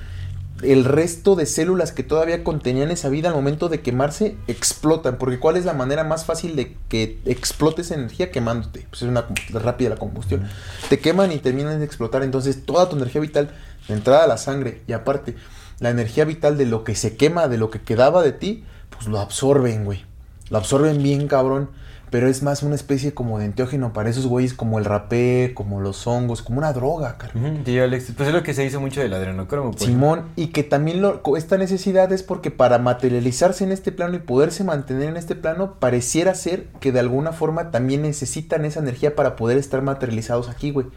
el 0.61 0.85
resto 0.85 1.35
de 1.35 1.45
células 1.45 1.91
que 1.91 2.03
todavía 2.03 2.43
contenían 2.43 2.91
esa 2.91 3.09
vida 3.09 3.29
al 3.29 3.35
momento 3.35 3.69
de 3.69 3.81
quemarse 3.81 4.37
explotan. 4.47 5.17
Porque 5.17 5.39
¿cuál 5.39 5.57
es 5.57 5.65
la 5.65 5.73
manera 5.73 6.03
más 6.03 6.25
fácil 6.25 6.55
de 6.55 6.77
que 6.89 7.19
explote 7.25 7.81
esa 7.81 7.95
energía? 7.95 8.31
Quemándote. 8.31 8.87
Pues 8.89 9.01
es 9.01 9.09
una 9.09 9.25
rápida 9.51 9.89
la 9.89 9.97
combustión. 9.97 10.47
Te 10.89 10.99
queman 10.99 11.31
y 11.31 11.39
terminan 11.39 11.79
de 11.79 11.85
explotar. 11.85 12.23
Entonces 12.23 12.65
toda 12.65 12.89
tu 12.89 12.95
energía 12.95 13.21
vital, 13.21 13.51
de 13.87 13.93
entrada 13.93 14.23
a 14.23 14.27
la 14.27 14.37
sangre 14.37 14.81
y 14.87 14.93
aparte 14.93 15.35
la 15.79 15.89
energía 15.89 16.25
vital 16.25 16.57
de 16.57 16.65
lo 16.65 16.83
que 16.83 16.95
se 16.95 17.17
quema, 17.17 17.47
de 17.47 17.57
lo 17.57 17.69
que 17.69 17.81
quedaba 17.81 18.23
de 18.23 18.31
ti, 18.31 18.63
pues 18.89 19.07
lo 19.07 19.19
absorben, 19.19 19.85
güey. 19.85 20.05
Lo 20.49 20.57
absorben 20.57 21.01
bien, 21.03 21.27
cabrón. 21.27 21.69
Pero 22.11 22.27
es 22.29 22.43
más 22.43 22.63
una 22.63 22.75
especie 22.75 23.13
como 23.13 23.39
de 23.39 23.45
enteógeno 23.45 23.91
para 23.91 24.09
esos 24.09 24.27
güeyes 24.27 24.53
como 24.53 24.77
el 24.79 24.85
rapé, 24.85 25.51
como 25.55 25.81
los 25.81 26.05
hongos, 26.07 26.41
como 26.41 26.59
una 26.59 26.71
droga, 26.71 27.17
carnal. 27.17 27.61
Sí, 27.65 27.79
Alex. 27.79 28.13
Pues 28.15 28.29
es 28.29 28.33
lo 28.35 28.43
que 28.43 28.53
se 28.53 28.61
dice 28.61 28.77
mucho 28.77 29.01
del 29.01 29.13
adrenocromo. 29.13 29.71
pues. 29.71 29.83
Simón, 29.83 30.25
y 30.35 30.47
que 30.47 30.63
también 30.63 31.01
lo- 31.01 31.21
esta 31.35 31.57
necesidad 31.57 32.11
es 32.13 32.23
porque 32.23 32.51
para 32.51 32.77
materializarse 32.77 33.63
en 33.63 33.71
este 33.71 33.91
plano 33.91 34.15
y 34.15 34.19
poderse 34.19 34.63
mantener 34.63 35.09
en 35.09 35.17
este 35.17 35.35
plano, 35.35 35.73
pareciera 35.79 36.35
ser 36.35 36.67
que 36.79 36.91
de 36.91 36.99
alguna 36.99 37.31
forma 37.33 37.71
también 37.71 38.03
necesitan 38.03 38.65
esa 38.65 38.79
energía 38.79 39.15
para 39.15 39.35
poder 39.35 39.57
estar 39.57 39.81
materializados 39.81 40.47
aquí, 40.47 40.71
güey. 40.71 40.87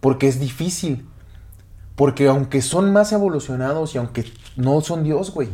Porque 0.00 0.28
es 0.28 0.40
difícil. 0.40 1.06
Porque 1.96 2.28
aunque 2.28 2.62
son 2.62 2.92
más 2.92 3.12
evolucionados 3.12 3.94
y 3.94 3.98
aunque 3.98 4.24
no 4.56 4.80
son 4.80 5.02
Dios, 5.04 5.32
güey. 5.34 5.48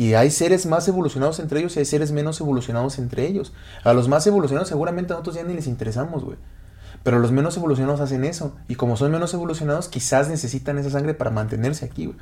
Y 0.00 0.14
hay 0.14 0.30
seres 0.30 0.64
más 0.64 0.88
evolucionados 0.88 1.40
entre 1.40 1.60
ellos 1.60 1.76
y 1.76 1.80
hay 1.80 1.84
seres 1.84 2.10
menos 2.10 2.40
evolucionados 2.40 2.98
entre 2.98 3.26
ellos. 3.26 3.52
A 3.84 3.92
los 3.92 4.08
más 4.08 4.26
evolucionados 4.26 4.68
seguramente 4.68 5.12
a 5.12 5.16
nosotros 5.16 5.36
ya 5.36 5.42
ni 5.42 5.52
les 5.52 5.66
interesamos, 5.66 6.24
güey. 6.24 6.38
Pero 7.02 7.18
los 7.18 7.32
menos 7.32 7.54
evolucionados 7.58 8.00
hacen 8.00 8.24
eso. 8.24 8.56
Y 8.66 8.76
como 8.76 8.96
son 8.96 9.12
menos 9.12 9.34
evolucionados, 9.34 9.88
quizás 9.88 10.30
necesitan 10.30 10.78
esa 10.78 10.88
sangre 10.88 11.12
para 11.12 11.30
mantenerse 11.30 11.84
aquí, 11.84 12.06
güey. 12.06 12.18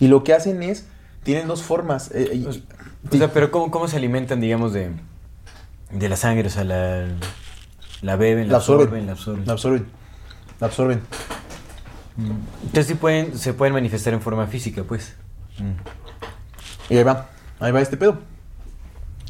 Y 0.00 0.08
lo 0.08 0.22
que 0.22 0.34
hacen 0.34 0.62
es, 0.62 0.84
tienen 1.22 1.48
dos 1.48 1.62
formas. 1.62 2.10
eh, 2.12 2.44
O 2.46 2.50
o 2.50 3.16
sea, 3.16 3.32
pero 3.32 3.50
¿cómo, 3.50 3.70
cómo 3.70 3.88
se 3.88 3.96
alimentan, 3.96 4.38
digamos, 4.38 4.74
de, 4.74 4.90
de 5.92 6.08
la 6.10 6.16
sangre? 6.16 6.48
O 6.48 6.50
sea, 6.50 6.64
la, 6.64 7.06
la 8.02 8.16
beben, 8.16 8.48
la, 8.48 8.52
la 8.52 8.58
absorben. 8.58 8.84
absorben, 8.86 9.06
la 9.06 9.12
absorben. 9.12 9.46
La 9.46 9.52
absorben. 9.54 9.86
La 10.60 10.66
absorben. 10.66 11.00
Entonces 12.64 12.86
sí 12.86 12.94
pueden, 12.96 13.38
se 13.38 13.54
pueden 13.54 13.72
manifestar 13.72 14.12
en 14.12 14.20
forma 14.20 14.46
física, 14.46 14.84
pues. 14.84 15.14
Y 16.88 16.96
ahí 16.96 17.04
va, 17.04 17.28
ahí 17.60 17.72
va 17.72 17.80
este 17.80 17.96
pedo. 17.96 18.18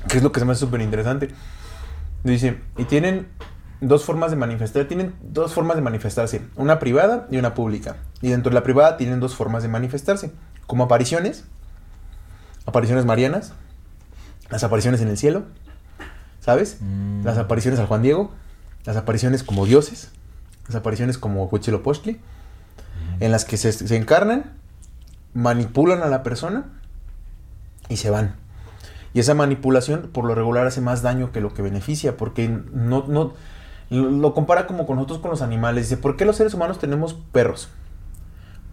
Que 0.08 0.16
es 0.16 0.22
lo 0.22 0.32
que 0.32 0.40
se 0.40 0.46
me 0.46 0.52
hace 0.52 0.60
súper 0.60 0.80
interesante. 0.80 1.30
Dice, 2.24 2.58
y 2.76 2.84
tienen 2.84 3.28
dos 3.80 4.04
formas 4.04 4.30
de 4.30 4.36
manifestar, 4.36 4.86
tienen 4.86 5.14
dos 5.22 5.52
formas 5.52 5.76
de 5.76 5.82
manifestarse, 5.82 6.42
una 6.54 6.78
privada 6.78 7.26
y 7.30 7.36
una 7.36 7.54
pública. 7.54 7.96
Y 8.20 8.28
dentro 8.28 8.50
de 8.50 8.54
la 8.54 8.62
privada 8.62 8.96
tienen 8.96 9.18
dos 9.18 9.34
formas 9.34 9.64
de 9.64 9.68
manifestarse, 9.68 10.32
como 10.66 10.84
apariciones, 10.84 11.44
apariciones 12.64 13.04
marianas, 13.04 13.52
las 14.50 14.62
apariciones 14.62 15.00
en 15.00 15.08
el 15.08 15.18
cielo, 15.18 15.44
¿sabes? 16.40 16.78
Mm. 16.80 17.24
Las 17.24 17.38
apariciones 17.38 17.80
al 17.80 17.86
Juan 17.86 18.02
Diego, 18.02 18.30
las 18.84 18.96
apariciones 18.96 19.42
como 19.42 19.66
dioses, 19.66 20.12
las 20.66 20.76
apariciones 20.76 21.18
como 21.18 21.46
Huitzilopochtli, 21.46 22.20
en 23.18 23.32
las 23.32 23.44
que 23.44 23.56
se, 23.56 23.72
se 23.72 23.96
encarnan, 23.96 24.52
manipulan 25.34 26.02
a 26.02 26.06
la 26.06 26.22
persona 26.22 26.66
y 27.88 27.96
se 27.96 28.10
van. 28.10 28.36
Y 29.14 29.20
esa 29.20 29.34
manipulación 29.34 30.10
por 30.12 30.24
lo 30.24 30.34
regular 30.34 30.66
hace 30.66 30.80
más 30.80 31.02
daño 31.02 31.32
que 31.32 31.40
lo 31.40 31.52
que 31.52 31.62
beneficia, 31.62 32.16
porque 32.16 32.48
no, 32.48 33.04
no 33.06 33.34
lo, 33.90 34.34
compara 34.34 34.66
como 34.66 34.86
con 34.86 34.96
nosotros 34.96 35.18
con 35.18 35.30
los 35.30 35.42
animales. 35.42 35.88
Dice, 35.88 36.00
¿por 36.00 36.16
qué 36.16 36.24
los 36.24 36.36
seres 36.36 36.54
humanos 36.54 36.78
tenemos 36.78 37.14
perros? 37.32 37.68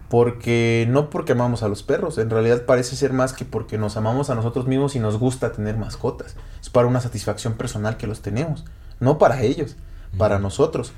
Porque 0.07 0.87
no 0.89 1.09
porque 1.09 1.33
amamos 1.33 1.61
a 1.61 1.67
los 1.67 1.83
perros, 1.83 2.17
en 2.17 2.29
realidad 2.29 2.65
parece 2.65 2.95
ser 2.95 3.13
más 3.13 3.33
que 3.33 3.45
porque 3.45 3.77
nos 3.77 3.97
amamos 3.97 4.29
a 4.29 4.35
nosotros 4.35 4.65
mismos 4.65 4.95
y 4.95 4.99
nos 4.99 5.19
gusta 5.19 5.51
tener 5.51 5.77
mascotas. 5.77 6.35
Es 6.61 6.69
para 6.69 6.87
una 6.87 7.01
satisfacción 7.01 7.53
personal 7.53 7.97
que 7.97 8.07
los 8.07 8.21
tenemos, 8.21 8.65
no 8.99 9.17
para 9.17 9.41
ellos, 9.43 9.75
para 10.17 10.39
nosotros. 10.39 10.93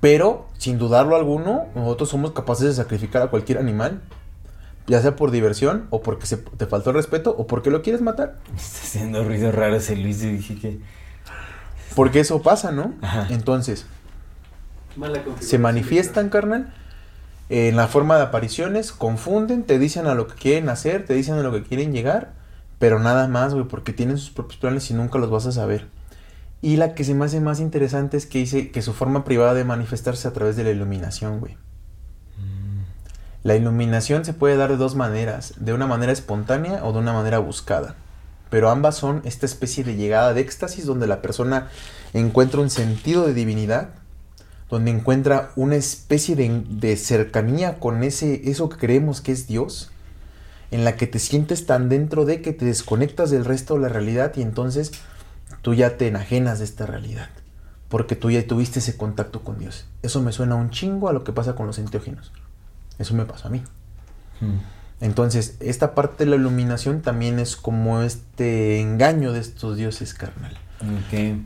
Pero, 0.00 0.46
sin 0.58 0.78
dudarlo 0.78 1.16
alguno, 1.16 1.64
nosotros 1.74 2.08
somos 2.08 2.32
capaces 2.32 2.66
de 2.66 2.74
sacrificar 2.74 3.22
a 3.22 3.28
cualquier 3.28 3.58
animal, 3.58 4.00
ya 4.86 5.00
sea 5.00 5.16
por 5.16 5.30
diversión, 5.30 5.86
o 5.90 6.02
porque 6.02 6.26
se- 6.26 6.36
te 6.36 6.66
faltó 6.66 6.90
el 6.90 6.96
respeto, 6.96 7.34
o 7.36 7.46
porque 7.46 7.70
lo 7.70 7.82
quieres 7.82 8.02
matar. 8.02 8.38
Está 8.56 8.80
haciendo 8.82 9.24
ruidos 9.24 9.54
raros 9.54 9.88
el 9.90 10.02
Luis 10.02 10.22
y 10.22 10.32
dije 10.32 10.56
que... 10.56 10.80
Porque 11.94 12.20
eso 12.20 12.42
pasa, 12.42 12.72
¿no? 12.72 12.94
Ajá. 13.02 13.28
Entonces, 13.30 13.86
Mala 14.96 15.22
se 15.40 15.58
manifiestan, 15.58 16.28
carnal, 16.28 16.74
en 17.48 17.76
la 17.76 17.88
forma 17.88 18.16
de 18.16 18.22
apariciones, 18.22 18.92
confunden, 18.92 19.64
te 19.64 19.78
dicen 19.78 20.06
a 20.06 20.14
lo 20.14 20.26
que 20.26 20.34
quieren 20.34 20.68
hacer, 20.68 21.04
te 21.04 21.14
dicen 21.14 21.34
a 21.34 21.42
lo 21.42 21.52
que 21.52 21.62
quieren 21.62 21.92
llegar, 21.92 22.32
pero 22.78 22.98
nada 22.98 23.28
más, 23.28 23.54
güey, 23.54 23.66
porque 23.66 23.92
tienen 23.92 24.18
sus 24.18 24.30
propios 24.30 24.58
planes 24.58 24.90
y 24.90 24.94
nunca 24.94 25.18
los 25.18 25.30
vas 25.30 25.46
a 25.46 25.52
saber. 25.52 25.88
Y 26.62 26.76
la 26.76 26.94
que 26.94 27.04
se 27.04 27.14
me 27.14 27.24
hace 27.26 27.40
más 27.40 27.60
interesante 27.60 28.16
es 28.16 28.26
que 28.26 28.38
dice 28.38 28.70
que 28.70 28.82
su 28.82 28.92
forma 28.94 29.24
privada 29.24 29.54
de 29.54 29.64
manifestarse 29.64 30.26
a 30.26 30.32
través 30.32 30.56
de 30.56 30.64
la 30.64 30.70
iluminación, 30.70 31.38
güey. 31.40 31.58
La 33.44 33.56
iluminación 33.56 34.24
se 34.24 34.32
puede 34.32 34.56
dar 34.56 34.70
de 34.70 34.78
dos 34.78 34.94
maneras, 34.94 35.52
de 35.58 35.74
una 35.74 35.86
manera 35.86 36.12
espontánea 36.12 36.82
o 36.82 36.94
de 36.94 37.00
una 37.00 37.12
manera 37.12 37.38
buscada. 37.40 37.94
Pero 38.48 38.70
ambas 38.70 38.96
son 38.96 39.20
esta 39.26 39.44
especie 39.44 39.84
de 39.84 39.96
llegada 39.96 40.32
de 40.32 40.40
éxtasis 40.40 40.86
donde 40.86 41.06
la 41.06 41.20
persona 41.20 41.68
encuentra 42.14 42.62
un 42.62 42.70
sentido 42.70 43.26
de 43.26 43.34
divinidad, 43.34 43.90
donde 44.70 44.92
encuentra 44.92 45.50
una 45.56 45.76
especie 45.76 46.36
de, 46.36 46.96
cercanía 46.96 47.78
con 47.78 48.02
ese, 48.02 48.48
eso 48.48 48.70
que 48.70 48.78
creemos 48.78 49.20
que 49.20 49.32
es 49.32 49.46
Dios, 49.46 49.90
en 50.70 50.84
la 50.84 50.96
que 50.96 51.06
te 51.06 51.18
sientes 51.18 51.66
tan 51.66 51.90
dentro 51.90 52.24
de 52.24 52.40
que 52.40 52.54
te 52.54 52.64
desconectas 52.64 53.30
del 53.30 53.44
resto 53.44 53.74
de 53.74 53.80
la 53.80 53.88
realidad 53.90 54.32
y 54.36 54.40
entonces 54.40 54.92
tú 55.60 55.74
ya 55.74 55.98
te 55.98 56.08
enajenas 56.08 56.60
de 56.60 56.64
esta 56.64 56.86
realidad, 56.86 57.28
porque 57.90 58.16
tú 58.16 58.30
ya 58.30 58.46
tuviste 58.46 58.78
ese 58.78 58.96
contacto 58.96 59.44
con 59.44 59.58
Dios. 59.58 59.86
Eso 60.02 60.22
me 60.22 60.32
suena 60.32 60.54
un 60.54 60.70
chingo 60.70 61.10
a 61.10 61.12
lo 61.12 61.24
que 61.24 61.34
pasa 61.34 61.54
con 61.54 61.66
los 61.66 61.78
enteógenos. 61.78 62.32
Eso 62.98 63.14
me 63.14 63.24
pasó 63.24 63.48
a 63.48 63.50
mí. 63.50 63.62
Mm. 64.40 64.58
Entonces, 65.00 65.56
esta 65.60 65.94
parte 65.94 66.24
de 66.24 66.30
la 66.30 66.36
iluminación 66.36 67.02
también 67.02 67.38
es 67.38 67.56
como 67.56 68.00
este 68.02 68.80
engaño 68.80 69.32
de 69.32 69.40
estos 69.40 69.76
dioses 69.76 70.14
carnal. 70.14 70.56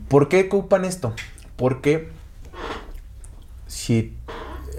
¿Por 0.07 0.27
qué 0.27 0.45
ocupan 0.45 0.85
esto? 0.85 1.13
Porque 1.55 2.09
si 3.67 4.17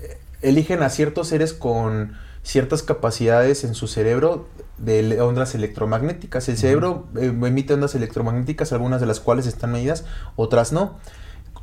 eh, 0.03 0.19
eligen 0.43 0.83
a 0.83 0.91
ciertos 0.91 1.29
seres 1.29 1.53
con 1.53 2.17
ciertas 2.43 2.83
capacidades 2.83 3.65
en 3.65 3.75
su 3.75 3.87
cerebro 3.87 4.49
de 4.79 5.21
ondas 5.21 5.55
electromagnéticas. 5.55 6.49
El 6.49 6.57
cerebro 6.57 7.07
eh, 7.17 7.27
emite 7.27 7.75
ondas 7.75 7.95
electromagnéticas, 7.95 8.73
algunas 8.73 9.01
de 9.01 9.07
las 9.07 9.21
cuales 9.21 9.47
están 9.47 9.73
medidas, 9.73 10.05
otras 10.37 10.73
no. 10.73 10.99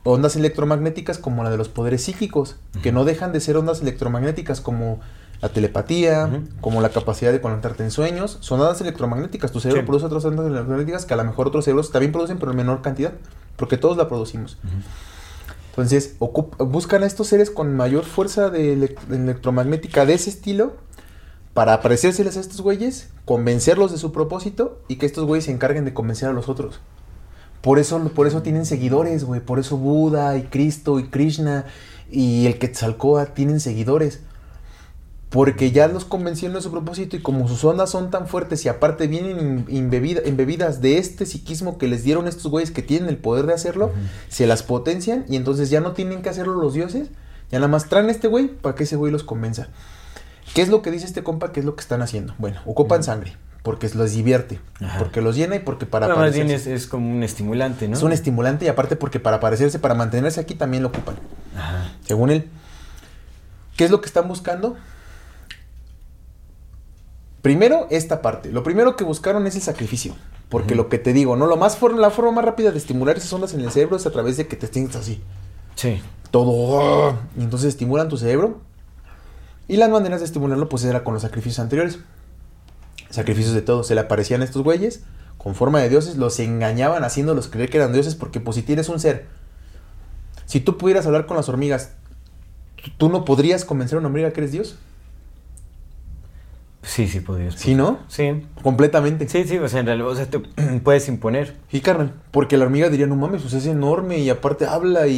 Ondas 0.09 0.35
electromagnéticas 0.35 1.17
como 1.17 1.43
la 1.43 1.49
de 1.49 1.57
los 1.57 1.69
poderes 1.69 2.03
psíquicos, 2.03 2.55
que 2.81 2.91
no 2.91 3.03
dejan 3.05 3.31
de 3.33 3.39
ser 3.41 3.57
ondas 3.57 3.81
electromagnéticas 3.81 4.61
como 4.61 4.99
la 5.41 5.49
telepatía, 5.49 6.41
como 6.61 6.81
la 6.81 6.89
capacidad 6.89 7.31
de 7.31 7.41
conectarte 7.41 7.83
en 7.83 7.91
sueños. 7.91 8.37
Son 8.41 8.59
ondas 8.59 8.79
electromagnéticas. 8.81 9.51
Tu 9.51 9.59
cerebro 9.59 9.81
Sí. 9.81 9.85
produce 9.85 10.05
otras 10.05 10.25
ondas 10.25 10.45
electromagnéticas 10.47 11.05
que 11.05 11.13
a 11.13 11.17
lo 11.17 11.23
mejor 11.25 11.47
otros 11.47 11.65
cerebros 11.65 11.91
también 11.91 12.11
producen, 12.11 12.39
pero 12.39 12.51
en 12.51 12.57
menor 12.57 12.81
cantidad, 12.81 13.13
porque 13.55 13.77
todos 13.77 13.97
la 13.97 14.07
producimos. 14.07 14.57
Entonces, 15.71 16.15
ocup- 16.19 16.57
buscan 16.67 17.03
a 17.03 17.05
estos 17.05 17.27
seres 17.27 17.51
con 17.51 17.75
mayor 17.75 18.03
fuerza 18.03 18.49
de 18.49 18.75
elec- 18.75 19.11
electromagnética 19.13 20.05
de 20.05 20.15
ese 20.15 20.29
estilo 20.31 20.73
para 21.53 21.81
parecérseles 21.81 22.35
a 22.37 22.39
estos 22.39 22.61
güeyes, 22.61 23.09
convencerlos 23.25 23.91
de 23.91 23.97
su 23.97 24.11
propósito 24.11 24.79
y 24.87 24.95
que 24.95 25.05
estos 25.05 25.25
güeyes 25.25 25.45
se 25.45 25.51
encarguen 25.51 25.85
de 25.85 25.93
convencer 25.93 26.29
a 26.29 26.33
los 26.33 26.49
otros. 26.49 26.79
Por 27.67 27.79
eso, 27.79 27.99
por 28.15 28.27
eso 28.27 28.43
tienen 28.43 28.65
seguidores, 28.65 29.25
güey. 29.25 29.41
Por 29.41 29.59
eso 29.59 29.75
Buda 29.75 30.37
y 30.37 30.43
Cristo 30.43 30.99
y 30.99 31.09
Krishna 31.09 31.65
y 32.09 32.45
el 32.45 32.59
Quetzalcoatl 32.59 33.33
tienen 33.33 33.59
seguidores. 33.59 34.21
Porque 35.27 35.73
ya 35.73 35.89
los 35.89 36.05
convencieron 36.05 36.55
de 36.55 36.61
su 36.61 36.71
propósito 36.71 37.17
y 37.17 37.21
como 37.21 37.45
sus 37.49 37.65
ondas 37.65 37.89
son 37.89 38.09
tan 38.09 38.25
fuertes 38.25 38.63
y 38.63 38.69
aparte 38.69 39.07
vienen 39.07 39.65
embebidas 39.67 40.79
de 40.79 40.97
este 40.97 41.25
psiquismo 41.25 41.77
que 41.77 41.89
les 41.89 42.05
dieron 42.05 42.29
estos 42.29 42.49
güeyes 42.49 42.71
que 42.71 42.83
tienen 42.83 43.09
el 43.09 43.17
poder 43.17 43.45
de 43.47 43.55
hacerlo, 43.55 43.91
se 44.29 44.47
las 44.47 44.63
potencian 44.63 45.25
y 45.27 45.35
entonces 45.35 45.69
ya 45.69 45.81
no 45.81 45.91
tienen 45.91 46.21
que 46.21 46.29
hacerlo 46.29 46.53
los 46.53 46.73
dioses, 46.73 47.09
ya 47.51 47.59
nada 47.59 47.67
más 47.67 47.89
traen 47.89 48.07
a 48.07 48.11
este 48.11 48.29
güey 48.29 48.47
para 48.47 48.75
que 48.75 48.85
ese 48.85 48.95
güey 48.95 49.11
los 49.11 49.25
convenza. 49.25 49.67
¿Qué 50.55 50.61
es 50.61 50.69
lo 50.69 50.81
que 50.81 50.89
dice 50.89 51.05
este 51.05 51.21
compa? 51.21 51.51
¿Qué 51.51 51.59
es 51.59 51.65
lo 51.65 51.75
que 51.75 51.81
están 51.81 52.01
haciendo? 52.01 52.33
Bueno, 52.37 52.61
ocupan 52.65 53.03
sangre, 53.03 53.35
porque 53.67 53.89
los 53.89 54.13
divierte, 54.13 54.61
Ajá. 54.79 54.97
porque 54.97 55.19
los 55.21 55.35
llena 55.35 55.57
y 55.57 55.59
porque 55.59 55.85
para 55.85 56.07
Bueno, 56.07 56.21
más 56.21 56.33
bien 56.33 56.47
parecerse- 56.47 56.71
es, 56.71 56.83
es 56.83 56.87
como 56.87 57.11
un 57.11 57.21
estimulante, 57.21 57.85
¿no? 57.89 57.97
es 57.97 58.01
un 58.01 58.13
estimulante 58.13 58.63
y 58.63 58.69
aparte 58.69 58.95
porque 58.95 59.19
para 59.19 59.41
parecerse, 59.41 59.77
para 59.77 59.93
mantenerse 59.93 60.39
aquí 60.39 60.55
también 60.55 60.83
lo 60.83 60.89
ocupan. 60.89 61.15
Ajá. 61.53 61.91
Según 62.05 62.29
él. 62.29 62.49
¿Qué 63.75 63.83
es 63.83 63.91
lo 63.91 63.99
que 63.99 64.07
están 64.07 64.25
buscando? 64.29 64.77
Primero, 67.41 67.87
esta 67.91 68.21
parte. 68.21 68.53
Lo 68.53 68.63
primero 68.63 68.95
que 68.95 69.03
buscaron 69.03 69.45
es 69.47 69.55
el 69.55 69.61
sacrificio. 69.61 70.15
Porque 70.47 70.75
lo 70.75 70.87
que 70.87 70.97
te 70.97 71.11
digo, 71.11 71.35
¿no? 71.35 71.45
Lo 71.45 71.57
más 71.57 71.75
for- 71.75 71.93
la 71.93 72.09
forma 72.09 72.31
más 72.31 72.45
rápida 72.45 72.71
de 72.71 72.77
estimular 72.77 73.17
esas 73.17 73.33
ondas 73.33 73.53
en 73.53 73.59
el 73.59 73.69
cerebro 73.71 73.97
es 73.97 74.05
a 74.05 74.11
través 74.11 74.37
de 74.37 74.47
que 74.47 74.55
te 74.55 74.67
sientas 74.67 74.95
así. 75.01 75.21
Sí. 75.75 76.01
Todo. 76.31 77.19
Y 77.37 77.41
entonces 77.41 77.67
estimulan 77.67 78.07
tu 78.07 78.15
cerebro. 78.17 78.61
Y 79.67 79.75
las 79.75 79.89
maneras 79.89 80.21
de 80.21 80.25
estimularlo, 80.25 80.69
pues 80.69 80.85
era 80.85 81.03
con 81.03 81.13
los 81.15 81.23
sacrificios 81.23 81.59
anteriores. 81.59 81.99
Sacrificios 83.09 83.53
de 83.53 83.61
todo. 83.61 83.83
Se 83.83 83.95
le 83.95 84.01
aparecían 84.01 84.41
a 84.41 84.45
estos 84.45 84.63
güeyes 84.63 85.01
con 85.37 85.55
forma 85.55 85.79
de 85.79 85.89
dioses, 85.89 86.17
los 86.17 86.39
engañaban 86.39 87.03
haciéndolos 87.03 87.47
creer 87.47 87.69
que 87.69 87.77
eran 87.77 87.93
dioses, 87.93 88.15
porque 88.15 88.39
pues 88.39 88.55
si 88.55 88.63
tienes 88.63 88.89
un 88.89 88.99
ser, 88.99 89.27
si 90.45 90.59
tú 90.59 90.77
pudieras 90.77 91.05
hablar 91.05 91.25
con 91.25 91.37
las 91.37 91.47
hormigas, 91.47 91.91
¿tú- 92.83 92.91
¿tú 92.97 93.09
no 93.09 93.23
podrías 93.23 93.63
convencer 93.63 93.95
a 93.97 93.99
una 93.99 94.07
hormiga 94.09 94.33
que 94.33 94.41
eres 94.41 94.51
Dios? 94.51 94.77
Sí, 96.83 97.07
sí, 97.07 97.19
podrías. 97.19 97.55
¿Sí, 97.55 97.75
no? 97.75 97.99
Sí. 98.07 98.45
Completamente. 98.63 99.27
Sí, 99.27 99.43
sí, 99.45 99.57
o 99.57 99.67
sea, 99.67 99.81
en 99.81 99.87
realidad, 99.87 100.07
o 100.09 100.15
sea, 100.15 100.25
te 100.29 100.39
puedes 100.83 101.07
imponer. 101.09 101.55
Sí, 101.69 101.81
carnal. 101.81 102.13
Porque 102.31 102.55
la 102.57 102.65
hormiga 102.65 102.87
diría, 102.89 103.07
no 103.07 103.15
mames, 103.15 103.41
pues 103.41 103.53
es 103.53 103.65
enorme 103.65 104.19
y 104.19 104.29
aparte 104.29 104.65
habla 104.65 105.07
y, 105.07 105.13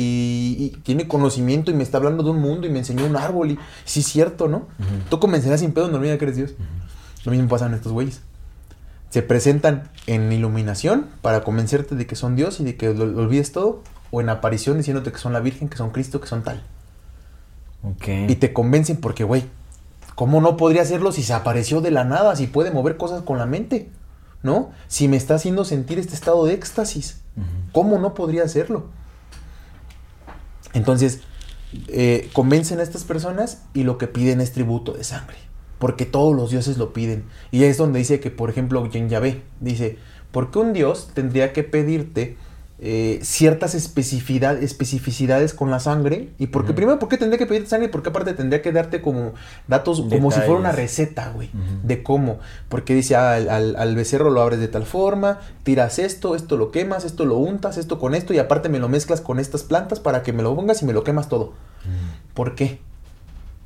y 0.59 0.69
tiene 0.83 1.07
conocimiento 1.07 1.69
y 1.69 1.75
me 1.75 1.83
está 1.83 1.97
hablando 1.97 2.23
de 2.23 2.31
un 2.31 2.39
mundo 2.39 2.65
y 2.65 2.71
me 2.71 2.79
enseñó 2.79 3.05
un 3.05 3.15
árbol 3.15 3.51
y 3.51 3.59
sí 3.85 3.99
es 3.99 4.07
cierto, 4.07 4.47
¿no? 4.47 4.67
Tú 5.09 5.19
convencerás 5.19 5.59
sin 5.59 5.71
pedo 5.71 5.85
a 5.85 5.87
una 5.89 5.97
hormiga 5.97 6.17
que 6.17 6.25
eres 6.25 6.37
Dios. 6.37 6.51
Lo 7.25 7.31
mismo 7.31 7.47
pasa 7.47 7.65
en 7.65 7.73
estos 7.73 7.91
güeyes. 7.91 8.21
Se 9.09 9.21
presentan 9.21 9.89
en 10.07 10.31
iluminación 10.31 11.07
para 11.21 11.43
convencerte 11.43 11.95
de 11.95 12.05
que 12.05 12.15
son 12.15 12.35
Dios 12.35 12.59
y 12.59 12.63
de 12.63 12.77
que 12.77 12.93
lo, 12.93 13.05
lo 13.05 13.21
olvides 13.23 13.51
todo. 13.51 13.83
O 14.11 14.21
en 14.21 14.29
aparición 14.29 14.77
diciéndote 14.77 15.11
que 15.11 15.19
son 15.19 15.33
la 15.33 15.39
Virgen, 15.39 15.69
que 15.69 15.77
son 15.77 15.91
Cristo, 15.91 16.19
que 16.19 16.27
son 16.27 16.43
tal. 16.43 16.63
Y 18.05 18.35
te 18.35 18.51
convencen 18.51 18.97
porque, 18.97 19.23
güey, 19.23 19.45
¿cómo 20.15 20.41
no 20.41 20.57
podría 20.57 20.81
hacerlo 20.81 21.11
si 21.11 21.23
se 21.23 21.33
apareció 21.33 21.81
de 21.81 21.91
la 21.91 22.03
nada? 22.03 22.35
Si 22.35 22.47
puede 22.47 22.71
mover 22.71 22.97
cosas 22.97 23.21
con 23.23 23.37
la 23.37 23.45
mente, 23.45 23.89
¿no? 24.43 24.71
Si 24.87 25.07
me 25.07 25.17
está 25.17 25.35
haciendo 25.35 25.63
sentir 25.63 25.97
este 25.97 26.13
estado 26.13 26.45
de 26.45 26.53
éxtasis, 26.53 27.21
¿cómo 27.71 27.99
no 27.99 28.13
podría 28.13 28.43
hacerlo? 28.43 28.87
Entonces, 30.73 31.21
eh, 31.87 32.29
convencen 32.33 32.79
a 32.79 32.83
estas 32.83 33.05
personas 33.05 33.61
y 33.73 33.83
lo 33.83 33.97
que 33.97 34.07
piden 34.07 34.41
es 34.41 34.51
tributo 34.51 34.91
de 34.93 35.03
sangre. 35.03 35.37
Porque 35.79 36.05
todos 36.05 36.35
los 36.35 36.51
dioses 36.51 36.77
lo 36.77 36.93
piden. 36.93 37.23
Y 37.51 37.63
es 37.63 37.77
donde 37.77 37.99
dice 37.99 38.19
que, 38.19 38.29
por 38.31 38.49
ejemplo, 38.49 38.85
Yen 38.87 39.09
Yahvé 39.09 39.41
dice, 39.61 39.97
¿por 40.31 40.51
qué 40.51 40.59
un 40.59 40.73
dios 40.73 41.09
tendría 41.13 41.51
que 41.53 41.63
pedirte 41.63 42.37
eh, 42.81 43.19
ciertas 43.23 43.75
especificidad- 43.75 44.63
especificidades 44.63 45.53
con 45.53 45.69
la 45.69 45.81
sangre. 45.81 46.29
Y 46.39 46.47
porque, 46.47 46.71
primero, 46.73 46.97
¿por 46.97 47.09
qué 47.09 47.17
tendría 47.17 47.37
que 47.37 47.45
pedirte 47.45 47.67
sangre? 47.69 47.87
Y 47.89 47.91
por 47.91 48.01
qué 48.03 48.07
aparte 48.09 48.33
tendría 48.33 48.61
que 48.61 48.71
darte 48.71 49.01
como 49.01 49.33
datos, 49.67 49.99
como 50.15 50.31
si 50.31 50.37
fuera 50.45 50.59
una 50.61 50.71
receta, 50.71 51.29
güey, 51.35 51.49
de 51.83 52.03
cómo. 52.03 52.39
Porque 52.69 52.95
dice, 52.95 53.17
ah, 53.17 53.33
al, 53.33 53.49
al- 53.49 53.75
al 53.75 53.95
becerro 53.97 54.29
lo 54.29 54.41
abres 54.41 54.61
de 54.61 54.69
tal 54.69 54.85
forma, 54.85 55.39
tiras 55.63 55.99
esto, 55.99 56.35
esto 56.35 56.55
lo 56.55 56.71
quemas, 56.71 57.03
esto 57.03 57.25
lo 57.25 57.35
untas, 57.35 57.77
esto 57.77 57.99
con 57.99 58.15
esto, 58.15 58.33
y 58.33 58.37
aparte 58.39 58.69
me 58.69 58.79
lo 58.79 58.87
mezclas 58.87 59.19
con 59.19 59.39
estas 59.39 59.63
plantas 59.63 59.99
para 59.99 60.23
que 60.23 60.31
me 60.31 60.41
lo 60.41 60.55
pongas 60.55 60.81
y 60.81 60.85
me 60.85 60.93
lo 60.93 61.03
quemas 61.03 61.27
todo. 61.27 61.51
¿Por 62.33 62.55
qué? 62.55 62.79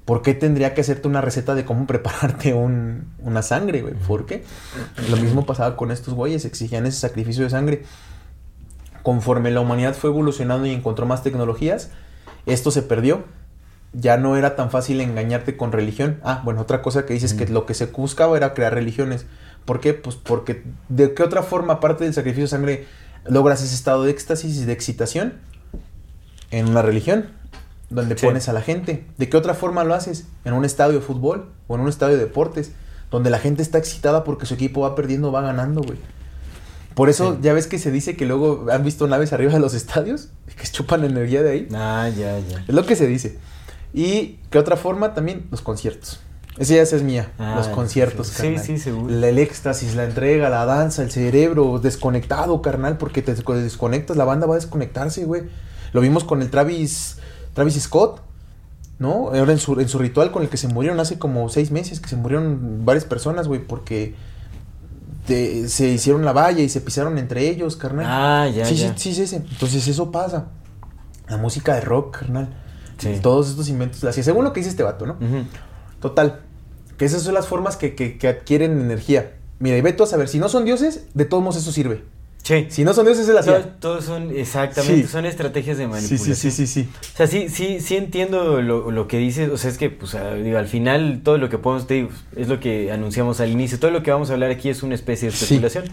¿Por 0.06 0.22
qué 0.22 0.34
tendría 0.34 0.74
que 0.74 0.82
hacerte 0.82 1.08
una 1.08 1.22
receta 1.22 1.56
de 1.56 1.64
cómo 1.66 1.88
prepararte 1.88 2.54
un- 2.54 3.08
una 3.20 3.42
sangre, 3.42 3.82
güey? 3.82 3.94
¿Por 3.94 4.26
qué? 4.26 4.44
Lo 5.10 5.18
mismo 5.18 5.46
pasaba 5.46 5.76
con 5.78 5.92
estos 5.92 6.14
güeyes, 6.14 6.46
exigían 6.46 6.86
ese 6.86 7.00
sacrificio 7.00 7.44
de 7.44 7.50
sangre. 7.50 7.84
Conforme 9.02 9.52
la 9.52 9.60
humanidad 9.60 9.94
fue 9.96 10.10
evolucionando 10.10 10.66
y 10.66 10.72
encontró 10.72 11.06
más 11.06 11.24
tecnologías, 11.24 11.90
esto 12.46 12.72
se 12.72 12.82
perdió. 12.82 13.24
Ya 13.92 14.18
no 14.18 14.38
era 14.38 14.56
tan 14.56 14.72
fácil 14.72 15.02
engañarte 15.02 15.56
con 15.56 15.72
religión. 15.72 16.20
Ah, 16.24 16.42
bueno, 16.44 16.62
otra 16.62 16.82
cosa 16.82 17.06
que 17.06 17.14
dices 17.14 17.34
que 17.34 17.46
lo 17.48 17.66
que 17.66 17.74
se 17.74 17.86
buscaba 17.88 18.36
era 18.38 18.54
crear 18.54 18.74
religiones. 18.74 19.26
¿Por 19.66 19.80
qué? 19.80 19.94
Pues 19.94 20.16
porque 20.16 20.64
de 20.90 21.14
qué 21.14 21.22
otra 21.24 21.44
forma, 21.44 21.74
aparte 21.74 22.04
del 22.06 22.14
sacrificio 22.14 22.44
de 22.46 22.48
sangre, 22.50 22.86
logras 23.26 23.62
ese 23.62 23.76
estado 23.76 24.04
de 24.04 24.12
éxtasis 24.12 24.58
y 24.58 24.66
de 24.66 24.74
excitación 24.74 25.34
en 26.52 26.68
una 26.70 26.82
religión 26.82 27.28
donde 27.94 28.18
Sí. 28.18 28.26
pones 28.26 28.50
a 28.50 28.54
la 28.54 28.62
gente. 28.62 29.06
¿De 29.18 29.30
qué 29.30 29.38
otra 29.38 29.54
forma 29.54 29.84
lo 29.84 29.94
haces? 29.94 30.26
En 30.46 30.54
un 30.54 30.66
estadio 30.66 30.96
de 30.96 31.02
fútbol 31.02 31.50
o 31.68 31.76
en 31.76 31.82
un 31.82 31.90
estadio 31.90 32.16
de 32.18 32.22
deportes, 32.24 32.72
donde 33.12 33.30
la 33.30 33.40
gente 33.40 33.62
está 33.62 33.78
excitada 33.78 34.24
porque 34.24 34.46
su 34.46 34.54
equipo 34.56 34.82
va 34.82 34.96
perdiendo 34.96 35.30
o 35.30 35.32
va 35.32 35.42
ganando, 35.42 35.82
güey. 35.82 35.98
Por 36.96 37.10
eso 37.10 37.34
Sí. 37.34 37.40
ya 37.42 37.54
ves 37.54 37.68
que 37.68 37.80
se 37.80 37.92
dice 37.92 38.16
que 38.16 38.26
luego 38.26 38.68
han 38.72 38.84
visto 38.84 39.08
naves 39.08 39.34
arriba 39.34 39.54
de 39.54 39.60
los 39.60 39.74
estadios 39.82 40.30
que 40.56 40.68
chupan 40.68 41.04
energía 41.04 41.42
de 41.42 41.52
ahí. 41.52 41.68
Ah, 41.74 42.10
ya, 42.10 42.38
ya. 42.40 42.64
Es 42.68 42.74
lo 42.76 42.86
que 42.86 42.96
se 42.96 43.08
dice. 43.08 43.38
Y 43.94 44.40
qué 44.50 44.60
otra 44.60 44.76
forma 44.78 45.14
también 45.14 45.48
los 45.52 45.62
conciertos. 45.62 46.20
Esa 46.60 46.76
ya 46.76 46.82
es 46.84 47.02
mía. 47.02 47.32
Ah, 47.40 47.56
los 47.58 47.68
conciertos, 47.68 48.28
sí, 48.28 48.44
carnal. 48.44 48.60
sí, 48.64 48.78
seguro. 48.78 49.12
La- 49.12 49.30
El 49.30 49.40
éxtasis, 49.40 49.96
la 49.96 50.04
entrega, 50.04 50.50
la 50.52 50.66
danza, 50.66 51.02
el 51.02 51.10
cerebro 51.10 51.80
desconectado, 51.80 52.62
carnal, 52.62 53.00
porque 53.00 53.24
te 53.24 53.36
desco- 53.36 53.56
desconectas, 53.56 54.18
la 54.18 54.24
banda 54.26 54.46
va 54.46 54.54
a 54.54 54.58
desconectarse, 54.58 55.26
güey. 55.26 55.44
Lo 55.94 56.02
vimos 56.02 56.24
con 56.24 56.44
el 56.44 56.52
Travis, 56.52 57.18
Travis 57.54 57.80
Scott, 57.82 58.22
¿no? 59.00 59.28
Ahora 59.34 59.52
en 59.52 59.60
su, 59.60 59.80
en 59.80 59.88
su 59.90 60.00
ritual 60.00 60.32
con 60.32 60.44
el 60.44 60.50
que 60.50 60.58
se 60.58 60.68
murieron 60.68 61.00
hace 61.00 61.18
como 61.20 61.50
seis 61.50 61.72
meses, 61.72 62.00
que 62.00 62.10
se 62.10 62.16
murieron 62.16 62.86
varias 62.86 63.06
personas, 63.06 63.48
güey, 63.48 63.62
porque 63.66 64.16
te- 65.26 65.70
se 65.70 65.90
hicieron 65.90 66.26
la 66.26 66.34
valla 66.34 66.62
y 66.62 66.70
se 66.70 66.82
pisaron 66.82 67.18
entre 67.18 67.50
ellos, 67.50 67.76
carnal. 67.76 68.06
Ah, 68.08 68.50
ya, 68.50 68.66
sí, 68.66 68.76
ya. 68.76 68.96
sí, 68.98 69.14
sí, 69.14 69.26
sí, 69.26 69.28
sí. 69.28 69.36
Entonces 69.52 69.88
eso 69.88 70.12
pasa. 70.12 70.48
La 71.30 71.38
música 71.38 71.74
de 71.76 71.82
rock, 71.82 72.20
carnal. 72.20 72.54
Sí. 72.98 73.20
Todos 73.22 73.50
estos 73.50 73.70
inventos. 73.70 74.04
Así, 74.04 74.24
según 74.24 74.44
lo 74.44 74.54
que 74.54 74.60
dice 74.60 74.70
este 74.70 74.84
vato, 74.84 75.06
¿no? 75.06 75.18
Total. 76.02 76.42
Que 76.98 77.06
esas 77.06 77.22
son 77.24 77.34
las 77.34 77.48
formas 77.48 77.76
que, 77.78 77.96
que- 77.96 78.18
que 78.18 78.28
adquieren 78.28 78.80
energía. 78.80 79.34
Mira, 79.60 79.78
y 79.78 79.82
ve 79.82 79.94
tú 79.94 80.04
a 80.04 80.08
saber, 80.08 80.28
si 80.28 80.40
no 80.40 80.50
son 80.50 80.66
dioses, 80.66 81.06
de 81.14 81.26
todos 81.26 81.42
modos 81.44 81.58
eso 81.62 81.72
sirve. 81.72 82.04
Sí. 82.44 82.68
Si 82.70 82.84
no 82.84 82.94
son 82.94 83.06
dioses, 83.06 83.28
es 83.28 83.34
la 83.34 83.42
Todos, 83.42 83.58
hacía. 83.60 83.74
todos 83.80 84.04
son, 84.06 84.36
exactamente, 84.36 85.04
Sí. 85.04 85.08
son 85.08 85.26
estrategias 85.26 85.78
de 85.78 85.86
Sí, 85.86 85.90
manipulación. 85.90 86.36
sí, 86.36 86.52
sí, 86.52 86.68
sí, 86.68 86.68
sí. 86.84 86.90
O 87.14 87.18
sea, 87.18 87.26
sí, 87.28 87.48
sí, 87.50 87.80
sí 87.80 87.96
entiendo 87.96 88.62
lo, 88.62 88.92
lo 88.92 89.08
que 89.08 89.18
dices. 89.18 89.50
O 89.50 89.58
sea, 89.58 89.70
es 89.72 89.78
que, 89.78 89.90
pues, 89.90 90.16
digo, 90.44 90.58
al 90.58 90.68
final 90.68 91.22
todo 91.24 91.38
lo 91.38 91.48
que 91.50 91.58
podemos, 91.58 91.88
te 91.88 91.94
digo, 91.96 92.10
es 92.36 92.50
lo 92.50 92.60
que 92.60 92.92
anunciamos 92.92 93.40
al 93.40 93.50
inicio. 93.50 93.80
Todo 93.80 93.92
lo 93.92 94.04
que 94.04 94.12
vamos 94.12 94.30
a 94.30 94.34
hablar 94.34 94.52
aquí 94.52 94.68
es 94.70 94.84
una 94.84 94.94
especie 94.96 95.30
de 95.30 95.36
Sí. 95.36 95.46
especulación. 95.46 95.86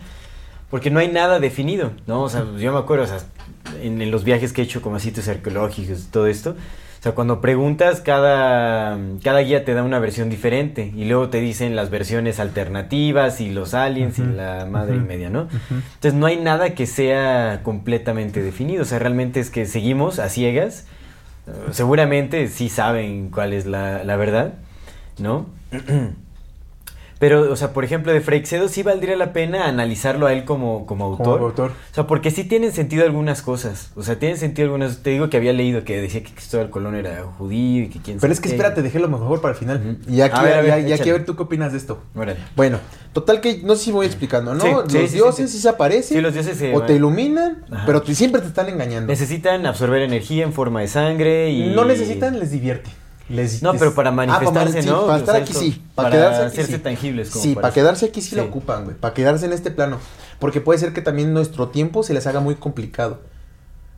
Porque 0.71 0.91
no 0.91 0.99
hay 1.01 1.09
nada 1.09 1.39
definido, 1.41 1.93
¿no? 2.07 2.23
O 2.23 2.29
sea, 2.29 2.45
yo 2.59 2.73
me 2.73 2.79
acuerdo, 2.79 3.05
o 3.05 3.07
sea, 3.07 3.19
en, 3.83 4.03
en 4.03 4.11
los 4.11 4.25
viajes 4.25 4.53
que 4.53 4.61
he 4.63 4.65
hecho 4.65 4.83
como 4.83 4.97
a 4.97 5.01
sitios 5.01 5.29
arqueológicos, 5.29 6.09
todo 6.11 6.27
esto. 6.27 6.57
O 7.01 7.03
sea, 7.03 7.13
cuando 7.13 7.41
preguntas, 7.41 8.03
cada, 8.03 8.99
cada 9.25 9.41
guía 9.41 9.65
te 9.65 9.73
da 9.73 9.83
una 9.83 9.99
versión 9.99 10.29
diferente. 10.29 10.93
Y 10.95 11.07
luego 11.07 11.31
te 11.31 11.41
dicen 11.41 11.75
las 11.75 11.89
versiones 11.89 12.39
alternativas 12.39 13.41
y 13.41 13.49
los 13.51 13.73
aliens 13.73 14.19
y 14.19 14.23
la 14.23 14.67
madre 14.67 14.97
y 14.97 15.01
media, 15.01 15.31
¿no? 15.31 15.49
Entonces 15.71 16.13
no 16.13 16.27
hay 16.27 16.37
nada 16.37 16.75
que 16.75 16.87
sea 16.87 17.61
completamente 17.63 18.43
definido. 18.43 18.83
O 18.83 18.85
sea, 18.85 18.99
realmente 18.99 19.41
es 19.41 19.49
que 19.49 19.65
seguimos 19.65 20.19
a 20.19 20.29
ciegas. 20.29 20.87
Seguramente 21.71 22.49
sí 22.49 22.69
saben 22.69 23.31
cuál 23.31 23.55
es 23.55 23.65
la, 23.65 24.05
la 24.05 24.17
verdad, 24.17 24.53
¿no? 25.19 25.47
Pero, 27.21 27.53
o 27.53 27.57
sea, 27.57 27.75
por 27.75 27.85
ejemplo, 27.85 28.13
de 28.15 28.23
Freixedo 28.23 28.69
sí 28.69 28.83
valdría 28.83 29.15
la 29.15 29.35
pena 29.35 29.67
analizarlo 29.69 30.27
a 30.27 30.33
él 30.33 30.47
como, 30.47 30.87
como 30.87 31.05
autor. 31.05 31.35
Como 31.35 31.47
autor. 31.49 31.71
O 31.91 31.95
sea, 31.95 32.07
porque 32.07 32.31
sí 32.31 32.45
tienen 32.45 32.73
sentido 32.73 33.05
algunas 33.05 33.43
cosas. 33.43 33.93
O 33.95 34.03
sea, 34.03 34.19
tienen 34.19 34.39
sentido 34.39 34.65
algunas... 34.65 35.03
Te 35.03 35.11
digo 35.11 35.29
que 35.29 35.37
había 35.37 35.53
leído 35.53 35.85
que 35.85 36.01
decía 36.01 36.23
que 36.25 36.33
Cristóbal 36.33 36.71
Colón 36.71 36.95
era 36.97 37.23
judío 37.37 37.83
y 37.85 37.89
que 37.91 38.01
quién 38.01 38.19
Pero 38.19 38.33
es 38.33 38.41
que 38.41 38.49
qué. 38.49 38.55
espérate, 38.55 38.81
dejé 38.81 38.99
lo 39.01 39.09
mejor 39.09 39.43
para 39.43 39.53
el 39.53 39.59
final. 39.59 39.77
Ujú. 40.01 40.11
Y 40.13 40.17
ya, 40.17 40.27
A 40.27 40.43
ver, 40.43 40.55
a 40.55 40.61
ver, 40.63 40.87
ya, 40.87 41.13
ver 41.13 41.27
tú 41.27 41.37
qué 41.37 41.43
opinas 41.43 41.73
de 41.73 41.79
esto. 41.79 42.03
Órale. 42.15 42.39
Bueno, 42.57 42.79
total 43.13 43.43
que 43.43 43.61
no 43.65 43.77
sé 43.77 43.85
si 43.85 43.93
voy 43.93 44.07
explicando, 44.07 44.55
¿no? 44.55 44.63
Sí, 44.63 44.71
los 44.71 45.11
sí, 45.11 45.17
dioses 45.17 45.51
sí. 45.51 45.57
sí, 45.59 45.63
se 45.63 45.69
aparecen. 45.69 46.17
Sí, 46.17 46.23
los 46.23 46.33
dioses 46.33 46.57
se 46.57 46.75
O 46.75 46.81
te 46.85 46.95
iluminan, 46.95 47.67
Ajá. 47.71 47.83
pero 47.85 48.01
te- 48.01 48.15
siempre 48.15 48.41
te 48.41 48.49
están 48.49 48.71
engañando. 48.71 49.09
Necesitan 49.09 49.67
absorber 49.67 50.01
energía 50.01 50.45
en 50.45 50.55
forma 50.55 50.81
de 50.81 50.89
sangre 50.89 51.51
y... 51.51 51.67
No 51.75 51.85
necesitan, 51.85 52.39
les 52.41 52.51
divierte. 52.51 52.89
Les- 53.31 53.63
No, 53.63 53.73
les- 53.73 53.79
pero 53.81 53.95
para 53.95 54.11
Ah, 54.11 54.13
manifestarse, 54.13 54.83
sí, 54.83 54.89
¿no? 54.89 55.03
Para 55.07 55.15
O 55.15 55.17
estar 55.19 55.35
sea, 55.37 55.43
aquí 55.45 55.53
esto- 55.53 55.65
sí. 55.65 55.83
Para, 55.95 56.09
para 56.11 56.11
quedarse 56.17 56.41
aquí 56.43 56.47
hacerse 56.49 56.73
sí. 56.73 56.79
tangibles, 56.83 57.31
como 57.31 57.43
Sí, 57.45 57.55
para 57.55 57.63
para 57.63 57.75
quedarse 57.75 58.07
aquí 58.07 58.21
sí, 58.23 58.37
lo 58.37 58.43
Sí. 58.43 58.49
ocupan, 58.49 58.85
güey. 58.85 58.97
Para 58.97 59.15
quedarse 59.15 59.47
en 59.47 59.53
este 59.53 59.71
plano. 59.71 59.99
Porque 60.39 60.61
puede 60.61 60.79
ser 60.79 60.93
que 60.93 61.01
también 61.01 61.33
nuestro 61.33 61.69
tiempo 61.69 62.03
se 62.03 62.13
les 62.13 62.27
haga 62.27 62.41
muy 62.41 62.57
complicado. 62.57 63.21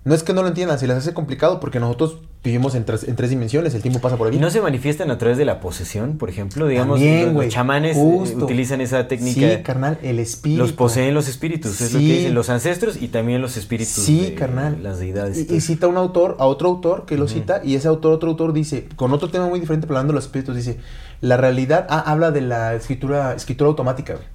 No 0.04 0.14
es 0.14 0.22
que 0.22 0.32
no 0.34 0.42
lo 0.42 0.48
entiendan, 0.48 0.78
se 0.78 0.86
les 0.86 0.96
hace 0.96 1.14
complicado 1.14 1.60
porque 1.60 1.80
nosotros 1.80 2.18
vivimos 2.44 2.74
en 2.74 2.84
tres, 2.84 3.04
en 3.04 3.14
tres 3.14 3.30
dimensiones, 3.30 3.72
el 3.74 3.82
tiempo 3.82 4.00
pasa 4.00 4.16
por 4.16 4.26
aquí. 4.28 4.36
¿Y 4.36 4.40
no 4.40 4.50
se 4.50 4.60
manifiestan 4.60 5.10
a 5.10 5.18
través 5.18 5.38
de 5.38 5.44
la 5.44 5.60
posesión, 5.60 6.18
por 6.18 6.28
ejemplo? 6.28 6.66
Digamos, 6.66 6.98
También, 6.98 7.34
los, 7.34 7.48
chamanes 7.48 7.96
eh, 7.96 8.00
justo. 8.00 8.44
utilizan 8.44 8.80
esa 8.80 9.06
técnica. 9.06 9.56
Sí, 9.56 9.62
carnal, 9.62 9.98
el 10.02 10.18
espíritu. 10.18 10.60
Los 10.62 10.72
poseen 10.72 11.14
los 11.14 11.28
espíritus, 11.28 11.80
es 11.80 11.92
lo 11.92 12.00
que 12.00 12.04
Sí. 12.06 12.12
dicen 12.12 12.34
los 12.34 12.50
ancestros 12.50 13.00
y 13.00 13.08
también 13.08 13.40
los 13.42 13.56
espíritus. 13.56 13.92
Sí, 13.94 14.20
de 14.22 14.34
carnal. 14.34 14.82
Las 14.82 14.98
deidades. 14.98 15.46
Y, 15.50 15.54
y 15.54 15.60
cita 15.60 15.86
un 15.86 15.96
autor, 15.96 16.36
a 16.40 16.46
otro 16.46 16.68
autor 16.68 17.06
que 17.06 17.16
lo 17.16 17.28
cita, 17.28 17.60
y 17.62 17.76
ese 17.76 17.86
autor, 17.88 18.12
otro 18.14 18.30
autor 18.30 18.52
dice, 18.52 18.88
con 18.96 19.12
otro 19.12 19.30
tema 19.30 19.46
muy 19.48 19.60
diferente, 19.60 19.86
pero 19.86 19.98
hablando 19.98 20.12
de 20.12 20.16
los 20.16 20.24
espíritus, 20.24 20.56
dice, 20.56 20.78
la 21.20 21.36
realidad, 21.36 21.86
ah, 21.90 22.02
habla 22.06 22.32
de 22.32 22.40
la 22.40 22.74
escritura, 22.74 23.34
escritura 23.34 23.68
automática, 23.68 24.14
güey. 24.14 24.26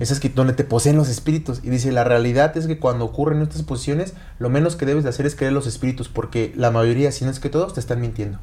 Esa 0.00 0.12
es 0.14 0.20
que 0.20 0.28
donde 0.28 0.52
te 0.52 0.64
poseen 0.64 0.96
los 0.96 1.08
espíritus. 1.08 1.60
Y 1.64 1.70
dice, 1.70 1.90
la 1.92 2.04
realidad 2.04 2.56
es 2.56 2.66
que 2.66 2.78
cuando 2.78 3.04
ocurren 3.04 3.42
estas 3.42 3.62
posiciones, 3.62 4.14
lo 4.38 4.48
menos 4.50 4.76
que 4.76 4.86
debes 4.86 5.04
de 5.04 5.10
hacer 5.10 5.26
es 5.26 5.34
creer 5.34 5.52
los 5.52 5.66
espíritus, 5.66 6.08
porque 6.08 6.52
la 6.56 6.70
mayoría, 6.70 7.10
si 7.12 7.24
no 7.24 7.30
es 7.30 7.40
que 7.40 7.48
todos, 7.50 7.74
te 7.74 7.80
están 7.80 8.00
mintiendo. 8.00 8.38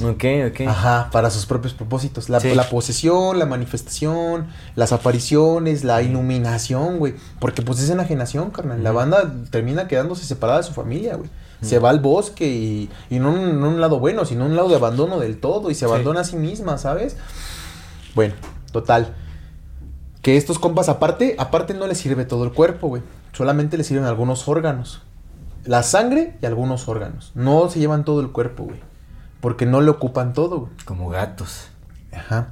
Ok, 0.00 0.24
ok. 0.52 0.60
Ajá, 0.68 1.08
para 1.10 1.28
sus 1.28 1.44
propios 1.46 1.74
propósitos. 1.74 2.28
La, 2.28 2.38
Sí. 2.38 2.54
la 2.54 2.68
posesión, 2.70 3.36
la 3.40 3.46
manifestación, 3.46 4.46
las 4.76 4.92
apariciones, 4.92 5.82
la 5.82 6.02
iluminación, 6.02 6.98
güey. 6.98 7.16
Porque 7.40 7.62
pues 7.62 7.80
es 7.80 7.90
enajenación, 7.90 8.50
carnal. 8.52 8.84
La 8.84 8.92
banda 8.92 9.34
termina 9.50 9.88
quedándose 9.88 10.24
separada 10.24 10.58
de 10.60 10.64
su 10.64 10.72
familia, 10.72 11.16
güey. 11.16 11.28
Se 11.62 11.80
va 11.80 11.90
al 11.90 11.98
bosque 11.98 12.46
y, 12.46 12.88
y 13.10 13.18
no, 13.18 13.36
en 13.36 13.60
un 13.64 13.80
lado 13.80 13.98
bueno, 13.98 14.24
sino 14.24 14.46
un 14.46 14.54
lado 14.54 14.68
de 14.68 14.76
abandono 14.76 15.18
del 15.18 15.40
todo 15.40 15.68
y 15.72 15.74
se 15.74 15.80
Sí. 15.80 15.84
abandona 15.86 16.20
a 16.20 16.24
sí 16.24 16.36
misma, 16.36 16.78
¿sabes? 16.78 17.16
Bueno, 18.14 18.34
total. 18.70 19.16
Que 20.28 20.36
estos 20.36 20.58
compas 20.58 20.90
aparte, 20.90 21.36
aparte 21.38 21.72
no 21.72 21.86
les 21.86 21.96
sirve 21.96 22.26
todo 22.26 22.44
el 22.44 22.52
cuerpo, 22.52 22.88
güey. 22.88 23.00
Solamente 23.32 23.78
les 23.78 23.86
sirven 23.86 24.04
algunos 24.04 24.46
órganos. 24.46 25.00
La 25.64 25.82
sangre 25.82 26.36
y 26.42 26.44
algunos 26.44 26.86
órganos. 26.86 27.32
No 27.34 27.70
se 27.70 27.78
llevan 27.78 28.04
todo 28.04 28.20
el 28.20 28.30
cuerpo, 28.30 28.64
güey. 28.64 28.78
Porque 29.40 29.64
no 29.64 29.80
le 29.80 29.88
ocupan 29.88 30.34
todo, 30.34 30.58
güey. 30.60 30.72
Como 30.84 31.08
gatos. 31.08 31.68
Ajá. 32.12 32.48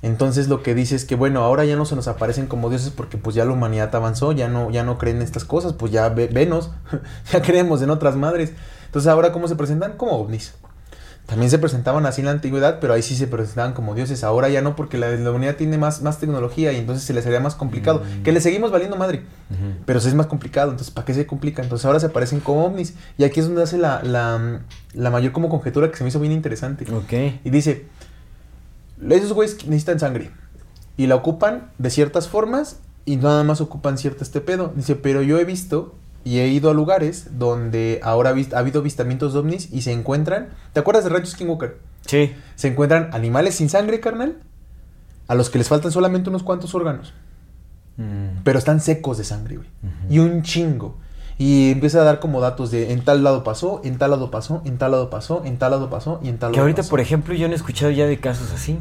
Entonces 0.00 0.48
lo 0.48 0.62
que 0.62 0.74
dice 0.74 0.96
es 0.96 1.04
que 1.04 1.16
bueno, 1.16 1.42
ahora 1.42 1.66
ya 1.66 1.76
no 1.76 1.84
se 1.84 1.96
nos 1.96 2.08
aparecen 2.08 2.46
como 2.46 2.70
dioses 2.70 2.92
porque 2.96 3.18
pues 3.18 3.36
ya 3.36 3.44
la 3.44 3.52
humanidad 3.52 3.94
avanzó, 3.94 4.32
ya 4.32 4.48
no, 4.48 4.70
ya 4.70 4.82
no 4.82 4.96
creen 4.96 5.20
estas 5.20 5.44
cosas, 5.44 5.74
pues 5.74 5.92
ya 5.92 6.08
ve- 6.08 6.30
venos, 6.32 6.70
ya 7.30 7.42
creemos 7.42 7.82
en 7.82 7.90
otras 7.90 8.16
madres. 8.16 8.54
Entonces 8.86 9.06
ahora 9.06 9.32
cómo 9.32 9.48
se 9.48 9.56
presentan 9.56 9.98
como 9.98 10.12
ovnis. 10.12 10.54
También 11.28 11.50
se 11.50 11.58
presentaban 11.58 12.06
así 12.06 12.22
en 12.22 12.24
la 12.24 12.30
antigüedad, 12.30 12.78
pero 12.80 12.94
ahí 12.94 13.02
sí 13.02 13.14
se 13.14 13.26
presentaban 13.26 13.74
como 13.74 13.94
dioses. 13.94 14.24
Ahora 14.24 14.48
ya 14.48 14.62
no, 14.62 14.74
porque 14.74 14.96
la, 14.96 15.10
la 15.10 15.30
humanidad 15.30 15.56
tiene 15.56 15.76
más, 15.76 16.00
más 16.00 16.18
tecnología 16.18 16.72
y 16.72 16.76
entonces 16.76 17.04
se 17.04 17.12
les 17.12 17.26
haría 17.26 17.38
más 17.38 17.54
complicado. 17.54 18.00
Mm. 18.00 18.22
Que 18.22 18.32
le 18.32 18.40
seguimos 18.40 18.70
valiendo 18.70 18.96
madre, 18.96 19.24
pero 19.84 19.98
es 19.98 20.14
más 20.14 20.24
complicado. 20.24 20.70
Entonces, 20.70 20.90
¿para 20.90 21.04
qué 21.04 21.12
se 21.12 21.26
complica? 21.26 21.62
Entonces 21.62 21.84
ahora 21.84 22.00
se 22.00 22.06
aparecen 22.06 22.40
como 22.40 22.64
ovnis. 22.64 22.94
Y 23.18 23.24
aquí 23.24 23.40
es 23.40 23.46
donde 23.46 23.62
hace 23.62 23.76
la, 23.76 24.02
la, 24.02 24.62
la 24.94 25.10
mayor 25.10 25.32
como 25.32 25.50
conjetura 25.50 25.90
que 25.90 25.98
se 25.98 26.02
me 26.02 26.08
hizo 26.08 26.18
bien 26.18 26.32
interesante. 26.32 26.90
Ok. 26.90 27.12
Y 27.44 27.50
dice, 27.50 27.84
esos 29.10 29.34
güeyes 29.34 29.66
necesitan 29.66 30.00
sangre. 30.00 30.30
Y 30.96 31.08
la 31.08 31.16
ocupan 31.16 31.72
de 31.76 31.90
ciertas 31.90 32.26
formas 32.26 32.78
y 33.04 33.16
nada 33.16 33.44
más 33.44 33.60
ocupan 33.60 33.98
cierto 33.98 34.24
este 34.24 34.40
pedo. 34.40 34.72
Dice, 34.74 34.96
pero 34.96 35.20
yo 35.20 35.38
he 35.38 35.44
visto 35.44 35.94
y 36.24 36.40
he 36.40 36.48
ido 36.48 36.70
a 36.70 36.74
lugares 36.74 37.38
donde 37.38 38.00
ahora 38.02 38.30
ha, 38.30 38.58
habido 38.58 38.80
avistamientos 38.80 39.32
de 39.32 39.38
ovnis 39.38 39.72
y 39.72 39.82
se 39.82 39.92
encuentran... 39.92 40.48
¿Te 40.72 40.80
acuerdas 40.80 41.04
de 41.04 41.10
Rancho 41.10 41.30
Skinwalker? 41.30 41.78
Sí. 42.06 42.34
Se 42.54 42.68
encuentran 42.68 43.10
animales 43.12 43.54
sin 43.54 43.68
sangre, 43.68 44.00
carnal, 44.00 44.38
a 45.26 45.34
los 45.34 45.50
que 45.50 45.58
les 45.58 45.68
faltan 45.68 45.92
solamente 45.92 46.30
unos 46.30 46.42
cuantos 46.42 46.74
órganos. 46.74 47.14
Mm. 47.96 48.42
Pero 48.44 48.58
están 48.58 48.80
secos 48.80 49.18
de 49.18 49.24
sangre, 49.24 49.56
güey. 49.56 49.68
Y 50.08 50.18
un 50.18 50.42
chingo. 50.42 50.98
Y 51.40 51.70
empieza 51.70 52.00
a 52.00 52.04
dar 52.04 52.18
como 52.18 52.40
datos 52.40 52.72
de 52.72 52.92
en 52.92 53.04
tal 53.04 53.22
lado 53.22 53.44
pasó, 53.44 53.80
en 53.84 53.96
tal 53.96 54.10
lado 54.10 54.30
pasó, 54.30 54.60
en 54.64 54.76
tal 54.76 54.90
lado 54.90 55.08
pasó, 55.08 55.42
en 55.44 55.56
tal 55.56 55.70
lado 55.70 55.88
pasó 55.88 56.18
y 56.22 56.28
en 56.28 56.38
tal 56.38 56.50
Que 56.50 56.56
lado 56.56 56.64
ahorita, 56.64 56.78
pasó. 56.82 56.90
por 56.90 57.00
ejemplo, 57.00 57.32
yo 57.34 57.46
no 57.46 57.52
he 57.54 57.56
escuchado 57.56 57.92
ya 57.92 58.06
de 58.06 58.18
casos 58.18 58.50
así. 58.52 58.78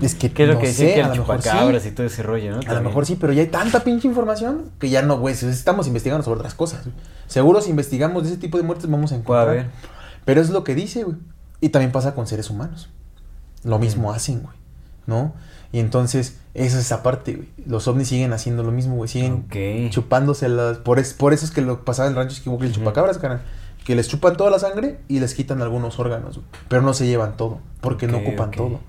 Es 0.00 0.14
que 0.14 0.30
¿Qué 0.32 0.44
es 0.44 0.48
lo 0.48 0.54
no 0.54 0.60
que 0.60 0.72
sé, 0.72 0.94
que 0.94 1.02
a 1.02 1.08
lo 1.08 1.16
mejor 1.16 1.42
sí. 1.42 1.88
y 1.88 1.90
todo 1.90 2.06
ese 2.06 2.22
rollo, 2.22 2.52
¿no? 2.56 2.60
A 2.70 2.74
lo 2.74 2.82
mejor 2.82 3.04
sí, 3.04 3.16
pero 3.20 3.32
ya 3.32 3.42
hay 3.42 3.48
tanta 3.48 3.82
pinche 3.82 4.06
información 4.06 4.70
que 4.78 4.90
ya 4.90 5.02
no, 5.02 5.18
güey, 5.18 5.34
estamos 5.34 5.88
investigando 5.88 6.24
sobre 6.24 6.38
otras 6.38 6.54
cosas. 6.54 6.84
Seguro 7.26 7.60
si 7.60 7.70
investigamos 7.70 8.22
de 8.22 8.30
ese 8.30 8.38
tipo 8.38 8.58
de 8.58 8.62
muertes 8.64 8.88
vamos 8.88 9.10
a 9.10 9.16
encontrar. 9.16 9.48
haber. 9.48 9.66
Pero 10.24 10.40
es 10.40 10.50
lo 10.50 10.62
que 10.62 10.74
dice, 10.76 11.02
güey. 11.04 11.16
Y 11.60 11.70
también 11.70 11.90
pasa 11.90 12.14
con 12.14 12.26
seres 12.28 12.48
humanos. 12.50 12.88
Lo 13.64 13.78
mismo 13.80 14.12
hacen, 14.12 14.40
güey. 14.42 14.54
¿No? 15.06 15.32
Y 15.70 15.80
entonces, 15.80 16.38
esa 16.54 16.78
es 16.78 16.86
esa 16.86 17.02
parte, 17.02 17.34
güey. 17.34 17.48
Los 17.66 17.86
ovnis 17.88 18.08
siguen 18.08 18.32
haciendo 18.32 18.62
lo 18.62 18.72
mismo, 18.72 18.96
güey. 18.96 19.08
Siguen 19.08 19.44
Ok. 19.46 19.90
chupándoselas. 19.90 20.78
Por, 20.78 20.98
es, 20.98 21.12
por 21.12 21.32
eso 21.32 21.44
es 21.44 21.50
que 21.50 21.60
lo 21.60 21.84
pasaba 21.84 22.08
en 22.08 22.12
el 22.14 22.16
rancho 22.18 22.34
Esquivo, 22.34 22.58
que 22.58 22.66
el 22.66 22.72
chupacabras, 22.72 23.18
carnal. 23.18 23.42
Que 23.84 23.94
les 23.94 24.08
chupan 24.08 24.36
toda 24.36 24.50
la 24.50 24.58
sangre 24.58 25.00
y 25.08 25.20
les 25.20 25.34
quitan 25.34 25.60
algunos 25.62 25.98
órganos, 25.98 26.36
güey. 26.36 26.46
Pero 26.68 26.82
no 26.82 26.94
se 26.94 27.06
llevan 27.06 27.36
todo, 27.36 27.60
porque 27.80 28.06
no 28.06 28.18
ocupan 28.18 28.50
todo. 28.50 28.80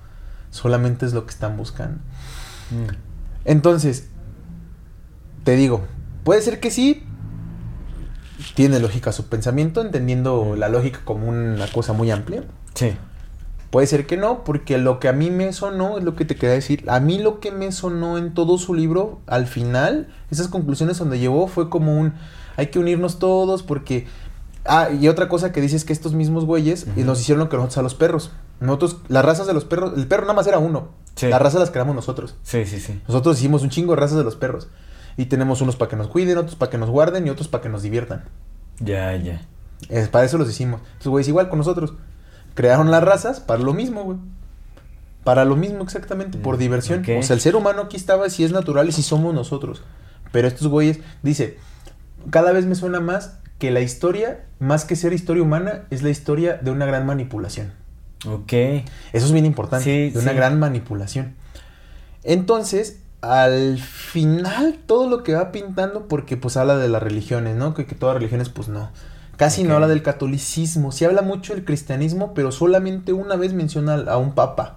Solamente 0.50 1.06
es 1.06 1.12
lo 1.12 1.24
que 1.26 1.30
están 1.30 1.56
buscando. 1.56 1.98
Mm. 2.70 2.94
Entonces, 3.44 4.08
te 5.44 5.56
digo, 5.56 5.82
puede 6.24 6.42
ser 6.42 6.60
que 6.60 6.70
sí. 6.70 7.04
Tiene 8.54 8.78
lógica 8.80 9.12
su 9.12 9.26
pensamiento, 9.28 9.82
entendiendo 9.82 10.56
la 10.56 10.68
lógica 10.70 11.00
como 11.04 11.28
una 11.28 11.66
cosa 11.68 11.92
muy 11.92 12.10
amplia. 12.10 12.44
Sí. 12.74 12.92
Puede 13.70 13.86
ser 13.86 14.06
que 14.06 14.16
no, 14.16 14.42
porque 14.42 14.78
lo 14.78 14.98
que 14.98 15.08
a 15.08 15.12
mí 15.12 15.30
me 15.30 15.52
sonó, 15.52 15.98
es 15.98 16.04
lo 16.04 16.16
que 16.16 16.24
te 16.24 16.34
quería 16.34 16.54
decir, 16.54 16.84
a 16.88 16.98
mí 16.98 17.18
lo 17.18 17.38
que 17.38 17.52
me 17.52 17.70
sonó 17.70 18.18
en 18.18 18.34
todo 18.34 18.58
su 18.58 18.74
libro, 18.74 19.20
al 19.26 19.46
final, 19.46 20.08
esas 20.30 20.48
conclusiones 20.48 20.98
donde 20.98 21.20
llevó 21.20 21.46
fue 21.46 21.70
como 21.70 21.96
un, 21.96 22.14
hay 22.56 22.68
que 22.68 22.78
unirnos 22.78 23.18
todos 23.18 23.62
porque... 23.62 24.06
Ah, 24.66 24.90
y 24.90 25.08
otra 25.08 25.28
cosa 25.28 25.52
que 25.52 25.62
dice 25.62 25.76
es 25.76 25.84
que 25.86 25.92
estos 25.94 26.12
mismos 26.12 26.44
güeyes 26.44 26.86
y 26.94 27.02
nos 27.02 27.18
hicieron 27.18 27.42
lo 27.42 27.48
que 27.48 27.56
nosotros 27.56 27.78
a 27.78 27.82
los 27.82 27.94
perros. 27.94 28.30
Nosotros, 28.60 28.98
las 29.08 29.24
razas 29.24 29.46
de 29.46 29.54
los 29.54 29.64
perros, 29.64 29.94
el 29.96 30.06
perro 30.06 30.22
nada 30.22 30.34
más 30.34 30.46
era 30.46 30.58
uno. 30.58 30.90
Sí. 31.14 31.28
Las 31.28 31.40
razas 31.40 31.60
las 31.60 31.70
creamos 31.70 31.94
nosotros. 31.94 32.36
Sí, 32.42 32.66
sí, 32.66 32.78
sí. 32.78 33.00
Nosotros 33.08 33.38
hicimos 33.38 33.62
un 33.62 33.70
chingo 33.70 33.94
de 33.94 34.00
razas 34.00 34.18
de 34.18 34.24
los 34.24 34.36
perros. 34.36 34.68
Y 35.16 35.26
tenemos 35.26 35.62
unos 35.62 35.76
para 35.76 35.88
que 35.88 35.96
nos 35.96 36.08
cuiden, 36.08 36.36
otros 36.36 36.56
para 36.56 36.70
que 36.70 36.76
nos 36.76 36.90
guarden 36.90 37.26
y 37.26 37.30
otros 37.30 37.48
para 37.48 37.62
que 37.62 37.68
nos 37.70 37.82
diviertan. 37.82 38.24
Ya, 38.80 39.16
ya. 39.16 39.40
Es, 39.88 40.08
para 40.08 40.26
eso 40.26 40.36
los 40.36 40.50
hicimos. 40.50 40.80
Entonces, 40.82 41.08
güey, 41.08 41.22
es 41.22 41.28
igual 41.28 41.48
con 41.48 41.58
nosotros. 41.58 41.94
Crearon 42.54 42.90
las 42.90 43.02
razas 43.02 43.40
para 43.40 43.62
lo 43.62 43.72
mismo, 43.72 44.04
güey. 44.04 44.18
Para 45.24 45.44
lo 45.44 45.54
mismo 45.56 45.82
exactamente, 45.82 46.38
por 46.38 46.56
Mm, 46.56 46.58
diversión. 46.58 47.00
O 47.18 47.22
sea, 47.22 47.34
el 47.34 47.40
ser 47.40 47.54
humano 47.56 47.82
aquí 47.82 47.96
estaba 47.96 48.28
si 48.30 48.42
es 48.44 48.52
natural 48.52 48.88
y 48.88 48.92
si 48.92 49.02
somos 49.02 49.34
nosotros. 49.34 49.82
Pero 50.32 50.48
estos 50.48 50.68
güeyes, 50.68 51.00
dice, 51.22 51.58
cada 52.30 52.52
vez 52.52 52.64
me 52.66 52.74
suena 52.74 53.00
más 53.00 53.38
que 53.58 53.70
la 53.70 53.80
historia, 53.80 54.44
más 54.58 54.84
que 54.84 54.96
ser 54.96 55.12
historia 55.12 55.42
humana, 55.42 55.82
es 55.90 56.02
la 56.02 56.08
historia 56.10 56.56
de 56.62 56.70
una 56.70 56.86
gran 56.86 57.04
manipulación. 57.04 57.72
Ok. 58.26 58.52
Eso 58.52 59.26
es 59.26 59.32
bien 59.32 59.44
importante, 59.46 59.84
Sí, 59.84 60.10
de 60.10 60.18
una 60.18 60.30
sí. 60.30 60.36
gran 60.36 60.58
manipulación. 60.58 61.34
Entonces, 62.22 63.00
al 63.22 63.78
final, 63.78 64.78
todo 64.86 65.08
lo 65.08 65.22
que 65.22 65.34
va 65.34 65.52
pintando, 65.52 66.08
porque 66.08 66.36
pues 66.36 66.56
habla 66.56 66.76
de 66.78 66.88
las 66.88 67.02
religiones, 67.02 67.56
¿no? 67.56 67.74
Que, 67.74 67.86
que 67.86 67.94
todas 67.94 68.14
las 68.14 68.20
religiones, 68.20 68.48
pues 68.48 68.68
no. 68.68 68.90
Casi 69.40 69.64
no 69.64 69.74
habla 69.74 69.88
del 69.88 70.02
catolicismo. 70.02 70.92
Sí 70.92 71.06
habla 71.06 71.22
mucho 71.22 71.54
del 71.54 71.64
cristianismo, 71.64 72.34
pero 72.34 72.52
solamente 72.52 73.14
una 73.14 73.36
vez 73.36 73.54
menciona 73.54 73.94
a 73.94 74.18
un 74.18 74.32
papa. 74.34 74.76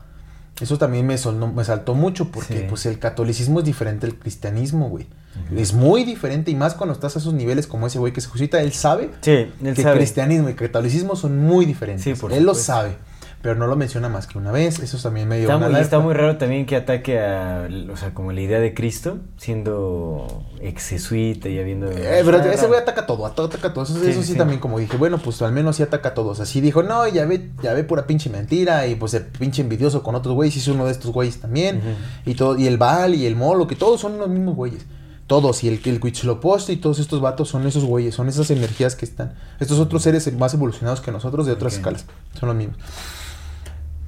Eso 0.61 0.77
también 0.77 1.05
me, 1.05 1.17
sonó- 1.17 1.51
me 1.51 1.65
saltó 1.65 1.95
mucho, 1.95 2.29
porque 2.31 2.59
Sí. 2.59 2.65
pues 2.69 2.85
el 2.85 2.97
catolicismo 2.97 3.59
es 3.59 3.65
diferente 3.65 4.05
al 4.05 4.15
cristianismo, 4.15 4.87
güey. 4.87 5.05
Es 5.53 5.73
muy 5.73 6.05
diferente, 6.05 6.49
y 6.51 6.55
más 6.55 6.75
cuando 6.75 6.93
estás 6.93 7.15
a 7.15 7.19
esos 7.19 7.33
niveles 7.33 7.67
como 7.67 7.87
ese 7.87 7.99
güey 7.99 8.13
que 8.13 8.21
se 8.21 8.29
suscita, 8.29 8.61
él 8.61 8.71
sabe 8.71 9.09
Sí, 9.21 9.31
él 9.63 9.73
que 9.75 9.81
sabe. 9.81 9.97
cristianismo 9.97 10.47
y 10.47 10.53
catolicismo 10.53 11.15
son 11.17 11.39
muy 11.39 11.65
diferentes. 11.65 12.03
Sí, 12.05 12.13
por 12.13 12.31
Él 12.31 12.43
lo 12.45 12.53
sabe, 12.55 12.95
pero 13.43 13.55
no 13.55 13.67
lo 13.67 13.75
menciona 13.75 14.09
más 14.09 14.25
que 14.25 14.37
una 14.39 14.51
vez. 14.51 14.79
Eso 14.79 14.97
también 14.97 15.27
me 15.27 15.35
dio 15.35 15.43
Está 15.43 15.57
una 15.57 15.69
muy, 15.69 15.79
está 15.81 15.99
muy 15.99 16.13
raro 16.15 16.37
también 16.37 16.65
que 16.65 16.75
ataque 16.77 17.19
a, 17.19 17.67
o 17.91 17.97
sea, 17.97 18.13
como 18.15 18.31
la 18.31 18.41
idea 18.41 18.59
de 18.59 18.73
Cristo, 18.73 19.17
siendo 19.37 20.43
ex 20.61 20.87
jesuita 20.87 21.49
y 21.49 21.59
habiendo... 21.59 21.91
Eh, 21.91 22.21
pero 22.25 22.37
ese 22.41 22.67
güey 22.67 22.79
ataca 22.79 23.05
todo, 23.05 23.25
ata- 23.25 23.43
ataca 23.43 23.73
todo. 23.73 23.83
Eso 23.83 23.99
sí, 23.99 24.09
eso 24.09 24.21
sí, 24.21 24.31
sí. 24.31 24.37
también 24.37 24.59
como 24.61 24.79
dije, 24.79 24.95
bueno, 24.97 25.17
pues 25.17 25.41
al 25.41 25.51
menos 25.51 25.75
sí 25.75 25.83
ataca 25.83 26.09
a 26.09 26.13
todos. 26.13 26.39
Así 26.39 26.61
dijo, 26.61 26.83
no, 26.83 27.07
ya 27.07 27.25
ve, 27.25 27.51
ya 27.61 27.73
ve 27.73 27.83
pura 27.83 28.07
pinche 28.07 28.29
mentira 28.29 28.87
y 28.87 28.95
pues 28.95 29.13
el 29.13 29.23
pinche 29.25 29.61
envidioso 29.61 30.03
con 30.03 30.15
otros 30.15 30.33
güeyes, 30.35 30.55
hizo 30.55 30.73
uno 30.73 30.85
de 30.85 30.91
estos 30.93 31.11
güeyes 31.11 31.39
también. 31.39 31.81
Y 32.25 32.35
todo, 32.35 32.57
y 32.57 32.65
el 32.67 32.77
Val 32.77 33.13
y 33.13 33.25
el 33.25 33.35
Molo, 33.35 33.67
que 33.67 33.75
todos 33.75 33.99
son 33.99 34.17
los 34.17 34.29
mismos 34.29 34.55
güeyes. 34.55 34.85
Todos, 35.27 35.63
y 35.63 35.69
el, 35.69 35.81
el 35.85 35.99
Huitzilopochtli 36.03 36.75
y 36.75 36.77
todos 36.77 36.99
estos 36.99 37.21
vatos 37.21 37.49
son 37.49 37.65
esos 37.65 37.85
güeyes, 37.85 38.13
son 38.13 38.27
esas 38.27 38.49
energías 38.51 38.95
que 38.95 39.05
están. 39.05 39.33
Estos 39.59 39.79
otros 39.79 40.03
seres 40.03 40.31
más 40.37 40.53
evolucionados 40.53 40.99
que 41.01 41.11
nosotros 41.11 41.45
de 41.45 41.53
otras 41.53 41.73
escalas, 41.75 42.05
son 42.39 42.47
los 42.49 42.57
mismos. 42.57 42.77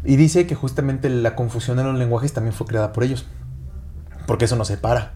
Y 0.05 0.15
dice 0.17 0.45
que 0.47 0.55
justamente 0.55 1.09
la 1.09 1.35
confusión 1.35 1.79
en 1.79 1.87
los 1.87 1.97
lenguajes 1.97 2.33
también 2.33 2.53
fue 2.53 2.67
creada 2.67 2.93
por 2.93 3.03
ellos. 3.03 3.25
Porque 4.27 4.45
eso 4.45 4.55
nos 4.55 4.67
separa. 4.67 5.13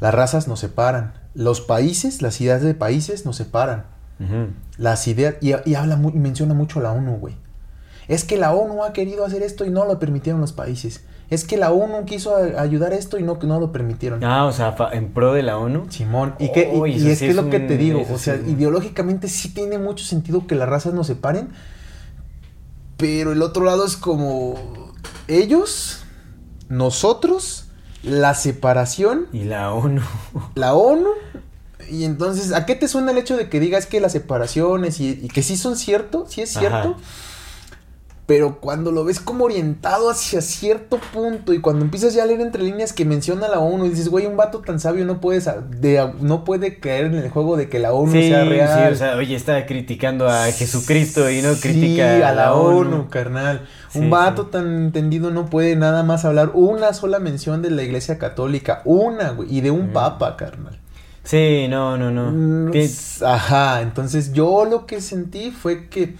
Las 0.00 0.14
razas 0.14 0.48
nos 0.48 0.60
separan. 0.60 1.14
Los 1.34 1.60
países, 1.60 2.22
las 2.22 2.40
ideas 2.40 2.62
de 2.62 2.74
países 2.74 3.24
nos 3.26 3.36
separan. 3.36 3.84
Ujú. 4.20 4.48
Las 4.76 5.06
ideas. 5.08 5.34
Y, 5.40 5.52
y 5.68 5.74
habla 5.74 5.96
mu- 5.96 6.10
y 6.10 6.18
menciona 6.18 6.54
mucho 6.54 6.80
la 6.80 6.92
ONU, 6.92 7.16
güey. 7.18 7.34
Es 8.08 8.24
que 8.24 8.36
la 8.38 8.52
ONU 8.54 8.84
ha 8.84 8.92
querido 8.92 9.24
hacer 9.24 9.42
esto 9.42 9.64
y 9.64 9.70
no 9.70 9.84
lo 9.84 9.98
permitieron 9.98 10.40
los 10.40 10.52
países. 10.52 11.04
Es 11.30 11.44
que 11.44 11.56
la 11.58 11.72
ONU 11.72 12.04
quiso 12.06 12.36
a- 12.36 12.60
ayudar 12.62 12.92
esto 12.94 13.18
y 13.18 13.22
no, 13.22 13.38
no 13.42 13.60
lo 13.60 13.70
permitieron. 13.70 14.24
Ah, 14.24 14.46
o 14.46 14.52
sea, 14.52 14.74
en 14.92 15.08
pro 15.12 15.34
de 15.34 15.42
la 15.42 15.58
ONU. 15.58 15.86
Simón, 15.90 16.34
y, 16.38 16.50
que, 16.52 16.72
y- 16.72 16.76
Uy, 16.78 16.92
y 16.92 17.10
es 17.10 17.18
sí 17.18 17.26
que 17.26 17.30
es 17.30 17.36
lo 17.36 17.50
que 17.50 17.60
te 17.60 17.76
digo, 17.76 18.02
o 18.10 18.18
sea, 18.18 18.36
ideológicamente 18.36 19.28
sí 19.28 19.50
tiene 19.52 19.78
mucho 19.78 20.04
sentido 20.04 20.46
que 20.46 20.54
las 20.54 20.68
razas 20.68 20.94
nos 20.94 21.06
separen, 21.06 21.50
pero 22.98 23.32
el 23.32 23.40
otro 23.40 23.64
lado 23.64 23.86
es 23.86 23.96
como 23.96 24.92
ellos, 25.28 26.00
nosotros, 26.68 27.68
la 28.02 28.34
separación, 28.34 29.28
Y 29.32 29.44
la 29.44 29.72
ONU. 29.72 30.02
la 30.54 30.74
ONU, 30.74 31.08
y 31.88 32.04
entonces, 32.04 32.52
¿a 32.52 32.66
qué 32.66 32.74
te 32.74 32.88
suena 32.88 33.12
el 33.12 33.18
hecho 33.18 33.36
de 33.36 33.48
que 33.48 33.60
digas 33.60 33.86
que 33.86 34.00
las 34.00 34.12
separaciones 34.12 35.00
y, 35.00 35.10
y 35.22 35.28
que 35.28 35.42
sí 35.42 35.56
son 35.56 35.76
cierto, 35.76 36.26
sí 36.28 36.42
es 36.42 36.50
cierto? 36.50 36.96
Ajá. 36.98 37.27
Pero 38.28 38.60
cuando 38.60 38.92
lo 38.92 39.04
ves 39.06 39.20
como 39.20 39.46
orientado 39.46 40.10
hacia 40.10 40.42
cierto 40.42 41.00
punto 41.14 41.54
y 41.54 41.60
cuando 41.62 41.82
empiezas 41.86 42.12
ya 42.12 42.24
a 42.24 42.26
leer 42.26 42.42
entre 42.42 42.62
líneas 42.62 42.92
que 42.92 43.06
menciona 43.06 43.48
la 43.48 43.58
ONU 43.58 43.86
y 43.86 43.88
dices, 43.88 44.10
güey, 44.10 44.26
un 44.26 44.36
vato 44.36 44.58
tan 44.60 44.78
sabio 44.80 45.06
no 45.06 45.18
puede, 45.18 45.40
de- 45.80 46.12
no 46.20 46.44
puede 46.44 46.78
caer 46.78 47.06
en 47.06 47.14
el 47.14 47.30
juego 47.30 47.56
de 47.56 47.70
que 47.70 47.78
la 47.78 47.94
ONU 47.94 48.12
Sí, 48.12 48.28
sea 48.28 48.44
real. 48.44 48.68
sí, 48.88 48.92
o 48.92 48.96
sea, 48.96 49.16
oye, 49.16 49.34
está 49.34 49.64
criticando 49.64 50.28
a 50.28 50.44
Jesucristo 50.52 51.30
y 51.30 51.40
no 51.40 51.54
Sí, 51.54 51.60
critica 51.62 52.28
a 52.28 52.34
la 52.34 52.52
ONU, 52.52 53.08
carnal. 53.08 53.66
Sí, 53.88 53.98
un 54.00 54.10
vato 54.10 54.48
tan 54.48 54.76
entendido 54.76 55.30
no 55.30 55.46
puede 55.46 55.74
nada 55.74 56.02
más 56.02 56.26
hablar 56.26 56.50
una 56.52 56.92
sola 56.92 57.20
mención 57.20 57.62
de 57.62 57.70
la 57.70 57.82
iglesia 57.82 58.18
católica. 58.18 58.82
Una, 58.84 59.30
güey. 59.30 59.56
Y 59.56 59.62
de 59.62 59.70
un 59.70 59.88
Mm. 59.88 59.92
papa, 59.94 60.36
carnal. 60.36 60.78
Sí, 61.24 61.66
no, 61.70 61.96
no, 61.96 62.10
no. 62.10 62.30
Mm, 62.30 62.72
Ajá, 63.24 63.80
entonces 63.80 64.34
yo 64.34 64.66
lo 64.66 64.84
que 64.84 65.00
sentí 65.00 65.50
fue 65.50 65.88
que 65.88 66.14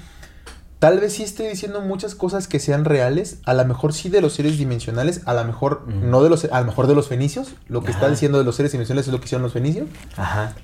tal 0.79 1.01
vez 1.01 1.15
sí 1.15 1.23
estoy 1.23 1.49
diciendo 1.49 1.81
muchas 1.81 2.15
cosas 2.15 2.47
que 2.47 2.61
sean 2.61 2.85
reales, 2.85 3.39
a 3.45 3.55
lo 3.55 3.65
mejor 3.65 3.93
sí 3.93 4.09
de 4.09 4.21
los 4.21 4.35
seres 4.35 4.59
dimensionales, 4.59 5.23
a 5.25 5.35
lo 5.35 5.45
mejor 5.45 5.89
no 5.89 6.23
de 6.23 6.31
los, 6.31 6.45
a 6.45 6.61
lo 6.61 6.67
mejor 6.67 6.87
de 6.87 6.95
los 6.95 7.09
fenicios, 7.09 7.55
lo 7.69 7.83
que 7.83 7.91
está 7.91 8.09
diciendo 8.09 8.39
de 8.39 8.45
los 8.45 8.57
seres 8.57 8.73
dimensionales 8.73 9.07
es 9.07 9.13
lo 9.13 9.19
que 9.19 9.27
hicieron 9.27 9.43
los 9.43 9.53
fenicios, 9.53 9.89
Ajá. 10.17 10.55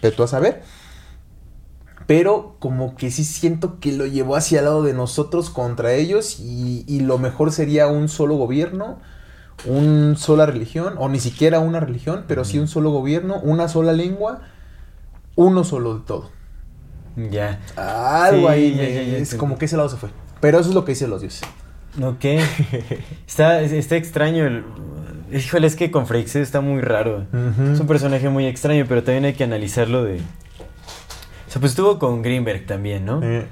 pero 0.00 0.16
tú 0.16 0.22
a 0.22 0.28
saber. 0.28 0.62
Pero 2.06 2.56
como 2.60 2.94
que 2.94 3.10
sí 3.10 3.24
siento 3.24 3.80
que 3.80 3.92
lo 3.92 4.06
llevó 4.06 4.36
hacia 4.36 4.60
el 4.60 4.66
lado 4.66 4.82
de 4.84 4.94
nosotros 4.94 5.50
contra 5.50 5.92
ellos 5.92 6.38
y, 6.38 6.84
y 6.86 7.00
lo 7.00 7.18
mejor 7.18 7.52
sería 7.52 7.88
un 7.88 8.08
solo 8.08 8.36
gobierno, 8.36 9.00
una 9.64 10.16
sola 10.16 10.46
religión, 10.46 10.94
o 10.98 11.08
ni 11.08 11.18
siquiera 11.18 11.58
una 11.58 11.80
religión, 11.80 12.24
pero 12.28 12.44
sí 12.44 12.58
un 12.58 12.68
solo 12.68 12.90
gobierno, 12.90 13.40
una 13.40 13.68
sola 13.68 13.92
lengua, 13.92 14.42
uno 15.34 15.64
solo 15.64 15.98
de 15.98 16.04
todo. 16.04 16.35
Ya. 17.16 17.60
Algo 17.76 18.48
Sí, 18.48 18.52
ahí 18.52 18.74
ya, 18.74 18.88
ya, 18.88 19.02
ya 19.02 19.18
es 19.18 19.34
como 19.34 19.58
que 19.58 19.64
ese 19.64 19.76
lado 19.76 19.88
se 19.88 19.96
fue. 19.96 20.10
Pero 20.40 20.60
eso 20.60 20.68
es 20.68 20.74
lo 20.74 20.84
que 20.84 20.92
dicen 20.92 21.10
los 21.10 21.22
dioses. 21.22 21.42
Ok. 22.02 22.24
está, 23.26 23.60
está 23.62 23.96
extraño. 23.96 24.46
El... 24.46 24.64
Híjole, 25.32 25.66
es 25.66 25.76
que 25.76 25.90
con 25.90 26.06
Freixedo 26.06 26.42
está 26.42 26.60
muy 26.60 26.80
raro. 26.82 27.26
Es 27.72 27.80
un 27.80 27.86
personaje 27.86 28.28
muy 28.28 28.46
extraño, 28.46 28.84
pero 28.88 29.02
también 29.02 29.24
hay 29.24 29.32
que 29.32 29.44
analizarlo 29.44 30.04
de... 30.04 30.18
O 30.18 31.50
sea, 31.50 31.60
pues 31.60 31.72
estuvo 31.72 31.98
con 31.98 32.22
Greenberg 32.22 32.66
también, 32.66 33.06
¿no? 33.06 33.20
Eh, 33.22 33.46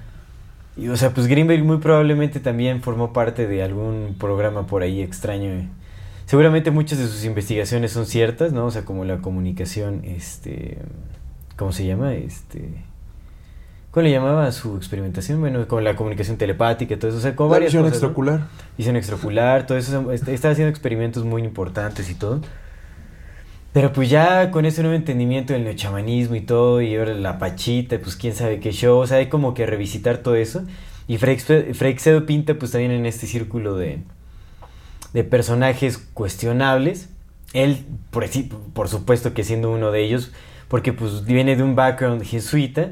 Y, 0.77 0.89
o 0.89 0.97
sea, 0.97 1.11
pues 1.11 1.27
Greenberg 1.27 1.65
muy 1.65 1.79
probablemente 1.79 2.39
también 2.39 2.83
formó 2.83 3.13
parte 3.13 3.47
de 3.47 3.63
algún 3.63 4.17
programa 4.19 4.67
por 4.67 4.83
ahí 4.83 5.01
extraño. 5.01 5.69
Seguramente 6.27 6.71
muchas 6.71 6.99
de 6.99 7.07
sus 7.07 7.25
investigaciones 7.25 7.93
son 7.93 8.07
ciertas, 8.07 8.53
¿no? 8.53 8.67
O 8.67 8.71
sea, 8.71 8.85
como 8.85 9.05
la 9.05 9.19
comunicación, 9.19 10.03
este... 10.05 10.79
¿Cómo 11.57 11.73
se 11.73 11.87
llama? 11.87 12.15
Este... 12.15 12.69
¿Cómo 13.95 14.03
le 14.03 14.11
llamaba 14.11 14.51
su 14.51 14.77
experimentación? 14.77 15.39
Bueno, 15.39 15.69
con 15.69 15.85
la 15.85 15.95
comunicación 15.95 16.37
telepática, 16.37 16.99
todo 16.99 17.11
eso. 17.11 17.19
O 17.19 17.21
sea, 17.21 17.37
con 17.37 17.47
la 17.47 17.53
varias 17.53 17.69
visión 17.71 17.85
cosas, 17.85 17.93
¿no? 18.03 18.09
extraocular. 18.09 18.41
Visión 18.77 18.97
extraocular, 18.97 19.67
todo 19.69 19.79
eso. 19.79 20.11
est- 20.11 20.27
Está 20.27 20.51
haciendo 20.51 20.71
experimentos 20.71 21.25
muy 21.25 21.43
importantes 21.45 22.11
y 22.11 22.17
todo. 22.17 22.41
Pero 23.73 23.93
pues 23.93 24.11
ya 24.11 24.51
con 24.51 24.67
ese 24.67 24.83
nuevo 24.83 24.97
entendimiento 24.97 25.53
del 25.53 25.63
neochamanismo 25.65 26.35
y 26.35 26.41
todo, 26.41 26.83
y 26.83 26.97
ahora 26.97 27.15
la 27.15 27.39
pachita, 27.39 27.99
pues 28.01 28.17
quién 28.17 28.35
sabe 28.35 28.59
qué 28.61 28.73
show, 28.73 28.99
o 28.99 29.07
sea, 29.07 29.19
hay 29.19 29.29
como 29.29 29.55
que 29.55 29.65
revisitar 29.67 30.19
todo 30.19 30.35
eso. 30.35 30.65
Y 31.07 31.19
Freixedo 31.19 32.27
pinta 32.27 32.55
pues 32.55 32.73
también 32.73 32.91
en 32.93 33.07
este 33.07 33.27
círculo 33.29 33.77
de, 33.77 34.01
de 35.13 35.23
personajes 35.25 35.99
cuestionables. 35.99 37.09
Él, 37.53 37.85
por, 38.11 38.25
por 38.73 38.89
supuesto 38.89 39.35
que 39.35 39.45
siendo 39.45 39.71
uno 39.71 39.93
de 39.93 40.03
ellos, 40.05 40.33
porque 40.67 40.93
pues 40.93 41.25
viene 41.25 41.55
de 41.55 41.63
un 41.63 41.77
background 41.77 42.25
jesuita. 42.25 42.91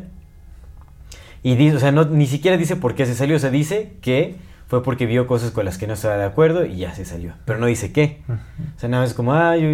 Y 1.43 1.57
dice, 1.57 1.77
o 1.77 1.81
sea, 1.81 1.93
no, 1.93 2.05
ni 2.05 2.27
siquiera 2.27 2.57
dice 2.57 2.77
por 2.77 2.95
qué 2.95 3.05
se 3.07 3.15
salió, 3.15 3.37
o 3.37 3.39
sea, 3.39 3.51
dice 3.51 3.95
que 4.01 4.37
fue 4.69 4.83
porque 4.83 5.05
vio 5.07 5.27
cosas 5.27 5.51
con 5.51 5.65
las 5.67 5.77
que 5.77 5.87
no 5.87 5.93
estaba 5.95 6.17
de 6.17 6.25
acuerdo 6.25 6.65
y 6.65 6.77
ya 6.77 6.95
se 6.95 7.05
salió. 7.05 7.35
Pero 7.45 7.59
no 7.59 7.67
dice 7.67 7.93
qué. 7.93 8.23
O 8.29 8.79
sea, 8.81 8.89
nada 8.89 9.03
más 9.03 9.13
como, 9.13 9.35
ah, 9.35 9.57
yo, 9.57 9.69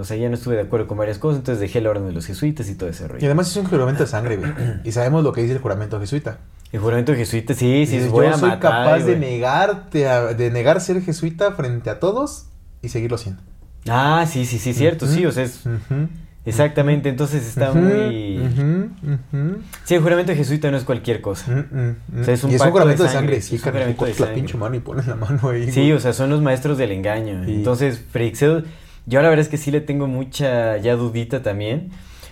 o 0.00 0.04
sea, 0.04 0.16
ya 0.16 0.28
no 0.28 0.34
estuve 0.34 0.56
de 0.56 0.62
acuerdo 0.62 0.86
con 0.88 0.98
varias 0.98 1.18
cosas, 1.18 1.38
entonces 1.40 1.60
dejé 1.60 1.78
el 1.78 1.86
orden 1.86 2.06
de 2.06 2.12
los 2.12 2.26
jesuitas 2.26 2.68
y 2.68 2.74
todo 2.74 2.88
ese 2.88 3.06
rollo. 3.06 3.22
Y 3.22 3.26
además 3.26 3.48
es 3.50 3.56
un 3.56 3.66
juramento 3.66 4.02
de 4.02 4.08
sangre, 4.08 4.36
güey. 4.38 4.50
Y 4.84 4.90
sabemos 4.92 5.22
lo 5.22 5.32
que 5.32 5.42
dice 5.42 5.52
el 5.54 5.60
juramento 5.60 6.00
jesuita. 6.00 6.38
El 6.72 6.80
juramento 6.80 7.14
jesuita, 7.14 7.52
sí, 7.54 7.84
sí, 7.86 7.96
Dices, 7.98 8.10
voy 8.10 8.26
yo 8.26 8.32
a 8.34 8.38
soy 8.38 8.48
matar, 8.48 8.70
capaz 8.86 9.04
de 9.04 9.16
negarte, 9.18 10.08
a- 10.08 10.32
de 10.34 10.50
negar 10.50 10.80
ser 10.80 11.02
jesuita 11.02 11.52
frente 11.52 11.90
a 11.90 12.00
todos 12.00 12.46
y 12.80 12.88
seguirlo 12.88 13.18
siendo. 13.18 13.42
Ah, 13.88 14.24
sí, 14.28 14.44
sí, 14.46 14.58
sí, 14.58 14.72
cierto, 14.72 15.06
sí, 15.06 15.26
o 15.26 15.30
sea, 15.32 15.44
es... 15.44 15.60
Exactamente, 16.44 17.08
entonces 17.08 17.46
está 17.46 17.72
muy... 17.72 18.40
Sí, 19.84 19.94
el 19.94 20.00
juramento 20.02 20.34
jesuita 20.34 20.70
no 20.70 20.76
es 20.76 20.84
cualquier 20.84 21.20
cosa. 21.20 21.52
ujú, 21.52 21.60
ujú. 21.60 22.20
O 22.20 22.24
sea, 22.24 22.34
es 22.34 22.44
un 22.44 22.50
y 22.50 22.54
es 22.54 22.60
un 22.60 22.70
juramento 22.70 23.02
de 23.04 23.08
de 23.08 23.12
sangre, 23.14 23.40
sangre, 23.40 23.40
sí, 23.42 23.54
es 23.56 23.60
un 23.60 23.64
carnal. 23.64 23.82
juramento 23.82 24.04
de 24.04 24.10
Cortas 24.10 24.20
la 24.20 24.26
sangre. 24.26 24.40
pinche 24.42 24.58
mano 24.58 24.74
y 24.76 24.80
pones 24.80 25.06
la 25.06 25.14
mano 25.14 25.48
ahí. 25.50 25.70
Sí, 25.70 25.80
güey. 25.82 25.92
o 25.92 26.00
sea, 26.00 26.12
son 26.12 26.30
los 26.30 26.42
maestros 26.42 26.78
del 26.78 26.90
engaño. 26.92 27.44
Sí. 27.44 27.52
Entonces, 27.54 28.04
Freixedo, 28.10 28.62
yo 29.06 29.22
la 29.22 29.28
verdad 29.28 29.42
es 29.44 29.48
que 29.48 29.56
sí 29.56 29.70
le 29.70 29.80
tengo 29.80 30.06
mucha 30.08 30.76
ya 30.78 30.96
dudita 30.96 31.42
también, 31.42 31.90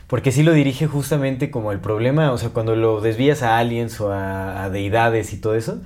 porque 0.08 0.32
sí 0.32 0.42
lo 0.42 0.52
dirige 0.52 0.86
justamente 0.88 1.50
como 1.52 1.70
el 1.70 1.78
problema, 1.78 2.32
o 2.32 2.38
sea, 2.38 2.48
cuando 2.50 2.74
lo 2.74 3.00
desvías 3.00 3.42
a 3.44 3.58
aliens 3.58 4.00
o 4.00 4.12
a, 4.12 4.64
a 4.64 4.70
deidades 4.70 5.32
y 5.32 5.36
todo 5.40 5.54
eso, 5.54 5.80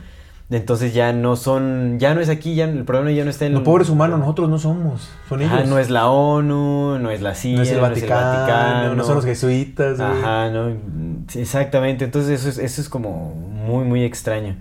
entonces 0.56 0.94
ya 0.94 1.12
no 1.12 1.36
son, 1.36 1.98
ya 1.98 2.14
no 2.14 2.20
es 2.20 2.28
aquí, 2.28 2.54
ya 2.54 2.64
el 2.64 2.84
problema 2.84 3.10
ya 3.10 3.24
no 3.24 3.30
está 3.30 3.46
en 3.46 3.54
Los 3.54 3.62
pobres 3.62 3.88
humanos, 3.88 4.18
nosotros 4.20 4.48
no 4.48 4.58
somos. 4.58 5.08
Son 5.28 5.40
ellos. 5.40 5.52
Ajá, 5.52 5.64
no 5.64 5.78
es 5.78 5.90
la 5.90 6.08
ONU, 6.08 6.98
no 6.98 7.10
es 7.10 7.20
la 7.22 7.34
CIA, 7.34 7.56
No 7.56 7.62
es 7.62 7.70
el 7.70 7.80
Vaticano, 7.80 8.38
Vaticano, 8.40 8.94
no 8.94 9.04
son 9.04 9.16
los 9.16 9.24
jesuitas. 9.24 9.98
güey. 9.98 10.08
Ajá, 10.10 10.50
no, 10.50 10.72
exactamente. 11.34 12.04
Entonces 12.04 12.40
eso 12.40 12.48
es, 12.48 12.58
eso 12.58 12.80
es 12.80 12.88
como 12.88 13.34
muy, 13.34 13.84
muy 13.84 14.04
extraño. 14.04 14.56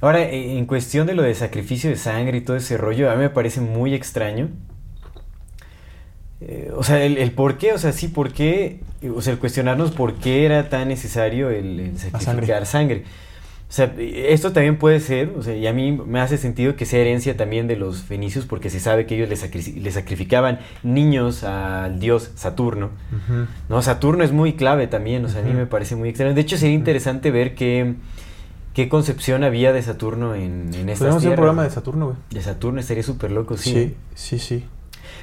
Ahora, 0.00 0.20
e- 0.22 0.58
en 0.58 0.66
cuestión 0.66 1.06
de 1.06 1.14
lo 1.14 1.22
de 1.22 1.34
sacrificio 1.34 1.88
de 1.90 1.96
sangre 1.96 2.38
y 2.38 2.40
todo 2.42 2.56
ese 2.56 2.76
rollo, 2.76 3.10
a 3.10 3.14
mí 3.14 3.20
me 3.22 3.30
parece 3.30 3.60
muy 3.60 3.94
extraño. 3.94 4.48
Eh, 6.40 6.70
o 6.76 6.82
sea, 6.82 7.02
el, 7.02 7.16
el 7.18 7.32
por 7.32 7.56
qué, 7.58 7.72
o 7.72 7.78
sea, 7.78 7.92
sí, 7.92 8.08
por 8.08 8.32
qué, 8.32 8.80
o 9.14 9.22
sea, 9.22 9.32
el 9.32 9.38
cuestionarnos 9.38 9.92
por 9.92 10.14
qué 10.14 10.44
era 10.44 10.68
tan 10.68 10.88
necesario 10.88 11.48
el, 11.50 11.80
el 11.80 11.98
sacrificar 11.98 12.66
sangre. 12.66 13.04
O 13.68 13.72
sea, 13.74 13.92
esto 13.98 14.52
también 14.52 14.76
puede 14.78 15.00
ser, 15.00 15.32
o 15.36 15.42
sea, 15.42 15.56
y 15.56 15.66
a 15.66 15.72
mí 15.72 15.90
me 15.92 16.20
hace 16.20 16.38
sentido 16.38 16.76
que 16.76 16.84
sea 16.86 17.00
herencia 17.00 17.36
también 17.36 17.66
de 17.66 17.74
los 17.76 18.02
fenicios 18.02 18.44
porque 18.46 18.70
se 18.70 18.78
sabe 18.78 19.04
que 19.06 19.16
ellos 19.16 19.28
le, 19.28 19.34
sacri- 19.36 19.74
le 19.80 19.90
sacrificaban 19.90 20.60
niños 20.84 21.42
al 21.42 21.98
dios 21.98 22.30
Saturno. 22.36 22.90
No, 23.68 23.82
Saturno 23.82 24.22
es 24.22 24.30
muy 24.32 24.52
clave 24.52 24.86
también, 24.86 25.24
o 25.24 25.28
sea, 25.28 25.40
a 25.40 25.44
mí 25.44 25.52
me 25.52 25.66
parece 25.66 25.96
muy 25.96 26.08
extraño. 26.10 26.34
De 26.34 26.40
hecho, 26.42 26.56
sería 26.56 26.74
interesante 26.74 27.32
ver 27.32 27.54
qué, 27.56 27.94
qué 28.74 28.88
concepción 28.88 29.42
había 29.42 29.72
de 29.72 29.82
Saturno 29.82 30.34
en, 30.36 30.70
en 30.74 30.88
estas 30.88 30.98
Podríamos 30.98 31.16
hacer 31.22 31.30
un 31.30 31.36
programa 31.36 31.62
de 31.62 31.68
¿no? 31.68 31.74
Saturno, 31.74 32.04
güey. 32.06 32.16
De 32.30 32.42
Saturno 32.42 32.80
estaría 32.80 33.02
súper 33.02 33.32
loco, 33.32 33.56
sí. 33.56 33.72
Sí, 33.72 33.94
sí, 34.14 34.38
sí. 34.38 34.64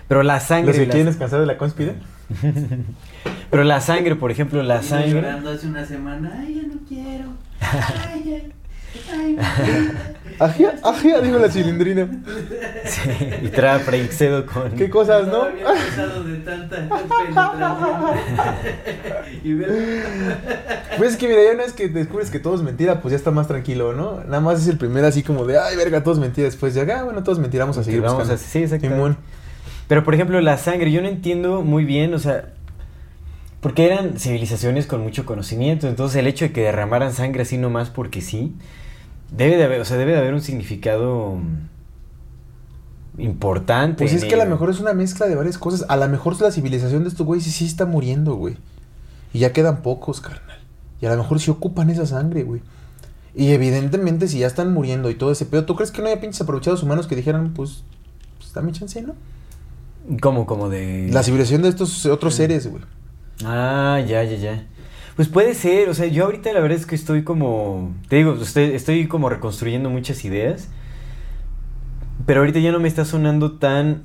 Pero 0.08 0.24
la 0.24 0.40
sangre... 0.40 0.68
¿Los 0.74 0.78
que 0.78 0.88
quieren 0.88 1.06
descansar 1.08 1.40
de 1.40 1.46
la 1.46 1.58
conspira? 1.58 1.94
Pero 3.52 3.64
la 3.64 3.82
sangre, 3.82 4.16
por 4.16 4.32
ejemplo, 4.32 4.64
la 4.64 4.82
sangre... 4.82 5.12
llorando 5.22 5.52
hace 5.52 5.68
una 5.68 5.86
semana. 5.86 6.32
Ay, 6.40 6.56
ya 6.56 6.68
no 6.68 6.80
quiero. 6.88 7.26
Ay, 7.60 8.24
ya. 8.26 8.38
Ay, 9.14 9.38
Ajía, 10.40 10.74
ajía, 10.84 11.22
digo 11.22 11.38
la 11.40 11.50
cilindrina. 11.50 12.08
Sí, 12.86 13.10
y 13.44 13.48
trae 13.50 13.76
a 13.76 13.80
Freixedo 13.80 14.46
con... 14.46 14.72
¿Qué 14.72 14.90
cosas, 14.90 15.28
no? 15.28 15.44
había 15.44 15.66
pasado 15.66 16.24
de 16.24 16.38
tanta 16.40 16.76
penetración. 16.78 18.18
y 19.44 19.54
ver. 19.54 20.04
Pues 20.98 21.12
es 21.12 21.18
que 21.18 21.28
mira, 21.28 21.44
ya 21.44 21.52
una 21.54 21.64
vez 21.64 21.74
que 21.74 21.88
descubres 21.90 22.32
que 22.32 22.40
todo 22.40 22.56
es 22.56 22.62
mentira, 22.64 23.02
pues 23.02 23.12
ya 23.12 23.18
está 23.18 23.32
más 23.32 23.48
tranquilo, 23.48 23.94
¿no? 23.94 24.24
Nada 24.26 24.42
más 24.42 24.62
es 24.62 24.68
el 24.68 24.78
primer 24.78 25.06
así 25.06 25.24
como 25.24 25.46
de, 25.46 25.58
ay, 25.60 25.76
verga, 25.78 26.02
todo 26.04 26.16
es 26.16 26.20
mentira. 26.20 26.46
Después 26.46 26.74
ya, 26.74 26.82
ah, 27.00 27.04
bueno, 27.04 27.24
todo 27.24 27.34
es 27.36 27.40
mentira, 27.40 27.64
vamos 27.66 27.78
a 27.78 27.84
seguir 27.84 28.02
Vamos 28.02 28.18
buscando. 28.18 28.34
a- 28.34 28.38
sí, 28.46 28.64
exactamente. 28.64 29.18
Pero 29.92 30.06
por 30.06 30.14
ejemplo, 30.14 30.40
la 30.40 30.58
sangre, 30.58 30.90
yo 30.90 31.02
no 31.02 31.10
entiendo 31.10 31.64
muy 31.64 31.84
bien, 31.84 32.14
o 32.14 32.18
sea, 32.18 32.54
porque 33.60 33.86
eran 33.86 34.18
civilizaciones 34.18 34.88
con 34.88 35.02
mucho 35.02 35.26
conocimiento, 35.26 35.90
entonces 35.90 36.16
el 36.16 36.28
hecho 36.28 36.46
de 36.46 36.54
que 36.54 36.62
derramaran 36.62 37.12
sangre 37.12 37.42
así 37.42 37.58
nomás 37.58 37.90
porque 37.90 38.22
sí, 38.22 38.56
debe 39.32 39.58
de 39.58 39.66
haber, 39.66 39.82
o 39.82 39.84
sea, 39.84 39.98
debe 39.98 40.14
de 40.14 40.20
haber 40.20 40.34
un 40.34 40.40
significado 40.40 41.36
mm, 43.18 43.22
importante. 43.22 44.06
Pues 44.06 44.14
es 44.14 44.24
que 44.24 44.36
a 44.36 44.46
lo 44.46 44.50
mejor 44.50 44.70
es 44.70 44.80
una 44.80 44.94
mezcla 44.94 45.28
de 45.28 45.36
varias 45.36 45.58
cosas. 45.58 45.84
A 45.90 45.98
lo 45.98 46.08
mejor 46.08 46.42
la 46.42 46.52
civilización 46.52 47.04
de 47.04 47.10
estos 47.10 47.26
güeyes 47.26 47.44
sí, 47.44 47.52
sí 47.52 47.66
está 47.66 47.86
muriendo, 47.86 48.36
güey. 48.36 48.56
Y 49.34 49.40
ya 49.40 49.52
quedan 49.52 49.82
pocos, 49.82 50.22
carnal. 50.22 50.60
Y 51.02 51.06
a 51.06 51.10
lo 51.10 51.18
mejor 51.18 51.42
sí 51.42 51.52
ocupan 51.52 51.90
esa 51.90 52.06
sangre, 52.06 52.44
güey. 52.44 52.62
Y 53.36 53.52
evidentemente 53.52 54.30
si 54.30 54.40
ya 54.40 54.48
están 54.48 54.72
muriendo 54.74 55.10
y 55.10 55.16
todo 55.16 55.34
ese 55.34 55.46
pedo, 55.46 55.66
¿tú 55.66 55.76
crees 55.76 55.92
que 55.92 56.02
no 56.02 56.08
haya 56.08 56.22
pinches 56.22 56.40
aprovechados 56.40 56.82
humanos 56.82 57.08
que 57.08 57.18
dijeran, 57.18 57.54
pues, 57.54 57.84
pues 58.40 58.54
dame 58.54 58.72
chance, 58.72 59.02
¿no? 59.02 59.16
¿Cómo, 60.22 60.46
como 60.46 60.70
de... 60.70 61.10
La 61.12 61.24
civilización 61.24 61.62
de 61.62 61.70
estos 61.70 62.06
otros 62.06 62.36
seres, 62.36 62.68
güey. 62.68 62.84
Ah, 63.44 64.00
ya, 64.06 64.24
ya, 64.24 64.36
ya. 64.36 64.68
Pues 65.16 65.28
puede 65.28 65.54
ser, 65.54 65.90
o 65.90 65.94
sea, 65.94 66.08
yo 66.08 66.26
ahorita 66.26 66.54
la 66.54 66.62
verdad 66.62 66.78
es 66.78 66.86
que 66.86 66.96
estoy 66.96 67.24
como, 67.24 67.94
te 68.08 68.16
digo, 68.16 68.36
estoy, 68.42 68.74
estoy 68.74 69.08
como 69.08 69.30
reconstruyendo 69.30 69.90
muchas 69.90 70.24
ideas, 70.26 70.70
pero 72.26 72.40
ahorita 72.40 72.60
ya 72.60 72.72
no 72.72 72.80
me 72.80 72.88
está 72.88 73.06
sonando 73.06 73.54
tan 73.54 74.04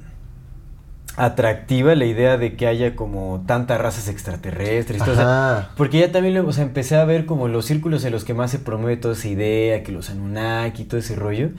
atractiva 1.16 1.94
la 1.94 2.04
idea 2.04 2.36
de 2.36 2.56
que 2.56 2.66
haya 2.66 2.94
como 2.94 3.42
tantas 3.46 3.80
razas 3.80 4.08
extraterrestres. 4.08 5.02
todo, 5.02 5.12
o 5.12 5.16
sea, 5.16 5.70
porque 5.76 6.00
ya 6.00 6.12
también 6.12 6.36
o 6.36 6.52
sea, 6.52 6.64
empecé 6.64 6.96
a 6.96 7.04
ver 7.04 7.24
como 7.24 7.48
los 7.48 7.64
círculos 7.64 8.04
en 8.04 8.12
los 8.12 8.24
que 8.24 8.34
más 8.34 8.50
se 8.50 8.58
promueve 8.58 8.96
toda 8.96 9.14
esa 9.14 9.28
idea, 9.28 9.82
que 9.82 9.92
los 9.92 10.10
Anunnaki 10.10 10.82
y 10.82 10.84
todo 10.84 11.00
ese 11.00 11.14
rollo. 11.14 11.50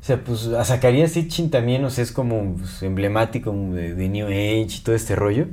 O 0.00 0.04
sea, 0.04 0.22
pues 0.24 0.46
a 0.48 0.64
Zacarías 0.64 1.12
Sitchin 1.12 1.50
también, 1.50 1.84
o 1.84 1.88
es 1.88 2.12
como 2.12 2.54
pues, 2.56 2.82
emblemático 2.82 3.52
de, 3.52 4.08
New 4.08 4.26
Age 4.28 4.66
y 4.78 4.80
todo 4.82 4.94
este 4.94 5.14
rollo. 5.14 5.46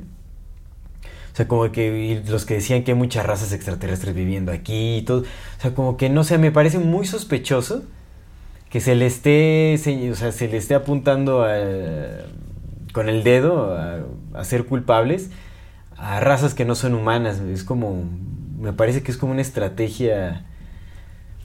O 1.32 1.36
sea, 1.38 1.46
como 1.46 1.70
que 1.70 2.22
los 2.26 2.44
que 2.46 2.54
decían 2.54 2.82
que 2.82 2.92
hay 2.92 2.98
muchas 2.98 3.24
razas 3.24 3.52
extraterrestres 3.52 4.14
viviendo 4.14 4.50
aquí 4.50 4.96
y 4.98 5.02
todo. 5.02 5.20
O 5.20 5.60
sea, 5.60 5.74
como 5.74 5.96
que 5.96 6.08
no 6.08 6.24
sé, 6.24 6.38
me 6.38 6.50
parece 6.50 6.78
muy 6.78 7.06
sospechoso 7.06 7.84
que 8.70 8.80
se 8.80 8.94
le 8.96 9.06
esté, 9.06 9.74
señ- 9.76 10.10
o 10.12 10.16
sea, 10.16 10.32
se 10.32 10.48
le 10.48 10.56
esté 10.58 10.74
apuntando 10.74 11.46
con 12.92 13.08
el 13.08 13.22
dedo 13.24 13.74
a, 13.76 14.00
a 14.34 14.44
ser 14.44 14.66
culpables 14.66 15.30
a 15.96 16.20
razas 16.20 16.54
que 16.54 16.64
no 16.64 16.74
son 16.74 16.94
humanas. 16.94 17.40
Es 17.40 17.64
como, 17.64 18.04
me 18.58 18.72
parece 18.72 19.02
que 19.02 19.10
es 19.10 19.16
como 19.18 19.32
una 19.32 19.42
estrategia 19.42 20.44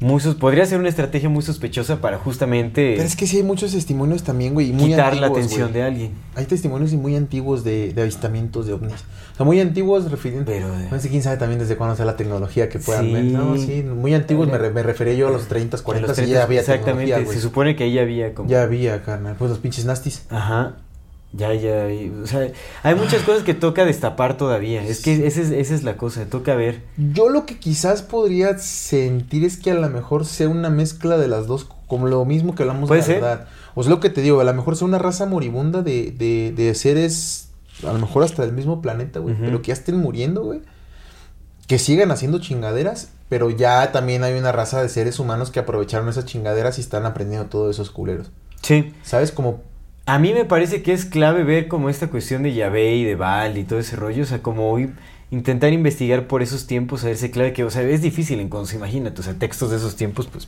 muy 0.04 0.22
podría 0.36 0.66
ser 0.66 0.80
una 0.80 0.90
estrategia 0.90 1.30
muy 1.30 1.42
sospechosa 1.44 2.02
para 2.02 2.18
justamente 2.18 2.94
Pero 2.96 3.08
es 3.08 3.16
que 3.16 3.26
sí 3.26 3.38
hay 3.38 3.44
muchos 3.44 3.72
testimonios 3.72 4.24
también, 4.24 4.54
güey. 4.54 4.72
Muy 4.72 4.90
quitar 4.90 5.16
la 5.16 5.28
antiguos, 5.28 5.38
atención 5.38 5.62
güey. 5.70 5.74
de 5.74 5.84
alguien. 5.84 6.12
Hay 6.36 6.46
testimonios 6.46 6.94
y 6.94 6.98
muy 6.98 7.16
antiguos 7.16 7.64
de, 7.64 7.94
de 7.94 8.02
avistamientos 8.02 8.68
de 8.68 8.74
ovnis. 8.74 8.94
O 9.34 9.36
sea, 9.38 9.46
muy 9.46 9.60
antiguos 9.60 10.12
refiriendo. 10.12 10.52
Pero 10.52 10.70
de- 10.78 10.90
No 10.90 11.00
sé 11.00 11.10
quién 11.10 11.24
sabe 11.24 11.38
también 11.38 11.60
desde 11.60 11.76
cuándo 11.78 11.96
sea 11.96 12.06
la 12.06 12.16
tecnología 12.18 12.70
que 12.70 12.80
puedan 12.80 13.06
Sí. 13.06 13.14
ver. 13.14 13.24
No, 13.26 13.58
sí, 13.58 13.82
muy 13.84 14.14
antiguos 14.14 14.48
me, 14.48 14.60
me 14.70 14.84
refería 14.84 15.14
yo 15.14 15.28
a 15.30 15.32
los 15.32 15.48
30, 15.48 15.78
40 15.78 16.08
Los 16.10 16.18
y 16.18 16.22
30, 16.22 16.38
ya 16.38 16.44
había 16.44 16.60
exactamente, 16.60 17.26
se 17.26 17.40
supone 17.42 17.76
que 17.76 17.86
ahí 17.86 17.98
había 17.98 18.34
como 18.34 18.50
Ya 18.50 18.64
había, 18.64 19.02
carnal. 19.04 19.36
Pues 19.40 19.50
los 19.50 19.60
pinches 19.60 19.86
nastis. 19.86 20.26
Ajá. 20.30 20.76
Ya, 21.36 21.52
ya, 21.56 21.92
y- 21.92 22.10
o 22.24 22.28
sea, 22.28 22.52
hay 22.84 22.94
muchas 22.96 23.24
cosas 23.24 23.42
que 23.44 23.56
toca 23.56 23.86
destapar 23.86 24.38
todavía. 24.38 24.84
Es 24.84 25.02
que 25.02 25.26
esa 25.26 25.42
es, 25.42 25.50
esa 25.50 25.74
es 25.74 25.84
la 25.84 25.98
cosa, 25.98 26.26
toca 26.26 26.54
ver. 26.56 26.82
Yo 26.98 27.30
lo 27.30 27.46
que 27.48 27.58
quizás 27.58 28.04
podría 28.04 28.58
sentir 28.60 29.44
es 29.44 29.58
que 29.58 29.72
a 29.72 29.74
lo 29.76 29.90
mejor 29.90 30.26
sea 30.26 30.48
una 30.48 30.70
mezcla 30.70 31.18
de 31.18 31.28
las 31.28 31.48
dos, 31.48 31.68
como 31.88 32.08
lo 32.08 32.24
mismo 32.26 32.54
que 32.54 32.62
hablamos 32.64 32.88
de 32.90 33.02
ser. 33.02 33.22
la 33.22 33.28
verdad. 33.30 33.48
O 33.74 33.82
sea, 33.84 33.90
lo 33.90 34.00
que 34.00 34.12
te 34.12 34.22
digo, 34.22 34.40
a 34.40 34.44
lo 34.44 34.54
mejor 34.54 34.76
sea 34.76 34.88
una 34.88 35.00
raza 35.00 35.26
moribunda 35.26 35.82
de, 35.82 36.12
de, 36.12 36.54
de 36.56 36.76
seres, 36.76 37.48
a 37.88 37.92
lo 37.92 37.98
mejor 38.00 38.22
hasta 38.24 38.44
del 38.46 38.54
mismo 38.54 38.82
planeta, 38.84 39.20
güey, 39.20 39.34
pero 39.40 39.64
que 39.64 39.70
ya 39.70 39.74
estén 39.74 39.98
muriendo, 39.98 40.44
güey. 40.44 40.62
Que 41.68 41.80
sigan 41.80 42.12
haciendo 42.12 42.38
chingaderas, 42.40 43.10
pero 43.30 43.50
ya 43.50 43.92
también 43.92 44.24
hay 44.24 44.38
una 44.38 44.52
raza 44.52 44.82
de 44.84 44.90
seres 44.90 45.18
humanos 45.18 45.50
que 45.50 45.60
aprovecharon 45.60 46.08
esas 46.10 46.26
chingaderas 46.26 46.78
y 46.78 46.82
están 46.82 47.06
aprendiendo 47.08 47.48
todos 47.48 47.76
esos 47.76 47.90
culeros. 47.90 48.30
Sí. 48.62 48.94
¿Sabes? 49.02 49.32
Como 49.32 49.62
A 50.06 50.20
mí 50.20 50.34
me 50.34 50.44
parece 50.46 50.84
que 50.84 50.92
es 50.92 51.06
clave 51.06 51.44
ver 51.44 51.68
como 51.70 51.90
esta 51.90 52.08
cuestión 52.08 52.44
de 52.44 52.54
Yahvé 52.54 52.96
y 52.96 53.04
de 53.06 53.16
Baal 53.16 53.58
y 53.58 53.64
todo 53.64 53.80
ese 53.80 53.96
rollo. 53.96 54.24
O 54.24 54.26
sea, 54.26 54.40
como 54.40 54.70
hoy 54.72 54.92
intentar 55.32 55.72
investigar 55.72 56.28
por 56.28 56.42
esos 56.44 56.68
tiempos, 56.68 57.04
a 57.04 57.08
ver 57.08 57.18
si 57.18 57.32
clave 57.32 57.54
que, 57.54 57.64
o 57.64 57.70
sea, 57.70 57.84
es 57.84 58.02
difícil 58.02 58.40
entonces, 58.42 58.76
imagínate, 58.76 59.22
o 59.22 59.24
sea, 59.24 59.34
textos 59.36 59.72
de 59.72 59.78
esos 59.78 59.96
tiempos, 59.96 60.28
pues 60.28 60.48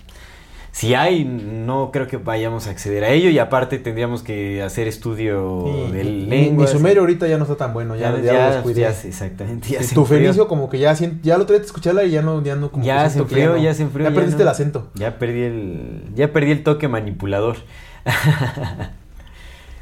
si 0.72 0.94
hay, 0.94 1.24
no 1.24 1.90
creo 1.94 2.06
que 2.08 2.18
vayamos 2.18 2.68
a 2.68 2.72
acceder 2.72 3.06
a 3.06 3.10
ello 3.10 3.30
y 3.30 3.40
aparte 3.40 3.80
tendríamos 3.80 4.24
que 4.24 4.62
hacer 4.62 4.90
estudio 4.90 5.64
Sí, 5.88 5.92
de 5.94 6.04
lengua. 6.04 6.66
Mi 6.66 6.70
sumerio 6.72 7.00
ahorita 7.02 7.26
ya 7.30 7.38
no 7.38 7.44
está 7.46 7.56
tan 7.56 7.74
bueno, 7.74 7.96
ya, 7.96 8.12
ya, 8.22 8.50
lo 8.50 8.56
descuidé. 8.56 8.86
exactamente. 8.86 9.70
Ya 9.70 9.82
Sí, 9.82 9.88
se 9.88 9.96
tu 9.96 10.06
fenicio 10.06 10.50
como 10.50 10.70
que 10.70 10.78
ya 10.80 10.94
ya 11.24 11.38
lo 11.38 11.46
te 11.46 11.56
escuché 11.56 11.92
hablar 11.92 12.06
y 12.08 12.12
ya 12.12 12.22
no, 12.22 12.44
ya 12.44 12.58
no 12.58 12.70
como 12.72 12.84
que 12.84 12.88
Ya 12.88 13.10
se 13.10 13.16
que 13.20 13.22
enfrió, 13.24 13.52
no. 13.56 13.58
ya 13.58 13.74
se 13.74 13.84
enfrió. 13.84 14.10
Ya 14.10 14.14
perdiste 14.14 14.40
no- 14.40 14.44
el 14.44 14.48
acento. 14.50 14.92
Ya 14.96 15.18
perdí 15.18 15.44
el, 15.44 16.02
ya 16.14 16.34
perdí 16.34 16.52
el 16.52 16.64
toque 16.64 16.90
manipulador. 16.90 17.56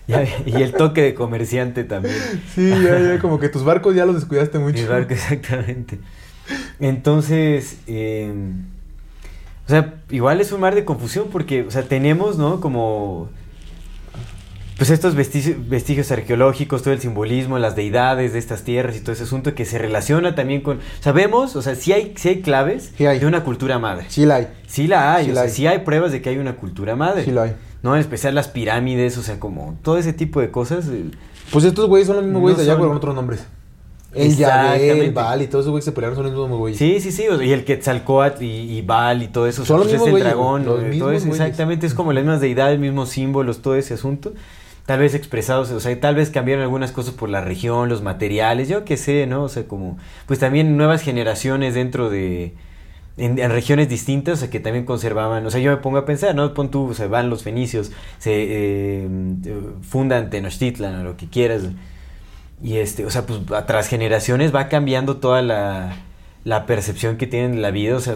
Ya- 0.07 0.25
y 0.45 0.61
el 0.61 0.73
toque 0.73 1.01
de 1.01 1.14
comerciante 1.14 1.83
también. 1.85 2.15
Sí, 2.53 2.69
ya, 2.69 2.99
ya, 2.99 3.19
como 3.19 3.40
que 3.40 3.48
tus 3.49 3.64
barcos 3.64 3.95
ya 3.95 4.06
los 4.06 4.15
descuidaste 4.15 4.59
mucho. 4.59 4.82
Mi 4.82 4.85
barco, 4.88 5.14
exactamente. 5.14 5.99
Entonces, 6.80 7.77
eh, 7.88 8.33
o 9.65 9.69
sea, 9.69 9.93
igual 10.09 10.41
es 10.41 10.51
un 10.51 10.59
mar 10.59 10.75
de 10.75 10.83
confusión 10.85 11.27
porque, 11.32 11.61
o 11.64 11.72
sea, 11.72 11.83
tenemos, 11.83 12.38
¿no? 12.38 12.59
Como, 12.59 13.30
pues 14.77 14.90
estos 14.90 15.15
vestigios, 15.15 15.56
vestigios 15.69 16.11
arqueológicos, 16.11 16.82
todo 16.82 16.93
el 16.93 16.99
simbolismo, 16.99 17.57
las 17.59 17.75
deidades 17.77 18.33
de 18.33 18.40
estas 18.40 18.64
tierras 18.64 18.98
y 18.98 18.99
todo 18.99 19.14
ese 19.14 19.23
asunto 19.23 19.56
que 19.56 19.64
se 19.65 19.77
relaciona 19.77 20.35
también 20.35 20.61
con, 20.61 20.80
sabemos, 20.99 21.56
o 21.56 21.61
sea, 21.61 21.75
sí 21.75 21.93
hay, 21.93 22.14
sí 22.17 22.27
hay 22.30 22.41
claves 22.41 22.91
Sí 22.98 23.06
hay. 23.06 23.19
de 23.19 23.25
una 23.25 23.43
cultura 23.45 23.80
madre. 23.80 24.06
Sí 24.09 24.25
la 24.25 24.35
hay, 24.35 24.48
Sí 24.67 24.88
la 24.88 25.15
hay, 25.15 25.25
Sí 25.25 25.32
o 25.32 25.33
la 25.35 25.41
sea, 25.41 25.49
hay. 25.49 25.56
sí 25.56 25.67
hay 25.67 25.80
pruebas 25.80 26.11
de 26.11 26.22
que 26.22 26.30
hay 26.30 26.38
una 26.40 26.56
cultura 26.57 26.95
madre. 26.98 27.23
sí 27.23 27.32
la 27.32 27.43
hay. 27.43 27.56
No, 27.83 27.93
en 27.95 28.01
especial 28.01 28.33
las 28.33 28.47
pirámides, 28.47 29.17
o 29.17 29.21
sea, 29.21 29.39
como 29.39 29.77
todo 29.83 29.97
ese 29.97 30.13
tipo 30.13 30.39
de 30.39 30.49
cosas. 30.49 30.85
Pues 31.51 31.65
estos 31.65 31.87
güeyes 31.87 32.07
son 32.07 32.15
los 32.15 32.25
mismos 32.25 32.39
No 32.39 32.43
güeyes 32.43 32.57
de 32.57 32.63
allá 32.63 32.79
son- 32.79 32.87
con 32.87 32.97
otros 32.97 33.13
nombres. 33.13 33.45
El 34.15 34.35
Yahvé, 34.37 35.05
el 35.05 35.11
Baal 35.11 35.41
y 35.41 35.47
todos 35.47 35.63
esos 35.63 35.71
güeyes 35.71 35.85
se 35.85 35.91
pelearon 35.91 36.15
son 36.15 36.25
los 36.25 36.33
mismos 36.33 36.59
güeyes. 36.59 36.77
Sí, 36.77 36.99
sí, 36.99 37.11
sí. 37.11 37.27
o 37.27 37.35
sea, 37.37 37.45
y 37.45 37.51
el 37.51 37.65
Quetzalcoatl 37.65 38.43
y, 38.43 38.77
y 38.77 38.81
Baal 38.83 39.23
y 39.23 39.27
todo 39.27 39.47
eso. 39.47 39.65
Son 39.65 39.79
los 39.79 39.87
pues, 39.87 39.93
mismos 39.99 40.07
es 40.07 40.07
el 40.07 40.11
güeyes, 40.11 40.27
dragón. 40.27 40.65
los 40.65 40.79
eh, 40.83 40.99
todo 40.99 41.11
eso, 41.11 41.25
güeyes. 41.25 41.41
exactamente. 41.41 41.87
Es 41.87 41.93
como 41.95 42.13
las 42.13 42.23
mismas 42.23 42.39
deidades, 42.39 42.79
mismos 42.79 43.09
símbolos, 43.09 43.61
todo 43.61 43.75
ese 43.75 43.95
asunto. 43.95 44.33
Tal 44.85 44.99
vez 44.99 45.15
expresados, 45.15 45.71
o 45.71 45.79
sea, 45.79 45.99
tal 45.99 46.15
vez 46.15 46.29
cambiaron 46.29 46.61
algunas 46.61 46.91
cosas 46.91 47.13
por 47.13 47.29
la 47.29 47.41
región, 47.41 47.89
los 47.89 48.01
materiales, 48.01 48.67
yo 48.69 48.83
qué 48.85 48.97
sé, 48.97 49.25
¿no? 49.27 49.43
O 49.43 49.49
sea, 49.49 49.65
como, 49.65 49.97
pues 50.27 50.39
también 50.39 50.75
nuevas 50.77 51.01
generaciones 51.01 51.73
dentro 51.73 52.09
de, 52.09 52.53
en, 53.17 53.38
regiones 53.50 53.90
distintas, 53.90 54.43
que 54.45 54.59
también 54.59 54.85
conservaban, 54.85 55.45
o 55.45 55.51
sea, 55.51 55.61
yo 55.61 55.72
me 55.72 55.77
pongo 55.77 55.98
a 55.98 56.06
pensar, 56.06 56.33
¿no? 56.35 56.53
Pon 56.53 56.72
tú, 56.72 56.90
o 56.90 56.93
sea, 56.93 57.08
van 57.08 57.30
los 57.30 57.43
fenicios, 57.43 57.92
se 58.17 58.32
eh, 58.33 59.08
fundan 59.82 60.30
Tenochtitlan 60.30 61.01
o 61.01 61.03
lo 61.03 61.17
que 61.17 61.27
quieras, 61.27 61.64
y 62.61 62.77
este, 62.77 63.06
o 63.06 63.09
sea, 63.09 63.25
pues 63.25 63.42
tras 63.67 63.88
generaciones 63.88 64.56
va 64.56 64.69
cambiando 64.69 65.17
toda 65.17 65.42
la, 65.42 65.95
la 66.43 66.66
percepción 66.66 67.17
que 67.17 67.27
tienen 67.27 67.53
de 67.53 67.61
la 67.61 67.72
vida, 67.72 67.95
o 67.95 68.00
sea, 68.00 68.16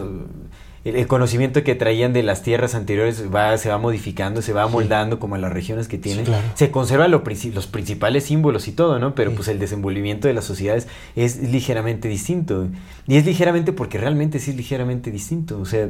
el, 0.86 0.96
el 0.96 1.08
conocimiento 1.08 1.64
que 1.64 1.76
traían 1.76 2.14
de 2.14 2.24
las 2.24 2.44
tierras 2.44 2.76
anteriores 2.76 3.26
va, 3.34 3.58
se 3.58 3.70
va 3.70 3.78
modificando, 3.78 4.42
se 4.42 4.54
va 4.54 4.68
moldando 4.68 5.20
como 5.20 5.36
a 5.36 5.38
las 5.38 5.52
regiones 5.52 5.88
que 5.88 5.98
tienen. 5.98 6.26
claro. 6.26 6.44
Se 6.56 6.72
conservan 6.72 7.12
lo 7.12 7.24
los 7.54 7.68
principales 7.68 8.24
símbolos 8.26 8.68
y 8.68 8.72
todo, 8.72 9.00
¿no? 9.00 9.14
Pero 9.16 9.32
Sí. 9.32 9.36
pues 9.36 9.48
el 9.50 9.60
desenvolvimiento 9.60 10.28
de 10.28 10.34
las 10.34 10.46
sociedades 10.46 10.88
es 11.16 11.38
ligeramente 11.52 12.08
distinto. 12.08 12.68
Y 13.08 13.18
es 13.18 13.26
ligeramente 13.26 13.74
porque 13.74 13.98
realmente 13.98 14.40
sí 14.40 14.52
es 14.52 14.58
ligeramente 14.58 15.12
distinto. 15.12 15.60
O 15.60 15.66
sea, 15.66 15.90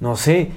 no 0.00 0.16
sé. 0.16 0.50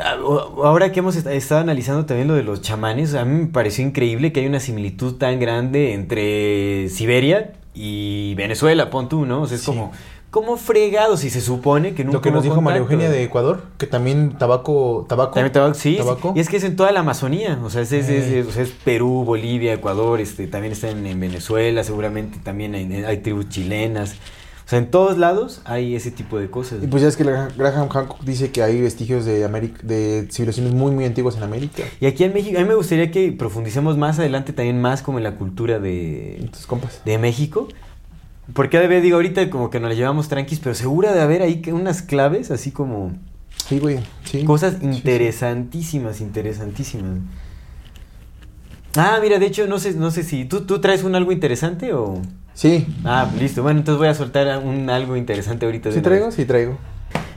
Ah, 0.00 0.16
Ahora 0.64 0.92
que 0.92 1.00
hemos 1.00 1.16
est- 1.16 1.26
estado 1.26 1.60
analizando 1.60 2.04
también 2.06 2.28
lo 2.28 2.34
de 2.34 2.42
los 2.44 2.60
chamanes, 2.62 3.14
a 3.14 3.24
mí 3.24 3.40
me 3.42 3.46
pareció 3.46 3.84
increíble 3.84 4.32
que 4.32 4.40
hay 4.40 4.46
una 4.46 4.60
similitud 4.60 5.14
tan 5.16 5.40
grande 5.40 5.94
entre 5.94 6.88
Siberia 6.90 7.52
y 7.74 8.34
Venezuela, 8.34 8.90
pon 8.90 9.08
tú, 9.08 9.24
¿no? 9.26 9.42
O 9.42 9.46
sea, 9.46 9.56
es 9.56 9.64
como, 9.64 9.92
¿cómo 10.30 10.56
fregado 10.56 11.16
si 11.16 11.30
se 11.30 11.40
supone 11.40 11.94
que 11.94 12.04
nunca 12.04 12.18
Lo 12.18 12.22
que 12.22 12.30
nos 12.30 12.42
dijo 12.42 12.60
María 12.60 12.80
contacto? 12.80 12.94
Eugenia 12.94 13.10
de 13.16 13.24
Ecuador, 13.24 13.62
que 13.78 13.86
también 13.86 14.36
tabaco, 14.38 15.06
tabaco. 15.08 15.32
También 15.34 15.52
tabaco, 15.52 15.74
sí, 15.74 15.92
sí. 15.92 15.96
tabaco. 15.98 16.32
y 16.36 16.40
es 16.40 16.48
que 16.48 16.56
es 16.58 16.64
en 16.64 16.76
toda 16.76 16.92
la 16.92 17.00
Amazonía, 17.00 17.58
o 17.62 17.70
sea, 17.70 17.82
es, 17.82 17.92
es- 17.92 18.08
es- 18.08 18.56
Eh. 18.56 18.62
es- 18.62 18.70
Perú, 18.84 19.24
Bolivia, 19.24 19.72
Ecuador, 19.72 20.20
este, 20.20 20.46
también 20.46 20.72
están 20.72 21.06
en 21.06 21.18
Venezuela, 21.20 21.82
seguramente 21.84 22.38
también 22.42 22.74
hay, 22.74 23.04
hay 23.04 23.18
tribus 23.18 23.48
chilenas, 23.48 24.16
o 24.66 24.70
sea, 24.70 24.78
en 24.80 24.90
todos 24.90 25.16
lados 25.16 25.62
hay 25.64 25.94
ese 25.96 26.10
tipo 26.10 26.38
de 26.38 26.50
cosas. 26.50 26.82
Y 26.84 26.86
pues 26.88 27.02
ya 27.02 27.08
es 27.08 27.16
que 27.16 27.24
Graham 27.24 27.48
Graham 27.56 27.88
Hancock 27.88 28.20
dice 28.22 28.50
que 28.52 28.62
hay 28.62 28.82
vestigios 28.82 29.24
de 29.24 29.42
América, 29.46 29.80
de 29.82 30.28
civilizaciones 30.30 30.74
muy 30.74 30.92
muy 30.92 31.06
antiguas 31.06 31.36
en 31.38 31.42
América. 31.42 31.84
Y 32.00 32.06
aquí 32.06 32.24
en 32.24 32.34
México, 32.34 32.58
a 32.58 32.62
mí 32.62 32.68
me 32.68 32.74
gustaría 32.74 33.10
que 33.10 33.32
profundicemos 33.32 33.96
más 33.96 34.18
adelante 34.18 34.52
también 34.52 34.78
más 34.78 35.00
como 35.00 35.16
en 35.16 35.24
la 35.24 35.36
cultura 35.36 35.78
de, 35.78 36.46
Tus 36.52 36.66
compas. 36.66 37.00
de 37.06 37.16
México. 37.16 37.68
Porque 38.54 38.78
de 38.78 39.00
digo, 39.00 39.16
ahorita 39.16 39.50
como 39.50 39.70
que 39.70 39.78
nos 39.80 39.90
la 39.90 39.94
llevamos 39.94 40.28
tranquis, 40.28 40.58
pero 40.60 40.74
segura 40.74 41.12
de 41.12 41.20
haber 41.20 41.42
ahí 41.42 41.60
que 41.60 41.72
unas 41.72 42.02
claves, 42.02 42.50
así 42.50 42.70
como 42.70 43.12
Sí, 43.68 43.78
güey. 43.78 43.98
Sí. 44.24 44.44
cosas 44.44 44.74
Sí, 44.74 44.78
sí. 44.80 44.86
interesantísimas, 44.96 46.20
interesantísimas. 46.20 47.18
Ah, 48.96 49.18
mira, 49.20 49.38
de 49.38 49.46
hecho, 49.46 49.66
no 49.66 49.78
sé, 49.78 49.92
no 49.94 50.10
sé 50.10 50.22
si 50.22 50.44
tú, 50.44 50.62
tú 50.62 50.80
traes 50.80 51.04
un 51.04 51.14
algo 51.14 51.32
interesante 51.32 51.92
o... 51.92 52.20
Sí. 52.54 52.86
Ah, 53.04 53.30
listo. 53.38 53.62
Bueno, 53.62 53.80
entonces 53.80 53.98
voy 53.98 54.08
a 54.08 54.14
soltar 54.14 54.58
un 54.64 54.88
algo 54.90 55.16
interesante 55.16 55.66
ahorita. 55.66 55.90
de 55.90 55.94
¿Sí 55.96 56.00
traigo? 56.00 56.26
vez. 56.26 56.34
Sí 56.34 56.44
traigo. 56.44 56.78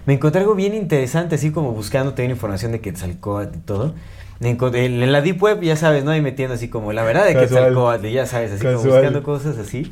Me 0.06 0.14
encontré 0.14 0.42
algo 0.42 0.56
bien 0.56 0.74
interesante, 0.74 1.36
así 1.36 1.52
como 1.52 1.74
buscando 1.74 2.14
también 2.14 2.32
información 2.32 2.72
de 2.72 2.80
Quetzalcóatl 2.80 3.58
y 3.58 3.62
todo. 3.62 3.94
En 4.40 5.12
la 5.12 5.22
Deep 5.22 5.44
Web, 5.44 5.62
ya 5.62 5.76
sabes, 5.76 6.04
¿no? 6.04 6.16
Y 6.16 6.22
metiendo 6.22 6.56
así 6.56 6.70
como 6.70 6.94
la 6.94 7.04
verdad 7.04 7.26
de. 7.26 7.36
Quetzalcóatl, 7.36 8.08
ya 8.08 8.26
sabes, 8.26 8.54
así 8.54 8.64
como 8.64 8.78
Casual. 8.78 8.94
buscando 8.94 9.24
cosas 9.24 9.58
así. 9.60 9.92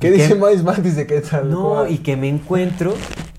¿Qué 0.00 0.12
dice 0.12 0.36
Miles 0.36 0.62
Mantis 0.62 0.94
de 0.94 1.08
Quetzal? 1.08 1.50
No, 1.50 1.88
y 1.88 1.98
que 1.98 2.16
me 2.16 2.28
encuentro 2.28 2.94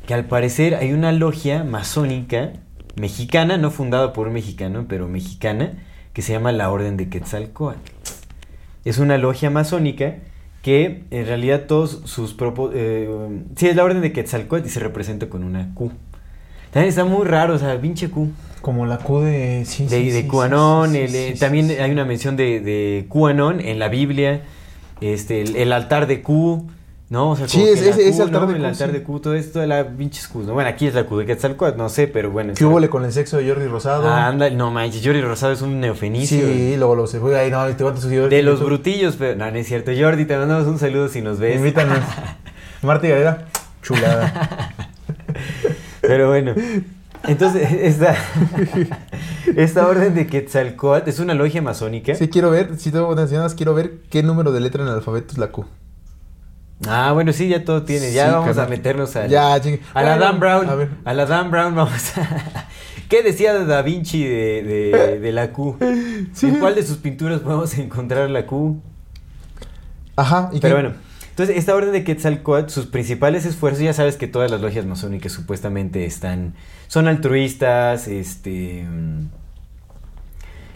que 0.05 0.13
al 0.13 0.25
parecer 0.25 0.75
hay 0.75 0.91
una 0.91 1.13
logia 1.13 1.63
masónica 1.63 2.51
mexicana, 2.97 3.57
no 3.57 3.71
fundada 3.71 4.11
por 4.11 4.27
un 4.27 4.33
mexicano, 4.33 4.85
pero 4.89 5.07
mexicana, 5.07 5.81
que 6.11 6.21
se 6.21 6.33
llama 6.33 6.51
la 6.51 6.69
Orden 6.69 6.97
de 6.97 7.07
Quetzalcóatl. 7.07 7.79
Es 8.83 8.97
una 8.97 9.17
logia 9.17 9.49
masónica 9.49 10.15
que 10.61 11.05
en 11.11 11.25
realidad 11.27 11.63
todos 11.65 12.01
sus 12.03 12.33
propósitos... 12.33 12.81
sí, 13.55 13.67
es 13.69 13.75
la 13.77 13.85
Orden 13.85 14.01
de 14.01 14.11
Quetzalcóatl 14.11 14.67
y 14.67 14.69
se 14.69 14.81
representa 14.81 15.29
con 15.29 15.45
una 15.45 15.73
Q. 15.73 15.93
También 16.71 16.89
está 16.89 17.05
muy 17.05 17.25
raro, 17.25 17.55
o 17.55 17.57
sea, 17.57 17.79
pinche 17.79 18.09
Q. 18.09 18.31
Como 18.61 18.85
la 18.85 18.97
Q 18.97 19.21
de... 19.21 19.63
Sí, 19.65 19.85
De, 19.85 19.89
sí, 19.89 20.11
de 20.11 20.27
el, 21.05 21.15
eh, 21.15 21.35
también 21.39 21.71
hay 21.79 21.91
una 21.91 22.03
mención 22.03 22.35
de, 22.35 22.59
de 22.59 23.07
en 23.09 23.79
la 23.79 23.87
Biblia, 23.87 24.41
este, 25.01 25.41
el, 25.41 25.55
el 25.55 25.71
altar 25.73 26.07
de 26.07 26.21
Q, 26.21 26.67
¿no? 27.09 27.31
O 27.31 27.35
sea, 27.35 27.47
Sí, 27.47 27.61
es- 27.63 27.81
que 27.81 27.89
ese- 28.09 28.21
altar 28.21 28.41
¿no? 28.41 28.47
de 28.47 28.53
El 28.55 28.61
Q, 28.61 28.67
altar 28.67 28.87
sí. 28.89 28.93
de 28.93 29.03
Q, 29.03 29.19
todo 29.19 29.33
esto 29.35 29.59
de 29.59 29.67
la 29.67 29.87
pinches 29.87 30.27
Q, 30.27 30.43
¿no? 30.43 30.53
Bueno, 30.53 30.69
aquí 30.69 30.87
es 30.87 30.93
la 30.93 31.05
Q 31.05 31.17
de 31.17 31.25
Quetzalcóatl, 31.25 31.77
no 31.77 31.89
sé, 31.89 32.07
pero 32.07 32.29
bueno. 32.31 32.53
¿Qué 32.55 32.65
hubo 32.65 32.87
con 32.89 33.05
el 33.05 33.11
sexo 33.11 33.37
de 33.37 33.47
Jordi 33.49 33.67
Rosado? 33.67 34.07
Ah, 34.07 34.27
anda, 34.27 34.49
no 34.49 34.71
manches, 34.71 35.01
Jordi 35.03 35.21
Rosado 35.21 35.53
es 35.53 35.61
un 35.61 35.79
neofenicio. 35.79 36.45
Sí, 36.47 36.75
luego 36.77 36.95
lo 36.95 37.07
se 37.07 37.19
fue 37.19 37.37
ahí, 37.39 37.49
no, 37.49 37.65
te 37.67 37.81
cuántos 37.83 38.03
seguidores. 38.03 38.29
De 38.29 38.43
los 38.43 38.61
brutillos, 38.63 39.15
pero 39.17 39.35
no, 39.37 39.49
no 39.49 39.57
es 39.57 39.67
cierto. 39.67 39.91
Jordi, 39.97 40.25
te 40.25 40.37
mandamos 40.37 40.67
un 40.67 40.77
saludo 40.79 41.07
si 41.07 41.21
nos 41.21 41.39
ves. 41.39 41.55
Invítanos. 41.57 41.99
Marta 42.81 43.07
y 43.07 43.09
Galera, 43.09 43.45
chulada. 43.81 44.73
Pero 46.01 46.29
bueno, 46.29 46.53
entonces 47.27 47.71
esta, 47.71 48.15
esta 49.55 49.87
orden 49.87 50.15
de 50.15 50.27
Quetzalcóatl 50.27 51.09
es 51.09 51.19
una 51.19 51.33
logia 51.33 51.61
masónica. 51.61 52.15
Sí, 52.15 52.27
quiero 52.29 52.49
ver, 52.51 52.77
si 52.77 52.91
te 52.91 52.99
mencionas, 53.01 53.53
quiero 53.55 53.73
ver 53.73 53.99
qué 54.09 54.23
número 54.23 54.51
de 54.51 54.59
letra 54.61 54.81
en 54.83 54.89
el 54.89 54.95
alfabeto 54.95 55.33
es 55.33 55.37
la 55.37 55.47
Q. 55.51 55.65
Ah, 56.87 57.11
bueno, 57.13 57.33
sí, 57.33 57.49
ya 57.49 57.65
todo 57.65 57.83
tiene. 57.83 58.13
Ya 58.13 58.27
Sí, 58.27 58.31
vamos 58.31 58.57
a 58.57 58.65
meternos 58.67 59.13
al, 59.17 59.29
Ya, 59.29 59.57
ching- 59.61 59.81
a 59.93 60.01
la 60.01 60.17
Dan 60.17 60.39
Brown. 60.39 60.69
a 60.69 60.75
ver. 60.75 60.89
A 61.03 61.13
la 61.13 61.25
Dan 61.25 61.51
Brown 61.51 61.75
vamos 61.75 62.17
a... 62.17 62.67
¿Qué 63.09 63.21
decía 63.23 63.53
Da 63.65 63.81
Vinci 63.81 64.23
de, 64.23 64.63
de- 64.63 65.19
de 65.19 65.31
la 65.33 65.51
Q? 65.51 65.77
¿En 66.41 66.59
cuál 66.59 66.75
de 66.75 66.83
sus 66.83 66.97
pinturas 66.97 67.41
podemos 67.41 67.77
encontrar 67.77 68.29
la 68.29 68.45
Q? 68.45 68.81
Ajá, 70.15 70.49
¿y 70.53 70.59
Pero 70.59 70.75
qué? 70.77 70.81
bueno, 70.81 70.95
entonces 71.39 71.57
esta 71.57 71.75
orden 71.75 71.91
de 71.93 72.03
Quetzalcóatl, 72.03 72.69
sus 72.69 72.85
principales 72.87 73.45
esfuerzos, 73.45 73.81
ya 73.83 73.93
sabes 73.93 74.17
que 74.17 74.27
todas 74.27 74.51
las 74.51 74.59
logias 74.61 74.85
masónicas 74.85 75.31
supuestamente 75.31 76.05
están, 76.05 76.53
son 76.87 77.07
altruistas, 77.07 78.07
este, 78.07 78.83
mm, 78.89 79.27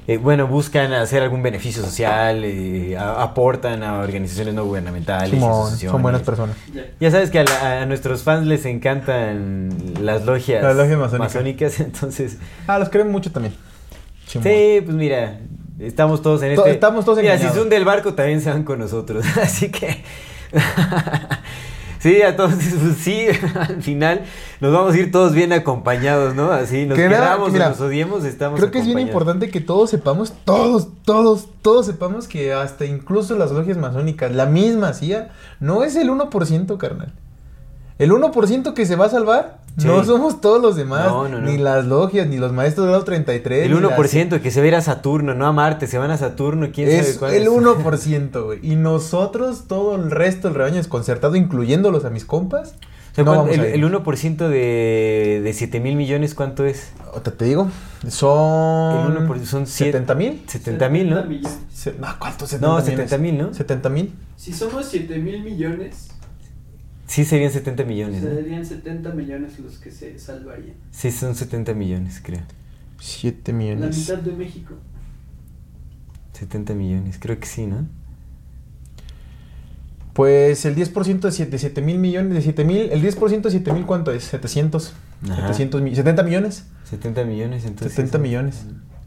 eh, 0.08 0.18
bueno, 0.18 0.48
buscan 0.48 0.92
hacer 0.94 1.22
algún 1.24 1.42
beneficio 1.44 1.82
social, 1.82 2.44
eh, 2.44 2.98
a- 2.98 3.24
aportan 3.24 3.84
a 3.84 4.00
organizaciones 4.00 4.54
no 4.54 4.66
gubernamentales, 4.66 5.30
Simón, 5.32 5.78
son 5.78 6.02
buenas 6.02 6.22
personas. 6.24 6.56
Ya. 7.00 7.10
Sabes 7.12 7.30
que 7.30 7.40
a, 7.40 7.44
la- 7.46 7.82
a 7.82 7.86
nuestros 7.86 8.24
fans 8.24 8.46
les 8.48 8.66
encantan 8.66 9.70
las 10.02 10.26
logias, 10.26 10.62
Las 10.64 10.76
logias 10.76 10.98
masónicas. 10.98 11.34
masónicas, 11.34 11.80
entonces, 11.80 12.38
Ah, 12.68 12.80
los 12.80 12.90
queremos 12.90 13.12
mucho 13.14 13.32
también. 13.32 13.54
Simón. 14.28 14.44
sí, 14.46 14.82
pues 14.84 14.96
mira, 14.96 15.40
estamos 15.80 16.22
todos 16.22 16.42
en 16.44 16.52
este... 16.54 16.72
estamos 16.72 17.06
todos 17.06 17.18
Mira, 17.20 17.32
si 17.32 17.36
engañados. 17.36 17.56
se 17.56 17.62
hunde 17.62 17.76
el 17.78 17.86
barco 17.86 18.14
también 18.14 18.42
se 18.42 18.50
van 18.50 18.64
con 18.64 18.80
nosotros, 18.80 19.26
así 19.42 19.70
que... 19.70 20.04
sí, 22.00 22.20
pues, 22.36 22.56
sí, 23.00 23.26
al 23.56 23.82
final 23.82 24.22
nos 24.60 24.74
vamos 24.74 24.94
a 24.94 24.98
ir 24.98 25.12
todos 25.12 25.34
bien 25.34 25.54
acompañados, 25.54 26.36
¿no? 26.36 26.52
Así, 26.52 26.86
nos 26.86 26.98
Que 26.98 27.10
nada, 27.10 27.22
queramos 27.22 27.48
que 27.48 27.54
mira, 27.54 27.68
o 27.68 27.70
nos 27.70 27.82
odiemos, 27.82 28.24
estamos 28.24 28.60
Creo 28.60 28.72
que 28.72 28.80
es 28.80 28.86
bien 28.86 29.00
importante 29.00 29.50
que 29.50 29.62
todos 29.62 29.90
sepamos, 29.90 30.34
todos, 30.46 30.90
todos, 31.04 31.48
todos 31.62 31.86
sepamos 31.86 32.28
que 32.28 32.54
hasta 32.54 32.86
incluso 32.86 33.36
las 33.36 33.52
logias 33.52 33.78
masónicas, 33.78 34.32
la 34.32 34.46
misma 34.46 34.94
CIA, 34.94 35.32
no 35.60 35.84
es 35.84 35.96
el 35.96 36.10
1%, 36.10 36.78
carnal. 36.78 37.14
El 38.04 38.12
1% 38.12 38.74
que 38.74 38.86
se 38.86 38.96
va 38.96 39.06
a 39.06 39.10
salvar 39.10 39.58
Sí. 39.78 39.88
no 39.88 40.04
somos 40.04 40.40
todos 40.40 40.62
los 40.62 40.76
demás. 40.76 41.08
No, 41.08 41.28
no, 41.28 41.40
no. 41.42 41.50
Ni 41.50 41.58
las 41.58 41.86
logias, 41.86 42.28
ni 42.28 42.38
los 42.38 42.54
maestros 42.54 42.86
de 42.86 42.92
grado 42.92 43.04
33. 43.06 43.66
El 43.66 43.74
ni 43.74 43.82
las- 43.82 43.92
1% 43.98 44.40
que 44.42 44.52
se 44.52 44.60
va 44.60 44.66
a 44.66 44.68
ir 44.68 44.76
a 44.76 44.82
Saturno, 44.82 45.34
no 45.34 45.48
a 45.48 45.52
Marte, 45.52 45.88
se 45.88 45.98
van 45.98 46.12
a 46.12 46.18
Saturno, 46.18 46.68
quién 46.72 46.88
sabe 46.90 47.00
Es 47.10 47.18
cuándo. 47.18 47.38
el 47.38 47.48
1%, 47.50 48.44
güey. 48.46 48.60
Y 48.62 48.76
nosotros, 48.76 49.64
todo 49.68 49.96
el 49.96 50.12
resto, 50.12 50.48
el 50.50 50.54
rebaño 50.54 50.76
desconcertado, 50.76 51.36
incluyéndolos 51.36 52.06
a 52.06 52.12
mis 52.12 52.24
compas. 52.26 52.76
O 53.12 53.16
sea, 53.16 53.24
no 53.24 53.32
¿cuánto- 53.32 53.44
vamos 53.46 53.56
el, 53.56 53.62
a 53.62 53.70
ir. 53.70 53.76
el 53.76 53.84
1% 53.84 54.48
de, 54.48 55.42
de 55.44 55.54
7 55.54 55.80
mil 55.80 55.96
millones, 55.96 56.36
¿cuánto 56.36 56.66
es? 56.66 56.92
Ahorita 57.12 57.32
te 57.32 57.46
digo, 57.46 57.68
son. 58.28 59.12
El 59.12 59.28
1% 59.28 59.46
son 59.46 59.68
siete- 59.68 59.92
70 59.94 60.16
mil. 60.16 60.44
70 60.48 60.90
mil, 60.90 61.10
¿no? 61.10 61.24
millones. 61.24 61.60
No, 62.00 62.08
¿cuántos 62.20 62.50
70 62.50 62.68
No, 62.68 62.74
millones? 62.76 62.86
70 63.10 63.18
mil, 63.18 63.38
¿no? 63.38 63.54
70 63.54 63.90
mil. 63.90 64.14
Si 64.38 64.54
somos 64.54 64.86
7 64.90 65.18
mil 65.20 65.44
millones, 65.44 66.10
Sí, 67.08 67.26
serían 67.26 67.52
70 67.52 67.84
millones. 67.84 68.24
¿no? 68.24 68.30
serían 68.30 68.66
70 68.66 69.10
millones 69.12 69.60
los 69.60 69.78
que 69.78 69.92
se 69.92 70.18
salvarían. 70.20 70.76
Sí, 70.92 71.12
son 71.12 71.36
70 71.36 71.74
millones, 71.74 72.22
creo. 72.24 72.42
7 73.00 73.52
La 73.52 73.58
millones. 73.58 73.98
mitad 73.98 74.18
de 74.18 74.32
México. 74.32 74.74
70 76.34 76.74
millones, 76.74 77.18
creo 77.20 77.40
que 77.40 77.46
sí, 77.46 77.68
¿no? 77.68 77.86
Pues 80.14 80.66
el 80.66 80.76
10% 80.76 81.20
de 81.22 81.32
7, 81.32 81.58
7 81.58 81.82
mil 81.82 81.98
millones, 81.98 82.34
de 82.36 82.42
7 82.42 82.64
mil, 82.66 82.92
el 82.92 83.02
10% 83.02 83.42
de 83.42 83.52
7 83.52 83.74
mil, 83.74 83.86
¿cuánto 83.86 84.12
es? 84.12 84.24
700. 84.26 84.94
Ajá. 85.24 85.36
700 85.54 85.82
mi- 85.82 85.96
70 85.96 86.22
millones. 86.24 86.66
70 86.90 87.24
millones, 87.26 87.66
entonces. 87.66 87.94
70 87.94 88.20
millones. 88.20 88.64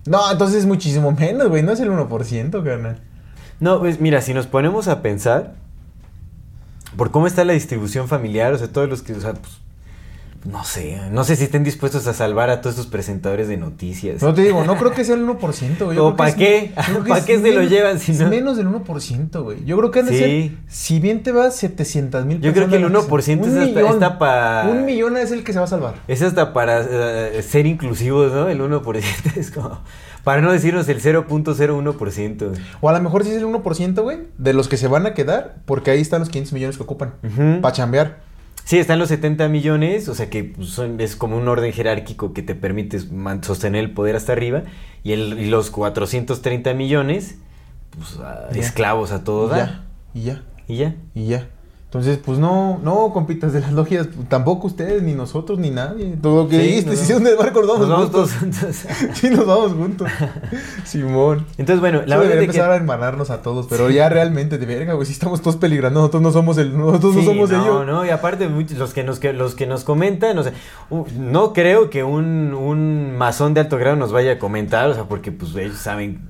No, 0.07 0.31
entonces 0.33 0.58
es 0.58 0.66
muchísimo 0.66 1.12
menos, 1.12 1.49
güey. 1.49 1.62
No 1.62 1.73
es 1.73 1.81
el 1.81 1.91
1%, 1.91 2.62
carnal. 2.65 3.00
No, 3.60 3.78
pues 3.78 4.00
mira, 4.00 4.20
si 4.20 4.34
nos 4.34 4.47
ponemos 4.49 4.89
a 4.89 5.00
pensar 5.02 5.55
por 6.97 7.10
cómo 7.10 7.26
está 7.26 7.44
la 7.44 7.52
distribución 7.52 8.08
familiar, 8.08 8.52
o 8.52 8.58
sea, 8.58 8.73
todos 8.73 8.89
los 8.89 9.02
que, 9.02 9.12
o 9.12 9.20
sea, 9.20 9.34
pues, 9.34 9.60
no 10.47 10.65
sé, 10.65 11.00
no 11.10 11.25
sé 11.25 11.36
si 11.36 11.44
estén 11.44 11.65
dispuestos 11.65 12.07
a 12.07 12.15
salvar 12.15 12.50
a 12.50 12.60
todos 12.60 12.76
estos 12.76 12.91
presentadores 12.91 13.49
de 13.49 13.57
noticias. 13.57 14.23
No 14.23 14.33
te 14.33 14.42
digo, 14.42 14.65
no 14.65 14.76
creo 14.76 14.92
que 14.92 15.05
sea 15.05 15.15
el 15.16 15.23
1%, 15.26 15.84
güey. 15.84 15.99
¿O 15.99 16.02
creo 16.02 16.10
que 16.12 16.16
pa' 16.16 16.28
es- 16.28 16.34
qué? 16.36 16.73
yo 16.76 16.83
creo 16.84 17.05
que 17.05 17.08
¿Pa' 17.10 17.18
es 17.18 17.25
qué 17.25 17.41
se 17.41 17.52
lo 17.52 17.62
llevan 17.62 17.99
si 17.99 18.12
es 18.12 18.20
no? 18.20 18.28
menos 18.28 18.57
del 18.57 18.68
1%, 18.68 19.42
güey. 19.42 19.65
Yo 19.65 19.76
creo 19.76 19.91
que 19.91 20.00
han 20.00 20.07
de 20.07 20.12
Sí. 20.12 20.18
ser, 20.18 20.58
si 20.68 21.00
bien 21.00 21.23
te 21.23 21.33
vas 21.33 21.57
700 21.57 22.25
mil 22.25 22.41
Yo 22.41 22.52
creo 22.52 22.68
que 22.68 22.76
el 22.76 22.84
1% 22.84 23.47
es 23.49 23.55
hasta- 23.55 23.81
está 23.91 24.18
pa- 24.18 24.66
Un 24.70 24.84
millón 24.84 25.16
es 25.16 25.33
el 25.33 25.42
que 25.44 25.52
se 25.52 25.58
va 25.58 25.65
a 25.65 25.68
salvar. 25.68 25.94
Es 26.08 26.23
hasta 26.23 26.52
para 26.52 26.81
eh, 26.89 27.42
ser 27.42 27.66
inclusivos, 27.66 28.33
¿no? 28.33 28.49
El 28.49 28.60
1% 28.60 29.02
es 29.36 29.50
como... 29.50 29.81
Para 30.25 30.41
no 30.41 30.50
decirnos 30.50 30.89
el 30.89 31.00
0.01%. 31.00 32.52
O 32.81 32.89
a 32.89 32.92
lo 32.92 33.00
mejor 33.00 33.23
sí 33.25 33.31
es 33.31 33.36
el 33.36 33.44
1%, 33.47 34.02
güey, 34.02 34.18
de 34.39 34.52
los 34.55 34.68
que 34.68 34.76
se 34.76 34.89
van 34.89 35.07
a 35.07 35.15
quedar, 35.15 35.57
porque 35.66 35.91
ahí 35.92 36.00
están 36.00 36.20
los 36.20 36.28
500 36.31 36.52
millones 36.52 36.76
que 36.76 36.83
ocupan. 36.83 37.15
Para 37.62 37.73
chambear. 37.73 38.18
Sí, 38.67 38.78
están 38.78 38.99
los 38.99 39.09
70 39.11 39.49
millones, 39.49 40.09
o 40.09 40.15
sea 40.17 40.28
que 40.28 40.53
son- 40.61 41.01
es 41.01 41.15
como 41.15 41.36
un 41.36 41.47
orden 41.47 41.73
jerárquico 41.73 42.33
que 42.33 42.43
te 42.43 42.57
permite 42.57 42.99
sostener 43.43 43.85
el 43.85 43.93
poder 43.93 44.17
hasta 44.17 44.33
arriba. 44.33 44.65
Y, 45.05 45.12
el, 45.12 45.39
y 45.39 45.47
los 45.47 45.70
430 45.70 46.75
millones, 46.75 47.36
pues 47.97 48.19
a- 48.19 48.49
esclavos 48.59 49.12
a 49.12 49.23
todo 49.23 49.47
dar. 49.47 49.85
y 50.15 50.23
ya, 50.25 50.43
Y 50.67 50.77
ya. 50.78 50.97
y 51.15 51.27
ya. 51.27 51.49
Entonces, 51.99 52.18
pues 52.25 52.39
no, 52.39 52.78
no, 52.83 53.10
compitas 53.12 53.52
de 53.52 53.60
las 53.60 53.73
logias, 53.73 54.08
tampoco 54.28 54.66
ustedes, 54.66 55.02
ni 55.02 55.15
nosotros, 55.15 55.58
ni 55.58 55.70
nadie. 55.70 56.16
Todo 56.20 56.42
lo 56.44 56.49
que 56.49 56.60
Sí, 56.60 56.66
dijiste, 56.66 56.97
si 56.97 57.12
el 57.12 57.36
barco, 57.36 57.60
nos 57.60 57.68
vamos, 57.68 57.89
Nos 57.89 57.89
vamos 57.89 58.05
juntos. 58.10 58.31
todos 58.31 58.33
juntos. 58.33 58.86
Sí, 59.15 59.31
nos 59.31 59.47
vamos 59.47 59.73
juntos. 59.73 60.08
Simón. 60.84 61.47
Entonces, 61.58 61.81
bueno, 61.81 62.02
La 62.07 62.16
verdad 62.16 62.34
es 62.34 62.39
que... 62.41 62.44
empezar 62.47 62.70
a 62.70 62.76
hermanarnos 62.76 63.31
a 63.31 63.42
todos, 63.42 63.66
pero 63.68 63.91
ya 63.91 64.08
realmente, 64.08 64.58
de 64.58 64.66
verga, 64.66 64.94
güey, 64.94 65.07
si 65.07 65.12
estamos 65.12 65.41
todos 65.41 65.57
peligrando, 65.57 66.00
nosotros 66.00 66.23
no 66.23 66.33
somos 66.33 66.58
el, 66.58 66.76
nosotros 66.76 67.15
no 67.15 67.20
Sí, 67.20 67.26
somos 67.26 67.50
no, 67.50 67.62
ellos. 67.62 67.86
no, 67.86 68.05
y 68.07 68.10
aparte 68.10 68.49
los 68.49 68.92
que 68.92 69.02
nos 69.05 69.18
que- 69.18 69.33
los 69.33 69.55
que 69.55 69.66
nos 69.66 69.84
comentan, 69.84 70.39
o 70.39 70.42
sea, 70.42 70.52
no 71.18 71.52
creo 71.52 71.91
que 71.91 72.05
un, 72.05 72.55
un 72.55 73.16
masón 73.16 73.55
de 73.55 73.60
alto 73.60 73.76
grado 73.78 73.97
nos 73.97 74.12
vaya 74.12 74.33
a 74.33 74.39
comentar, 74.39 74.89
o 74.91 74.94
sea, 74.94 75.05
porque 75.05 75.33
pues 75.33 75.55
ellos 75.57 75.76
saben, 75.78 76.28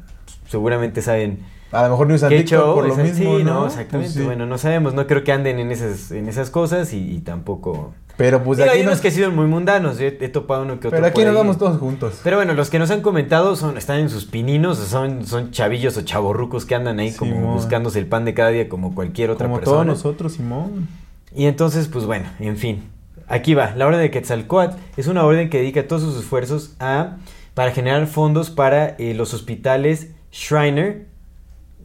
seguramente 0.49 1.03
saben 1.03 1.41
A 1.73 1.83
lo 1.85 1.91
mejor 1.91 2.07
ni 2.07 2.15
usan 2.15 2.31
TikTok 2.31 2.75
por 2.75 2.87
lo 2.87 2.97
mismo, 2.97 3.39
sí, 3.39 3.45
¿no? 3.45 3.67
exactamente, 3.67 4.13
Pues 4.13 4.13
sí. 4.13 4.23
bueno, 4.23 4.47
no 4.47 4.57
sabemos, 4.59 4.95
no 4.95 5.07
creo 5.07 5.25
que 5.25 5.33
anden 5.33 5.59
en 5.59 5.73
esas 5.73 6.11
en 6.13 6.29
esas 6.29 6.51
cosas 6.51 6.93
y, 6.93 7.17
y 7.17 7.19
tampoco 7.21 7.93
Pero 8.17 8.43
pues 8.43 8.59
Digo, 8.59 8.71
aquí 8.71 8.79
hay 8.79 8.83
unos 8.85 8.95
nos, 8.95 9.01
que 9.03 9.09
han 9.09 9.15
sido 9.15 9.31
muy 9.33 9.47
mundanos, 9.47 9.99
yo 9.99 10.07
he, 10.07 10.29
topado 10.29 10.63
uno 10.63 10.79
que 10.81 10.89
otro 10.89 10.97
pero 10.99 11.07
aquí 11.07 11.25
nos 11.25 11.35
vamos 11.35 11.59
todos 11.59 11.79
juntos. 11.79 12.21
Pero 12.23 12.37
bueno, 12.37 12.55
los 12.55 12.71
que 12.71 12.79
nos 12.79 12.91
han 12.91 13.01
comentado 13.03 13.57
son 13.57 13.77
están 13.77 13.99
en 13.99 14.09
sus 14.11 14.25
pininos, 14.27 14.79
son 14.79 15.27
son 15.27 15.51
chavillos 15.51 15.97
o 15.97 16.03
chavorrucos 16.03 16.65
que 16.67 16.75
andan 16.77 16.99
ahí 17.01 17.13
como 17.13 17.55
buscándose 17.55 17.99
el 17.99 18.07
pan 18.07 18.25
de 18.25 18.33
cada 18.33 18.51
día 18.51 18.69
como 18.69 18.95
cualquier 18.95 19.31
otra 19.31 19.47
Como 19.47 19.59
persona. 19.59 19.75
todos 19.83 19.87
nosotros, 19.87 20.33
Simón. 20.35 20.89
Y 21.35 21.47
entonces, 21.47 21.89
pues 21.89 22.05
bueno, 22.07 22.27
en 22.39 22.57
fin. 22.57 22.85
Aquí 23.29 23.55
va, 23.55 23.75
la 23.75 23.87
orden 23.87 24.01
de 24.01 24.11
Quetzalcoatl 24.13 24.77
es 24.97 25.09
una 25.09 25.25
orden 25.25 25.51
que 25.51 25.59
dedica 25.59 25.89
todos 25.89 26.03
sus 26.03 26.17
esfuerzos 26.17 26.77
a 26.79 27.17
para 27.55 27.73
generar 27.73 28.07
fondos 28.07 28.51
para 28.51 28.91
eh, 28.99 29.15
los 29.15 29.35
hospitales 29.35 30.13
Shriner 30.31 31.07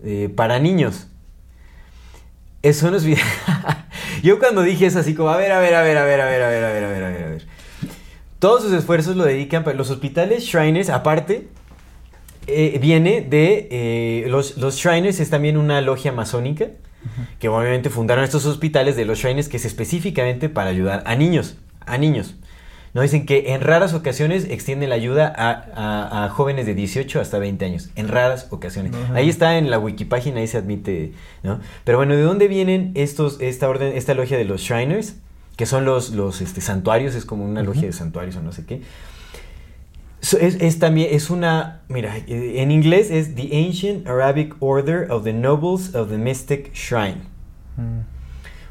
eh, 0.03 0.29
para 0.35 0.59
niños. 0.59 1.07
Eso 2.61 2.91
nos 2.91 3.03
vi- 3.03 3.15
Yo 4.23 4.37
cuando 4.39 4.61
dije 4.61 4.85
eso 4.85 4.99
así 4.99 5.15
como, 5.15 5.29
a 5.29 5.37
ver, 5.37 5.51
a 5.51 5.59
ver, 5.59 5.73
a 5.73 5.81
ver, 5.81 5.97
a 5.97 6.05
ver, 6.05 6.21
a 6.21 6.25
ver, 6.25 6.43
a 6.43 6.47
ver, 6.49 6.63
a 6.63 6.67
ver, 6.71 6.83
a 6.83 6.87
ver, 6.89 7.03
a 7.03 7.09
ver, 7.09 7.23
a 7.23 7.27
ver. 7.29 7.47
Todos 8.39 8.63
sus 8.63 8.73
esfuerzos 8.73 9.15
lo 9.15 9.23
dedican 9.23 9.63
para 9.63 9.77
los 9.77 9.89
hospitales 9.89 10.43
Shriners, 10.43 10.89
aparte, 10.89 11.47
eh, 12.47 12.77
viene 12.81 13.21
de 13.21 13.67
eh, 13.71 14.25
los, 14.29 14.57
los 14.57 14.75
Shriners 14.77 15.19
es 15.19 15.29
también 15.29 15.57
una 15.57 15.81
logia 15.81 16.11
masónica 16.11 16.67
que 17.39 17.49
obviamente 17.49 17.89
fundaron 17.89 18.23
estos 18.23 18.45
hospitales 18.45 18.95
de 18.95 19.05
los 19.05 19.17
Shriners 19.19 19.47
que 19.49 19.57
es 19.57 19.65
específicamente 19.65 20.49
para 20.49 20.69
ayudar 20.69 21.03
a 21.07 21.15
niños, 21.15 21.57
a 21.85 21.97
niños. 21.97 22.35
No 22.93 23.01
dicen 23.01 23.25
que 23.25 23.53
en 23.53 23.61
raras 23.61 23.93
ocasiones 23.93 24.47
extienden 24.49 24.89
la 24.89 24.95
ayuda 24.95 25.33
a, 25.35 25.51
a- 25.75 26.25
a 26.25 26.29
jóvenes 26.29 26.65
de 26.65 26.75
18 26.75 27.21
hasta 27.21 27.39
20 27.39 27.63
años, 27.65 27.89
en 27.95 28.07
raras 28.09 28.47
ocasiones. 28.49 28.93
Ajá. 28.93 29.13
Ahí 29.15 29.29
está 29.29 29.57
en 29.57 29.71
la 29.71 29.79
wikipágina, 29.79 30.41
ahí 30.41 30.47
se 30.47 30.57
admite, 30.57 31.13
¿no? 31.43 31.59
Pero 31.85 31.97
bueno, 31.99 32.15
¿de 32.15 32.21
dónde 32.21 32.47
vienen 32.49 32.91
estos, 32.95 33.39
esta 33.39 33.69
orden, 33.69 33.95
esta 33.95 34.13
logia 34.13 34.37
de 34.37 34.43
los 34.45 34.61
Shriners? 34.61 35.15
Que 35.55 35.65
son 35.65 35.85
los, 35.85 36.09
los 36.11 36.41
este, 36.41 36.59
santuarios, 36.59 37.15
es 37.15 37.23
como 37.23 37.45
una 37.45 37.63
logia 37.63 37.83
de 37.83 37.93
santuarios 37.93 38.35
o 38.35 38.41
no 38.41 38.51
sé 38.51 38.65
qué. 38.65 38.81
So, 40.21 40.37
Es, 40.37 40.55
es 40.61 40.79
también, 40.79 41.09
es 41.11 41.29
una, 41.29 41.81
mira, 41.87 42.15
en 42.27 42.71
inglés 42.71 43.09
es 43.09 43.35
The 43.35 43.49
Ancient 43.67 44.07
Arabic 44.07 44.55
Order 44.59 45.09
of 45.11 45.23
the 45.23 45.33
Nobles 45.33 45.95
of 45.95 46.09
the 46.09 46.17
Mystic 46.17 46.73
Shrine. 46.73 47.21
Mm. 47.77 48.01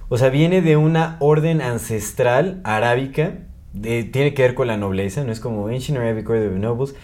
O 0.09 0.19
sea, 0.19 0.29
viene 0.29 0.61
de 0.63 0.77
una 0.77 1.17
orden 1.21 1.61
ancestral 1.61 2.61
arábica, 2.65 3.35
tiene 3.73 4.35
que 4.35 4.43
ver 4.43 4.55
con 4.55 4.67
la 4.67 4.77
nobleza, 4.77 5.25
no 5.25 5.33
es 5.33 5.41
como 5.41 5.69
Ancient 5.69 5.99
Arabic 5.99 6.29
Order 6.29 6.53
of 6.53 6.59
Nobles. 6.59 6.95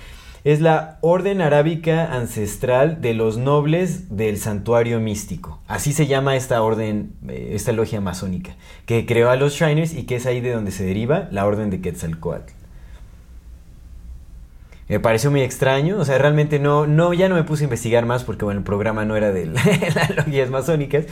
Es 0.44 0.60
la 0.60 0.98
orden 1.00 1.40
arábica 1.40 2.14
ancestral 2.14 3.00
de 3.00 3.14
los 3.14 3.36
nobles 3.36 4.16
del 4.16 4.38
santuario 4.38 5.00
místico. 5.00 5.60
Así 5.66 5.92
se 5.92 6.06
llama 6.06 6.36
esta 6.36 6.62
orden, 6.62 7.14
eh, 7.26 7.50
esta 7.54 7.72
logia 7.72 8.00
masónica, 8.00 8.54
que 8.84 9.06
creó 9.06 9.30
a 9.30 9.36
los 9.36 9.54
Shriners 9.54 9.92
y 9.92 10.04
que 10.04 10.16
es 10.16 10.26
ahí 10.26 10.40
de 10.40 10.52
donde 10.52 10.70
se 10.70 10.84
deriva 10.84 11.28
la 11.32 11.46
orden 11.46 11.70
de 11.70 11.80
Quetzalcoatl. 11.80 12.52
Me 14.88 15.00
pareció 15.00 15.32
muy 15.32 15.40
extraño, 15.40 15.98
o 15.98 16.04
sea, 16.04 16.16
realmente 16.18 16.60
no, 16.60 16.86
no, 16.86 17.12
ya 17.12 17.28
no 17.28 17.34
me 17.34 17.42
puse 17.42 17.64
a 17.64 17.66
investigar 17.66 18.06
más 18.06 18.22
porque, 18.22 18.44
bueno, 18.44 18.60
el 18.60 18.64
programa 18.64 19.04
no 19.04 19.16
era 19.16 19.32
de 19.32 19.46
las 19.96 20.14
logias 20.14 20.48
masónicas, 20.48 21.06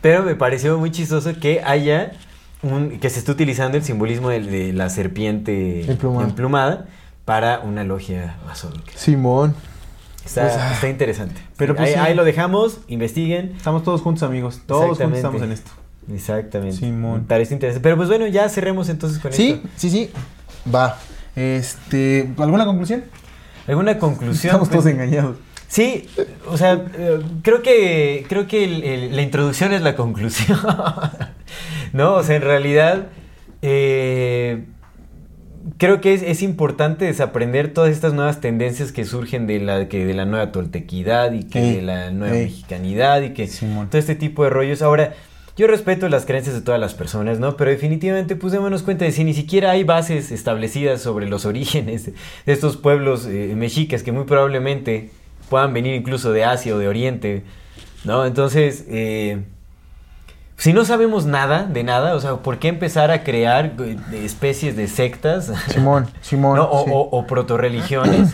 pero 0.00 0.24
me 0.24 0.34
pareció 0.34 0.76
muy 0.76 0.90
chistoso 0.90 1.38
que 1.38 1.62
haya 1.62 2.14
un, 2.62 2.98
que 3.00 3.10
se 3.10 3.18
esté 3.20 3.32
utilizando 3.32 3.76
el 3.76 3.84
simbolismo 3.84 4.28
de, 4.30 4.40
de 4.40 4.72
la 4.72 4.88
serpiente 4.90 5.90
Emplumada. 5.90 6.28
emplumada 6.28 6.86
para 7.24 7.60
una 7.60 7.84
logia 7.84 8.36
masónica. 8.46 8.92
Simón. 8.96 9.54
Está, 10.24 10.42
Pues, 10.42 10.72
está 10.74 10.88
interesante. 10.88 11.40
pero 11.56 11.74
Sí, 11.74 11.78
pues 11.78 11.88
ahí, 11.90 11.94
sí. 11.94 12.00
ahí 12.00 12.14
lo 12.14 12.24
dejamos, 12.24 12.78
investiguen. 12.88 13.54
Estamos 13.56 13.82
todos 13.82 14.00
juntos, 14.02 14.22
amigos. 14.22 14.60
Todos 14.66 14.98
juntos 14.98 15.16
estamos 15.16 15.42
en 15.42 15.52
esto. 15.52 15.70
Exactamente. 16.12 16.76
Simón. 16.76 17.24
Parece 17.28 17.54
interesante. 17.54 17.82
Pero 17.82 17.96
pues 17.96 18.08
bueno, 18.08 18.26
ya 18.26 18.48
cerremos 18.48 18.88
entonces 18.88 19.18
con 19.20 19.32
Sí, 19.32 19.50
esto. 19.52 19.68
sí, 19.76 19.90
sí. 19.90 20.10
Va. 20.72 20.98
Este, 21.34 22.30
¿alguna 22.38 22.64
conclusión? 22.64 23.04
¿Alguna 23.66 23.98
conclusión? 23.98 24.50
Estamos 24.50 24.68
todos 24.68 24.84
Pues- 24.84 24.94
engañados. 24.94 25.36
Sí, 25.72 26.06
o 26.50 26.58
sea, 26.58 26.84
creo 27.40 27.62
que 27.62 28.26
creo 28.28 28.46
que 28.46 28.62
el- 28.62 28.84
el- 28.84 29.16
la 29.16 29.22
introducción 29.22 29.72
es 29.72 29.80
la 29.80 29.96
conclusión. 29.96 30.58
no, 31.94 32.16
o 32.16 32.22
sea, 32.22 32.36
en 32.36 32.42
realidad 32.42 33.06
eh, 33.62 34.64
creo 35.78 36.02
que 36.02 36.12
es, 36.12 36.22
es 36.22 36.42
importante 36.42 37.06
desaprender 37.06 37.72
todas 37.72 37.90
estas 37.90 38.12
nuevas 38.12 38.42
tendencias 38.42 38.92
que 38.92 39.06
surgen 39.06 39.46
de 39.46 39.60
la 39.60 39.88
que 39.88 40.04
de 40.04 40.12
la 40.12 40.26
nueva 40.26 40.52
toltequidad 40.52 41.32
y 41.32 41.44
que 41.44 41.60
Ey, 41.60 41.76
de 41.76 41.82
la 41.82 42.10
nueva 42.10 42.36
ey. 42.36 42.44
mexicanidad 42.48 43.22
y 43.22 43.30
que 43.32 43.46
Simón. 43.46 43.88
todo 43.88 43.98
este 43.98 44.14
tipo 44.14 44.44
de 44.44 44.50
rollos. 44.50 44.82
Ahora, 44.82 45.14
yo 45.56 45.66
respeto 45.68 46.06
las 46.10 46.26
creencias 46.26 46.54
de 46.54 46.60
todas 46.60 46.80
las 46.80 46.92
personas, 46.92 47.38
¿no? 47.38 47.56
Pero 47.56 47.70
definitivamente, 47.70 48.36
pues 48.36 48.52
démonos 48.52 48.82
cuenta 48.82 49.06
de 49.06 49.12
si 49.12 49.24
ni 49.24 49.32
siquiera 49.32 49.70
hay 49.70 49.84
bases 49.84 50.32
establecidas 50.32 51.00
sobre 51.00 51.26
los 51.30 51.46
orígenes 51.46 52.04
de 52.04 52.12
de 52.44 52.52
estos 52.52 52.76
pueblos 52.76 53.24
eh, 53.26 53.54
mexicas 53.56 54.02
que 54.02 54.12
muy 54.12 54.24
probablemente 54.24 55.10
puedan 55.52 55.74
venir 55.74 55.94
incluso 55.94 56.32
de 56.32 56.46
Asia 56.46 56.74
o 56.74 56.78
de 56.78 56.88
Oriente, 56.88 57.42
¿no? 58.04 58.24
Entonces, 58.24 58.86
eh, 58.88 59.42
si 60.56 60.72
no 60.72 60.86
sabemos 60.86 61.26
nada 61.26 61.64
de 61.64 61.84
nada, 61.84 62.14
o 62.14 62.20
sea, 62.20 62.36
¿por 62.36 62.58
qué 62.58 62.68
empezar 62.68 63.10
a 63.10 63.22
crear 63.22 63.74
eh, 63.78 63.98
especies 64.24 64.76
de 64.76 64.88
sectas? 64.88 65.52
Simón, 65.68 66.06
Simón. 66.22 66.56
¿no? 66.56 66.70
o, 66.70 66.84
sí. 66.86 66.90
o, 66.90 67.00
o 67.00 67.26
protorreligiones 67.26 68.30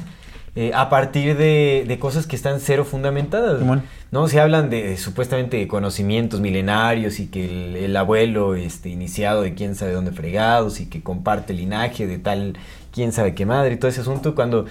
eh, 0.54 0.70
a 0.72 0.88
partir 0.90 1.36
de, 1.36 1.84
de 1.88 1.98
cosas 1.98 2.28
que 2.28 2.36
están 2.36 2.60
cero 2.60 2.84
fundamentadas. 2.84 3.58
Simón. 3.58 3.82
¿no? 4.12 4.28
Se 4.28 4.40
hablan 4.40 4.70
de 4.70 4.96
supuestamente 4.96 5.56
de 5.56 5.66
conocimientos 5.66 6.38
milenarios 6.38 7.18
y 7.18 7.26
que 7.26 7.46
el, 7.46 7.74
el 7.74 7.96
abuelo 7.96 8.54
este, 8.54 8.90
iniciado 8.90 9.42
de 9.42 9.54
quién 9.54 9.74
sabe 9.74 9.90
dónde 9.90 10.12
fregados 10.12 10.78
y 10.78 10.86
que 10.86 11.02
comparte 11.02 11.52
linaje 11.52 12.06
de 12.06 12.18
tal 12.18 12.52
quién 12.92 13.10
sabe 13.10 13.34
qué 13.34 13.44
madre 13.44 13.74
y 13.74 13.76
todo 13.76 13.88
ese 13.90 14.02
asunto 14.02 14.36
cuando 14.36 14.66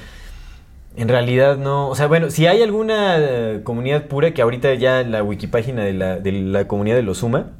en 0.97 1.07
realidad 1.07 1.57
no, 1.57 1.87
o 1.89 1.95
sea, 1.95 2.07
bueno, 2.07 2.29
si 2.31 2.47
hay 2.47 2.61
alguna 2.61 3.15
eh, 3.19 3.61
comunidad 3.63 4.07
pura 4.07 4.33
que 4.33 4.41
ahorita 4.41 4.73
ya 4.73 5.03
la 5.03 5.23
wikipágina 5.23 5.83
de 5.83 5.93
la, 5.93 6.19
de 6.19 6.31
la 6.31 6.67
comunidad 6.67 6.95
de 6.97 7.03
los 7.03 7.19
Suma 7.19 7.51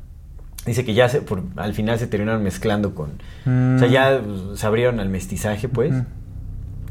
dice 0.66 0.84
que 0.84 0.94
ya 0.94 1.08
se, 1.08 1.22
por, 1.22 1.44
al 1.56 1.74
final 1.74 1.98
se 2.00 2.08
terminaron 2.08 2.44
mezclando 2.44 2.94
con, 2.96 3.12
o 3.12 3.80
sea, 3.80 3.88
Mm. 3.88 3.92
ya 3.92 4.20
uh, 4.22 4.56
se 4.58 4.66
abrieron 4.68 5.00
al 5.00 5.08
mestizaje, 5.10 5.70
pues. 5.70 5.94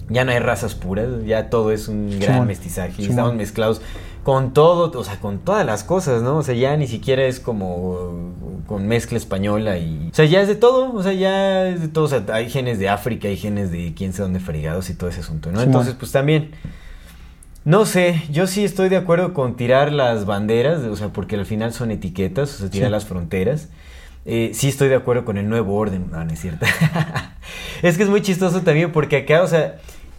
Ya 0.08 0.24
no 0.24 0.30
hay 0.30 0.38
razas 0.38 0.76
puras, 0.76 1.08
ya 1.26 1.50
todo 1.50 1.72
es 1.72 1.88
un 1.88 2.20
gran 2.20 2.46
mestizaje. 2.46 2.90
y 2.92 2.94
Simón. 3.06 3.10
Estamos 3.10 3.34
mezclados 3.34 3.82
con 4.26 4.52
todo, 4.52 4.90
o 4.98 5.04
sea, 5.04 5.20
con 5.20 5.38
todas 5.38 5.64
las 5.64 5.84
cosas, 5.84 6.20
¿no? 6.20 6.38
O 6.38 6.42
sea, 6.42 6.56
ya 6.56 6.76
ni 6.76 6.88
siquiera 6.88 7.22
es 7.26 7.38
como 7.38 8.32
con 8.66 8.88
mezcla 8.88 9.16
española 9.16 9.78
y... 9.78 10.08
O 10.10 10.14
sea, 10.16 10.24
ya 10.24 10.40
es 10.40 10.48
de 10.48 10.56
todo, 10.56 10.92
o 10.92 11.00
sea, 11.04 11.12
ya 11.12 11.68
es 11.68 11.80
de 11.80 11.86
todo. 11.86 12.06
O 12.06 12.08
sea, 12.08 12.24
hay 12.32 12.50
genes 12.50 12.80
de 12.80 12.88
África, 12.88 13.28
hay 13.28 13.36
genes 13.36 13.70
de 13.70 13.94
quién 13.94 14.12
sabe 14.12 14.24
dónde 14.24 14.40
fregados 14.40 14.90
y 14.90 14.94
todo 14.94 15.08
ese 15.10 15.20
asunto, 15.20 15.52
¿no? 15.52 15.60
Entonces, 15.62 15.94
pues 15.96 16.10
también... 16.10 16.50
No 17.64 17.86
sé, 17.86 18.20
yo 18.28 18.48
sí 18.48 18.64
estoy 18.64 18.88
de 18.88 18.96
acuerdo 18.96 19.32
con 19.32 19.54
tirar 19.54 19.92
las 19.92 20.26
banderas, 20.26 20.80
o 20.82 20.96
sea, 20.96 21.10
porque 21.12 21.36
al 21.36 21.46
final 21.46 21.72
son 21.72 21.92
etiquetas, 21.92 22.52
o 22.56 22.58
sea, 22.58 22.68
tirar 22.68 22.88
Sí. 22.88 22.92
las 22.92 23.04
fronteras. 23.06 23.68
Eh, 24.24 24.50
sí 24.54 24.66
estoy 24.66 24.88
de 24.88 24.96
acuerdo 24.96 25.24
con 25.24 25.38
el 25.38 25.48
nuevo 25.48 25.76
orden, 25.76 26.10
no, 26.10 26.24
no 26.24 26.32
es 26.32 26.40
cierto. 26.40 26.66
es 27.82 27.96
que 27.96 28.02
es 28.02 28.08
muy 28.08 28.22
chistoso 28.22 28.62
también 28.62 28.90
porque 28.90 29.18
acá, 29.18 29.44
o 29.44 29.46
sea, 29.46 29.76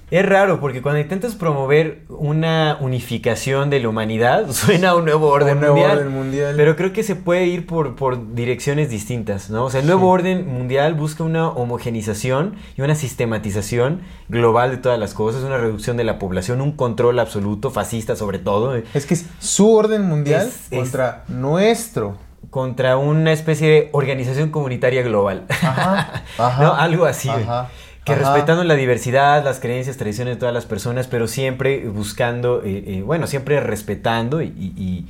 es 0.09 0.25
raro 0.25 0.59
porque 0.61 0.81
cuando 0.81 1.01
intentas 1.01 1.35
promover 1.35 2.03
una 2.09 2.77
unificación 2.79 3.69
de 3.69 3.79
la 3.81 3.89
humanidad, 3.89 4.45
suena 4.51 4.89
a 4.91 4.95
un 4.95 5.03
nuevo 5.05 5.27
orden, 5.27 5.55
Un 5.55 5.59
nuevo 5.59 5.75
mundial, 5.75 5.97
orden 5.97 6.11
mundial. 6.13 6.53
Pero 6.55 6.75
creo 6.75 6.93
que 6.93 7.03
se 7.03 7.15
puede 7.15 7.45
ir 7.45 7.65
por, 7.65 7.95
por 7.95 8.33
direcciones 8.33 8.89
distintas, 8.89 9.49
¿no? 9.49 9.65
O 9.65 9.69
sea, 9.69 9.81
el 9.81 9.87
nuevo 9.87 10.09
orden 10.09 10.47
mundial 10.47 10.93
busca 10.93 11.23
una 11.23 11.49
homogenización 11.49 12.55
y 12.77 12.81
una 12.81 12.95
sistematización 12.95 14.01
global 14.29 14.71
de 14.71 14.77
todas 14.77 14.97
las 14.99 15.13
cosas, 15.13 15.43
una 15.43 15.57
reducción 15.57 15.97
de 15.97 16.03
la 16.03 16.19
población, 16.19 16.61
un 16.61 16.71
control 16.71 17.19
absoluto, 17.19 17.69
fascista 17.71 18.15
sobre 18.15 18.39
todo. 18.39 18.75
Es 18.93 19.05
que 19.05 19.13
es 19.13 19.25
su 19.39 19.73
orden 19.73 20.03
mundial 20.03 20.47
Es- 20.47 20.67
es- 20.71 20.79
contra 20.79 21.23
nuestro. 21.27 22.17
contra 22.49 22.95
una 22.97 23.33
especie 23.33 23.67
de 23.69 23.89
organización 23.91 24.51
comunitaria 24.51 25.01
global. 25.03 25.43
Ajá, 25.49 26.23
ajá, 26.37 26.63
¿No? 26.63 26.73
Algo 26.75 27.05
así. 27.05 27.27
ajá, 27.29 27.67
que 28.07 28.13
ajá. 28.13 28.33
respetando 28.33 28.63
la 28.63 28.73
diversidad, 28.75 29.43
las 29.43 29.59
creencias, 29.59 29.97
tradiciones 29.97 30.35
de 30.35 30.39
todas 30.39 30.53
las 30.53 30.65
personas, 30.65 31.05
pero 31.07 31.27
siempre 31.27 31.87
buscando, 31.87 32.63
eh, 32.63 32.83
eh, 32.87 33.01
bueno, 33.05 33.27
siempre 33.27 33.59
respetando 33.59 34.41
y, 34.41 34.47
y- 34.47 34.73
y, 34.81 35.05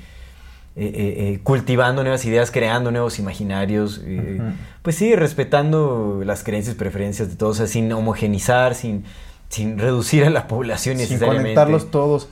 eh, 0.75 1.33
eh, 1.35 1.39
cultivando 1.43 2.03
nuevas 2.03 2.23
ideas, 2.25 2.51
creando 2.51 2.91
nuevos 2.91 3.17
imaginarios. 3.19 4.01
Pues 4.81 4.95
sí, 4.95 5.15
respetando 5.15 6.21
las 6.25 6.43
creencias, 6.43 6.75
preferencias 6.75 7.29
de 7.29 7.35
todos, 7.35 7.55
o 7.55 7.57
sea, 7.59 7.67
sin 7.67 7.91
homogenizar, 7.93 8.75
sin, 8.75 9.03
sin 9.49 9.79
reducir 9.79 10.23
a 10.25 10.29
la 10.29 10.47
población 10.47 10.97
Sin 10.97 11.03
necesariamente. 11.03 11.55
conectarlos 11.55 11.89
todos. 11.91 12.29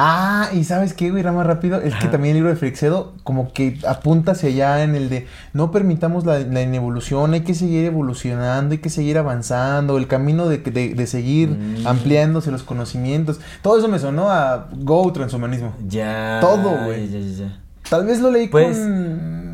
Ah, 0.00 0.50
y 0.52 0.62
¿sabes 0.62 0.94
qué, 0.94 1.10
güey? 1.10 1.20
Era 1.22 1.32
más 1.32 1.44
rápido. 1.44 1.80
Es 1.80 1.92
que 1.96 2.06
también 2.06 2.30
el 2.32 2.36
libro 2.42 2.50
de 2.50 2.56
Frixedo 2.56 3.14
como 3.24 3.52
que 3.52 3.78
apunta 3.86 4.30
hacia 4.32 4.48
allá 4.48 4.84
en 4.84 4.94
el 4.94 5.08
de 5.10 5.26
no 5.52 5.72
permitamos 5.72 6.24
la, 6.24 6.38
la 6.38 6.62
inevolución, 6.62 7.32
hay 7.34 7.40
que 7.40 7.52
seguir 7.54 7.84
evolucionando, 7.86 8.72
hay 8.74 8.78
que 8.78 8.90
seguir 8.90 9.18
avanzando, 9.18 9.98
el 9.98 10.06
camino 10.06 10.48
de, 10.48 10.58
de- 10.58 10.94
de 10.94 11.06
seguir 11.08 11.48
Mm. 11.50 11.86
ampliándose 11.86 12.52
los 12.52 12.62
conocimientos. 12.62 13.40
Todo 13.60 13.76
eso 13.78 13.88
me 13.88 13.98
sonó 13.98 14.30
a 14.30 14.68
Go 14.72 15.12
Transhumanismo. 15.12 15.74
Ya. 15.88 16.38
Todo, 16.40 16.84
güey. 16.84 17.08
ya, 17.10 17.18
ya, 17.18 17.46
ya. 17.46 17.58
Tal 17.90 18.06
vez 18.06 18.20
lo 18.20 18.30
leí 18.30 18.46
Pues- 18.46 18.78
con... 18.78 19.48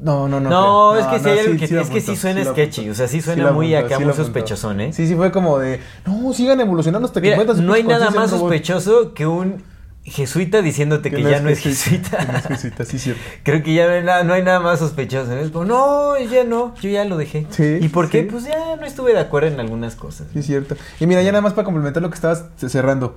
No, 0.00 0.28
no, 0.28 0.38
no. 0.38 0.48
No, 0.50 0.90
creo. 0.92 1.00
es 1.00 1.06
que 1.06 1.18
sí 1.18 1.56
que, 1.66 1.74
lo 1.74 1.80
es 1.80 1.90
que 1.90 2.00
sí 2.00 2.14
suena 2.14 2.44
sketchy, 2.44 2.88
o 2.90 2.94
sea, 2.94 3.08
sí 3.08 3.16
Sí 3.20 3.22
suena 3.22 3.50
muy 3.50 3.74
acá, 3.74 3.96
sí 3.98 4.04
muy 4.04 4.12
sospechosón, 4.14 4.80
¿eh? 4.80 4.92
Sí, 4.92 5.08
sí, 5.08 5.16
fue 5.16 5.32
como 5.32 5.58
de, 5.58 5.80
no, 6.06 6.32
sigan 6.32 6.60
evolucionando 6.60 7.06
hasta 7.08 7.20
que 7.20 7.34
Mira, 7.36 7.52
no 7.54 7.72
hay 7.72 7.82
nada 7.82 8.06
más 8.10 8.14
en 8.14 8.20
un 8.20 8.28
robot". 8.30 8.40
sospechoso 8.40 9.12
que 9.14 9.26
un 9.26 9.62
jesuita 10.10 10.62
diciéndote 10.62 11.10
que, 11.10 11.22
ya 11.22 11.40
no 11.40 11.48
es 11.48 11.60
jesuita. 11.60 12.18
Que 12.18 12.32
no 12.32 12.38
es 12.38 12.46
jesuita, 12.46 12.84
sí, 12.84 12.98
cierto. 12.98 13.22
Creo 13.42 13.62
que 13.62 13.74
ya 13.74 13.86
no 13.86 13.92
hay 13.92 14.02
nada, 14.02 14.24
no 14.24 14.34
hay 14.34 14.42
nada 14.42 14.60
más 14.60 14.78
sospechoso. 14.78 15.30
¿no? 15.30 15.40
Es 15.40 15.50
como, 15.50 15.64
no, 15.64 16.18
ya 16.18 16.44
no, 16.44 16.74
yo 16.80 16.90
ya 16.90 17.04
lo 17.04 17.16
dejé. 17.16 17.46
Sí, 17.50 17.78
¿Y 17.80 17.88
por 17.88 18.08
qué? 18.10 18.24
Pues 18.24 18.44
ya 18.44 18.76
no 18.76 18.86
estuve 18.86 19.12
de 19.12 19.20
acuerdo 19.20 19.48
en 19.48 19.60
algunas 19.60 19.94
cosas. 19.96 20.26
Sí, 20.32 20.40
es 20.40 20.46
cierto. 20.46 20.76
Y 21.00 21.06
mira, 21.06 21.22
ya 21.22 21.32
nada 21.32 21.42
más 21.42 21.52
para 21.52 21.64
complementar 21.64 22.02
lo 22.02 22.10
que 22.10 22.16
estabas 22.16 22.44
cerrando. 22.56 23.16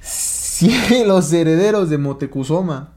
Si 0.00 1.04
los 1.06 1.32
herederos 1.32 1.88
de 1.88 1.98
Motecuzoma 1.98 2.90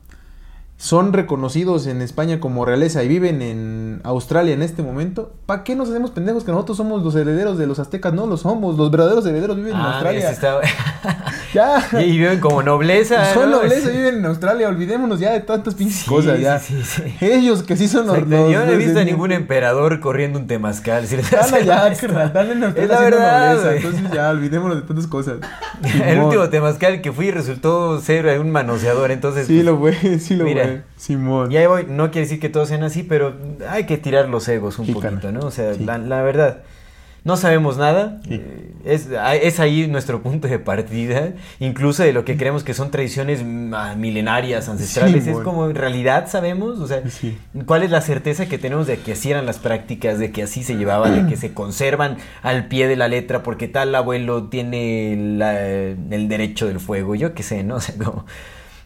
son 0.81 1.13
reconocidos 1.13 1.85
en 1.85 2.01
España 2.01 2.39
como 2.39 2.65
realeza 2.65 3.03
y 3.03 3.07
viven 3.07 3.43
en 3.43 4.01
Australia 4.03 4.55
en 4.55 4.63
este 4.63 4.81
momento, 4.81 5.31
¿para 5.45 5.63
qué 5.63 5.75
nos 5.75 5.89
hacemos 5.91 6.09
pendejos 6.09 6.43
que 6.43 6.51
nosotros 6.51 6.75
somos 6.75 7.03
los 7.03 7.13
herederos 7.13 7.59
de 7.59 7.67
los 7.67 7.77
aztecas? 7.77 8.13
No, 8.15 8.25
los 8.25 8.41
somos. 8.41 8.75
Los 8.79 8.89
verdaderos 8.89 9.23
herederos 9.27 9.57
viven 9.57 9.73
en 9.73 9.79
Ah, 9.79 9.91
Australia. 9.93 10.31
está- 10.31 10.59
Ya. 11.53 11.85
y, 12.01 12.17
viven 12.17 12.39
como 12.39 12.63
nobleza. 12.63 13.31
Son 13.33 13.51
¿no? 13.51 13.57
nobleza, 13.57 13.89
Sí. 13.91 13.95
viven 13.97 14.15
en 14.15 14.25
Australia. 14.25 14.69
Olvidémonos 14.69 15.19
ya 15.19 15.33
de 15.33 15.41
tantas 15.41 15.75
pinches 15.75 15.97
Sí, 15.99 16.09
cosas. 16.09 16.39
ya. 16.39 16.57
sí. 16.57 16.73
Ellos 17.21 17.61
que 17.61 17.77
sí 17.77 17.87
son 17.87 18.07
los. 18.07 18.17
Exacto, 18.17 18.49
Yo 18.49 18.65
no 18.65 18.71
he 18.71 18.77
visto 18.77 18.99
a 18.99 19.03
ningún 19.03 19.31
emperador 19.33 19.99
corriendo 19.99 20.39
un 20.39 20.47
temazcal. 20.47 21.05
Si 21.05 21.15
hace 21.15 21.55
allá, 21.57 21.89
esto. 21.89 22.07
carnal, 22.07 22.27
están 22.27 22.49
en 22.51 22.63
Australia 22.63 22.83
Es 22.83 22.89
la 22.89 22.99
verdad, 23.01 23.55
nobleza. 23.55 23.75
Entonces 23.75 24.11
ya, 24.11 24.29
olvidémonos 24.31 24.77
de 24.77 24.81
tantas 24.83 25.05
cosas. 25.07 25.35
El 26.05 26.19
último 26.21 26.49
temazcal 26.49 27.01
que 27.01 27.11
fui 27.11 27.29
resultó 27.29 27.99
ser 28.01 28.39
un 28.39 28.49
manoseador, 28.49 29.11
entonces... 29.11 29.45
Sí 29.45 29.55
pues, 29.55 29.65
lo 29.65 29.77
fue, 29.77 30.19
sí 30.19 30.35
lo 30.35 30.45
Mira. 30.45 30.63
fue. 30.63 30.70
Simón. 30.97 31.51
Y 31.51 31.57
ahí 31.57 31.65
voy, 31.67 31.85
no 31.87 32.11
quiere 32.11 32.25
decir 32.27 32.39
que 32.39 32.49
todos 32.49 32.69
sean 32.69 32.83
así, 32.83 33.03
pero 33.03 33.35
hay 33.69 33.85
que 33.85 33.97
tirar 33.97 34.29
los 34.29 34.47
egos 34.47 34.79
un 34.79 34.85
Sí, 34.85 34.93
poquito. 34.93 35.31
¿no? 35.31 35.41
O 35.41 35.51
sea, 35.51 35.73
Sí. 35.73 35.83
la, 35.85 35.97
la 35.97 36.21
verdad, 36.21 36.59
no 37.23 37.37
sabemos 37.37 37.77
nada. 37.77 38.19
Sí. 38.27 38.33
eh, 38.35 38.67
Es, 38.83 39.09
es 39.43 39.59
ahí 39.59 39.85
nuestro 39.87 40.23
punto 40.23 40.47
de 40.47 40.57
partida, 40.57 41.33
incluso 41.59 42.01
de 42.01 42.13
lo 42.13 42.25
que 42.25 42.35
creemos 42.35 42.63
que 42.63 42.73
son 42.73 42.89
tradiciones 42.89 43.43
mm, 43.45 43.73
ah, 43.75 43.93
milenarias, 43.95 44.67
ancestrales. 44.69 45.27
Es 45.27 45.37
como 45.37 45.69
en 45.69 45.75
realidad 45.75 46.27
sabemos, 46.27 46.79
o 46.79 46.87
sea, 46.87 47.03
cuál 47.67 47.83
es 47.83 47.91
la 47.91 48.01
certeza 48.01 48.47
que 48.47 48.57
tenemos 48.57 48.87
de 48.87 48.97
que 48.97 49.11
así 49.11 49.29
eran 49.29 49.45
las 49.45 49.59
prácticas, 49.59 50.17
de 50.17 50.31
que 50.31 50.41
así 50.41 50.63
se 50.63 50.77
llevaba, 50.77 51.11
de 51.11 51.27
que 51.29 51.37
se 51.37 51.53
conservan 51.53 52.17
al 52.41 52.65
pie 52.69 52.87
de 52.87 52.95
la 52.95 53.07
letra, 53.07 53.43
porque 53.43 53.67
tal 53.67 53.93
abuelo 53.93 54.45
tiene 54.49 55.15
la- 55.37 55.61
el 55.61 56.27
derecho 56.27 56.65
del 56.65 56.79
fuego, 56.79 57.13
yo 57.13 57.35
qué 57.35 57.43
sé, 57.43 57.63
¿no? 57.63 57.75
O 57.81 57.81
sea, 57.81 57.93
como... 58.03 58.25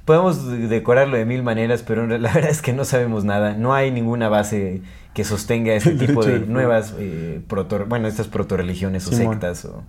Podemos 0.05 0.47
decorarlo 0.69 1.17
de 1.17 1.25
mil 1.25 1.41
maneras, 1.41 1.83
pero 1.85 2.05
la 2.05 2.17
verdad 2.33 2.51
es 2.51 2.61
que 2.61 2.73
no 2.73 2.85
sabemos 2.85 3.25
nada. 3.25 3.53
No 3.53 3.73
hay 3.73 3.91
ninguna 3.91 4.29
base 4.29 4.81
que 5.15 5.23
sostenga 5.23 5.73
este 5.73 5.91
tipo 5.95 6.23
de 6.23 6.39
nuevas, 6.41 6.93
eh, 6.99 7.41
proto, 7.47 7.85
bueno, 7.87 8.07
estas 8.07 8.27
protoreligiones 8.27 9.07
o 9.07 9.11
sectas 9.11 9.65
o 9.65 9.83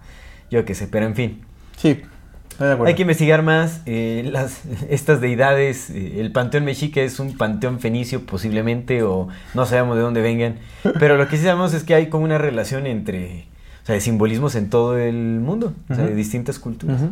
yo 0.50 0.64
qué 0.64 0.74
sé, 0.74 0.86
pero 0.86 1.04
en 1.04 1.14
fin. 1.14 1.40
Sí, 1.76 2.02
estoy 2.50 2.66
de 2.68 2.72
acuerdo. 2.72 2.84
Hay 2.88 2.94
que 2.94 3.02
investigar 3.02 3.42
más 3.42 3.82
eh, 3.84 4.26
las, 4.32 4.62
estas 4.88 5.20
deidades. 5.20 5.90
eh, 5.90 6.20
el 6.20 6.32
panteón 6.32 6.64
mexica 6.64 7.02
es 7.02 7.18
un 7.20 7.36
panteón 7.36 7.80
fenicio 7.80 8.24
posiblemente 8.24 9.02
o 9.02 9.28
no 9.52 9.66
sabemos 9.66 9.96
de 9.96 10.02
dónde 10.02 10.22
vengan. 10.22 10.56
Pero 10.98 11.18
lo 11.18 11.28
que 11.28 11.36
sí 11.36 11.42
sabemos 11.42 11.74
es 11.74 11.84
que 11.84 11.94
hay 11.94 12.08
como 12.08 12.24
una 12.24 12.38
relación 12.38 12.86
entre, 12.86 13.46
o 13.82 13.86
sea, 13.86 13.96
de 13.96 14.00
simbolismos 14.00 14.54
en 14.54 14.70
todo 14.70 14.96
el 14.96 15.40
mundo, 15.40 15.74
o 15.90 15.94
sea, 15.94 16.06
de 16.06 16.14
distintas 16.14 16.58
culturas. 16.58 17.02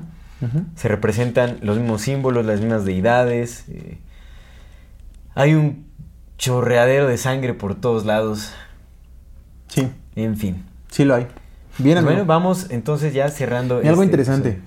Se 0.77 0.89
representan 0.89 1.59
los 1.63 1.79
mismos 1.79 2.03
símbolos, 2.03 2.45
las 2.47 2.61
mismas 2.61 2.85
deidades. 2.85 3.65
eh, 3.69 3.99
hay 5.35 5.55
un 5.55 5.85
chorreadero 6.39 7.07
de 7.09 7.17
sangre 7.19 7.55
por 7.55 7.75
todos 7.75 8.05
lados. 8.05 8.53
Sí, 9.69 9.89
En 10.17 10.37
fin. 10.37 10.65
sí 10.91 11.05
lo 11.05 11.15
hay. 11.15 11.27
Bien, 11.79 11.99
amigo. 11.99 12.13
bueno, 12.13 12.27
vamos 12.27 12.67
entonces 12.71 13.13
ya 13.15 13.29
cerrando. 13.31 13.83
Y 13.83 13.89
algo 13.89 14.03
este 14.03 14.13
interesante. 14.13 14.61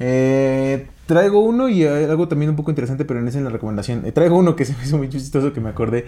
Eh, 0.00 0.88
traigo 1.06 1.40
uno 1.40 1.68
y 1.68 1.84
eh, 1.84 2.06
algo 2.06 2.26
también 2.28 2.50
un 2.50 2.56
poco 2.56 2.70
interesante, 2.70 3.04
pero 3.04 3.20
no 3.20 3.28
es 3.28 3.36
en 3.36 3.44
la 3.44 3.50
recomendación. 3.50 4.04
Eh, 4.06 4.12
traigo 4.12 4.36
uno 4.36 4.56
que 4.56 4.64
se 4.64 4.74
me 4.76 4.82
hizo 4.84 4.96
muy 4.98 5.08
chistoso 5.08 5.52
que 5.52 5.60
me 5.60 5.68
acordé. 5.68 6.06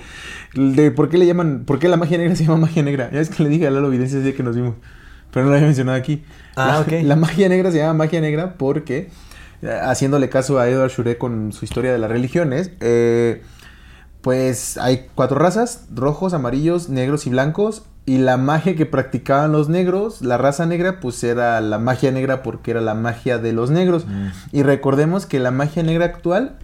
De 0.54 0.90
por 0.90 1.08
qué 1.08 1.18
le 1.18 1.26
llaman, 1.26 1.64
por 1.66 1.78
qué 1.78 1.88
la 1.88 1.96
magia 1.96 2.18
negra 2.18 2.34
se 2.34 2.44
llama 2.44 2.56
magia 2.58 2.82
negra. 2.82 3.10
Ya 3.12 3.20
es 3.20 3.30
que 3.30 3.42
le 3.44 3.48
dije 3.48 3.66
a 3.66 3.70
Lalo 3.70 3.90
Videncia 3.90 4.18
ese 4.18 4.26
día 4.26 4.36
que 4.36 4.42
nos 4.42 4.56
vimos, 4.56 4.74
pero 5.32 5.44
no 5.44 5.50
lo 5.50 5.56
había 5.56 5.66
mencionado 5.66 5.98
aquí. 5.98 6.24
Ah, 6.56 6.66
la, 6.66 6.80
ok. 6.80 7.04
La 7.04 7.16
magia 7.16 7.48
negra 7.48 7.70
se 7.70 7.78
llama 7.78 7.94
magia 7.94 8.20
negra 8.20 8.54
porque, 8.54 9.10
eh, 9.62 9.80
haciéndole 9.82 10.28
caso 10.28 10.58
a 10.58 10.68
Edward 10.68 10.90
Shure 10.90 11.18
con 11.18 11.52
su 11.52 11.64
historia 11.64 11.92
de 11.92 11.98
las 11.98 12.10
religiones, 12.10 12.72
eh, 12.80 13.42
pues 14.20 14.76
hay 14.78 15.06
cuatro 15.14 15.38
razas, 15.38 15.86
rojos, 15.94 16.34
amarillos, 16.34 16.88
negros 16.88 17.26
y 17.26 17.30
blancos. 17.30 17.84
Y 18.06 18.18
la 18.18 18.38
magia 18.38 18.74
que 18.74 18.86
practicaban 18.86 19.52
los 19.52 19.68
negros, 19.68 20.22
la 20.22 20.36
raza 20.36 20.66
negra, 20.66 21.00
pues 21.00 21.22
era 21.22 21.60
la 21.60 21.78
magia 21.78 22.10
negra 22.10 22.42
porque 22.42 22.72
era 22.72 22.80
la 22.80 22.94
magia 22.94 23.38
de 23.38 23.52
los 23.52 23.70
negros. 23.70 24.06
Mm. 24.06 24.28
Y 24.52 24.62
recordemos 24.62 25.26
que 25.26 25.38
la 25.38 25.50
magia 25.50 25.82
negra 25.82 26.06
actual 26.06 26.58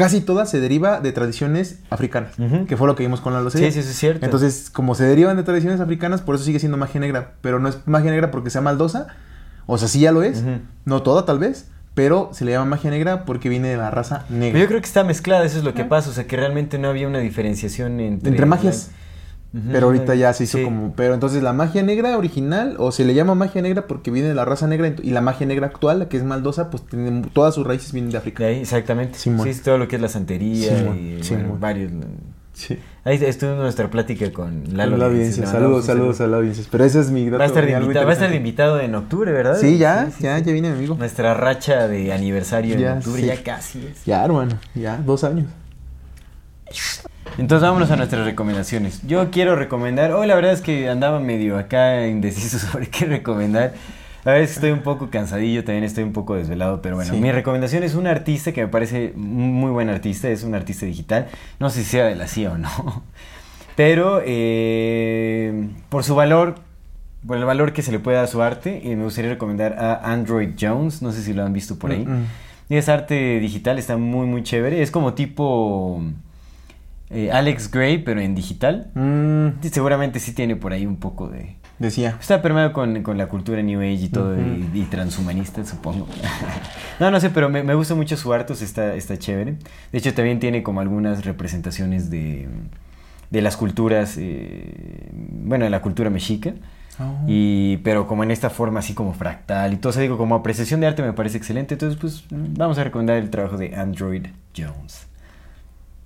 casi 0.00 0.20
toda 0.20 0.46
se 0.46 0.60
deriva 0.60 1.00
de 1.00 1.12
tradiciones 1.12 1.78
africanas, 1.90 2.32
que 2.66 2.76
fue 2.76 2.86
lo 2.86 2.96
que 2.96 3.02
vimos 3.02 3.20
con 3.20 3.32
la 3.32 3.40
locería. 3.40 3.68
Sí, 3.68 3.74
sí, 3.74 3.80
eso 3.80 3.90
es 3.90 3.96
cierto. 3.96 4.24
Entonces, 4.24 4.70
como 4.70 4.94
se 4.94 5.04
derivan 5.04 5.36
de 5.36 5.42
tradiciones 5.42 5.80
africanas, 5.80 6.22
por 6.22 6.34
eso 6.34 6.44
sigue 6.44 6.58
siendo 6.58 6.78
magia 6.78 7.00
negra. 7.00 7.32
Pero 7.40 7.58
no 7.58 7.68
es 7.68 7.78
magia 7.86 8.10
negra 8.10 8.30
porque 8.30 8.50
sea 8.50 8.60
maldosa. 8.60 9.08
O 9.66 9.78
sea, 9.78 9.88
sí 9.88 10.00
ya 10.00 10.12
lo 10.12 10.22
es. 10.22 10.42
No 10.84 11.02
toda, 11.02 11.24
tal 11.24 11.38
vez. 11.38 11.68
Pero 11.94 12.30
se 12.32 12.44
le 12.44 12.52
llama 12.52 12.64
magia 12.66 12.90
negra 12.90 13.24
porque 13.24 13.48
viene 13.48 13.68
de 13.68 13.76
la 13.76 13.90
raza 13.90 14.24
negra. 14.28 14.52
Pero 14.52 14.58
yo 14.60 14.68
creo 14.68 14.80
que 14.80 14.86
está 14.86 15.04
mezclada, 15.04 15.44
eso 15.44 15.58
es 15.58 15.64
lo 15.64 15.74
que 15.74 15.84
pasa, 15.84 16.10
o 16.10 16.12
sea, 16.12 16.26
que 16.26 16.36
realmente 16.36 16.78
no 16.78 16.88
había 16.88 17.08
una 17.08 17.18
diferenciación 17.18 17.98
entre... 18.00 18.30
Entre 18.30 18.46
magias. 18.46 18.90
Pero 19.72 19.86
ahorita 19.86 20.14
ya 20.14 20.32
se 20.32 20.44
hizo 20.44 20.58
Sí. 20.58 20.64
como. 20.64 20.92
Pero 20.94 21.12
entonces 21.14 21.42
la 21.42 21.52
magia 21.52 21.82
negra 21.82 22.16
original, 22.16 22.76
o 22.78 22.92
se 22.92 23.04
le 23.04 23.14
llama 23.14 23.34
magia 23.34 23.60
negra 23.62 23.86
porque 23.88 24.10
viene 24.12 24.28
de 24.28 24.34
la 24.34 24.44
raza 24.44 24.68
negra, 24.68 24.94
y 25.02 25.10
la 25.10 25.20
magia 25.20 25.44
negra 25.46 25.66
actual, 25.66 25.98
la 25.98 26.08
que 26.08 26.16
es 26.18 26.22
maldosa, 26.22 26.70
pues 26.70 26.84
tiene, 26.86 27.22
todas 27.32 27.54
sus 27.56 27.66
raíces 27.66 27.92
vienen 27.92 28.12
de 28.12 28.18
África. 28.18 28.44
De 28.44 28.50
ahí, 28.50 28.60
exactamente. 28.60 29.18
Simón. 29.18 29.44
Sí, 29.44 29.50
es 29.50 29.62
todo 29.62 29.76
lo 29.78 29.88
que 29.88 29.96
es 29.96 30.02
la 30.02 30.08
santería 30.08 30.78
Simón, 30.78 30.98
y 31.18 31.24
Simón. 31.24 31.42
bueno, 31.44 31.58
varios... 31.60 31.92
Sí. 32.52 32.78
Ahí 33.04 33.16
estuvo 33.24 33.54
nuestra 33.54 33.88
plática 33.90 34.30
con 34.32 34.76
Lalo. 34.76 34.96
la 34.98 35.06
audiencia. 35.06 35.44
le 35.44 35.50
Saludos, 35.50 35.86
saludos 35.86 36.18
saludo. 36.18 36.24
a 36.24 36.30
la 36.32 36.36
audiencia. 36.38 36.64
Pero 36.70 36.84
ese 36.84 37.00
es 37.00 37.10
mi 37.10 37.24
dato. 37.24 37.38
Va 37.38 37.44
a 37.44 37.46
estar 37.46 37.68
invitado, 37.68 38.04
va 38.04 38.10
a 38.10 38.14
estar 38.14 38.34
invitado 38.34 38.80
en 38.80 38.94
octubre, 38.94 39.32
¿verdad? 39.32 39.56
Sí, 39.58 39.78
ya, 39.78 40.10
sí, 40.10 40.24
ya, 40.24 40.38
sí. 40.38 40.44
ya 40.44 40.52
viene 40.52 40.68
mi 40.70 40.76
amigo. 40.76 40.94
Nuestra 40.96 41.32
racha 41.34 41.88
de 41.88 42.12
aniversario 42.12 42.74
en 42.74 42.80
Ya, 42.80 42.92
octubre 42.94 43.20
sí. 43.22 43.26
ya 43.28 43.42
casi 43.42 43.86
es. 43.86 44.04
Ya, 44.04 44.24
hermano, 44.24 44.58
ya, 44.74 44.98
dos 44.98 45.24
años. 45.24 45.46
Entonces 47.38 47.62
vámonos 47.66 47.90
a 47.90 47.96
nuestras 47.96 48.24
recomendaciones. 48.24 49.00
Yo 49.06 49.30
quiero 49.30 49.56
recomendar, 49.56 50.12
hoy 50.12 50.26
la 50.26 50.34
verdad 50.34 50.52
es 50.52 50.60
que 50.60 50.88
andaba 50.88 51.20
medio 51.20 51.58
acá 51.58 52.06
indeciso 52.06 52.58
sobre 52.70 52.88
qué 52.88 53.06
recomendar. 53.06 53.72
A 54.24 54.32
veces 54.32 54.56
estoy 54.56 54.72
un 54.72 54.80
poco 54.82 55.08
cansadillo, 55.08 55.64
también 55.64 55.84
estoy 55.84 56.04
un 56.04 56.12
poco 56.12 56.34
desvelado, 56.34 56.82
pero 56.82 56.96
bueno, 56.96 57.14
Sí. 57.14 57.18
mi 57.20 57.32
recomendación 57.32 57.82
es 57.84 57.94
un 57.94 58.06
artista 58.06 58.52
que 58.52 58.60
me 58.60 58.68
parece 58.68 59.14
muy 59.16 59.70
buen 59.70 59.88
artista, 59.88 60.28
es 60.28 60.44
un 60.44 60.54
artista 60.54 60.84
digital, 60.84 61.28
no 61.58 61.70
sé 61.70 61.82
si 61.84 61.90
sea 61.92 62.04
de 62.04 62.16
la 62.16 62.26
CIA 62.28 62.52
o 62.52 62.58
no, 62.58 62.68
pero 63.76 64.20
eh, 64.22 65.70
por 65.88 66.04
su 66.04 66.14
valor, 66.14 66.56
por 67.26 67.38
el 67.38 67.46
valor 67.46 67.72
que 67.72 67.80
se 67.80 67.92
le 67.92 67.98
puede 67.98 68.16
dar 68.18 68.26
a 68.26 68.28
su 68.28 68.42
arte, 68.42 68.82
eh, 68.92 68.94
me 68.94 69.04
gustaría 69.04 69.30
recomendar 69.30 69.78
a 69.78 70.12
Android 70.12 70.50
Jones, 70.60 71.00
no 71.00 71.12
sé 71.12 71.22
si 71.22 71.32
lo 71.32 71.42
han 71.42 71.54
visto 71.54 71.78
por 71.78 71.90
ahí. 71.90 72.04
Mm, 72.04 72.10
mm. 72.20 72.26
Es 72.68 72.90
arte 72.90 73.40
digital, 73.40 73.78
está 73.78 73.96
muy, 73.96 74.26
muy 74.26 74.42
chévere. 74.44 74.80
Es 74.80 74.90
como 74.92 75.14
tipo 75.14 76.00
eh, 77.10 77.30
Alex 77.32 77.70
Gray, 77.70 77.98
pero 77.98 78.20
en 78.20 78.34
digital. 78.34 78.90
Mm, 78.94 79.66
Seguramente 79.70 80.20
sí 80.20 80.32
tiene 80.32 80.56
por 80.56 80.72
ahí 80.72 80.86
un 80.86 80.96
poco 80.96 81.28
de... 81.28 81.56
decía. 81.78 82.16
Está 82.20 82.40
permeado 82.40 82.72
con, 82.72 83.02
con 83.02 83.18
la 83.18 83.26
cultura 83.26 83.60
New 83.62 83.80
Age 83.80 84.04
y 84.04 84.08
todo, 84.08 84.36
y, 84.38 84.70
y 84.74 84.82
transhumanista, 84.84 85.64
supongo. 85.64 86.06
no, 87.00 87.10
no 87.10 87.18
sé, 87.20 87.30
pero 87.30 87.48
me, 87.48 87.62
me 87.64 87.74
gusta 87.74 87.94
mucho 87.94 88.16
su 88.16 88.32
sea, 88.32 88.62
está, 88.62 88.94
está 88.94 89.18
chévere. 89.18 89.56
De 89.90 89.98
hecho, 89.98 90.14
también 90.14 90.38
tiene 90.38 90.62
como 90.62 90.80
algunas 90.80 91.24
representaciones 91.24 92.10
de, 92.10 92.48
de 93.30 93.42
las 93.42 93.56
culturas, 93.56 94.16
eh, 94.18 95.08
bueno, 95.12 95.64
de 95.64 95.70
la 95.70 95.82
cultura 95.82 96.10
mexica. 96.10 96.52
Oh. 97.00 97.24
Y, 97.26 97.78
pero 97.78 98.06
como 98.06 98.22
en 98.24 98.30
esta 98.30 98.50
forma 98.50 98.80
así 98.80 98.92
como 98.94 99.14
fractal 99.14 99.72
y 99.72 99.76
todo, 99.78 99.90
o 99.90 99.92
sea, 99.92 100.02
digo, 100.02 100.18
como 100.18 100.34
apreciación 100.34 100.80
de 100.80 100.86
arte 100.86 101.02
me 101.02 101.12
parece 101.14 101.38
excelente. 101.38 101.74
Entonces, 101.74 101.98
pues 101.98 102.24
vamos 102.30 102.78
a 102.78 102.84
recomendar 102.84 103.16
el 103.16 103.30
trabajo 103.30 103.56
de 103.56 103.74
Android 103.74 104.26
Jones. 104.56 105.06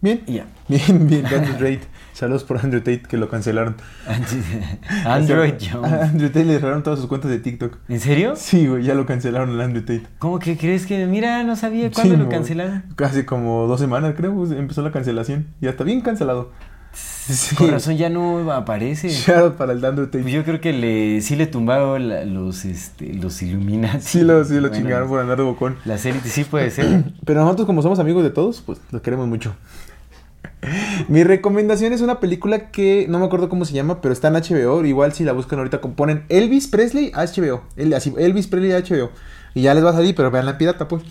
Bien. 0.05 0.23
Y 0.27 0.35
ya. 0.35 0.45
Bien, 0.69 1.07
bien, 1.09 1.25
Andrew 1.35 1.55
Tate. 1.55 1.81
Saludos 2.13 2.45
por 2.45 2.59
Andrew 2.59 2.81
Tate 2.81 3.01
que 3.09 3.17
lo 3.17 3.31
cancelaron. 3.31 3.75
Android 5.07 5.55
A 5.55 5.57
Jones. 5.73 5.93
Andrew 5.93 6.29
Tate 6.29 6.45
le 6.45 6.59
cerraron 6.61 6.83
todas 6.83 6.99
sus 6.99 7.09
cuentas 7.09 7.31
de 7.31 7.39
TikTok. 7.39 7.79
¿En 7.89 8.01
serio? 8.01 8.35
Sí, 8.37 8.67
güey, 8.67 8.85
ya 8.85 8.95
lo 8.95 9.07
cancelaron 9.07 9.49
al 9.51 9.61
Andrew 9.63 9.81
Tate. 9.83 10.07
¿Cómo 10.19 10.39
que 10.39 10.59
crees 10.59 10.85
que.? 10.87 11.07
Mira, 11.07 11.43
no 11.43 11.57
sabía 11.57 11.91
cuándo 11.91 12.15
Sí, 12.17 12.21
lo 12.21 12.29
cancelaron. 12.29 12.85
Casi 12.97 13.25
como 13.25 13.67
dos 13.67 13.81
semanas, 13.81 14.13
creo, 14.15 14.35
pues, 14.35 14.51
empezó 14.51 14.83
la 14.83 14.93
cancelación. 14.93 15.47
Ya 15.63 15.71
está 15.71 15.85
bien 15.85 16.03
cancelado. 16.03 16.53
Sí. 16.93 17.57
Con 17.57 17.71
razón 17.71 17.97
ya 17.97 18.11
no 18.11 18.53
aparece. 18.53 19.09
Shout 19.11 19.39
out 19.39 19.55
para 19.55 19.73
el 19.73 19.83
Andrew 19.85 20.07
Tate. 20.07 20.21
Pues 20.21 20.35
yo 20.35 20.45
creo 20.45 20.61
que 20.61 20.73
le, 20.73 21.21
sí 21.23 21.35
le 21.35 21.47
tumbaron 21.47 22.09
la- 22.09 22.25
los, 22.27 22.65
este, 22.67 23.15
los 23.15 23.43
Illuminati. 23.43 24.01
Sí 24.03 24.21
lo, 24.21 24.45
sí 24.45 24.55
lo 24.55 24.69
Bueno, 24.69 24.77
chingaron 24.77 25.09
por 25.09 25.19
andar 25.21 25.39
de 25.39 25.43
bocón. 25.45 25.77
Las 25.87 26.05
élites 26.07 26.31
sí 26.31 26.45
puede 26.45 26.71
ser. 26.71 27.05
Pero 27.25 27.41
nosotros 27.43 27.67
como 27.67 27.83
somos 27.83 27.99
amigos 27.99 28.23
de 28.23 28.31
todos, 28.31 28.61
pues 28.61 28.79
los 28.93 29.01
queremos 29.03 29.27
mucho. 29.27 29.55
Mi 31.09 31.25
recomendación 31.25 31.93
es 31.93 32.01
una 32.01 32.21
película 32.21 32.71
que 32.71 33.07
no 33.09 33.19
me 33.19 33.27
acuerdo 33.27 33.49
cómo 33.49 33.65
se 33.65 33.75
llama, 33.75 34.01
pero 34.01 34.13
está 34.13 34.29
en 34.29 34.35
HBO. 34.35 34.85
Igual 34.85 35.13
si 35.13 35.25
la 35.25 35.33
buscan 35.33 35.59
ahorita, 35.59 35.81
ponen 35.81 36.25
Elvis 36.29 36.69
Presley 36.69 37.11
a 37.15 37.25
HBO. 37.25 37.63
Elvis 37.77 38.47
Presley 38.47 38.73
a 38.73 38.79
HBO. 38.81 39.11
Y 39.55 39.63
ya 39.63 39.75
les 39.75 39.85
va 39.85 39.91
a 39.91 39.95
salir, 39.95 40.15
pero 40.15 40.31
vean 40.31 40.47
la 40.47 40.59
pirata, 40.59 40.89
pues. 40.89 41.03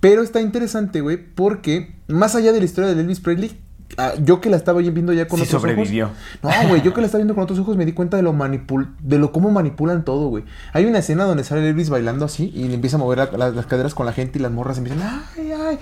Pero 0.00 0.22
está 0.22 0.40
interesante, 0.40 1.00
güey, 1.00 1.16
porque 1.16 1.94
más 2.08 2.34
allá 2.34 2.52
de 2.52 2.58
la 2.58 2.64
historia 2.64 2.92
de 2.94 3.00
Elvis 3.00 3.20
Presley, 3.20 3.52
ah, 3.98 4.12
yo 4.22 4.40
que 4.40 4.50
la 4.50 4.56
estaba 4.56 4.80
viendo 4.80 5.12
ya 5.12 5.28
con 5.28 5.38
Sí 5.38 5.44
otros 5.46 5.60
sobrevivió. 5.62 6.06
ojos. 6.06 6.16
No, 6.42 6.68
güey, 6.68 6.82
yo 6.82 6.92
que 6.92 7.00
la 7.00 7.06
estaba 7.06 7.18
viendo 7.20 7.34
con 7.34 7.44
otros 7.44 7.58
ojos 7.60 7.76
me 7.76 7.84
di 7.86 7.92
cuenta 7.92 8.16
de 8.16 8.22
lo 8.24 8.32
manipul 8.32 8.88
de 9.00 9.18
lo 9.18 9.30
cómo 9.32 9.50
manipulan 9.52 10.04
todo, 10.04 10.28
güey. 10.28 10.44
Hay 10.72 10.86
una 10.86 10.98
escena 10.98 11.24
donde 11.24 11.44
sale 11.44 11.68
Elvis 11.68 11.88
bailando 11.88 12.24
así 12.24 12.50
y 12.54 12.64
le 12.68 12.74
empieza 12.74 12.96
a 12.96 12.98
mover 12.98 13.18
la- 13.18 13.30
la- 13.38 13.50
las 13.50 13.66
caderas 13.66 13.94
con 13.94 14.06
la 14.06 14.12
gente 14.12 14.38
y 14.38 14.42
las 14.42 14.50
morras 14.50 14.78
empiezan, 14.78 15.02
ay, 15.36 15.52
ay. 15.52 15.78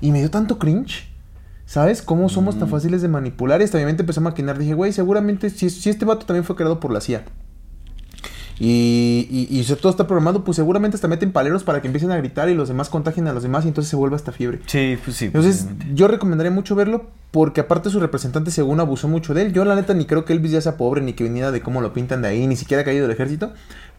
Y 0.00 0.10
me 0.10 0.18
dio 0.18 0.30
tanto 0.30 0.58
cringe. 0.58 1.08
¿Sabes 1.70 2.02
cómo 2.02 2.28
somos 2.28 2.56
Mm. 2.56 2.58
tan 2.58 2.68
fáciles 2.68 3.00
de 3.00 3.06
manipular? 3.06 3.60
Y 3.60 3.64
hasta 3.64 3.78
mi 3.78 3.84
mente 3.84 4.02
empezó 4.02 4.18
a 4.18 4.24
maquinar. 4.24 4.58
Dije, 4.58 4.74
güey, 4.74 4.92
seguramente 4.92 5.50
si, 5.50 5.70
si 5.70 5.88
este 5.88 6.04
vato 6.04 6.26
también 6.26 6.42
fue 6.42 6.56
creado 6.56 6.80
por 6.80 6.90
la 6.92 7.00
CIA. 7.00 7.22
Y, 8.58 9.28
y, 9.30 9.56
y 9.56 9.62
si 9.64 9.74
todo 9.76 9.88
está 9.90 10.08
programado, 10.08 10.42
pues 10.42 10.56
seguramente 10.56 10.96
hasta 10.96 11.06
meten 11.06 11.30
paleros 11.32 11.62
para 11.62 11.80
que 11.80 11.86
empiecen 11.86 12.10
a 12.10 12.16
gritar 12.16 12.48
y 12.50 12.54
los 12.54 12.66
demás 12.68 12.88
contagien 12.90 13.28
a 13.28 13.32
los 13.32 13.44
demás 13.44 13.64
y 13.64 13.68
entonces 13.68 13.88
se 13.88 13.94
vuelve 13.96 14.16
hasta 14.16 14.32
fiebre. 14.32 14.58
Sí, 14.66 14.98
pues 15.02 15.16
sí. 15.16 15.26
Entonces, 15.26 15.66
yo 15.94 16.08
recomendaría 16.08 16.50
mucho 16.50 16.74
verlo 16.74 17.06
porque 17.30 17.60
aparte 17.62 17.88
su 17.88 18.00
representante 18.00 18.50
según 18.50 18.80
abusó 18.80 19.06
mucho 19.06 19.32
de 19.32 19.42
él. 19.42 19.52
Yo 19.52 19.64
la 19.64 19.76
neta 19.76 19.94
ni 19.94 20.04
creo 20.06 20.24
que 20.24 20.32
Elvis 20.32 20.50
ya 20.50 20.60
sea 20.60 20.76
pobre 20.76 21.00
ni 21.02 21.12
que 21.12 21.22
viniera 21.24 21.52
de 21.52 21.62
cómo 21.62 21.80
lo 21.80 21.92
pintan 21.94 22.20
de 22.20 22.28
ahí, 22.28 22.46
ni 22.48 22.56
siquiera 22.56 22.82
ha 22.82 22.84
caído 22.84 23.02
del 23.04 23.12
ejército. 23.12 23.52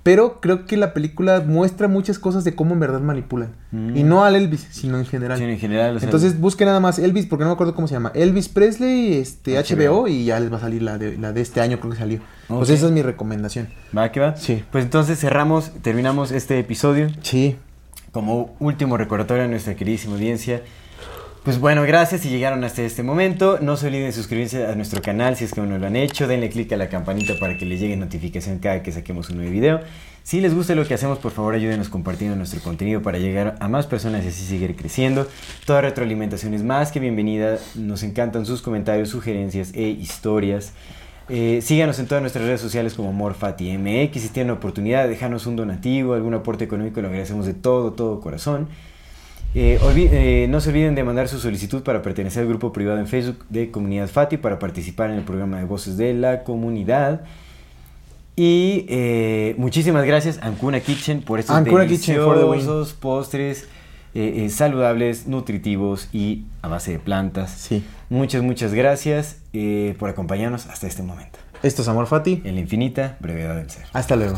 Pero 0.03 0.39
creo 0.41 0.65
que 0.65 0.77
la 0.77 0.93
película 0.93 1.43
muestra 1.45 1.88
muchas 1.88 2.17
cosas 2.17 2.43
de 2.43 2.55
cómo 2.55 2.73
en 2.73 2.80
verdad 2.80 3.01
manipulan. 3.01 3.49
Mm. 3.71 3.95
Y 3.97 4.03
no 4.03 4.23
al 4.23 4.35
Elvis, 4.35 4.67
sino 4.71 4.97
en 4.97 5.05
general. 5.05 5.38
Sí, 5.38 5.43
en 5.43 5.59
general. 5.59 5.95
o 5.95 5.99
sea, 5.99 6.07
Entonces 6.07 6.39
busquen 6.39 6.67
nada 6.67 6.80
más 6.80 6.97
Elvis, 6.97 7.27
porque 7.27 7.43
no 7.43 7.49
me 7.51 7.53
acuerdo 7.53 7.75
cómo 7.75 7.88
se 7.88 7.93
llama. 7.93 8.11
Elvis 8.15 8.49
Presley, 8.49 9.13
este, 9.13 9.57
HBO, 9.57 10.01
HBO. 10.03 10.07
y 10.07 10.25
ya 10.25 10.39
les 10.39 10.51
va 10.51 10.57
a 10.57 10.61
salir 10.61 10.81
la 10.81 10.97
de, 10.97 11.17
la 11.17 11.33
de 11.33 11.41
este 11.41 11.61
año, 11.61 11.80
creo 11.80 11.91
que 11.91 11.99
salió. 11.99 12.19
Pues 12.47 12.69
Ok. 12.69 12.75
esa 12.75 12.85
es 12.88 12.91
mi 12.91 13.03
recomendación. 13.03 13.69
¿Va 13.95 14.11
que 14.11 14.19
va? 14.19 14.35
Sí. 14.38 14.63
Pues 14.71 14.83
entonces 14.83 15.19
cerramos, 15.19 15.71
terminamos 15.83 16.31
este 16.31 16.57
episodio. 16.57 17.09
Sí. 17.21 17.57
Como 18.11 18.55
último 18.59 18.97
recordatorio 18.97 19.43
a 19.43 19.47
nuestra 19.47 19.75
queridísima 19.75 20.15
audiencia. 20.15 20.63
Pues 21.44 21.60
bueno, 21.60 21.82
gracias 21.82 22.22
si 22.22 22.30
llegaron 22.30 22.64
hasta 22.64 22.84
este 22.84 23.02
momento. 23.02 23.58
No 23.60 23.76
se 23.76 23.88
olviden 23.88 24.06
de 24.06 24.11
suscribirse 24.11 24.68
a 24.68 24.76
nuestro 24.76 25.02
canal 25.02 25.36
si 25.36 25.45
es 25.45 25.52
que 25.52 25.60
aún 25.60 25.72
no 25.72 25.80
lo 25.80 25.88
han 25.88 25.95
hecho. 25.95 26.28
Denle 26.28 26.52
click 26.52 26.72
a 26.72 26.78
la 26.78 26.88
campanita 26.88 27.34
para 27.40 27.58
que 27.58 27.66
les 27.66 27.80
llegue 27.80 27.98
notificación 27.98 28.60
cada 28.60 28.84
que 28.84 28.92
saquemos 28.92 29.32
un 29.32 29.38
nuevo 29.38 29.52
video. 29.52 29.80
Si 30.22 30.40
les 30.40 30.53
gusta 30.53 30.76
lo 30.76 30.86
que 30.86 30.94
hacemos, 30.94 31.18
por 31.18 31.32
favor 31.32 31.56
ayúdenos 31.56 31.90
compartiendo 31.90 32.36
nuestro 32.36 32.61
contenido 32.61 33.02
para 33.02 33.18
llegar 33.18 33.56
a 33.60 33.68
más 33.68 33.88
personas 33.88 34.24
y 34.24 34.28
así 34.28 34.45
seguir 34.45 34.76
creciendo. 34.76 35.28
Toda 35.66 35.82
retroalimentación 35.82 36.53
es 36.53 36.61
más 36.61 36.92
que 36.92 37.00
bienvenida. 37.00 37.58
Nos 37.74 38.03
encantan 38.03 38.45
sus 38.45 38.61
comentarios, 38.61 39.10
sugerencias 39.10 39.72
e 39.74 39.88
historias. 39.88 40.74
Eh, 41.28 41.61
síganos 41.64 41.98
en 41.98 42.06
todas 42.06 42.22
nuestras 42.22 42.45
redes 42.45 42.61
sociales 42.61 42.94
como 42.94 43.14
MorFatiMX. 43.14 44.22
Si 44.22 44.30
tienen 44.30 44.50
la 44.50 44.53
oportunidad 44.53 45.06
de 45.06 45.10
dejarnos 45.10 45.48
un 45.48 45.56
donativo, 45.56 46.14
algún 46.14 46.36
aporte 46.36 46.66
económico, 46.66 47.02
lo 47.02 47.08
agradecemos 47.08 47.48
de 47.48 47.56
todo, 47.56 47.94
todo 47.94 48.20
corazón. 48.20 48.68
Eh, 49.53 49.80
eh, 49.95 50.47
no 50.49 50.61
se 50.61 50.69
olviden 50.69 50.95
de 50.95 51.03
mandar 51.03 51.27
su 51.27 51.39
solicitud 51.39 51.83
para 51.83 52.01
pertenecer 52.01 52.43
al 52.43 52.49
grupo 52.49 52.71
privado 52.71 52.99
en 52.99 53.07
Facebook 53.07 53.45
de 53.49 53.69
Comunidad 53.69 54.07
Fati 54.07 54.38
para 54.38 54.59
participar 54.59 55.09
en 55.09 55.17
el 55.17 55.23
programa 55.23 55.59
de 55.59 55.65
voces 55.65 55.97
de 55.97 56.13
la 56.13 56.43
comunidad. 56.43 57.21
Y 58.38 58.85
eh, 58.88 59.55
muchísimas 59.57 60.05
gracias 60.05 60.39
Ancuna 60.41 60.80
Kitchen 60.80 61.21
por 61.21 61.39
estos 61.39 61.55
Ancuna 61.55 61.83
deliciosos 61.83 62.93
postres 62.93 63.67
saludables, 64.49 65.27
nutritivos 65.27 66.09
y 66.11 66.43
a 66.61 66.67
base 66.67 66.91
de 66.91 66.99
plantas. 66.99 67.51
Sí. 67.51 67.83
Muchas, 68.09 68.43
muchas 68.43 68.73
gracias 68.73 69.38
por 69.99 70.09
acompañarnos 70.09 70.67
hasta 70.67 70.88
este 70.88 71.03
momento. 71.03 71.39
Esto 71.63 71.81
es 71.81 71.88
Amor 71.88 72.07
Fati. 72.07 72.41
En 72.43 72.55
la 72.55 72.61
infinita 72.61 73.17
brevedad 73.19 73.55
del 73.55 73.69
ser. 73.69 73.85
Hasta 73.93 74.15
luego. 74.15 74.38